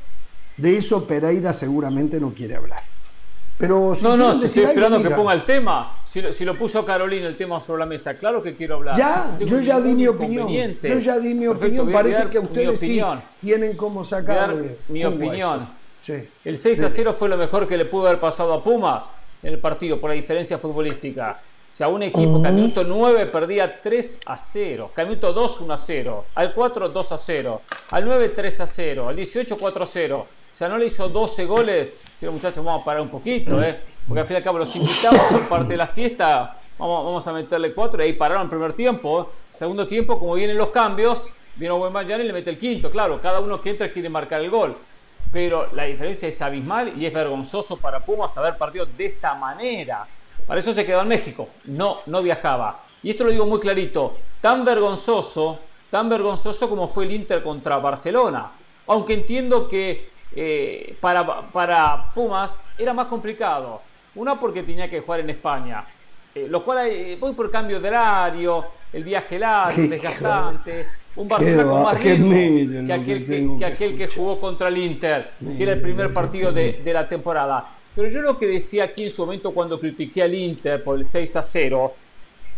de 0.57 0.79
eso 0.79 1.07
Pereira 1.07 1.53
seguramente 1.53 2.19
no 2.19 2.33
quiere 2.33 2.57
hablar. 2.57 2.83
Pero 3.59 3.95
no, 4.01 4.17
no, 4.17 4.43
estoy 4.43 4.63
esperando 4.63 5.03
que 5.03 5.11
ponga 5.11 5.35
el 5.35 5.45
tema. 5.45 5.99
Si 6.03 6.23
lo, 6.23 6.33
si 6.33 6.47
lo, 6.47 6.57
puso 6.57 6.83
Carolina 6.83 7.27
el 7.27 7.37
tema 7.37 7.61
sobre 7.61 7.81
la 7.81 7.87
mesa, 7.87 8.15
claro 8.15 8.43
que 8.43 8.57
quiero 8.57 8.77
hablar. 8.77 8.97
Ya, 8.97 9.37
yo 9.41 9.61
ya 9.61 9.79
di 9.79 9.93
mi 9.93 10.07
opinión. 10.07 10.49
Yo 10.83 10.99
ya 10.99 11.19
di 11.19 11.35
mi 11.35 11.47
opinión. 11.47 11.93
Parece 11.93 12.31
que 12.31 12.39
ustedes 12.39 12.81
sí 12.81 13.03
tienen 13.43 13.77
cómo 13.77 14.07
sacar. 14.07 14.55
mi 14.89 15.05
opinión. 15.05 15.80
El 16.45 16.57
6 16.57 16.83
a 16.83 16.91
0 16.91 17.13
fue 17.13 17.29
lo 17.29 17.37
mejor 17.37 17.67
que 17.67 17.77
le 17.77 17.85
pudo 17.85 18.07
haber 18.09 18.21
pasado 18.21 18.53
a 18.55 18.63
Pumas 18.63 19.11
en 19.43 19.53
el 19.53 19.59
partido, 19.59 20.01
por 20.01 20.11
la 20.11 20.17
diferencia 20.17 20.59
futbolística. 20.59 21.41
O 21.73 21.77
sea, 21.77 21.89
un 21.89 22.03
equipo 22.03 22.43
que 22.43 22.49
al 22.49 22.55
minuto 22.55 22.85
9 22.85 23.27
perdía 23.27 23.81
3 23.81 24.21
a 24.27 24.37
0, 24.37 24.91
que 24.95 25.01
al 25.01 25.07
minuto 25.07 25.33
2 25.33 25.61
1 25.61 25.73
a 25.73 25.79
0, 25.79 26.25
al 26.35 26.53
4 26.53 26.89
2 26.89 27.13
a 27.13 27.19
0, 27.19 27.63
al 27.91 28.05
9 28.05 28.29
3 28.31 28.61
a 28.61 28.67
0, 28.67 29.09
al 29.09 29.17
18 29.17 29.57
4 29.57 29.85
a 29.85 29.87
0 29.87 30.27
sea, 30.61 30.69
no 30.69 30.77
le 30.77 30.87
hizo 30.87 31.09
12 31.09 31.47
goles, 31.47 31.91
pero 32.21 32.33
muchachos, 32.33 32.63
vamos 32.63 32.83
a 32.83 32.85
parar 32.85 33.01
un 33.01 33.09
poquito, 33.09 33.63
¿eh? 33.63 33.81
Porque 34.07 34.21
al 34.21 34.27
fin 34.27 34.35
y 34.35 34.37
al 34.37 34.43
cabo 34.45 34.59
los 34.59 34.77
invitamos, 34.77 35.23
son 35.31 35.47
parte 35.49 35.69
de 35.69 35.77
la 35.79 35.87
fiesta, 35.87 36.59
vamos, 36.77 37.03
vamos 37.03 37.27
a 37.27 37.33
meterle 37.33 37.73
4 37.73 38.03
y 38.03 38.07
ahí 38.07 38.13
pararon 38.13 38.43
el 38.43 38.51
primer 38.51 38.75
tiempo. 38.75 39.31
Segundo 39.51 39.89
tiempo, 39.89 40.19
como 40.19 40.35
vienen 40.35 40.59
los 40.59 40.69
cambios, 40.69 41.33
vino 41.57 41.79
Buen 41.79 41.95
y 42.07 42.25
le 42.25 42.33
mete 42.35 42.51
el 42.51 42.59
quinto, 42.59 42.91
claro, 42.91 43.19
cada 43.23 43.41
uno 43.41 43.59
que 43.59 43.71
entra 43.71 43.91
quiere 43.91 44.11
marcar 44.11 44.43
el 44.43 44.51
gol. 44.51 44.77
Pero 45.33 45.69
la 45.73 45.85
diferencia 45.85 46.29
es 46.29 46.43
abismal 46.43 46.95
y 47.01 47.07
es 47.07 47.13
vergonzoso 47.13 47.77
para 47.77 48.01
Pumas 48.01 48.37
haber 48.37 48.57
partido 48.57 48.87
de 48.87 49.07
esta 49.07 49.35
manera. 49.35 50.07
Para 50.47 50.61
eso 50.61 50.73
se 50.73 50.85
quedó 50.85 51.03
en 51.03 51.09
México, 51.09 51.49
no, 51.65 51.99
no 52.07 52.23
viajaba. 52.23 52.81
Y 53.03 53.11
esto 53.11 53.25
lo 53.25 53.31
digo 53.31 53.47
muy 53.47 53.61
clarito, 53.61 54.17
tan 54.41 54.65
vergonzoso, 54.65 55.59
tan 55.91 56.09
vergonzoso 56.09 56.69
como 56.69 56.89
fue 56.89 57.05
el 57.05 57.13
Inter 57.13 57.43
contra 57.43 57.79
Barcelona. 57.79 58.51
Aunque 58.87 59.15
entiendo 59.15 59.69
que 59.69 60.11
eh, 60.35 60.97
para, 61.01 61.43
para, 61.43 62.11
Pumas 62.15 62.57
era 62.79 62.93
más 62.93 63.07
complicado. 63.07 63.83
Una 64.15 64.39
porque 64.39 64.63
tenía 64.63 64.91
que 64.91 65.01
jugar 65.01 65.21
en 65.21 65.31
España, 65.31 65.85
eh, 66.35 66.47
lo 66.49 66.65
cual 66.65 66.89
eh, 66.89 67.17
voy 67.19 67.33
por 67.33 67.51
cambio 67.51 67.81
de 67.81 67.89
horario, 67.89 68.65
el 68.93 69.05
viaje 69.05 69.39
largo, 69.39 69.81
desgastante. 69.81 70.87
Un 71.21 71.29
Barcelona 71.29 71.71
con 71.71 71.83
más 71.83 72.01
ritmo 72.03 72.87
que 72.87 72.93
aquel 72.93 73.59
que, 73.59 73.65
aquel 73.65 73.97
que 73.97 74.09
jugó 74.09 74.41
contra 74.41 74.69
el 74.69 74.79
Inter, 74.79 75.31
que 75.57 75.63
era 75.63 75.73
el 75.73 75.81
primer 75.81 76.13
partido 76.13 76.53
de, 76.53 76.81
de 76.85 76.93
la 76.93 77.09
temporada. 77.09 77.67
Pero 77.95 78.09
yo 78.09 78.23
lo 78.23 78.39
que 78.39 78.47
decía 78.47 78.85
aquí 78.85 79.05
en 79.05 79.11
su 79.11 79.25
momento 79.25 79.53
cuando 79.53 79.79
critiqué 79.79 80.23
al 80.23 80.35
Inter 80.35 80.83
por 80.83 80.99
el 80.99 81.05
6 81.05 81.37
a 81.37 81.43
0 81.43 81.95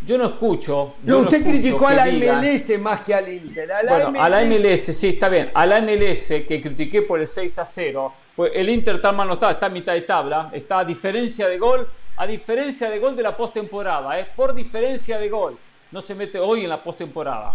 yo 0.04 0.18
no 0.18 0.26
escucho. 0.26 0.94
no, 1.04 1.18
usted 1.18 1.44
criticó 1.44 1.86
a 1.86 1.94
la 1.94 2.06
MLS 2.06 2.78
más 2.80 3.02
que 3.02 3.14
al 3.14 3.32
Inter. 3.32 3.70
A 3.70 3.82
la, 3.82 3.92
bueno, 3.92 4.10
MLS. 4.10 4.20
a 4.20 4.28
la 4.28 4.44
MLS, 4.44 4.96
sí, 4.96 5.08
está 5.10 5.28
bien. 5.28 5.50
A 5.54 5.64
la 5.64 5.80
MLS 5.80 6.26
que 6.46 6.60
critiqué 6.60 7.02
por 7.02 7.20
el 7.20 7.26
6 7.26 7.58
a 7.58 7.66
0, 7.66 8.12
pues 8.34 8.52
el 8.54 8.68
Inter 8.68 8.96
está 8.96 9.12
mal 9.12 9.28
no 9.28 9.34
está, 9.34 9.52
está 9.52 9.66
a 9.66 9.68
mitad 9.68 9.92
de 9.92 10.02
tabla, 10.02 10.50
está 10.52 10.80
a 10.80 10.84
diferencia 10.84 11.46
de 11.46 11.58
gol, 11.58 11.88
a 12.16 12.26
diferencia 12.26 12.90
de 12.90 12.98
gol 12.98 13.14
de 13.14 13.22
la 13.22 13.36
postemporada, 13.36 14.18
es 14.18 14.26
¿eh? 14.26 14.30
por 14.34 14.54
diferencia 14.54 15.18
de 15.18 15.28
gol. 15.28 15.56
No 15.92 16.00
se 16.00 16.14
mete 16.14 16.38
hoy 16.38 16.64
en 16.64 16.70
la 16.70 16.82
postemporada. 16.82 17.54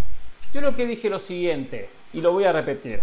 Yo 0.53 0.61
lo 0.61 0.75
que 0.75 0.85
dije 0.85 1.09
lo 1.09 1.19
siguiente, 1.19 1.89
y 2.13 2.21
lo 2.21 2.31
voy 2.31 2.45
a 2.45 2.51
repetir. 2.51 3.01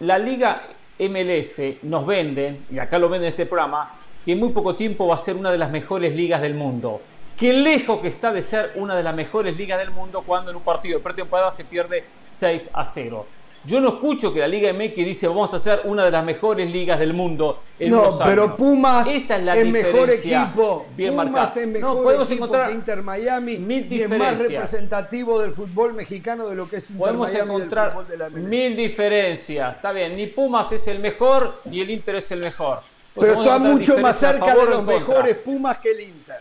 La 0.00 0.18
Liga 0.18 0.68
MLS 0.98 1.60
nos 1.82 2.06
venden, 2.06 2.64
y 2.70 2.78
acá 2.78 2.98
lo 2.98 3.08
venden 3.08 3.28
en 3.28 3.32
este 3.32 3.46
programa, 3.46 3.94
que 4.24 4.32
en 4.32 4.40
muy 4.40 4.50
poco 4.50 4.74
tiempo 4.74 5.06
va 5.06 5.14
a 5.14 5.18
ser 5.18 5.36
una 5.36 5.50
de 5.50 5.58
las 5.58 5.70
mejores 5.70 6.14
ligas 6.14 6.40
del 6.40 6.54
mundo 6.54 7.00
que 7.36 7.52
lejos 7.52 8.00
que 8.00 8.08
está 8.08 8.32
de 8.32 8.42
ser 8.42 8.72
una 8.76 8.96
de 8.96 9.02
las 9.02 9.14
mejores 9.14 9.56
ligas 9.56 9.78
del 9.78 9.90
mundo 9.90 10.22
cuando 10.26 10.50
en 10.50 10.56
un 10.56 10.62
partido 10.62 10.98
de 10.98 11.04
pretemporada 11.04 11.52
se 11.52 11.64
pierde 11.64 12.04
6 12.26 12.70
a 12.72 12.84
0. 12.84 13.26
Yo 13.66 13.80
no 13.80 13.88
escucho 13.88 14.32
que 14.32 14.38
la 14.38 14.46
Liga 14.46 14.72
MX 14.72 14.94
dice 14.94 15.26
vamos 15.26 15.52
a 15.52 15.58
ser 15.58 15.80
una 15.84 16.04
de 16.04 16.10
las 16.12 16.24
mejores 16.24 16.70
ligas 16.70 17.00
del 17.00 17.12
mundo. 17.12 17.62
En 17.78 17.90
no, 17.90 18.16
pero 18.24 18.56
Pumas 18.56 19.08
Esa 19.08 19.36
es, 19.36 19.42
la 19.42 19.56
mejor 19.56 20.08
equipo. 20.10 20.86
Bien 20.96 21.16
Pumas 21.16 21.56
es 21.56 21.66
mejor 21.66 21.96
no, 21.96 22.02
podemos 22.02 22.30
equipo 22.30 22.44
encontrar 22.44 22.68
que 22.68 22.74
Inter 22.74 23.02
Miami 23.02 23.58
mil 23.58 23.92
y 23.92 24.02
es 24.02 24.08
más 24.08 24.38
representativo 24.38 25.40
del 25.40 25.52
fútbol 25.52 25.94
mexicano 25.94 26.46
de 26.48 26.54
lo 26.54 26.68
que 26.68 26.76
es 26.76 26.90
Inter 26.90 27.00
podemos 27.00 27.32
Miami 27.32 27.50
encontrar 27.50 28.06
de 28.06 28.16
la 28.16 28.30
mil 28.30 28.76
diferencias. 28.76 29.76
Está 29.76 29.90
bien, 29.90 30.14
ni 30.14 30.28
Pumas 30.28 30.70
es 30.70 30.86
el 30.86 31.00
mejor 31.00 31.60
ni 31.64 31.80
el 31.80 31.90
Inter 31.90 32.16
es 32.16 32.30
el 32.30 32.40
mejor. 32.40 32.80
pero 33.14 33.42
está 33.42 33.58
mucho 33.58 33.98
más 33.98 34.16
cerca 34.16 34.54
de 34.54 34.64
los 34.64 34.84
mejores 34.84 35.36
Pumas 35.38 35.78
que 35.78 35.90
el 35.90 36.00
Inter. 36.02 36.40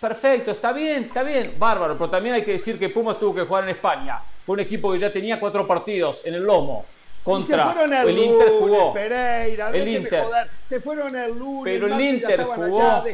Perfecto, 0.00 0.50
está 0.50 0.72
bien, 0.72 1.04
está 1.04 1.22
bien, 1.22 1.54
bárbaro, 1.58 1.96
pero 1.96 2.10
también 2.10 2.34
hay 2.34 2.42
que 2.42 2.52
decir 2.52 2.76
que 2.76 2.88
Pumas 2.88 3.20
tuvo 3.20 3.36
que 3.36 3.42
jugar 3.42 3.62
en 3.62 3.70
España, 3.70 4.20
con 4.46 4.54
un 4.54 4.60
equipo 4.60 4.92
que 4.92 4.98
ya 4.98 5.12
tenía 5.12 5.38
cuatro 5.38 5.66
partidos 5.66 6.22
en 6.24 6.34
el 6.34 6.42
lomo. 6.42 6.84
Contra 7.22 7.68
se 7.68 7.72
fueron 7.72 7.92
el, 7.94 8.08
el 8.08 8.18
Inter 8.18 8.48
jugó. 8.58 8.92
Pereira, 8.92 9.70
el 9.70 9.88
Inter. 9.88 10.24
Se 10.64 10.80
fueron 10.80 11.14
el 11.14 11.38
lunes. 11.38 11.74
Pero 11.78 11.94
el, 11.94 12.00
Inter 12.00 12.44
jugó. 12.44 13.04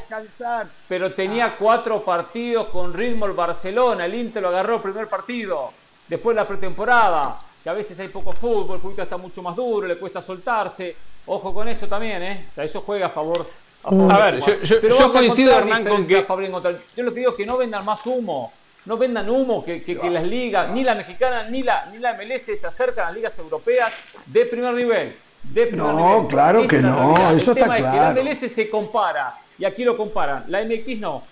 Pero 0.88 1.12
tenía 1.12 1.44
ah. 1.46 1.56
cuatro 1.58 2.02
partidos 2.02 2.68
con 2.68 2.94
ritmo 2.94 3.26
el 3.26 3.32
Barcelona. 3.32 4.06
El 4.06 4.14
Inter 4.14 4.42
lo 4.42 4.48
agarró 4.48 4.76
el 4.76 4.80
primer 4.80 5.08
partido. 5.08 5.72
Después 6.06 6.34
la 6.34 6.46
pretemporada. 6.46 7.38
Que 7.62 7.68
a 7.68 7.74
veces 7.74 7.98
hay 8.00 8.08
poco 8.08 8.32
fútbol, 8.32 8.76
el 8.76 8.80
fútbol 8.80 9.00
está 9.00 9.16
mucho 9.16 9.42
más 9.42 9.54
duro, 9.54 9.86
le 9.86 9.98
cuesta 9.98 10.22
soltarse. 10.22 10.96
Ojo 11.26 11.52
con 11.52 11.68
eso 11.68 11.86
también, 11.86 12.22
¿eh? 12.22 12.46
O 12.48 12.52
sea, 12.52 12.64
eso 12.64 12.80
juega 12.80 13.06
a 13.06 13.10
favor 13.10 13.46
a, 13.82 14.18
ver, 14.18 14.40
yo, 14.62 15.12
coincido, 15.12 15.56
Hernán, 15.56 15.84
con 15.84 16.06
que. 16.06 16.26
Yo 16.96 17.02
lo 17.02 17.12
que 17.12 17.20
digo 17.20 17.30
es 17.30 17.36
que 17.36 17.46
no 17.46 17.56
vendan 17.56 17.84
más 17.84 18.04
humo. 18.06 18.52
No 18.88 18.96
vendan 18.96 19.28
humo, 19.28 19.62
que, 19.62 20.00
las 20.10 20.24
ligas, 20.24 20.70
ni 20.70 20.82
la 20.82 20.94
mexicana 20.94 21.46
ni 21.50 21.62
la, 21.62 21.90
ni 21.92 21.98
la 21.98 22.14
MLS 22.14 22.58
se 22.58 22.66
acercan 22.66 23.08
a 23.08 23.12
ligas 23.12 23.38
europeas 23.38 23.92
de 24.24 24.46
primer 24.46 24.72
nivel. 24.72 25.12
De 25.42 25.66
primer 25.66 25.86
no, 25.86 26.26
claro 26.26 26.66
que 26.66 26.78
no, 26.78 27.14
eso 27.32 27.52
está 27.52 27.66
claro. 27.66 27.74
Es 27.74 27.92
que 27.92 27.98
la 27.98 28.46
MLS 28.46 28.50
se 28.50 28.70
compara, 28.70 29.36
y 29.58 29.66
aquí 29.66 29.84
lo 29.84 29.94
comparan, 29.94 30.44
la 30.48 30.64
MX 30.64 31.00
no. 31.00 31.22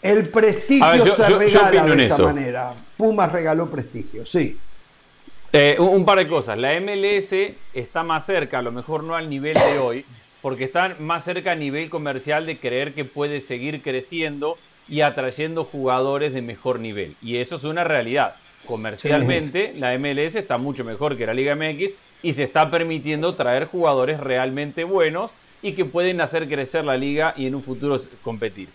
El 0.00 0.30
prestigio 0.30 1.14
se 1.14 1.28
regala 1.28 1.94
de 1.94 2.04
esa 2.06 2.16
manera. 2.16 2.72
Pumas 2.96 3.30
regaló 3.30 3.68
prestigio, 3.68 4.24
sí. 4.24 4.58
Eh, 5.52 5.76
un 5.78 6.06
par 6.06 6.16
de 6.16 6.26
cosas. 6.26 6.56
La 6.56 6.80
MLS 6.80 7.34
está 7.74 8.02
más 8.02 8.24
cerca, 8.24 8.60
a 8.60 8.62
lo 8.62 8.72
mejor 8.72 9.04
no 9.04 9.14
al 9.14 9.28
nivel 9.28 9.58
de 9.58 9.78
hoy, 9.78 10.06
porque 10.40 10.64
están 10.64 10.96
más 11.00 11.22
cerca 11.22 11.52
a 11.52 11.54
nivel 11.54 11.90
comercial 11.90 12.46
de 12.46 12.58
creer 12.58 12.94
que 12.94 13.04
puede 13.04 13.42
seguir 13.42 13.82
creciendo 13.82 14.56
y 14.88 15.00
atrayendo 15.00 15.64
jugadores 15.64 16.32
de 16.32 16.42
mejor 16.42 16.80
nivel. 16.80 17.16
Y 17.22 17.36
eso 17.36 17.56
es 17.56 17.64
una 17.64 17.84
realidad. 17.84 18.36
Comercialmente, 18.66 19.74
la 19.76 19.96
MLS 19.98 20.36
está 20.36 20.58
mucho 20.58 20.84
mejor 20.84 21.16
que 21.16 21.26
la 21.26 21.34
Liga 21.34 21.54
MX 21.54 21.92
y 22.22 22.32
se 22.32 22.44
está 22.44 22.70
permitiendo 22.70 23.34
traer 23.34 23.66
jugadores 23.66 24.18
realmente 24.18 24.84
buenos 24.84 25.32
y 25.62 25.72
que 25.72 25.84
pueden 25.84 26.20
hacer 26.20 26.48
crecer 26.48 26.84
la 26.84 26.96
liga 26.96 27.34
y 27.36 27.46
en 27.46 27.54
un 27.54 27.62
futuro 27.62 27.98
competir. 28.22 28.68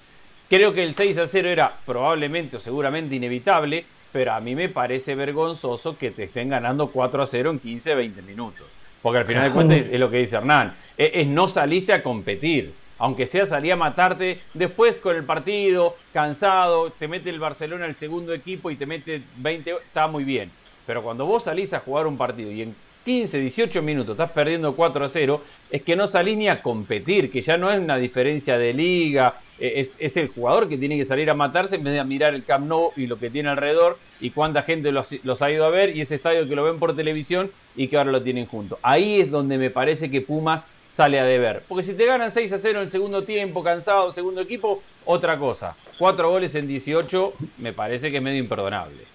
Creo 0.50 0.74
que 0.74 0.84
el 0.84 0.96
6 0.96 1.18
a 1.20 1.28
0 1.28 1.50
era 1.50 1.78
probablemente 1.86 2.58
o 2.58 2.60
seguramente 2.60 3.16
inevitable, 3.16 3.86
pero 4.12 4.34
a 4.34 4.40
mí 4.40 4.56
me 4.56 4.70
parece 4.70 5.14
vergonzoso 5.14 5.98
que 5.98 6.10
te 6.10 6.24
estén 6.24 6.50
ganando 6.50 6.88
4 6.88 7.22
a 7.22 7.28
0 7.28 7.52
en 7.52 7.60
15, 7.60 7.96
20 7.96 8.22
minutos. 8.24 8.68
Porque 9.02 9.20
al 9.20 9.26
final 9.26 9.44
de 9.44 9.52
cuentas 9.52 9.78
es, 9.92 10.00
lo 10.00 10.10
que 10.10 10.18
dice 10.18 10.38
Hernán, 10.38 10.76
es, 10.98 11.28
no 11.28 11.48
saliste 11.48 11.94
a 11.94 12.04
competir. 12.04 12.74
Aunque 13.00 13.26
sea 13.26 13.46
salí 13.46 13.72
a 13.72 13.76
matarte, 13.76 14.40
después 14.54 14.96
con 14.98 15.16
el 15.16 15.24
partido, 15.24 15.96
cansado, 16.14 16.92
te 16.92 17.08
mete 17.08 17.30
el 17.30 17.40
Barcelona 17.40 17.86
el 17.86 17.96
segundo 17.96 18.34
equipo 18.34 18.70
y 18.70 18.76
te 18.76 18.86
mete 18.86 19.22
20, 19.38 19.72
está 19.72 20.08
muy 20.08 20.26
bien. 20.26 20.52
Pero 20.86 21.02
cuando 21.02 21.26
vos 21.26 21.44
salís 21.44 21.74
a 21.74 21.80
jugar 21.80 22.08
un 22.08 22.18
partido 22.18 22.52
y 22.52 22.62
en 22.62 22.76
15, 23.06 23.40
18 23.40 23.82
minutos 23.82 24.14
estás 24.14 24.32
perdiendo 24.32 24.76
4 24.76 25.06
a 25.06 25.10
0, 25.10 25.42
es 25.72 25.82
que 25.82 25.96
no 25.96 26.08
salís 26.08 26.38
ni 26.38 26.50
a 26.50 26.62
competir, 26.62 27.32
que 27.32 27.42
ya 27.42 27.58
no 27.58 27.72
es 27.72 27.80
una 27.80 27.98
diferencia 27.98 28.58
de 28.58 28.74
liga, 28.74 29.36
eh, 29.58 29.86
es, 30.00 30.18
el 30.18 30.28
jugador 30.28 30.68
que 30.68 30.78
tiene 30.78 30.98
que 30.98 31.06
salir 31.06 31.30
a 31.30 31.34
matarse 31.34 31.76
en 31.76 31.84
vez 31.84 31.94
de 31.94 32.04
mirar 32.04 32.36
el 32.36 32.44
Camp 32.44 32.68
Nou 32.68 32.92
y 32.98 33.08
lo 33.08 33.18
que 33.18 33.30
tiene 33.30 33.50
alrededor 33.50 33.98
y 34.20 34.32
cuánta 34.32 34.64
gente 34.64 34.92
los, 34.92 35.10
los, 35.24 35.42
ha 35.42 35.52
ido 35.52 35.66
a 35.66 35.70
ver 35.70 35.96
y 35.96 36.02
ese 36.02 36.16
estadio 36.16 36.46
que 36.46 36.56
lo 36.56 36.64
ven 36.66 36.80
por 36.80 36.96
televisión 36.96 37.50
y 37.76 37.88
que 37.88 37.98
ahora 37.98 38.12
lo 38.12 38.22
tienen 38.22 38.46
junto. 38.46 38.78
Ahí 38.82 39.22
es 39.22 39.32
donde 39.32 39.58
me 39.58 39.70
parece 39.70 40.12
que 40.12 40.22
Pumas 40.22 40.64
sale 40.92 41.20
a 41.20 41.24
deber. 41.24 41.64
Porque 41.68 41.84
si 41.84 41.94
te 41.94 42.06
ganan 42.06 42.32
6 42.32 42.54
a 42.54 42.60
0 42.60 42.80
en 42.80 42.86
el 42.86 42.92
segundo 42.92 43.24
tiempo, 43.24 43.64
cansado, 43.64 44.12
segundo 44.12 44.42
equipo, 44.42 44.82
otra 45.06 45.38
cosa. 45.38 45.76
Cuatro 45.98 46.30
goles 46.30 46.56
en 46.56 46.68
18 46.68 47.34
me 47.58 47.74
parece 47.74 48.10
que 48.10 48.18
es 48.18 48.24
medio 48.24 48.40
imperdonable. 48.40 49.10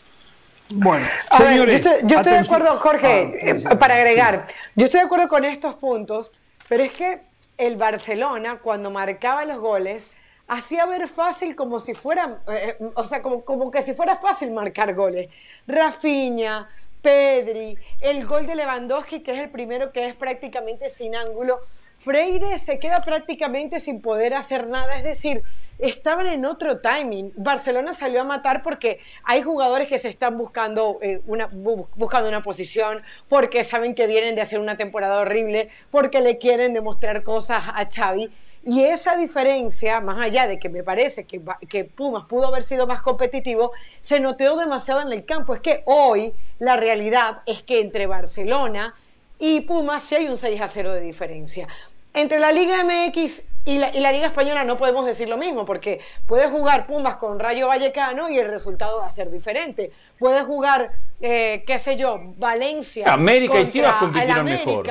Bueno, 0.70 1.04
señores, 1.36 1.84
yo 2.04 2.16
estoy, 2.18 2.32
de 2.32 2.38
acuerdo, 2.38 2.74
Jorge, 2.76 3.06
ah, 3.06 3.72
eh, 3.72 3.76
para 3.76 3.96
agregar, 3.96 4.46
yo 4.74 4.86
estoy 4.86 5.00
de 5.00 5.06
acuerdo 5.06 5.28
con 5.28 5.44
estos 5.44 5.74
puntos, 5.74 6.32
pero 6.68 6.82
es 6.82 6.92
que 6.92 7.20
el 7.58 7.76
Barcelona, 7.76 8.58
cuando 8.62 8.90
marcaba 8.90 9.44
los 9.44 9.58
goles, 9.58 10.06
hacía 10.48 10.86
ver 10.86 11.08
fácil 11.08 11.54
como 11.54 11.80
si 11.80 11.94
fuera, 11.94 12.38
eh, 12.48 12.76
eh, 12.80 12.90
o 12.94 13.04
sea, 13.04 13.20
como, 13.20 13.44
como 13.44 13.70
que 13.70 13.82
si 13.82 13.92
fuera 13.92 14.16
fácil 14.16 14.52
marcar 14.52 14.94
goles. 14.94 15.28
Rafinha, 15.66 16.68
Pedri, 17.04 17.76
el 18.00 18.24
gol 18.24 18.46
de 18.46 18.56
Lewandowski, 18.56 19.20
que 19.20 19.34
es 19.34 19.38
el 19.38 19.50
primero 19.50 19.92
que 19.92 20.06
es 20.06 20.14
prácticamente 20.14 20.88
sin 20.88 21.14
ángulo. 21.14 21.60
Freire 21.98 22.58
se 22.58 22.78
queda 22.78 23.02
prácticamente 23.02 23.78
sin 23.78 24.00
poder 24.00 24.32
hacer 24.32 24.68
nada, 24.68 24.96
es 24.96 25.04
decir, 25.04 25.42
estaban 25.78 26.26
en 26.26 26.46
otro 26.46 26.80
timing. 26.80 27.34
Barcelona 27.36 27.92
salió 27.92 28.22
a 28.22 28.24
matar 28.24 28.62
porque 28.62 29.00
hay 29.22 29.42
jugadores 29.42 29.86
que 29.86 29.98
se 29.98 30.08
están 30.08 30.38
buscando, 30.38 30.98
eh, 31.02 31.20
una, 31.26 31.50
buscando 31.52 32.26
una 32.26 32.42
posición, 32.42 33.02
porque 33.28 33.64
saben 33.64 33.94
que 33.94 34.06
vienen 34.06 34.34
de 34.34 34.40
hacer 34.40 34.58
una 34.58 34.78
temporada 34.78 35.20
horrible, 35.20 35.68
porque 35.90 36.22
le 36.22 36.38
quieren 36.38 36.72
demostrar 36.72 37.22
cosas 37.22 37.64
a 37.68 37.86
Xavi. 37.86 38.32
Y 38.66 38.84
esa 38.84 39.16
diferencia, 39.16 40.00
más 40.00 40.24
allá 40.24 40.46
de 40.46 40.58
que 40.58 40.70
me 40.70 40.82
parece 40.82 41.24
que, 41.24 41.40
que, 41.68 41.84
Pumas 41.84 42.24
pudo 42.24 42.46
haber 42.46 42.62
sido 42.62 42.86
más 42.86 43.02
competitivo, 43.02 43.72
se 44.00 44.20
notó 44.20 44.56
demasiado 44.56 45.02
en 45.02 45.12
el 45.12 45.24
campo. 45.26 45.54
Es 45.54 45.60
que 45.60 45.82
hoy 45.84 46.32
la 46.58 46.76
realidad 46.76 47.42
es 47.44 47.62
que 47.62 47.80
entre 47.80 48.06
Barcelona 48.06 48.94
y 49.38 49.62
Pumas 49.62 50.02
sí 50.04 50.14
hay 50.14 50.28
un 50.28 50.38
6 50.38 50.60
a 50.60 50.68
0 50.68 50.92
de 50.94 51.00
diferencia. 51.00 51.68
Entre 52.14 52.38
la 52.38 52.52
Liga 52.52 52.82
MX 52.84 53.42
y 53.66 53.78
la, 53.78 53.90
Liga 53.90 54.26
Española 54.26 54.64
no 54.64 54.78
podemos 54.78 55.04
decir 55.04 55.28
lo 55.28 55.36
mismo, 55.36 55.64
porque 55.64 56.00
puede 56.26 56.48
jugar 56.48 56.86
Pumas 56.86 57.16
con 57.16 57.38
Rayo 57.38 57.68
Vallecano 57.68 58.30
y 58.30 58.38
el 58.38 58.48
resultado 58.48 58.98
va 58.98 59.06
a 59.08 59.10
ser 59.10 59.30
diferente. 59.30 59.90
Puede 60.18 60.42
jugar, 60.42 60.92
eh, 61.20 61.64
qué 61.66 61.78
sé 61.78 61.96
yo, 61.96 62.20
Valencia. 62.36 63.12
América 63.12 63.60
y 63.60 63.68
Chivas 63.68 63.96
compitieron 63.96 64.44
mejor. 64.44 64.86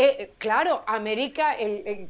Eh, 0.00 0.30
claro, 0.38 0.84
América 0.86 1.56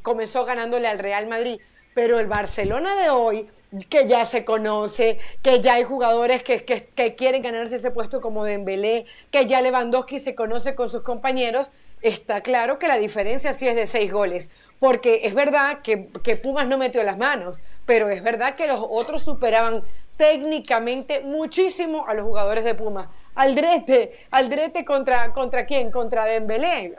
comenzó 0.03 0.45
ganándole 0.45 0.87
al 0.87 0.99
Real 0.99 1.25
Madrid, 1.25 1.59
pero 1.95 2.19
el 2.19 2.27
Barcelona 2.27 2.93
de 2.93 3.09
hoy, 3.09 3.49
que 3.89 4.07
ya 4.07 4.25
se 4.25 4.45
conoce, 4.45 5.17
que 5.41 5.59
ya 5.59 5.73
hay 5.73 5.83
jugadores 5.85 6.43
que, 6.43 6.63
que, 6.65 7.15
quieren 7.15 7.41
ganarse 7.41 7.77
ese 7.77 7.89
puesto 7.89 8.21
como 8.21 8.45
Dembélé, 8.45 9.07
que 9.31 9.47
ya 9.47 9.59
Lewandowski 9.61 10.19
se 10.19 10.35
conoce 10.35 10.75
con 10.75 10.87
sus 10.87 11.01
compañeros, 11.01 11.71
está 12.03 12.41
claro 12.41 12.77
que 12.77 12.87
la 12.87 12.99
diferencia 12.99 13.53
sí 13.53 13.67
es 13.67 13.75
de 13.75 13.87
seis 13.87 14.11
goles 14.11 14.51
porque 14.79 15.21
es 15.23 15.33
verdad 15.33 15.79
que, 15.81 15.97
Pumas 16.37 16.67
no 16.67 16.77
metió 16.77 17.03
las 17.03 17.17
manos, 17.17 17.59
pero 17.85 18.09
es 18.09 18.23
verdad 18.23 18.55
que 18.55 18.67
los 18.67 18.79
otros 18.79 19.23
superaban 19.23 19.83
técnicamente 20.19 21.21
muchísimo 21.21 22.05
a 22.05 22.13
los 22.13 22.25
jugadores 22.25 22.65
de 22.65 22.75
Pumas. 22.75 23.07
Aldrete, 23.35 24.27
Aldrete 24.31 24.83
contra, 24.83 25.31
contra 25.31 25.65
quién? 25.65 25.91
Contra 25.91 26.25
Dembélé. 26.25 26.93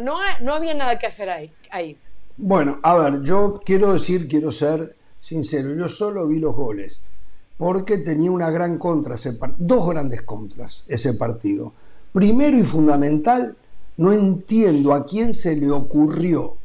No, 0.00 0.18
no, 0.40 0.54
había 0.54 0.72
nada 0.72 0.96
que 0.96 1.08
hacer 1.08 1.28
ahí, 1.28 1.52
ahí. 1.70 1.98
Bueno, 2.36 2.78
a 2.84 2.94
ver, 2.94 3.22
yo 3.22 3.60
quiero 3.64 3.92
decir, 3.92 4.28
quiero 4.28 4.52
ser 4.52 4.94
sincero, 5.20 5.74
yo 5.74 5.88
solo 5.88 6.28
vi 6.28 6.38
los 6.38 6.54
goles 6.54 7.02
porque 7.58 7.98
tenía 7.98 8.30
una 8.30 8.50
gran 8.50 8.78
contra 8.78 9.16
ese 9.16 9.36
dos 9.58 9.88
grandes 9.88 10.22
contras 10.22 10.84
ese 10.86 11.14
partido. 11.14 11.72
Primero 12.12 12.56
y 12.56 12.62
fundamental, 12.62 13.56
no 13.96 14.12
entiendo 14.12 14.94
a 14.94 15.04
quién 15.04 15.34
se 15.34 15.56
le 15.56 15.70
ocurrió 15.70 16.56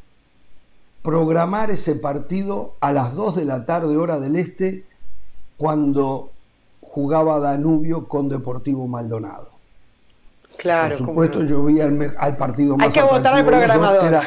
programar 1.02 1.72
ese 1.72 1.96
partido 1.96 2.76
a 2.82 2.92
las 2.92 3.16
2 3.16 3.36
de 3.36 3.46
la 3.46 3.66
tarde 3.66 3.98
hora 3.98 4.20
del 4.20 4.36
este 4.36 4.86
cuando 5.58 6.32
jugaba 6.82 7.40
Danubio 7.40 8.08
con 8.08 8.30
Deportivo 8.30 8.88
Maldonado. 8.88 9.58
Claro, 10.58 10.98
Por 10.98 11.08
supuesto, 11.08 11.44
yo 11.44 11.64
vi 11.66 11.82
al, 11.82 12.38
partido 12.38 12.78
más 12.78 12.88
Hay 12.88 12.94
que 12.94 13.02
votar 13.02 13.34
al 13.34 13.46
programador. 13.46 14.06
era 14.06 14.24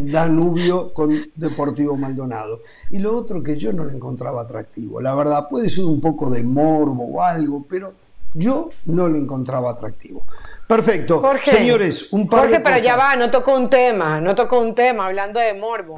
Danubio 0.00 0.92
con 0.92 1.18
Deportivo 1.34 1.96
Maldonado. 1.96 2.60
Y 2.90 2.98
lo 2.98 3.16
otro 3.16 3.42
que 3.42 3.56
yo 3.56 3.72
no 3.72 3.84
le 3.84 3.94
encontraba 3.94 4.42
atractivo. 4.42 5.00
La 5.00 5.14
verdad, 5.14 5.48
puede 5.48 5.70
ser 5.70 5.86
un 5.86 6.00
poco 6.00 6.30
de 6.30 6.44
morbo 6.44 7.04
o 7.04 7.22
algo, 7.22 7.64
pero 7.68 7.94
yo 8.34 8.70
no 8.86 9.08
lo 9.08 9.16
encontraba 9.16 9.70
atractivo. 9.70 10.26
Perfecto. 10.66 11.22
Señores, 11.44 12.12
un 12.12 12.28
par 12.28 12.40
Jorge, 12.40 12.60
pero 12.60 12.78
ya 12.78 12.96
va, 12.96 13.14
no 13.16 13.30
tocó 13.30 13.56
un 13.56 13.68
tema, 13.68 14.20
no 14.20 14.34
tocó 14.34 14.60
un 14.60 14.74
tema, 14.74 15.06
hablando 15.06 15.38
de 15.38 15.54
morbo. 15.54 15.96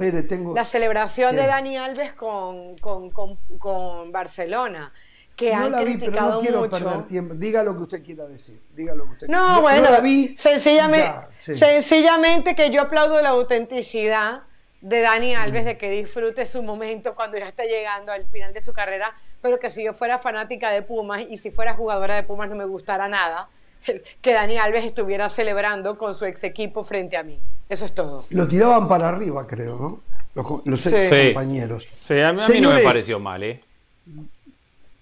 La 0.55 0.65
celebración 0.65 1.37
de 1.37 1.47
Dani 1.47 1.77
Alves 1.77 2.13
con, 2.15 2.77
con, 2.79 4.13
Barcelona 4.13 4.93
que 5.37 5.53
han 5.53 5.73
criticado 5.73 6.43
mucho. 6.43 7.07
Diga 7.35 7.63
lo 7.63 7.77
que 7.77 7.83
usted 7.83 8.05
quiera 8.05 8.27
decir. 8.27 8.61
Diga 8.75 8.95
lo 8.95 9.05
que 9.05 9.11
usted 9.11 9.29
no, 9.29 9.63
bueno, 9.63 9.89
sencillamente, 10.37 11.11
sencillamente 11.53 12.55
que 12.55 12.71
yo 12.71 12.83
aplaudo 12.83 13.21
la 13.21 13.31
autenticidad 13.31 14.43
de 14.85 15.01
Dani 15.01 15.35
Alves, 15.35 15.65
de 15.65 15.79
que 15.79 15.91
disfrute 15.91 16.45
su 16.45 16.63
momento 16.63 17.15
cuando 17.15 17.39
ya 17.39 17.49
está 17.49 17.65
llegando 17.65 18.13
al 18.13 18.27
final 18.27 18.53
de 18.53 18.61
su 18.61 18.75
carrera, 18.75 19.15
pero 19.41 19.59
que 19.59 19.71
si 19.71 19.83
yo 19.83 19.95
fuera 19.95 20.19
fanática 20.19 20.71
de 20.71 20.83
Pumas 20.83 21.23
y 21.29 21.39
si 21.39 21.51
fuera 21.51 21.73
jugadora 21.73 22.15
de 22.17 22.23
Pumas 22.23 22.51
no 22.51 22.55
me 22.55 22.67
gustara 22.67 23.09
nada, 23.09 23.49
que 24.21 24.33
Dani 24.35 24.59
Alves 24.59 24.85
estuviera 24.85 25.31
celebrando 25.31 25.97
con 25.97 26.15
su 26.15 26.27
ex 26.27 26.45
equipo 26.45 26.85
frente 26.85 27.17
a 27.17 27.23
mí. 27.23 27.41
Eso 27.67 27.87
es 27.87 27.95
todo. 27.95 28.27
Lo 28.29 28.47
tiraban 28.47 28.87
para 28.87 29.09
arriba, 29.09 29.47
creo, 29.47 29.79
¿no? 29.79 30.61
Los, 30.67 30.85
ex 30.87 31.29
compañeros. 31.29 31.89
Sí, 32.05 32.21
a 32.21 32.35
mí, 32.35 32.43
no 32.61 32.75
me 32.75 32.83
pareció 32.83 33.19
mal, 33.19 33.43
¿eh? 33.43 33.65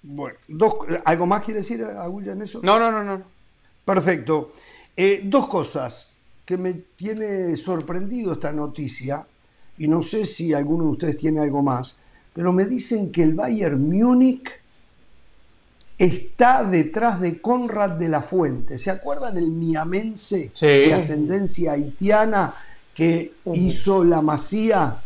Bueno, 0.05 0.39
¿algo 1.05 1.27
más 1.27 1.43
quiere 1.43 1.61
decir 1.61 1.83
Agulla 1.83 2.33
en 2.33 2.43
eso? 2.43 2.61
No, 2.63 2.79
no, 2.79 2.93
no, 2.93 3.03
no. 3.03 3.25
Perfecto. 3.85 4.53
Eh, 4.97 5.23
dos 5.25 5.49
cosas 5.49 6.11
que 6.45 6.57
me 6.57 6.73
tiene 6.75 7.57
sorprendido 7.57 8.35
esta 8.35 8.53
noticia, 8.53 9.27
y 9.83 9.89
no 9.89 10.03
sé 10.03 10.27
si 10.27 10.53
alguno 10.55 10.85
de 10.85 10.91
ustedes 10.91 11.17
tiene 11.17 11.41
algo 11.41 11.63
más 11.63 11.97
pero 12.35 12.53
me 12.53 12.65
dicen 12.65 13.13
que 13.13 13.23
el 13.23 13.35
Bayern 13.35 13.91
Múnich 13.91 14.51
está 15.99 16.65
detrás 16.65 17.21
de 17.21 17.41
Conrad 17.41 17.91
de 17.91 18.09
la 18.09 18.23
Fuente. 18.23 18.79
¿Se 18.79 18.91
acuerdan 18.91 19.37
el 19.37 19.49
miamense 19.51 20.51
de 20.59 20.95
ascendencia 20.95 21.73
haitiana 21.73 22.55
que 22.95 23.35
hizo 23.53 24.03
la 24.03 24.23
Masía, 24.23 25.03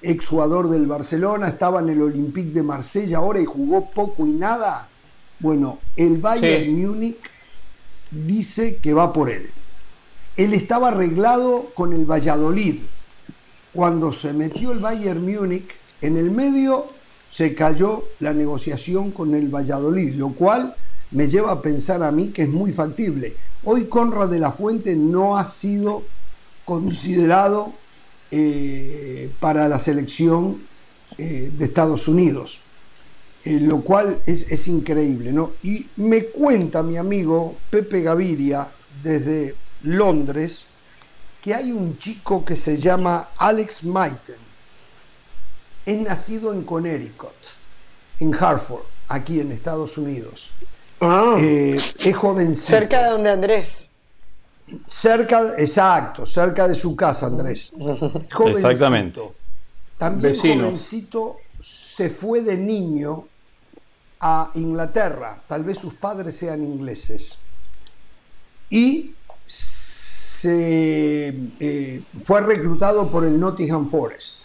exjugador 0.00 0.70
del 0.70 0.86
Barcelona, 0.86 1.48
estaba 1.48 1.80
en 1.80 1.90
el 1.90 2.02
Olympique 2.02 2.52
de 2.52 2.62
Marsella 2.62 3.18
ahora 3.18 3.40
y 3.40 3.44
jugó 3.44 3.90
poco 3.90 4.26
y 4.26 4.32
nada? 4.32 4.88
Bueno, 5.40 5.80
el 5.96 6.18
Bayern 6.18 6.72
Múnich 6.72 7.18
dice 8.10 8.76
que 8.76 8.94
va 8.94 9.12
por 9.12 9.28
él. 9.28 9.50
Él 10.36 10.54
estaba 10.54 10.88
arreglado 10.88 11.70
con 11.74 11.92
el 11.92 12.04
Valladolid. 12.04 12.76
Cuando 13.74 14.12
se 14.12 14.32
metió 14.32 14.70
el 14.70 14.78
Bayern 14.78 15.24
Múnich, 15.24 15.68
en 16.00 16.16
el 16.16 16.30
medio 16.30 16.86
se 17.28 17.56
cayó 17.56 18.04
la 18.20 18.32
negociación 18.32 19.10
con 19.10 19.34
el 19.34 19.48
Valladolid, 19.48 20.14
lo 20.14 20.32
cual 20.32 20.76
me 21.10 21.26
lleva 21.26 21.50
a 21.50 21.60
pensar 21.60 22.00
a 22.04 22.12
mí 22.12 22.28
que 22.28 22.44
es 22.44 22.48
muy 22.48 22.72
factible. 22.72 23.36
Hoy 23.64 23.86
Conrad 23.86 24.28
de 24.28 24.38
la 24.38 24.52
Fuente 24.52 24.94
no 24.94 25.36
ha 25.36 25.44
sido 25.44 26.04
considerado 26.64 27.74
eh, 28.30 29.32
para 29.40 29.68
la 29.68 29.80
selección 29.80 30.62
eh, 31.18 31.50
de 31.52 31.64
Estados 31.64 32.06
Unidos, 32.06 32.60
eh, 33.44 33.58
lo 33.60 33.80
cual 33.80 34.22
es, 34.24 34.46
es, 34.52 34.68
increíble. 34.68 35.32
¿no? 35.32 35.54
Y 35.64 35.88
me 35.96 36.26
cuenta 36.26 36.84
mi 36.84 36.96
amigo 36.96 37.56
Pepe 37.70 38.02
Gaviria 38.02 38.68
desde 39.02 39.56
Londres 39.82 40.66
que 41.44 41.54
hay 41.54 41.72
un 41.72 41.98
chico 41.98 42.42
que 42.42 42.56
se 42.56 42.78
llama 42.78 43.28
Alex 43.36 43.84
Maiten 43.84 44.38
es 45.84 45.98
nacido 45.98 46.54
en 46.54 46.64
Connecticut, 46.64 47.34
en 48.18 48.34
Hartford, 48.34 48.84
aquí 49.08 49.40
en 49.40 49.52
Estados 49.52 49.98
Unidos. 49.98 50.54
Ah. 51.02 51.34
Eh, 51.36 51.78
es 51.98 52.16
joven. 52.16 52.56
Cerca 52.56 53.02
de 53.02 53.10
donde 53.10 53.30
Andrés. 53.30 53.90
Cerca, 54.88 55.52
exacto, 55.58 56.26
cerca 56.26 56.66
de 56.66 56.74
su 56.74 56.96
casa, 56.96 57.26
Andrés. 57.26 57.70
Exactamente. 58.46 59.20
También 59.98 60.34
jovencito 60.34 61.40
se 61.60 62.08
fue 62.08 62.40
de 62.40 62.56
niño 62.56 63.26
a 64.18 64.50
Inglaterra, 64.54 65.42
tal 65.46 65.62
vez 65.62 65.78
sus 65.78 65.92
padres 65.92 66.38
sean 66.38 66.62
ingleses, 66.62 67.36
y 68.70 69.14
se 70.44 71.34
eh, 71.58 72.02
fue 72.22 72.42
reclutado 72.42 73.10
por 73.10 73.24
el 73.24 73.40
Nottingham 73.40 73.88
Forest 73.88 74.42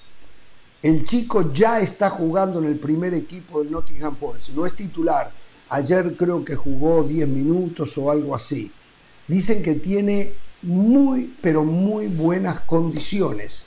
El 0.81 1.03
chico 1.03 1.51
ya 1.51 1.81
está 1.81 2.09
jugando 2.09 2.59
en 2.59 2.65
el 2.65 2.79
primer 2.79 3.13
equipo 3.13 3.61
del 3.61 3.69
Nottingham 3.69 4.15
Forest, 4.15 4.49
no 4.49 4.65
es 4.65 4.73
titular. 4.75 5.29
Ayer 5.67 6.15
creo 6.15 6.45
que 6.45 6.55
jugó 6.55 7.03
10 7.03 7.27
minutos 7.27 7.97
o 7.97 8.09
algo 8.09 8.33
así. 8.33 8.71
Dicen 9.27 9.61
que 9.61 9.75
tiene 9.75 10.31
muy, 10.61 11.35
pero 11.41 11.65
muy 11.65 12.07
buenas 12.07 12.61
condiciones. 12.61 13.65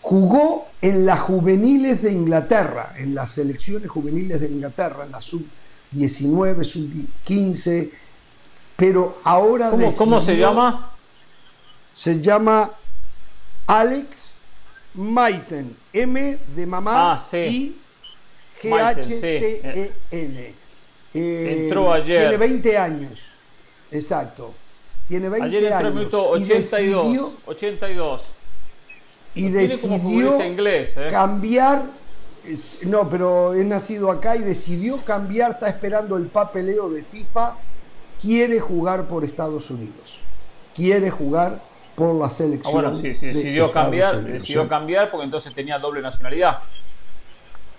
Jugó 0.00 0.66
en 0.82 1.06
las 1.06 1.20
juveniles 1.20 2.02
de 2.02 2.10
Inglaterra, 2.10 2.94
en 2.98 3.14
las 3.14 3.30
selecciones 3.30 3.88
juveniles 3.88 4.40
de 4.40 4.48
Inglaterra, 4.48 5.04
en 5.04 5.12
la 5.12 5.22
sub-19, 5.22 6.64
sub-15, 6.64 7.90
pero 8.76 9.18
ahora... 9.22 9.70
¿Cómo, 9.96 10.20
se 10.20 10.36
llama? 10.36 10.90
Se 11.94 12.20
llama 12.20 12.70
Alex 13.66 14.30
Maiten, 14.94 15.76
M 15.92 16.38
de 16.56 16.66
mamá 16.66 17.14
ah, 17.14 17.36
y 17.36 17.76
G-H-T-E-N. 18.60 20.54
Eh, 21.12 21.64
entró 21.64 21.92
ayer. 21.92 22.22
Tiene 22.22 22.36
20 22.36 22.78
años. 22.78 23.26
Exacto. 23.90 24.54
Tiene 25.08 25.28
20 25.28 25.46
ayer 25.46 25.64
entró 25.64 25.78
años. 25.78 25.94
minuto 25.94 26.30
82. 26.30 27.32
82. 27.46 28.22
Y 29.34 29.48
decidió 29.48 30.44
inglés, 30.44 30.94
¿eh? 30.96 31.08
cambiar. 31.10 31.82
No, 32.86 33.08
pero 33.08 33.54
he 33.54 33.64
nacido 33.64 34.10
acá 34.10 34.36
y 34.36 34.40
decidió 34.40 35.04
cambiar. 35.04 35.52
Está 35.52 35.68
esperando 35.68 36.16
el 36.16 36.26
papeleo 36.26 36.88
de 36.88 37.04
FIFA. 37.04 37.56
Quiere 38.20 38.60
jugar 38.60 39.06
por 39.06 39.24
Estados 39.24 39.70
Unidos. 39.70 40.18
Quiere 40.74 41.10
jugar 41.10 41.62
por 42.00 42.14
la 42.14 42.30
selección. 42.30 42.66
Ah, 42.66 42.80
bueno, 42.80 42.94
sí, 42.94 43.14
sí 43.14 43.26
decidió 43.26 43.70
cambiar, 43.70 44.24
decidió 44.24 44.66
cambiar 44.66 45.10
porque 45.10 45.24
entonces 45.24 45.52
tenía 45.54 45.78
doble 45.78 46.00
nacionalidad. 46.00 46.60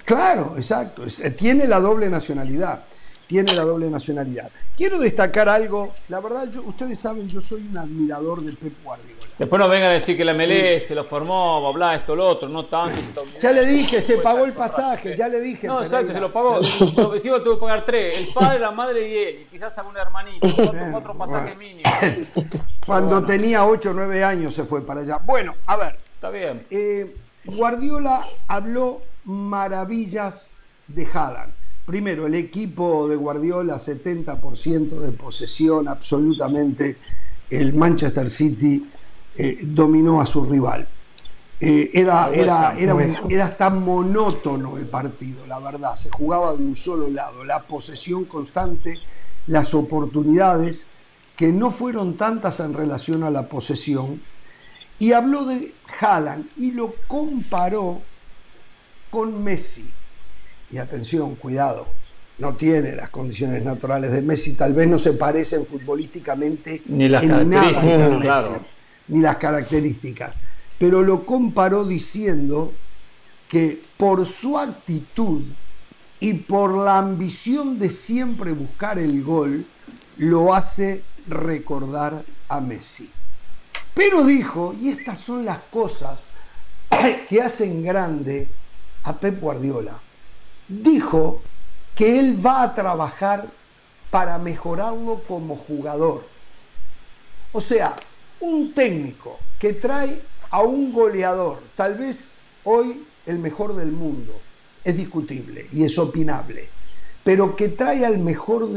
Claro, 0.05 0.53
exacto. 0.57 1.03
Tiene 1.37 1.65
la 1.67 1.79
doble 1.79 2.09
nacionalidad 2.09 2.83
tiene 3.31 3.53
la 3.53 3.63
doble 3.63 3.89
nacionalidad. 3.89 4.51
Quiero 4.75 4.99
destacar 4.99 5.47
algo, 5.47 5.93
la 6.09 6.19
verdad, 6.19 6.49
yo, 6.51 6.63
ustedes 6.63 6.99
saben, 6.99 7.29
yo 7.29 7.41
soy 7.41 7.65
un 7.65 7.77
admirador 7.77 8.43
del 8.43 8.57
Pep 8.57 8.73
Guardiola. 8.83 9.20
Después 9.41 9.59
no 9.59 9.67
vengan 9.67 9.89
a 9.89 9.93
decir 9.93 10.15
que 10.15 10.23
la 10.23 10.35
MLS 10.35 10.85
se 10.85 10.93
lo 10.93 11.03
formó, 11.03 11.73
bla, 11.73 11.95
esto, 11.95 12.15
lo 12.15 12.27
otro, 12.27 12.47
no 12.47 12.67
tanto. 12.67 13.23
Ya 13.41 13.51
le 13.51 13.65
dije, 13.65 13.99
se 13.99 14.17
pagó 14.17 14.45
el 14.45 14.53
pasaje, 14.53 15.17
ya 15.17 15.27
le 15.27 15.41
dije. 15.41 15.65
No, 15.65 15.81
exacto, 15.81 16.13
se 16.13 16.19
lo 16.19 16.31
pagó. 16.31 16.59
Encima 17.15 17.41
tuvo 17.41 17.55
que 17.55 17.61
pagar 17.61 17.83
tres, 17.83 18.19
el 18.19 18.27
padre, 18.35 18.59
la 18.59 18.69
madre 18.69 19.09
y 19.09 19.17
él, 19.17 19.39
y 19.41 19.45
quizás 19.45 19.75
algún 19.79 19.97
hermanito, 19.97 20.47
cuatro, 20.91 21.17
pasajes 21.17 21.57
mínimos. 21.57 21.91
Cuando 22.85 23.25
tenía 23.25 23.65
8 23.65 23.89
o 23.89 23.93
9 23.93 24.23
años 24.23 24.53
se 24.53 24.63
fue 24.63 24.85
para 24.85 25.01
allá. 25.01 25.17
Bueno, 25.25 25.55
a 25.65 25.75
ver. 25.75 25.97
Está 26.13 26.29
bien. 26.29 26.67
Eh, 26.69 27.15
Guardiola 27.45 28.23
habló 28.47 29.01
maravillas 29.23 30.49
de 30.87 31.07
Haaland. 31.11 31.51
Primero, 31.87 32.27
el 32.27 32.35
equipo 32.35 33.07
de 33.07 33.15
Guardiola, 33.15 33.77
70% 33.77 34.99
de 34.99 35.11
posesión, 35.13 35.87
absolutamente. 35.87 36.97
El 37.49 37.73
Manchester 37.73 38.29
City 38.29 38.87
eh, 39.43 39.57
dominó 39.63 40.21
a 40.21 40.27
su 40.27 40.45
rival. 40.45 40.87
Eh, 41.59 41.89
era, 41.93 42.29
era, 42.31 42.73
era, 42.77 42.95
era, 43.27 43.57
tan 43.57 43.83
monótono 43.83 44.77
el 44.77 44.85
partido, 44.85 45.47
la 45.47 45.57
verdad. 45.57 45.95
Se 45.95 46.11
jugaba 46.11 46.55
de 46.55 46.63
un 46.63 46.75
solo 46.75 47.07
lado. 47.07 47.43
La 47.43 47.63
posesión 47.63 48.25
constante, 48.25 48.99
las 49.47 49.73
oportunidades, 49.73 50.85
que 51.35 51.51
no 51.51 51.71
fueron 51.71 52.17
tantas 52.17 52.59
en 52.59 52.75
relación 52.75 53.23
a 53.23 53.31
la 53.31 53.47
posesión. 53.47 54.21
Y 54.99 55.13
habló 55.13 55.45
de 55.45 55.73
Haaland 55.99 56.45
y 56.57 56.73
lo 56.73 56.93
comparó 57.07 57.99
con 59.09 59.43
Messi 59.43 59.89
y 60.69 60.77
atención, 60.77 61.33
cuidado, 61.33 61.87
no 62.37 62.55
tiene 62.55 62.95
las 62.95 63.09
condiciones 63.09 63.63
naturales 63.63 64.11
de 64.11 64.21
Messi, 64.21 64.53
tal 64.53 64.73
vez 64.73 64.87
no 64.87 64.99
se 64.99 65.13
parecen 65.13 65.65
futbolísticamente 65.65 66.83
ni 66.85 67.09
las 67.09 67.23
en 67.23 67.49
nada 67.49 68.61
ni 69.07 69.19
las 69.19 69.37
características, 69.37 70.35
pero 70.77 71.01
lo 71.01 71.25
comparó 71.25 71.85
diciendo 71.85 72.73
que 73.47 73.81
por 73.97 74.25
su 74.25 74.57
actitud 74.57 75.43
y 76.19 76.33
por 76.33 76.77
la 76.77 76.99
ambición 76.99 77.79
de 77.79 77.89
siempre 77.89 78.51
buscar 78.53 78.99
el 78.99 79.23
gol, 79.23 79.65
lo 80.17 80.53
hace 80.53 81.03
recordar 81.27 82.23
a 82.47 82.61
Messi. 82.61 83.09
Pero 83.93 84.23
dijo, 84.23 84.73
y 84.79 84.89
estas 84.89 85.19
son 85.19 85.45
las 85.45 85.59
cosas 85.71 86.25
que 87.29 87.41
hacen 87.41 87.83
grande 87.83 88.47
a 89.03 89.17
Pep 89.17 89.39
Guardiola, 89.39 89.99
dijo 90.67 91.41
que 91.95 92.19
él 92.19 92.43
va 92.45 92.63
a 92.63 92.75
trabajar 92.75 93.49
para 94.09 94.37
mejorarlo 94.37 95.23
como 95.27 95.55
jugador. 95.55 96.25
O 97.51 97.61
sea, 97.61 97.95
un 98.41 98.73
técnico 98.73 99.39
que 99.59 99.73
trae 99.73 100.21
a 100.49 100.61
un 100.61 100.91
goleador, 100.91 101.59
tal 101.75 101.95
vez 101.95 102.33
hoy 102.63 103.03
el 103.25 103.39
mejor 103.39 103.75
del 103.75 103.91
mundo, 103.91 104.33
es 104.83 104.97
discutible 104.97 105.67
y 105.71 105.83
es 105.83 105.97
opinable, 105.97 106.69
pero 107.23 107.55
que 107.55 107.69
trae 107.69 108.05
al 108.05 108.17
mejor 108.17 108.69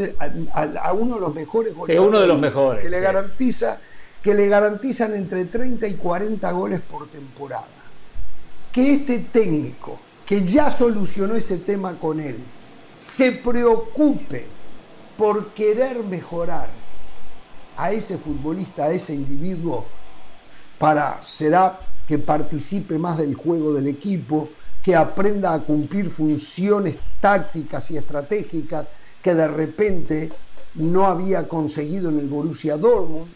a, 0.53 0.93
uno 0.93 1.15
de 1.15 1.21
los 1.21 1.35
mejores 1.35 1.75
goleadores, 1.75 2.09
uno 2.09 2.21
de 2.21 2.27
los 2.27 2.39
mejores, 2.39 2.83
que 2.83 2.91
le 2.91 3.01
garantiza 3.01 3.81
que 4.23 4.35
le 4.35 4.49
garantizan 4.49 5.15
entre 5.15 5.45
30 5.45 5.87
y 5.87 5.95
40 5.95 6.51
goles 6.53 6.81
por 6.81 7.09
temporada. 7.09 7.69
Que 8.73 8.95
este 8.95 9.19
técnico 9.19 9.99
que 10.25 10.45
ya 10.45 10.71
solucionó 10.71 11.35
ese 11.35 11.59
tema 11.59 11.99
con 11.99 12.21
él, 12.21 12.37
se 12.97 13.33
preocupe 13.33 14.47
por 15.19 15.49
querer 15.49 16.03
mejorar 16.05 16.69
a 17.77 17.93
ese 17.93 18.19
futbolista, 18.19 18.85
a 18.85 18.93
ese 18.93 19.15
individuo, 19.15 19.87
para, 20.79 21.21
será 21.27 21.79
que 22.07 22.19
participe 22.19 22.99
más 22.99 23.19
del 23.19 23.35
juego 23.35 23.73
del 23.73 23.89
equipo, 23.89 24.49
que 24.83 24.95
aprenda 24.95 25.55
a 25.55 25.61
cumplir 25.61 26.11
funciones 26.11 26.97
tácticas 27.21 27.91
y 27.91 27.97
estratégicas 27.97 28.87
que 29.23 29.35
de 29.35 29.49
repente 29.49 30.31
no 30.75 31.07
había 31.07 31.49
conseguido 31.49 32.11
en 32.11 32.19
el 32.19 32.27
Borussia 32.27 32.77
Dortmund, 32.77 33.29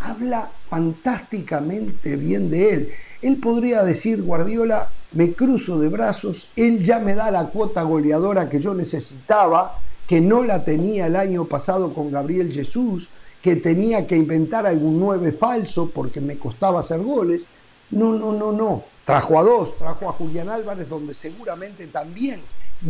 habla 0.00 0.50
fantásticamente 0.68 2.16
bien 2.16 2.50
de 2.50 2.72
él. 2.72 2.88
Él 3.22 3.36
podría 3.36 3.84
decir, 3.84 4.22
Guardiola, 4.22 4.90
me 5.12 5.32
cruzo 5.32 5.78
de 5.78 5.88
brazos, 5.88 6.48
él 6.56 6.82
ya 6.82 6.98
me 6.98 7.14
da 7.14 7.30
la 7.30 7.48
cuota 7.48 7.82
goleadora 7.82 8.48
que 8.48 8.60
yo 8.60 8.74
necesitaba, 8.74 9.78
que 10.06 10.20
no 10.20 10.42
la 10.42 10.64
tenía 10.64 11.06
el 11.06 11.16
año 11.16 11.44
pasado 11.44 11.94
con 11.94 12.10
Gabriel 12.10 12.52
Jesús, 12.52 13.08
que 13.42 13.56
tenía 13.56 14.06
que 14.06 14.16
inventar 14.16 14.66
algún 14.66 14.98
nueve 15.00 15.32
falso 15.32 15.90
porque 15.90 16.20
me 16.20 16.38
costaba 16.38 16.80
hacer 16.80 17.00
goles. 17.00 17.48
No, 17.90 18.12
no, 18.12 18.32
no, 18.32 18.52
no. 18.52 18.84
Trajo 19.04 19.38
a 19.38 19.42
dos, 19.42 19.76
trajo 19.76 20.08
a 20.08 20.12
Julián 20.12 20.48
Álvarez, 20.48 20.88
donde 20.88 21.14
seguramente 21.14 21.86
también 21.88 22.42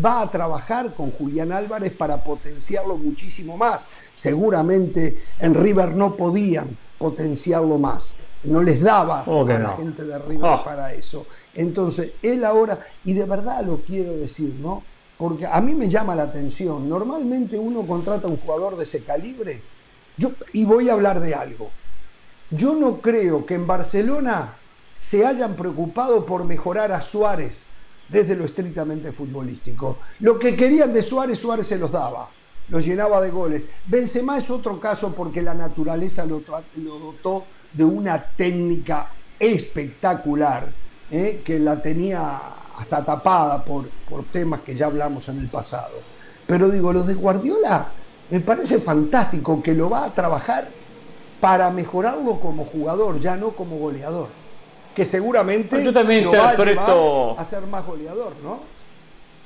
va 0.05 0.23
a 0.23 0.31
trabajar 0.31 0.95
con 0.95 1.11
Julián 1.13 1.53
Álvarez 1.53 1.93
para 1.93 2.23
potenciarlo 2.23 2.97
muchísimo 2.97 3.57
más. 3.57 3.87
Seguramente 4.15 5.23
en 5.39 5.55
River 5.55 5.95
no 5.95 6.17
podían 6.17 6.77
potenciarlo 6.99 7.79
más 7.79 8.15
no 8.45 8.63
les 8.63 8.81
daba 8.81 9.23
a 9.23 9.45
la 9.45 9.77
gente 9.77 10.05
de 10.05 10.15
arriba 10.15 10.55
ah. 10.55 10.65
para 10.65 10.93
eso. 10.93 11.27
Entonces, 11.55 12.13
él 12.23 12.45
ahora, 12.45 12.81
y 13.05 13.13
de 13.13 13.25
verdad 13.25 13.65
lo 13.65 13.81
quiero 13.83 14.17
decir, 14.17 14.55
¿no? 14.61 14.83
Porque 15.19 15.47
a 15.47 15.61
mí 15.61 15.75
me 15.75 15.89
llama 15.89 16.15
la 16.15 16.23
atención, 16.25 16.89
normalmente 16.89 17.59
uno 17.59 17.87
contrata 17.87 18.27
a 18.27 18.31
un 18.31 18.39
jugador 18.39 18.77
de 18.77 18.85
ese 18.85 19.05
calibre, 19.05 19.61
y 20.53 20.65
voy 20.65 20.89
a 20.89 20.95
hablar 20.95 21.21
de 21.21 21.35
algo. 21.35 21.71
Yo 22.51 22.75
no 22.75 23.01
creo 23.01 23.47
que 23.47 23.55
en 23.55 23.67
Barcelona 23.67 24.57
se 24.99 25.25
hayan 25.25 25.55
preocupado 25.55 26.27
por 26.27 26.45
mejorar 26.45 26.93
a 26.93 27.01
Suárez 27.01 27.63
desde 28.09 28.37
lo 28.37 28.45
estrictamente 28.45 29.13
futbolístico. 29.13 29.99
Lo 30.21 30.39
que 30.39 30.57
querían 30.57 30.93
de 30.93 31.03
Suárez, 31.03 31.39
Suárez 31.39 31.69
se 31.69 31.79
los 31.79 31.93
daba, 31.93 32.29
los 32.69 32.85
llenaba 32.85 33.21
de 33.21 33.31
goles. 33.31 33.65
Benzema 33.87 34.37
es 34.37 34.51
otro 34.51 34.81
caso 34.81 35.15
porque 35.15 35.43
la 35.43 35.55
naturaleza 35.55 36.27
lo, 36.27 36.43
dotó 36.75 37.45
de 37.73 37.85
una 37.85 38.23
técnica 38.23 39.11
espectacular, 39.39 40.73
¿eh? 41.11 41.41
que 41.45 41.59
la 41.59 41.81
tenía 41.81 42.39
hasta 42.77 43.05
tapada 43.05 43.65
por, 43.65 43.89
por 44.09 44.25
temas 44.25 44.63
que 44.63 44.75
ya 44.75 44.87
hablamos 44.87 45.29
en 45.29 45.39
el 45.39 45.49
pasado. 45.49 45.95
Pero 46.47 46.69
digo, 46.69 46.93
lo 46.93 47.05
de 47.05 47.15
Guardiola 47.15 47.93
me 48.31 48.41
parece 48.41 48.79
fantástico 48.79 49.63
que 49.63 49.75
lo 49.75 49.91
va 49.91 50.05
a 50.05 50.15
trabajar 50.15 50.69
para 51.41 51.71
mejorarlo 51.71 52.39
como 52.41 52.65
jugador, 52.65 53.19
ya 53.19 53.37
no 53.37 53.51
como 53.51 53.77
goleador. 53.79 54.29
Que 54.95 55.05
seguramente 55.05 55.83
yo 55.83 55.93
también 55.93 56.25
lo 56.25 56.33
va 56.33 56.51
a, 56.51 57.41
a 57.41 57.45
ser 57.45 57.63
más 57.63 57.87
goleador, 57.87 58.35
¿no? 58.43 58.61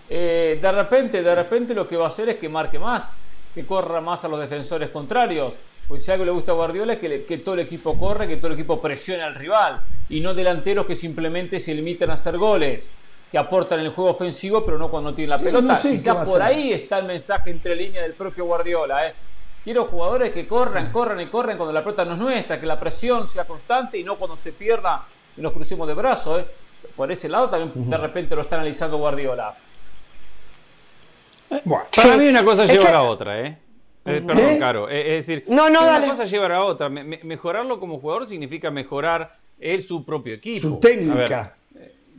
Eh, 0.08 0.58
de 0.60 0.72
repente, 0.72 1.22
de 1.22 1.34
repente 1.34 1.74
lo 1.74 1.88
que 1.88 1.96
va 1.96 2.06
a 2.06 2.08
hacer 2.08 2.28
es 2.28 2.36
que 2.36 2.48
marque 2.48 2.78
más, 2.78 3.20
que 3.54 3.64
corra 3.64 4.00
más 4.00 4.24
a 4.24 4.28
los 4.28 4.40
defensores 4.40 4.90
contrarios. 4.90 5.54
Pues 5.88 6.04
si 6.04 6.10
algo 6.10 6.24
le 6.24 6.30
gusta 6.30 6.52
a 6.52 6.54
Guardiola 6.54 6.94
es 6.94 6.98
que, 6.98 7.38
todo 7.38 7.54
el 7.54 7.60
equipo 7.60 7.98
corre, 7.98 8.26
que 8.26 8.36
todo 8.36 8.48
el 8.48 8.54
equipo 8.54 8.80
presione 8.80 9.22
al 9.22 9.34
rival 9.34 9.82
y 10.08 10.20
no 10.20 10.34
delanteros 10.34 10.86
que 10.86 10.96
simplemente 10.96 11.60
se 11.60 11.74
limitan 11.74 12.10
a 12.10 12.14
hacer 12.14 12.38
goles. 12.38 12.90
Que 13.34 13.38
aportan 13.38 13.80
en 13.80 13.86
el 13.86 13.90
juego 13.90 14.10
ofensivo, 14.10 14.64
pero 14.64 14.78
no 14.78 14.88
cuando 14.88 15.12
tienen 15.12 15.30
la 15.30 15.38
pelota. 15.40 15.76
Quizás 15.82 16.28
por 16.28 16.40
ahí 16.40 16.72
está 16.72 16.98
el 16.98 17.06
mensaje 17.06 17.50
entre 17.50 17.74
líneas 17.74 18.04
del 18.04 18.12
propio 18.12 18.44
Guardiola. 18.44 19.08
¿eh? 19.08 19.14
Quiero 19.64 19.86
jugadores 19.86 20.30
que 20.30 20.46
corran, 20.46 20.92
corran 20.92 21.20
y 21.20 21.26
corran 21.26 21.56
cuando 21.56 21.72
la 21.72 21.82
pelota 21.82 22.04
no 22.04 22.12
es 22.12 22.18
nuestra, 22.18 22.60
que 22.60 22.66
la 22.66 22.78
presión 22.78 23.26
sea 23.26 23.44
constante 23.44 23.98
y 23.98 24.04
no 24.04 24.14
cuando 24.14 24.36
se 24.36 24.52
pierda 24.52 25.04
y 25.36 25.40
nos 25.40 25.52
crucemos 25.52 25.88
de 25.88 25.94
brazos. 25.94 26.42
¿eh? 26.42 26.46
Por 26.94 27.10
ese 27.10 27.28
lado 27.28 27.50
también 27.50 27.90
de 27.90 27.96
repente 27.96 28.36
lo 28.36 28.42
está 28.42 28.54
analizando 28.54 28.98
Guardiola. 28.98 29.52
Para 31.48 32.16
mí 32.16 32.28
una 32.28 32.44
cosa 32.44 32.66
lleva 32.66 32.88
a 32.90 32.92
la 32.92 33.02
otra, 33.02 33.40
¿eh? 33.40 33.58
Eh, 34.04 34.22
perdón, 34.24 34.58
Caro. 34.60 34.88
Eh, 34.88 35.18
es 35.18 35.26
decir, 35.26 35.44
no, 35.48 35.68
no, 35.68 35.80
una 35.80 36.06
cosa 36.06 36.24
lleva 36.24 36.46
a 36.46 36.50
la 36.50 36.62
otra. 36.62 36.88
mejorarlo 36.88 37.80
como 37.80 37.98
jugador 37.98 38.28
significa 38.28 38.70
mejorar 38.70 39.36
él 39.58 39.82
su 39.82 40.04
propio 40.04 40.34
equipo. 40.34 40.60
Su 40.60 40.78
técnica. 40.78 41.56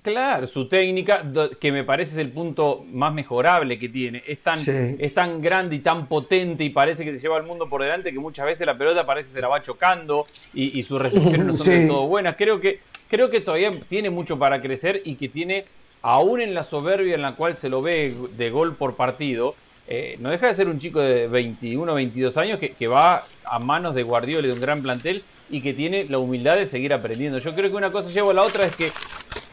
Claro, 0.05 0.45
su 0.45 0.67
técnica, 0.67 1.23
que 1.59 1.71
me 1.71 1.83
parece 1.83 2.11
es 2.11 2.19
el 2.19 2.29
punto 2.29 2.85
más 2.91 3.11
mejorable 3.11 3.79
que 3.79 3.89
tiene. 3.89 4.21
Es 4.27 4.37
tan, 4.37 4.59
es 4.99 5.13
tan 5.15 5.41
grande 5.41 5.77
y 5.77 5.79
tan 5.79 6.07
potente 6.07 6.63
y 6.63 6.69
parece 6.69 7.03
que 7.03 7.11
se 7.11 7.17
lleva 7.17 7.37
al 7.37 7.43
mundo 7.43 7.67
por 7.67 7.81
delante 7.81 8.13
que 8.13 8.19
muchas 8.19 8.45
veces 8.45 8.67
la 8.67 8.77
pelota 8.77 9.03
parece 9.03 9.29
que 9.29 9.33
se 9.33 9.41
la 9.41 9.47
va 9.47 9.63
chocando 9.63 10.23
y, 10.53 10.83
sus 10.83 11.01
recepciones 11.01 11.43
no 11.43 11.57
son 11.57 11.69
del 11.69 11.87
todo 11.87 12.05
buenas. 12.05 12.35
Creo 12.37 12.59
que, 12.59 12.81
creo 13.09 13.31
que 13.31 13.41
todavía 13.41 13.71
tiene 13.87 14.11
mucho 14.11 14.37
para 14.37 14.61
crecer 14.61 15.01
y 15.05 15.15
que 15.15 15.27
tiene, 15.27 15.65
aún 16.03 16.39
en 16.39 16.53
la 16.53 16.63
soberbia 16.63 17.15
en 17.15 17.23
la 17.23 17.35
cual 17.35 17.55
se 17.55 17.69
lo 17.69 17.81
ve 17.81 18.13
de 18.37 18.51
gol 18.51 18.75
por 18.75 18.95
partido, 18.95 19.55
eh, 19.87 20.17
no 20.19 20.29
deja 20.29 20.45
de 20.45 20.53
ser 20.53 20.67
un 20.67 20.77
chico 20.77 20.99
de 20.99 21.27
21, 21.27 21.95
22 21.95 22.37
años 22.37 22.59
que, 22.59 22.73
que, 22.73 22.87
va 22.87 23.23
a 23.43 23.57
manos 23.57 23.95
de 23.95 24.03
Guardiola 24.03 24.45
y 24.45 24.51
de 24.51 24.55
un 24.55 24.61
gran 24.61 24.83
plantel 24.83 25.23
y 25.49 25.61
que 25.61 25.73
tiene 25.73 26.05
la 26.05 26.19
humildad 26.19 26.57
de 26.57 26.67
seguir 26.67 26.93
aprendiendo. 26.93 27.39
Yo 27.39 27.55
creo 27.55 27.71
que 27.71 27.75
una 27.75 27.91
cosa 27.91 28.11
lleva 28.11 28.29
a 28.29 28.33
la 28.35 28.43
otra 28.43 28.67
es 28.67 28.75
que 28.75 28.91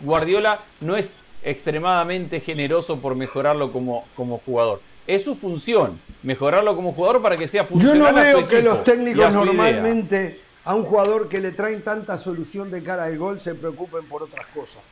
Guardiola 0.02 0.60
no 0.81 0.97
es 0.97 1.16
extremadamente 1.42 2.40
generoso 2.40 2.98
por 3.00 3.14
mejorarlo 3.14 3.72
como, 3.72 4.05
como 4.16 4.39
jugador. 4.39 4.81
Es 5.06 5.24
su 5.24 5.34
función, 5.34 6.00
mejorarlo 6.22 6.76
como 6.76 6.92
jugador 6.92 7.22
para 7.22 7.36
que 7.36 7.48
sea 7.48 7.64
funcional. 7.64 7.98
Yo 7.98 8.10
no 8.10 8.14
veo 8.14 8.47
que 8.47 8.62
los 8.62 8.84
técnicos 8.84 9.32
normalmente 9.32 10.40
a 10.64 10.74
un 10.74 10.84
jugador 10.84 11.28
que 11.28 11.40
le 11.40 11.52
traen 11.52 11.82
tanta 11.82 12.18
solución 12.18 12.70
de 12.70 12.82
cara 12.82 13.05
al 13.05 13.18
gol 13.18 13.40
se 13.40 13.55
preocupen 13.55 14.06
por 14.06 14.22
otras 14.22 14.47
cosas. 14.55 14.82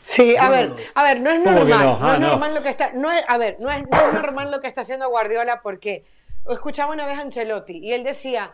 sí, 0.00 0.36
a 0.36 0.48
ver, 0.48 0.72
a 0.94 1.02
ver, 1.02 1.20
no 1.20 1.30
es 1.30 1.40
normal, 1.40 1.68
no? 1.68 1.94
es 1.94 1.98
ah, 2.00 2.18
normal 2.18 2.54
lo 2.54 2.62
que 2.62 2.68
está, 2.68 2.92
no 2.92 3.10
es, 3.10 3.24
a 3.26 3.36
ver, 3.36 3.56
no 3.58 3.70
es, 3.70 3.82
no 3.90 4.08
es 4.08 4.14
normal 4.14 4.50
lo 4.50 4.60
que 4.60 4.68
está 4.68 4.82
haciendo 4.82 5.08
Guardiola 5.08 5.60
porque 5.60 6.04
escuchaba 6.48 6.92
una 6.92 7.06
vez 7.06 7.18
a 7.18 7.22
Ancelotti 7.22 7.78
y 7.78 7.92
él 7.92 8.04
decía, 8.04 8.52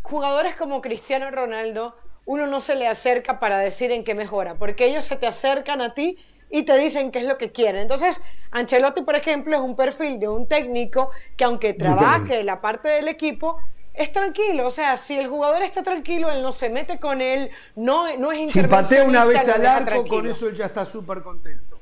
jugadores 0.00 0.56
como 0.56 0.80
Cristiano 0.80 1.30
Ronaldo 1.30 1.94
uno 2.24 2.46
no 2.46 2.60
se 2.60 2.74
le 2.74 2.86
acerca 2.86 3.40
para 3.40 3.58
decir 3.58 3.90
en 3.92 4.04
qué 4.04 4.14
mejora, 4.14 4.54
porque 4.54 4.86
ellos 4.86 5.04
se 5.04 5.16
te 5.16 5.26
acercan 5.26 5.80
a 5.80 5.94
ti 5.94 6.18
y 6.50 6.64
te 6.64 6.78
dicen 6.78 7.10
qué 7.10 7.20
es 7.20 7.26
lo 7.26 7.38
que 7.38 7.50
quieren. 7.50 7.80
Entonces, 7.80 8.20
Ancelotti, 8.50 9.02
por 9.02 9.16
ejemplo, 9.16 9.56
es 9.56 9.60
un 9.60 9.74
perfil 9.74 10.20
de 10.20 10.28
un 10.28 10.46
técnico 10.46 11.10
que 11.36 11.44
aunque 11.44 11.72
trabaje 11.72 12.44
la 12.44 12.60
parte 12.60 12.88
del 12.88 13.08
equipo, 13.08 13.58
es 13.94 14.12
tranquilo. 14.12 14.66
O 14.66 14.70
sea, 14.70 14.96
si 14.96 15.18
el 15.18 15.28
jugador 15.28 15.62
está 15.62 15.82
tranquilo, 15.82 16.30
él 16.30 16.42
no 16.42 16.52
se 16.52 16.68
mete 16.68 16.98
con 16.98 17.20
él, 17.20 17.50
no, 17.74 18.16
no 18.18 18.32
es 18.32 18.52
Si 18.52 18.62
patea 18.62 19.04
una 19.04 19.24
vez 19.24 19.48
al 19.48 19.66
arco, 19.66 20.06
con 20.06 20.26
eso 20.26 20.48
él 20.48 20.54
ya 20.54 20.66
está 20.66 20.86
súper 20.86 21.22
contento. 21.22 21.81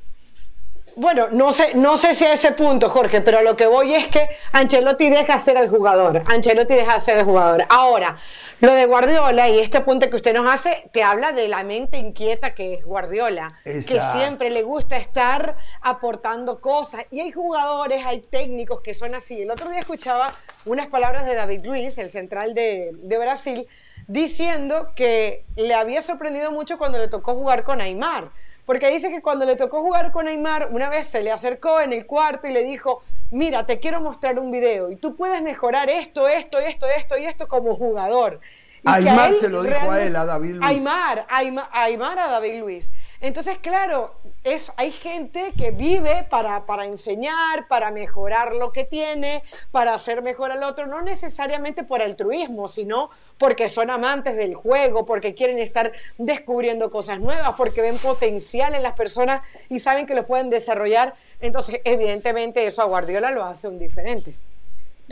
Bueno, 0.97 1.29
no 1.31 1.53
sé, 1.53 1.75
no 1.75 1.97
sé 1.97 2.15
si 2.15 2.25
a 2.25 2.33
ese 2.33 2.53
punto, 2.53 2.89
Jorge, 2.89 3.21
pero 3.21 3.43
lo 3.43 3.57
que 3.57 3.67
voy 3.67 3.95
es 3.95 4.09
que 4.09 4.29
Ancelotti 4.53 5.09
deja 5.09 5.39
ser 5.39 5.57
al 5.57 5.69
jugador. 5.69 6.23
Ancelotti 6.27 6.75
deja 6.75 6.99
ser 7.01 7.19
el 7.19 7.25
jugador. 7.25 7.65
Ahora, 7.69 8.17
lo 8.61 8.75
de 8.75 8.85
Guardiola 8.85 9.49
y 9.49 9.59
este 9.59 9.81
punto 9.81 10.11
que 10.11 10.17
usted 10.17 10.35
nos 10.35 10.53
hace, 10.53 10.91
te 10.93 11.03
habla 11.03 11.33
de 11.33 11.49
la 11.49 11.65
mente 11.65 11.97
inquieta 11.97 12.55
que 12.55 12.75
es 12.75 12.85
Guardiola, 12.85 13.49
que 13.65 13.83
siempre 13.83 14.51
le 14.51 14.63
gusta 14.63 14.99
estar 14.99 15.57
aportando 15.81 16.59
cosas. 16.59 17.05
Y 17.11 17.21
hay 17.21 17.31
jugadores, 17.31 18.05
hay 18.05 18.21
técnicos 18.21 18.83
que 18.83 18.93
son 18.93 19.15
así. 19.15 19.43
El 19.43 19.51
otro 19.51 19.71
día 19.71 19.81
escuchaba 19.81 20.27
unas 20.67 20.89
palabras 20.89 21.25
de 21.25 21.35
David 21.35 21.65
Luiz, 21.65 21.97
el 21.97 22.11
central 22.11 22.55
de, 22.55 22.91
de 22.95 23.19
Brasil, 23.19 23.67
diciendo 24.07 24.93
que 24.95 25.47
le 25.57 25.73
había 25.73 26.03
sorprendido 26.03 26.53
mucho 26.53 26.77
cuando 26.77 26.99
le 26.99 27.09
tocó 27.09 27.35
jugar 27.35 27.65
con 27.65 27.81
Aymar. 27.81 28.31
Porque 28.71 28.89
dice 28.89 29.11
que 29.11 29.21
cuando 29.21 29.45
le 29.47 29.57
tocó 29.57 29.83
jugar 29.83 30.13
con 30.13 30.29
Aymar, 30.29 30.69
una 30.71 30.89
vez 30.89 31.09
se 31.09 31.25
le 31.25 31.33
acercó 31.33 31.81
en 31.81 31.93
el 31.93 32.07
cuarto 32.07 32.47
y 32.47 32.53
le 32.53 32.63
dijo, 32.63 33.03
mira, 33.33 33.67
te 33.67 33.81
quiero 33.81 34.01
mostrar 34.01 34.39
un 34.39 34.53
video 34.53 34.93
y 34.93 34.95
tú 34.95 35.17
puedes 35.17 35.43
mejorar 35.43 35.91
esto, 35.91 36.29
esto, 36.29 36.61
esto, 36.61 36.87
esto 36.87 37.19
y 37.19 37.25
esto 37.25 37.49
como 37.49 37.75
jugador. 37.75 38.39
Aymar 38.85 39.35
se 39.35 39.49
lo 39.49 39.65
dijo 39.65 39.91
a 39.91 40.01
él, 40.01 40.15
a 40.15 40.25
David 40.25 40.55
Luis. 40.55 40.65
Aymar, 40.65 41.27
Aymar, 41.73 42.19
a 42.21 42.31
David 42.31 42.61
Luis. 42.61 42.93
Entonces, 43.23 43.59
claro, 43.59 44.15
es, 44.45 44.73
hay 44.79 44.93
gente 44.93 45.53
que 45.57 45.73
vive 45.73 46.27
para, 46.31 46.65
para, 46.65 46.87
enseñar, 46.87 47.69
para 47.69 47.91
mejorar 47.91 48.55
lo 48.55 48.73
que 48.73 48.85
tiene, 48.85 49.43
para 49.71 49.93
hacer 49.93 50.23
mejor 50.23 50.53
al 50.53 50.63
otro, 50.63 50.87
no 50.87 51.03
necesariamente 51.03 51.85
por 51.85 52.01
altruismo, 52.01 52.67
sino 52.67 53.11
porque 53.37 53.69
son 53.69 53.91
amantes 53.91 54.37
del 54.37 54.55
juego, 54.55 55.05
porque 55.05 55.35
quieren 55.35 55.59
estar 55.59 55.93
descubriendo 56.17 56.91
cosas 56.91 57.21
nuevas, 57.21 57.55
porque 57.59 57.83
ven 57.83 57.99
potencial 57.99 58.75
en 58.75 58.83
las 58.83 58.95
personas 58.95 59.43
y 59.69 59.81
saben 59.81 60.07
que 60.07 60.15
lo 60.15 60.27
pueden 60.27 60.49
desarrollar. 60.49 61.15
Entonces, 61.43 61.81
evidentemente, 61.85 62.67
eso 62.67 62.81
a 62.81 62.87
Guardiola 62.87 63.31
lo 63.33 63.45
hace 63.45 63.69
un 63.69 63.79
diferente. 63.79 64.35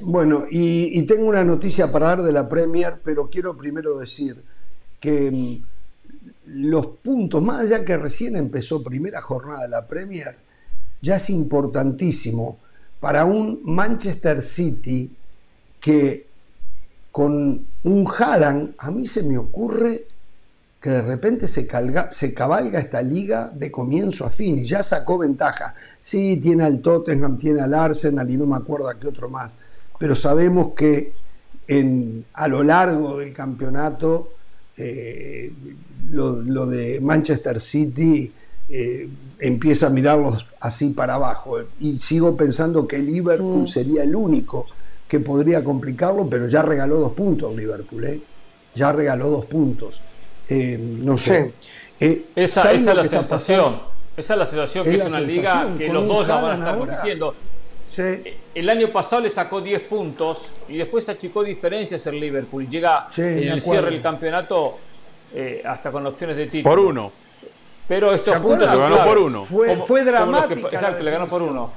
Bueno, 0.00 0.46
y, 0.50 1.02
tengo 1.02 1.26
una 1.26 1.44
noticia 1.44 1.90
para 1.90 2.06
dar 2.06 2.22
de 2.22 2.32
la 2.32 2.48
Premier, 2.48 3.00
pero 3.04 3.28
quiero 3.28 3.56
primero 3.56 3.98
decir 3.98 4.42
que 5.00 5.30
mm, 5.30 5.77
los 6.48 6.86
puntos, 6.86 7.42
más 7.42 7.60
allá 7.60 7.84
que 7.84 7.96
recién 7.96 8.36
empezó 8.36 8.82
primera 8.82 9.20
jornada 9.20 9.62
de 9.62 9.68
la 9.68 9.86
Premier, 9.86 10.36
ya 11.00 11.16
es 11.16 11.30
importantísimo 11.30 12.58
para 13.00 13.24
un 13.24 13.60
Manchester 13.64 14.42
City 14.42 15.14
que 15.80 16.26
con 17.12 17.66
un 17.84 18.06
Haaland, 18.18 18.74
a 18.78 18.90
mí 18.90 19.06
se 19.06 19.22
me 19.22 19.38
ocurre 19.38 20.06
que 20.80 20.90
de 20.90 21.02
repente 21.02 21.48
se, 21.48 21.68
se 22.12 22.34
cabalga 22.34 22.78
esta 22.78 23.02
liga 23.02 23.50
de 23.52 23.70
comienzo 23.70 24.24
a 24.24 24.30
fin 24.30 24.58
y 24.58 24.64
ya 24.64 24.82
sacó 24.82 25.18
ventaja. 25.18 25.74
Sí, 26.02 26.36
tiene 26.36 26.64
al 26.64 26.80
Tottenham, 26.80 27.36
tiene 27.36 27.60
al 27.60 27.74
Arsenal 27.74 28.30
y 28.30 28.36
no 28.36 28.46
me 28.46 28.56
acuerdo 28.56 28.88
a 28.88 28.98
qué 28.98 29.08
otro 29.08 29.28
más 29.28 29.50
pero 29.98 30.14
sabemos 30.14 30.68
que 30.74 31.12
en, 31.66 32.24
a 32.32 32.48
lo 32.48 32.62
largo 32.62 33.18
del 33.18 33.34
campeonato 33.34 34.32
eh, 34.76 35.52
lo, 36.10 36.66
de 36.66 37.00
Manchester 37.00 37.60
City 37.60 38.32
eh, 38.68 39.08
empieza 39.38 39.86
a 39.86 39.90
mirarlos 39.90 40.46
así 40.60 40.90
para 40.90 41.14
abajo. 41.14 41.58
Y 41.80 41.98
sigo 41.98 42.36
pensando 42.36 42.86
que 42.86 42.98
Liverpool 42.98 43.62
mm. 43.62 43.66
sería 43.66 44.02
el 44.02 44.14
único 44.14 44.66
que 45.06 45.20
podría 45.20 45.64
complicarlo, 45.64 46.28
pero 46.28 46.48
ya 46.48 46.62
regaló 46.62 46.96
dos 46.96 47.12
puntos 47.12 47.54
Liverpool, 47.54 48.04
¿eh? 48.04 48.20
Ya 48.74 48.92
regaló 48.92 49.30
dos 49.30 49.46
puntos. 49.46 50.02
no 50.50 51.18
sé. 51.18 51.54
esa, 51.98 52.72
es 52.72 52.84
la 52.84 53.04
sensación. 53.04 53.80
Esa 54.16 54.34
es 54.34 54.38
la 54.38 54.46
sensación 54.46 54.84
que 54.84 54.94
es, 54.96 55.04
una 55.04 55.20
liga 55.20 55.66
que 55.78 55.88
los 55.88 56.06
dos 56.06 56.26
la 56.26 56.40
van 56.40 56.62
a 56.62 56.64
estar 56.64 56.78
compitiendo. 56.78 57.34
El 58.54 58.68
año 58.68 58.92
pasado 58.92 59.22
le 59.22 59.30
sacó 59.30 59.60
10 59.60 59.80
puntos 59.82 60.52
y 60.68 60.76
después 60.76 61.08
achicó 61.08 61.42
diferencias 61.42 62.06
el 62.06 62.20
Liverpool. 62.20 62.64
Y 62.64 62.68
llega 62.68 63.08
en 63.16 63.48
el 63.48 63.60
cierre 63.60 63.90
del 63.90 64.02
campeonato 64.02 64.78
eh, 65.32 65.62
hasta 65.64 65.90
con 65.90 66.06
opciones 66.06 66.36
de 66.36 66.46
título. 66.46 66.74
Por 66.74 66.84
uno. 66.84 67.12
Pero 67.86 68.12
estos 68.12 68.36
puntos 68.38 68.68
se 68.68 68.76
ganó 68.76 69.04
por 69.04 69.18
uno. 69.18 69.44
Fue, 69.44 70.04
dramático. 70.04 70.68
exacto, 70.68 71.02
le 71.02 71.10
ganó 71.10 71.26
por 71.26 71.42
uno. 71.42 71.72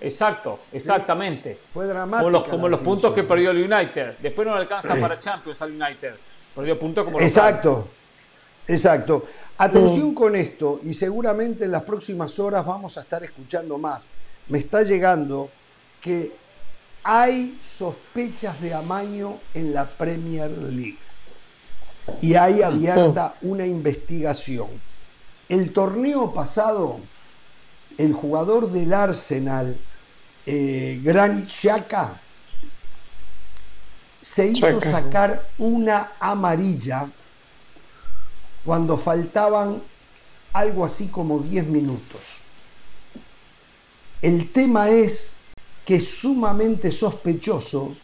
Exacto, 0.00 0.60
exactamente. 0.72 1.58
Fue 1.72 1.86
dramático. 1.86 2.24
Como 2.24 2.38
los, 2.38 2.48
como 2.48 2.68
los 2.68 2.80
puntos 2.80 3.14
que 3.14 3.22
perdió 3.22 3.50
el 3.50 3.70
United. 3.70 4.18
Después 4.18 4.46
no 4.46 4.54
le 4.54 4.60
alcanza 4.60 4.94
para 4.96 5.18
Champions 5.18 5.62
al 5.62 5.70
United. 5.70 6.14
Perdió 6.54 6.78
puntos 6.78 7.04
como 7.04 7.18
los 7.18 7.26
Exacto, 7.26 7.88
exacto. 8.66 9.24
Atención 9.58 10.14
con 10.14 10.36
esto, 10.36 10.80
y 10.82 10.92
seguramente 10.92 11.64
en 11.64 11.72
las 11.72 11.82
próximas 11.82 12.38
horas 12.38 12.64
vamos 12.66 12.98
a 12.98 13.00
estar 13.00 13.24
escuchando 13.24 13.78
más 13.78 14.10
me 14.48 14.58
está 14.58 14.82
llegando 14.82 15.50
que 16.00 16.32
hay 17.02 17.58
sospechas 17.64 18.60
de 18.60 18.74
amaño 18.74 19.38
en 19.54 19.72
la 19.74 19.86
Premier 19.86 20.50
League 20.50 20.98
y 22.20 22.34
hay 22.34 22.62
abierta 22.62 23.36
una 23.42 23.66
investigación. 23.66 24.68
El 25.48 25.72
torneo 25.72 26.32
pasado, 26.32 27.00
el 27.98 28.12
jugador 28.12 28.70
del 28.70 28.92
Arsenal, 28.92 29.78
eh, 30.44 31.00
Granit 31.02 31.48
Xhaka, 31.48 32.20
se 34.22 34.48
hizo 34.48 34.80
sacar 34.80 35.48
una 35.58 36.12
amarilla 36.18 37.08
cuando 38.64 38.98
faltaban 38.98 39.82
algo 40.52 40.84
así 40.84 41.08
como 41.08 41.38
10 41.38 41.66
minutos. 41.66 42.40
El 44.20 44.50
tema 44.50 44.88
es 44.88 45.30
que 45.84 45.96
es 45.96 46.18
sumamente 46.18 46.90
sospechoso 46.90 47.96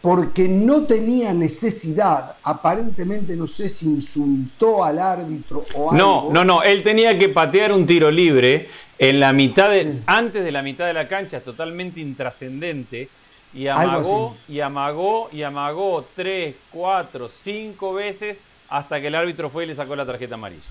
porque 0.00 0.48
no 0.48 0.84
tenía 0.84 1.34
necesidad, 1.34 2.36
aparentemente 2.42 3.36
no 3.36 3.46
sé 3.46 3.68
si 3.68 3.86
insultó 3.86 4.82
al 4.82 4.98
árbitro 4.98 5.64
o 5.74 5.90
algo. 5.90 5.92
No, 5.92 6.30
no, 6.32 6.44
no, 6.44 6.62
él 6.62 6.82
tenía 6.82 7.18
que 7.18 7.28
patear 7.28 7.72
un 7.72 7.84
tiro 7.84 8.10
libre 8.10 8.68
en 8.98 9.20
la 9.20 9.32
mitad 9.32 9.70
antes 10.06 10.42
de 10.42 10.52
la 10.52 10.62
mitad 10.62 10.86
de 10.86 10.94
la 10.94 11.06
cancha, 11.06 11.40
totalmente 11.40 12.00
intrascendente, 12.00 13.10
y 13.52 13.66
amagó, 13.66 14.36
y 14.48 14.60
amagó, 14.60 15.28
y 15.32 15.42
amagó 15.42 16.06
tres, 16.14 16.54
cuatro, 16.70 17.28
cinco 17.28 17.92
veces 17.92 18.38
hasta 18.68 19.00
que 19.00 19.08
el 19.08 19.14
árbitro 19.14 19.50
fue 19.50 19.64
y 19.64 19.66
le 19.66 19.74
sacó 19.74 19.96
la 19.96 20.06
tarjeta 20.06 20.34
amarilla. 20.36 20.62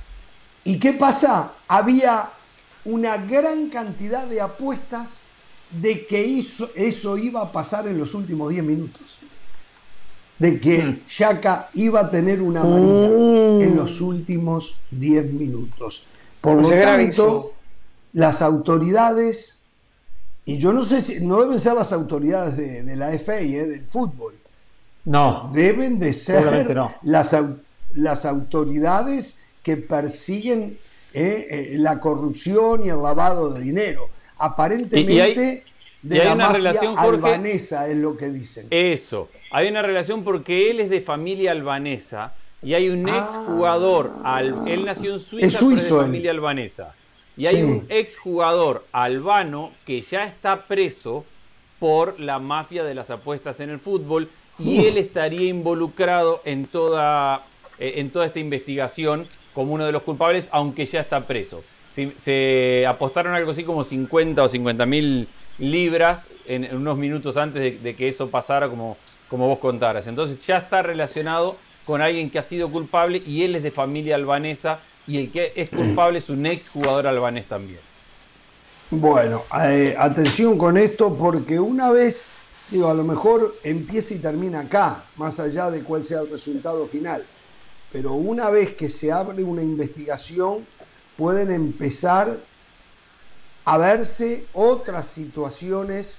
¿Y 0.64 0.80
qué 0.80 0.94
pasa? 0.94 1.54
Había 1.68 2.30
una 2.86 3.18
gran 3.18 3.70
cantidad 3.70 4.26
de 4.26 4.42
apuestas 4.42 5.22
de 5.70 6.06
que 6.06 6.40
eso 6.40 7.18
iba 7.18 7.42
a 7.42 7.52
pasar 7.52 7.88
en 7.88 8.00
los 8.00 8.14
últimos 8.16 8.50
10 8.50 8.64
minutos. 8.64 9.19
De 10.40 10.60
que 10.60 11.02
Shaka 11.08 11.70
mm. 11.74 11.80
iba 11.80 12.00
a 12.00 12.10
tener 12.10 12.42
una 12.42 12.62
amarilla 12.62 13.10
mm. 13.10 13.62
en 13.62 13.76
los 13.76 14.02
últimos 14.02 14.78
10 14.92 15.34
minutos. 15.34 16.06
Por 16.42 16.62
lo 16.62 16.70
tanto, 16.70 17.54
las 18.14 18.42
autoridades, 18.42 19.62
y 20.46 20.58
yo 20.58 20.74
no 20.74 20.84
sé 20.84 21.02
si, 21.02 21.26
no 21.26 21.42
deben 21.42 21.60
ser 21.60 21.74
las 21.74 21.92
autoridades 21.92 22.86
de, 22.86 22.96
la 22.96 23.10
FA, 23.20 23.42
¿eh? 23.42 23.68
del 23.68 23.86
fútbol. 23.86 24.36
No. 25.06 25.50
Deben 25.54 26.00
de 26.00 26.14
ser 26.14 26.78
las, 27.04 27.36
las 27.94 28.26
autoridades 28.26 29.42
que 29.64 29.78
persiguen 29.78 30.78
eh, 31.14 31.48
eh, 31.50 31.76
la 31.78 32.00
corrupción 32.00 32.86
y 32.86 32.90
el 32.90 33.02
lavado 33.02 33.54
de 33.54 33.62
dinero. 33.62 34.10
Aparentemente 34.38 35.64
de 36.02 36.24
la 36.24 36.34
una 36.34 36.54
relación, 36.54 36.98
albanesa 36.98 37.88
es 37.90 37.98
lo 37.98 38.16
que 38.16 38.30
dicen. 38.30 38.68
Eso, 38.70 39.30
hay 39.52 39.68
una 39.68 39.82
relación 39.82 40.24
porque 40.24 40.70
él 40.72 40.80
es 40.80 40.90
de 40.90 41.02
familia 41.02 41.52
albanesa 41.52 42.34
y 42.62 42.74
hay 42.74 42.90
un 42.90 43.08
ex 43.08 43.26
jugador, 43.48 44.12
ah. 44.24 44.42
él 44.42 44.86
nació 44.86 45.14
en 45.14 45.20
Suiza, 45.20 45.48
es 45.48 45.90
de 45.90 45.96
familia 45.96 46.32
albanesa. 46.32 46.94
Y 47.38 47.48
hay 47.48 47.64
un 47.64 47.86
ex 47.88 48.18
jugador 48.18 48.86
albano 48.92 49.72
que 49.86 50.02
ya 50.02 50.26
está 50.26 50.68
preso 50.68 51.24
por 51.80 52.20
la 52.20 52.38
mafia 52.40 52.84
de 52.84 52.94
las 52.94 53.10
apuestas 53.10 53.62
en 53.62 53.70
el 53.70 53.80
fútbol 53.80 54.30
y 54.60 54.86
él 54.86 54.98
estaría 54.98 55.48
involucrado 55.48 56.42
en 56.44 56.66
toda, 56.66 57.46
eh, 57.80 57.94
en 57.98 58.10
toda 58.10 58.26
esta 58.26 58.40
investigación 58.40 59.26
como 59.54 59.74
uno 59.74 59.86
de 59.86 59.94
los 59.94 60.04
culpables, 60.04 60.50
aunque 60.52 60.86
ya 60.86 61.00
está 61.00 61.26
preso. 61.26 61.64
Se, 61.90 62.86
apostaron 62.88 63.34
algo 63.34 63.52
así 63.52 63.64
como 63.64 63.84
50 63.84 64.44
o 64.44 64.50
50 64.50 64.86
mil 64.86 65.28
libras 65.58 66.28
en, 66.46 66.74
unos 66.76 66.98
minutos 66.98 67.36
antes 67.36 67.82
de, 67.82 67.96
que 67.96 68.08
eso 68.08 68.30
pasara, 68.30 68.70
como, 68.70 68.98
como 69.30 69.48
vos 69.48 69.60
contaras. 69.60 70.08
Entonces 70.08 70.46
ya 70.46 70.58
está 70.58 70.82
relacionado 70.82 71.58
con 71.86 72.02
alguien 72.02 72.30
que 72.30 72.40
ha 72.40 72.44
sido 72.44 72.72
culpable 72.72 73.22
y 73.26 73.44
él 73.44 73.56
es 73.56 73.64
de 73.64 73.72
familia 73.72 74.16
albanesa 74.16 74.80
y 75.08 75.18
el 75.18 75.32
que 75.32 75.54
es 75.56 75.70
culpable 75.70 76.20
es 76.20 76.30
un 76.30 76.46
ex 76.46 76.70
jugador 76.70 77.08
albanés 77.08 77.48
también. 77.48 77.80
Bueno, 78.92 79.44
eh, 79.64 79.96
atención 79.98 80.58
con 80.58 80.78
esto 80.78 81.16
porque 81.16 81.60
una 81.60 81.92
vez, 81.92 82.24
digo, 82.70 82.90
a 82.90 82.94
lo 82.94 83.04
mejor 83.04 83.56
empieza 83.64 84.14
y 84.14 84.20
termina 84.20 84.62
acá, 84.62 85.04
más 85.16 85.40
allá 85.40 85.70
de 85.70 85.84
cuál 85.84 86.06
sea 86.06 86.22
el 86.22 86.30
resultado 86.30 86.88
final 86.88 87.24
pero 87.92 88.14
una 88.14 88.50
vez 88.50 88.76
que 88.76 88.90
se 88.90 89.12
abre 89.12 89.44
una 89.44 89.64
investigación, 89.64 90.66
pueden 91.18 91.52
empezar 91.52 92.38
a 93.66 93.78
verse 93.78 94.46
otras 94.54 95.08
situaciones. 95.08 96.18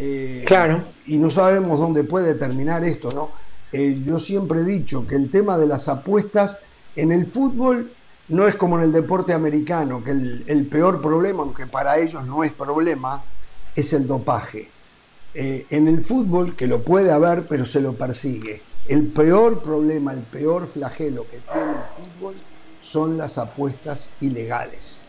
Eh, 0.00 0.44
claro. 0.46 0.84
Y 1.06 1.18
no 1.18 1.28
sabemos 1.28 1.80
dónde 1.80 2.04
puede 2.04 2.36
terminar 2.36 2.84
esto, 2.84 3.10
¿no? 3.10 3.30
Eh, 3.72 4.00
yo 4.06 4.20
siempre 4.20 4.60
he 4.60 4.64
dicho 4.64 5.06
que 5.06 5.16
el 5.16 5.28
tema 5.30 5.58
de 5.58 5.66
las 5.66 5.88
apuestas 5.88 6.58
en 6.94 7.10
el 7.10 7.26
fútbol 7.26 7.92
no 8.28 8.46
es 8.46 8.54
como 8.54 8.78
en 8.78 8.84
el 8.84 8.92
deporte 8.92 9.32
americano, 9.32 10.02
que 10.04 10.12
el, 10.12 10.68
peor 10.70 11.02
problema, 11.02 11.42
aunque 11.42 11.66
para 11.66 11.98
ellos 11.98 12.24
no 12.24 12.44
es 12.44 12.52
problema, 12.52 13.24
es 13.74 13.92
el 13.92 14.06
dopaje. 14.06 14.70
Eh, 15.34 15.66
en 15.70 15.88
el 15.88 16.04
fútbol, 16.04 16.54
que 16.54 16.66
lo 16.66 16.82
puede 16.82 17.10
haber, 17.10 17.46
pero 17.46 17.66
se 17.66 17.80
lo 17.80 17.94
persigue. 17.94 18.62
El 18.86 19.08
peor 19.08 19.62
problema, 19.62 20.12
el 20.12 20.22
peor 20.22 20.66
flagelo 20.68 21.26
que 21.28 21.38
tiene 21.38 21.72
el 21.72 22.04
fútbol 22.04 22.34
son 22.80 23.18
las 23.18 23.36
apuestas 23.36 24.10
ilegales. 24.20 25.00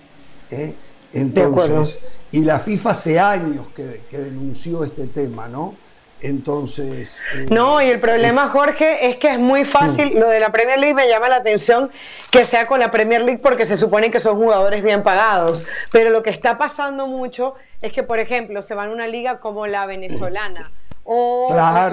¿eh? 0.49 0.75
Entonces, 1.13 1.99
y 2.31 2.41
la 2.45 2.59
FIFA 2.59 2.91
hace 2.91 3.19
años 3.19 3.67
que, 3.75 4.17
denunció 4.17 4.83
este 4.83 5.07
tema, 5.07 5.47
¿no? 5.47 5.75
Entonces. 6.21 7.17
Eh, 7.35 7.47
no, 7.49 7.81
y 7.81 7.85
el 7.85 7.99
problema, 7.99 8.45
eh, 8.45 8.49
Jorge, 8.49 9.09
es 9.09 9.15
que 9.15 9.31
es 9.31 9.39
muy 9.39 9.63
fácil. 9.63 10.19
Lo 10.19 10.27
de 10.27 10.41
la 10.41 10.51
Premier 10.51 10.77
League 10.77 10.93
me 10.93 11.07
llama 11.07 11.29
la 11.29 11.37
atención 11.37 11.89
que 12.29 12.43
sea 12.43 12.65
con 12.65 12.79
la 12.79 12.91
Premier 12.91 13.21
League 13.21 13.39
porque 13.41 13.65
se 13.65 13.77
supone 13.77 14.11
que 14.11 14.19
son 14.19 14.37
jugadores 14.37 14.83
bien 14.83 15.01
pagados. 15.01 15.63
Pero 15.93 16.09
lo 16.09 16.21
que 16.21 16.29
está 16.29 16.57
pasando 16.57 17.07
mucho 17.07 17.55
es 17.81 17.93
que, 17.93 18.03
por 18.03 18.19
ejemplo, 18.19 18.61
se 18.61 18.75
van 18.75 18.89
a 18.89 18.93
una 18.93 19.07
liga 19.07 19.39
como 19.39 19.65
la 19.65 19.85
venezolana 19.85 20.71
o 21.11 21.49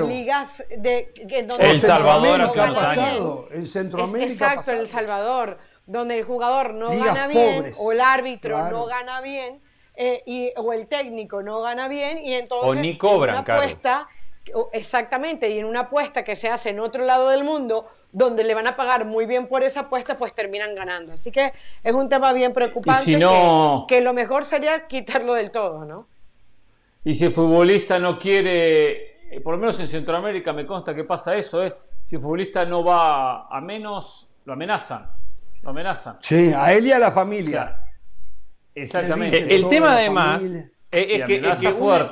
ligas 0.06 0.62
de 0.76 1.10
el 1.62 1.80
Salvador 1.80 2.42
ha 2.42 2.52
pasado 2.52 3.48
en 3.50 3.66
Centroamérica 3.66 4.48
exacto 4.52 4.72
El 4.72 4.86
Salvador 4.88 5.56
donde 5.86 6.18
el 6.18 6.24
jugador 6.24 6.74
no 6.74 6.90
gana 6.90 7.26
bien 7.26 7.72
o 7.78 7.92
el 7.92 8.02
árbitro 8.02 8.68
no 8.68 8.84
gana 8.84 9.22
bien 9.22 9.62
eh, 9.96 10.22
y, 10.26 10.52
o 10.56 10.72
el 10.72 10.86
técnico 10.86 11.42
no 11.42 11.60
gana 11.62 11.88
bien 11.88 12.18
y 12.18 12.34
entonces 12.34 12.70
o 12.70 12.74
ni 12.74 12.98
cobran 12.98 13.42
una 13.42 13.54
apuesta 13.54 14.08
exactamente 14.72 15.50
y 15.50 15.58
en 15.58 15.64
una 15.64 15.80
apuesta 15.80 16.24
que 16.24 16.36
se 16.36 16.48
hace 16.48 16.70
en 16.70 16.80
otro 16.80 17.04
lado 17.04 17.30
del 17.30 17.44
mundo 17.44 17.88
donde 18.12 18.44
le 18.44 18.54
van 18.54 18.66
a 18.66 18.76
pagar 18.76 19.04
muy 19.04 19.26
bien 19.26 19.46
por 19.46 19.62
esa 19.62 19.80
apuesta, 19.80 20.16
pues 20.16 20.32
terminan 20.34 20.74
ganando. 20.74 21.12
Así 21.12 21.30
que 21.30 21.52
es 21.82 21.92
un 21.92 22.08
tema 22.08 22.32
bien 22.32 22.52
preocupante 22.52 23.18
que, 23.88 24.00
lo 24.00 24.12
mejor 24.14 24.44
sería 24.44 24.86
quitarlo 24.86 25.34
del 25.34 25.50
todo, 25.50 25.84
¿no? 25.84 26.06
Y 27.04 27.14
si 27.14 27.26
el 27.26 27.32
futbolista 27.32 27.98
no 27.98 28.18
quiere, 28.18 29.34
eh, 29.34 29.40
por 29.42 29.54
lo 29.54 29.60
menos 29.60 29.78
en 29.80 29.86
Centroamérica 29.86 30.52
me 30.52 30.64
consta 30.64 30.94
que 30.94 31.04
pasa 31.04 31.36
eso, 31.36 31.64
¿eh? 31.64 31.74
si 32.02 32.16
el 32.16 32.22
futbolista 32.22 32.64
no 32.64 32.82
va 32.82 33.48
a 33.48 33.60
menos, 33.60 34.28
lo 34.44 34.54
amenazan. 34.54 35.10
Lo 35.62 35.70
amenazan. 35.70 36.18
Sí, 36.22 36.52
a 36.56 36.72
él 36.72 36.86
y 36.86 36.92
a 36.92 36.98
la 36.98 37.10
familia. 37.10 37.85
Exactamente. 38.76 39.54
El, 39.54 39.68
tema 39.68 39.92
además 39.96 40.42
es, 40.90 41.24
que, 41.24 41.42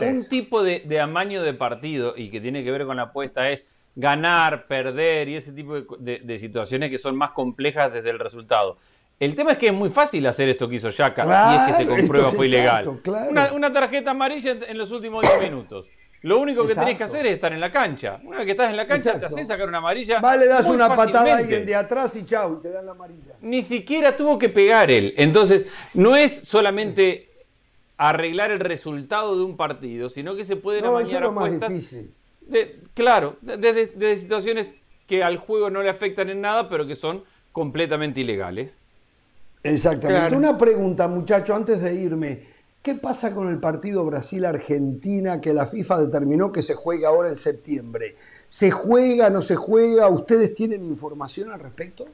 un, 0.07 0.28
tipo 0.28 0.62
de, 0.62 1.01
amaño 1.01 1.43
de 1.43 1.55
partido 1.55 2.15
y 2.17 2.31
que 2.31 2.41
tiene 2.41 2.65
que 2.65 2.70
ver 2.70 2.84
con 2.84 2.97
la 2.97 3.05
apuesta 3.05 3.51
es 3.51 3.65
ganar, 3.94 4.67
perder 4.67 5.28
y 5.28 5.36
ese 5.36 5.52
tipo 5.52 5.81
de, 5.81 6.39
situaciones 6.39 6.91
que 6.91 6.99
son 6.99 7.17
más 7.17 7.31
complejas 7.31 7.93
desde 7.93 8.10
el 8.10 8.18
resultado. 8.18 8.78
El 9.20 9.36
tema 9.36 9.52
es 9.52 9.59
que 9.59 9.68
es 9.68 9.73
muy 9.73 9.91
fácil 9.91 10.26
hacer 10.26 10.49
esto 10.49 10.68
que 10.68 10.75
hizo 10.75 10.91
Yaka 10.91 11.25
y 11.25 11.70
es 11.70 11.76
que 11.76 11.84
se 11.84 11.89
comprueba 11.89 12.33
fue 12.33 12.47
ilegal. 12.49 13.01
Una, 13.52 13.73
tarjeta 13.73 14.10
amarilla 14.10 14.57
en 14.67 14.76
los 14.76 14.91
últimos 14.91 15.23
10 15.23 15.41
minutos. 15.41 15.86
Lo 16.25 16.39
único 16.39 16.67
que 16.67 16.75
tenés 16.75 16.97
que 16.97 17.05
hacer 17.05 17.27
es 17.27 17.35
estar 17.35 17.53
en 17.53 17.61
la 17.61 17.70
cancha. 17.70 18.19
Una 18.25 18.39
vez 18.39 18.47
que 18.47 18.53
estás 18.53 18.70
en 18.70 18.78
la 18.78 18.86
cancha, 18.86 19.20
te 19.20 19.27
haces 19.27 19.47
sacar 19.47 19.69
una 19.69 19.77
amarilla. 19.77 20.20
Vale, 20.20 20.47
das 20.47 20.67
una 20.70 20.89
patada 20.97 21.35
a 21.35 21.36
alguien 21.36 21.67
de 21.67 21.75
atrás 21.75 22.17
y 22.17 22.25
chau, 22.25 22.62
te 22.62 22.70
dan 22.70 22.86
la 22.86 22.93
amarilla. 22.93 23.35
Ni 23.43 23.62
siquiera 23.62 24.17
tuvo 24.17 24.39
que 24.39 24.49
pegar 24.49 24.91
él. 24.91 25.12
Entonces, 25.19 25.67
no 25.93 26.17
es 26.17 26.33
solamente 26.33 27.28
arreglar 27.99 28.51
el 28.53 28.61
resultado 28.61 29.36
de 29.36 29.44
un 29.44 29.59
partido, 29.59 30.09
sino 30.09 30.35
que 30.35 30.47
se 30.47 30.57
pueden 30.57 30.85
no, 30.85 30.97
amañar 30.97 31.25
apuestas. 31.25 31.70
De, 32.41 32.81
claro, 32.94 33.36
desde 33.43 33.89
de, 33.89 34.17
situaciones 34.17 34.69
que 35.07 35.23
al 35.23 35.36
juego 35.36 35.69
no 35.69 35.83
le 35.83 35.91
afectan 35.91 36.31
en 36.31 36.41
nada, 36.41 36.70
pero 36.70 36.86
que 36.86 36.97
son 36.97 37.23
completamente 37.53 38.23
ilegales. 38.23 38.75
Exactamente. 39.62 40.35
Una 40.35 40.57
pregunta, 40.57 41.07
muchacho, 41.07 41.55
antes 41.55 41.83
de 41.83 41.94
irme. 41.94 42.53
¿Qué 42.85 42.95
pasa 42.95 43.33
con 43.33 43.49
el 43.49 43.61
partido 43.61 44.05
Brasil-Argentina 44.05 45.41
que 45.41 45.55
la 45.55 45.67
FIFA 45.67 46.01
determinó 46.01 46.53
que 46.53 46.61
se 46.61 46.75
juega 46.75 47.09
ahora 47.09 47.31
en 47.31 47.37
septiembre? 47.39 48.15
¿Se 48.51 48.71
juega, 48.71 49.31
no 49.31 49.41
se 49.41 49.57
juega? 49.57 50.07
¿Ustedes 50.09 50.55
tienen 50.55 50.85
información 50.85 51.51
al 51.51 51.61
respecto? 51.61 52.05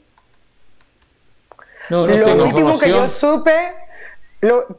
No, 1.91 2.07
no 2.07 2.17
lo 2.17 2.45
último 2.45 2.79
que 2.79 2.89
yo 2.89 3.09
supe, 3.09 3.53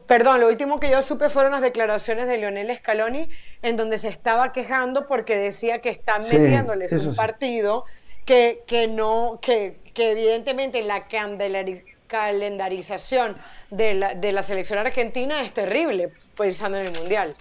perdón, 0.06 0.40
lo 0.40 0.48
último 0.48 0.80
que 0.80 0.90
yo 0.90 1.02
supe 1.02 1.28
fueron 1.28 1.52
las 1.52 1.60
declaraciones 1.60 2.26
de 2.26 2.38
Lionel 2.38 2.74
Scaloni, 2.78 3.28
en 3.60 3.76
donde 3.76 3.98
se 3.98 4.08
estaba 4.08 4.50
quejando 4.52 5.06
porque 5.06 5.36
decía 5.36 5.82
que 5.82 5.90
están 5.90 6.22
metiéndoles 6.22 6.90
un 7.04 7.14
partido 7.14 7.84
que, 8.24 8.64
que 8.66 8.88
no, 8.88 9.40
que, 9.42 9.76
que 9.92 10.12
evidentemente 10.12 10.82
la 10.84 11.06
candelaria 11.06 11.82
calendarización 12.12 13.34
de 13.70 13.94
la, 13.94 14.14
de 14.14 14.32
la 14.32 14.42
selección 14.42 14.78
argentina 14.78 15.40
es 15.40 15.52
terrible, 15.52 16.12
pensando 16.36 16.76
en 16.78 16.86
el 16.86 16.92
Mundial. 16.92 17.34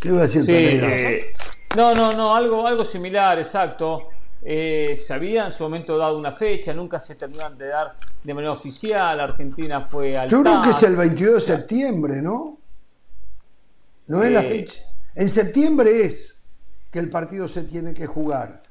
¿Qué 0.00 0.08
iba 0.08 0.18
a 0.18 0.26
decir 0.26 0.44
eh, 0.48 1.32
no, 1.76 1.94
no, 1.94 2.12
no, 2.12 2.34
algo, 2.34 2.66
algo 2.66 2.84
similar, 2.84 3.38
exacto. 3.38 4.08
Eh, 4.42 4.96
se 4.96 5.14
había 5.14 5.46
en 5.46 5.52
su 5.52 5.62
momento 5.62 5.96
dado 5.96 6.18
una 6.18 6.32
fecha, 6.32 6.74
nunca 6.74 6.98
se 6.98 7.14
terminaron 7.14 7.56
de 7.56 7.68
dar 7.68 7.96
de 8.22 8.34
manera 8.34 8.52
oficial. 8.52 9.20
Argentina 9.20 9.80
fue 9.80 10.18
al. 10.18 10.28
Yo 10.28 10.42
creo 10.42 10.62
que 10.62 10.70
es 10.70 10.82
el 10.82 10.96
22 10.96 11.34
de 11.34 11.40
septiembre, 11.40 12.20
¿no? 12.20 12.58
No 14.08 14.22
es 14.22 14.32
la 14.32 14.42
eh, 14.42 14.48
fecha. 14.48 14.82
En 15.14 15.28
septiembre 15.28 16.04
es 16.04 16.38
que 16.90 16.98
el 16.98 17.08
partido 17.08 17.46
se 17.48 17.62
tiene 17.62 17.94
que 17.94 18.06
jugar, 18.06 18.63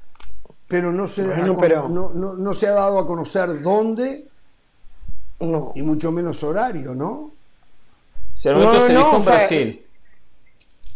pero 0.74 0.92
no 0.92 1.08
se, 1.08 1.22
no, 1.22 2.54
se 2.56 2.66
ha 2.66 2.72
dado 2.72 2.98
a 2.98 3.06
conocer 3.06 3.62
dónde 3.62 4.26
y 5.40 5.82
mucho 5.84 6.12
menos 6.12 6.42
horario, 6.42 6.96
¿no? 6.96 7.32
Se, 8.34 8.52
momento 8.52 8.80
se 8.88 8.90
dijo 8.90 9.18
en 9.18 9.24
Brasil. 9.24 9.86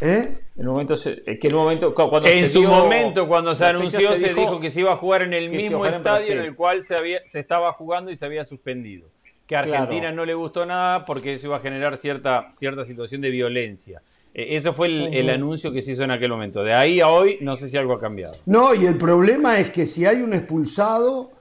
¿Eh? 0.01 0.35
En, 0.57 0.65
momento 0.65 0.95
que 0.95 1.47
en, 1.47 1.53
momento, 1.55 1.93
cuando 1.93 2.27
en 2.27 2.51
su 2.51 2.63
momento, 2.63 3.27
cuando 3.27 3.53
se 3.53 3.65
anunció, 3.65 4.17
se, 4.17 4.33
dijo, 4.33 4.59
que 4.59 4.71
se 4.71 4.79
iba 4.79 4.93
a 4.93 4.97
jugar 4.97 5.21
en 5.21 5.33
el 5.33 5.51
mismo 5.51 5.85
estadio 5.85 6.33
en, 6.33 6.39
el 6.39 6.55
cual 6.55 6.83
se, 6.83 6.95
había, 6.95 7.21
se 7.27 7.39
estaba 7.39 7.71
jugando 7.73 8.09
y 8.09 8.15
se 8.15 8.25
había 8.25 8.45
suspendido. 8.45 9.07
Que 9.45 9.57
a 9.57 9.59
Argentina 9.59 10.11
no 10.11 10.25
le 10.25 10.33
gustó 10.33 10.65
nada 10.65 11.05
porque 11.05 11.35
eso 11.35 11.45
iba 11.45 11.57
a 11.57 11.59
generar 11.59 11.97
cierta, 11.97 12.47
cierta 12.51 12.83
situación 12.83 13.21
de 13.21 13.29
violencia. 13.29 14.01
E, 14.37 14.55
eso 14.55 14.71
fue 14.71 14.87
el, 14.87 15.29
anuncio 15.31 15.73
que 15.73 15.81
se 15.81 15.93
hizo 15.93 16.03
en 16.03 16.11
aquel 16.11 16.29
momento. 16.29 16.63
De 16.63 16.73
ahí 16.73 17.01
a 17.01 17.09
hoy, 17.09 17.39
no 17.41 17.55
sé 17.55 17.67
si 17.67 17.75
algo 17.75 17.93
ha 17.93 17.99
cambiado. 17.99 18.35
No, 18.45 18.75
y 18.75 18.85
el 18.85 18.95
problema 18.95 19.59
es 19.59 19.71
que 19.71 19.87
si 19.87 20.05
hay 20.05 20.21
un 20.21 20.33
expulsado, 20.33 21.31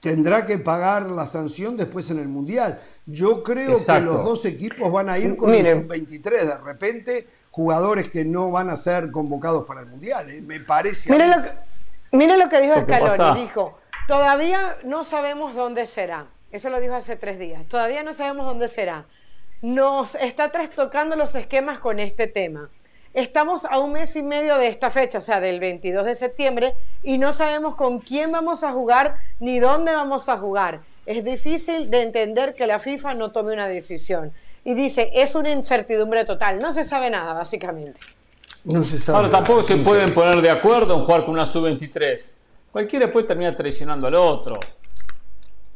tendrá 0.00 0.44
que 0.44 0.58
pagar 0.58 1.08
la 1.08 1.28
sanción 1.28 1.76
después 1.76 2.10
en 2.10 2.18
el 2.18 2.28
Mundial. 2.28 2.80
Yo 3.06 3.44
creo 3.44 3.76
que 3.76 4.00
los 4.00 4.24
dos 4.24 4.44
equipos 4.44 4.90
van 4.90 5.08
a 5.08 5.18
ir 5.18 5.36
con 5.36 5.54
el 5.54 5.84
23 5.84 6.46
De 6.46 6.58
repente 6.58 7.26
jugadores 7.50 8.10
que 8.10 8.24
no 8.24 8.50
van 8.50 8.70
a 8.70 8.76
ser 8.76 9.10
convocados 9.10 9.64
para 9.64 9.80
el 9.82 9.86
Mundial. 9.86 10.28
¿eh? 10.28 10.42
Me 10.42 10.58
parece. 10.58 11.10
Mire 11.10 11.28
lo, 11.28 11.42
que, 11.42 11.50
mire 12.12 12.36
lo 12.36 12.48
que 12.48 12.60
dijo 12.60 12.80
Scaloni. 12.80 13.42
Dijo: 13.42 13.78
Todavía 14.08 14.76
no 14.84 15.04
sabemos 15.04 15.54
dónde 15.54 15.86
será. 15.86 16.26
Eso 16.50 16.68
lo 16.68 16.80
dijo 16.80 16.94
hace 16.94 17.14
tres 17.14 17.38
días. 17.38 17.64
Todavía 17.66 18.02
no 18.02 18.12
sabemos 18.12 18.44
dónde 18.44 18.66
será. 18.66 19.04
Nos 19.62 20.14
está 20.14 20.50
trastocando 20.50 21.16
los 21.16 21.34
esquemas 21.34 21.78
con 21.78 22.00
este 22.00 22.26
tema. 22.26 22.70
Estamos 23.12 23.64
a 23.64 23.78
un 23.78 23.92
mes 23.92 24.14
y 24.16 24.22
medio 24.22 24.56
de 24.56 24.68
esta 24.68 24.90
fecha, 24.90 25.18
o 25.18 25.20
sea, 25.20 25.40
del 25.40 25.60
22 25.60 26.06
de 26.06 26.14
septiembre, 26.14 26.74
y 27.02 27.18
no 27.18 27.32
sabemos 27.32 27.74
con 27.74 27.98
quién 27.98 28.30
vamos 28.30 28.62
a 28.62 28.72
jugar 28.72 29.16
ni 29.40 29.58
dónde 29.58 29.92
vamos 29.92 30.28
a 30.28 30.38
jugar. 30.38 30.80
Es 31.06 31.24
difícil 31.24 31.90
de 31.90 32.02
entender 32.02 32.54
que 32.54 32.66
la 32.66 32.78
FIFA 32.78 33.14
no 33.14 33.32
tome 33.32 33.52
una 33.52 33.66
decisión 33.66 34.32
y 34.64 34.74
dice, 34.74 35.10
es 35.14 35.34
una 35.34 35.50
incertidumbre 35.50 36.24
total, 36.24 36.58
no 36.58 36.72
se 36.72 36.84
sabe 36.84 37.10
nada, 37.10 37.32
básicamente. 37.32 38.00
No 38.64 38.84
se 38.84 38.98
sabe. 38.98 39.18
Ahora, 39.18 39.30
tampoco 39.30 39.62
se 39.62 39.76
pueden 39.76 40.12
poner 40.12 40.40
de 40.40 40.50
acuerdo 40.50 40.94
en 40.94 41.04
jugar 41.04 41.22
con 41.22 41.32
una 41.32 41.46
sub-23. 41.46 42.30
Cualquiera 42.70 43.10
puede 43.10 43.26
terminar 43.26 43.56
traicionando 43.56 44.06
al 44.06 44.14
otro. 44.14 44.54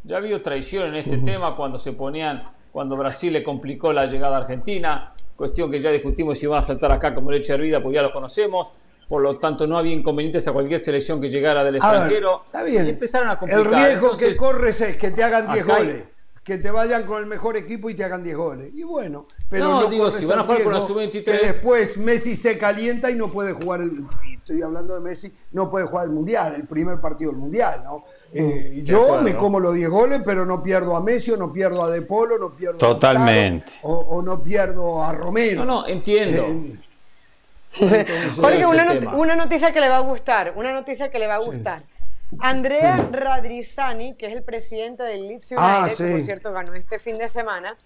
Ya 0.05 0.17
ha 0.17 0.19
habido 0.19 0.41
traición 0.43 0.89
en 0.89 0.97
este 0.97 1.19
tema 1.19 1.57
cuando 1.57 1.79
se 1.79 1.93
ponían, 1.93 2.45
cuando 2.75 2.97
Brasil 2.97 3.33
le 3.33 3.45
complicó 3.45 3.93
la 3.93 4.07
llegada 4.07 4.35
a 4.37 4.41
Argentina, 4.41 5.15
cuestión 5.37 5.71
que 5.71 5.79
ya 5.81 5.93
discutimos 5.93 6.37
si 6.37 6.49
van 6.49 6.59
a 6.59 6.63
saltar 6.65 6.91
acá 6.91 7.15
como 7.15 7.31
leche 7.31 7.53
hervida, 7.53 7.81
pues 7.81 7.95
ya 7.95 8.03
lo 8.03 8.13
conocemos. 8.13 8.73
Por 9.09 9.23
lo 9.23 9.39
tanto, 9.39 9.65
no 9.69 9.79
había 9.79 9.93
inconvenientes 9.93 10.49
a 10.49 10.53
cualquier 10.53 10.81
selección 10.81 11.21
que 11.21 11.29
llegara 11.29 11.63
del 11.63 11.77
extranjero. 11.77 12.43
está 12.47 12.65
bien. 12.65 12.89
empezaron 12.89 13.29
a 13.29 13.39
complicar. 13.39 13.65
El 13.65 13.73
riesgo 13.73 14.17
que 14.17 14.37
corres 14.37 14.81
es 14.81 14.97
que 14.97 15.13
te 15.13 15.23
hagan 15.23 15.53
10 15.53 15.65
goles 15.65 16.09
que 16.45 16.59
te 16.59 16.71
vayan 16.71 17.05
con 17.05 17.21
el 17.21 17.27
mejor 17.27 17.57
equipo 17.57 17.89
y 17.89 17.95
te 17.95 18.05
hagan 18.05 18.23
10 18.23 18.37
goles. 18.37 18.71
Y 18.75 18.83
bueno, 18.83 19.27
pero 19.49 19.81
no, 19.81 19.87
digo, 19.89 20.11
si 20.11 20.27
van 20.27 20.41
a 20.41 20.43
jugar 20.43 20.63
con 20.63 20.73
la 20.75 20.81
sub-23 20.83 21.25
que 21.25 21.47
después 21.47 21.97
Messi 21.97 22.37
se 22.37 22.59
calienta 22.59 23.11
y 23.11 23.15
no 23.15 23.31
puede 23.31 23.55
jugar 23.55 23.81
el 23.81 24.05
estoy 24.35 24.61
hablando 24.61 24.93
de 24.93 25.01
Messi, 25.01 25.35
no 25.53 25.71
puede 25.71 25.87
jugar 25.87 26.05
el 26.05 26.11
mundial, 26.11 26.55
el 26.55 26.67
primer 26.67 27.01
partido 27.01 27.31
del 27.31 27.41
mundial, 27.41 27.83
¿no? 27.83 28.05
Eh, 28.37 28.81
yo 28.83 29.21
me 29.23 29.37
como 29.37 29.61
los 29.61 29.75
10 29.75 29.89
goles, 29.89 30.23
pero 30.25 30.45
no 30.45 30.61
pierdo 30.61 30.97
a 30.97 31.01
Messi, 31.01 31.31
o 31.31 31.37
no 31.37 31.53
pierdo 31.53 31.85
a 31.85 31.91
De 31.91 32.03
Polo, 32.03 32.37
no 32.37 32.51
pierdo 32.51 32.79
Totalmente. 32.79 33.75
a 33.83 33.87
o, 33.87 34.21
no 34.23 34.43
pierdo 34.43 35.05
a 35.05 35.13
Romero. 35.13 35.65
No, 35.65 35.83
no, 35.83 35.87
entiendo. 35.87 36.45
Eh, 37.77 38.07
Jorge, 38.37 38.67
una, 38.67 39.37
noticia 39.37 39.73
que 39.73 39.81
le 39.81 39.89
va 39.89 39.99
a 39.99 40.01
gustar, 40.01 40.53
una 40.57 40.73
noticia 40.73 41.11
que 41.11 41.19
le 41.21 41.29
va 41.29 41.37
a 41.37 41.39
gustar. 41.39 41.85
Andrea 42.41 43.09
Radrizani, 43.13 44.17
que 44.17 44.27
es 44.27 44.33
el 44.33 44.43
presidente 44.43 45.05
del 45.05 45.29
Leeds 45.29 45.55
ah, 45.57 45.83
United, 45.83 46.05
que 46.05 46.13
por 46.13 46.21
cierto 46.23 46.53
ganó 46.53 46.75
este 46.75 46.99
fin 46.99 47.19
de 47.19 47.29
semana, 47.29 47.77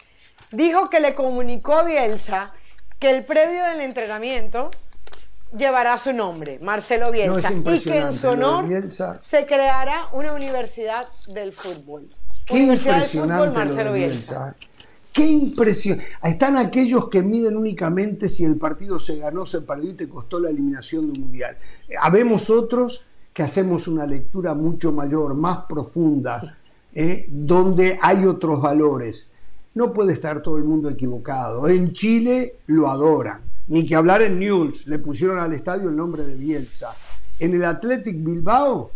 dijo 0.50 0.88
que 0.88 1.00
le 1.00 1.14
comunicó 1.14 1.74
a 1.74 1.82
Bielsa 1.84 2.52
que 2.98 3.10
el 3.10 3.24
predio 3.24 3.64
del 3.64 3.80
entrenamiento 3.80 4.70
llevará 5.56 5.98
su 5.98 6.12
nombre, 6.12 6.58
Marcelo 6.60 7.10
Bielsa, 7.10 7.52
y 7.52 7.80
que 7.80 7.98
en 7.98 8.12
su 8.12 8.28
honor 8.28 8.66
se 9.20 9.46
creará 9.46 10.04
una 10.12 10.32
universidad 10.32 11.08
del 11.28 11.52
fútbol. 11.52 12.08
Qué 12.46 12.54
universidad 12.54 13.00
del 13.00 13.08
fútbol, 13.08 13.52
Marcelo 13.52 13.92
Bielsa. 13.92 14.56
Qué 15.12 15.26
impresión. 15.26 16.00
Están 16.22 16.56
aquellos 16.56 17.08
que 17.08 17.22
miden 17.22 17.56
únicamente 17.56 18.28
si 18.28 18.44
el 18.44 18.56
partido 18.56 19.00
se 19.00 19.16
ganó, 19.16 19.46
se 19.46 19.62
perdió 19.62 19.90
y 19.90 19.94
te 19.94 20.08
costó 20.08 20.38
la 20.38 20.50
eliminación 20.50 21.06
de 21.06 21.18
un 21.18 21.26
mundial. 21.26 21.56
Habemos 22.00 22.50
otros 22.50 23.04
que 23.32 23.42
hacemos 23.42 23.88
una 23.88 24.06
lectura 24.06 24.54
mucho 24.54 24.92
mayor, 24.92 25.34
más 25.34 25.64
profunda, 25.68 26.58
¿eh? 26.94 27.26
donde 27.28 27.98
hay 28.00 28.26
otros 28.26 28.60
valores. 28.60 29.32
No 29.74 29.92
puede 29.92 30.12
estar 30.12 30.42
todo 30.42 30.58
el 30.58 30.64
mundo 30.64 30.88
equivocado. 30.88 31.68
En 31.68 31.92
Chile 31.92 32.56
lo 32.66 32.88
adoran. 32.88 33.47
Ni 33.68 33.86
que 33.86 33.94
hablar 33.94 34.22
en 34.22 34.38
News, 34.38 34.86
le 34.86 34.98
pusieron 34.98 35.38
al 35.38 35.52
estadio 35.52 35.88
el 35.88 35.96
nombre 35.96 36.24
de 36.24 36.36
Bielsa. 36.36 36.94
En 37.38 37.54
el 37.54 37.64
Athletic 37.64 38.22
Bilbao 38.22 38.90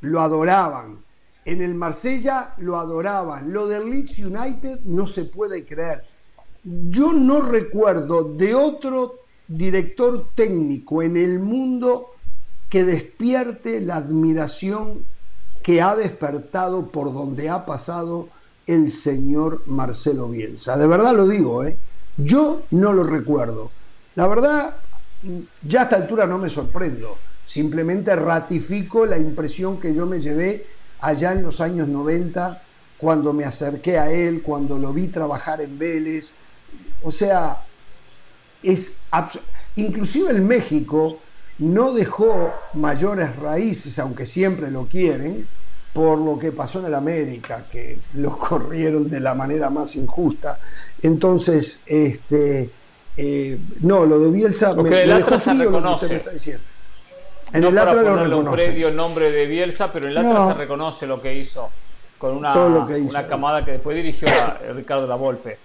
lo 0.00 0.20
adoraban. 0.20 0.98
En 1.44 1.62
el 1.62 1.74
Marsella 1.74 2.54
lo 2.58 2.78
adoraban. 2.78 3.52
Lo 3.52 3.68
del 3.68 3.88
Leeds 3.88 4.18
United 4.18 4.80
no 4.84 5.06
se 5.06 5.24
puede 5.24 5.64
creer. 5.64 6.04
Yo 6.64 7.12
no 7.12 7.40
recuerdo 7.40 8.24
de 8.24 8.54
otro 8.54 9.20
director 9.46 10.28
técnico 10.34 11.02
en 11.02 11.16
el 11.16 11.38
mundo 11.38 12.10
que 12.68 12.84
despierte 12.84 13.80
la 13.80 13.96
admiración 13.96 15.04
que 15.62 15.80
ha 15.80 15.94
despertado 15.94 16.88
por 16.88 17.12
donde 17.12 17.48
ha 17.48 17.64
pasado 17.64 18.28
el 18.66 18.90
señor 18.90 19.62
Marcelo 19.66 20.28
Bielsa. 20.28 20.76
De 20.76 20.86
verdad 20.88 21.14
lo 21.14 21.28
digo, 21.28 21.64
¿eh? 21.64 21.78
yo 22.16 22.62
no 22.72 22.92
lo 22.92 23.04
recuerdo. 23.04 23.70
La 24.16 24.26
verdad, 24.26 24.76
ya 25.62 25.80
a 25.80 25.84
esta 25.84 25.96
altura 25.96 26.26
no 26.26 26.38
me 26.38 26.50
sorprendo, 26.50 27.18
simplemente 27.46 28.16
ratifico 28.16 29.06
la 29.06 29.18
impresión 29.18 29.78
que 29.78 29.94
yo 29.94 30.06
me 30.06 30.20
llevé 30.20 30.66
allá 31.00 31.32
en 31.32 31.42
los 31.42 31.60
años 31.60 31.86
90, 31.86 32.62
cuando 32.96 33.34
me 33.34 33.44
acerqué 33.44 33.98
a 33.98 34.10
él, 34.10 34.42
cuando 34.42 34.78
lo 34.78 34.92
vi 34.94 35.08
trabajar 35.08 35.60
en 35.60 35.78
Vélez. 35.78 36.32
O 37.02 37.10
sea, 37.10 37.62
es 38.62 38.96
inclusive 39.76 40.30
en 40.30 40.46
México 40.46 41.18
no 41.58 41.92
dejó 41.92 42.52
mayores 42.72 43.36
raíces, 43.36 43.98
aunque 43.98 44.24
siempre 44.24 44.70
lo 44.70 44.86
quieren, 44.86 45.46
por 45.92 46.18
lo 46.18 46.38
que 46.38 46.52
pasó 46.52 46.80
en 46.80 46.86
el 46.86 46.94
América, 46.94 47.66
que 47.70 47.98
los 48.14 48.36
corrieron 48.38 49.10
de 49.10 49.20
la 49.20 49.34
manera 49.34 49.68
más 49.68 49.94
injusta. 49.96 50.58
Entonces, 51.02 51.80
este, 51.86 52.70
eh, 53.16 53.58
no, 53.80 54.04
lo 54.04 54.20
de 54.20 54.30
Bielsa 54.30 54.74
me, 54.74 54.82
me 54.82 55.06
dejó 55.06 55.38
frío 55.38 55.70
lo 55.70 55.82
que 55.82 55.88
usted 55.88 56.08
me 56.08 56.16
está 56.16 56.30
diciendo. 56.30 56.62
En 57.52 57.64
el 57.64 57.78
Atlas 57.78 57.96
lo 57.96 58.16
reconoce. 58.16 58.82
el 58.82 58.96
nombre 58.96 59.30
de 59.30 59.46
Bielsa, 59.46 59.92
pero 59.92 60.06
en 60.06 60.12
el 60.12 60.18
Atlas 60.18 60.48
se 60.48 60.54
reconoce 60.54 61.06
lo 61.06 61.20
que 61.20 61.34
hizo 61.34 61.70
con 62.18 62.36
una, 62.36 62.54
una 62.54 63.26
camada 63.26 63.64
que 63.64 63.72
después 63.72 63.96
dirigió 63.96 64.28
a 64.28 64.58
Ricardo 64.74 65.06
Lavolpe. 65.06 65.58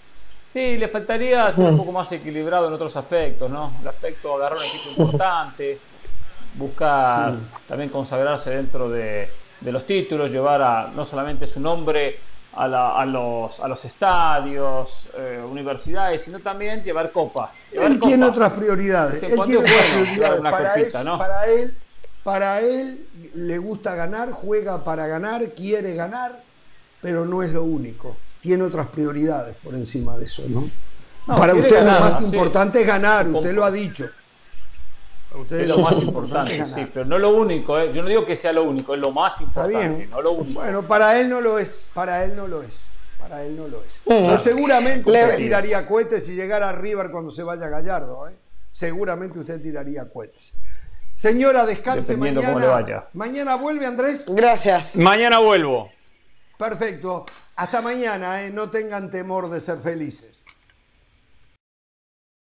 Sí, 0.51 0.77
le 0.77 0.89
faltaría 0.89 1.49
ser 1.51 1.67
un 1.67 1.75
mm. 1.75 1.77
poco 1.77 1.91
más 1.93 2.11
equilibrado 2.11 2.67
en 2.67 2.73
otros 2.73 2.95
aspectos, 2.97 3.49
¿no? 3.49 3.71
El 3.81 3.87
aspecto 3.87 4.35
agarrar 4.35 4.59
un 4.59 4.65
equipo 4.65 4.89
importante, 5.01 5.79
buscar 6.55 7.31
mm. 7.31 7.47
también 7.69 7.89
consagrarse 7.89 8.49
dentro 8.49 8.89
de, 8.89 9.29
los 9.61 9.85
títulos, 9.85 10.29
llevar 10.29 10.61
a, 10.61 10.91
no 10.93 11.05
solamente 11.05 11.47
su 11.47 11.61
nombre 11.61 12.19
a, 12.53 13.05
los, 13.05 13.59
a 13.59 13.67
los 13.67 13.85
estadios, 13.85 15.09
eh, 15.17 15.41
universidades, 15.49 16.23
sino 16.23 16.39
también 16.39 16.83
llevar 16.83 17.11
copas. 17.11 17.63
él 17.71 17.99
tiene 17.99 18.25
otras 18.25 18.53
prioridades. 18.53 19.23
Él 19.23 19.39
tiene 19.45 19.57
otras 19.57 19.85
prioridades. 19.93 20.41
Para, 20.41 21.17
para, 21.17 21.47
él, 21.47 21.77
para 22.23 22.59
él 22.59 23.07
le 23.33 23.57
gusta 23.57 23.95
ganar, 23.95 24.31
juega 24.31 24.83
para 24.83 25.07
ganar, 25.07 25.49
quiere 25.51 25.95
ganar, 25.95 26.43
pero 27.01 27.25
no 27.25 27.41
es 27.43 27.51
lo 27.53 27.63
único 27.63 28.15
tiene 28.41 28.63
otras 28.63 28.87
prioridades 28.87 29.55
por 29.63 29.75
encima 29.75 30.17
de 30.17 30.25
eso, 30.25 30.43
¿no? 30.49 30.69
Para 31.35 31.53
usted 31.53 31.85
lo 31.85 31.91
más 31.99 32.21
importante 32.21 32.81
es 32.81 32.87
ganar, 32.87 33.27
usted 33.27 33.53
lo 33.53 33.63
ha 33.63 33.71
dicho. 33.71 34.09
Es 35.49 35.67
lo 35.67 35.77
más 35.79 36.01
importante, 36.01 36.65
sí, 36.65 36.87
pero 36.93 37.05
no 37.05 37.17
lo 37.17 37.33
único, 37.33 37.79
¿eh? 37.79 37.91
yo 37.93 38.03
no 38.03 38.09
digo 38.09 38.25
que 38.25 38.35
sea 38.35 38.51
lo 38.51 38.63
único, 38.63 38.93
es 38.93 38.99
lo 38.99 39.11
más 39.11 39.39
importante, 39.39 39.75
Está 39.75 39.89
bien. 39.95 40.09
no 40.09 40.21
lo 40.21 40.31
único. 40.33 40.59
Bueno, 40.59 40.85
para 40.85 41.19
él 41.19 41.29
no 41.29 41.39
lo 41.39 41.57
es, 41.57 41.79
para 41.93 42.25
él 42.25 42.35
no 42.35 42.47
lo 42.47 42.61
es, 42.61 42.83
para 43.17 43.43
él 43.43 43.55
no 43.55 43.67
lo 43.67 43.81
es. 43.81 44.01
Pero 44.05 44.37
seguramente 44.37 45.09
usted 45.09 45.37
tiraría 45.37 45.87
cohetes 45.87 46.25
si 46.25 46.35
llegara 46.35 46.69
a 46.69 46.73
River 46.73 47.11
cuando 47.11 47.31
se 47.31 47.43
vaya 47.43 47.69
Gallardo, 47.69 48.27
¿eh? 48.27 48.35
Seguramente 48.73 49.39
usted 49.39 49.61
tiraría 49.61 50.09
cohetes. 50.09 50.53
Señora, 51.13 51.65
descanse 51.65 52.15
mañana. 52.17 52.57
le 52.57 52.67
vaya. 52.67 53.07
Mañana 53.13 53.55
vuelve 53.55 53.85
Andrés. 53.85 54.25
Gracias. 54.27 54.95
Mañana 54.95 55.39
vuelvo. 55.39 55.89
Perfecto. 56.57 57.25
Hasta 57.55 57.81
mañana, 57.81 58.43
¿eh? 58.43 58.49
no 58.49 58.69
tengan 58.69 59.11
temor 59.11 59.49
de 59.49 59.59
ser 59.59 59.79
felices. 59.79 60.40